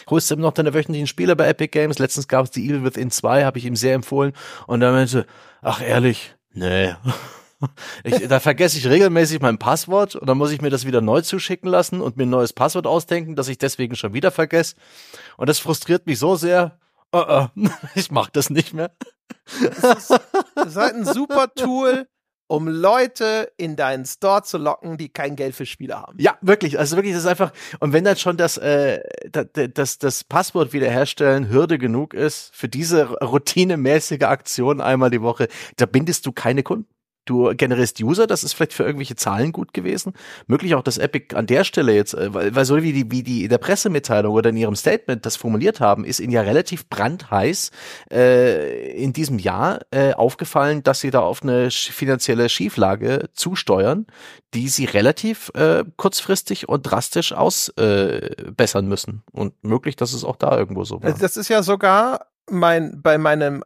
holst 0.09 0.29
du 0.29 0.35
ihm 0.35 0.41
noch 0.41 0.53
deine 0.53 0.73
wöchentlichen 0.73 1.07
Spiele 1.07 1.35
bei 1.35 1.47
Epic 1.47 1.69
Games? 1.69 1.97
Letztens 1.97 2.27
gab 2.27 2.45
es 2.45 2.51
die 2.51 2.65
Evil 2.67 2.83
Within 2.83 3.09
2, 3.09 3.45
habe 3.45 3.57
ich 3.57 3.65
ihm 3.65 3.75
sehr 3.75 3.95
empfohlen 3.95 4.33
und 4.67 4.81
dann 4.81 4.93
meinte 4.93 5.25
ach 5.61 5.81
ehrlich, 5.81 6.35
nee. 6.53 6.93
Ich, 8.03 8.27
da 8.27 8.39
vergesse 8.39 8.77
ich 8.77 8.87
regelmäßig 8.87 9.41
mein 9.41 9.57
Passwort 9.57 10.15
und 10.15 10.27
dann 10.27 10.37
muss 10.37 10.51
ich 10.51 10.61
mir 10.61 10.69
das 10.69 10.85
wieder 10.85 11.01
neu 11.01 11.21
zuschicken 11.21 11.67
lassen 11.67 12.01
und 12.01 12.15
mir 12.15 12.27
ein 12.27 12.29
neues 12.29 12.53
Passwort 12.53 12.85
ausdenken, 12.85 13.35
dass 13.35 13.47
ich 13.47 13.57
deswegen 13.57 13.95
schon 13.95 14.13
wieder 14.13 14.29
vergesse. 14.29 14.75
Und 15.37 15.49
das 15.49 15.57
frustriert 15.57 16.05
mich 16.05 16.19
so 16.19 16.35
sehr. 16.35 16.77
uh 17.11 17.17
-uh. 17.17 17.49
ich 17.95 18.11
mach 18.11 18.29
das 18.29 18.51
nicht 18.51 18.75
mehr. 18.75 18.91
Das 19.81 20.09
ist, 20.09 20.21
das 20.53 20.67
ist 20.67 20.75
halt 20.75 20.93
ein 20.93 21.05
super 21.05 21.51
Tool, 21.53 22.07
um 22.47 22.67
Leute 22.67 23.51
in 23.57 23.75
deinen 23.75 24.05
Store 24.05 24.43
zu 24.43 24.57
locken, 24.57 24.97
die 24.97 25.09
kein 25.09 25.35
Geld 25.35 25.55
für 25.55 25.65
Spiele 25.65 25.99
haben. 25.99 26.17
Ja, 26.19 26.37
wirklich. 26.41 26.79
Also 26.79 26.95
wirklich, 26.95 27.13
das 27.13 27.23
ist 27.23 27.29
einfach. 27.29 27.51
Und 27.79 27.93
wenn 27.93 28.03
dann 28.03 28.15
schon 28.15 28.37
das, 28.37 28.57
äh, 28.57 29.01
das, 29.31 29.47
das, 29.73 29.97
das 29.97 30.23
Passwort 30.23 30.73
wiederherstellen 30.73 31.49
Hürde 31.49 31.77
genug 31.77 32.13
ist 32.13 32.51
für 32.55 32.69
diese 32.69 33.09
routinemäßige 33.19 34.23
Aktion 34.23 34.81
einmal 34.81 35.09
die 35.09 35.21
Woche, 35.21 35.47
da 35.75 35.85
bindest 35.85 36.25
du 36.25 36.31
keine 36.31 36.63
Kunden 36.63 36.96
du 37.29 37.53
generierst 37.55 38.01
User, 38.01 38.27
das 38.27 38.43
ist 38.43 38.53
vielleicht 38.53 38.73
für 38.73 38.83
irgendwelche 38.83 39.15
Zahlen 39.15 39.51
gut 39.51 39.73
gewesen. 39.73 40.13
Möglich 40.47 40.75
auch, 40.75 40.83
dass 40.83 40.97
Epic 40.97 41.35
an 41.35 41.45
der 41.45 41.63
Stelle 41.63 41.93
jetzt, 41.93 42.13
äh, 42.13 42.33
weil, 42.33 42.55
weil 42.55 42.65
so 42.65 42.81
wie 42.81 42.93
die, 42.93 43.11
wie 43.11 43.23
die 43.23 43.43
in 43.43 43.49
der 43.49 43.57
Pressemitteilung 43.57 44.33
oder 44.33 44.49
in 44.49 44.57
ihrem 44.57 44.75
Statement 44.75 45.25
das 45.25 45.35
formuliert 45.35 45.79
haben, 45.79 46.05
ist 46.05 46.19
ihnen 46.19 46.33
ja 46.33 46.41
relativ 46.41 46.89
brandheiß 46.89 47.71
äh, 48.11 48.91
in 48.93 49.13
diesem 49.13 49.39
Jahr 49.39 49.79
äh, 49.91 50.13
aufgefallen, 50.13 50.83
dass 50.83 51.01
sie 51.01 51.11
da 51.11 51.19
auf 51.19 51.43
eine 51.43 51.69
finanzielle 51.71 52.49
Schieflage 52.49 53.29
zusteuern, 53.33 54.07
die 54.53 54.69
sie 54.69 54.85
relativ 54.85 55.51
äh, 55.55 55.83
kurzfristig 55.97 56.69
und 56.69 56.83
drastisch 56.83 57.33
ausbessern 57.33 58.85
äh, 58.85 58.87
müssen. 58.87 59.23
Und 59.31 59.53
möglich, 59.63 59.95
dass 59.95 60.13
es 60.13 60.23
auch 60.23 60.35
da 60.35 60.57
irgendwo 60.57 60.83
so 60.83 61.03
war. 61.03 61.11
Das 61.13 61.37
ist 61.37 61.49
ja 61.49 61.63
sogar 61.63 62.27
mein 62.49 63.01
bei 63.01 63.17
meinem 63.17 63.63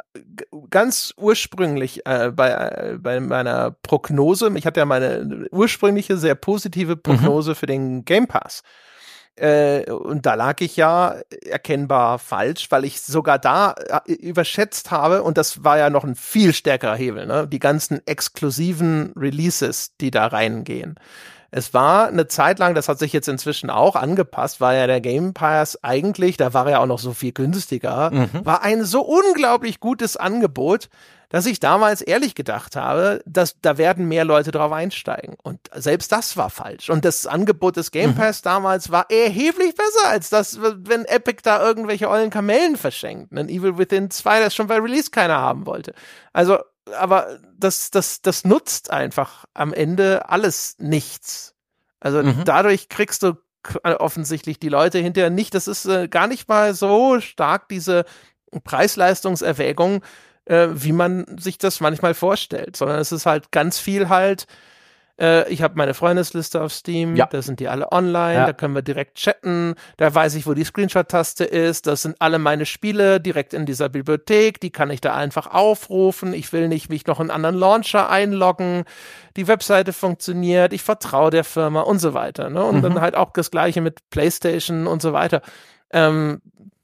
ganz 0.69 1.13
ursprünglich 1.17 2.05
äh, 2.05 2.31
bei 2.31 2.51
äh, 2.51 2.97
bei 2.97 3.19
meiner 3.19 3.71
Prognose, 3.71 4.51
ich 4.55 4.65
hatte 4.65 4.79
ja 4.79 4.85
meine 4.85 5.47
ursprüngliche 5.51 6.17
sehr 6.17 6.35
positive 6.35 6.95
mhm. 6.95 7.01
Prognose 7.01 7.51
mhm. 7.51 7.55
für 7.55 7.65
den 7.65 8.05
Game 8.05 8.27
Pass. 8.27 8.63
Äh, 9.35 9.89
und 9.89 10.25
da 10.25 10.33
lag 10.33 10.59
ich 10.59 10.75
ja 10.75 11.15
erkennbar 11.45 12.19
falsch, 12.19 12.69
weil 12.69 12.83
ich 12.83 13.01
sogar 13.01 13.39
da 13.39 13.75
äh, 14.05 14.11
überschätzt 14.11 14.91
habe 14.91 15.23
und 15.23 15.37
das 15.37 15.63
war 15.63 15.77
ja 15.77 15.89
noch 15.89 16.03
ein 16.03 16.15
viel 16.15 16.53
stärkerer 16.53 16.95
Hebel, 16.95 17.25
ne? 17.25 17.47
Die 17.47 17.59
ganzen 17.59 18.05
exklusiven 18.05 19.13
Releases, 19.15 19.95
die 19.97 20.11
da 20.11 20.27
reingehen. 20.27 20.95
Es 21.52 21.73
war 21.73 22.07
eine 22.07 22.28
Zeit 22.28 22.60
lang, 22.60 22.76
das 22.76 22.88
hat 22.88 22.98
sich 22.98 23.11
jetzt 23.11 23.28
inzwischen 23.28 23.69
auch 23.69 23.98
angepasst, 23.98 24.61
war 24.61 24.73
ja 24.73 24.88
der 24.88 25.02
Game 25.02 25.34
Pass 25.34 25.84
eigentlich, 25.84 26.38
da 26.38 26.53
war 26.53 26.69
er 26.69 26.80
auch 26.80 26.86
noch 26.86 26.99
so 26.99 27.14
viel 27.14 27.34
günstiger, 27.34 28.10
mhm. 28.10 28.45
war 28.45 28.64
ein 28.64 28.86
so 28.86 29.02
unglaublich 29.02 29.82
gutes 29.82 30.15
Angebot, 30.15 30.88
dass 31.28 31.45
ich 31.45 31.60
damals 31.60 32.02
ehrlich 32.02 32.36
gedacht 32.36 32.76
habe, 32.76 33.22
dass 33.26 33.60
da 33.61 33.78
werden 33.78 34.07
mehr 34.07 34.26
Leute 34.26 34.52
drauf 34.52 34.72
einsteigen. 34.72 35.36
Und 35.41 35.60
selbst 35.73 36.11
das 36.11 36.36
war 36.36 36.49
falsch. 36.49 36.90
Und 36.90 37.06
das 37.06 37.26
Angebot 37.26 37.78
des 37.78 37.91
Game 37.91 38.11
mhm. 38.11 38.15
Pass 38.15 38.41
mhm. 38.41 38.49
damals 38.49 38.91
war 38.91 39.10
erheblich 39.10 39.76
besser 39.76 40.10
als 40.10 40.30
das, 40.30 40.60
wenn 40.61 41.06
Epic 41.06 41.40
da 41.44 41.61
irgendwelche 41.65 42.10
ollen 42.10 42.30
Kamellen 42.30 42.76
verschenkt. 42.76 43.32
Ein 43.32 43.49
Evil 43.49 43.78
Within 43.78 44.10
2, 44.10 44.40
das 44.41 44.56
schon 44.56 44.68
bei 44.68 44.78
Release 44.78 45.10
keiner 45.10 45.38
haben 45.38 45.65
wollte. 45.65 45.94
Also 46.34 46.60
aber 46.97 47.39
das, 47.57 47.91
das, 47.91 48.21
das 48.21 48.43
nutzt 48.43 48.91
einfach 48.91 49.45
am 49.53 49.73
Ende 49.73 50.29
alles 50.29 50.75
nichts. 50.79 51.55
Also 51.99 52.23
mhm. 52.23 52.43
dadurch 52.45 52.89
kriegst 52.89 53.23
du 53.23 53.37
äh, 53.83 53.93
offensichtlich 53.93 54.59
die 54.59 54.69
Leute 54.69 54.99
hinterher 54.99 55.29
nicht. 55.29 55.53
Das 55.53 55.67
ist 55.67 55.85
äh, 55.85 56.07
gar 56.07 56.27
nicht 56.27 56.49
mal 56.49 56.73
so 56.73 57.19
stark, 57.19 57.69
diese 57.69 58.05
Preis-Leistungserwägung, 58.63 60.03
äh, 60.45 60.69
wie 60.71 60.91
man 60.91 61.37
sich 61.37 61.57
das 61.57 61.79
manchmal 61.79 62.13
vorstellt, 62.13 62.75
sondern 62.75 62.99
es 62.99 63.11
ist 63.11 63.25
halt 63.25 63.51
ganz 63.51 63.77
viel 63.77 64.09
halt, 64.09 64.47
äh, 65.22 65.48
ich 65.49 65.61
habe 65.61 65.76
meine 65.76 65.93
Freundesliste 65.93 66.61
auf 66.61 66.73
Steam, 66.73 67.15
ja. 67.15 67.27
da 67.27 67.41
sind 67.41 67.60
die 67.60 67.68
alle 67.68 67.91
online, 67.91 68.39
ja. 68.39 68.45
da 68.48 68.53
können 68.53 68.73
wir 68.73 68.81
direkt 68.81 69.15
chatten, 69.18 69.76
da 69.98 70.14
weiß 70.14 70.34
ich, 70.35 70.48
wo 70.48 70.56
die 70.56 70.64
Screenshot-Taste 70.64 71.45
ist, 71.45 71.85
das 71.85 72.02
sind 72.02 72.15
alle 72.19 72.39
meine 72.39 72.65
Spiele 72.65 73.22
direkt 73.22 73.53
in 73.53 73.65
dieser 73.68 73.88
Bibliothek, 73.88 74.60
die 74.60 74.72
kann 74.72 74.89
ich 74.89 74.99
da 74.99 75.15
einfach 75.15 75.48
aufrufen, 75.48 76.34
ich 76.34 76.52
will 76.52 76.68
nicht 76.68 76.89
mich 76.89 77.06
noch 77.06 77.19
in 77.19 77.30
einen 77.30 77.45
anderen 77.45 77.56
Launcher 77.56 78.10
einloggen, 78.10 78.85
die 79.38 79.48
Webseite 79.48 79.93
funktioniert, 79.93 80.73
ich 80.73 80.81
vertraue 80.81 81.30
der 81.30 81.43
Firma 81.43 81.81
und 81.81 81.99
so 81.99 82.14
weiter. 82.14 82.49
Ne? 82.49 82.64
Und 82.64 82.77
mhm. 82.77 82.81
dann 82.81 83.02
halt 83.02 83.15
auch 83.15 83.31
das 83.31 83.52
gleiche 83.52 83.81
mit 83.81 84.10
PlayStation 84.10 84.88
und 84.88 85.02
so 85.02 85.14
weiter. 85.14 85.41
Ähm, 85.91 86.41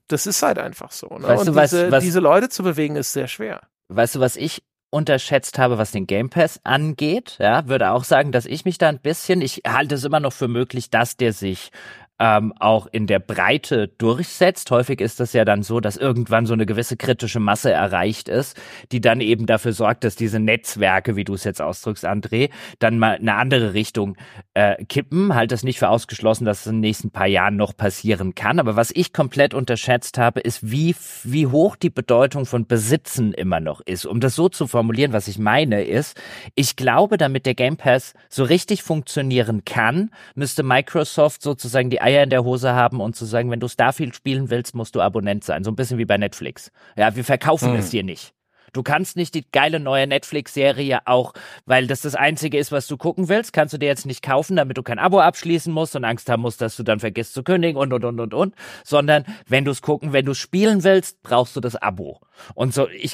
das 0.07 0.27
ist 0.27 0.41
halt 0.43 0.59
einfach 0.59 0.91
so. 0.91 1.07
Ne? 1.07 1.27
Weißt 1.27 1.47
und 1.47 1.55
du, 1.55 1.61
diese, 1.61 1.85
was, 1.85 1.91
was, 1.91 2.03
diese 2.03 2.19
Leute 2.19 2.49
zu 2.49 2.63
bewegen, 2.63 2.95
ist 2.95 3.13
sehr 3.13 3.27
schwer. 3.27 3.61
Weißt 3.89 4.15
du, 4.15 4.19
was 4.19 4.35
ich 4.35 4.63
unterschätzt 4.89 5.59
habe, 5.59 5.77
was 5.77 5.91
den 5.91 6.07
Game 6.07 6.29
Pass 6.29 6.59
angeht. 6.63 7.37
Ja, 7.39 7.67
würde 7.67 7.91
auch 7.91 8.03
sagen, 8.03 8.31
dass 8.31 8.45
ich 8.45 8.65
mich 8.65 8.77
da 8.77 8.89
ein 8.89 8.99
bisschen, 8.99 9.41
ich 9.41 9.63
halte 9.67 9.95
es 9.95 10.03
immer 10.03 10.19
noch 10.19 10.33
für 10.33 10.47
möglich, 10.47 10.89
dass 10.89 11.17
der 11.17 11.33
sich 11.33 11.71
ähm, 12.19 12.53
auch 12.59 12.87
in 12.87 13.07
der 13.07 13.19
Breite 13.19 13.87
durchsetzt. 13.87 14.71
Häufig 14.71 15.01
ist 15.01 15.19
das 15.19 15.33
ja 15.33 15.45
dann 15.45 15.63
so, 15.63 15.79
dass 15.79 15.97
irgendwann 15.97 16.45
so 16.45 16.53
eine 16.53 16.65
gewisse 16.65 16.97
kritische 16.97 17.39
Masse 17.39 17.71
erreicht 17.71 18.27
ist, 18.27 18.59
die 18.91 19.01
dann 19.01 19.21
eben 19.21 19.45
dafür 19.45 19.73
sorgt, 19.73 20.03
dass 20.03 20.15
diese 20.15 20.39
Netzwerke, 20.39 21.15
wie 21.15 21.23
du 21.23 21.35
es 21.35 21.43
jetzt 21.43 21.61
ausdrückst, 21.61 22.05
André, 22.05 22.49
dann 22.79 22.97
mal 22.97 23.17
eine 23.17 23.35
andere 23.35 23.73
Richtung 23.73 24.17
äh, 24.53 24.83
kippen. 24.85 25.35
Halt 25.35 25.51
das 25.51 25.63
nicht 25.63 25.79
für 25.79 25.89
ausgeschlossen, 25.89 26.45
dass 26.45 26.61
es 26.61 26.67
in 26.67 26.75
den 26.75 26.81
nächsten 26.81 27.11
paar 27.11 27.27
Jahren 27.27 27.55
noch 27.55 27.75
passieren 27.75 28.33
kann. 28.33 28.59
Aber 28.59 28.75
was 28.75 28.91
ich 28.91 29.13
komplett 29.13 29.53
unterschätzt 29.53 30.17
habe, 30.17 30.39
ist, 30.39 30.71
wie, 30.71 30.95
wie 31.23 31.47
hoch 31.47 31.75
die 31.75 31.89
Bedeutung 31.89 32.45
von 32.45 32.65
Besitzen 32.65 33.33
immer 33.33 33.59
noch 33.59 33.81
ist. 33.81 34.05
Um 34.05 34.19
das 34.19 34.35
so 34.35 34.49
zu 34.49 34.67
formulieren, 34.67 35.13
was 35.13 35.27
ich 35.27 35.37
meine, 35.37 35.83
ist, 35.83 36.19
ich 36.55 36.75
glaube, 36.75 37.17
damit 37.17 37.45
der 37.45 37.53
Game 37.53 37.77
Pass 37.77 38.13
so 38.29 38.43
richtig 38.43 38.81
funktionieren 38.81 39.63
kann, 39.65 40.09
müsste 40.35 40.63
Microsoft 40.63 41.41
sozusagen 41.41 41.89
die 41.89 42.01
Eier 42.07 42.23
in 42.23 42.29
der 42.29 42.45
Hose 42.45 42.73
haben 42.73 43.01
und 43.01 43.15
zu 43.17 43.25
sagen, 43.25 43.51
wenn 43.51 43.59
du 43.59 43.67
Starfield 43.67 44.15
spielen 44.15 44.49
willst, 44.49 44.75
musst 44.75 44.95
du 44.95 45.01
Abonnent 45.01 45.43
sein. 45.43 45.65
So 45.65 45.71
ein 45.71 45.75
bisschen 45.75 45.97
wie 45.97 46.05
bei 46.05 46.17
Netflix. 46.17 46.71
Ja, 46.95 47.15
wir 47.15 47.25
verkaufen 47.25 47.73
mhm. 47.73 47.79
es 47.79 47.89
dir 47.89 48.03
nicht. 48.03 48.33
Du 48.73 48.83
kannst 48.83 49.15
nicht 49.15 49.33
die 49.33 49.45
geile 49.51 49.79
neue 49.79 50.07
Netflix-Serie 50.07 50.99
auch, 51.05 51.33
weil 51.65 51.87
das 51.87 52.01
das 52.01 52.15
Einzige 52.15 52.57
ist, 52.57 52.71
was 52.71 52.87
du 52.87 52.97
gucken 52.97 53.29
willst, 53.29 53.53
kannst 53.53 53.73
du 53.73 53.77
dir 53.77 53.87
jetzt 53.87 54.05
nicht 54.05 54.21
kaufen, 54.21 54.55
damit 54.55 54.77
du 54.77 54.83
kein 54.83 54.99
Abo 54.99 55.19
abschließen 55.19 55.73
musst 55.73 55.95
und 55.95 56.05
Angst 56.05 56.29
haben 56.29 56.41
musst, 56.41 56.61
dass 56.61 56.75
du 56.75 56.83
dann 56.83 56.99
vergisst 56.99 57.33
zu 57.33 57.43
kündigen 57.43 57.77
und, 57.77 57.91
und, 57.93 58.05
und, 58.05 58.19
und, 58.19 58.33
und, 58.33 58.55
sondern 58.83 59.25
wenn 59.47 59.65
du 59.65 59.71
es 59.71 59.81
gucken, 59.81 60.13
wenn 60.13 60.25
du 60.25 60.33
spielen 60.33 60.83
willst, 60.83 61.21
brauchst 61.23 61.55
du 61.55 61.59
das 61.59 61.75
Abo. 61.75 62.21
Und 62.55 62.73
so, 62.73 62.87
ich 62.89 63.13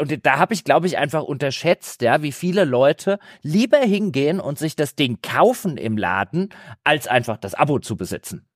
und 0.00 0.26
da 0.26 0.38
habe 0.38 0.54
ich, 0.54 0.64
glaube 0.64 0.86
ich, 0.86 0.98
einfach 0.98 1.22
unterschätzt, 1.22 2.02
ja, 2.02 2.22
wie 2.22 2.32
viele 2.32 2.64
Leute 2.64 3.18
lieber 3.42 3.78
hingehen 3.78 4.40
und 4.40 4.58
sich 4.58 4.76
das 4.76 4.94
Ding 4.94 5.18
kaufen 5.22 5.76
im 5.76 5.96
Laden, 5.96 6.50
als 6.84 7.06
einfach 7.06 7.36
das 7.36 7.54
Abo 7.54 7.78
zu 7.78 7.96
besitzen. 7.96 8.46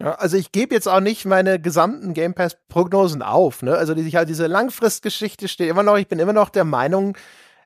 Ja, 0.00 0.14
also 0.16 0.36
ich 0.36 0.52
gebe 0.52 0.74
jetzt 0.74 0.88
auch 0.88 1.00
nicht 1.00 1.24
meine 1.24 1.58
gesamten 1.58 2.12
Game 2.12 2.34
Pass 2.34 2.58
Prognosen 2.68 3.22
auf, 3.22 3.62
ne? 3.62 3.76
Also 3.76 3.94
die, 3.94 4.10
halt 4.10 4.28
diese 4.28 4.46
Langfristgeschichte 4.46 5.48
steht 5.48 5.70
immer 5.70 5.82
noch, 5.82 5.96
ich 5.96 6.08
bin 6.08 6.18
immer 6.18 6.34
noch 6.34 6.50
der 6.50 6.64
Meinung, 6.64 7.16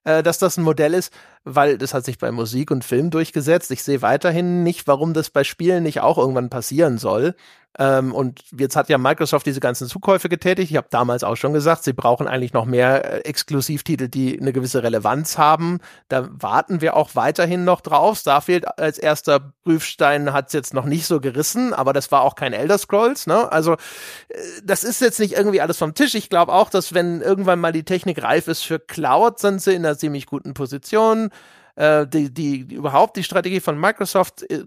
äh, 0.05 0.23
dass 0.23 0.39
das 0.39 0.57
ein 0.57 0.63
Modell 0.63 0.95
ist, 0.95 1.13
weil 1.45 1.79
das 1.79 1.95
hat 1.95 2.05
sich 2.05 2.19
bei 2.19 2.31
Musik 2.31 2.71
und 2.71 2.85
Film 2.85 3.11
durchgesetzt. 3.11 3.71
Ich 3.71 3.83
sehe 3.83 4.03
weiterhin 4.03 4.63
nicht, 4.63 4.87
warum 4.87 5.15
das 5.15 5.31
bei 5.31 5.45
Spielen 5.45 5.83
nicht 5.83 6.01
auch 6.01 6.19
irgendwann 6.19 6.51
passieren 6.51 6.99
soll. 6.99 7.35
Ähm, 7.79 8.13
und 8.13 8.43
jetzt 8.59 8.75
hat 8.75 8.89
ja 8.89 8.99
Microsoft 8.99 9.47
diese 9.47 9.61
ganzen 9.61 9.87
Zukäufe 9.87 10.29
getätigt. 10.29 10.73
Ich 10.73 10.77
habe 10.77 10.89
damals 10.91 11.23
auch 11.23 11.37
schon 11.37 11.53
gesagt, 11.53 11.85
sie 11.85 11.93
brauchen 11.93 12.27
eigentlich 12.27 12.53
noch 12.53 12.65
mehr 12.65 13.05
äh, 13.05 13.19
Exklusivtitel, 13.21 14.09
die 14.09 14.41
eine 14.41 14.53
gewisse 14.53 14.83
Relevanz 14.83 15.39
haben. 15.39 15.79
Da 16.09 16.29
warten 16.33 16.81
wir 16.81 16.97
auch 16.97 17.15
weiterhin 17.15 17.65
noch 17.65 17.81
drauf. 17.81 18.19
Starfield 18.19 18.67
als 18.79 18.99
erster 18.99 19.53
Prüfstein 19.63 20.33
hat 20.33 20.49
es 20.49 20.53
jetzt 20.53 20.75
noch 20.75 20.85
nicht 20.85 21.07
so 21.07 21.21
gerissen, 21.21 21.73
aber 21.73 21.93
das 21.93 22.11
war 22.11 22.23
auch 22.23 22.35
kein 22.35 22.53
Elder 22.53 22.77
Scrolls. 22.77 23.29
Ne? 23.29 23.51
Also 23.53 23.75
äh, 23.75 24.39
das 24.65 24.83
ist 24.83 25.01
jetzt 25.01 25.21
nicht 25.21 25.35
irgendwie 25.35 25.61
alles 25.61 25.79
vom 25.79 25.95
Tisch. 25.95 26.17
Ich 26.17 26.29
glaube 26.29 26.53
auch, 26.53 26.71
dass 26.71 26.93
wenn 26.93 27.21
irgendwann 27.21 27.61
mal 27.61 27.73
die 27.73 27.85
Technik 27.85 28.21
reif 28.25 28.49
ist 28.49 28.63
für 28.63 28.81
Cloud, 28.81 29.39
sind 29.39 29.63
sie 29.63 29.75
in 29.75 29.87
einer 29.87 29.97
ziemlich 29.97 30.27
guten 30.27 30.55
Position 30.55 31.31
äh, 31.77 32.07
die, 32.07 32.33
die, 32.33 32.75
überhaupt 32.75 33.17
die 33.17 33.23
Strategie 33.23 33.61
von 33.61 33.79
Microsoft, 33.79 34.43
äh, 34.51 34.65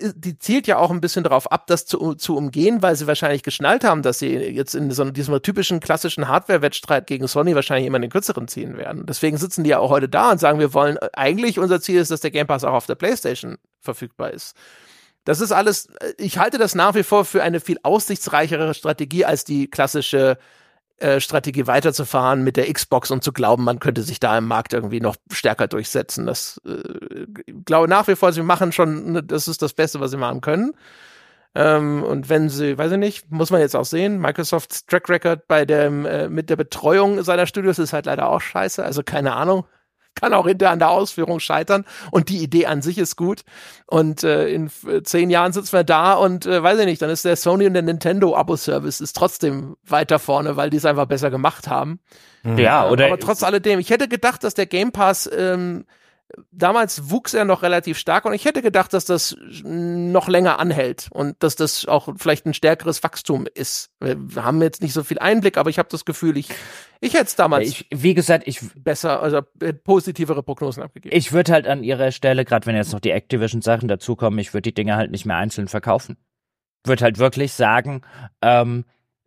die 0.00 0.38
zielt 0.38 0.66
ja 0.66 0.78
auch 0.78 0.90
ein 0.90 1.00
bisschen 1.00 1.24
darauf 1.24 1.50
ab, 1.50 1.66
das 1.66 1.86
zu, 1.86 2.14
zu 2.14 2.36
umgehen, 2.36 2.82
weil 2.82 2.96
sie 2.96 3.06
wahrscheinlich 3.06 3.42
geschnallt 3.42 3.84
haben, 3.84 4.02
dass 4.02 4.18
sie 4.18 4.34
jetzt 4.34 4.74
in 4.74 4.90
so 4.90 5.04
diesem 5.10 5.40
typischen 5.42 5.80
klassischen 5.80 6.28
Hardware-Wettstreit 6.28 7.06
gegen 7.06 7.26
Sony 7.26 7.54
wahrscheinlich 7.54 7.86
immer 7.86 7.98
den 7.98 8.10
kürzeren 8.10 8.48
ziehen 8.48 8.76
werden. 8.76 9.06
Deswegen 9.06 9.36
sitzen 9.36 9.64
die 9.64 9.70
ja 9.70 9.78
auch 9.78 9.90
heute 9.90 10.08
da 10.08 10.30
und 10.30 10.38
sagen, 10.38 10.58
wir 10.58 10.74
wollen, 10.74 10.96
äh, 10.96 11.08
eigentlich 11.14 11.58
unser 11.58 11.80
Ziel 11.80 12.00
ist, 12.00 12.10
dass 12.10 12.20
der 12.20 12.30
Game 12.30 12.46
Pass 12.46 12.64
auch 12.64 12.74
auf 12.74 12.86
der 12.86 12.94
PlayStation 12.94 13.58
verfügbar 13.80 14.30
ist. 14.30 14.54
Das 15.24 15.40
ist 15.40 15.52
alles, 15.52 15.86
äh, 16.00 16.12
ich 16.18 16.38
halte 16.38 16.58
das 16.58 16.74
nach 16.74 16.94
wie 16.94 17.02
vor 17.02 17.24
für 17.24 17.42
eine 17.42 17.60
viel 17.60 17.78
aussichtsreichere 17.82 18.74
Strategie 18.74 19.24
als 19.24 19.44
die 19.44 19.68
klassische 19.68 20.38
äh, 20.98 21.20
Strategie 21.20 21.66
weiterzufahren 21.66 22.44
mit 22.44 22.56
der 22.56 22.72
Xbox 22.72 23.10
und 23.10 23.24
zu 23.24 23.32
glauben, 23.32 23.64
man 23.64 23.80
könnte 23.80 24.02
sich 24.02 24.20
da 24.20 24.36
im 24.38 24.46
Markt 24.46 24.72
irgendwie 24.72 25.00
noch 25.00 25.16
stärker 25.30 25.66
durchsetzen. 25.66 26.26
Das 26.26 26.60
äh, 26.64 27.26
glaube 27.64 27.88
nach 27.88 28.06
wie 28.08 28.16
vor, 28.16 28.32
sie 28.32 28.42
machen 28.42 28.72
schon, 28.72 29.12
ne, 29.12 29.22
das 29.22 29.48
ist 29.48 29.62
das 29.62 29.72
Beste, 29.72 30.00
was 30.00 30.12
sie 30.12 30.16
machen 30.16 30.40
können. 30.40 30.74
Ähm, 31.56 32.02
und 32.02 32.28
wenn 32.28 32.48
sie, 32.48 32.76
weiß 32.78 32.92
ich 32.92 32.98
nicht, 32.98 33.30
muss 33.30 33.50
man 33.50 33.60
jetzt 33.60 33.76
auch 33.76 33.84
sehen, 33.84 34.20
Microsofts 34.20 34.86
Track 34.86 35.08
Record 35.08 35.46
bei 35.46 35.64
dem, 35.64 36.04
äh, 36.04 36.28
mit 36.28 36.50
der 36.50 36.56
Betreuung 36.56 37.22
seiner 37.22 37.46
Studios 37.46 37.78
ist 37.78 37.92
halt 37.92 38.06
leider 38.06 38.28
auch 38.28 38.40
scheiße. 38.40 38.84
Also 38.84 39.02
keine 39.02 39.34
Ahnung. 39.34 39.64
Kann 40.14 40.32
auch 40.34 40.46
hinterher 40.46 40.72
an 40.72 40.78
der 40.78 40.90
Ausführung 40.90 41.40
scheitern. 41.40 41.84
Und 42.10 42.28
die 42.28 42.42
Idee 42.42 42.66
an 42.66 42.82
sich 42.82 42.98
ist 42.98 43.16
gut. 43.16 43.42
Und 43.86 44.24
äh, 44.24 44.48
in 44.48 44.70
zehn 45.04 45.30
Jahren 45.30 45.52
sitzen 45.52 45.72
wir 45.72 45.84
da 45.84 46.14
und 46.14 46.46
äh, 46.46 46.62
weiß 46.62 46.78
ich 46.80 46.86
nicht, 46.86 47.02
dann 47.02 47.10
ist 47.10 47.24
der 47.24 47.36
Sony 47.36 47.66
und 47.66 47.74
der 47.74 47.82
Nintendo 47.82 48.36
Abo-Service 48.36 49.00
ist 49.00 49.14
trotzdem 49.14 49.76
weiter 49.86 50.18
vorne, 50.18 50.56
weil 50.56 50.70
die 50.70 50.78
es 50.78 50.84
einfach 50.84 51.06
besser 51.06 51.30
gemacht 51.30 51.68
haben. 51.68 52.00
Ja, 52.44 52.88
oder. 52.90 53.06
Aber 53.06 53.18
trotz 53.18 53.42
alledem, 53.42 53.78
ich 53.78 53.90
hätte 53.90 54.06
gedacht, 54.06 54.44
dass 54.44 54.54
der 54.54 54.66
Game 54.66 54.92
Pass 54.92 55.30
ähm, 55.34 55.86
damals 56.50 57.10
wuchs 57.10 57.34
er 57.34 57.44
noch 57.44 57.62
relativ 57.62 57.98
stark 57.98 58.24
und 58.24 58.32
ich 58.32 58.44
hätte 58.44 58.62
gedacht, 58.62 58.92
dass 58.92 59.04
das 59.04 59.36
noch 59.62 60.28
länger 60.28 60.58
anhält 60.58 61.08
und 61.10 61.42
dass 61.42 61.56
das 61.56 61.86
auch 61.86 62.08
vielleicht 62.16 62.46
ein 62.46 62.54
stärkeres 62.54 63.02
Wachstum 63.02 63.46
ist. 63.52 63.90
Wir 64.00 64.44
haben 64.44 64.62
jetzt 64.62 64.82
nicht 64.82 64.92
so 64.92 65.02
viel 65.02 65.18
Einblick, 65.18 65.56
aber 65.56 65.70
ich 65.70 65.78
habe 65.78 65.88
das 65.90 66.04
Gefühl, 66.04 66.36
ich, 66.36 66.48
ich 67.00 67.14
hätte 67.14 67.24
es 67.24 67.36
damals 67.36 67.68
ich, 67.68 67.86
wie 67.90 68.14
gesagt, 68.14 68.46
ich 68.46 68.60
besser, 68.74 69.22
also 69.22 69.40
positivere 69.84 70.42
Prognosen 70.42 70.82
abgegeben. 70.82 71.16
Ich 71.16 71.32
würde 71.32 71.52
halt 71.52 71.66
an 71.66 71.82
ihrer 71.82 72.12
Stelle, 72.12 72.44
gerade 72.44 72.66
wenn 72.66 72.76
jetzt 72.76 72.92
noch 72.92 73.00
die 73.00 73.10
Activision-Sachen 73.10 73.88
dazukommen, 73.88 74.38
ich 74.38 74.54
würde 74.54 74.70
die 74.70 74.74
Dinge 74.74 74.96
halt 74.96 75.10
nicht 75.10 75.26
mehr 75.26 75.36
einzeln 75.36 75.68
verkaufen. 75.68 76.16
Würde 76.84 77.04
halt 77.04 77.18
wirklich 77.18 77.52
sagen, 77.54 78.02
ähm, 78.42 78.84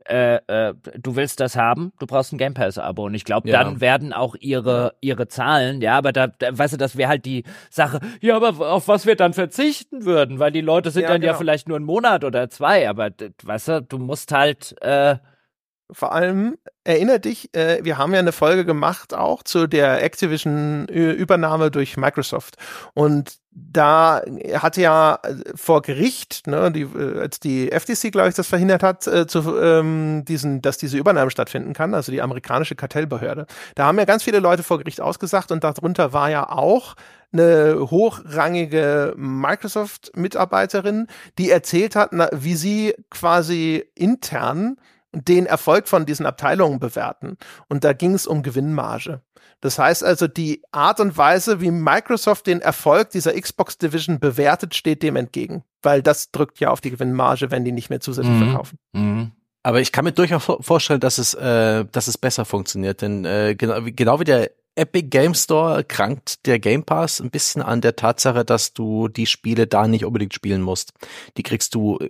äh, 0.10 0.36
äh, 0.48 0.74
du 0.98 1.16
willst 1.16 1.40
das 1.40 1.56
haben, 1.56 1.92
du 2.00 2.06
brauchst 2.08 2.34
ein 2.34 2.38
Game 2.38 2.54
Pass-Abo. 2.54 3.06
Und 3.06 3.14
ich 3.14 3.26
glaube, 3.26 3.50
Ja. 3.50 3.64
dann 3.64 3.82
werden 3.82 4.14
auch 4.14 4.36
ihre, 4.40 4.94
ihre 5.02 5.28
Zahlen, 5.28 5.82
ja, 5.82 5.98
aber 5.98 6.12
da, 6.12 6.28
da 6.28 6.58
weißt 6.58 6.74
du, 6.74 6.78
das 6.78 6.96
wäre 6.98 7.10
halt 7.10 7.26
die 7.26 7.44
Sache, 7.70 8.00
ja, 8.22 8.36
aber 8.36 8.72
auf 8.72 8.88
was 8.88 9.06
wir 9.06 9.16
dann 9.16 9.34
verzichten 9.34 10.06
würden, 10.06 10.40
weil 10.40 10.52
die 10.52 10.62
Leute 10.62 10.92
sind 10.92 11.04
Ja, 11.04 11.10
dann 11.10 11.22
ja 11.22 11.30
genau. 11.32 11.40
vielleicht 11.40 11.68
nur 11.68 11.78
einen 11.78 11.86
Monat 11.86 12.24
oder 12.24 12.50
zwei, 12.50 12.90
aber 12.90 13.10
weißt 13.44 13.68
du, 13.68 13.82
du 13.82 13.98
musst 13.98 14.32
halt, 14.32 14.76
äh, 14.82 15.18
Vor 15.90 16.12
allem, 16.12 16.58
erinnere 16.84 17.22
dich, 17.22 17.54
äh, 17.56 17.80
wir 17.84 17.98
haben 17.98 18.14
ja 18.14 18.20
eine 18.20 18.34
Folge 18.34 18.66
gemacht 18.66 19.14
auch 19.14 19.42
zu 19.44 19.68
der 19.68 20.04
Activision-Übernahme 20.04 21.72
durch 21.72 21.96
Microsoft. 21.96 22.58
Und 22.94 23.40
da 23.52 24.22
hat 24.56 24.78
ja 24.78 25.20
äh, 25.24 25.36
vor 25.56 25.82
Gericht, 25.82 26.46
ne, 26.46 26.72
die, 26.72 26.82
äh, 26.82 27.20
als 27.20 27.40
die 27.40 27.72
FTC, 27.72 28.12
glaube 28.12 28.30
ich, 28.30 28.36
das 28.36 28.48
verhindert 28.48 28.84
hat, 28.84 29.08
äh, 29.08 29.28
zu, 29.28 29.58
ähm, 29.58 30.26
diesen, 30.26 30.62
dass 30.62 30.78
diese 30.78 30.98
Übernahme 30.98 31.32
stattfinden 31.32 31.74
kann, 31.74 31.94
also 31.94 32.12
die 32.12 32.22
amerikanische 32.22 32.76
Kartellbehörde. 32.76 33.48
Da 33.76 33.86
haben 33.86 33.98
ja 33.98 34.06
ganz 34.06 34.24
viele 34.24 34.40
Leute 34.40 34.64
vor 34.64 34.78
Gericht 34.80 35.00
ausgesagt 35.02 35.52
und 35.52 35.64
darunter 35.64 36.12
war 36.12 36.30
ja 36.30 36.50
auch 36.50 36.96
eine 37.34 37.90
hochrangige 37.90 39.14
Microsoft-Mitarbeiterin, 39.18 41.08
die 41.38 41.50
erzählt 41.50 41.96
hat, 41.96 42.14
na, 42.14 42.30
wie 42.32 42.56
sie 42.56 42.94
quasi 43.10 43.86
intern 43.96 44.78
den 45.14 45.46
Erfolg 45.46 45.88
von 45.88 46.06
diesen 46.06 46.26
Abteilungen 46.26 46.80
bewerten. 46.80 47.38
Und 47.70 47.84
da 47.84 47.94
ging 47.94 48.14
es 48.14 48.28
um 48.28 48.44
Gewinnmarge. 48.44 49.22
Das 49.62 49.80
heißt 49.80 50.04
also, 50.04 50.28
die 50.28 50.62
Art 50.72 51.00
und 51.00 51.18
Weise, 51.18 51.62
wie 51.62 51.72
Microsoft 51.72 52.46
den 52.48 52.62
Erfolg 52.62 53.10
dieser 53.12 53.34
Xbox 53.40 53.78
Division 53.78 54.20
bewertet, 54.20 54.76
steht 54.76 55.02
dem 55.04 55.16
entgegen. 55.16 55.64
Weil 55.82 56.02
das 56.04 56.32
drückt 56.32 56.60
ja 56.60 56.70
auf 56.70 56.82
die 56.82 56.92
Gewinnmarge, 56.92 57.50
wenn 57.52 57.64
die 57.66 57.72
nicht 57.72 57.90
mehr 57.90 58.00
zusätzlich 58.00 58.36
Mhm. 58.36 58.44
verkaufen. 58.50 58.78
mh. 58.94 59.32
Aber 59.64 59.82
ich 59.82 59.92
kann 59.92 60.06
mir 60.06 60.14
durchaus 60.14 60.46
vor- 60.46 60.64
vorstellen, 60.64 61.02
dass 61.02 61.18
es, 61.18 61.34
äh, 61.34 61.84
dass 61.92 62.08
es 62.08 62.18
besser 62.18 62.46
funktioniert, 62.46 63.02
denn 63.02 63.26
äh, 63.26 63.54
genau, 63.58 63.84
wie- 63.86 63.92
genau 63.94 64.18
wie 64.20 64.24
der 64.24 64.52
Epic 64.76 65.08
Game 65.10 65.34
Store 65.34 65.84
krankt 65.84 66.46
der 66.46 66.60
Game 66.60 66.84
Pass 66.86 67.20
ein 67.20 67.32
bisschen 67.32 67.62
an 67.64 67.82
der 67.82 67.96
Tatsache, 67.98 68.46
dass 68.46 68.74
du 68.74 69.08
die 69.10 69.26
Spiele 69.26 69.68
da 69.68 69.88
nicht 69.88 70.06
unbedingt 70.06 70.34
spielen 70.36 70.62
musst. 70.62 70.94
Die 71.36 71.44
kriegst 71.44 71.74
du 71.76 71.98
äh, 72.00 72.10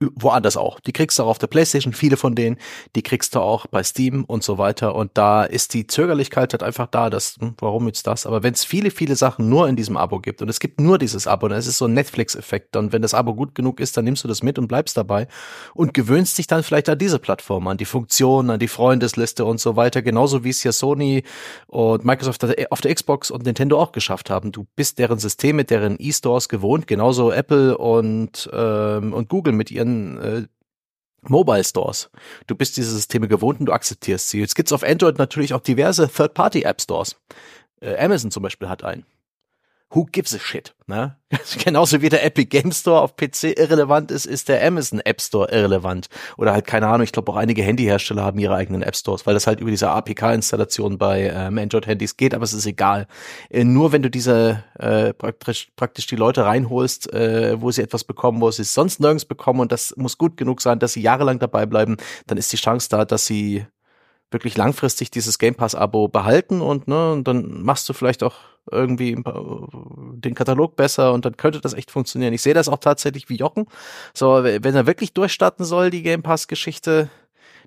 woanders 0.00 0.58
auch. 0.58 0.78
Die 0.80 0.92
kriegst 0.92 1.18
du 1.18 1.22
auch 1.22 1.28
auf 1.28 1.38
der 1.38 1.46
PlayStation, 1.46 1.94
viele 1.94 2.18
von 2.18 2.34
denen, 2.34 2.58
die 2.94 3.02
kriegst 3.02 3.34
du 3.34 3.40
auch 3.40 3.66
bei 3.66 3.82
Steam 3.82 4.24
und 4.24 4.42
so 4.42 4.58
weiter. 4.58 4.94
Und 4.94 5.12
da 5.14 5.44
ist 5.44 5.72
die 5.72 5.86
Zögerlichkeit 5.86 6.52
halt 6.52 6.62
einfach 6.62 6.86
da, 6.86 7.08
dass, 7.08 7.36
hm, 7.40 7.54
warum 7.58 7.86
jetzt 7.86 8.06
das? 8.06 8.26
Aber 8.26 8.42
wenn 8.42 8.52
es 8.52 8.64
viele, 8.64 8.90
viele 8.90 9.16
Sachen 9.16 9.48
nur 9.48 9.68
in 9.68 9.76
diesem 9.76 9.96
Abo 9.96 10.20
gibt 10.20 10.42
und 10.42 10.50
es 10.50 10.60
gibt 10.60 10.80
nur 10.80 10.98
dieses 10.98 11.26
Abo, 11.26 11.48
dann 11.48 11.58
ist 11.58 11.66
es 11.66 11.78
so 11.78 11.86
ein 11.86 11.94
Netflix-Effekt. 11.94 12.76
Und 12.76 12.92
wenn 12.92 13.00
das 13.00 13.14
Abo 13.14 13.34
gut 13.34 13.54
genug 13.54 13.80
ist, 13.80 13.96
dann 13.96 14.04
nimmst 14.04 14.22
du 14.22 14.28
das 14.28 14.42
mit 14.42 14.58
und 14.58 14.68
bleibst 14.68 14.98
dabei 14.98 15.28
und 15.72 15.94
gewöhnst 15.94 16.36
dich 16.36 16.46
dann 16.46 16.62
vielleicht 16.62 16.90
an 16.90 16.98
diese 16.98 17.18
Plattform, 17.18 17.66
an 17.66 17.78
die 17.78 17.86
Funktionen, 17.86 18.50
an 18.50 18.58
die 18.58 18.68
Freundesliste 18.68 19.46
und 19.46 19.60
so 19.60 19.76
weiter. 19.76 20.02
Genauso 20.02 20.44
wie 20.44 20.50
es 20.50 20.62
ja 20.62 20.72
Sony 20.72 21.22
und 21.68 22.04
Microsoft 22.04 22.44
auf 22.70 22.80
der 22.82 22.94
Xbox 22.94 23.30
und 23.30 23.46
Nintendo 23.46 23.80
auch 23.80 23.92
geschafft 23.92 24.28
haben. 24.28 24.52
Du 24.52 24.66
bist 24.76 24.98
deren 24.98 25.18
Systeme, 25.18 25.64
deren 25.64 25.96
E-Stores 25.98 26.50
gewohnt, 26.50 26.86
genauso 26.86 27.32
Apple 27.32 27.78
und, 27.78 28.50
ähm, 28.52 29.14
und 29.14 29.30
Google 29.30 29.54
mit 29.54 29.70
ihren 29.70 29.85
äh, 30.18 30.46
Mobile 31.22 31.64
Stores. 31.64 32.10
Du 32.46 32.54
bist 32.54 32.76
diese 32.76 32.92
Systeme 32.92 33.28
gewohnt 33.28 33.60
und 33.60 33.66
du 33.66 33.72
akzeptierst 33.72 34.28
sie. 34.28 34.40
Jetzt 34.40 34.54
gibt's 34.54 34.72
auf 34.72 34.82
Android 34.82 35.18
natürlich 35.18 35.54
auch 35.54 35.60
diverse 35.60 36.08
Third-Party-App 36.08 36.80
Stores. 36.80 37.16
Äh, 37.80 37.96
Amazon 37.96 38.30
zum 38.30 38.42
Beispiel 38.42 38.68
hat 38.68 38.84
einen. 38.84 39.04
Who 39.90 40.04
gives 40.10 40.34
a 40.34 40.38
shit? 40.40 40.74
Ne? 40.88 41.16
Genauso 41.64 42.02
wie 42.02 42.08
der 42.08 42.24
Epic 42.24 42.46
Game 42.46 42.72
Store 42.72 43.00
auf 43.00 43.16
PC 43.16 43.56
irrelevant 43.56 44.10
ist, 44.10 44.26
ist 44.26 44.48
der 44.48 44.66
Amazon 44.66 45.00
App 45.00 45.20
Store 45.20 45.48
irrelevant. 45.50 46.08
Oder 46.36 46.52
halt, 46.52 46.66
keine 46.66 46.88
Ahnung, 46.88 47.04
ich 47.04 47.12
glaube 47.12 47.30
auch 47.30 47.36
einige 47.36 47.62
Handyhersteller 47.62 48.24
haben 48.24 48.38
ihre 48.40 48.54
eigenen 48.56 48.82
App 48.82 48.96
Stores, 48.96 49.26
weil 49.26 49.34
das 49.34 49.46
halt 49.46 49.60
über 49.60 49.70
diese 49.70 49.88
APK-Installation 49.90 50.98
bei 50.98 51.30
ähm, 51.32 51.58
Android-Handys 51.58 52.16
geht, 52.16 52.34
aber 52.34 52.42
es 52.42 52.52
ist 52.52 52.66
egal. 52.66 53.06
Äh, 53.48 53.62
nur 53.62 53.92
wenn 53.92 54.02
du 54.02 54.10
diese 54.10 54.64
äh, 54.78 55.12
praktisch, 55.14 55.68
praktisch 55.76 56.06
die 56.06 56.16
Leute 56.16 56.44
reinholst, 56.44 57.12
äh, 57.12 57.60
wo 57.60 57.70
sie 57.70 57.82
etwas 57.82 58.02
bekommen, 58.02 58.40
wo 58.40 58.50
sie 58.50 58.62
es 58.62 58.74
sonst 58.74 58.98
nirgends 58.98 59.24
bekommen 59.24 59.60
und 59.60 59.70
das 59.70 59.94
muss 59.96 60.18
gut 60.18 60.36
genug 60.36 60.62
sein, 60.62 60.80
dass 60.80 60.94
sie 60.94 61.00
jahrelang 61.00 61.38
dabei 61.38 61.64
bleiben, 61.64 61.96
dann 62.26 62.38
ist 62.38 62.52
die 62.52 62.56
Chance 62.56 62.88
da, 62.90 63.04
dass 63.04 63.26
sie 63.26 63.66
wirklich 64.32 64.56
langfristig 64.56 65.12
dieses 65.12 65.38
Game 65.38 65.54
Pass 65.54 65.76
Abo 65.76 66.08
behalten 66.08 66.60
und 66.60 66.88
ne, 66.88 67.12
und 67.12 67.28
dann 67.28 67.62
machst 67.62 67.88
du 67.88 67.92
vielleicht 67.92 68.24
auch 68.24 68.34
irgendwie 68.70 69.14
den 69.14 70.34
Katalog 70.34 70.76
besser 70.76 71.12
und 71.12 71.24
dann 71.24 71.36
könnte 71.36 71.60
das 71.60 71.74
echt 71.74 71.90
funktionieren. 71.90 72.32
Ich 72.32 72.42
sehe 72.42 72.54
das 72.54 72.68
auch 72.68 72.78
tatsächlich 72.78 73.28
wie 73.28 73.36
Jochen. 73.36 73.66
So, 74.14 74.44
wenn 74.44 74.74
er 74.74 74.86
wirklich 74.86 75.12
durchstarten 75.12 75.64
soll, 75.64 75.90
die 75.90 76.02
Game 76.02 76.22
Pass 76.22 76.48
Geschichte, 76.48 77.10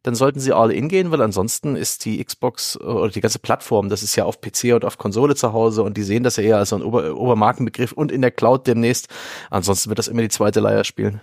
dann 0.04 0.16
sollten 0.16 0.40
sie 0.40 0.54
all 0.54 0.72
in 0.72 0.88
gehen, 0.88 1.12
weil 1.12 1.22
ansonsten 1.22 1.76
ist 1.76 2.06
die 2.06 2.24
Xbox 2.24 2.80
oder 2.80 3.10
die 3.10 3.22
ganze 3.22 3.40
Plattform, 3.40 3.90
das 3.90 4.04
ist 4.04 4.16
ja 4.16 4.26
auf 4.26 4.40
PC 4.40 4.74
und 4.74 4.86
auf 4.86 4.98
Konsole 4.98 5.36
zu 5.36 5.54
Hause 5.54 5.84
und 5.84 5.98
die 5.98 6.04
sehen 6.04 6.24
das 6.24 6.38
ja 6.38 6.44
eher 6.44 6.58
als 6.58 6.70
so 6.70 6.78
ein 6.78 6.84
Ober 6.84 7.16
Obermarkenbegriff 7.16 7.92
und 7.92 8.12
in 8.12 8.22
der 8.22 8.32
Cloud 8.32 8.68
demnächst. 8.68 9.08
Ansonsten 9.50 9.90
wird 9.90 10.00
das 10.00 10.08
immer 10.08 10.22
die 10.22 10.30
zweite 10.30 10.60
Leier 10.60 10.84
spielen. 10.84 11.22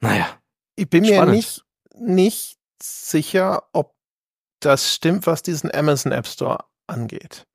Naja. 0.00 0.26
Ich 0.74 0.88
bin 0.88 1.02
mir 1.02 1.14
Spannend. 1.14 1.36
nicht, 1.36 1.64
nicht 1.94 2.58
sicher, 2.82 3.64
ob 3.72 3.94
das 4.60 4.94
stimmt, 4.94 5.26
was 5.26 5.42
diesen 5.42 5.72
Amazon 5.72 6.12
App 6.12 6.26
Store 6.26 6.64
angeht. 6.86 7.46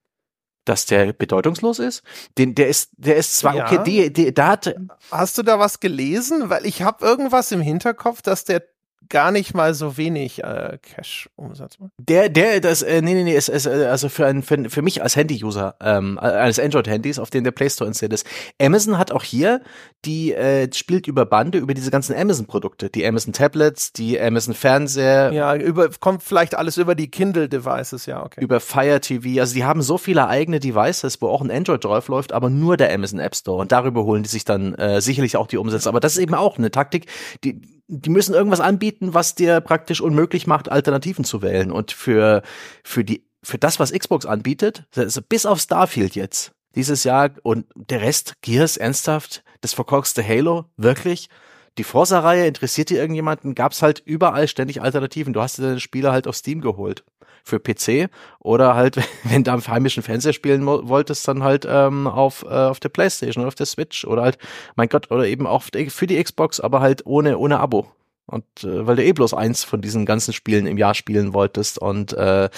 Dass 0.67 0.85
der 0.85 1.13
bedeutungslos 1.13 1.79
ist. 1.79 2.03
Den, 2.37 2.55
der 2.55 2.67
ist, 2.67 2.91
der 2.97 3.15
ist 3.17 3.37
zwar 3.37 3.55
Ja. 3.55 3.65
okay, 3.65 3.79
die, 3.85 4.11
die, 4.11 4.33
da 4.33 4.47
hat, 4.49 4.75
Hast 5.11 5.37
du 5.37 5.43
da 5.43 5.59
was 5.59 5.79
gelesen? 5.79 6.49
Weil 6.49 6.65
ich 6.65 6.81
habe 6.81 7.05
irgendwas 7.05 7.51
im 7.51 7.61
Hinterkopf, 7.61 8.21
dass 8.21 8.43
der 8.43 8.63
gar 9.09 9.31
nicht 9.31 9.53
mal 9.53 9.73
so 9.73 9.97
wenig 9.97 10.43
äh, 10.43 10.77
Cash-Umsatz 10.81 11.79
macht. 11.79 11.91
der, 11.97 12.29
der, 12.29 12.59
das, 12.59 12.81
äh, 12.81 13.01
nee, 13.01 13.13
nee, 13.13 13.23
nee, 13.23 13.35
ist, 13.35 13.49
ist, 13.49 13.65
äh, 13.65 13.85
also 13.85 14.09
für, 14.09 14.25
ein, 14.25 14.43
für, 14.43 14.69
für 14.69 14.81
mich 14.81 15.01
als 15.01 15.15
Handy-User, 15.15 15.75
ähm, 15.81 16.17
eines 16.17 16.59
Android-Handys, 16.59 17.19
auf 17.19 17.29
dem 17.29 17.43
der 17.43 17.51
Play 17.51 17.69
Store 17.69 17.87
installiert 17.87 18.13
ist. 18.13 18.27
Amazon 18.61 18.97
hat 18.97 19.11
auch 19.11 19.23
hier, 19.23 19.61
die 20.05 20.33
äh, 20.33 20.71
spielt 20.73 21.07
über 21.07 21.25
Bande, 21.25 21.57
über 21.57 21.73
diese 21.73 21.91
ganzen 21.91 22.15
Amazon-Produkte, 22.15 22.89
die 22.89 23.05
Amazon 23.05 23.33
Tablets, 23.33 23.93
die 23.93 24.19
Amazon 24.19 24.53
Fernseher, 24.53 25.31
Ja, 25.31 25.55
über, 25.55 25.89
kommt 25.99 26.23
vielleicht 26.23 26.55
alles 26.55 26.77
über 26.77 26.95
die 26.95 27.09
Kindle-Devices, 27.09 28.05
ja, 28.05 28.23
okay. 28.23 28.41
über 28.41 28.59
Fire 28.59 28.99
TV. 28.99 29.39
Also 29.39 29.53
die 29.53 29.63
haben 29.63 29.81
so 29.81 29.97
viele 29.97 30.27
eigene 30.27 30.59
Devices, 30.59 31.21
wo 31.21 31.27
auch 31.27 31.41
ein 31.41 31.51
Android 31.51 31.83
drauf 31.83 32.07
läuft, 32.07 32.33
aber 32.33 32.49
nur 32.49 32.77
der 32.77 32.93
Amazon 32.93 33.19
App 33.19 33.35
Store. 33.35 33.59
Und 33.59 33.71
darüber 33.71 34.03
holen 34.03 34.23
die 34.23 34.29
sich 34.29 34.45
dann 34.45 34.75
äh, 34.75 35.01
sicherlich 35.01 35.37
auch 35.37 35.47
die 35.47 35.57
Umsätze. 35.57 35.89
Aber 35.89 35.99
das 35.99 36.13
ist 36.13 36.19
eben 36.19 36.35
auch 36.35 36.57
eine 36.57 36.71
Taktik, 36.71 37.07
die, 37.43 37.61
die 37.87 38.09
müssen 38.09 38.33
irgendwas 38.33 38.59
anbieten, 38.59 39.13
was 39.13 39.35
dir 39.35 39.61
praktisch 39.61 40.01
unmöglich 40.01 40.47
macht, 40.47 40.69
Alternativen 40.69 41.23
zu 41.23 41.41
wählen. 41.41 41.71
Und 41.71 41.91
für, 41.91 42.41
für 42.83 43.03
die, 43.03 43.25
für 43.43 43.57
das, 43.57 43.79
was 43.79 43.93
Xbox 43.93 44.25
anbietet, 44.25 44.85
also 44.95 45.21
bis 45.21 45.45
auf 45.45 45.59
Starfield 45.59 46.15
jetzt, 46.15 46.51
dieses 46.75 47.03
Jahr 47.03 47.31
und 47.43 47.65
der 47.75 48.01
Rest, 48.01 48.33
Gears, 48.41 48.77
ernsthaft, 48.77 49.43
das 49.61 49.73
verkorkste 49.73 50.27
Halo, 50.27 50.65
wirklich? 50.75 51.29
Die 51.77 51.83
Forza-Reihe 51.83 52.47
interessiert 52.47 52.89
dir 52.89 52.99
irgendjemanden? 52.99 53.53
Gab's 53.55 53.81
halt 53.81 54.01
überall 54.05 54.47
ständig 54.47 54.81
Alternativen. 54.81 55.33
Du 55.33 55.41
hast 55.41 55.57
dir 55.57 55.63
deine 55.63 55.79
Spiele 55.79 56.11
halt 56.11 56.27
auf 56.27 56.35
Steam 56.35 56.61
geholt 56.61 57.03
für 57.43 57.59
PC 57.59 58.09
oder 58.39 58.75
halt, 58.75 58.97
wenn 59.23 59.43
du 59.43 59.51
am 59.51 59.65
heimischen 59.65 60.03
Fernseher 60.03 60.33
spielen 60.33 60.65
wolltest, 60.65 61.27
dann 61.27 61.43
halt 61.43 61.65
ähm, 61.69 62.07
auf, 62.07 62.43
äh, 62.43 62.47
auf 62.47 62.79
der 62.79 62.89
Playstation 62.89 63.41
oder 63.43 63.47
auf 63.49 63.55
der 63.55 63.65
Switch 63.67 64.05
oder 64.05 64.23
halt, 64.23 64.37
mein 64.75 64.89
Gott, 64.89 65.11
oder 65.11 65.27
eben 65.27 65.45
auch 65.47 65.63
für 65.63 66.07
die 66.07 66.21
Xbox, 66.23 66.59
aber 66.59 66.81
halt 66.81 67.05
ohne, 67.05 67.37
ohne 67.37 67.59
Abo. 67.59 67.87
Und 68.25 68.43
äh, 68.63 68.85
weil 68.85 68.97
du 68.97 69.03
eh 69.05 69.13
bloß 69.13 69.33
eins 69.33 69.63
von 69.63 69.79
diesen 69.81 70.05
ganzen 70.05 70.33
Spielen 70.33 70.65
im 70.67 70.77
Jahr 70.77 70.93
spielen 70.95 71.33
wolltest 71.33 71.79
und 71.79 72.11
äh, 72.13 72.49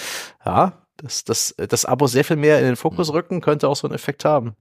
ja, 0.44 0.72
das, 0.96 1.24
das, 1.24 1.54
das 1.56 1.84
Abo 1.84 2.06
sehr 2.08 2.24
viel 2.24 2.36
mehr 2.36 2.58
in 2.58 2.64
den 2.64 2.76
Fokus 2.76 3.12
rücken, 3.12 3.40
könnte 3.40 3.68
auch 3.68 3.76
so 3.76 3.86
einen 3.86 3.94
Effekt 3.94 4.24
haben. 4.24 4.56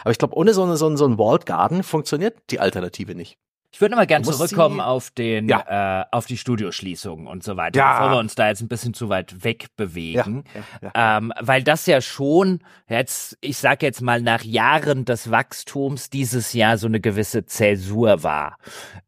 Aber 0.00 0.10
ich 0.10 0.18
glaube, 0.18 0.36
ohne 0.36 0.54
so, 0.54 0.64
eine, 0.64 0.76
so, 0.76 0.88
ein- 0.88 0.96
so 0.96 1.06
ein 1.06 1.18
Walled 1.18 1.46
Garden 1.46 1.82
funktioniert 1.84 2.36
die 2.50 2.58
Alternative 2.58 3.14
nicht. 3.14 3.38
Ich 3.70 3.82
würde 3.82 3.96
mal 3.96 4.06
gerne 4.06 4.24
zurückkommen 4.24 4.80
auf 4.80 5.10
den, 5.10 5.48
ja. 5.48 6.02
äh, 6.02 6.04
auf 6.10 6.26
die 6.26 6.38
Studioschließungen 6.38 7.26
und 7.26 7.44
so 7.44 7.56
weiter, 7.56 7.78
ja. 7.78 7.98
bevor 7.98 8.12
wir 8.12 8.18
uns 8.18 8.34
da 8.34 8.48
jetzt 8.48 8.62
ein 8.62 8.68
bisschen 8.68 8.94
zu 8.94 9.08
weit 9.10 9.44
wegbewegen. 9.44 10.44
Ja. 10.80 11.18
Ähm, 11.18 11.32
weil 11.38 11.62
das 11.62 11.84
ja 11.86 12.00
schon 12.00 12.60
jetzt, 12.88 13.36
ich 13.42 13.58
sag 13.58 13.82
jetzt 13.82 14.00
mal, 14.00 14.22
nach 14.22 14.42
Jahren 14.42 15.04
des 15.04 15.30
Wachstums 15.30 16.08
dieses 16.08 16.54
Jahr 16.54 16.78
so 16.78 16.86
eine 16.86 17.00
gewisse 17.00 17.44
Zäsur 17.44 18.22
war, 18.22 18.56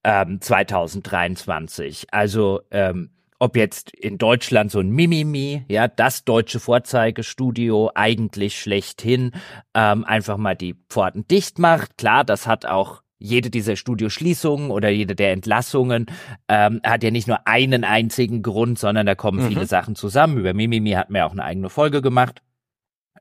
ähm, 0.04 0.40
2023. 0.40 2.08
Also, 2.12 2.60
ähm, 2.70 3.10
ob 3.38 3.56
jetzt 3.56 3.90
in 3.92 4.18
Deutschland 4.18 4.70
so 4.70 4.80
ein 4.80 4.90
Mimimi, 4.90 5.64
ja, 5.68 5.88
das 5.88 6.24
deutsche 6.26 6.60
Vorzeigestudio 6.60 7.90
eigentlich 7.94 8.60
schlechthin 8.60 9.32
ähm, 9.72 10.04
einfach 10.04 10.36
mal 10.36 10.54
die 10.54 10.76
Pforten 10.90 11.26
dicht 11.26 11.58
macht. 11.58 11.96
Klar, 11.96 12.24
das 12.24 12.46
hat 12.46 12.66
auch 12.66 13.00
jede 13.20 13.50
dieser 13.50 13.76
Studioschließungen 13.76 14.70
oder 14.70 14.88
jede 14.88 15.14
der 15.14 15.32
Entlassungen 15.32 16.06
ähm, 16.48 16.80
hat 16.84 17.04
ja 17.04 17.10
nicht 17.10 17.28
nur 17.28 17.46
einen 17.46 17.84
einzigen 17.84 18.42
Grund, 18.42 18.78
sondern 18.78 19.06
da 19.06 19.14
kommen 19.14 19.44
mhm. 19.44 19.48
viele 19.48 19.66
Sachen 19.66 19.94
zusammen. 19.94 20.38
Über 20.38 20.54
Mimimi 20.54 20.92
hat 20.92 21.10
mir 21.10 21.26
auch 21.26 21.32
eine 21.32 21.44
eigene 21.44 21.68
Folge 21.68 22.02
gemacht. 22.02 22.42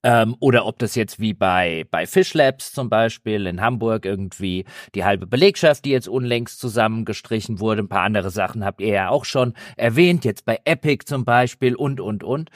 Ähm, 0.02 0.36
oder 0.40 0.66
ob 0.66 0.80
das 0.80 0.96
jetzt 0.96 1.20
wie 1.20 1.34
bei, 1.34 1.86
bei 1.92 2.08
Fish 2.08 2.34
Labs 2.34 2.72
zum 2.72 2.90
Beispiel 2.90 3.46
in 3.46 3.60
Hamburg 3.60 4.06
irgendwie 4.06 4.64
die 4.96 5.04
halbe 5.04 5.28
Belegschaft, 5.28 5.84
die 5.84 5.90
jetzt 5.90 6.08
unlängst 6.08 6.60
zusammengestrichen 6.60 7.60
wurde. 7.60 7.82
Ein 7.82 7.90
paar 7.90 8.04
andere 8.04 8.30
Sachen 8.30 8.64
habt 8.64 8.80
ihr 8.80 8.94
ja 8.94 9.10
auch 9.10 9.26
schon 9.26 9.54
erwähnt, 9.76 10.24
jetzt 10.24 10.46
bei 10.46 10.60
Epic 10.64 11.06
zum 11.06 11.26
Beispiel 11.26 11.76
und, 11.76 12.00
und, 12.00 12.24
und. 12.24 12.50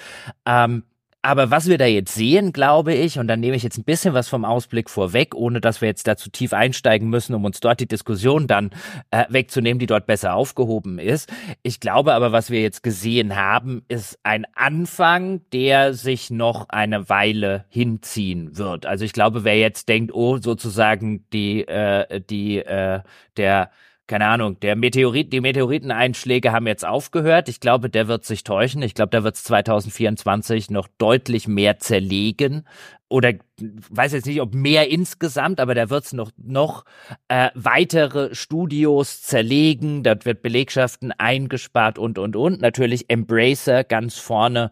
Ähm, 0.46 0.84
aber 1.24 1.52
was 1.52 1.70
wir 1.70 1.78
da 1.78 1.86
jetzt 1.86 2.14
sehen, 2.14 2.52
glaube 2.52 2.94
ich, 2.94 3.18
und 3.18 3.28
dann 3.28 3.40
nehme 3.40 3.56
ich 3.56 3.64
jetzt 3.64 3.78
ein 3.78 3.86
bisschen 3.86 4.14
was 4.14 4.28
vom 4.28 4.44
Ausblick 4.44 4.90
vorweg, 4.90 5.34
ohne 5.34 5.62
dass 5.62 5.80
wir 5.80 5.88
jetzt 5.88 6.06
da 6.06 6.18
zu 6.18 6.30
tief 6.30 6.52
einsteigen 6.52 7.10
müssen, 7.10 7.34
um 7.34 7.46
uns 7.46 7.62
dort 7.62 7.80
die 7.80 7.88
Diskussion 7.88 8.46
dann 8.46 8.72
äh, 9.10 9.24
wegzunehmen, 9.30 9.80
die 9.80 9.86
dort 9.86 10.06
besser 10.06 10.36
aufgehoben 10.36 11.00
ist. 11.00 11.32
Ich 11.64 11.80
glaube 11.80 12.14
aber, 12.14 12.34
was 12.34 12.50
wir 12.50 12.62
jetzt 12.62 12.84
gesehen 12.84 13.38
haben, 13.38 13.84
ist 13.88 14.20
ein 14.24 14.46
Anfang, 14.54 15.42
der 15.54 15.94
sich 15.94 16.30
noch 16.30 16.68
eine 16.68 17.08
Weile 17.08 17.64
hinziehen 17.70 18.58
wird. 18.58 18.86
Also 18.86 19.06
ich 19.06 19.14
glaube, 19.14 19.46
wer 19.46 19.58
jetzt 19.58 19.88
denkt, 19.88 20.14
oh, 20.14 20.38
sozusagen 20.38 21.26
die, 21.32 21.66
äh, 21.66 22.20
die, 22.20 22.58
äh, 22.58 23.00
der 23.38 23.72
keine 24.08 24.28
Ahnung, 24.28 24.60
der 24.60 24.76
Meteorit, 24.76 25.32
die 25.32 25.40
Meteoriteneinschläge 25.40 26.52
haben 26.52 26.68
jetzt 26.68 26.86
aufgehört. 26.86 27.48
Ich 27.48 27.62
glaube, 27.62 27.90
der 27.90 28.08
wird 28.08 28.26
sich 28.26 28.44
täuschen. 28.44 28.82
Ich 28.82 28.96
glaube, 28.96 29.12
da 29.12 29.24
wird 29.24 29.36
es 29.36 29.44
2024 29.46 30.70
noch 30.70 30.90
deutlich 30.98 31.48
mehr 31.48 31.80
zerlegen. 31.80 32.68
Oder 33.08 33.34
weiß 33.58 34.14
jetzt 34.14 34.26
nicht, 34.26 34.42
ob 34.42 34.54
mehr 34.54 34.90
insgesamt, 34.90 35.60
aber 35.60 35.74
da 35.74 35.90
wird 35.90 36.04
es 36.04 36.14
noch, 36.14 36.32
noch 36.36 36.84
äh, 37.30 37.50
weitere 37.54 38.36
Studios 38.36 39.22
zerlegen. 39.22 40.04
Dort 40.04 40.26
wird 40.26 40.42
Belegschaften 40.42 41.12
eingespart 41.12 41.98
und, 41.98 42.20
und, 42.20 42.36
und. 42.36 42.60
Natürlich 42.60 43.10
Embracer 43.10 43.84
ganz 43.84 44.18
vorne 44.18 44.72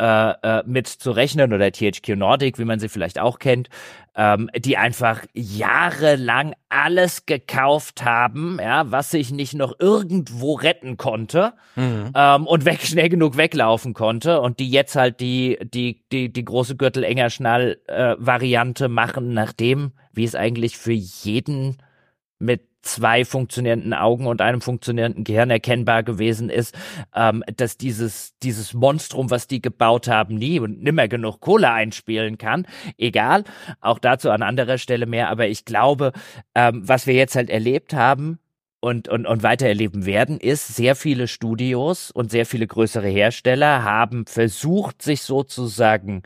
äh, 0.00 0.30
äh, 0.42 0.62
mit 0.66 0.86
zu 0.86 1.10
rechnen 1.10 1.52
oder 1.52 1.72
THQ 1.72 2.16
Nordic, 2.16 2.58
wie 2.58 2.64
man 2.64 2.78
sie 2.78 2.88
vielleicht 2.88 3.18
auch 3.18 3.38
kennt, 3.38 3.68
ähm, 4.14 4.50
die 4.56 4.76
einfach 4.76 5.24
jahrelang 5.34 6.54
alles 6.68 7.26
gekauft 7.26 8.04
haben, 8.04 8.58
ja, 8.60 8.90
was 8.90 9.10
sich 9.10 9.30
nicht 9.32 9.54
noch 9.54 9.74
irgendwo 9.78 10.54
retten 10.54 10.96
konnte 10.96 11.52
mhm. 11.76 12.12
ähm, 12.14 12.46
und 12.46 12.64
weg 12.64 12.82
schnell 12.82 13.08
genug 13.08 13.36
weglaufen 13.36 13.94
konnte 13.94 14.40
und 14.40 14.60
die 14.60 14.70
jetzt 14.70 14.96
halt 14.96 15.20
die 15.20 15.58
die 15.62 16.04
die 16.12 16.32
die 16.32 16.44
große 16.44 16.76
Gürtel 16.76 17.04
enger 17.04 17.30
Schnall 17.30 17.78
äh, 17.86 18.14
Variante 18.18 18.88
machen, 18.88 19.32
nachdem 19.34 19.92
wie 20.12 20.24
es 20.24 20.34
eigentlich 20.34 20.78
für 20.78 20.92
jeden 20.92 21.78
mit 22.38 22.67
zwei 22.82 23.24
funktionierenden 23.24 23.94
Augen 23.94 24.26
und 24.26 24.40
einem 24.40 24.60
funktionierenden 24.60 25.24
Gehirn 25.24 25.50
erkennbar 25.50 26.02
gewesen 26.02 26.50
ist, 26.50 26.76
ähm, 27.14 27.44
dass 27.56 27.76
dieses, 27.76 28.36
dieses 28.42 28.74
Monstrum, 28.74 29.30
was 29.30 29.46
die 29.46 29.60
gebaut 29.60 30.08
haben, 30.08 30.36
nie 30.36 30.60
und 30.60 30.82
nimmer 30.82 31.08
genug 31.08 31.40
Kohle 31.40 31.70
einspielen 31.70 32.38
kann. 32.38 32.66
Egal, 32.96 33.44
auch 33.80 33.98
dazu 33.98 34.30
an 34.30 34.42
anderer 34.42 34.78
Stelle 34.78 35.06
mehr. 35.06 35.28
Aber 35.28 35.48
ich 35.48 35.64
glaube, 35.64 36.12
ähm, 36.54 36.82
was 36.84 37.06
wir 37.06 37.14
jetzt 37.14 37.36
halt 37.36 37.50
erlebt 37.50 37.92
haben, 37.92 38.38
und, 38.80 39.08
und, 39.08 39.26
und 39.26 39.42
weiter 39.42 39.66
erleben 39.66 40.06
werden, 40.06 40.38
ist, 40.38 40.68
sehr 40.76 40.94
viele 40.94 41.26
Studios 41.26 42.10
und 42.10 42.30
sehr 42.30 42.46
viele 42.46 42.66
größere 42.66 43.08
Hersteller 43.08 43.82
haben 43.82 44.26
versucht, 44.26 45.02
sich 45.02 45.22
sozusagen 45.22 46.22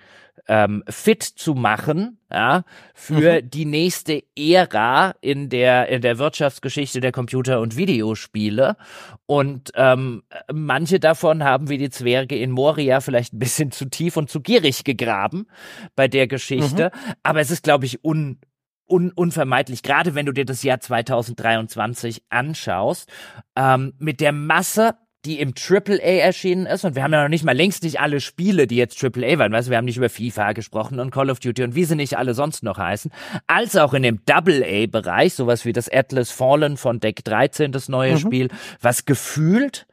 ähm, 0.48 0.82
fit 0.88 1.22
zu 1.22 1.54
machen, 1.54 2.18
ja, 2.30 2.64
für 2.94 3.42
mhm. 3.42 3.50
die 3.50 3.64
nächste 3.64 4.22
Ära 4.36 5.14
in 5.20 5.48
der 5.48 5.88
in 5.88 6.02
der 6.02 6.18
Wirtschaftsgeschichte 6.18 7.00
der 7.00 7.12
Computer- 7.12 7.60
und 7.60 7.76
Videospiele. 7.76 8.76
Und 9.26 9.70
ähm, 9.74 10.22
manche 10.52 10.98
davon 10.98 11.44
haben 11.44 11.68
wie 11.68 11.78
die 11.78 11.90
Zwerge 11.90 12.36
in 12.36 12.50
Moria 12.50 13.00
vielleicht 13.00 13.32
ein 13.32 13.38
bisschen 13.38 13.70
zu 13.70 13.86
tief 13.86 14.16
und 14.16 14.30
zu 14.30 14.40
gierig 14.40 14.84
gegraben 14.84 15.46
bei 15.94 16.08
der 16.08 16.26
Geschichte. 16.26 16.90
Mhm. 16.94 17.12
Aber 17.22 17.40
es 17.40 17.50
ist, 17.50 17.62
glaube 17.62 17.86
ich, 17.86 18.04
un 18.04 18.38
un 18.88 19.10
unvermeidlich, 19.12 19.82
gerade 19.82 20.14
wenn 20.14 20.26
du 20.26 20.32
dir 20.32 20.44
das 20.44 20.62
Jahr 20.62 20.80
2023 20.80 22.24
anschaust, 22.28 23.08
ähm, 23.56 23.94
mit 23.98 24.20
der 24.20 24.32
Masse 24.32 24.96
die 25.24 25.40
im 25.40 25.54
AAA 25.54 26.20
erschienen 26.20 26.66
ist. 26.66 26.84
Und 26.84 26.96
wir 26.96 27.02
haben 27.02 27.12
ja 27.12 27.22
noch 27.22 27.28
nicht 27.28 27.44
mal 27.44 27.56
längst 27.56 27.82
nicht 27.82 28.00
alle 28.00 28.20
Spiele, 28.20 28.66
die 28.66 28.76
jetzt 28.76 29.02
AAA 29.02 29.38
waren. 29.38 29.52
Weißt 29.52 29.68
du, 29.68 29.70
wir 29.70 29.78
haben 29.78 29.84
nicht 29.84 29.96
über 29.96 30.10
FIFA 30.10 30.52
gesprochen 30.52 30.98
und 30.98 31.10
Call 31.10 31.30
of 31.30 31.38
Duty 31.38 31.62
und 31.62 31.74
wie 31.74 31.84
sie 31.84 31.96
nicht 31.96 32.18
alle 32.18 32.34
sonst 32.34 32.62
noch 32.62 32.78
heißen. 32.78 33.12
Als 33.46 33.76
auch 33.76 33.94
in 33.94 34.02
dem 34.02 34.20
AA-Bereich, 34.28 35.34
sowas 35.34 35.64
wie 35.64 35.72
das 35.72 35.88
Atlas 35.88 36.30
Fallen 36.30 36.76
von 36.76 37.00
Deck 37.00 37.24
13, 37.24 37.72
das 37.72 37.88
neue 37.88 38.14
mhm. 38.14 38.18
Spiel, 38.18 38.48
was 38.80 39.04
gefühlt 39.04 39.86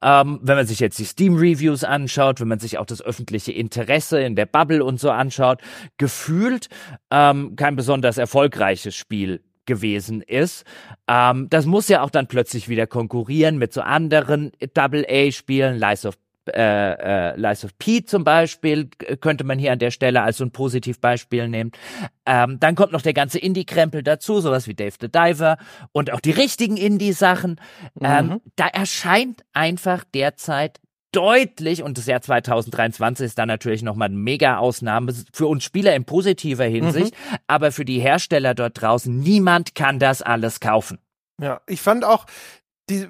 ähm, 0.00 0.38
wenn 0.42 0.56
man 0.56 0.66
sich 0.66 0.78
jetzt 0.78 0.98
die 1.00 1.04
Steam-Reviews 1.04 1.82
anschaut, 1.82 2.40
wenn 2.40 2.46
man 2.46 2.60
sich 2.60 2.78
auch 2.78 2.86
das 2.86 3.02
öffentliche 3.02 3.50
Interesse 3.50 4.20
in 4.20 4.36
der 4.36 4.46
Bubble 4.46 4.84
und 4.84 5.00
so 5.00 5.10
anschaut, 5.10 5.60
gefühlt 5.96 6.68
ähm, 7.10 7.56
kein 7.56 7.74
besonders 7.74 8.16
erfolgreiches 8.16 8.94
Spiel 8.94 9.40
gewesen 9.68 10.22
ist. 10.22 10.64
Ähm, 11.06 11.46
das 11.48 11.66
muss 11.66 11.88
ja 11.88 12.02
auch 12.02 12.10
dann 12.10 12.26
plötzlich 12.26 12.68
wieder 12.68 12.88
konkurrieren 12.88 13.58
mit 13.58 13.72
so 13.72 13.82
anderen 13.82 14.50
Double-A-Spielen, 14.74 15.78
Lies 15.78 16.04
of 16.04 16.16
äh, 16.48 17.32
äh, 17.32 17.36
Lies 17.36 17.62
of 17.64 17.76
P 17.78 18.04
zum 18.04 18.24
Beispiel 18.24 18.88
könnte 19.20 19.44
man 19.44 19.58
hier 19.58 19.70
an 19.70 19.78
der 19.78 19.90
Stelle 19.90 20.22
als 20.22 20.38
so 20.38 20.44
ein 20.44 20.50
Positivbeispiel 20.50 21.46
nehmen. 21.46 21.72
Ähm, 22.24 22.58
dann 22.58 22.74
kommt 22.74 22.92
noch 22.92 23.02
der 23.02 23.12
ganze 23.12 23.38
Indie-Krempel 23.38 24.02
dazu, 24.02 24.40
sowas 24.40 24.66
wie 24.66 24.74
Dave 24.74 24.94
the 24.98 25.10
Diver 25.10 25.58
und 25.92 26.10
auch 26.10 26.20
die 26.20 26.30
richtigen 26.30 26.78
Indie-Sachen. 26.78 27.60
Ähm, 28.00 28.26
mhm. 28.26 28.40
Da 28.56 28.66
erscheint 28.66 29.42
einfach 29.52 30.04
derzeit 30.14 30.80
deutlich, 31.18 31.82
und 31.82 31.98
das 31.98 32.06
Jahr 32.06 32.22
2023 32.22 33.26
ist 33.26 33.38
da 33.38 33.44
natürlich 33.44 33.82
nochmal 33.82 34.06
eine 34.06 34.16
Mega-Ausnahme, 34.16 35.12
für 35.32 35.48
uns 35.48 35.64
Spieler 35.64 35.96
in 35.96 36.04
positiver 36.04 36.64
Hinsicht, 36.64 37.12
mhm. 37.12 37.36
aber 37.48 37.72
für 37.72 37.84
die 37.84 37.98
Hersteller 37.98 38.54
dort 38.54 38.80
draußen, 38.80 39.18
niemand 39.18 39.74
kann 39.74 39.98
das 39.98 40.22
alles 40.22 40.60
kaufen. 40.60 40.98
Ja, 41.42 41.60
ich 41.66 41.82
fand 41.82 42.04
auch, 42.04 42.26
die, 42.88 43.08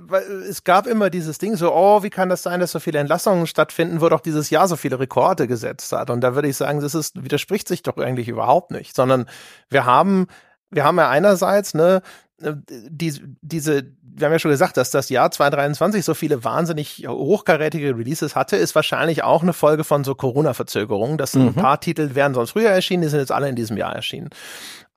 es 0.49 0.65
gab 0.65 0.87
immer 0.87 1.11
dieses 1.11 1.37
Ding 1.37 1.55
so, 1.57 1.73
oh, 1.75 2.03
wie 2.03 2.09
kann 2.09 2.31
das 2.31 2.43
sein, 2.43 2.61
dass 2.61 2.73
so 2.73 2.81
viele 2.81 2.99
Entlassungen 2.99 3.47
stattfinden, 3.47 4.01
wo 4.01 4.09
doch 4.09 4.21
dieses 4.21 4.49
Jahr 4.49 4.67
so 4.69 4.77
viele 4.77 4.99
Rekorde 4.99 5.47
gesetzt 5.47 5.93
hat. 5.93 6.09
Und 6.09 6.23
da 6.23 6.35
würde 6.35 6.49
ich 6.49 6.57
sagen, 6.57 6.81
das 6.81 6.95
ist, 6.95 7.23
widerspricht 7.23 7.69
sich 7.69 7.83
doch 7.83 7.99
eigentlich 7.99 8.29
überhaupt 8.29 8.71
nicht, 8.71 8.97
sondern 8.97 9.29
wir 9.69 9.85
haben, 9.85 10.29
wir 10.71 10.85
haben 10.85 10.97
ja 10.97 11.11
einerseits, 11.11 11.75
ne, 11.75 12.01
äh, 12.41 12.55
die, 12.67 13.23
diese, 13.43 13.85
wir 14.19 14.27
haben 14.27 14.33
ja 14.33 14.39
schon 14.39 14.51
gesagt, 14.51 14.77
dass 14.77 14.91
das 14.91 15.09
Jahr 15.09 15.31
2023 15.31 16.05
so 16.05 16.15
viele 16.15 16.45
wahnsinnig 16.45 17.07
hochkarätige 17.07 17.97
Releases 17.97 18.35
hatte, 18.35 18.57
ist 18.57 18.75
wahrscheinlich 18.75 19.23
auch 19.23 19.43
eine 19.43 19.53
Folge 19.53 19.85
von 19.85 20.05
so 20.05 20.15
Corona-Verzögerungen. 20.15 21.19
dass 21.19 21.35
mhm. 21.35 21.49
ein 21.49 21.55
paar 21.55 21.81
Titel 21.81 22.15
wären 22.15 22.35
sonst 22.35 22.53
früher 22.53 22.71
erschienen, 22.71 23.03
die 23.03 23.09
sind 23.09 23.21
jetzt 23.21 23.33
alle 23.33 23.49
in 23.49 23.57
diesem 23.57 23.77
Jahr 23.77 23.95
erschienen. 23.95 24.31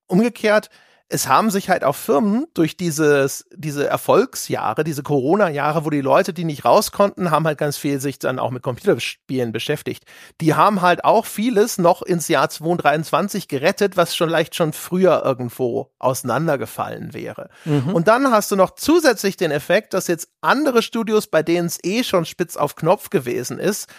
Umgekehrt 0.07 0.69
es 1.11 1.27
haben 1.27 1.51
sich 1.51 1.69
halt 1.69 1.83
auch 1.83 1.95
Firmen 1.95 2.47
durch 2.53 2.77
dieses, 2.77 3.45
diese 3.53 3.85
Erfolgsjahre, 3.85 4.85
diese 4.85 5.03
Corona-Jahre, 5.03 5.83
wo 5.83 5.89
die 5.89 5.99
Leute, 5.99 6.31
die 6.31 6.45
nicht 6.45 6.63
raus 6.63 6.91
konnten, 6.91 7.31
haben 7.31 7.45
halt 7.45 7.57
ganz 7.57 7.75
viel 7.75 7.99
sich 7.99 8.17
dann 8.17 8.39
auch 8.39 8.49
mit 8.49 8.63
Computerspielen 8.63 9.51
beschäftigt. 9.51 10.05
Die 10.39 10.53
haben 10.53 10.81
halt 10.81 11.03
auch 11.03 11.25
vieles 11.25 11.77
noch 11.77 12.01
ins 12.01 12.29
Jahr 12.29 12.49
2023 12.49 13.49
gerettet, 13.49 13.97
was 13.97 14.15
schon 14.15 14.29
leicht 14.29 14.55
schon 14.55 14.71
früher 14.71 15.23
irgendwo 15.25 15.91
auseinandergefallen 15.99 17.13
wäre. 17.13 17.49
Mhm. 17.65 17.93
Und 17.93 18.07
dann 18.07 18.31
hast 18.31 18.49
du 18.51 18.55
noch 18.55 18.71
zusätzlich 18.71 19.35
den 19.35 19.51
Effekt, 19.51 19.93
dass 19.93 20.07
jetzt 20.07 20.29
andere 20.39 20.81
Studios, 20.81 21.27
bei 21.27 21.43
denen 21.43 21.67
es 21.67 21.79
eh 21.83 22.05
schon 22.05 22.23
spitz 22.23 22.55
auf 22.55 22.75
Knopf 22.75 23.09
gewesen 23.09 23.59
ist, 23.59 23.89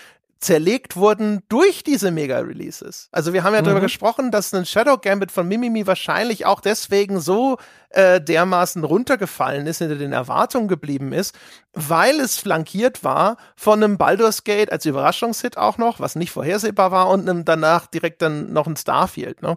zerlegt 0.42 0.96
wurden 0.96 1.42
durch 1.48 1.84
diese 1.84 2.10
Mega-Releases. 2.10 3.08
Also 3.12 3.32
wir 3.32 3.44
haben 3.44 3.54
ja 3.54 3.60
mhm. 3.60 3.66
darüber 3.66 3.80
gesprochen, 3.80 4.32
dass 4.32 4.52
ein 4.52 4.66
Shadow 4.66 4.98
Gambit 4.98 5.30
von 5.30 5.46
Mimimi 5.46 5.86
wahrscheinlich 5.86 6.46
auch 6.46 6.60
deswegen 6.60 7.20
so 7.20 7.58
äh, 7.90 8.20
dermaßen 8.20 8.82
runtergefallen 8.82 9.68
ist, 9.68 9.78
hinter 9.78 9.94
den 9.94 10.12
Erwartungen 10.12 10.66
geblieben 10.66 11.12
ist, 11.12 11.38
weil 11.74 12.18
es 12.18 12.38
flankiert 12.38 13.04
war 13.04 13.36
von 13.54 13.84
einem 13.84 13.98
Baldur's 13.98 14.42
Gate 14.42 14.72
als 14.72 14.84
Überraschungshit 14.84 15.56
auch 15.56 15.78
noch, 15.78 16.00
was 16.00 16.16
nicht 16.16 16.32
vorhersehbar 16.32 16.90
war, 16.90 17.08
und 17.08 17.28
einem 17.28 17.44
danach 17.44 17.86
direkt 17.86 18.20
dann 18.20 18.52
noch 18.52 18.66
ein 18.66 18.76
Starfield. 18.76 19.42
Ne? 19.42 19.56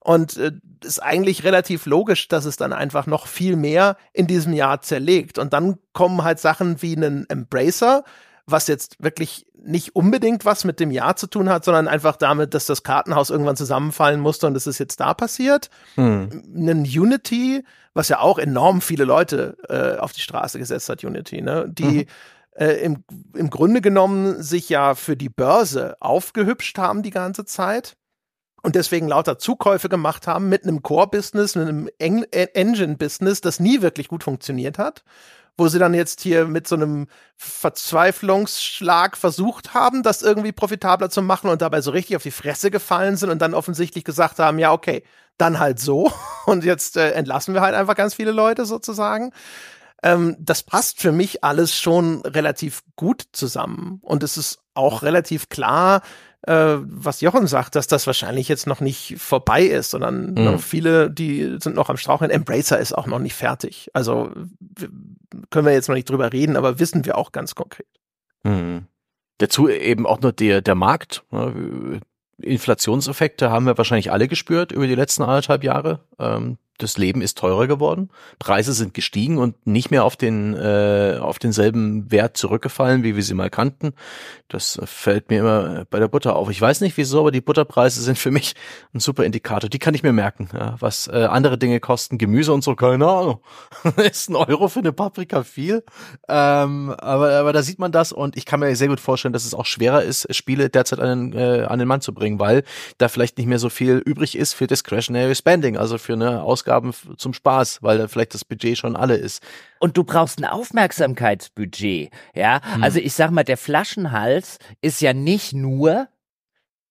Und 0.00 0.38
äh, 0.38 0.52
ist 0.82 1.02
eigentlich 1.02 1.44
relativ 1.44 1.84
logisch, 1.84 2.28
dass 2.28 2.46
es 2.46 2.56
dann 2.56 2.72
einfach 2.72 3.06
noch 3.06 3.26
viel 3.26 3.56
mehr 3.56 3.98
in 4.14 4.26
diesem 4.26 4.54
Jahr 4.54 4.80
zerlegt. 4.80 5.38
Und 5.38 5.52
dann 5.52 5.78
kommen 5.92 6.24
halt 6.24 6.40
Sachen 6.40 6.80
wie 6.80 6.96
einen 6.96 7.28
Embracer, 7.28 8.02
was 8.52 8.68
jetzt 8.68 9.02
wirklich 9.02 9.46
nicht 9.64 9.94
unbedingt 9.96 10.44
was 10.44 10.64
mit 10.64 10.80
dem 10.80 10.90
Jahr 10.90 11.16
zu 11.16 11.26
tun 11.26 11.48
hat, 11.48 11.64
sondern 11.64 11.88
einfach 11.88 12.16
damit, 12.16 12.54
dass 12.54 12.66
das 12.66 12.82
Kartenhaus 12.82 13.30
irgendwann 13.30 13.56
zusammenfallen 13.56 14.20
musste 14.20 14.46
und 14.46 14.56
es 14.56 14.66
ist 14.66 14.78
jetzt 14.78 15.00
da 15.00 15.14
passiert. 15.14 15.70
Hm. 15.94 16.42
Ein 16.54 16.82
Unity, 16.82 17.64
was 17.94 18.08
ja 18.08 18.20
auch 18.20 18.38
enorm 18.38 18.80
viele 18.80 19.04
Leute 19.04 19.56
äh, 19.68 19.98
auf 19.98 20.12
die 20.12 20.20
Straße 20.20 20.58
gesetzt 20.58 20.88
hat, 20.88 21.04
Unity, 21.04 21.42
ne? 21.42 21.66
Die 21.68 21.84
mhm. 21.84 22.06
äh, 22.52 22.72
im, 22.82 23.04
im 23.34 23.50
Grunde 23.50 23.80
genommen 23.80 24.42
sich 24.42 24.68
ja 24.68 24.94
für 24.94 25.16
die 25.16 25.28
Börse 25.28 25.96
aufgehübscht 26.00 26.78
haben 26.78 27.02
die 27.02 27.10
ganze 27.10 27.44
Zeit 27.44 27.96
und 28.62 28.74
deswegen 28.76 29.08
lauter 29.08 29.38
Zukäufe 29.38 29.88
gemacht 29.88 30.26
haben 30.26 30.48
mit 30.48 30.62
einem 30.64 30.82
Core-Business, 30.82 31.56
mit 31.56 31.68
einem 31.68 31.88
Engine-Business, 31.98 33.40
das 33.40 33.60
nie 33.60 33.82
wirklich 33.82 34.08
gut 34.08 34.24
funktioniert 34.24 34.78
hat 34.78 35.02
wo 35.56 35.68
sie 35.68 35.78
dann 35.78 35.94
jetzt 35.94 36.20
hier 36.20 36.46
mit 36.46 36.66
so 36.66 36.76
einem 36.76 37.06
Verzweiflungsschlag 37.36 39.16
versucht 39.16 39.74
haben, 39.74 40.02
das 40.02 40.22
irgendwie 40.22 40.52
profitabler 40.52 41.10
zu 41.10 41.22
machen 41.22 41.50
und 41.50 41.62
dabei 41.62 41.80
so 41.80 41.90
richtig 41.90 42.16
auf 42.16 42.22
die 42.22 42.30
Fresse 42.30 42.70
gefallen 42.70 43.16
sind 43.16 43.30
und 43.30 43.40
dann 43.40 43.54
offensichtlich 43.54 44.04
gesagt 44.04 44.38
haben, 44.38 44.58
ja, 44.58 44.72
okay, 44.72 45.04
dann 45.38 45.58
halt 45.58 45.78
so 45.78 46.12
und 46.46 46.64
jetzt 46.64 46.96
äh, 46.96 47.10
entlassen 47.10 47.54
wir 47.54 47.60
halt 47.60 47.74
einfach 47.74 47.96
ganz 47.96 48.14
viele 48.14 48.32
Leute 48.32 48.64
sozusagen. 48.64 49.32
Ähm, 50.02 50.36
das 50.38 50.62
passt 50.62 51.00
für 51.00 51.12
mich 51.12 51.44
alles 51.44 51.76
schon 51.76 52.22
relativ 52.22 52.82
gut 52.96 53.24
zusammen 53.32 53.98
und 54.02 54.22
es 54.22 54.36
ist 54.36 54.60
auch 54.74 55.02
relativ 55.02 55.48
klar, 55.48 56.02
äh, 56.42 56.76
was 56.80 57.20
Jochen 57.20 57.46
sagt, 57.46 57.76
dass 57.76 57.86
das 57.86 58.06
wahrscheinlich 58.06 58.48
jetzt 58.48 58.66
noch 58.66 58.80
nicht 58.80 59.16
vorbei 59.18 59.62
ist, 59.62 59.90
sondern 59.90 60.34
mhm. 60.34 60.44
noch 60.44 60.60
viele, 60.60 61.10
die 61.10 61.58
sind 61.60 61.76
noch 61.76 61.88
am 61.88 61.96
Straucheln. 61.96 62.30
Embracer 62.30 62.78
ist 62.78 62.92
auch 62.92 63.06
noch 63.06 63.18
nicht 63.18 63.34
fertig. 63.34 63.90
Also 63.92 64.30
können 65.50 65.66
wir 65.66 65.72
jetzt 65.72 65.88
noch 65.88 65.94
nicht 65.94 66.10
drüber 66.10 66.32
reden, 66.32 66.56
aber 66.56 66.78
wissen 66.78 67.04
wir 67.04 67.16
auch 67.16 67.32
ganz 67.32 67.54
konkret. 67.54 67.86
Mhm. 68.42 68.86
Dazu 69.38 69.68
eben 69.68 70.06
auch 70.06 70.20
nur 70.20 70.32
der, 70.32 70.62
der 70.62 70.74
Markt. 70.74 71.24
Inflationseffekte 72.38 73.50
haben 73.50 73.66
wir 73.66 73.78
wahrscheinlich 73.78 74.10
alle 74.10 74.28
gespürt 74.28 74.72
über 74.72 74.86
die 74.86 74.94
letzten 74.94 75.22
anderthalb 75.22 75.64
Jahre. 75.64 76.00
Ähm, 76.18 76.58
das 76.78 76.98
Leben 76.98 77.22
ist 77.22 77.38
teurer 77.38 77.66
geworden, 77.66 78.10
Preise 78.38 78.72
sind 78.72 78.94
gestiegen 78.94 79.38
und 79.38 79.66
nicht 79.66 79.90
mehr 79.90 80.04
auf 80.04 80.16
den 80.16 80.54
äh, 80.54 81.18
auf 81.20 81.38
denselben 81.38 82.10
Wert 82.10 82.36
zurückgefallen, 82.36 83.02
wie 83.02 83.14
wir 83.14 83.22
sie 83.22 83.34
mal 83.34 83.50
kannten. 83.50 83.94
Das 84.48 84.80
fällt 84.84 85.30
mir 85.30 85.40
immer 85.40 85.84
bei 85.90 85.98
der 85.98 86.08
Butter 86.08 86.36
auf. 86.36 86.50
Ich 86.50 86.60
weiß 86.60 86.80
nicht 86.80 86.96
wieso, 86.96 87.20
aber 87.20 87.30
die 87.30 87.40
Butterpreise 87.40 88.02
sind 88.02 88.18
für 88.18 88.30
mich 88.30 88.54
ein 88.92 89.00
super 89.00 89.24
Indikator. 89.24 89.70
Die 89.70 89.78
kann 89.78 89.94
ich 89.94 90.02
mir 90.02 90.12
merken. 90.12 90.48
Ja, 90.52 90.76
was 90.80 91.08
äh, 91.08 91.24
andere 91.24 91.56
Dinge 91.56 91.80
kosten, 91.80 92.18
Gemüse 92.18 92.52
und 92.52 92.64
so, 92.64 92.74
keine 92.74 93.06
Ahnung. 93.06 93.40
ist 93.96 94.28
ein 94.28 94.36
Euro 94.36 94.68
für 94.68 94.80
eine 94.80 94.92
Paprika 94.92 95.42
viel. 95.42 95.84
Ähm, 96.28 96.90
aber, 96.98 97.32
aber 97.32 97.52
da 97.52 97.62
sieht 97.62 97.78
man 97.78 97.92
das 97.92 98.12
und 98.12 98.36
ich 98.36 98.44
kann 98.44 98.60
mir 98.60 98.74
sehr 98.76 98.88
gut 98.88 99.00
vorstellen, 99.00 99.32
dass 99.32 99.44
es 99.44 99.54
auch 99.54 99.66
schwerer 99.66 100.02
ist, 100.02 100.34
Spiele 100.34 100.68
derzeit 100.68 101.00
an 101.00 101.32
den, 101.32 101.38
äh, 101.38 101.64
an 101.64 101.78
den 101.78 101.88
Mann 101.88 102.00
zu 102.00 102.12
bringen, 102.12 102.38
weil 102.38 102.64
da 102.98 103.08
vielleicht 103.08 103.38
nicht 103.38 103.46
mehr 103.46 103.58
so 103.58 103.68
viel 103.68 103.98
übrig 104.04 104.36
ist 104.36 104.54
für 104.54 104.66
Discretionary 104.66 105.34
Spending, 105.34 105.76
also 105.76 105.98
für 105.98 106.14
eine 106.14 106.42
Ausgabe 106.42 106.61
Ausgaben 106.62 106.92
zum 107.16 107.34
Spaß, 107.34 107.82
weil 107.82 107.98
dann 107.98 108.08
vielleicht 108.08 108.34
das 108.34 108.44
Budget 108.44 108.78
schon 108.78 108.94
alle 108.94 109.16
ist. 109.16 109.42
Und 109.80 109.96
du 109.96 110.04
brauchst 110.04 110.38
ein 110.38 110.44
Aufmerksamkeitsbudget, 110.44 112.10
ja. 112.34 112.60
Hm. 112.74 112.82
Also 112.84 113.00
ich 113.00 113.14
sag 113.14 113.30
mal, 113.32 113.42
der 113.42 113.56
Flaschenhals 113.56 114.58
ist 114.80 115.00
ja 115.00 115.12
nicht 115.12 115.52
nur, 115.52 116.08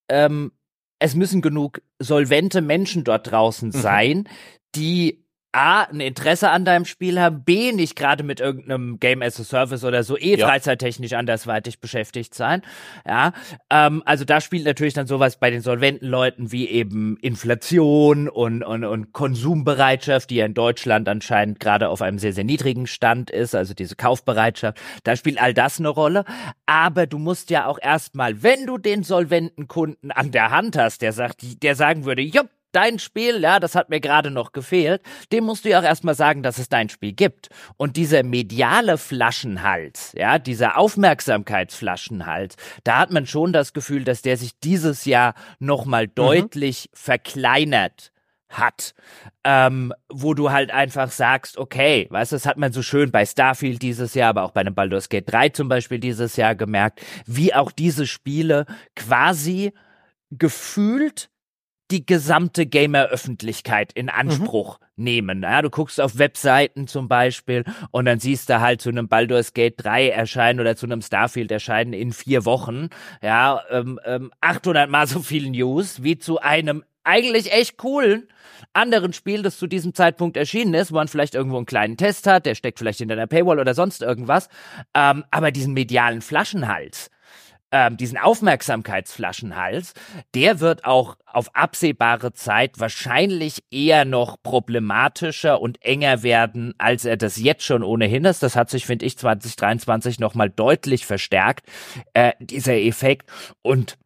ähm, 0.10 0.52
es 0.99 1.15
müssen 1.15 1.41
genug 1.41 1.81
solvente 1.99 2.61
Menschen 2.61 3.03
dort 3.03 3.31
draußen 3.31 3.69
mhm. 3.69 3.73
sein, 3.73 4.18
mhm. 4.18 4.26
die 4.76 5.20
A, 5.53 5.84
ein 5.84 5.99
Interesse 5.99 6.49
an 6.49 6.64
deinem 6.64 6.86
Spiel 6.86 7.19
haben, 7.19 7.44
B, 7.44 7.73
nicht 7.73 7.95
gerade 7.95 8.23
mit 8.23 8.40
irgendeinem 8.40 8.99
Game 8.99 9.22
as 9.22 9.40
a 9.40 9.44
Service 9.44 9.84
oder 9.84 10.03
so 10.03 10.18
eh 10.18 10.38
ja. 10.38 10.48
freizeittechnisch 10.48 11.14
andersweitig 11.14 11.80
beschäftigt 11.82 12.34
sein. 12.34 12.61
Ja, 13.06 13.34
ähm, 13.69 14.02
also 14.06 14.23
da 14.23 14.40
spielt 14.40 14.65
natürlich 14.65 14.94
dann 14.94 15.07
sowas 15.07 15.40
bei 15.40 15.49
den 15.49 15.61
solventen 15.61 16.07
Leuten 16.07 16.52
wie 16.52 16.69
eben 16.69 17.18
Inflation 17.18 18.30
und, 18.30 18.64
und, 18.64 18.86
und 18.86 19.11
Konsumbereitschaft, 19.11 20.30
die 20.30 20.36
ja 20.36 20.45
in 20.45 20.53
Deutschland 20.53 21.10
anscheinend 21.10 21.60
gerade 21.60 21.90
auf 21.90 22.02
einem 22.02 22.18
sehr, 22.18 22.34
sehr 22.34 22.45
niedrigen 22.45 22.88
Stand 22.88 23.30
ist, 23.30 23.53
also 23.53 23.73
diese 23.73 23.95
Kaufbereitschaft. 23.95 24.80
Da 25.03 25.15
spielt 25.15 25.41
all 25.41 25.53
das 25.53 25.80
eine 25.80 25.90
Rolle. 25.90 26.23
Aber 26.65 27.07
du 27.07 27.18
musst 27.18 27.49
ja 27.49 27.65
auch 27.65 27.80
erstmal, 27.82 28.41
wenn 28.44 28.65
du 28.65 28.78
den 28.78 29.03
solventen 29.03 29.68
Kunden 29.68 30.11
an 30.11 30.32
der 30.32 30.52
Hand 30.52 30.78
hast, 30.78 31.02
der 31.02 31.11
sagt, 31.11 31.64
der 31.64 31.76
sagen 31.76 32.06
würde, 32.06 32.22
jupp, 32.22 32.49
dein 32.72 32.99
Spiel, 32.99 33.41
ja, 33.41 33.60
das 33.60 33.76
hat 33.76 33.89
mir 33.89 33.99
gerade 33.99 34.31
noch 34.31 34.52
gefehlt, 34.52 35.02
dem 35.31 35.45
musst 35.45 35.65
du 35.65 35.69
ja 35.69 35.80
auch 35.80 35.84
erstmal 35.84 36.15
sagen, 36.15 36.43
dass 36.43 36.57
es 36.57 36.69
dein 36.69 36.89
Spiel 36.89 37.14
gibt. 37.14 37.49
Und 37.77 37.98
dieser 37.98 38.23
mediale 38.23 38.98
Flaschenhals, 38.98 40.14
ja, 40.18 40.39
dieser 40.39 40.77
Aufmerksamkeitsflaschenhals, 40.77 42.56
da 42.84 42.99
hat 42.99 43.11
man 43.11 43.26
schon 43.26 43.53
das 43.53 43.73
Gefühl, 43.73 44.03
dass 44.03 44.22
der 44.22 44.38
sich 44.38 44.60
dieses 44.60 45.06
Jahr 45.06 45.34
nochmal 45.60 46.07
mhm. 46.07 46.15
deutlich 46.15 46.89
verkleinert 46.93 48.11
hat, 48.52 48.93
ähm, 49.43 49.93
wo 50.10 50.34
du 50.34 50.52
halt 50.52 50.72
einfach 50.72 51.10
sagst, 51.10 51.57
okay, 51.57 52.07
weißt 52.10 52.31
du, 52.31 52.35
das 52.35 52.45
hat 52.45 52.57
man 52.57 52.73
so 52.73 52.81
schön 52.81 53.11
bei 53.11 53.26
Starfield 53.26 53.81
dieses 53.81 54.14
Jahr, 54.14 54.30
aber 54.30 54.43
auch 54.43 54.52
bei 54.52 54.61
einem 54.61 54.76
Baldur's 54.76 55.10
Gate 55.10 55.31
3 55.31 55.49
zum 55.49 55.69
Beispiel 55.69 55.99
dieses 55.99 56.35
Jahr 56.35 56.56
gemerkt, 56.56 57.02
wie 57.26 57.53
auch 57.53 57.72
diese 57.72 58.06
Spiele 58.06 58.65
quasi 58.95 59.73
gefühlt 60.31 61.31
die 61.91 62.05
gesamte 62.05 62.65
Gamer-Öffentlichkeit 62.65 63.91
in 63.93 64.09
Anspruch 64.09 64.80
mhm. 64.80 65.03
nehmen. 65.03 65.41
Ja, 65.43 65.61
du 65.61 65.69
guckst 65.69 65.99
auf 65.99 66.18
Webseiten 66.18 66.88
zum 66.88 67.07
Beispiel 67.07 67.63
und 67.91 68.05
dann 68.05 68.19
siehst 68.19 68.49
du 68.49 68.61
halt 68.61 68.81
zu 68.81 68.89
einem 68.89 69.07
Baldur's 69.07 69.53
Gate 69.53 69.76
3 69.77 70.09
erscheinen 70.09 70.59
oder 70.59 70.76
zu 70.76 70.85
einem 70.85 71.01
Starfield 71.01 71.51
erscheinen 71.51 71.93
in 71.93 72.13
vier 72.13 72.45
Wochen, 72.45 72.89
ja, 73.22 73.61
ähm, 73.69 73.99
ähm, 74.05 74.31
800 74.41 74.89
mal 74.89 75.07
so 75.07 75.19
viel 75.19 75.49
News 75.49 76.03
wie 76.03 76.18
zu 76.18 76.39
einem 76.39 76.84
eigentlich 77.03 77.51
echt 77.51 77.77
coolen 77.77 78.27
anderen 78.73 79.13
Spiel, 79.13 79.41
das 79.41 79.57
zu 79.57 79.68
diesem 79.68 79.93
Zeitpunkt 79.93 80.38
erschienen 80.38 80.73
ist, 80.73 80.91
wo 80.91 80.95
man 80.95 81.07
vielleicht 81.07 81.35
irgendwo 81.35 81.57
einen 81.57 81.65
kleinen 81.65 81.97
Test 81.97 82.27
hat, 82.27 82.45
der 82.45 82.55
steckt 82.55 82.80
vielleicht 82.80 82.99
hinter 82.99 83.13
einer 83.13 83.27
Paywall 83.27 83.59
oder 83.59 83.73
sonst 83.73 84.01
irgendwas, 84.01 84.49
ähm, 84.93 85.23
aber 85.31 85.51
diesen 85.51 85.73
medialen 85.73 86.22
Flaschenhals, 86.22 87.09
ähm, 87.72 87.98
diesen 87.98 88.18
Aufmerksamkeitsflaschenhals, 88.18 89.93
der 90.35 90.60
wird 90.60 90.85
auch 90.85 91.15
auf 91.26 91.56
absehbare 91.56 92.34
Zeit 92.34 92.80
wahrscheinlich 92.80 93.64
eher 93.72 94.06
noch 94.06 94.38
problematischer 94.43 95.61
und 95.61 95.81
enger 95.84 96.23
werden, 96.23 96.73
als 96.77 97.06
er 97.06 97.18
das 97.18 97.38
jetzt 97.38 97.64
schon 97.64 97.84
ohnehin 97.84 98.26
ist. 98.26 98.43
Das 98.43 98.56
hat 98.56 98.69
sich, 98.69 98.85
finde 98.85 99.06
ich, 99.06 99.18
2023 99.18 100.19
nochmal 100.19 100.49
deutlich 100.49 101.06
verstärkt, 101.06 101.65
äh, 102.14 102.34
dieser 102.39 102.76
Effekt. 102.76 103.31
Und 103.61 103.98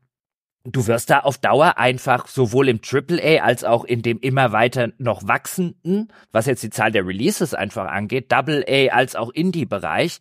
du 0.66 0.88
wirst 0.88 1.10
da 1.10 1.20
auf 1.20 1.38
Dauer 1.38 1.78
einfach 1.78 2.28
sowohl 2.28 2.70
im 2.70 2.80
AAA 2.84 3.44
als 3.44 3.64
auch 3.64 3.86
in 3.86 4.02
dem 4.02 4.20
immer 4.20 4.52
weiter 4.52 4.90
noch 4.98 5.28
wachsenden, 5.28 6.12
was 6.32 6.48
jetzt 6.48 6.64
die 6.64 6.70
Zahl 6.70 6.92
der 6.92 7.06
Releases 7.06 7.54
einfach 7.54 7.88
angeht, 7.88 8.32
Double 8.32 8.66
A 8.68 8.94
als 8.94 9.16
auch 9.16 9.30
Indie-Bereich, 9.30 10.20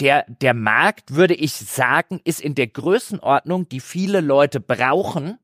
der, 0.00 0.24
der 0.28 0.54
Markt, 0.54 1.14
würde 1.14 1.34
ich 1.34 1.52
sagen, 1.54 2.20
ist 2.24 2.40
in 2.40 2.54
der 2.54 2.66
Größenordnung, 2.66 3.68
die 3.68 3.80
viele 3.80 4.20
Leute 4.20 4.60
brauchen, 4.60 5.38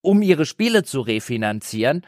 um 0.00 0.22
ihre 0.22 0.46
Spiele 0.46 0.84
zu 0.84 1.00
refinanzieren. 1.00 2.06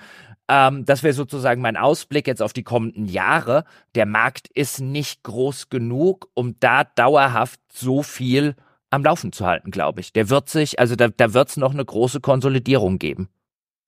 Ähm, 0.48 0.84
das 0.84 1.02
wäre 1.02 1.14
sozusagen 1.14 1.60
mein 1.60 1.76
Ausblick 1.76 2.26
jetzt 2.26 2.42
auf 2.42 2.52
die 2.52 2.62
kommenden 2.62 3.06
Jahre. 3.06 3.64
Der 3.94 4.06
Markt 4.06 4.48
ist 4.54 4.80
nicht 4.80 5.22
groß 5.24 5.68
genug, 5.68 6.30
um 6.34 6.56
da 6.60 6.84
dauerhaft 6.84 7.60
so 7.72 8.02
viel 8.02 8.54
am 8.90 9.04
Laufen 9.04 9.32
zu 9.32 9.44
halten, 9.44 9.70
glaube 9.70 10.00
ich. 10.00 10.12
Der 10.12 10.30
wird 10.30 10.48
sich, 10.48 10.78
also 10.78 10.96
da, 10.96 11.08
da 11.08 11.34
wird 11.34 11.50
es 11.50 11.56
noch 11.56 11.72
eine 11.72 11.84
große 11.84 12.20
Konsolidierung 12.20 12.98
geben. 12.98 13.28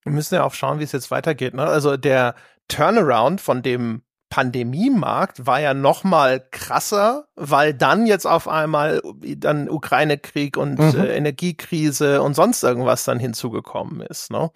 Wir 0.02 0.12
müssen 0.12 0.34
ja 0.34 0.44
auch 0.44 0.54
schauen, 0.54 0.78
wie 0.78 0.84
es 0.84 0.92
jetzt 0.92 1.10
weitergeht. 1.10 1.54
Ne? 1.54 1.62
Also 1.62 1.96
der 1.96 2.34
Turnaround 2.68 3.40
von 3.40 3.62
dem 3.62 4.02
Pandemiemarkt 4.30 5.44
war 5.44 5.60
ja 5.60 5.74
noch 5.74 6.04
mal 6.04 6.40
krasser, 6.52 7.26
weil 7.34 7.74
dann 7.74 8.06
jetzt 8.06 8.26
auf 8.26 8.46
einmal 8.46 9.02
dann 9.36 9.68
Ukraine-Krieg 9.68 10.56
und 10.56 10.78
mhm. 10.78 11.00
äh, 11.00 11.16
Energiekrise 11.16 12.22
und 12.22 12.34
sonst 12.34 12.62
irgendwas 12.62 13.04
dann 13.04 13.18
hinzugekommen 13.18 14.00
ist. 14.00 14.30
Ne? 14.30 14.50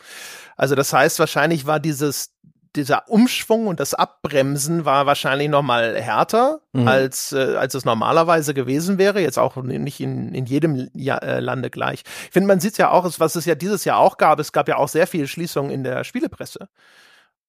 Also 0.57 0.77
das 0.77 0.93
heißt, 0.93 1.19
wahrscheinlich 1.19 1.67
war 1.67 1.81
dieses 1.81 2.31
dieser 2.77 3.09
Umschwung 3.09 3.67
und 3.67 3.79
das 3.79 3.95
Abbremsen 3.95 4.85
war 4.85 5.07
wahrscheinlich 5.07 5.49
noch 5.49 5.63
mal 5.63 5.97
härter, 5.97 6.61
mhm. 6.73 6.89
als, 6.89 7.33
äh, 7.33 7.57
als 7.57 7.75
es 7.75 7.85
normalerweise 7.85 8.53
gewesen 8.53 8.99
wäre. 8.99 9.21
Jetzt 9.21 9.39
auch 9.39 9.57
nicht 9.57 10.01
in, 10.01 10.35
in 10.35 10.47
jedem 10.47 10.89
ja 10.93 11.19
äh, 11.19 11.41
Lande 11.41 11.71
gleich. 11.71 12.03
Ich 12.25 12.33
finde, 12.33 12.49
man 12.49 12.61
sieht 12.61 12.77
ja 12.79 12.91
auch, 12.91 13.09
was 13.19 13.37
es 13.37 13.45
ja 13.45 13.55
dieses 13.55 13.85
Jahr 13.85 13.99
auch 13.99 14.17
gab, 14.17 14.41
es 14.41 14.53
gab 14.53 14.69
ja 14.69 14.77
auch 14.77 14.89
sehr 14.89 15.07
viele 15.07 15.29
Schließungen 15.29 15.71
in 15.71 15.85
der 15.85 16.03
Spielepresse. 16.03 16.69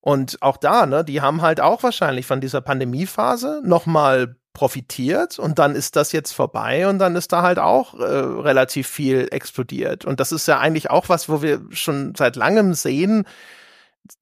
Und 0.06 0.40
auch 0.44 0.58
da, 0.58 0.86
ne, 0.86 1.04
die 1.04 1.22
haben 1.22 1.42
halt 1.42 1.60
auch 1.60 1.82
wahrscheinlich 1.82 2.28
von 2.28 2.40
dieser 2.40 2.62
Pandemiephase 2.62 3.64
noch 3.66 3.88
mal 3.88 4.36
profitiert 4.54 5.40
und 5.40 5.58
dann 5.58 5.74
ist 5.74 5.96
das 5.96 6.12
jetzt 6.12 6.32
vorbei 6.32 6.88
und 6.88 7.00
dann 7.00 7.16
ist 7.16 7.34
da 7.34 7.42
halt 7.42 7.58
auch 7.58 8.00
äh, 8.00 8.04
relativ 8.04 8.88
viel 8.88 9.28
explodiert. 9.32 10.06
Und 10.06 10.20
das 10.20 10.32
ist 10.32 10.48
ja 10.48 10.60
eigentlich 10.60 10.92
auch 10.92 11.10
was, 11.10 11.28
wo 11.28 11.42
wir 11.42 11.60
schon 11.72 12.14
seit 12.14 12.36
langem 12.36 12.76
sehen, 12.76 13.26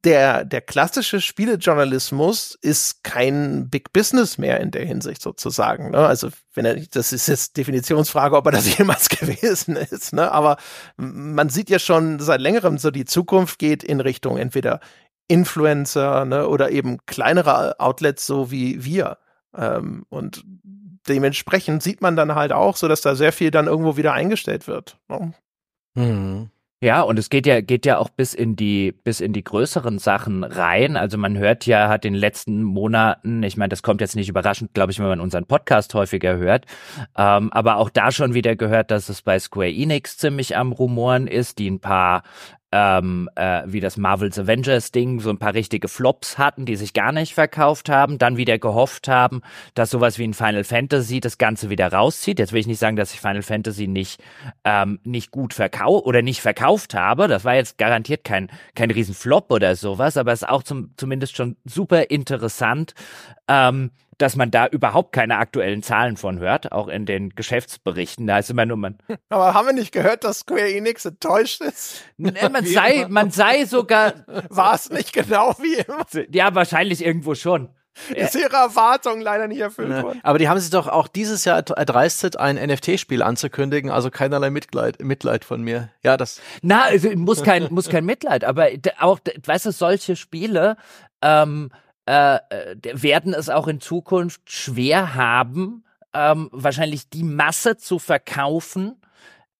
der, 0.05 0.45
der 0.45 0.61
klassische 0.61 1.19
Spielejournalismus 1.19 2.57
ist 2.61 3.03
kein 3.03 3.69
Big 3.69 3.91
Business 3.91 4.37
mehr 4.37 4.61
in 4.61 4.71
der 4.71 4.85
Hinsicht 4.85 5.21
sozusagen. 5.21 5.91
Ne? 5.91 5.97
Also, 5.97 6.29
wenn 6.53 6.65
er, 6.65 6.75
das 6.75 7.11
ist 7.11 7.27
jetzt 7.27 7.57
Definitionsfrage, 7.57 8.37
ob 8.37 8.45
er 8.45 8.53
das 8.53 8.77
jemals 8.77 9.09
gewesen 9.09 9.75
ist, 9.75 10.13
ne? 10.13 10.31
Aber 10.31 10.57
man 10.95 11.49
sieht 11.49 11.69
ja 11.69 11.79
schon 11.79 12.19
seit 12.19 12.39
längerem 12.39 12.77
so, 12.77 12.91
die 12.91 13.05
Zukunft 13.05 13.59
geht 13.59 13.83
in 13.83 13.99
Richtung 13.99 14.37
entweder 14.37 14.79
Influencer, 15.27 16.25
ne, 16.25 16.47
oder 16.47 16.71
eben 16.71 16.97
kleinere 17.05 17.79
Outlets, 17.79 18.25
so 18.25 18.51
wie 18.51 18.83
wir. 18.83 19.17
Ähm, 19.55 20.05
und 20.09 20.43
dementsprechend 21.07 21.83
sieht 21.83 22.01
man 22.01 22.15
dann 22.15 22.35
halt 22.35 22.53
auch 22.53 22.75
so, 22.75 22.87
dass 22.87 23.01
da 23.01 23.15
sehr 23.15 23.31
viel 23.31 23.51
dann 23.51 23.67
irgendwo 23.67 23.97
wieder 23.97 24.13
eingestellt 24.13 24.67
wird. 24.67 24.97
Ne? 25.09 25.33
Mhm. 25.95 26.49
Ja, 26.83 26.99
und 26.99 27.17
es 27.17 27.29
geht 27.29 27.47
ja, 27.47 27.61
geht 27.61 27.85
ja 27.85 27.97
auch 27.97 28.09
bis 28.09 28.33
in 28.33 28.57
die, 28.57 28.91
bis 28.91 29.21
in 29.21 29.31
die 29.31 29.43
größeren 29.43 29.99
Sachen 29.99 30.43
rein. 30.43 30.97
Also 30.97 31.17
man 31.17 31.37
hört 31.37 31.65
ja, 31.65 31.87
hat 31.87 32.03
in 32.03 32.11
den 32.11 32.19
letzten 32.19 32.61
Monaten, 32.61 33.41
ich 33.41 33.55
meine, 33.55 33.69
das 33.69 33.83
kommt 33.83 34.01
jetzt 34.01 34.17
nicht 34.17 34.27
überraschend, 34.27 34.73
glaube 34.73 34.91
ich, 34.91 34.99
wenn 34.99 35.07
man 35.07 35.21
unseren 35.21 35.45
Podcast 35.45 35.93
häufiger 35.93 36.35
hört, 36.35 36.65
ähm, 37.17 37.53
aber 37.53 37.77
auch 37.77 37.89
da 37.89 38.11
schon 38.11 38.33
wieder 38.33 38.57
gehört, 38.57 38.91
dass 38.91 39.07
es 39.07 39.21
bei 39.21 39.39
Square 39.39 39.71
Enix 39.71 40.17
ziemlich 40.17 40.57
am 40.57 40.73
Rumoren 40.73 41.27
ist, 41.27 41.57
die 41.57 41.71
ein 41.71 41.79
paar 41.79 42.23
ähm, 42.75 43.29
äh, 43.35 43.61
wie 43.67 43.81
das 43.81 43.97
Marvel's 43.97 44.39
Avengers 44.39 44.91
Ding 44.91 45.19
so 45.19 45.29
ein 45.29 45.37
paar 45.37 45.53
richtige 45.53 45.87
Flops 45.87 46.39
hatten, 46.39 46.65
die 46.65 46.75
sich 46.75 46.93
gar 46.93 47.11
nicht 47.11 47.35
verkauft 47.35 47.87
haben, 47.87 48.17
dann 48.17 48.35
wieder 48.35 48.57
gehofft 48.57 49.07
haben, 49.07 49.43
dass 49.75 49.91
sowas 49.91 50.17
wie 50.17 50.23
ein 50.23 50.33
Final 50.33 50.63
Fantasy 50.63 51.19
das 51.19 51.37
Ganze 51.37 51.69
wieder 51.69 51.93
rauszieht. 51.93 52.39
Jetzt 52.39 52.51
will 52.51 52.59
ich 52.59 52.67
nicht 52.67 52.79
sagen, 52.79 52.95
dass 52.95 53.13
ich 53.13 53.19
Final 53.19 53.43
Fantasy 53.43 53.85
nicht 53.87 54.19
ähm, 54.63 54.99
nicht 55.03 55.29
gut 55.29 55.53
verkauft 55.53 56.07
oder 56.07 56.23
nicht 56.23 56.41
verkauft 56.41 56.95
habe. 56.95 57.27
Das 57.27 57.45
war 57.45 57.53
jetzt 57.53 57.77
garantiert 57.77 58.23
kein 58.23 58.49
kein 58.73 58.89
Riesenflop 58.89 59.51
oder 59.51 59.75
sowas, 59.75 60.17
aber 60.17 60.31
es 60.31 60.41
ist 60.41 60.49
auch 60.49 60.63
zum, 60.63 60.95
zumindest 60.97 61.35
schon 61.35 61.57
super 61.65 62.09
interessant. 62.09 62.95
Ähm, 63.47 63.91
dass 64.17 64.35
man 64.35 64.51
da 64.51 64.67
überhaupt 64.67 65.13
keine 65.13 65.37
aktuellen 65.37 65.83
Zahlen 65.83 66.17
von 66.17 66.39
hört, 66.39 66.71
auch 66.71 66.87
in 66.87 67.05
den 67.05 67.31
Geschäftsberichten. 67.31 68.27
Da 68.27 68.39
ist 68.39 68.49
immer 68.49 68.65
nur 68.65 68.77
man. 68.77 68.97
Aber 69.29 69.53
haben 69.53 69.67
wir 69.67 69.73
nicht 69.73 69.91
gehört, 69.91 70.23
dass 70.23 70.39
Square 70.39 70.73
Enix 70.73 71.05
enttäuscht 71.05 71.61
ist? 71.61 72.03
man 72.17 72.65
sei, 72.65 73.05
man 73.09 73.31
sei 73.31 73.65
sogar. 73.65 74.13
War 74.49 74.75
es 74.75 74.89
nicht 74.89 75.13
genau 75.13 75.55
wie 75.59 75.75
immer? 75.75 76.03
Ja, 76.33 76.55
wahrscheinlich 76.55 77.03
irgendwo 77.03 77.35
schon. 77.35 77.69
Ist 78.09 78.35
ihre 78.35 78.55
Erwartung 78.55 79.21
leider 79.21 79.47
nicht 79.47 79.59
erfüllt 79.59 79.89
ne. 79.89 80.03
worden. 80.03 80.19
Aber 80.23 80.39
die 80.39 80.49
haben 80.49 80.59
sich 80.59 80.71
doch 80.71 80.87
auch 80.87 81.07
dieses 81.07 81.45
Jahr 81.45 81.57
erdreistet, 81.57 82.37
ein 82.37 82.55
NFT-Spiel 82.55 83.21
anzukündigen, 83.21 83.91
also 83.91 84.09
keinerlei 84.09 84.49
Mitleid, 84.49 85.01
Mitleid 85.03 85.45
von 85.45 85.61
mir. 85.61 85.89
Ja, 86.03 86.17
das. 86.17 86.41
Na, 86.61 86.83
also 86.85 87.09
muss 87.15 87.43
kein, 87.43 87.67
muss 87.71 87.89
kein 87.89 88.05
Mitleid, 88.05 88.43
aber 88.45 88.69
auch, 88.99 89.19
weißt 89.45 89.67
du, 89.67 89.71
solche 89.71 90.15
Spiele, 90.15 90.75
ähm, 91.21 91.69
äh, 92.05 92.35
äh 92.35 92.75
werden 92.81 93.33
es 93.33 93.49
auch 93.49 93.67
in 93.67 93.81
Zukunft 93.81 94.51
schwer 94.51 95.15
haben, 95.15 95.83
ähm, 96.13 96.49
wahrscheinlich 96.51 97.09
die 97.09 97.23
Masse 97.23 97.77
zu 97.77 97.99
verkaufen, 97.99 99.01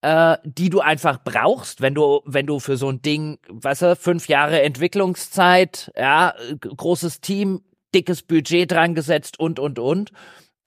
äh, 0.02 0.38
die 0.44 0.70
du 0.70 0.82
einfach 0.82 1.20
brauchst, 1.24 1.82
wenn 1.82 1.96
du, 1.96 2.22
wenn 2.26 2.46
du 2.46 2.60
für 2.60 2.78
so 2.78 2.90
ein 2.90 3.02
Ding, 3.02 3.40
weißt 3.50 3.82
du, 3.84 3.96
fünf 3.96 4.28
Jahre 4.28 4.62
Entwicklungszeit, 4.62 5.92
ja, 5.98 6.34
großes 6.60 7.22
Team, 7.22 7.62
dickes 7.96 8.22
Budget 8.22 8.72
dran 8.72 8.96
gesetzt 8.96 9.40
und, 9.40 9.60
und, 9.60 9.80
und. 9.80 10.12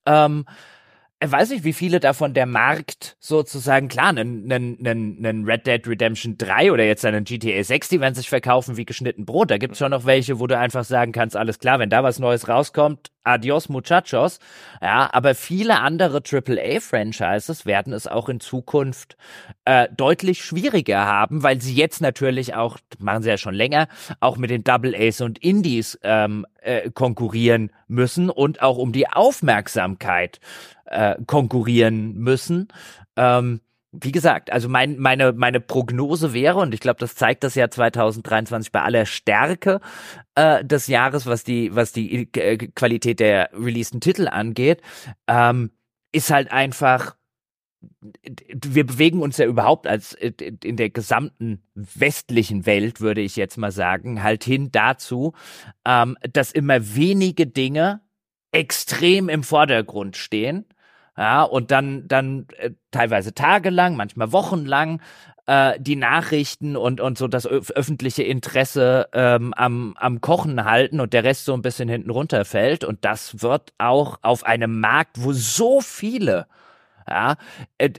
Ähm, 0.07 0.47
weiß 1.33 1.51
nicht, 1.51 1.65
wie 1.65 1.73
viele 1.73 1.99
davon 1.99 2.35
der 2.35 2.47
Markt 2.47 3.17
sozusagen, 3.21 3.89
klar, 3.89 4.09
einen, 4.09 4.53
einen, 4.53 5.25
einen 5.25 5.45
Red 5.45 5.67
Dead 5.67 5.87
Redemption 5.87 6.37
3 6.37 6.73
oder 6.73 6.85
jetzt 6.85 7.05
einen 7.07 7.25
GTA 7.25 7.63
6, 7.63 7.89
die 7.89 8.01
werden 8.01 8.15
sich 8.15 8.29
verkaufen 8.29 8.77
wie 8.77 8.85
geschnitten 8.85 9.25
Brot. 9.25 9.51
Da 9.51 9.59
gibt's 9.59 9.79
schon 9.79 9.93
noch 9.93 10.05
welche, 10.05 10.39
wo 10.41 10.47
du 10.47 10.59
einfach 10.59 10.85
sagen 10.85 11.13
kannst, 11.13 11.37
alles 11.37 11.59
klar, 11.59 11.79
wenn 11.79 11.89
da 11.89 12.03
was 12.03 12.19
Neues 12.19 12.49
rauskommt, 12.49 13.11
adios 13.27 13.69
muchachos. 13.69 14.39
Ja, 14.81 15.09
aber 15.13 15.35
viele 15.35 15.81
andere 15.81 16.23
AAA-Franchises 16.23 17.67
werden 17.67 17.93
es 17.93 18.07
auch 18.07 18.29
in 18.29 18.41
Zukunft 18.41 19.17
äh, 19.65 19.89
deutlich 19.97 20.45
schwieriger 20.45 21.05
haben, 21.07 21.43
weil 21.43 21.61
sie 21.61 21.75
jetzt 21.75 22.01
natürlich 22.01 22.55
auch, 22.55 22.79
machen 22.99 23.23
sie 23.23 23.31
ja 23.31 23.39
schon 23.39 23.55
länger, 23.55 23.89
auch 24.21 24.37
mit 24.37 24.51
den 24.51 24.65
Double 24.65 24.95
A's 24.95 25.21
und 25.21 25.39
Indies 25.39 25.99
ähm, 26.03 26.47
äh, 26.61 26.91
konkurrieren 26.91 27.71
müssen 27.89 28.31
und 28.31 28.63
auch 28.63 28.79
um 28.79 28.93
die 28.93 29.09
Aufmerksamkeit 29.09 30.41
äh, 30.87 31.17
konkurrieren 31.27 32.15
müssen. 32.15 32.69
Ähm, 33.17 33.61
wie 34.01 34.13
gesagt, 34.13 34.53
also 34.53 34.69
mein, 34.69 34.99
meine, 34.99 35.33
meine 35.33 35.61
Prognose 35.61 36.33
wäre, 36.33 36.59
und 36.59 36.75
ich 36.75 36.81
glaube, 36.81 37.01
das 37.01 37.15
zeigt 37.15 37.45
das 37.45 37.55
Jahr 37.55 37.71
2023 37.71 38.73
bei 38.73 38.83
aller 38.83 39.07
Stärke 39.07 39.81
äh, 40.35 40.65
des 40.65 40.87
Jahres, 40.87 41.27
was 41.27 41.45
die, 41.45 41.75
was 41.75 41.93
die 41.93 42.29
äh, 42.35 42.57
Qualität 42.57 43.21
der 43.21 43.51
releaseden 43.53 44.01
Titel 44.01 44.29
angeht, 44.29 44.83
ähm, 45.27 45.71
ist 46.13 46.31
halt 46.31 46.51
einfach, 46.51 47.17
wir 48.65 48.87
bewegen 48.87 49.23
uns 49.23 49.37
ja 49.37 49.47
überhaupt 49.47 49.87
als 49.87 50.13
in 50.15 50.77
der 50.77 50.91
gesamten 50.91 51.63
westlichen 51.75 52.67
Welt, 52.67 53.01
würde 53.01 53.21
ich 53.21 53.37
jetzt 53.37 53.59
mal 53.59 53.73
sagen, 53.73 54.23
halt 54.23 54.45
hin 54.45 54.71
dazu, 54.73 55.35
ähm, 55.85 56.17
dass 56.33 56.53
immer 56.53 56.95
wenige 56.95 57.47
Dinge 57.47 58.01
extrem 58.53 59.29
im 59.29 59.43
Vordergrund 59.43 60.17
stehen 60.17 60.67
ja, 61.17 61.43
und 61.43 61.71
dann, 61.71 62.07
dann 62.09 62.47
äh, 62.59 62.71
teilweise 62.91 63.35
tagelang, 63.35 63.97
manchmal 63.97 64.33
wochenlang 64.33 65.01
äh, 65.47 65.79
die 65.81 65.97
Nachrichten 65.97 66.77
und, 66.77 67.01
und 67.01 67.17
so 67.17 67.29
das 67.29 67.47
öffentliche 67.47 68.23
Interesse 68.23 69.09
ähm, 69.13 69.55
am, 69.55 69.95
am 69.99 70.21
Kochen 70.21 70.65
halten 70.65 71.01
und 71.01 71.13
der 71.13 71.25
Rest 71.25 71.45
so 71.45 71.55
ein 71.55 71.63
bisschen 71.63 71.89
hinten 71.89 72.11
runterfällt. 72.11 72.85
Und 72.85 73.05
das 73.05 73.43
wird 73.43 73.73
auch 73.79 74.19
auf 74.23 74.45
einem 74.45 74.81
Markt, 74.81 75.23
wo 75.23 75.33
so 75.33 75.81
viele 75.81 76.47
ja, 77.09 77.37
äh, 77.79 77.91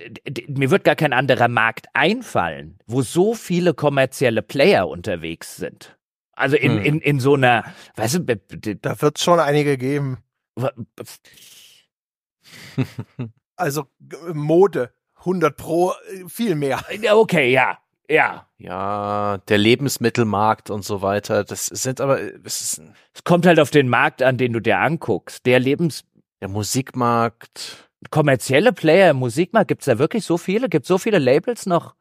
mir 0.50 0.70
wird 0.70 0.84
gar 0.84 0.96
kein 0.96 1.14
anderer 1.14 1.48
Markt 1.48 1.88
einfallen, 1.94 2.78
wo 2.88 3.02
so 3.02 3.36
viele 3.36 3.74
kommerzielle 3.74 4.42
Player 4.42 4.88
unterwegs 4.88 5.56
sind. 5.56 5.98
Also 6.34 6.58
in, 6.58 6.74
hm. 6.74 6.84
in, 6.84 7.00
in 7.00 7.20
so 7.22 7.36
einer, 7.36 7.64
weißt 7.96 8.16
du, 8.16 8.76
da 8.76 9.02
wird 9.02 9.18
es 9.18 9.24
schon 9.24 9.40
einige 9.40 9.78
geben. 9.78 10.18
also 13.56 13.86
Mode, 14.34 14.92
100 15.20 15.58
pro, 15.58 15.92
äh, 15.92 16.28
viel 16.28 16.56
mehr. 16.56 16.84
Okay, 17.12 17.52
ja, 17.52 17.78
ja. 18.10 18.48
Ja, 18.58 19.40
der 19.50 19.58
Lebensmittelmarkt 19.58 20.70
und 20.70 20.84
so 20.84 21.02
weiter. 21.02 21.44
Das 21.44 21.66
sind 21.68 22.02
aber, 22.02 22.20
es 22.44 22.62
ist. 22.62 22.82
Es 23.14 23.24
kommt 23.24 23.46
halt 23.46 23.60
auf 23.60 23.70
den 23.70 23.90
Markt 23.90 24.24
an, 24.24 24.38
den 24.38 24.54
du 24.54 24.60
dir 24.60 24.80
anguckst. 24.80 25.46
Der 25.46 25.60
Lebens. 25.60 26.04
Der 26.42 26.50
Musikmarkt. 26.50 27.90
Kommerzielle 28.12 28.74
Player 28.74 29.10
im 29.10 29.18
Musikmarkt, 29.18 29.70
gibt's 29.70 29.86
da 29.86 29.98
wirklich 29.98 30.24
so 30.24 30.38
viele? 30.38 30.70
Gibt's 30.70 30.88
so 30.88 31.00
viele 31.00 31.18
Labels 31.18 31.66
noch? 31.66 31.96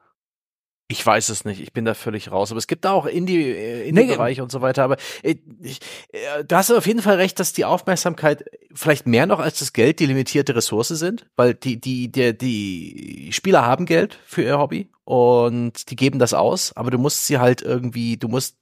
Ich 0.89 1.05
weiß 1.05 1.31
es 1.31 1.45
nicht, 1.45 1.61
ich 1.61 1.73
bin 1.73 1.85
da 1.85 1.95
völlig 1.95 2.31
raus. 2.31 2.53
Aber 2.53 2.59
es 2.59 2.69
gibt 2.69 2.85
da 2.85 2.93
auch 2.93 3.07
Indie, 3.07 3.43
äh, 3.43 3.89
Indie-Bereich 3.89 4.37
nee. 4.37 4.43
und 4.43 4.53
so 4.53 4.61
weiter. 4.61 4.85
Aber 4.85 4.97
äh, 5.23 5.35
ich, 5.61 5.81
äh, 6.13 6.45
da 6.45 6.59
hast 6.59 6.71
du 6.71 6.77
auf 6.77 6.87
jeden 6.87 7.03
Fall 7.03 7.17
recht, 7.17 7.41
dass 7.41 7.53
die 7.53 7.65
Aufmerksamkeit 7.65 8.45
vielleicht 8.73 9.07
mehr 9.07 9.27
noch 9.27 9.41
als 9.41 9.59
das 9.59 9.73
Geld 9.73 9.99
die 9.99 10.07
limitierte 10.07 10.55
Ressource 10.55 10.89
sind, 10.89 11.27
weil 11.35 11.55
die, 11.55 11.81
die, 11.81 12.13
der, 12.13 12.35
die 12.35 13.31
Spieler 13.33 13.67
haben 13.67 13.87
Geld 13.87 14.19
für 14.27 14.43
ihr 14.43 14.59
Hobby 14.59 14.89
und 15.05 15.91
die 15.91 15.97
geben 15.97 16.19
das 16.19 16.35
aus, 16.35 16.73
aber 16.77 16.91
du 16.91 16.99
musst 16.99 17.27
sie 17.27 17.39
halt 17.39 17.63
irgendwie, 17.63 18.17
du 18.17 18.29
musst 18.29 18.57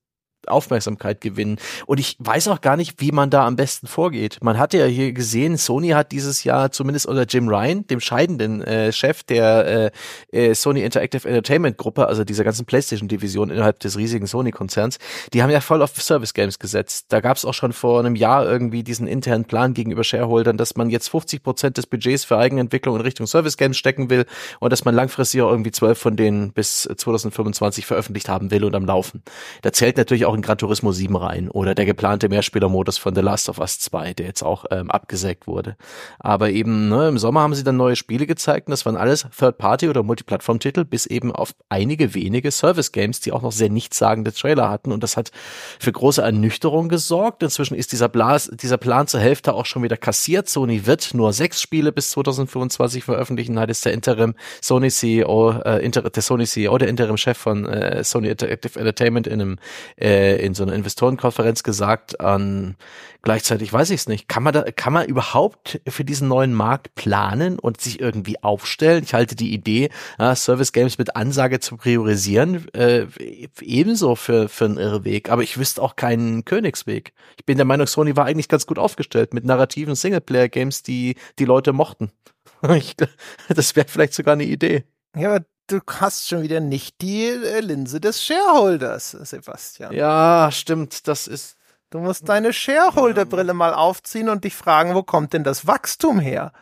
Aufmerksamkeit 0.49 1.21
gewinnen. 1.21 1.59
Und 1.87 2.01
ich 2.01 2.17
weiß 2.19 2.49
auch 2.49 2.61
gar 2.61 2.77
nicht, 2.77 3.01
wie 3.01 3.13
man 3.13 3.31
da 3.31 3.47
am 3.47 3.57
besten 3.57 3.87
vorgeht. 3.87 4.39
Man 4.43 4.59
hat 4.59 4.75
ja 4.75 4.85
hier 4.87 5.13
gesehen, 5.13 5.57
Sony 5.57 5.91
hat 5.91 6.13
dieses 6.13 6.45
Jahr 6.45 6.71
zumindest 6.73 7.07
unter 7.07 7.25
Jim 7.25 7.49
Ryan, 7.49 7.87
dem 7.87 8.01
scheidenden 8.01 8.63
äh, 8.63 8.93
Chef 8.93 9.23
der 9.23 9.93
äh, 10.33 10.51
äh, 10.51 10.55
Sony 10.55 10.83
Interactive 10.83 11.27
Entertainment 11.29 11.77
Gruppe, 11.77 12.07
also 12.07 12.25
dieser 12.25 12.45
ganzen 12.45 12.67
PlayStation-Division 12.67 13.51
innerhalb 13.51 13.81
des 13.81 13.97
riesigen 13.97 14.27
Sony-Konzerns, 14.27 14.99
die 15.33 15.43
haben 15.43 15.51
ja 15.51 15.61
voll 15.61 15.83
auf 15.83 15.91
Service 16.01 16.35
Games 16.35 16.59
gesetzt. 16.59 17.07
Da 17.09 17.21
gab 17.21 17.37
es 17.37 17.45
auch 17.45 17.55
schon 17.55 17.73
vor 17.73 18.01
einem 18.01 18.17
Jahr 18.17 18.47
irgendwie 18.47 18.83
diesen 18.83 19.07
internen 19.07 19.45
Plan 19.45 19.75
gegenüber 19.75 20.05
Shareholdern, 20.05 20.57
dass 20.57 20.77
man 20.77 20.91
jetzt 20.91 21.09
50 21.09 21.43
Prozent 21.43 21.79
des 21.79 21.87
Budgets 21.87 22.25
für 22.25 22.39
Eigenentwicklung 22.39 22.97
in 22.97 23.03
Richtung 23.03 23.27
Service 23.27 23.57
Games 23.57 23.77
stecken 23.77 24.11
will 24.11 24.27
und 24.61 24.73
dass 24.73 24.85
man 24.85 24.95
langfristig 24.95 25.43
auch 25.43 25.51
irgendwie 25.51 25.73
zwölf 25.73 25.99
von 25.99 26.17
denen 26.17 26.53
bis 26.53 26.83
2025 26.83 27.87
veröffentlicht 27.87 28.29
haben 28.29 28.51
will 28.51 28.65
und 28.65 28.75
am 28.75 28.85
Laufen. 28.85 29.23
Da 29.63 29.73
zählt 29.73 29.97
natürlich 29.97 30.27
auch 30.27 30.34
auch 30.35 30.37
in 30.37 30.43
Gran 30.43 30.59
Turismo 30.59 30.93
7 30.93 31.17
rein 31.17 31.49
oder 31.49 31.75
der 31.75 31.87
geplante 31.87 32.29
Mehrspielermodus 32.29 32.99
von 32.99 33.15
The 33.15 33.21
Last 33.21 33.49
of 33.49 33.59
Us 33.59 33.79
2, 33.79 34.15
der 34.15 34.27
jetzt 34.27 34.43
auch 34.43 34.65
ähm, 34.71 34.91
abgesägt 34.91 35.47
wurde. 35.47 35.77
Aber 36.19 36.51
eben 36.51 36.89
ne, 36.89 37.09
im 37.09 37.19
Sommer 37.19 37.41
haben 37.41 37.55
sie 37.55 37.65
dann 37.65 37.77
neue 37.77 37.97
Spiele 37.97 38.27
gezeigt 38.27 38.67
und 38.67 38.73
das 38.73 38.85
waren 38.85 38.97
alles 38.97 39.27
Third-Party- 39.39 39.89
oder 39.89 40.03
Multiplattform-Titel, 40.03 40.85
bis 40.85 41.07
eben 41.07 41.33
auf 41.33 41.55
einige 41.69 42.15
wenige 42.15 42.51
Service-Games, 42.51 43.21
die 43.21 43.33
auch 43.33 43.43
noch 43.43 43.53
sehr 43.53 43.71
nichtssagende 43.71 44.33
Trailer 44.33 44.69
hatten 44.69 44.93
und 44.93 45.03
das 45.03 45.17
hat 45.17 45.31
für 45.79 45.93
große 45.93 46.23
Ernüchterung 46.23 46.89
gesorgt. 46.89 47.43
Inzwischen 47.43 47.75
ist 47.75 47.93
dieser, 47.93 48.09
Blas, 48.09 48.51
dieser 48.53 48.79
Plan 48.79 49.07
zur 49.07 49.21
Hälfte 49.21 49.55
auch 49.55 49.67
schon 49.67 49.83
wieder 49.83 49.97
kassiert. 49.97 50.49
Sony 50.49 50.87
wird 50.87 51.15
nur 51.15 51.33
sechs 51.33 51.61
Spiele 51.61 51.93
bis 51.93 52.11
2025 52.11 53.05
veröffentlichen, 53.05 53.59
hat 53.59 53.71
es 53.71 53.83
der 53.83 53.93
Interim 53.93 54.35
Sony 54.61 54.91
CEO, 54.91 55.53
äh, 55.65 55.85
Inter 55.85 56.03
der 56.03 56.23
Sony 56.23 56.47
CEO, 56.47 56.77
der 56.79 56.89
Interim-Chef 56.89 57.39
von 57.39 57.67
äh, 57.67 58.03
Sony 58.03 58.29
Interactive 58.29 58.79
Entertainment 58.79 59.27
in 59.27 59.41
einem 59.41 59.59
äh, 59.97 60.24
in 60.33 60.55
so 60.55 60.63
einer 60.63 60.73
Investorenkonferenz 60.75 61.63
gesagt. 61.63 62.21
An 62.21 62.77
gleichzeitig 63.23 63.73
weiß 63.73 63.91
ich 63.91 64.01
es 64.01 64.09
nicht. 64.09 64.29
Kann 64.29 64.43
man 64.43 64.53
da, 64.53 64.63
kann 64.63 64.93
man 64.93 65.07
überhaupt 65.07 65.81
für 65.87 66.05
diesen 66.05 66.29
neuen 66.29 66.53
Markt 66.53 66.95
planen 66.95 67.59
und 67.59 67.81
sich 67.81 68.01
irgendwie 68.01 68.43
aufstellen? 68.43 69.05
Ich 69.05 69.15
halte 69.15 69.35
die 69.35 69.53
Idee, 69.53 69.91
äh, 70.19 70.35
Service 70.35 70.73
Games 70.73 70.99
mit 70.99 71.17
Ansage 71.17 71.61
zu 71.61 71.77
priorisieren, 71.77 72.69
äh, 72.75 73.07
ebenso 73.61 74.15
für 74.17 74.49
für 74.49 74.67
einen 74.67 74.79
Irrweg. 74.79 75.31
Aber 75.31 75.43
ich 75.43 75.59
wüsste 75.59 75.83
auch 75.83 75.97
keinen 75.97 76.45
Königsweg. 76.45 77.13
Ich 77.39 77.45
bin 77.45 77.57
der 77.57 77.67
Meinung, 77.67 77.87
Sony 77.87 78.17
war 78.17 78.27
eigentlich 78.27 78.49
ganz 78.49 78.67
gut 78.67 78.79
aufgestellt 78.79 79.35
mit 79.35 79.45
narrativen 79.45 79.95
Singleplayer-Games, 79.95 80.83
die 80.83 81.17
die 81.39 81.45
Leute 81.45 81.73
mochten. 81.73 82.11
Ich, 82.77 82.97
das 83.49 83.77
wäre 83.77 83.87
vielleicht 83.87 84.15
sogar 84.15 84.33
eine 84.33 84.45
Idee. 84.45 84.85
Ja, 85.15 85.41
du 85.67 85.81
hast 86.01 86.29
schon 86.29 86.43
wieder 86.43 86.61
nicht 86.61 87.01
die 87.01 87.27
äh, 87.27 87.61
Linse 87.61 88.01
des 88.01 88.23
Shareholders, 88.25 89.11
Sebastian. 89.11 89.93
Ja, 89.93 90.51
stimmt. 90.53 91.09
Das 91.09 91.27
ist. 91.27 91.57
Du 91.91 92.01
musst 92.01 92.29
deine 92.29 92.53
Shareholder-Brille 92.53 93.55
mal 93.55 93.73
aufziehen 93.73 94.29
und 94.29 94.43
dich 94.43 94.55
fragen, 94.55 94.95
wo 94.97 95.05
kommt 95.05 95.33
denn 95.33 95.45
das 95.45 95.67
Wachstum 95.67 96.19
her? 96.19 96.53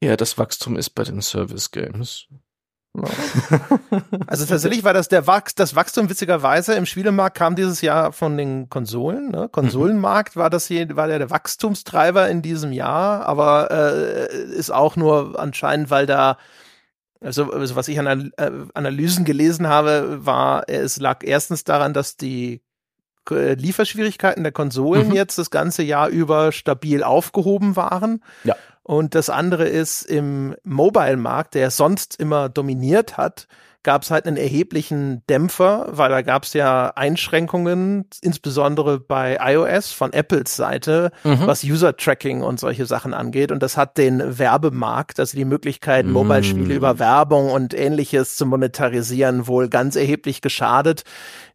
Ja, 0.00 0.16
das 0.16 0.38
Wachstum 0.38 0.76
ist 0.76 0.90
bei 0.90 1.02
den 1.02 1.22
Service 1.22 1.70
Games. 1.70 2.28
Also 4.26 4.44
tatsächlich 4.46 4.84
war 4.84 4.94
das 4.94 5.08
der 5.08 5.26
Wachs, 5.26 5.54
das 5.54 5.76
Wachstum 5.76 6.08
witzigerweise 6.08 6.74
im 6.74 6.86
Spielemarkt 6.86 7.36
kam 7.36 7.54
dieses 7.54 7.80
Jahr 7.80 8.12
von 8.12 8.36
den 8.36 8.68
Konsolen. 8.68 9.30
Ne? 9.30 9.48
Konsolenmarkt 9.50 10.36
war 10.36 10.50
das 10.50 10.66
hier, 10.66 10.96
war 10.96 11.06
der, 11.06 11.18
der 11.18 11.30
Wachstumstreiber 11.30 12.28
in 12.28 12.42
diesem 12.42 12.72
Jahr, 12.72 13.26
aber 13.26 13.70
äh, 13.70 14.44
ist 14.54 14.70
auch 14.70 14.96
nur 14.96 15.38
anscheinend, 15.38 15.90
weil 15.90 16.06
da 16.06 16.38
also, 17.20 17.50
also 17.50 17.76
was 17.76 17.88
ich 17.88 17.98
an 17.98 18.32
äh, 18.36 18.50
Analysen 18.74 19.24
gelesen 19.24 19.66
habe, 19.66 20.24
war, 20.24 20.68
es 20.68 20.98
lag 20.98 21.22
erstens 21.22 21.64
daran, 21.64 21.94
dass 21.94 22.16
die 22.16 22.62
äh, 23.30 23.54
Lieferschwierigkeiten 23.54 24.42
der 24.42 24.52
Konsolen 24.52 25.08
mhm. 25.08 25.14
jetzt 25.14 25.38
das 25.38 25.50
ganze 25.50 25.82
Jahr 25.82 26.08
über 26.08 26.52
stabil 26.52 27.02
aufgehoben 27.02 27.76
waren. 27.76 28.22
Ja. 28.44 28.56
Und 28.82 29.14
das 29.14 29.30
andere 29.30 29.66
ist 29.66 30.02
im 30.02 30.54
Mobile-Markt, 30.62 31.54
der 31.54 31.70
sonst 31.70 32.20
immer 32.20 32.48
dominiert 32.48 33.16
hat, 33.16 33.48
gab 33.86 34.02
es 34.02 34.10
halt 34.10 34.26
einen 34.26 34.36
erheblichen 34.36 35.22
Dämpfer, 35.30 35.86
weil 35.90 36.10
da 36.10 36.22
gab 36.22 36.42
es 36.42 36.54
ja 36.54 36.88
Einschränkungen, 36.96 38.06
insbesondere 38.20 38.98
bei 38.98 39.38
iOS 39.40 39.92
von 39.92 40.12
Apples 40.12 40.56
Seite, 40.56 41.12
mhm. 41.22 41.46
was 41.46 41.62
User-Tracking 41.62 42.42
und 42.42 42.58
solche 42.58 42.84
Sachen 42.84 43.14
angeht. 43.14 43.52
Und 43.52 43.62
das 43.62 43.76
hat 43.76 43.96
den 43.96 44.40
Werbemarkt, 44.40 45.20
also 45.20 45.36
die 45.36 45.44
Möglichkeit, 45.44 46.04
mhm. 46.04 46.12
Mobile-Spiele 46.14 46.74
über 46.74 46.98
Werbung 46.98 47.52
und 47.52 47.74
ähnliches 47.74 48.34
zu 48.34 48.44
monetarisieren, 48.44 49.46
wohl 49.46 49.68
ganz 49.68 49.94
erheblich 49.94 50.40
geschadet. 50.40 51.04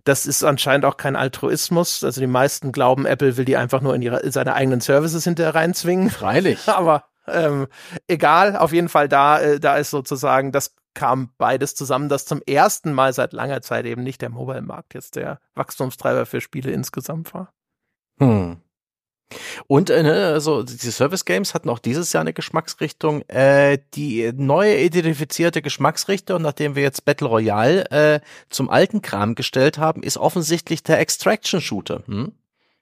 Das 0.06 0.26
ist 0.26 0.46
anscheinend 0.46 0.86
auch 0.86 0.96
kein 0.96 1.18
Altruismus. 1.18 2.02
Also 2.02 2.22
die 2.22 2.28
meisten 2.28 2.72
glauben, 2.72 3.06
Apple 3.06 3.36
will 3.36 3.46
die 3.46 3.58
einfach 3.58 3.82
nur 3.82 3.94
in, 3.94 4.02
ihre, 4.02 4.22
in 4.22 4.32
seine 4.32 4.54
eigenen 4.54 4.80
Services 4.80 5.26
hinterher 5.26 5.54
reinzwingen. 5.54 6.10
Freilich. 6.10 6.60
Aber 6.68 7.04
ähm, 7.28 7.68
egal, 8.08 8.56
auf 8.56 8.72
jeden 8.72 8.88
Fall 8.88 9.10
da, 9.10 9.42
äh, 9.42 9.60
da 9.60 9.76
ist 9.76 9.90
sozusagen, 9.90 10.54
das 10.54 10.74
kam 10.94 11.30
beides 11.38 11.76
zusammen, 11.76 12.10
dass 12.10 12.26
zum 12.26 12.42
ersten 12.46 12.94
Mal 12.94 13.14
seit 13.14 13.34
langer 13.34 13.62
Zeit 13.62 13.86
eben 13.86 14.04
nicht 14.04 14.22
der 14.22 14.30
Mobile-Markt 14.30 14.94
jetzt 14.94 15.16
der 15.16 15.40
Wachstumstreiber 15.56 16.26
für 16.26 16.42
Spiele 16.42 16.72
insgesamt 16.72 17.34
war. 17.34 17.54
Hm. 18.20 18.58
Und 19.68 19.90
äh, 19.90 20.04
ne, 20.04 20.28
also 20.28 20.64
die 20.64 20.76
Service 20.76 21.26
Games 21.26 21.54
hatten 21.54 21.70
auch 21.70 21.80
dieses 21.80 22.12
Jahr 22.12 22.22
eine 22.22 22.34
Geschmacksrichtung. 22.34 23.22
Äh, 23.30 23.80
die 23.94 24.32
neue 24.36 24.80
identifizierte 24.80 25.62
Geschmacksrichtung, 25.62 26.42
nachdem 26.42 26.76
wir 26.76 26.84
jetzt 26.84 27.06
Battle 27.06 27.28
Royale 27.28 27.90
äh, 27.92 28.20
zum 28.50 28.70
alten 28.70 29.02
Kram 29.02 29.36
gestellt 29.36 29.78
haben, 29.78 30.04
ist 30.04 30.18
offensichtlich 30.18 30.84
der 30.84 31.00
Extraction 31.00 31.62
Shooter. 31.62 32.04
Hm? 32.06 32.34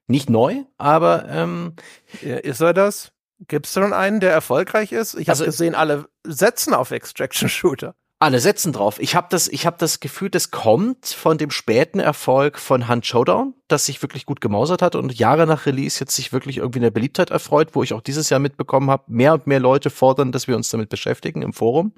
Nicht 0.08 0.30
neu, 0.30 0.64
aber 0.78 1.30
ähm, 1.30 1.74
ist 2.22 2.62
er 2.62 2.74
das? 2.74 3.12
Gibt 3.48 3.68
es 3.68 3.74
schon 3.74 3.94
einen, 3.94 4.20
der 4.20 4.32
erfolgreich 4.32 4.92
ist? 4.92 5.14
Ich 5.14 5.30
also, 5.30 5.44
habe 5.44 5.52
gesehen, 5.52 5.76
alle 5.76 6.10
setzen 6.26 6.74
auf 6.74 6.92
Extraction 6.92 7.48
Shooter. 7.48 7.96
Alle 8.22 8.42
setzen 8.42 8.74
drauf. 8.74 9.00
Ich 9.00 9.16
habe 9.16 9.28
das, 9.30 9.48
ich 9.48 9.66
habe 9.66 9.78
das 9.80 10.02
Gefühl, 10.02 10.30
das 10.30 10.52
kommt 10.52 11.06
von 11.06 11.38
dem 11.38 11.52
späten 11.52 12.00
Erfolg 12.00 12.60
von 12.60 12.90
Hunt 12.90 13.06
Showdown, 13.06 13.54
das 13.70 13.86
sich 13.86 14.02
wirklich 14.02 14.26
gut 14.26 14.42
gemausert 14.42 14.82
hat 14.82 14.96
und 14.96 15.18
Jahre 15.18 15.48
nach 15.48 15.66
Release 15.66 16.02
jetzt 16.02 16.18
sich 16.18 16.34
wirklich 16.34 16.58
irgendwie 16.58 16.80
eine 16.80 16.92
Beliebtheit 16.92 17.30
erfreut, 17.30 17.70
wo 17.76 17.84
ich 17.84 17.94
auch 17.94 18.02
dieses 18.02 18.30
Jahr 18.30 18.42
mitbekommen 18.42 18.90
habe, 18.90 19.04
mehr 19.08 19.34
und 19.34 19.48
mehr 19.48 19.62
Leute 19.62 19.90
fordern, 19.90 20.34
dass 20.34 20.50
wir 20.50 20.58
uns 20.58 20.70
damit 20.70 20.90
beschäftigen 20.90 21.44
im 21.44 21.54
Forum. 21.54 21.94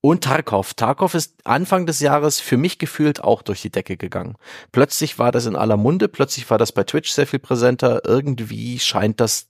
Und 0.00 0.22
Tarkov. 0.22 0.74
Tarkov 0.74 1.14
ist 1.14 1.34
Anfang 1.42 1.84
des 1.84 1.98
Jahres 1.98 2.38
für 2.38 2.56
mich 2.56 2.78
gefühlt 2.78 3.24
auch 3.24 3.42
durch 3.42 3.60
die 3.60 3.70
Decke 3.70 3.96
gegangen. 3.96 4.36
Plötzlich 4.70 5.18
war 5.18 5.32
das 5.32 5.46
in 5.46 5.56
aller 5.56 5.76
Munde, 5.76 6.06
plötzlich 6.06 6.48
war 6.48 6.58
das 6.58 6.70
bei 6.70 6.84
Twitch 6.84 7.10
sehr 7.10 7.26
viel 7.26 7.40
präsenter. 7.40 8.02
Irgendwie 8.04 8.78
scheint 8.78 9.18
das 9.18 9.48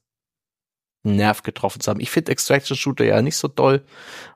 Nerv 1.02 1.42
getroffen 1.42 1.80
zu 1.80 1.90
haben. 1.90 2.00
Ich 2.00 2.10
finde 2.10 2.32
Extraction 2.32 2.74
Shooter 2.74 3.04
ja 3.04 3.20
nicht 3.20 3.36
so 3.36 3.48
toll, 3.48 3.84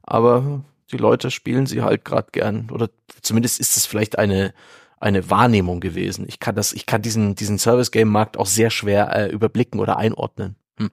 aber 0.02 0.62
die 0.92 0.96
Leute 0.96 1.30
spielen 1.30 1.66
sie 1.66 1.82
halt 1.82 2.04
gerade 2.04 2.28
gern. 2.32 2.70
Oder 2.70 2.90
zumindest 3.22 3.60
ist 3.60 3.76
es 3.76 3.86
vielleicht 3.86 4.18
eine, 4.18 4.52
eine 4.98 5.30
Wahrnehmung 5.30 5.80
gewesen. 5.80 6.26
Ich 6.28 6.40
kann 6.40 6.54
das, 6.54 6.72
ich 6.72 6.86
kann 6.86 7.02
diesen, 7.02 7.34
diesen 7.34 7.58
Service-Game-Markt 7.58 8.36
auch 8.36 8.46
sehr 8.46 8.70
schwer 8.70 9.14
äh, 9.14 9.28
überblicken 9.30 9.80
oder 9.80 9.96
einordnen. 9.96 10.56
Hm. 10.78 10.90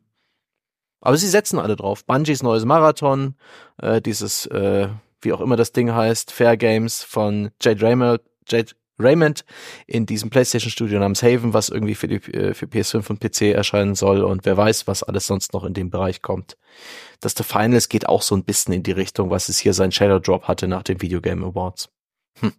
Aber 1.01 1.17
sie 1.17 1.27
setzen 1.27 1.59
alle 1.59 1.75
drauf. 1.75 2.05
Bungies 2.05 2.43
neues 2.43 2.65
Marathon, 2.65 3.35
äh, 3.81 4.01
dieses, 4.01 4.45
äh, 4.47 4.89
wie 5.21 5.33
auch 5.33 5.41
immer 5.41 5.55
das 5.55 5.71
Ding 5.71 5.93
heißt, 5.93 6.31
Fair 6.31 6.57
Games 6.57 7.03
von 7.03 7.51
Jade 7.61 7.81
Raymond, 7.81 8.21
Jade 8.47 8.71
Raymond 8.99 9.45
in 9.85 10.05
diesem 10.05 10.29
PlayStation 10.29 10.71
Studio 10.71 10.99
namens 10.99 11.21
Haven, 11.21 11.53
was 11.53 11.69
irgendwie 11.69 11.95
für 11.95 12.07
die 12.07 12.15
äh, 12.33 12.53
für 12.53 12.65
PS5 12.65 13.09
und 13.09 13.19
PC 13.19 13.53
erscheinen 13.53 13.95
soll 13.95 14.23
und 14.23 14.45
wer 14.45 14.57
weiß, 14.57 14.87
was 14.87 15.03
alles 15.03 15.27
sonst 15.27 15.53
noch 15.53 15.63
in 15.63 15.73
dem 15.73 15.89
Bereich 15.89 16.21
kommt. 16.21 16.57
Das 17.19 17.33
The 17.37 17.43
Finals 17.43 17.89
geht 17.89 18.07
auch 18.07 18.21
so 18.21 18.35
ein 18.35 18.43
bisschen 18.43 18.73
in 18.73 18.83
die 18.83 18.91
Richtung, 18.91 19.29
was 19.29 19.49
es 19.49 19.57
hier 19.57 19.73
sein 19.73 19.91
Shadow 19.91 20.19
Drop 20.19 20.47
hatte 20.47 20.67
nach 20.67 20.83
den 20.83 21.01
Video 21.01 21.21
Game 21.21 21.43
Awards. 21.43 21.89
Hm. 22.39 22.53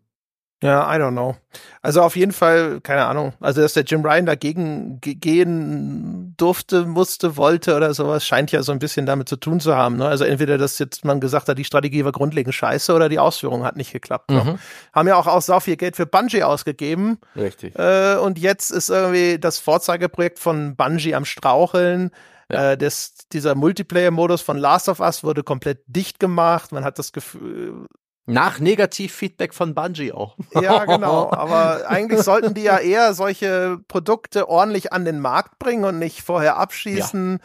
Ja, 0.61 0.93
I 0.93 0.99
don't 0.99 1.13
know. 1.13 1.37
Also 1.83 2.03
auf 2.03 2.17
jeden 2.17 2.33
Fall, 2.33 2.81
keine 2.81 3.05
Ahnung. 3.05 3.33
Also, 3.39 3.61
dass 3.61 3.75
der 3.75 3.85
Jim 3.85 4.05
Ryan 4.05 4.27
dagegen 4.27 5.01
gehen 5.01 6.35
durfte, 6.37 6.85
musste, 6.85 7.37
wollte 7.37 7.77
oder 7.77 7.95
sowas, 7.95 8.27
scheint 8.27 8.51
ja 8.51 8.65
so 8.65 8.73
ein 8.73 8.81
bisschen 8.81 9.07
damit 9.07 9.29
zu 9.29 9.37
tun 9.37 9.61
zu 9.61 9.77
haben. 9.77 9.97
Ne? 9.97 10.09
Also 10.09 10.25
entweder, 10.25 10.59
dass 10.59 10.81
jetzt 10.81 11.05
man 11.05 11.21
gesagt 11.21 11.49
hat, 11.49 11.59
die 11.59 11.65
Strategie 11.65 12.05
war 12.05 12.11
grundlegend 12.11 12.55
scheiße 12.55 12.93
oder 12.93 13.09
die 13.09 13.21
Ausführung 13.21 13.65
hat 13.65 13.77
nicht 13.77 13.93
geklappt. 13.93 14.31
Ne? 14.31 14.43
Mhm. 14.43 14.59
Haben 14.93 15.09
ja 15.09 15.15
auch, 15.15 15.29
auch 15.29 15.43
so 15.43 15.61
viel 15.61 15.77
Geld 15.77 15.95
für 15.95 16.07
Bungie 16.07 16.43
ausgegeben. 16.43 17.19
Richtig. 17.37 17.79
Äh, 17.79 18.17
und 18.17 18.39
jetzt 18.39 18.71
ist 18.71 18.91
irgendwie 18.91 19.39
das 19.39 19.61
Vorzeigeprojekt 19.61 20.41
von 20.41 20.75
Bungie 20.75 21.15
am 21.15 21.25
Straucheln. 21.25 22.11
Ja. 22.51 22.73
Äh, 22.73 22.79
das, 22.79 23.15
dieser 23.33 23.55
Multiplayer-Modus 23.55 24.43
von 24.43 24.57
Last 24.57 24.89
of 24.89 25.01
Us 25.01 25.23
wurde 25.23 25.43
komplett 25.43 25.83
dicht 25.87 26.19
gemacht. 26.19 26.73
Man 26.73 26.85
hat 26.85 26.99
das 26.99 27.13
Gefühl, 27.13 27.87
nach 28.29 28.61
Negativfeedback 28.61 29.55
von 29.55 29.75
Bungie 29.75 30.13
auch. 30.13 30.37
Ja, 30.53 30.85
genau. 30.87 31.31
Aber 31.33 31.89
eigentlich 31.89 32.21
sollten 32.21 32.53
die 32.53 32.63
ja 32.63 32.79
eher 32.79 33.15
solche 33.15 33.81
Produkte 33.89 34.49
ordentlich 34.49 34.93
an 34.93 35.07
den 35.07 35.19
Markt 35.19 35.59
bringen 35.59 35.85
und 35.85 35.99
nicht 35.99 36.23
vorher 36.23 36.59
abschießen. 36.59 37.33
Ja. 37.33 37.39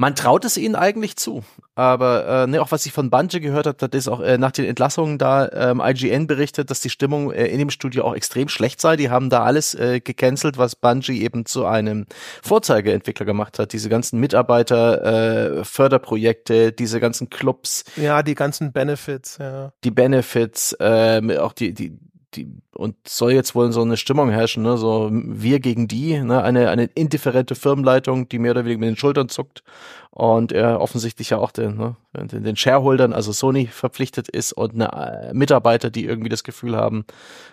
Man 0.00 0.14
traut 0.14 0.44
es 0.44 0.56
ihnen 0.56 0.76
eigentlich 0.76 1.16
zu. 1.16 1.42
Aber 1.74 2.44
äh, 2.44 2.46
ne, 2.46 2.62
auch 2.62 2.70
was 2.70 2.86
ich 2.86 2.92
von 2.92 3.10
Bungie 3.10 3.40
gehört 3.40 3.66
habe, 3.66 3.76
das 3.76 3.98
ist 3.98 4.08
auch 4.08 4.20
äh, 4.20 4.38
nach 4.38 4.52
den 4.52 4.64
Entlassungen 4.64 5.18
da 5.18 5.50
ähm, 5.50 5.82
IGN 5.84 6.28
berichtet, 6.28 6.70
dass 6.70 6.80
die 6.80 6.88
Stimmung 6.88 7.32
äh, 7.32 7.46
in 7.46 7.58
dem 7.58 7.68
Studio 7.68 8.04
auch 8.04 8.14
extrem 8.14 8.48
schlecht 8.48 8.80
sei. 8.80 8.94
Die 8.94 9.10
haben 9.10 9.28
da 9.28 9.42
alles 9.42 9.74
äh, 9.74 9.98
gecancelt, 9.98 10.56
was 10.56 10.76
Bungie 10.76 11.20
eben 11.20 11.46
zu 11.46 11.66
einem 11.66 12.06
Vorzeigeentwickler 12.42 13.26
gemacht 13.26 13.58
hat. 13.58 13.72
Diese 13.72 13.88
ganzen 13.88 14.20
Mitarbeiter, 14.20 15.58
äh, 15.58 15.64
Förderprojekte, 15.64 16.70
diese 16.70 17.00
ganzen 17.00 17.28
Clubs. 17.28 17.82
Ja, 17.96 18.22
die 18.22 18.36
ganzen 18.36 18.72
Benefits, 18.72 19.38
ja. 19.38 19.72
Die 19.82 19.90
Benefits, 19.90 20.74
äh, 20.78 21.38
auch 21.38 21.52
die, 21.52 21.74
die 21.74 21.98
die, 22.34 22.48
und 22.74 22.96
soll 23.06 23.32
jetzt 23.32 23.54
wohl 23.54 23.72
so 23.72 23.82
eine 23.82 23.96
Stimmung 23.96 24.30
herrschen, 24.30 24.62
ne, 24.62 24.76
so 24.76 25.08
wir 25.10 25.60
gegen 25.60 25.88
die, 25.88 26.20
ne, 26.20 26.42
eine, 26.42 26.68
eine 26.70 26.84
indifferente 26.84 27.54
Firmenleitung, 27.54 28.28
die 28.28 28.38
mehr 28.38 28.52
oder 28.52 28.64
weniger 28.64 28.80
mit 28.80 28.88
den 28.90 28.96
Schultern 28.96 29.28
zuckt 29.28 29.62
und 30.10 30.52
er 30.52 30.80
offensichtlich 30.80 31.30
ja 31.30 31.38
auch 31.38 31.52
den, 31.52 31.76
ne, 31.76 31.96
den, 32.12 32.42
den 32.44 32.56
Shareholdern, 32.56 33.12
also 33.12 33.32
Sony 33.32 33.66
verpflichtet 33.66 34.28
ist 34.28 34.52
und 34.52 34.74
eine, 34.74 35.28
äh, 35.28 35.32
Mitarbeiter, 35.34 35.90
die 35.90 36.04
irgendwie 36.04 36.28
das 36.28 36.44
Gefühl 36.44 36.76
haben, 36.76 37.04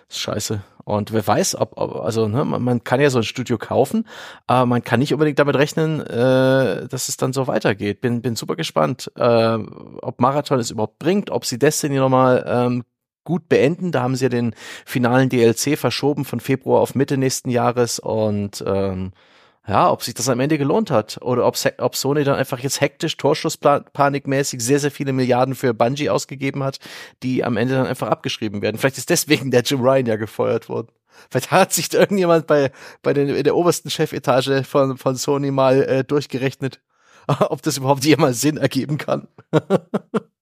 ist 0.08 0.18
scheiße. 0.18 0.62
Und 0.84 1.12
wer 1.12 1.26
weiß, 1.26 1.56
ob, 1.56 1.72
ob 1.76 1.96
also 1.96 2.28
ne, 2.28 2.44
man, 2.44 2.62
man 2.62 2.84
kann 2.84 3.00
ja 3.00 3.10
so 3.10 3.18
ein 3.18 3.24
Studio 3.24 3.58
kaufen, 3.58 4.06
aber 4.46 4.66
man 4.66 4.84
kann 4.84 5.00
nicht 5.00 5.12
unbedingt 5.12 5.38
damit 5.38 5.56
rechnen, 5.56 6.00
äh, 6.00 6.86
dass 6.86 7.08
es 7.08 7.16
dann 7.16 7.32
so 7.32 7.46
weitergeht. 7.46 8.00
Bin, 8.00 8.22
bin 8.22 8.36
super 8.36 8.56
gespannt, 8.56 9.10
äh, 9.16 9.58
ob 10.02 10.20
Marathon 10.20 10.60
es 10.60 10.70
überhaupt 10.70 10.98
bringt, 10.98 11.30
ob 11.30 11.44
sie 11.44 11.58
Destiny 11.58 11.96
nochmal 11.96 12.44
ähm, 12.46 12.84
gut 13.26 13.50
beenden. 13.50 13.92
Da 13.92 14.00
haben 14.00 14.16
sie 14.16 14.24
ja 14.24 14.28
den 14.30 14.54
finalen 14.86 15.28
DLC 15.28 15.78
verschoben 15.78 16.24
von 16.24 16.40
Februar 16.40 16.80
auf 16.80 16.94
Mitte 16.94 17.18
nächsten 17.18 17.50
Jahres 17.50 17.98
und 17.98 18.64
ähm, 18.66 19.12
ja, 19.68 19.90
ob 19.90 20.02
sich 20.02 20.14
das 20.14 20.28
am 20.28 20.40
Ende 20.40 20.58
gelohnt 20.58 20.90
hat 20.90 21.18
oder 21.22 21.44
ob, 21.44 21.56
ob 21.78 21.96
Sony 21.96 22.24
dann 22.24 22.36
einfach 22.36 22.60
jetzt 22.60 22.80
hektisch, 22.80 23.16
Torschusspanikmäßig 23.16 24.60
sehr, 24.60 24.78
sehr 24.78 24.92
viele 24.92 25.12
Milliarden 25.12 25.54
für 25.54 25.74
Bungie 25.74 26.08
ausgegeben 26.08 26.62
hat, 26.62 26.78
die 27.22 27.44
am 27.44 27.56
Ende 27.56 27.74
dann 27.74 27.86
einfach 27.86 28.08
abgeschrieben 28.08 28.62
werden. 28.62 28.78
Vielleicht 28.78 28.98
ist 28.98 29.10
deswegen 29.10 29.50
der 29.50 29.62
Jim 29.62 29.80
Ryan 29.80 30.06
ja 30.06 30.16
gefeuert 30.16 30.68
worden. 30.68 30.88
Vielleicht 31.30 31.50
hat 31.50 31.72
sich 31.72 31.88
da 31.88 31.98
irgendjemand 31.98 32.46
bei, 32.46 32.70
bei 33.02 33.12
den, 33.12 33.28
in 33.28 33.42
der 33.42 33.56
obersten 33.56 33.90
Chefetage 33.90 34.62
von, 34.64 34.98
von 34.98 35.16
Sony 35.16 35.50
mal 35.50 35.82
äh, 35.82 36.04
durchgerechnet, 36.04 36.80
ob 37.26 37.62
das 37.62 37.78
überhaupt 37.78 38.04
jemals 38.04 38.40
Sinn 38.40 38.58
ergeben 38.58 38.98
kann. 38.98 39.26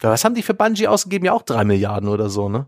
Was 0.00 0.24
haben 0.24 0.34
die 0.34 0.42
für 0.42 0.54
Bungie 0.54 0.88
ausgegeben? 0.88 1.26
Ja, 1.26 1.32
auch 1.32 1.42
drei 1.42 1.64
Milliarden 1.64 2.08
oder 2.08 2.28
so, 2.28 2.48
ne? 2.48 2.66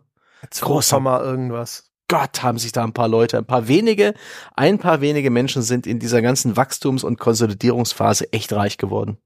Großer 0.60 1.00
mal 1.00 1.22
irgendwas. 1.22 1.90
Gott, 2.08 2.42
haben 2.42 2.58
sich 2.58 2.72
da 2.72 2.84
ein 2.84 2.92
paar 2.92 3.08
Leute, 3.08 3.38
ein 3.38 3.46
paar 3.46 3.66
wenige, 3.66 4.14
ein 4.54 4.78
paar 4.78 5.00
wenige 5.00 5.30
Menschen 5.30 5.62
sind 5.62 5.86
in 5.86 5.98
dieser 5.98 6.22
ganzen 6.22 6.56
Wachstums- 6.56 7.02
und 7.02 7.18
Konsolidierungsphase 7.18 8.32
echt 8.32 8.52
reich 8.52 8.78
geworden. 8.78 9.18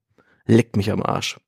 Leckt 0.47 0.77
mich 0.77 0.90
am 0.90 1.02
Arsch. 1.02 1.39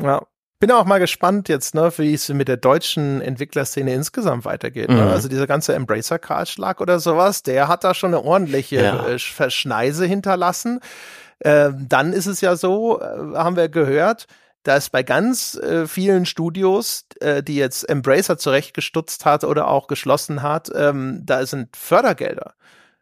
Ja. 0.00 0.22
Bin 0.60 0.70
auch 0.72 0.84
mal 0.84 0.98
gespannt 0.98 1.48
jetzt, 1.48 1.74
ne, 1.74 1.90
wie 1.96 2.12
es 2.12 2.28
mit 2.28 2.46
der 2.46 2.58
deutschen 2.58 3.22
Entwicklerszene 3.22 3.94
insgesamt 3.94 4.44
weitergeht. 4.44 4.90
Ne? 4.90 4.96
Mhm. 4.96 5.08
Also 5.08 5.28
dieser 5.28 5.46
ganze 5.46 5.74
Embracer-Kahlschlag 5.74 6.82
oder 6.82 7.00
sowas, 7.00 7.42
der 7.42 7.66
hat 7.66 7.82
da 7.82 7.94
schon 7.94 8.14
eine 8.14 8.22
ordentliche 8.22 8.76
ja. 8.76 9.06
äh, 9.08 9.18
Verschneise 9.18 10.04
hinterlassen. 10.04 10.80
Äh, 11.38 11.70
dann 11.74 12.12
ist 12.12 12.26
es 12.26 12.42
ja 12.42 12.56
so, 12.56 13.00
äh, 13.00 13.04
haben 13.34 13.56
wir 13.56 13.70
gehört, 13.70 14.26
dass 14.62 14.90
bei 14.90 15.02
ganz 15.02 15.54
äh, 15.54 15.86
vielen 15.86 16.26
Studios, 16.26 17.06
äh, 17.20 17.42
die 17.42 17.56
jetzt 17.56 17.88
Embracer 17.88 18.38
zurechtgestutzt 18.38 19.24
hat 19.24 19.44
oder 19.44 19.68
auch 19.68 19.86
geschlossen 19.86 20.42
hat, 20.42 20.70
ähm, 20.74 21.22
da 21.24 21.46
sind 21.46 21.76
Fördergelder. 21.76 22.54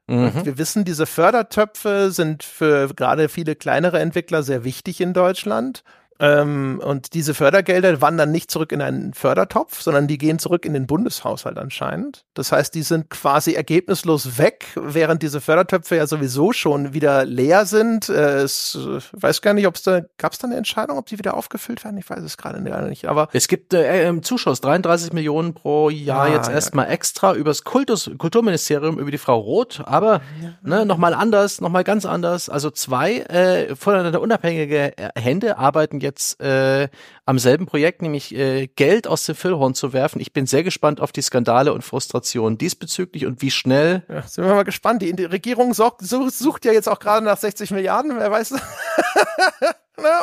Mhm. 0.06 0.44
Wir 0.44 0.58
wissen, 0.58 0.84
diese 0.84 1.06
Fördertöpfe 1.06 2.10
sind 2.10 2.42
für 2.42 2.88
gerade 2.94 3.28
viele 3.28 3.56
kleinere 3.56 3.98
Entwickler 3.98 4.42
sehr 4.42 4.64
wichtig 4.64 5.00
in 5.00 5.12
Deutschland. 5.12 5.82
Ähm, 6.20 6.80
und 6.84 7.14
diese 7.14 7.32
Fördergelder 7.34 8.00
wandern 8.00 8.32
nicht 8.32 8.50
zurück 8.50 8.72
in 8.72 8.82
einen 8.82 9.14
Fördertopf, 9.14 9.80
sondern 9.80 10.08
die 10.08 10.18
gehen 10.18 10.38
zurück 10.38 10.64
in 10.64 10.72
den 10.72 10.86
Bundeshaushalt 10.86 11.58
anscheinend. 11.58 12.24
Das 12.34 12.50
heißt, 12.50 12.74
die 12.74 12.82
sind 12.82 13.10
quasi 13.10 13.54
ergebnislos 13.54 14.38
weg, 14.38 14.66
während 14.74 15.22
diese 15.22 15.40
Fördertöpfe 15.40 15.96
ja 15.96 16.06
sowieso 16.06 16.52
schon 16.52 16.92
wieder 16.92 17.24
leer 17.24 17.66
sind. 17.66 18.08
Äh, 18.08 18.38
es 18.38 18.76
äh, 18.76 19.00
weiß 19.12 19.42
gar 19.42 19.54
nicht, 19.54 19.66
ob 19.66 19.76
es 19.76 19.82
da 19.82 20.02
gab 20.18 20.32
es 20.32 20.38
da 20.38 20.48
eine 20.48 20.56
Entscheidung, 20.56 20.98
ob 20.98 21.06
die 21.06 21.18
wieder 21.18 21.34
aufgefüllt 21.34 21.84
werden. 21.84 21.98
Ich 21.98 22.10
weiß 22.10 22.22
es 22.22 22.36
gerade 22.36 22.60
nicht. 22.60 23.06
Aber 23.06 23.28
es 23.32 23.46
gibt 23.46 23.72
äh, 23.72 24.08
äh, 24.08 24.20
Zuschuss 24.20 24.60
33 24.60 25.12
Millionen 25.12 25.54
pro 25.54 25.88
Jahr 25.88 26.22
ah, 26.22 26.28
jetzt 26.28 26.50
erstmal 26.50 26.86
ja. 26.86 26.92
extra 26.92 27.34
übers 27.34 27.62
Kultus 27.62 28.10
Kulturministerium 28.18 28.98
über 28.98 29.10
die 29.10 29.18
Frau 29.18 29.38
Roth, 29.38 29.82
aber 29.84 30.20
ja. 30.42 30.54
ne, 30.62 30.86
noch 30.86 30.98
mal 30.98 31.14
anders, 31.14 31.60
noch 31.60 31.70
mal 31.70 31.84
ganz 31.84 32.04
anders. 32.04 32.48
Also 32.48 32.70
zwei 32.70 33.18
äh, 33.20 33.76
voneinander 33.76 34.20
unabhängige 34.20 34.92
Hände 35.16 35.58
arbeiten 35.58 36.00
jetzt 36.00 36.07
jetzt 36.08 36.40
äh, 36.40 36.88
am 37.24 37.38
selben 37.38 37.66
Projekt, 37.66 38.02
nämlich 38.02 38.34
äh, 38.34 38.66
Geld 38.66 39.06
aus 39.06 39.24
dem 39.26 39.34
Füllhorn 39.34 39.74
zu 39.74 39.92
werfen. 39.92 40.20
Ich 40.20 40.32
bin 40.32 40.46
sehr 40.46 40.64
gespannt 40.64 41.00
auf 41.00 41.12
die 41.12 41.22
Skandale 41.22 41.72
und 41.72 41.82
Frustrationen 41.82 42.58
diesbezüglich 42.58 43.26
und 43.26 43.42
wie 43.42 43.50
schnell. 43.50 44.02
Ja, 44.08 44.22
sind 44.22 44.44
wir 44.44 44.54
mal 44.54 44.64
gespannt. 44.64 45.02
Die, 45.02 45.14
die 45.14 45.24
Regierung 45.24 45.74
sucht, 45.74 46.00
sucht 46.00 46.64
ja 46.64 46.72
jetzt 46.72 46.88
auch 46.88 46.98
gerade 46.98 47.24
nach 47.24 47.36
60 47.36 47.70
Milliarden, 47.70 48.18
wer 48.18 48.30
weiß, 48.30 48.50
ne, 48.52 48.60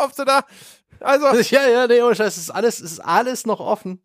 ob 0.03 0.13
sie 0.13 0.25
da 0.25 0.43
also 0.99 1.27
ja, 1.55 1.67
ja, 1.67 1.87
nee, 1.87 1.99
es 1.99 2.37
ist 2.37 2.49
alles, 2.49 2.79
es 2.79 2.93
ist 2.93 2.99
alles 2.99 3.45
noch 3.45 3.59
offen. 3.59 4.01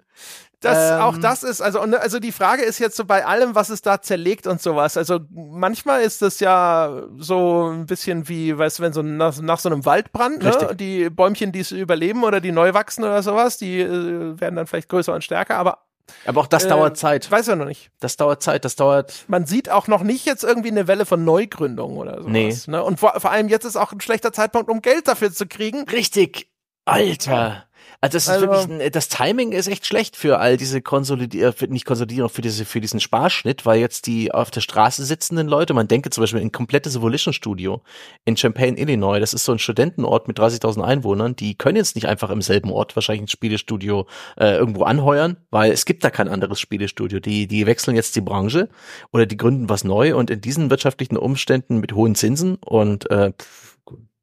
Das, 0.60 0.92
ähm, 0.92 1.00
auch 1.00 1.16
das 1.16 1.42
ist, 1.42 1.62
also, 1.62 1.80
also 1.80 2.18
die 2.18 2.32
Frage 2.32 2.62
ist 2.62 2.78
jetzt 2.78 2.96
so 2.96 3.06
bei 3.06 3.24
allem, 3.24 3.54
was 3.54 3.70
es 3.70 3.80
da 3.80 4.02
zerlegt 4.02 4.46
und 4.46 4.60
sowas. 4.60 4.98
Also 4.98 5.20
manchmal 5.30 6.02
ist 6.02 6.20
das 6.20 6.38
ja 6.38 7.02
so 7.16 7.70
ein 7.70 7.86
bisschen 7.86 8.28
wie, 8.28 8.56
weißt 8.56 8.78
du, 8.78 8.82
wenn 8.82 8.92
so 8.92 9.02
nach, 9.02 9.40
nach 9.40 9.58
so 9.58 9.70
einem 9.70 9.86
Waldbrand, 9.86 10.42
ne, 10.42 10.74
die 10.74 11.08
Bäumchen, 11.08 11.50
die 11.52 11.60
es 11.60 11.72
überleben 11.72 12.24
oder 12.24 12.42
die 12.42 12.52
neu 12.52 12.74
wachsen 12.74 13.04
oder 13.04 13.22
sowas, 13.22 13.56
die 13.56 13.80
äh, 13.80 14.38
werden 14.38 14.56
dann 14.56 14.66
vielleicht 14.66 14.90
größer 14.90 15.14
und 15.14 15.24
stärker, 15.24 15.56
aber 15.56 15.78
aber 16.26 16.40
auch 16.40 16.46
das 16.46 16.64
äh, 16.64 16.68
dauert 16.68 16.96
Zeit. 16.96 17.30
Weiß 17.30 17.46
ja 17.46 17.56
noch 17.56 17.66
nicht. 17.66 17.90
Das 18.00 18.16
dauert 18.16 18.42
Zeit, 18.42 18.64
das 18.64 18.76
dauert. 18.76 19.24
Man 19.28 19.46
sieht 19.46 19.70
auch 19.70 19.86
noch 19.86 20.02
nicht 20.02 20.26
jetzt 20.26 20.44
irgendwie 20.44 20.70
eine 20.70 20.88
Welle 20.88 21.06
von 21.06 21.24
Neugründungen 21.24 21.96
oder 21.96 22.18
sowas. 22.18 22.32
Nee. 22.32 22.54
Ne? 22.66 22.82
Und 22.82 23.00
vor, 23.00 23.18
vor 23.18 23.30
allem 23.30 23.48
jetzt 23.48 23.64
ist 23.64 23.76
auch 23.76 23.92
ein 23.92 24.00
schlechter 24.00 24.32
Zeitpunkt, 24.32 24.70
um 24.70 24.82
Geld 24.82 25.08
dafür 25.08 25.32
zu 25.32 25.46
kriegen. 25.46 25.88
Richtig. 25.88 26.50
Alter. 26.84 27.64
Also 28.02 28.16
das 28.16 28.22
ist 28.24 28.28
also, 28.30 28.46
wirklich, 28.48 28.80
ein, 28.80 28.92
das 28.92 29.08
Timing 29.08 29.52
ist 29.52 29.68
echt 29.68 29.86
schlecht 29.86 30.16
für 30.16 30.38
all 30.38 30.56
diese 30.56 30.80
Konsolidierung, 30.80 31.54
nicht 31.68 31.84
Konsolidierung, 31.84 32.30
für 32.30 32.40
diese, 32.40 32.64
für 32.64 32.80
diesen 32.80 32.98
Sparschnitt, 32.98 33.66
weil 33.66 33.78
jetzt 33.78 34.06
die 34.06 34.32
auf 34.32 34.50
der 34.50 34.62
Straße 34.62 35.04
sitzenden 35.04 35.48
Leute, 35.48 35.74
man 35.74 35.86
denke 35.86 36.08
zum 36.08 36.22
Beispiel 36.22 36.40
ein 36.40 36.50
komplettes 36.50 36.96
Evolution 36.96 37.34
Studio 37.34 37.82
in 38.24 38.38
Champaign, 38.38 38.78
Illinois, 38.78 39.20
das 39.20 39.34
ist 39.34 39.44
so 39.44 39.52
ein 39.52 39.58
Studentenort 39.58 40.28
mit 40.28 40.38
30.000 40.38 40.82
Einwohnern, 40.82 41.36
die 41.36 41.56
können 41.56 41.76
jetzt 41.76 41.94
nicht 41.94 42.06
einfach 42.06 42.30
im 42.30 42.40
selben 42.40 42.72
Ort 42.72 42.96
wahrscheinlich 42.96 43.24
ein 43.24 43.28
Spielestudio 43.28 44.06
äh, 44.38 44.56
irgendwo 44.56 44.84
anheuern, 44.84 45.36
weil 45.50 45.70
es 45.70 45.84
gibt 45.84 46.02
da 46.02 46.08
kein 46.08 46.28
anderes 46.28 46.58
Spielestudio. 46.58 47.20
Die, 47.20 47.46
die 47.48 47.66
wechseln 47.66 47.96
jetzt 47.96 48.16
die 48.16 48.22
Branche 48.22 48.70
oder 49.12 49.26
die 49.26 49.36
gründen 49.36 49.68
was 49.68 49.84
neu 49.84 50.16
und 50.16 50.30
in 50.30 50.40
diesen 50.40 50.70
wirtschaftlichen 50.70 51.18
Umständen 51.18 51.80
mit 51.80 51.92
hohen 51.92 52.14
Zinsen 52.14 52.54
und 52.54 53.10
äh, 53.10 53.32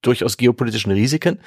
durchaus 0.02 0.38
geopolitischen 0.38 0.92
Risiken. 0.92 1.40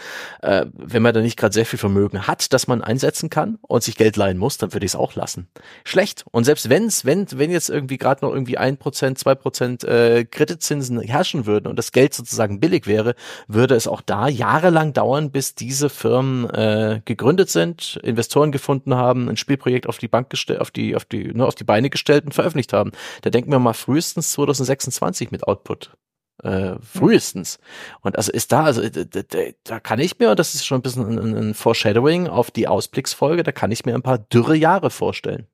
Äh, 0.43 0.67
wenn 0.73 1.03
man 1.03 1.15
da 1.15 1.21
nicht 1.21 1.37
gerade 1.37 1.53
sehr 1.55 1.67
viel 1.67 1.79
Vermögen 1.79 2.27
hat, 2.27 2.53
dass 2.53 2.67
man 2.67 2.83
einsetzen 2.83 3.31
kann 3.31 3.59
und 3.63 3.83
sich 3.83 3.97
Geld 3.97 4.17
leihen 4.17 4.39
muss, 4.39 4.59
dann 4.59 4.73
würde 4.73 4.85
ich 4.87 4.93
es 4.93 4.97
auch 4.97 5.15
lassen. 5.15 5.49
Schlecht. 5.85 6.25
Und 6.31 6.45
selbst 6.45 6.69
wenn's, 6.69 7.05
wenn, 7.05 7.27
wenn 7.33 7.51
jetzt 7.51 7.71
irgendwie 7.71 7.99
gerade 7.99 8.25
noch 8.25 8.33
irgendwie 8.33 8.59
ein 8.59 8.77
Prozent, 8.77 9.19
zwei 9.19 9.35
Prozent 9.35 9.85
äh, 9.85 10.25
Kreditzinsen 10.25 11.01
herrschen 11.01 11.47
würden 11.47 11.69
und 11.69 11.77
das 11.79 11.93
Geld 11.93 12.15
sozusagen 12.15 12.61
billig 12.61 12.87
wäre, 12.87 13.15
würde 13.47 13.75
es 13.75 13.87
auch 13.87 14.01
da 14.01 14.29
jahrelang 14.29 14.93
dauern, 14.93 15.31
bis 15.31 15.55
diese 15.55 15.89
Firmen 15.89 16.49
äh, 16.51 17.01
gegründet 17.05 17.51
sind, 17.51 18.01
Investoren 18.03 18.53
gefunden 18.53 18.95
haben, 18.95 19.29
ein 19.29 19.37
Spielprojekt 19.37 19.87
auf 19.87 19.99
die 19.99 20.09
Bank 20.09 20.31
gestellt, 20.31 20.61
auf 20.61 20.71
die, 20.71 20.97
auf 20.97 21.05
die, 21.05 21.33
ne, 21.33 21.47
auf 21.47 21.55
die 21.55 21.65
Beine 21.65 21.91
gestellt 21.91 22.25
und 22.25 22.35
veröffentlicht 22.35 22.73
haben. 22.73 22.93
Da 23.23 23.31
denken 23.31 23.53
wir 23.53 23.59
mal 23.59 23.75
frühestens 23.75 24.33
2026 24.33 25.31
mit 25.31 25.47
Output 25.47 25.93
äh, 26.43 26.77
frühestens. 26.81 27.59
Und 28.01 28.17
also 28.17 28.33
ist 28.33 28.53
da, 28.53 28.65
also 28.65 28.83
da, 28.89 29.21
da 29.65 29.81
kann 29.81 29.99
ich 29.99 30.19
mir, 30.19 30.31
und 30.31 30.39
das 30.39 30.55
ist 30.55 30.67
schon 30.67 30.79
ein 30.79 30.83
bisschen 30.83 31.19
ein, 31.19 31.37
ein 31.37 31.55
Foreshadowing 31.55 32.29
auf 32.29 32.51
die 32.51 32.69
Ausblicksfolge, 32.69 33.43
da 33.43 33.53
kann 33.53 33.73
ich 33.73 33.85
mir 33.85 33.95
ein 33.95 34.03
paar 34.03 34.19
dürre 34.19 34.57
Jahre 34.57 34.91
vorstellen. 34.91 35.47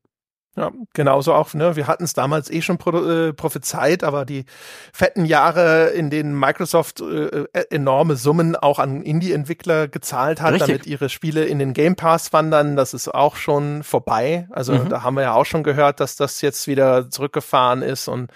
Ja, 0.56 0.72
genauso 0.94 1.34
auch, 1.34 1.52
ne? 1.52 1.76
Wir 1.76 1.86
hatten 1.86 2.04
es 2.04 2.14
damals 2.14 2.50
eh 2.50 2.62
schon 2.62 2.78
pro, 2.78 2.96
äh, 2.96 3.34
prophezeit, 3.34 4.02
aber 4.02 4.24
die 4.24 4.46
fetten 4.90 5.26
Jahre, 5.26 5.88
in 5.88 6.08
denen 6.08 6.38
Microsoft 6.38 7.02
äh, 7.02 7.44
äh 7.52 7.66
enorme 7.68 8.16
Summen 8.16 8.56
auch 8.56 8.78
an 8.78 9.02
Indie-Entwickler 9.02 9.86
gezahlt 9.86 10.40
hat, 10.40 10.54
Richtig. 10.54 10.68
damit 10.68 10.86
ihre 10.86 11.10
Spiele 11.10 11.44
in 11.44 11.58
den 11.58 11.74
Game 11.74 11.94
Pass 11.94 12.32
wandern, 12.32 12.74
das 12.74 12.94
ist 12.94 13.14
auch 13.14 13.36
schon 13.36 13.82
vorbei. 13.82 14.48
Also 14.50 14.72
mhm. 14.72 14.88
da 14.88 15.02
haben 15.02 15.16
wir 15.16 15.24
ja 15.24 15.34
auch 15.34 15.44
schon 15.44 15.62
gehört, 15.62 16.00
dass 16.00 16.16
das 16.16 16.40
jetzt 16.40 16.66
wieder 16.66 17.10
zurückgefahren 17.10 17.82
ist 17.82 18.08
und 18.08 18.30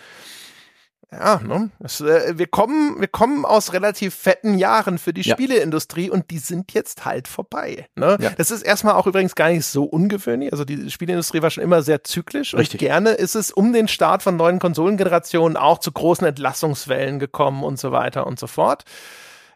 ja, 1.12 1.40
ne? 1.40 1.70
Es, 1.80 2.00
äh, 2.00 2.38
wir 2.38 2.46
kommen, 2.46 3.00
wir 3.00 3.08
kommen 3.08 3.44
aus 3.44 3.72
relativ 3.72 4.14
fetten 4.14 4.56
Jahren 4.58 4.98
für 4.98 5.12
die 5.12 5.22
ja. 5.22 5.34
Spieleindustrie 5.34 6.08
und 6.08 6.30
die 6.30 6.38
sind 6.38 6.72
jetzt 6.72 7.04
halt 7.04 7.26
vorbei. 7.26 7.86
Ne? 7.96 8.16
Ja. 8.20 8.30
Das 8.36 8.52
ist 8.52 8.62
erstmal 8.62 8.94
auch 8.94 9.08
übrigens 9.08 9.34
gar 9.34 9.50
nicht 9.50 9.66
so 9.66 9.84
ungewöhnlich. 9.84 10.52
Also 10.52 10.64
die 10.64 10.88
Spieleindustrie 10.88 11.42
war 11.42 11.50
schon 11.50 11.64
immer 11.64 11.82
sehr 11.82 12.04
zyklisch 12.04 12.54
Richtig. 12.54 12.80
und 12.80 12.86
gerne 12.86 13.10
ist 13.10 13.34
es 13.34 13.50
um 13.50 13.72
den 13.72 13.88
Start 13.88 14.22
von 14.22 14.36
neuen 14.36 14.60
Konsolengenerationen 14.60 15.56
auch 15.56 15.78
zu 15.78 15.90
großen 15.90 16.26
Entlassungswellen 16.26 17.18
gekommen 17.18 17.64
und 17.64 17.80
so 17.80 17.90
weiter 17.90 18.26
und 18.26 18.38
so 18.38 18.46
fort. 18.46 18.84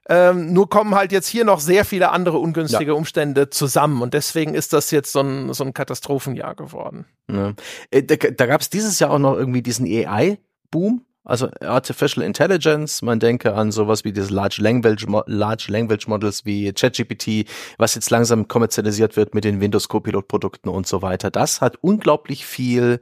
Ähm, 0.09 0.53
nur 0.53 0.69
kommen 0.69 0.95
halt 0.95 1.13
jetzt 1.13 1.29
hier 1.29 1.45
noch 1.45 1.61
sehr 1.61 1.85
viele 1.85 2.11
andere 2.11 2.39
ungünstige 2.39 2.91
ja. 2.91 2.97
Umstände 2.97 3.49
zusammen 3.49 4.03
und 4.03 4.13
deswegen 4.13 4.55
ist 4.55 4.73
das 4.73 4.91
jetzt 4.91 5.13
so 5.13 5.21
ein, 5.21 5.55
so 5.55 5.65
ein 5.65 5.73
Katastrophenjahr 5.73 6.55
geworden. 6.57 7.07
Ja. 7.31 7.55
Äh, 7.91 8.03
da, 8.03 8.17
da 8.17 8.47
gab 8.47 8.61
es 8.61 8.69
dieses 8.69 8.99
Jahr 8.99 9.11
auch 9.11 9.19
noch 9.19 9.35
irgendwie 9.35 9.63
diesen 9.63 9.87
AI-Boom 9.87 11.03
also 11.25 11.49
Artificial 11.61 12.25
Intelligence, 12.25 13.03
man 13.03 13.19
denke 13.19 13.55
an 13.55 13.73
sowas 13.73 14.05
wie 14.05 14.13
diese 14.13 14.33
Large 14.33 14.59
Language, 14.61 15.07
Large 15.27 15.67
Language 15.69 16.07
Models 16.07 16.45
wie 16.45 16.73
ChatGPT, 16.73 17.49
was 17.79 17.95
jetzt 17.95 18.11
langsam 18.11 18.47
kommerzialisiert 18.47 19.17
wird 19.17 19.35
mit 19.35 19.45
den 19.45 19.61
Windows 19.61 19.89
Copilot 19.89 20.29
Produkten 20.29 20.69
und 20.69 20.87
so 20.87 21.03
weiter. 21.03 21.31
Das 21.31 21.61
hat 21.61 21.79
unglaublich 21.81 22.45
viel 22.45 23.01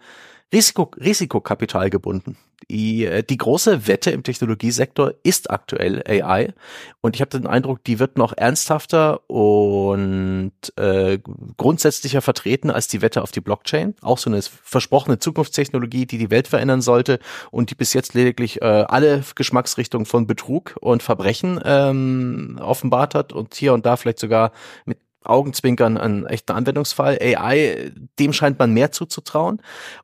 Risiko, 0.53 0.91
Risikokapital 0.99 1.91
gebunden. 1.91 2.37
Die, 2.71 3.07
äh, 3.07 3.23
die 3.23 3.37
große 3.37 3.87
Wette 3.87 4.11
im 4.11 4.23
Technologiesektor 4.23 5.15
ist 5.23 5.51
aktuell 5.51 6.03
AI 6.07 6.53
und 7.01 7.17
ich 7.17 7.21
habe 7.21 7.31
den 7.31 7.47
Eindruck, 7.47 7.83
die 7.85 7.99
wird 7.99 8.17
noch 8.17 8.37
ernsthafter 8.37 9.29
und 9.29 10.53
äh, 10.77 11.19
grundsätzlicher 11.57 12.23
vertreten 12.23 12.71
als 12.71 12.89
die 12.89 13.03
Wette 13.03 13.23
auf 13.23 13.33
die 13.33 13.41
Blockchain. 13.41 13.95
Auch 14.01 14.19
so 14.19 14.31
eine 14.31 14.41
versprochene 14.43 15.19
Zukunftstechnologie, 15.19 16.07
die 16.07 16.19
die 16.19 16.31
Welt 16.31 16.49
verändern 16.49 16.83
sollte 16.83 17.19
und 17.51 17.71
die 17.71 17.75
bis 17.75 17.95
jetzt 17.95 18.15
lediglich 18.15 18.63
äh, 18.63 18.65
alle 18.65 19.25
Geschmacksrichtungen 19.35 20.07
von 20.07 20.27
Betrug 20.27 20.77
und 20.81 21.03
Verbrechen 21.03 21.61
ähm, 21.65 22.59
offenbart 22.61 23.15
hat 23.15 23.33
und 23.33 23.55
hier 23.55 23.75
und 23.75 23.87
da 23.87 23.97
vielleicht 23.97 24.21
sogar 24.21 24.53
mit 24.85 24.99
Augenzwinkern 25.25 25.97
ein 25.97 26.27
echter 26.27 26.55
Anwendungsfall. 26.55 27.19
AI, 27.21 27.93
dem 28.19 28.33
scheint 28.33 28.59
man 28.59 28.73
mehr 28.73 28.93
zuzutrauen. 28.93 29.61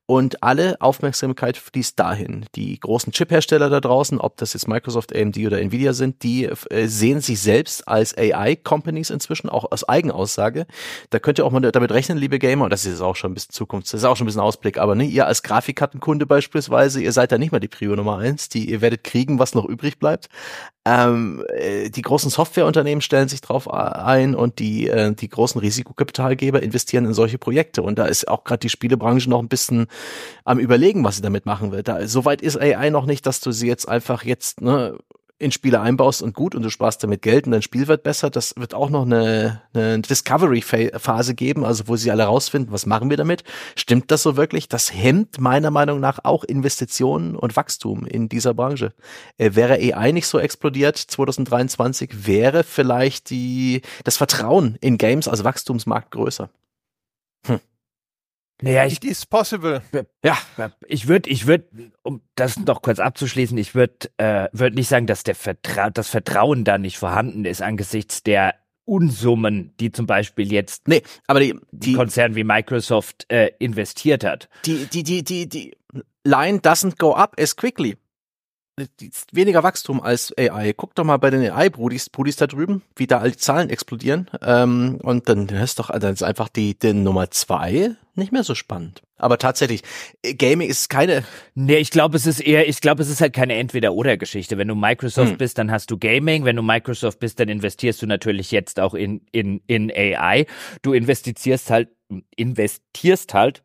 Und 0.07 0.43
alle 0.43 0.81
Aufmerksamkeit 0.81 1.57
fließt 1.57 1.99
dahin. 1.99 2.47
Die 2.55 2.81
großen 2.81 3.13
Chip-Hersteller 3.13 3.69
da 3.69 3.81
draußen, 3.81 4.19
ob 4.19 4.37
das 4.39 4.55
jetzt 4.55 4.67
Microsoft, 4.67 5.15
AMD 5.15 5.37
oder 5.39 5.61
Nvidia 5.61 5.93
sind, 5.93 6.23
die 6.23 6.45
äh, 6.47 6.87
sehen 6.87 7.21
sich 7.21 7.41
selbst 7.41 7.87
als 7.87 8.17
AI-Companies 8.17 9.11
inzwischen, 9.11 9.49
auch 9.49 9.71
aus 9.71 9.89
Eigenaussage. 9.89 10.67
Da 11.11 11.19
könnt 11.19 11.39
ihr 11.39 11.45
auch 11.47 11.51
mal 11.51 11.61
damit 11.61 11.93
rechnen, 11.93 12.19
liebe 12.19 12.39
Gamer, 12.39 12.65
und 12.65 12.73
das 12.73 12.87
ist 12.87 13.01
auch 13.01 13.17
schon 13.17 13.33
ein 13.33 13.35
bisschen 13.35 13.53
Zukunft, 13.53 13.89
das 13.89 14.01
ist 14.01 14.05
auch 14.05 14.17
schon 14.17 14.25
ein 14.25 14.29
bisschen 14.29 14.41
Ausblick, 14.41 14.79
aber 14.79 14.95
ne, 14.95 15.05
ihr 15.05 15.27
als 15.27 15.43
Grafikkartenkunde 15.43 16.27
beispielsweise, 16.27 17.03
ihr 17.03 17.13
seid 17.13 17.33
da 17.33 17.39
nicht 17.39 17.53
mal 17.53 17.61
die 17.61 17.69
Prio 17.69 17.95
Nummer 17.95 18.19
eins, 18.19 18.49
die 18.49 18.71
ihr 18.71 18.81
werdet 18.81 19.05
kriegen, 19.05 19.39
was 19.39 19.55
noch 19.55 19.65
übrig 19.65 19.99
bleibt. 19.99 20.29
Ähm, 20.91 21.45
äh, 21.49 21.91
die 21.91 22.01
großen 22.01 22.31
Softwareunternehmen 22.31 23.03
stellen 23.03 23.29
sich 23.29 23.43
drauf 23.43 23.71
ein 23.71 24.35
und 24.35 24.59
die, 24.59 24.89
äh, 24.89 25.13
die 25.13 25.29
großen 25.29 25.61
Risikokapitalgeber 25.61 26.63
investieren 26.63 27.05
in 27.05 27.13
solche 27.13 27.37
Projekte. 27.37 27.83
Und 27.83 27.99
da 27.99 28.07
ist 28.07 28.27
auch 28.27 28.43
gerade 28.45 28.61
die 28.61 28.71
Spielebranche 28.71 29.29
noch 29.29 29.41
ein 29.41 29.49
bisschen 29.49 29.89
am 30.45 30.59
überlegen, 30.59 31.05
was 31.05 31.17
sie 31.17 31.23
damit 31.23 31.45
machen 31.45 31.73
will. 31.73 31.83
Da, 31.83 32.07
soweit 32.07 32.41
ist 32.41 32.59
AI 32.59 32.89
noch 32.89 33.05
nicht, 33.05 33.27
dass 33.27 33.41
du 33.41 33.53
sie 33.53 33.67
jetzt 33.67 33.87
einfach 33.87 34.25
jetzt 34.25 34.63
ne, 34.63 34.99
in 35.39 35.53
Spiele 35.53 35.81
einbaust 35.81 36.21
und 36.21 36.35
gut 36.35 36.55
und 36.55 36.63
du 36.63 36.71
sparst 36.71 37.03
damit 37.03 37.23
Geld 37.23 37.47
und 37.47 37.53
dein 37.53 37.63
Spiel 37.63 37.87
wird 37.87 38.03
besser. 38.03 38.29
Das 38.29 38.55
wird 38.57 38.75
auch 38.75 38.91
noch 38.91 39.03
eine, 39.03 39.63
eine 39.73 40.01
Discovery-Phase 40.01 41.35
geben, 41.35 41.65
also 41.65 41.87
wo 41.87 41.97
sie 41.97 42.11
alle 42.11 42.25
rausfinden, 42.25 42.73
was 42.73 42.87
machen 42.87 43.09
wir 43.09 43.17
damit? 43.17 43.45
Stimmt 43.77 44.11
das 44.11 44.23
so 44.25 44.37
wirklich? 44.37 44.69
Das 44.69 44.93
hemmt 44.93 45.41
meiner 45.41 45.71
Meinung 45.71 46.01
nach 46.01 46.25
auch 46.25 46.43
Investitionen 46.43 47.37
und 47.37 47.55
Wachstum 47.55 48.05
in 48.05 48.29
dieser 48.29 48.53
Branche. 48.53 48.95
Äh, 49.37 49.55
wäre 49.55 49.75
AI 49.75 50.11
nicht 50.13 50.27
so 50.27 50.39
explodiert 50.41 50.97
2023, 50.97 52.27
wäre 52.27 52.65
vielleicht 52.65 53.31
die, 53.31 53.83
das 54.03 54.17
Vertrauen 54.17 54.77
in 54.81 54.99
Games 54.99 55.29
als 55.29 55.45
Wachstumsmarkt 55.45 56.11
größer. 56.11 56.51
Hm. 57.47 57.61
Naja, 58.61 58.87
ich, 58.87 58.95
It 58.95 59.05
is 59.05 59.27
possible. 59.27 59.83
Ja, 60.25 60.37
ich 60.87 61.07
würde, 61.07 61.31
ich 61.31 61.47
würde, 61.47 61.69
um 62.03 62.23
das 62.35 62.59
noch 62.59 62.83
kurz 62.83 62.99
abzuschließen, 62.99 63.57
ich 63.57 63.75
würde, 63.75 64.11
äh, 64.17 64.49
würde 64.53 64.77
nicht 64.77 64.89
sagen, 64.89 65.07
dass 65.07 65.23
der 65.23 65.35
Vertra 65.37 65.91
das 65.91 66.09
Vertrauen 66.09 66.65
da 66.65 66.79
nicht 66.79 66.99
vorhanden 66.99 67.45
ist 67.45 67.63
angesichts 67.63 68.23
der 68.23 68.55
Unsummen, 68.85 69.75
die 69.79 69.93
zum 69.93 70.07
Beispiel 70.07 70.51
jetzt 70.51 70.89
nee, 70.89 71.03
aber 71.27 71.41
die, 71.41 71.55
die 71.73 71.93
Konzern 71.93 72.35
wie 72.35 72.45
Microsoft 72.45 73.31
äh, 73.31 73.51
investiert 73.59 74.25
hat. 74.25 74.49
Die, 74.65 74.87
die, 74.87 75.03
die, 75.03 75.23
die, 75.23 75.49
die 75.49 75.77
line 76.25 76.59
doesn't 76.59 76.97
go 76.99 77.15
up 77.15 77.35
as 77.39 77.55
quickly 77.55 77.97
weniger 79.33 79.63
Wachstum 79.63 80.01
als 80.01 80.33
AI. 80.39 80.73
Guck 80.77 80.95
doch 80.95 81.05
mal 81.05 81.17
bei 81.19 81.31
den 81.31 81.51
AI-Brudis 81.51 82.11
Brudis 82.11 82.37
da 82.37 82.47
drüben, 82.47 82.83
wie 82.97 83.07
da 83.07 83.19
all 83.19 83.33
die 83.33 83.37
Zahlen 83.37 83.71
explodieren. 83.71 84.29
Ähm, 84.43 84.99
und 85.03 85.29
dann 85.29 85.49
ist 85.49 85.79
doch 85.79 85.91
dann 85.91 86.13
ist 86.13 86.23
einfach 86.23 86.49
die, 86.49 86.79
die 86.79 86.93
Nummer 86.93 87.31
zwei 87.31 87.97
nicht 88.15 88.33
mehr 88.33 88.45
so 88.45 88.55
spannend. 88.55 89.03
Aber 89.17 89.39
tatsächlich, 89.39 89.83
äh, 90.23 90.35
Gaming 90.35 90.69
ist 90.69 90.91
keine. 90.91 91.25
Nee, 91.55 91.77
ich 91.77 91.91
glaube, 91.91 92.17
es 92.17 92.27
ist 92.27 92.41
eher, 92.41 92.69
ich 92.69 92.81
glaube, 92.81 93.03
es 93.03 93.09
ist 93.09 93.21
halt 93.21 93.33
keine 93.33 93.55
Entweder-Oder-Geschichte. 93.55 94.59
Wenn 94.59 94.69
du 94.69 94.75
Microsoft 94.75 95.33
hm. 95.33 95.39
bist, 95.39 95.59
dann 95.59 95.71
hast 95.71 95.91
du 95.91 95.99
Gaming. 95.99 96.45
Wenn 96.45 96.57
du 96.57 96.63
Microsoft 96.63 97.19
bist, 97.19 97.41
dann 97.41 97.49
investierst 97.49 98.03
du 98.03 98.07
natürlich 98.07 98.51
jetzt 98.51 98.79
auch 98.81 98.95
in, 98.95 99.23
in, 99.33 99.61
in 99.67 99.91
AI. 99.91 100.47
Du 100.83 100.93
investierst 100.93 101.71
halt, 101.71 101.89
investierst 102.37 103.35
halt 103.35 103.63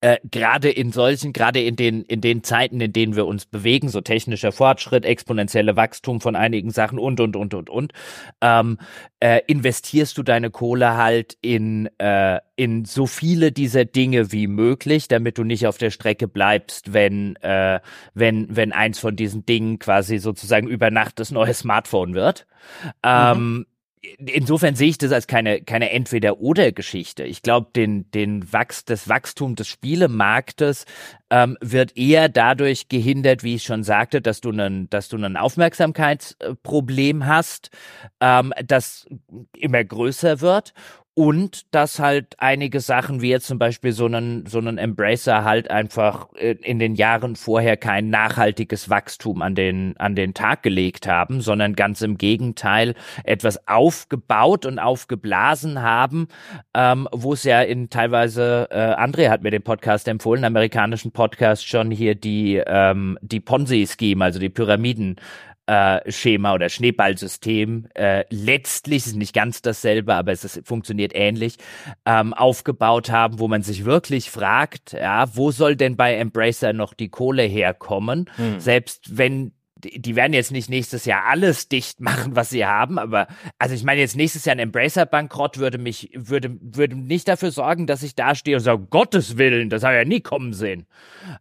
äh, 0.00 0.18
gerade 0.30 0.70
in 0.70 0.92
solchen, 0.92 1.32
gerade 1.32 1.60
in 1.60 1.74
den, 1.74 2.02
in 2.02 2.20
den 2.20 2.44
Zeiten, 2.44 2.80
in 2.80 2.92
denen 2.92 3.16
wir 3.16 3.26
uns 3.26 3.46
bewegen, 3.46 3.88
so 3.88 4.00
technischer 4.00 4.52
Fortschritt, 4.52 5.04
exponentielle 5.04 5.76
Wachstum 5.76 6.20
von 6.20 6.36
einigen 6.36 6.70
Sachen 6.70 6.98
und, 6.98 7.20
und, 7.20 7.34
und, 7.34 7.54
und, 7.54 7.68
und, 7.68 7.92
ähm, 8.40 8.78
äh, 9.20 9.40
investierst 9.46 10.16
du 10.16 10.22
deine 10.22 10.50
Kohle 10.50 10.96
halt 10.96 11.36
in, 11.40 11.88
äh, 11.98 12.38
in 12.54 12.84
so 12.84 13.06
viele 13.06 13.50
dieser 13.50 13.84
Dinge 13.84 14.30
wie 14.30 14.46
möglich, 14.46 15.08
damit 15.08 15.36
du 15.36 15.44
nicht 15.44 15.66
auf 15.66 15.78
der 15.78 15.90
Strecke 15.90 16.28
bleibst, 16.28 16.92
wenn, 16.92 17.36
äh, 17.36 17.80
wenn, 18.14 18.54
wenn 18.54 18.72
eins 18.72 19.00
von 19.00 19.16
diesen 19.16 19.46
Dingen 19.46 19.78
quasi 19.78 20.18
sozusagen 20.18 20.68
über 20.68 20.90
Nacht 20.90 21.18
das 21.18 21.32
neue 21.32 21.54
Smartphone 21.54 22.14
wird. 22.14 22.46
Ähm, 23.02 23.38
mhm 23.38 23.66
insofern 24.18 24.74
sehe 24.74 24.88
ich 24.88 24.98
das 24.98 25.12
als 25.12 25.26
keine, 25.26 25.62
keine 25.62 25.90
Entweder-Oder-Geschichte. 25.90 27.24
Ich 27.24 27.42
glaube, 27.42 27.68
den, 27.74 28.10
den 28.10 28.52
Wachs, 28.52 28.84
das 28.84 29.08
Wachstum 29.08 29.54
des 29.54 29.68
Spielemarktes 29.68 30.84
ähm, 31.30 31.56
wird 31.60 31.96
eher 31.96 32.28
dadurch 32.28 32.88
gehindert, 32.88 33.42
wie 33.42 33.56
ich 33.56 33.64
schon 33.64 33.84
sagte, 33.84 34.20
dass 34.20 34.40
du 34.40 34.50
einen, 34.50 34.88
dass 34.90 35.08
du 35.08 35.16
ein 35.16 35.36
Aufmerksamkeitsproblem 35.36 37.26
hast, 37.26 37.70
ähm, 38.20 38.52
das 38.64 39.06
immer 39.56 39.84
größer 39.84 40.40
wird 40.40 40.72
und 41.18 41.74
dass 41.74 41.98
halt 41.98 42.36
einige 42.38 42.78
Sachen 42.78 43.22
wie 43.22 43.30
jetzt 43.30 43.48
zum 43.48 43.58
Beispiel 43.58 43.90
so 43.90 44.06
einen 44.06 44.46
so 44.46 44.58
einen 44.58 44.78
Embracer 44.78 45.42
halt 45.42 45.68
einfach 45.68 46.32
äh, 46.36 46.52
in 46.62 46.78
den 46.78 46.94
Jahren 46.94 47.34
vorher 47.34 47.76
kein 47.76 48.08
nachhaltiges 48.08 48.88
Wachstum 48.88 49.42
an 49.42 49.56
den 49.56 49.96
an 49.96 50.14
den 50.14 50.32
Tag 50.32 50.62
gelegt 50.62 51.08
haben, 51.08 51.40
sondern 51.40 51.74
ganz 51.74 52.02
im 52.02 52.18
Gegenteil 52.18 52.94
etwas 53.24 53.66
aufgebaut 53.66 54.64
und 54.64 54.78
aufgeblasen 54.78 55.82
haben, 55.82 56.28
ähm, 56.72 57.08
wo 57.10 57.32
es 57.32 57.42
ja 57.42 57.62
in 57.62 57.90
teilweise 57.90 58.68
äh, 58.70 58.94
André 58.94 59.28
hat 59.28 59.42
mir 59.42 59.50
den 59.50 59.62
Podcast 59.62 60.06
empfohlen, 60.06 60.44
amerikanischen 60.44 61.10
Podcast 61.10 61.66
schon 61.66 61.90
hier 61.90 62.14
die 62.14 62.62
ähm, 62.64 63.18
die 63.22 63.40
Ponzi 63.40 63.88
Scheme, 63.88 64.24
also 64.24 64.38
die 64.38 64.50
Pyramiden 64.50 65.16
äh, 65.68 66.10
Schema 66.10 66.54
oder 66.54 66.70
Schneeballsystem 66.70 67.88
äh, 67.94 68.24
letztlich 68.30 69.06
ist 69.06 69.16
nicht 69.16 69.34
ganz 69.34 69.60
dasselbe, 69.60 70.14
aber 70.14 70.32
es 70.32 70.42
ist, 70.42 70.66
funktioniert 70.66 71.12
ähnlich 71.14 71.56
ähm, 72.06 72.32
aufgebaut 72.32 73.10
haben, 73.10 73.38
wo 73.38 73.48
man 73.48 73.62
sich 73.62 73.84
wirklich 73.84 74.30
fragt, 74.30 74.94
ja, 74.94 75.26
wo 75.36 75.50
soll 75.50 75.76
denn 75.76 75.96
bei 75.96 76.14
Embracer 76.14 76.72
noch 76.72 76.94
die 76.94 77.10
Kohle 77.10 77.42
herkommen, 77.42 78.30
hm. 78.36 78.58
selbst 78.60 79.18
wenn 79.18 79.52
die 79.84 80.16
werden 80.16 80.32
jetzt 80.32 80.50
nicht 80.50 80.68
nächstes 80.68 81.04
Jahr 81.04 81.24
alles 81.26 81.68
dicht 81.68 82.00
machen, 82.00 82.36
was 82.36 82.50
sie 82.50 82.66
haben, 82.66 82.98
aber 82.98 83.28
also 83.58 83.74
ich 83.74 83.84
meine 83.84 84.00
jetzt 84.00 84.16
nächstes 84.16 84.44
Jahr 84.44 84.56
ein 84.56 84.58
Embracer 84.58 85.06
Bankrott 85.06 85.58
würde 85.58 85.78
mich 85.78 86.10
würde 86.14 86.56
würde 86.60 86.96
nicht 86.96 87.28
dafür 87.28 87.50
sorgen, 87.50 87.86
dass 87.86 88.02
ich 88.02 88.14
da 88.14 88.34
stehe 88.34 88.56
und 88.56 88.62
sage 88.62 88.86
Gottes 88.90 89.38
Willen, 89.38 89.70
das 89.70 89.82
habe 89.82 89.94
ich 89.94 89.98
ja 90.00 90.04
nie 90.04 90.20
kommen 90.20 90.52
sehen. 90.52 90.86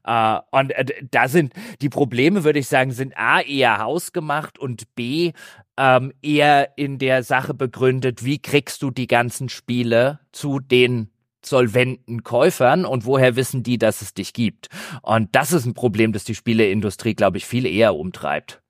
Äh, 0.06 0.40
und 0.52 0.72
äh, 0.72 0.86
da 1.10 1.28
sind 1.28 1.54
die 1.82 1.90
Probleme, 1.90 2.44
würde 2.44 2.60
ich 2.60 2.68
sagen, 2.68 2.92
sind 2.92 3.18
a 3.18 3.42
eher 3.42 3.80
hausgemacht 3.80 4.60
und 4.60 4.96
b 4.96 5.34
ähm, 5.78 6.12
eher 6.22 6.78
in 6.78 6.98
der 6.98 7.24
Sache 7.24 7.54
begründet, 7.54 8.26
wie 8.26 8.40
kriegst 8.40 8.82
du 8.82 8.92
die 8.92 9.08
ganzen 9.08 9.48
Spiele 9.50 10.20
zu 10.32 10.60
den 10.60 11.10
solventen 11.46 12.24
Käufern 12.24 12.86
und 12.86 13.06
woher 13.06 13.36
wissen 13.36 13.64
die, 13.64 13.78
dass 13.78 14.02
es 14.02 14.14
dich 14.14 14.34
gibt? 14.34 14.70
Und 15.02 15.36
das 15.36 15.52
ist 15.52 15.66
ein 15.66 15.74
Problem, 15.74 16.14
das 16.14 16.24
die 16.24 16.36
Spieleindustrie, 16.36 17.16
glaube 17.16 17.38
ich, 17.38 17.46
viel 17.46 17.66
eher 17.66 17.96
umtreibt. 17.96 18.62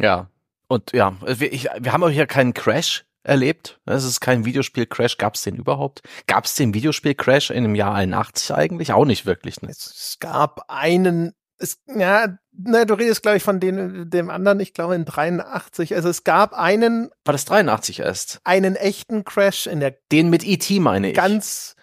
Ja. 0.00 0.30
Und 0.68 0.92
ja, 0.92 1.16
wir, 1.24 1.52
ich, 1.52 1.68
wir 1.78 1.92
haben 1.92 2.04
auch 2.04 2.10
hier 2.10 2.26
keinen 2.26 2.52
Crash 2.52 3.06
erlebt. 3.22 3.80
Es 3.86 4.04
ist 4.04 4.20
kein 4.20 4.44
Videospiel-Crash. 4.44 5.18
Gab 5.18 5.34
es 5.34 5.42
den 5.42 5.56
überhaupt? 5.56 6.02
Gab 6.26 6.44
es 6.44 6.54
den 6.54 6.74
Videospiel-Crash 6.74 7.50
in 7.50 7.64
dem 7.64 7.74
Jahr 7.74 7.94
81 7.94 8.54
eigentlich? 8.54 8.92
Auch 8.92 9.04
nicht 9.04 9.26
wirklich. 9.26 9.62
Ne? 9.62 9.70
Es 9.70 10.16
gab 10.20 10.64
einen, 10.68 11.34
es, 11.58 11.78
ja, 11.86 12.38
ne, 12.52 12.86
du 12.86 12.94
redest, 12.94 13.22
glaube 13.22 13.36
ich, 13.36 13.42
von 13.42 13.60
den, 13.60 14.10
dem 14.10 14.30
anderen, 14.30 14.60
ich 14.60 14.74
glaube 14.74 14.94
in 14.94 15.04
83. 15.04 15.94
Also 15.94 16.08
es 16.08 16.24
gab 16.24 16.52
einen. 16.54 17.10
War 17.24 17.32
das 17.32 17.44
83 17.44 18.00
erst? 18.00 18.40
Einen 18.44 18.76
echten 18.76 19.24
Crash 19.24 19.66
in 19.66 19.80
der. 19.80 19.96
Den 20.12 20.30
mit 20.30 20.46
E.T. 20.46 20.80
meine 20.80 21.10
ich. 21.10 21.16
Ganz 21.16 21.76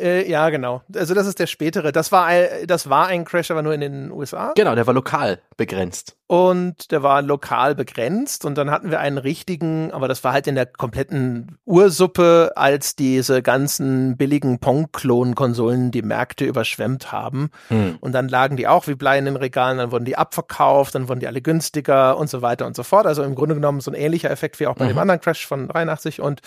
äh, 0.00 0.28
ja, 0.28 0.50
genau. 0.50 0.82
Also 0.94 1.14
das 1.14 1.26
ist 1.26 1.38
der 1.38 1.46
spätere. 1.46 1.92
Das 1.92 2.12
war, 2.12 2.30
das 2.66 2.88
war 2.88 3.06
ein 3.06 3.24
Crash, 3.24 3.50
aber 3.50 3.62
nur 3.62 3.74
in 3.74 3.80
den 3.80 4.10
USA. 4.10 4.52
Genau, 4.56 4.74
der 4.74 4.86
war 4.86 4.94
lokal 4.94 5.40
begrenzt. 5.56 6.16
Und 6.34 6.90
der 6.90 7.02
war 7.02 7.22
lokal 7.22 7.74
begrenzt 7.74 8.44
und 8.44 8.58
dann 8.58 8.70
hatten 8.70 8.90
wir 8.90 8.98
einen 8.98 9.18
richtigen, 9.18 9.92
aber 9.92 10.08
das 10.08 10.24
war 10.24 10.32
halt 10.32 10.46
in 10.46 10.56
der 10.56 10.66
kompletten 10.66 11.58
Ursuppe, 11.64 12.52
als 12.56 12.96
diese 12.96 13.40
ganzen 13.40 14.16
billigen 14.16 14.58
Pong-Klon-Konsolen 14.58 15.92
die 15.92 16.02
Märkte 16.02 16.44
überschwemmt 16.44 17.12
haben. 17.12 17.50
Hm. 17.68 17.98
Und 18.00 18.12
dann 18.12 18.28
lagen 18.28 18.56
die 18.56 18.66
auch 18.66 18.88
wie 18.88 18.94
Blei 18.94 19.18
in 19.18 19.26
den 19.26 19.36
Regalen, 19.36 19.78
dann 19.78 19.92
wurden 19.92 20.04
die 20.04 20.16
abverkauft, 20.16 20.94
dann 20.94 21.08
wurden 21.08 21.20
die 21.20 21.28
alle 21.28 21.40
günstiger 21.40 22.16
und 22.16 22.28
so 22.28 22.42
weiter 22.42 22.66
und 22.66 22.74
so 22.74 22.82
fort. 22.82 23.06
Also 23.06 23.22
im 23.22 23.34
Grunde 23.34 23.54
genommen 23.54 23.80
so 23.80 23.90
ein 23.90 23.94
ähnlicher 23.94 24.30
Effekt 24.30 24.58
wie 24.58 24.66
auch 24.66 24.76
bei 24.76 24.86
mhm. 24.86 24.90
dem 24.90 24.98
anderen 24.98 25.20
Crash 25.20 25.46
von 25.46 25.68
83 25.68 26.20
und 26.20 26.40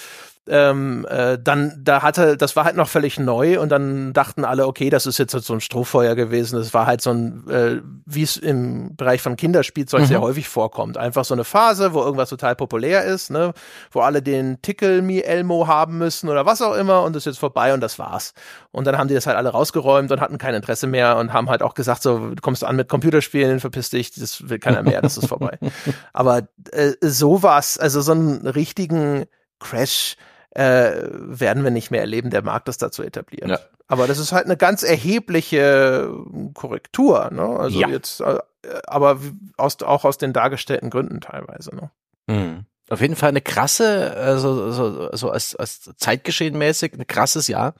ähm, 0.50 1.06
äh, 1.10 1.38
dann 1.42 1.80
da 1.84 2.02
hatte, 2.02 2.38
das 2.38 2.56
war 2.56 2.66
halt 2.66 2.76
noch 2.76 2.88
völlig 2.88 3.20
neu 3.20 3.60
und 3.60 3.70
dann 3.70 4.14
dachten 4.14 4.46
alle, 4.46 4.68
okay, 4.68 4.90
das 4.90 5.06
ist 5.06 5.18
jetzt 5.18 5.32
so 5.32 5.54
ein 5.54 5.62
Strohfeuer 5.62 6.16
gewesen. 6.16 6.58
Das 6.58 6.74
war 6.74 6.86
halt 6.86 7.02
so 7.02 7.12
ein, 7.12 7.50
äh, 7.50 7.82
wie 8.06 8.24
es 8.24 8.38
im 8.38 8.96
Bereich 8.96 9.22
von 9.22 9.36
Kinderspielzeug 9.78 10.02
mhm. 10.02 10.06
sehr 10.06 10.22
häufig 10.22 10.48
vorkommt. 10.48 10.98
Einfach 10.98 11.26
so 11.26 11.34
eine 11.34 11.44
Phase, 11.44 11.94
wo 11.94 12.02
irgendwas 12.02 12.30
total 12.30 12.56
populär 12.56 13.04
ist, 13.04 13.30
ne, 13.30 13.54
wo 13.92 14.02
alle 14.02 14.22
den 14.22 14.62
Tickle 14.62 15.02
Me 15.02 15.24
Elmo 15.24 15.68
haben 15.68 15.98
müssen 15.98 16.30
oder 16.30 16.46
was 16.46 16.62
auch 16.62 16.76
immer 16.76 17.04
und 17.04 17.16
das 17.16 17.22
ist 17.22 17.26
jetzt 17.26 17.40
vorbei 17.40 17.74
und 17.74 17.82
das 17.82 18.00
war's. 18.00 18.34
Und 18.72 18.86
dann 18.86 18.98
haben 18.98 19.08
die 19.08 19.14
das 19.14 19.28
halt 19.28 19.38
alle 19.38 19.50
rausgeräumt 19.50 20.12
und 20.12 20.22
hatten 20.22 20.38
kein 20.38 20.56
Interesse 20.56 20.88
mehr 20.88 21.18
und 21.18 21.34
haben 21.34 21.50
halt 21.50 21.62
auch 21.62 21.74
gesagt, 21.74 22.02
so, 22.02 22.30
du 22.30 22.42
kommst 22.42 22.64
an 22.64 22.76
mit 22.76 22.90
Computerspielen, 22.90 23.60
verpiss 23.60 23.90
dich, 23.90 24.14
das 24.14 24.50
will 24.50 24.60
keiner 24.60 24.84
mehr, 24.84 25.02
das 25.02 25.18
ist 25.18 25.28
vorbei. 25.28 25.58
Aber 26.14 26.48
äh, 26.72 26.94
sowas, 27.02 27.78
also 27.78 28.02
so 28.02 28.12
einen 28.12 28.48
richtigen 28.48 29.26
Crash, 29.60 30.16
äh, 30.52 31.10
werden 31.12 31.64
wir 31.64 31.70
nicht 31.70 31.92
mehr 31.92 32.02
erleben. 32.02 32.32
Der 32.32 32.42
Markt 32.42 32.68
ist 32.68 32.82
dazu 32.82 33.04
etabliert. 33.04 33.48
Ja. 33.48 33.60
Aber 33.88 34.08
das 34.08 34.20
ist 34.20 34.32
halt 34.32 34.46
eine 34.46 34.58
ganz 34.58 34.84
erhebliche 34.84 36.14
Korrektur. 36.54 37.30
Ne? 37.32 37.42
Also 37.42 37.80
ja. 37.80 37.88
jetzt, 37.88 38.22
äh, 38.22 38.40
aber 38.86 39.20
aus, 39.56 39.82
auch 39.82 40.04
aus 40.04 40.18
den 40.18 40.34
dargestellten 40.34 40.90
Gründen 40.90 41.22
teilweise. 41.22 41.76
Ne? 41.76 41.92
Mhm. 42.28 42.66
Auf 42.90 43.02
jeden 43.02 43.16
Fall 43.16 43.30
eine 43.30 43.42
krasse, 43.42 44.16
also 44.16 44.72
so, 44.72 45.10
so 45.14 45.30
als, 45.30 45.56
als 45.56 45.92
Zeitgeschehen 45.98 46.58
mäßig, 46.58 46.94
ein 46.94 47.06
krasses 47.06 47.48
Jahr, 47.48 47.76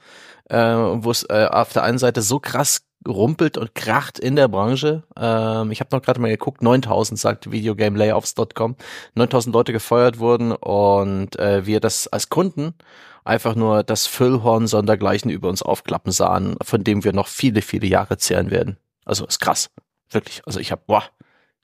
äh, 0.50 0.58
wo 0.58 1.10
es 1.10 1.24
äh, 1.24 1.46
auf 1.50 1.72
der 1.72 1.82
einen 1.82 1.98
Seite 1.98 2.20
so 2.20 2.38
krass 2.40 2.82
rumpelt 3.06 3.56
und 3.56 3.74
kracht 3.74 4.18
in 4.18 4.36
der 4.36 4.48
Branche. 4.48 5.04
Ähm, 5.16 5.70
ich 5.70 5.80
habe 5.80 5.94
noch 5.96 6.02
gerade 6.02 6.20
mal 6.20 6.28
geguckt, 6.28 6.62
9000 6.62 7.18
sagt 7.18 7.50
videogamelayoffs.com, 7.50 8.76
9000 9.14 9.54
Leute 9.54 9.72
gefeuert 9.72 10.18
wurden 10.18 10.52
und 10.52 11.38
äh, 11.38 11.64
wir 11.64 11.80
das 11.80 12.08
als 12.08 12.28
Kunden 12.28 12.74
einfach 13.28 13.54
nur 13.54 13.82
das 13.82 14.06
Füllhorn 14.06 14.66
sondergleichen 14.66 15.30
über 15.30 15.48
uns 15.48 15.62
aufklappen 15.62 16.12
sahen, 16.12 16.56
von 16.62 16.82
dem 16.82 17.04
wir 17.04 17.12
noch 17.12 17.28
viele, 17.28 17.62
viele 17.62 17.86
Jahre 17.86 18.16
zehren 18.16 18.50
werden. 18.50 18.78
Also 19.04 19.26
ist 19.26 19.40
krass. 19.40 19.70
Wirklich. 20.10 20.42
Also 20.46 20.60
ich 20.60 20.72
habe, 20.72 20.82
boah, 20.86 21.04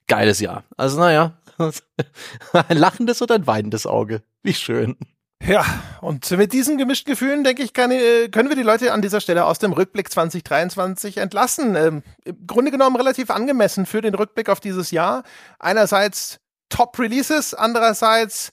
geiles 0.06 0.40
Jahr. 0.40 0.64
Also 0.76 1.00
naja, 1.00 1.38
ein 2.52 2.76
lachendes 2.76 3.22
und 3.22 3.32
ein 3.32 3.46
weinendes 3.46 3.86
Auge. 3.86 4.22
Wie 4.42 4.54
schön. 4.54 4.96
Ja, 5.42 5.64
und 6.00 6.30
mit 6.30 6.52
diesen 6.52 6.78
gemischten 6.78 7.12
Gefühlen, 7.12 7.44
denke 7.44 7.62
ich, 7.62 7.74
kann, 7.74 7.90
äh, 7.90 8.28
können 8.28 8.48
wir 8.48 8.56
die 8.56 8.62
Leute 8.62 8.92
an 8.92 9.02
dieser 9.02 9.20
Stelle 9.20 9.44
aus 9.44 9.58
dem 9.58 9.72
Rückblick 9.72 10.10
2023 10.10 11.18
entlassen. 11.18 11.76
Ähm, 11.76 12.02
Im 12.24 12.46
Grunde 12.46 12.70
genommen 12.70 12.96
relativ 12.96 13.30
angemessen 13.30 13.84
für 13.84 14.00
den 14.00 14.14
Rückblick 14.14 14.48
auf 14.48 14.60
dieses 14.60 14.90
Jahr. 14.90 15.22
Einerseits 15.58 16.38
Top-Releases, 16.70 17.52
andererseits 17.52 18.52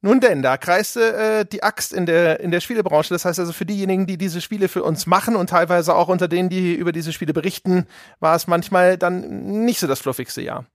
nun 0.00 0.20
denn, 0.20 0.42
da 0.42 0.56
kreiste 0.56 1.14
äh, 1.14 1.44
die 1.44 1.64
Axt 1.64 1.92
in 1.92 2.06
der, 2.06 2.38
in 2.38 2.52
der 2.52 2.60
Spielebranche. 2.60 3.12
Das 3.12 3.24
heißt 3.24 3.40
also 3.40 3.52
für 3.52 3.66
diejenigen, 3.66 4.06
die 4.06 4.16
diese 4.16 4.40
Spiele 4.40 4.68
für 4.68 4.84
uns 4.84 5.06
machen 5.06 5.34
und 5.34 5.50
teilweise 5.50 5.94
auch 5.94 6.06
unter 6.06 6.28
denen, 6.28 6.48
die 6.48 6.74
über 6.74 6.92
diese 6.92 7.12
Spiele 7.12 7.32
berichten, 7.32 7.84
war 8.20 8.36
es 8.36 8.46
manchmal 8.46 8.96
dann 8.96 9.64
nicht 9.64 9.80
so 9.80 9.88
das 9.88 9.98
fluffigste 9.98 10.40
Jahr. 10.40 10.66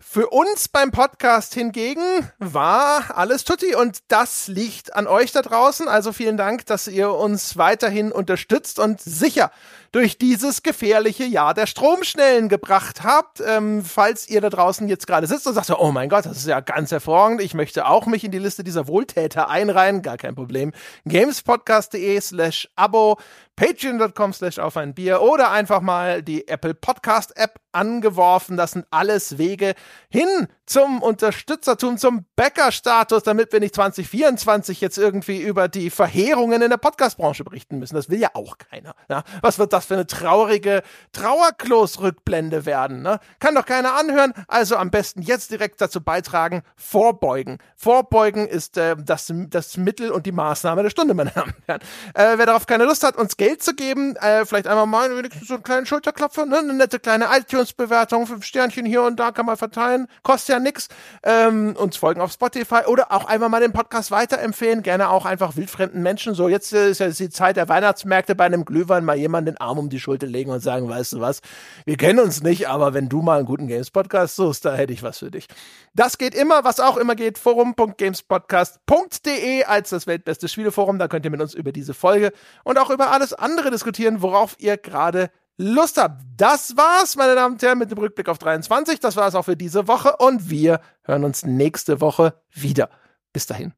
Für 0.00 0.30
uns 0.30 0.68
beim 0.68 0.90
Podcast 0.90 1.54
hingegen 1.54 2.02
war 2.38 3.16
alles 3.16 3.44
tutti 3.44 3.76
und 3.76 4.00
das 4.08 4.48
liegt 4.48 4.96
an 4.96 5.06
euch 5.06 5.30
da 5.30 5.42
draußen. 5.42 5.86
Also 5.86 6.12
vielen 6.12 6.36
Dank, 6.36 6.66
dass 6.66 6.88
ihr 6.88 7.12
uns 7.12 7.56
weiterhin 7.56 8.10
unterstützt 8.10 8.80
und 8.80 9.00
sicher 9.00 9.52
durch 9.92 10.16
dieses 10.16 10.62
gefährliche 10.62 11.24
Jahr 11.24 11.54
der 11.54 11.66
Stromschnellen 11.66 12.48
gebracht 12.48 13.02
habt. 13.04 13.42
Ähm, 13.46 13.84
falls 13.84 14.28
ihr 14.28 14.40
da 14.40 14.48
draußen 14.50 14.88
jetzt 14.88 15.06
gerade 15.06 15.26
sitzt 15.26 15.46
und 15.46 15.54
sagt, 15.54 15.66
so, 15.66 15.78
oh 15.78 15.92
mein 15.92 16.08
Gott, 16.08 16.26
das 16.26 16.38
ist 16.38 16.46
ja 16.46 16.60
ganz 16.60 16.90
hervorragend, 16.90 17.42
ich 17.42 17.54
möchte 17.54 17.86
auch 17.86 18.06
mich 18.06 18.24
in 18.24 18.30
die 18.30 18.38
Liste 18.38 18.64
dieser 18.64 18.88
Wohltäter 18.88 19.48
einreihen, 19.48 20.02
gar 20.02 20.16
kein 20.16 20.34
Problem. 20.34 20.72
gamespodcast.de 21.04 22.20
slash 22.20 22.68
Abo 22.74 23.18
patreon.com 23.56 24.32
slash 24.32 24.58
auf 24.58 24.76
ein 24.76 24.94
Bier 24.94 25.20
oder 25.22 25.50
einfach 25.50 25.80
mal 25.80 26.22
die 26.22 26.48
Apple 26.48 26.74
Podcast 26.74 27.36
App 27.36 27.60
angeworfen. 27.72 28.56
Das 28.56 28.72
sind 28.72 28.86
alles 28.90 29.38
Wege 29.38 29.74
hin 30.08 30.48
zum 30.66 31.02
Unterstützertum, 31.02 31.98
zum 31.98 32.24
Bäckerstatus, 32.36 33.22
damit 33.24 33.52
wir 33.52 33.60
nicht 33.60 33.74
2024 33.74 34.80
jetzt 34.80 34.96
irgendwie 34.96 35.40
über 35.40 35.68
die 35.68 35.90
Verheerungen 35.90 36.62
in 36.62 36.70
der 36.70 36.76
Podcastbranche 36.76 37.44
berichten 37.44 37.78
müssen. 37.78 37.94
Das 37.94 38.08
will 38.08 38.18
ja 38.18 38.30
auch 38.34 38.58
keiner. 38.58 38.94
Ja? 39.10 39.24
Was 39.42 39.58
wird 39.58 39.72
das 39.72 39.86
für 39.86 39.94
eine 39.94 40.06
traurige 40.06 40.82
Trauerklos-Rückblende 41.12 42.64
werden? 42.64 43.02
Ne? 43.02 43.18
Kann 43.38 43.54
doch 43.54 43.66
keiner 43.66 43.94
anhören. 43.94 44.32
Also 44.48 44.76
am 44.76 44.90
besten 44.90 45.22
jetzt 45.22 45.50
direkt 45.50 45.80
dazu 45.80 46.00
beitragen, 46.00 46.62
vorbeugen. 46.76 47.58
Vorbeugen 47.76 48.46
ist 48.46 48.76
äh, 48.76 48.96
das, 48.98 49.32
das 49.48 49.76
Mittel 49.76 50.10
und 50.10 50.26
die 50.26 50.32
Maßnahme 50.32 50.82
der 50.82 50.90
Stunde, 50.90 51.14
meine 51.14 51.30
Damen 51.30 51.54
und 51.56 51.68
Herren. 51.68 51.80
Äh, 52.14 52.38
wer 52.38 52.46
darauf 52.46 52.66
keine 52.66 52.84
Lust 52.84 53.04
hat, 53.04 53.16
uns 53.16 53.36
Geld 53.42 53.60
zu 53.60 53.74
geben, 53.74 54.14
äh, 54.14 54.46
vielleicht 54.46 54.68
einmal 54.68 54.86
mal 54.86 55.16
wenigstens 55.16 55.48
so 55.48 55.54
einen 55.54 55.64
kleinen 55.64 55.84
Schulterklopfer, 55.84 56.46
ne? 56.46 56.58
eine 56.58 56.74
nette 56.74 57.00
kleine 57.00 57.26
iTunes-Bewertung, 57.36 58.28
fünf 58.28 58.44
Sternchen 58.44 58.86
hier 58.86 59.02
und 59.02 59.18
da 59.18 59.32
kann 59.32 59.46
man 59.46 59.56
verteilen, 59.56 60.06
kostet 60.22 60.50
ja 60.50 60.60
nix. 60.60 60.86
Ähm, 61.24 61.74
uns 61.76 61.96
folgen 61.96 62.20
auf 62.20 62.30
Spotify 62.30 62.82
oder 62.86 63.10
auch 63.10 63.24
einmal 63.24 63.48
mal 63.48 63.60
den 63.60 63.72
Podcast 63.72 64.12
weiterempfehlen, 64.12 64.84
gerne 64.84 65.10
auch 65.10 65.24
einfach 65.24 65.56
wildfremden 65.56 66.04
Menschen. 66.04 66.34
So, 66.34 66.48
jetzt 66.48 66.72
ist 66.72 67.00
ja 67.00 67.08
die 67.08 67.30
Zeit 67.30 67.56
der 67.56 67.68
Weihnachtsmärkte 67.68 68.36
bei 68.36 68.44
einem 68.44 68.64
Glühwein 68.64 69.04
mal 69.04 69.16
jemand 69.16 69.48
den 69.48 69.56
Arm 69.56 69.80
um 69.80 69.90
die 69.90 69.98
Schulter 69.98 70.28
legen 70.28 70.52
und 70.52 70.60
sagen, 70.60 70.88
weißt 70.88 71.14
du 71.14 71.20
was, 71.20 71.40
wir 71.84 71.96
kennen 71.96 72.20
uns 72.20 72.44
nicht, 72.44 72.68
aber 72.68 72.94
wenn 72.94 73.08
du 73.08 73.22
mal 73.22 73.38
einen 73.38 73.46
guten 73.46 73.66
Games-Podcast 73.66 74.36
suchst, 74.36 74.64
da 74.66 74.76
hätte 74.76 74.92
ich 74.92 75.02
was 75.02 75.18
für 75.18 75.32
dich. 75.32 75.48
Das 75.94 76.16
geht 76.16 76.34
immer, 76.34 76.64
was 76.64 76.80
auch 76.80 76.96
immer 76.96 77.14
geht, 77.14 77.36
forum.gamespodcast.de 77.36 79.64
als 79.64 79.90
das 79.90 80.06
weltbeste 80.06 80.48
Spieleforum. 80.48 80.98
Da 80.98 81.06
könnt 81.06 81.26
ihr 81.26 81.30
mit 81.30 81.42
uns 81.42 81.52
über 81.52 81.72
diese 81.72 81.92
Folge 81.92 82.32
und 82.64 82.78
auch 82.78 82.88
über 82.90 83.10
alles 83.10 83.34
andere 83.34 83.70
diskutieren, 83.70 84.22
worauf 84.22 84.56
ihr 84.58 84.78
gerade 84.78 85.30
Lust 85.58 86.00
habt. 86.00 86.22
Das 86.36 86.78
war's, 86.78 87.16
meine 87.16 87.34
Damen 87.34 87.54
und 87.54 87.62
Herren, 87.62 87.78
mit 87.78 87.90
dem 87.90 87.98
Rückblick 87.98 88.28
auf 88.28 88.38
23. 88.38 89.00
Das 89.00 89.16
war's 89.16 89.34
auch 89.34 89.44
für 89.44 89.56
diese 89.56 89.86
Woche 89.86 90.16
und 90.16 90.48
wir 90.48 90.80
hören 91.02 91.24
uns 91.24 91.44
nächste 91.44 92.00
Woche 92.00 92.40
wieder. 92.52 92.88
Bis 93.32 93.46
dahin. 93.46 93.74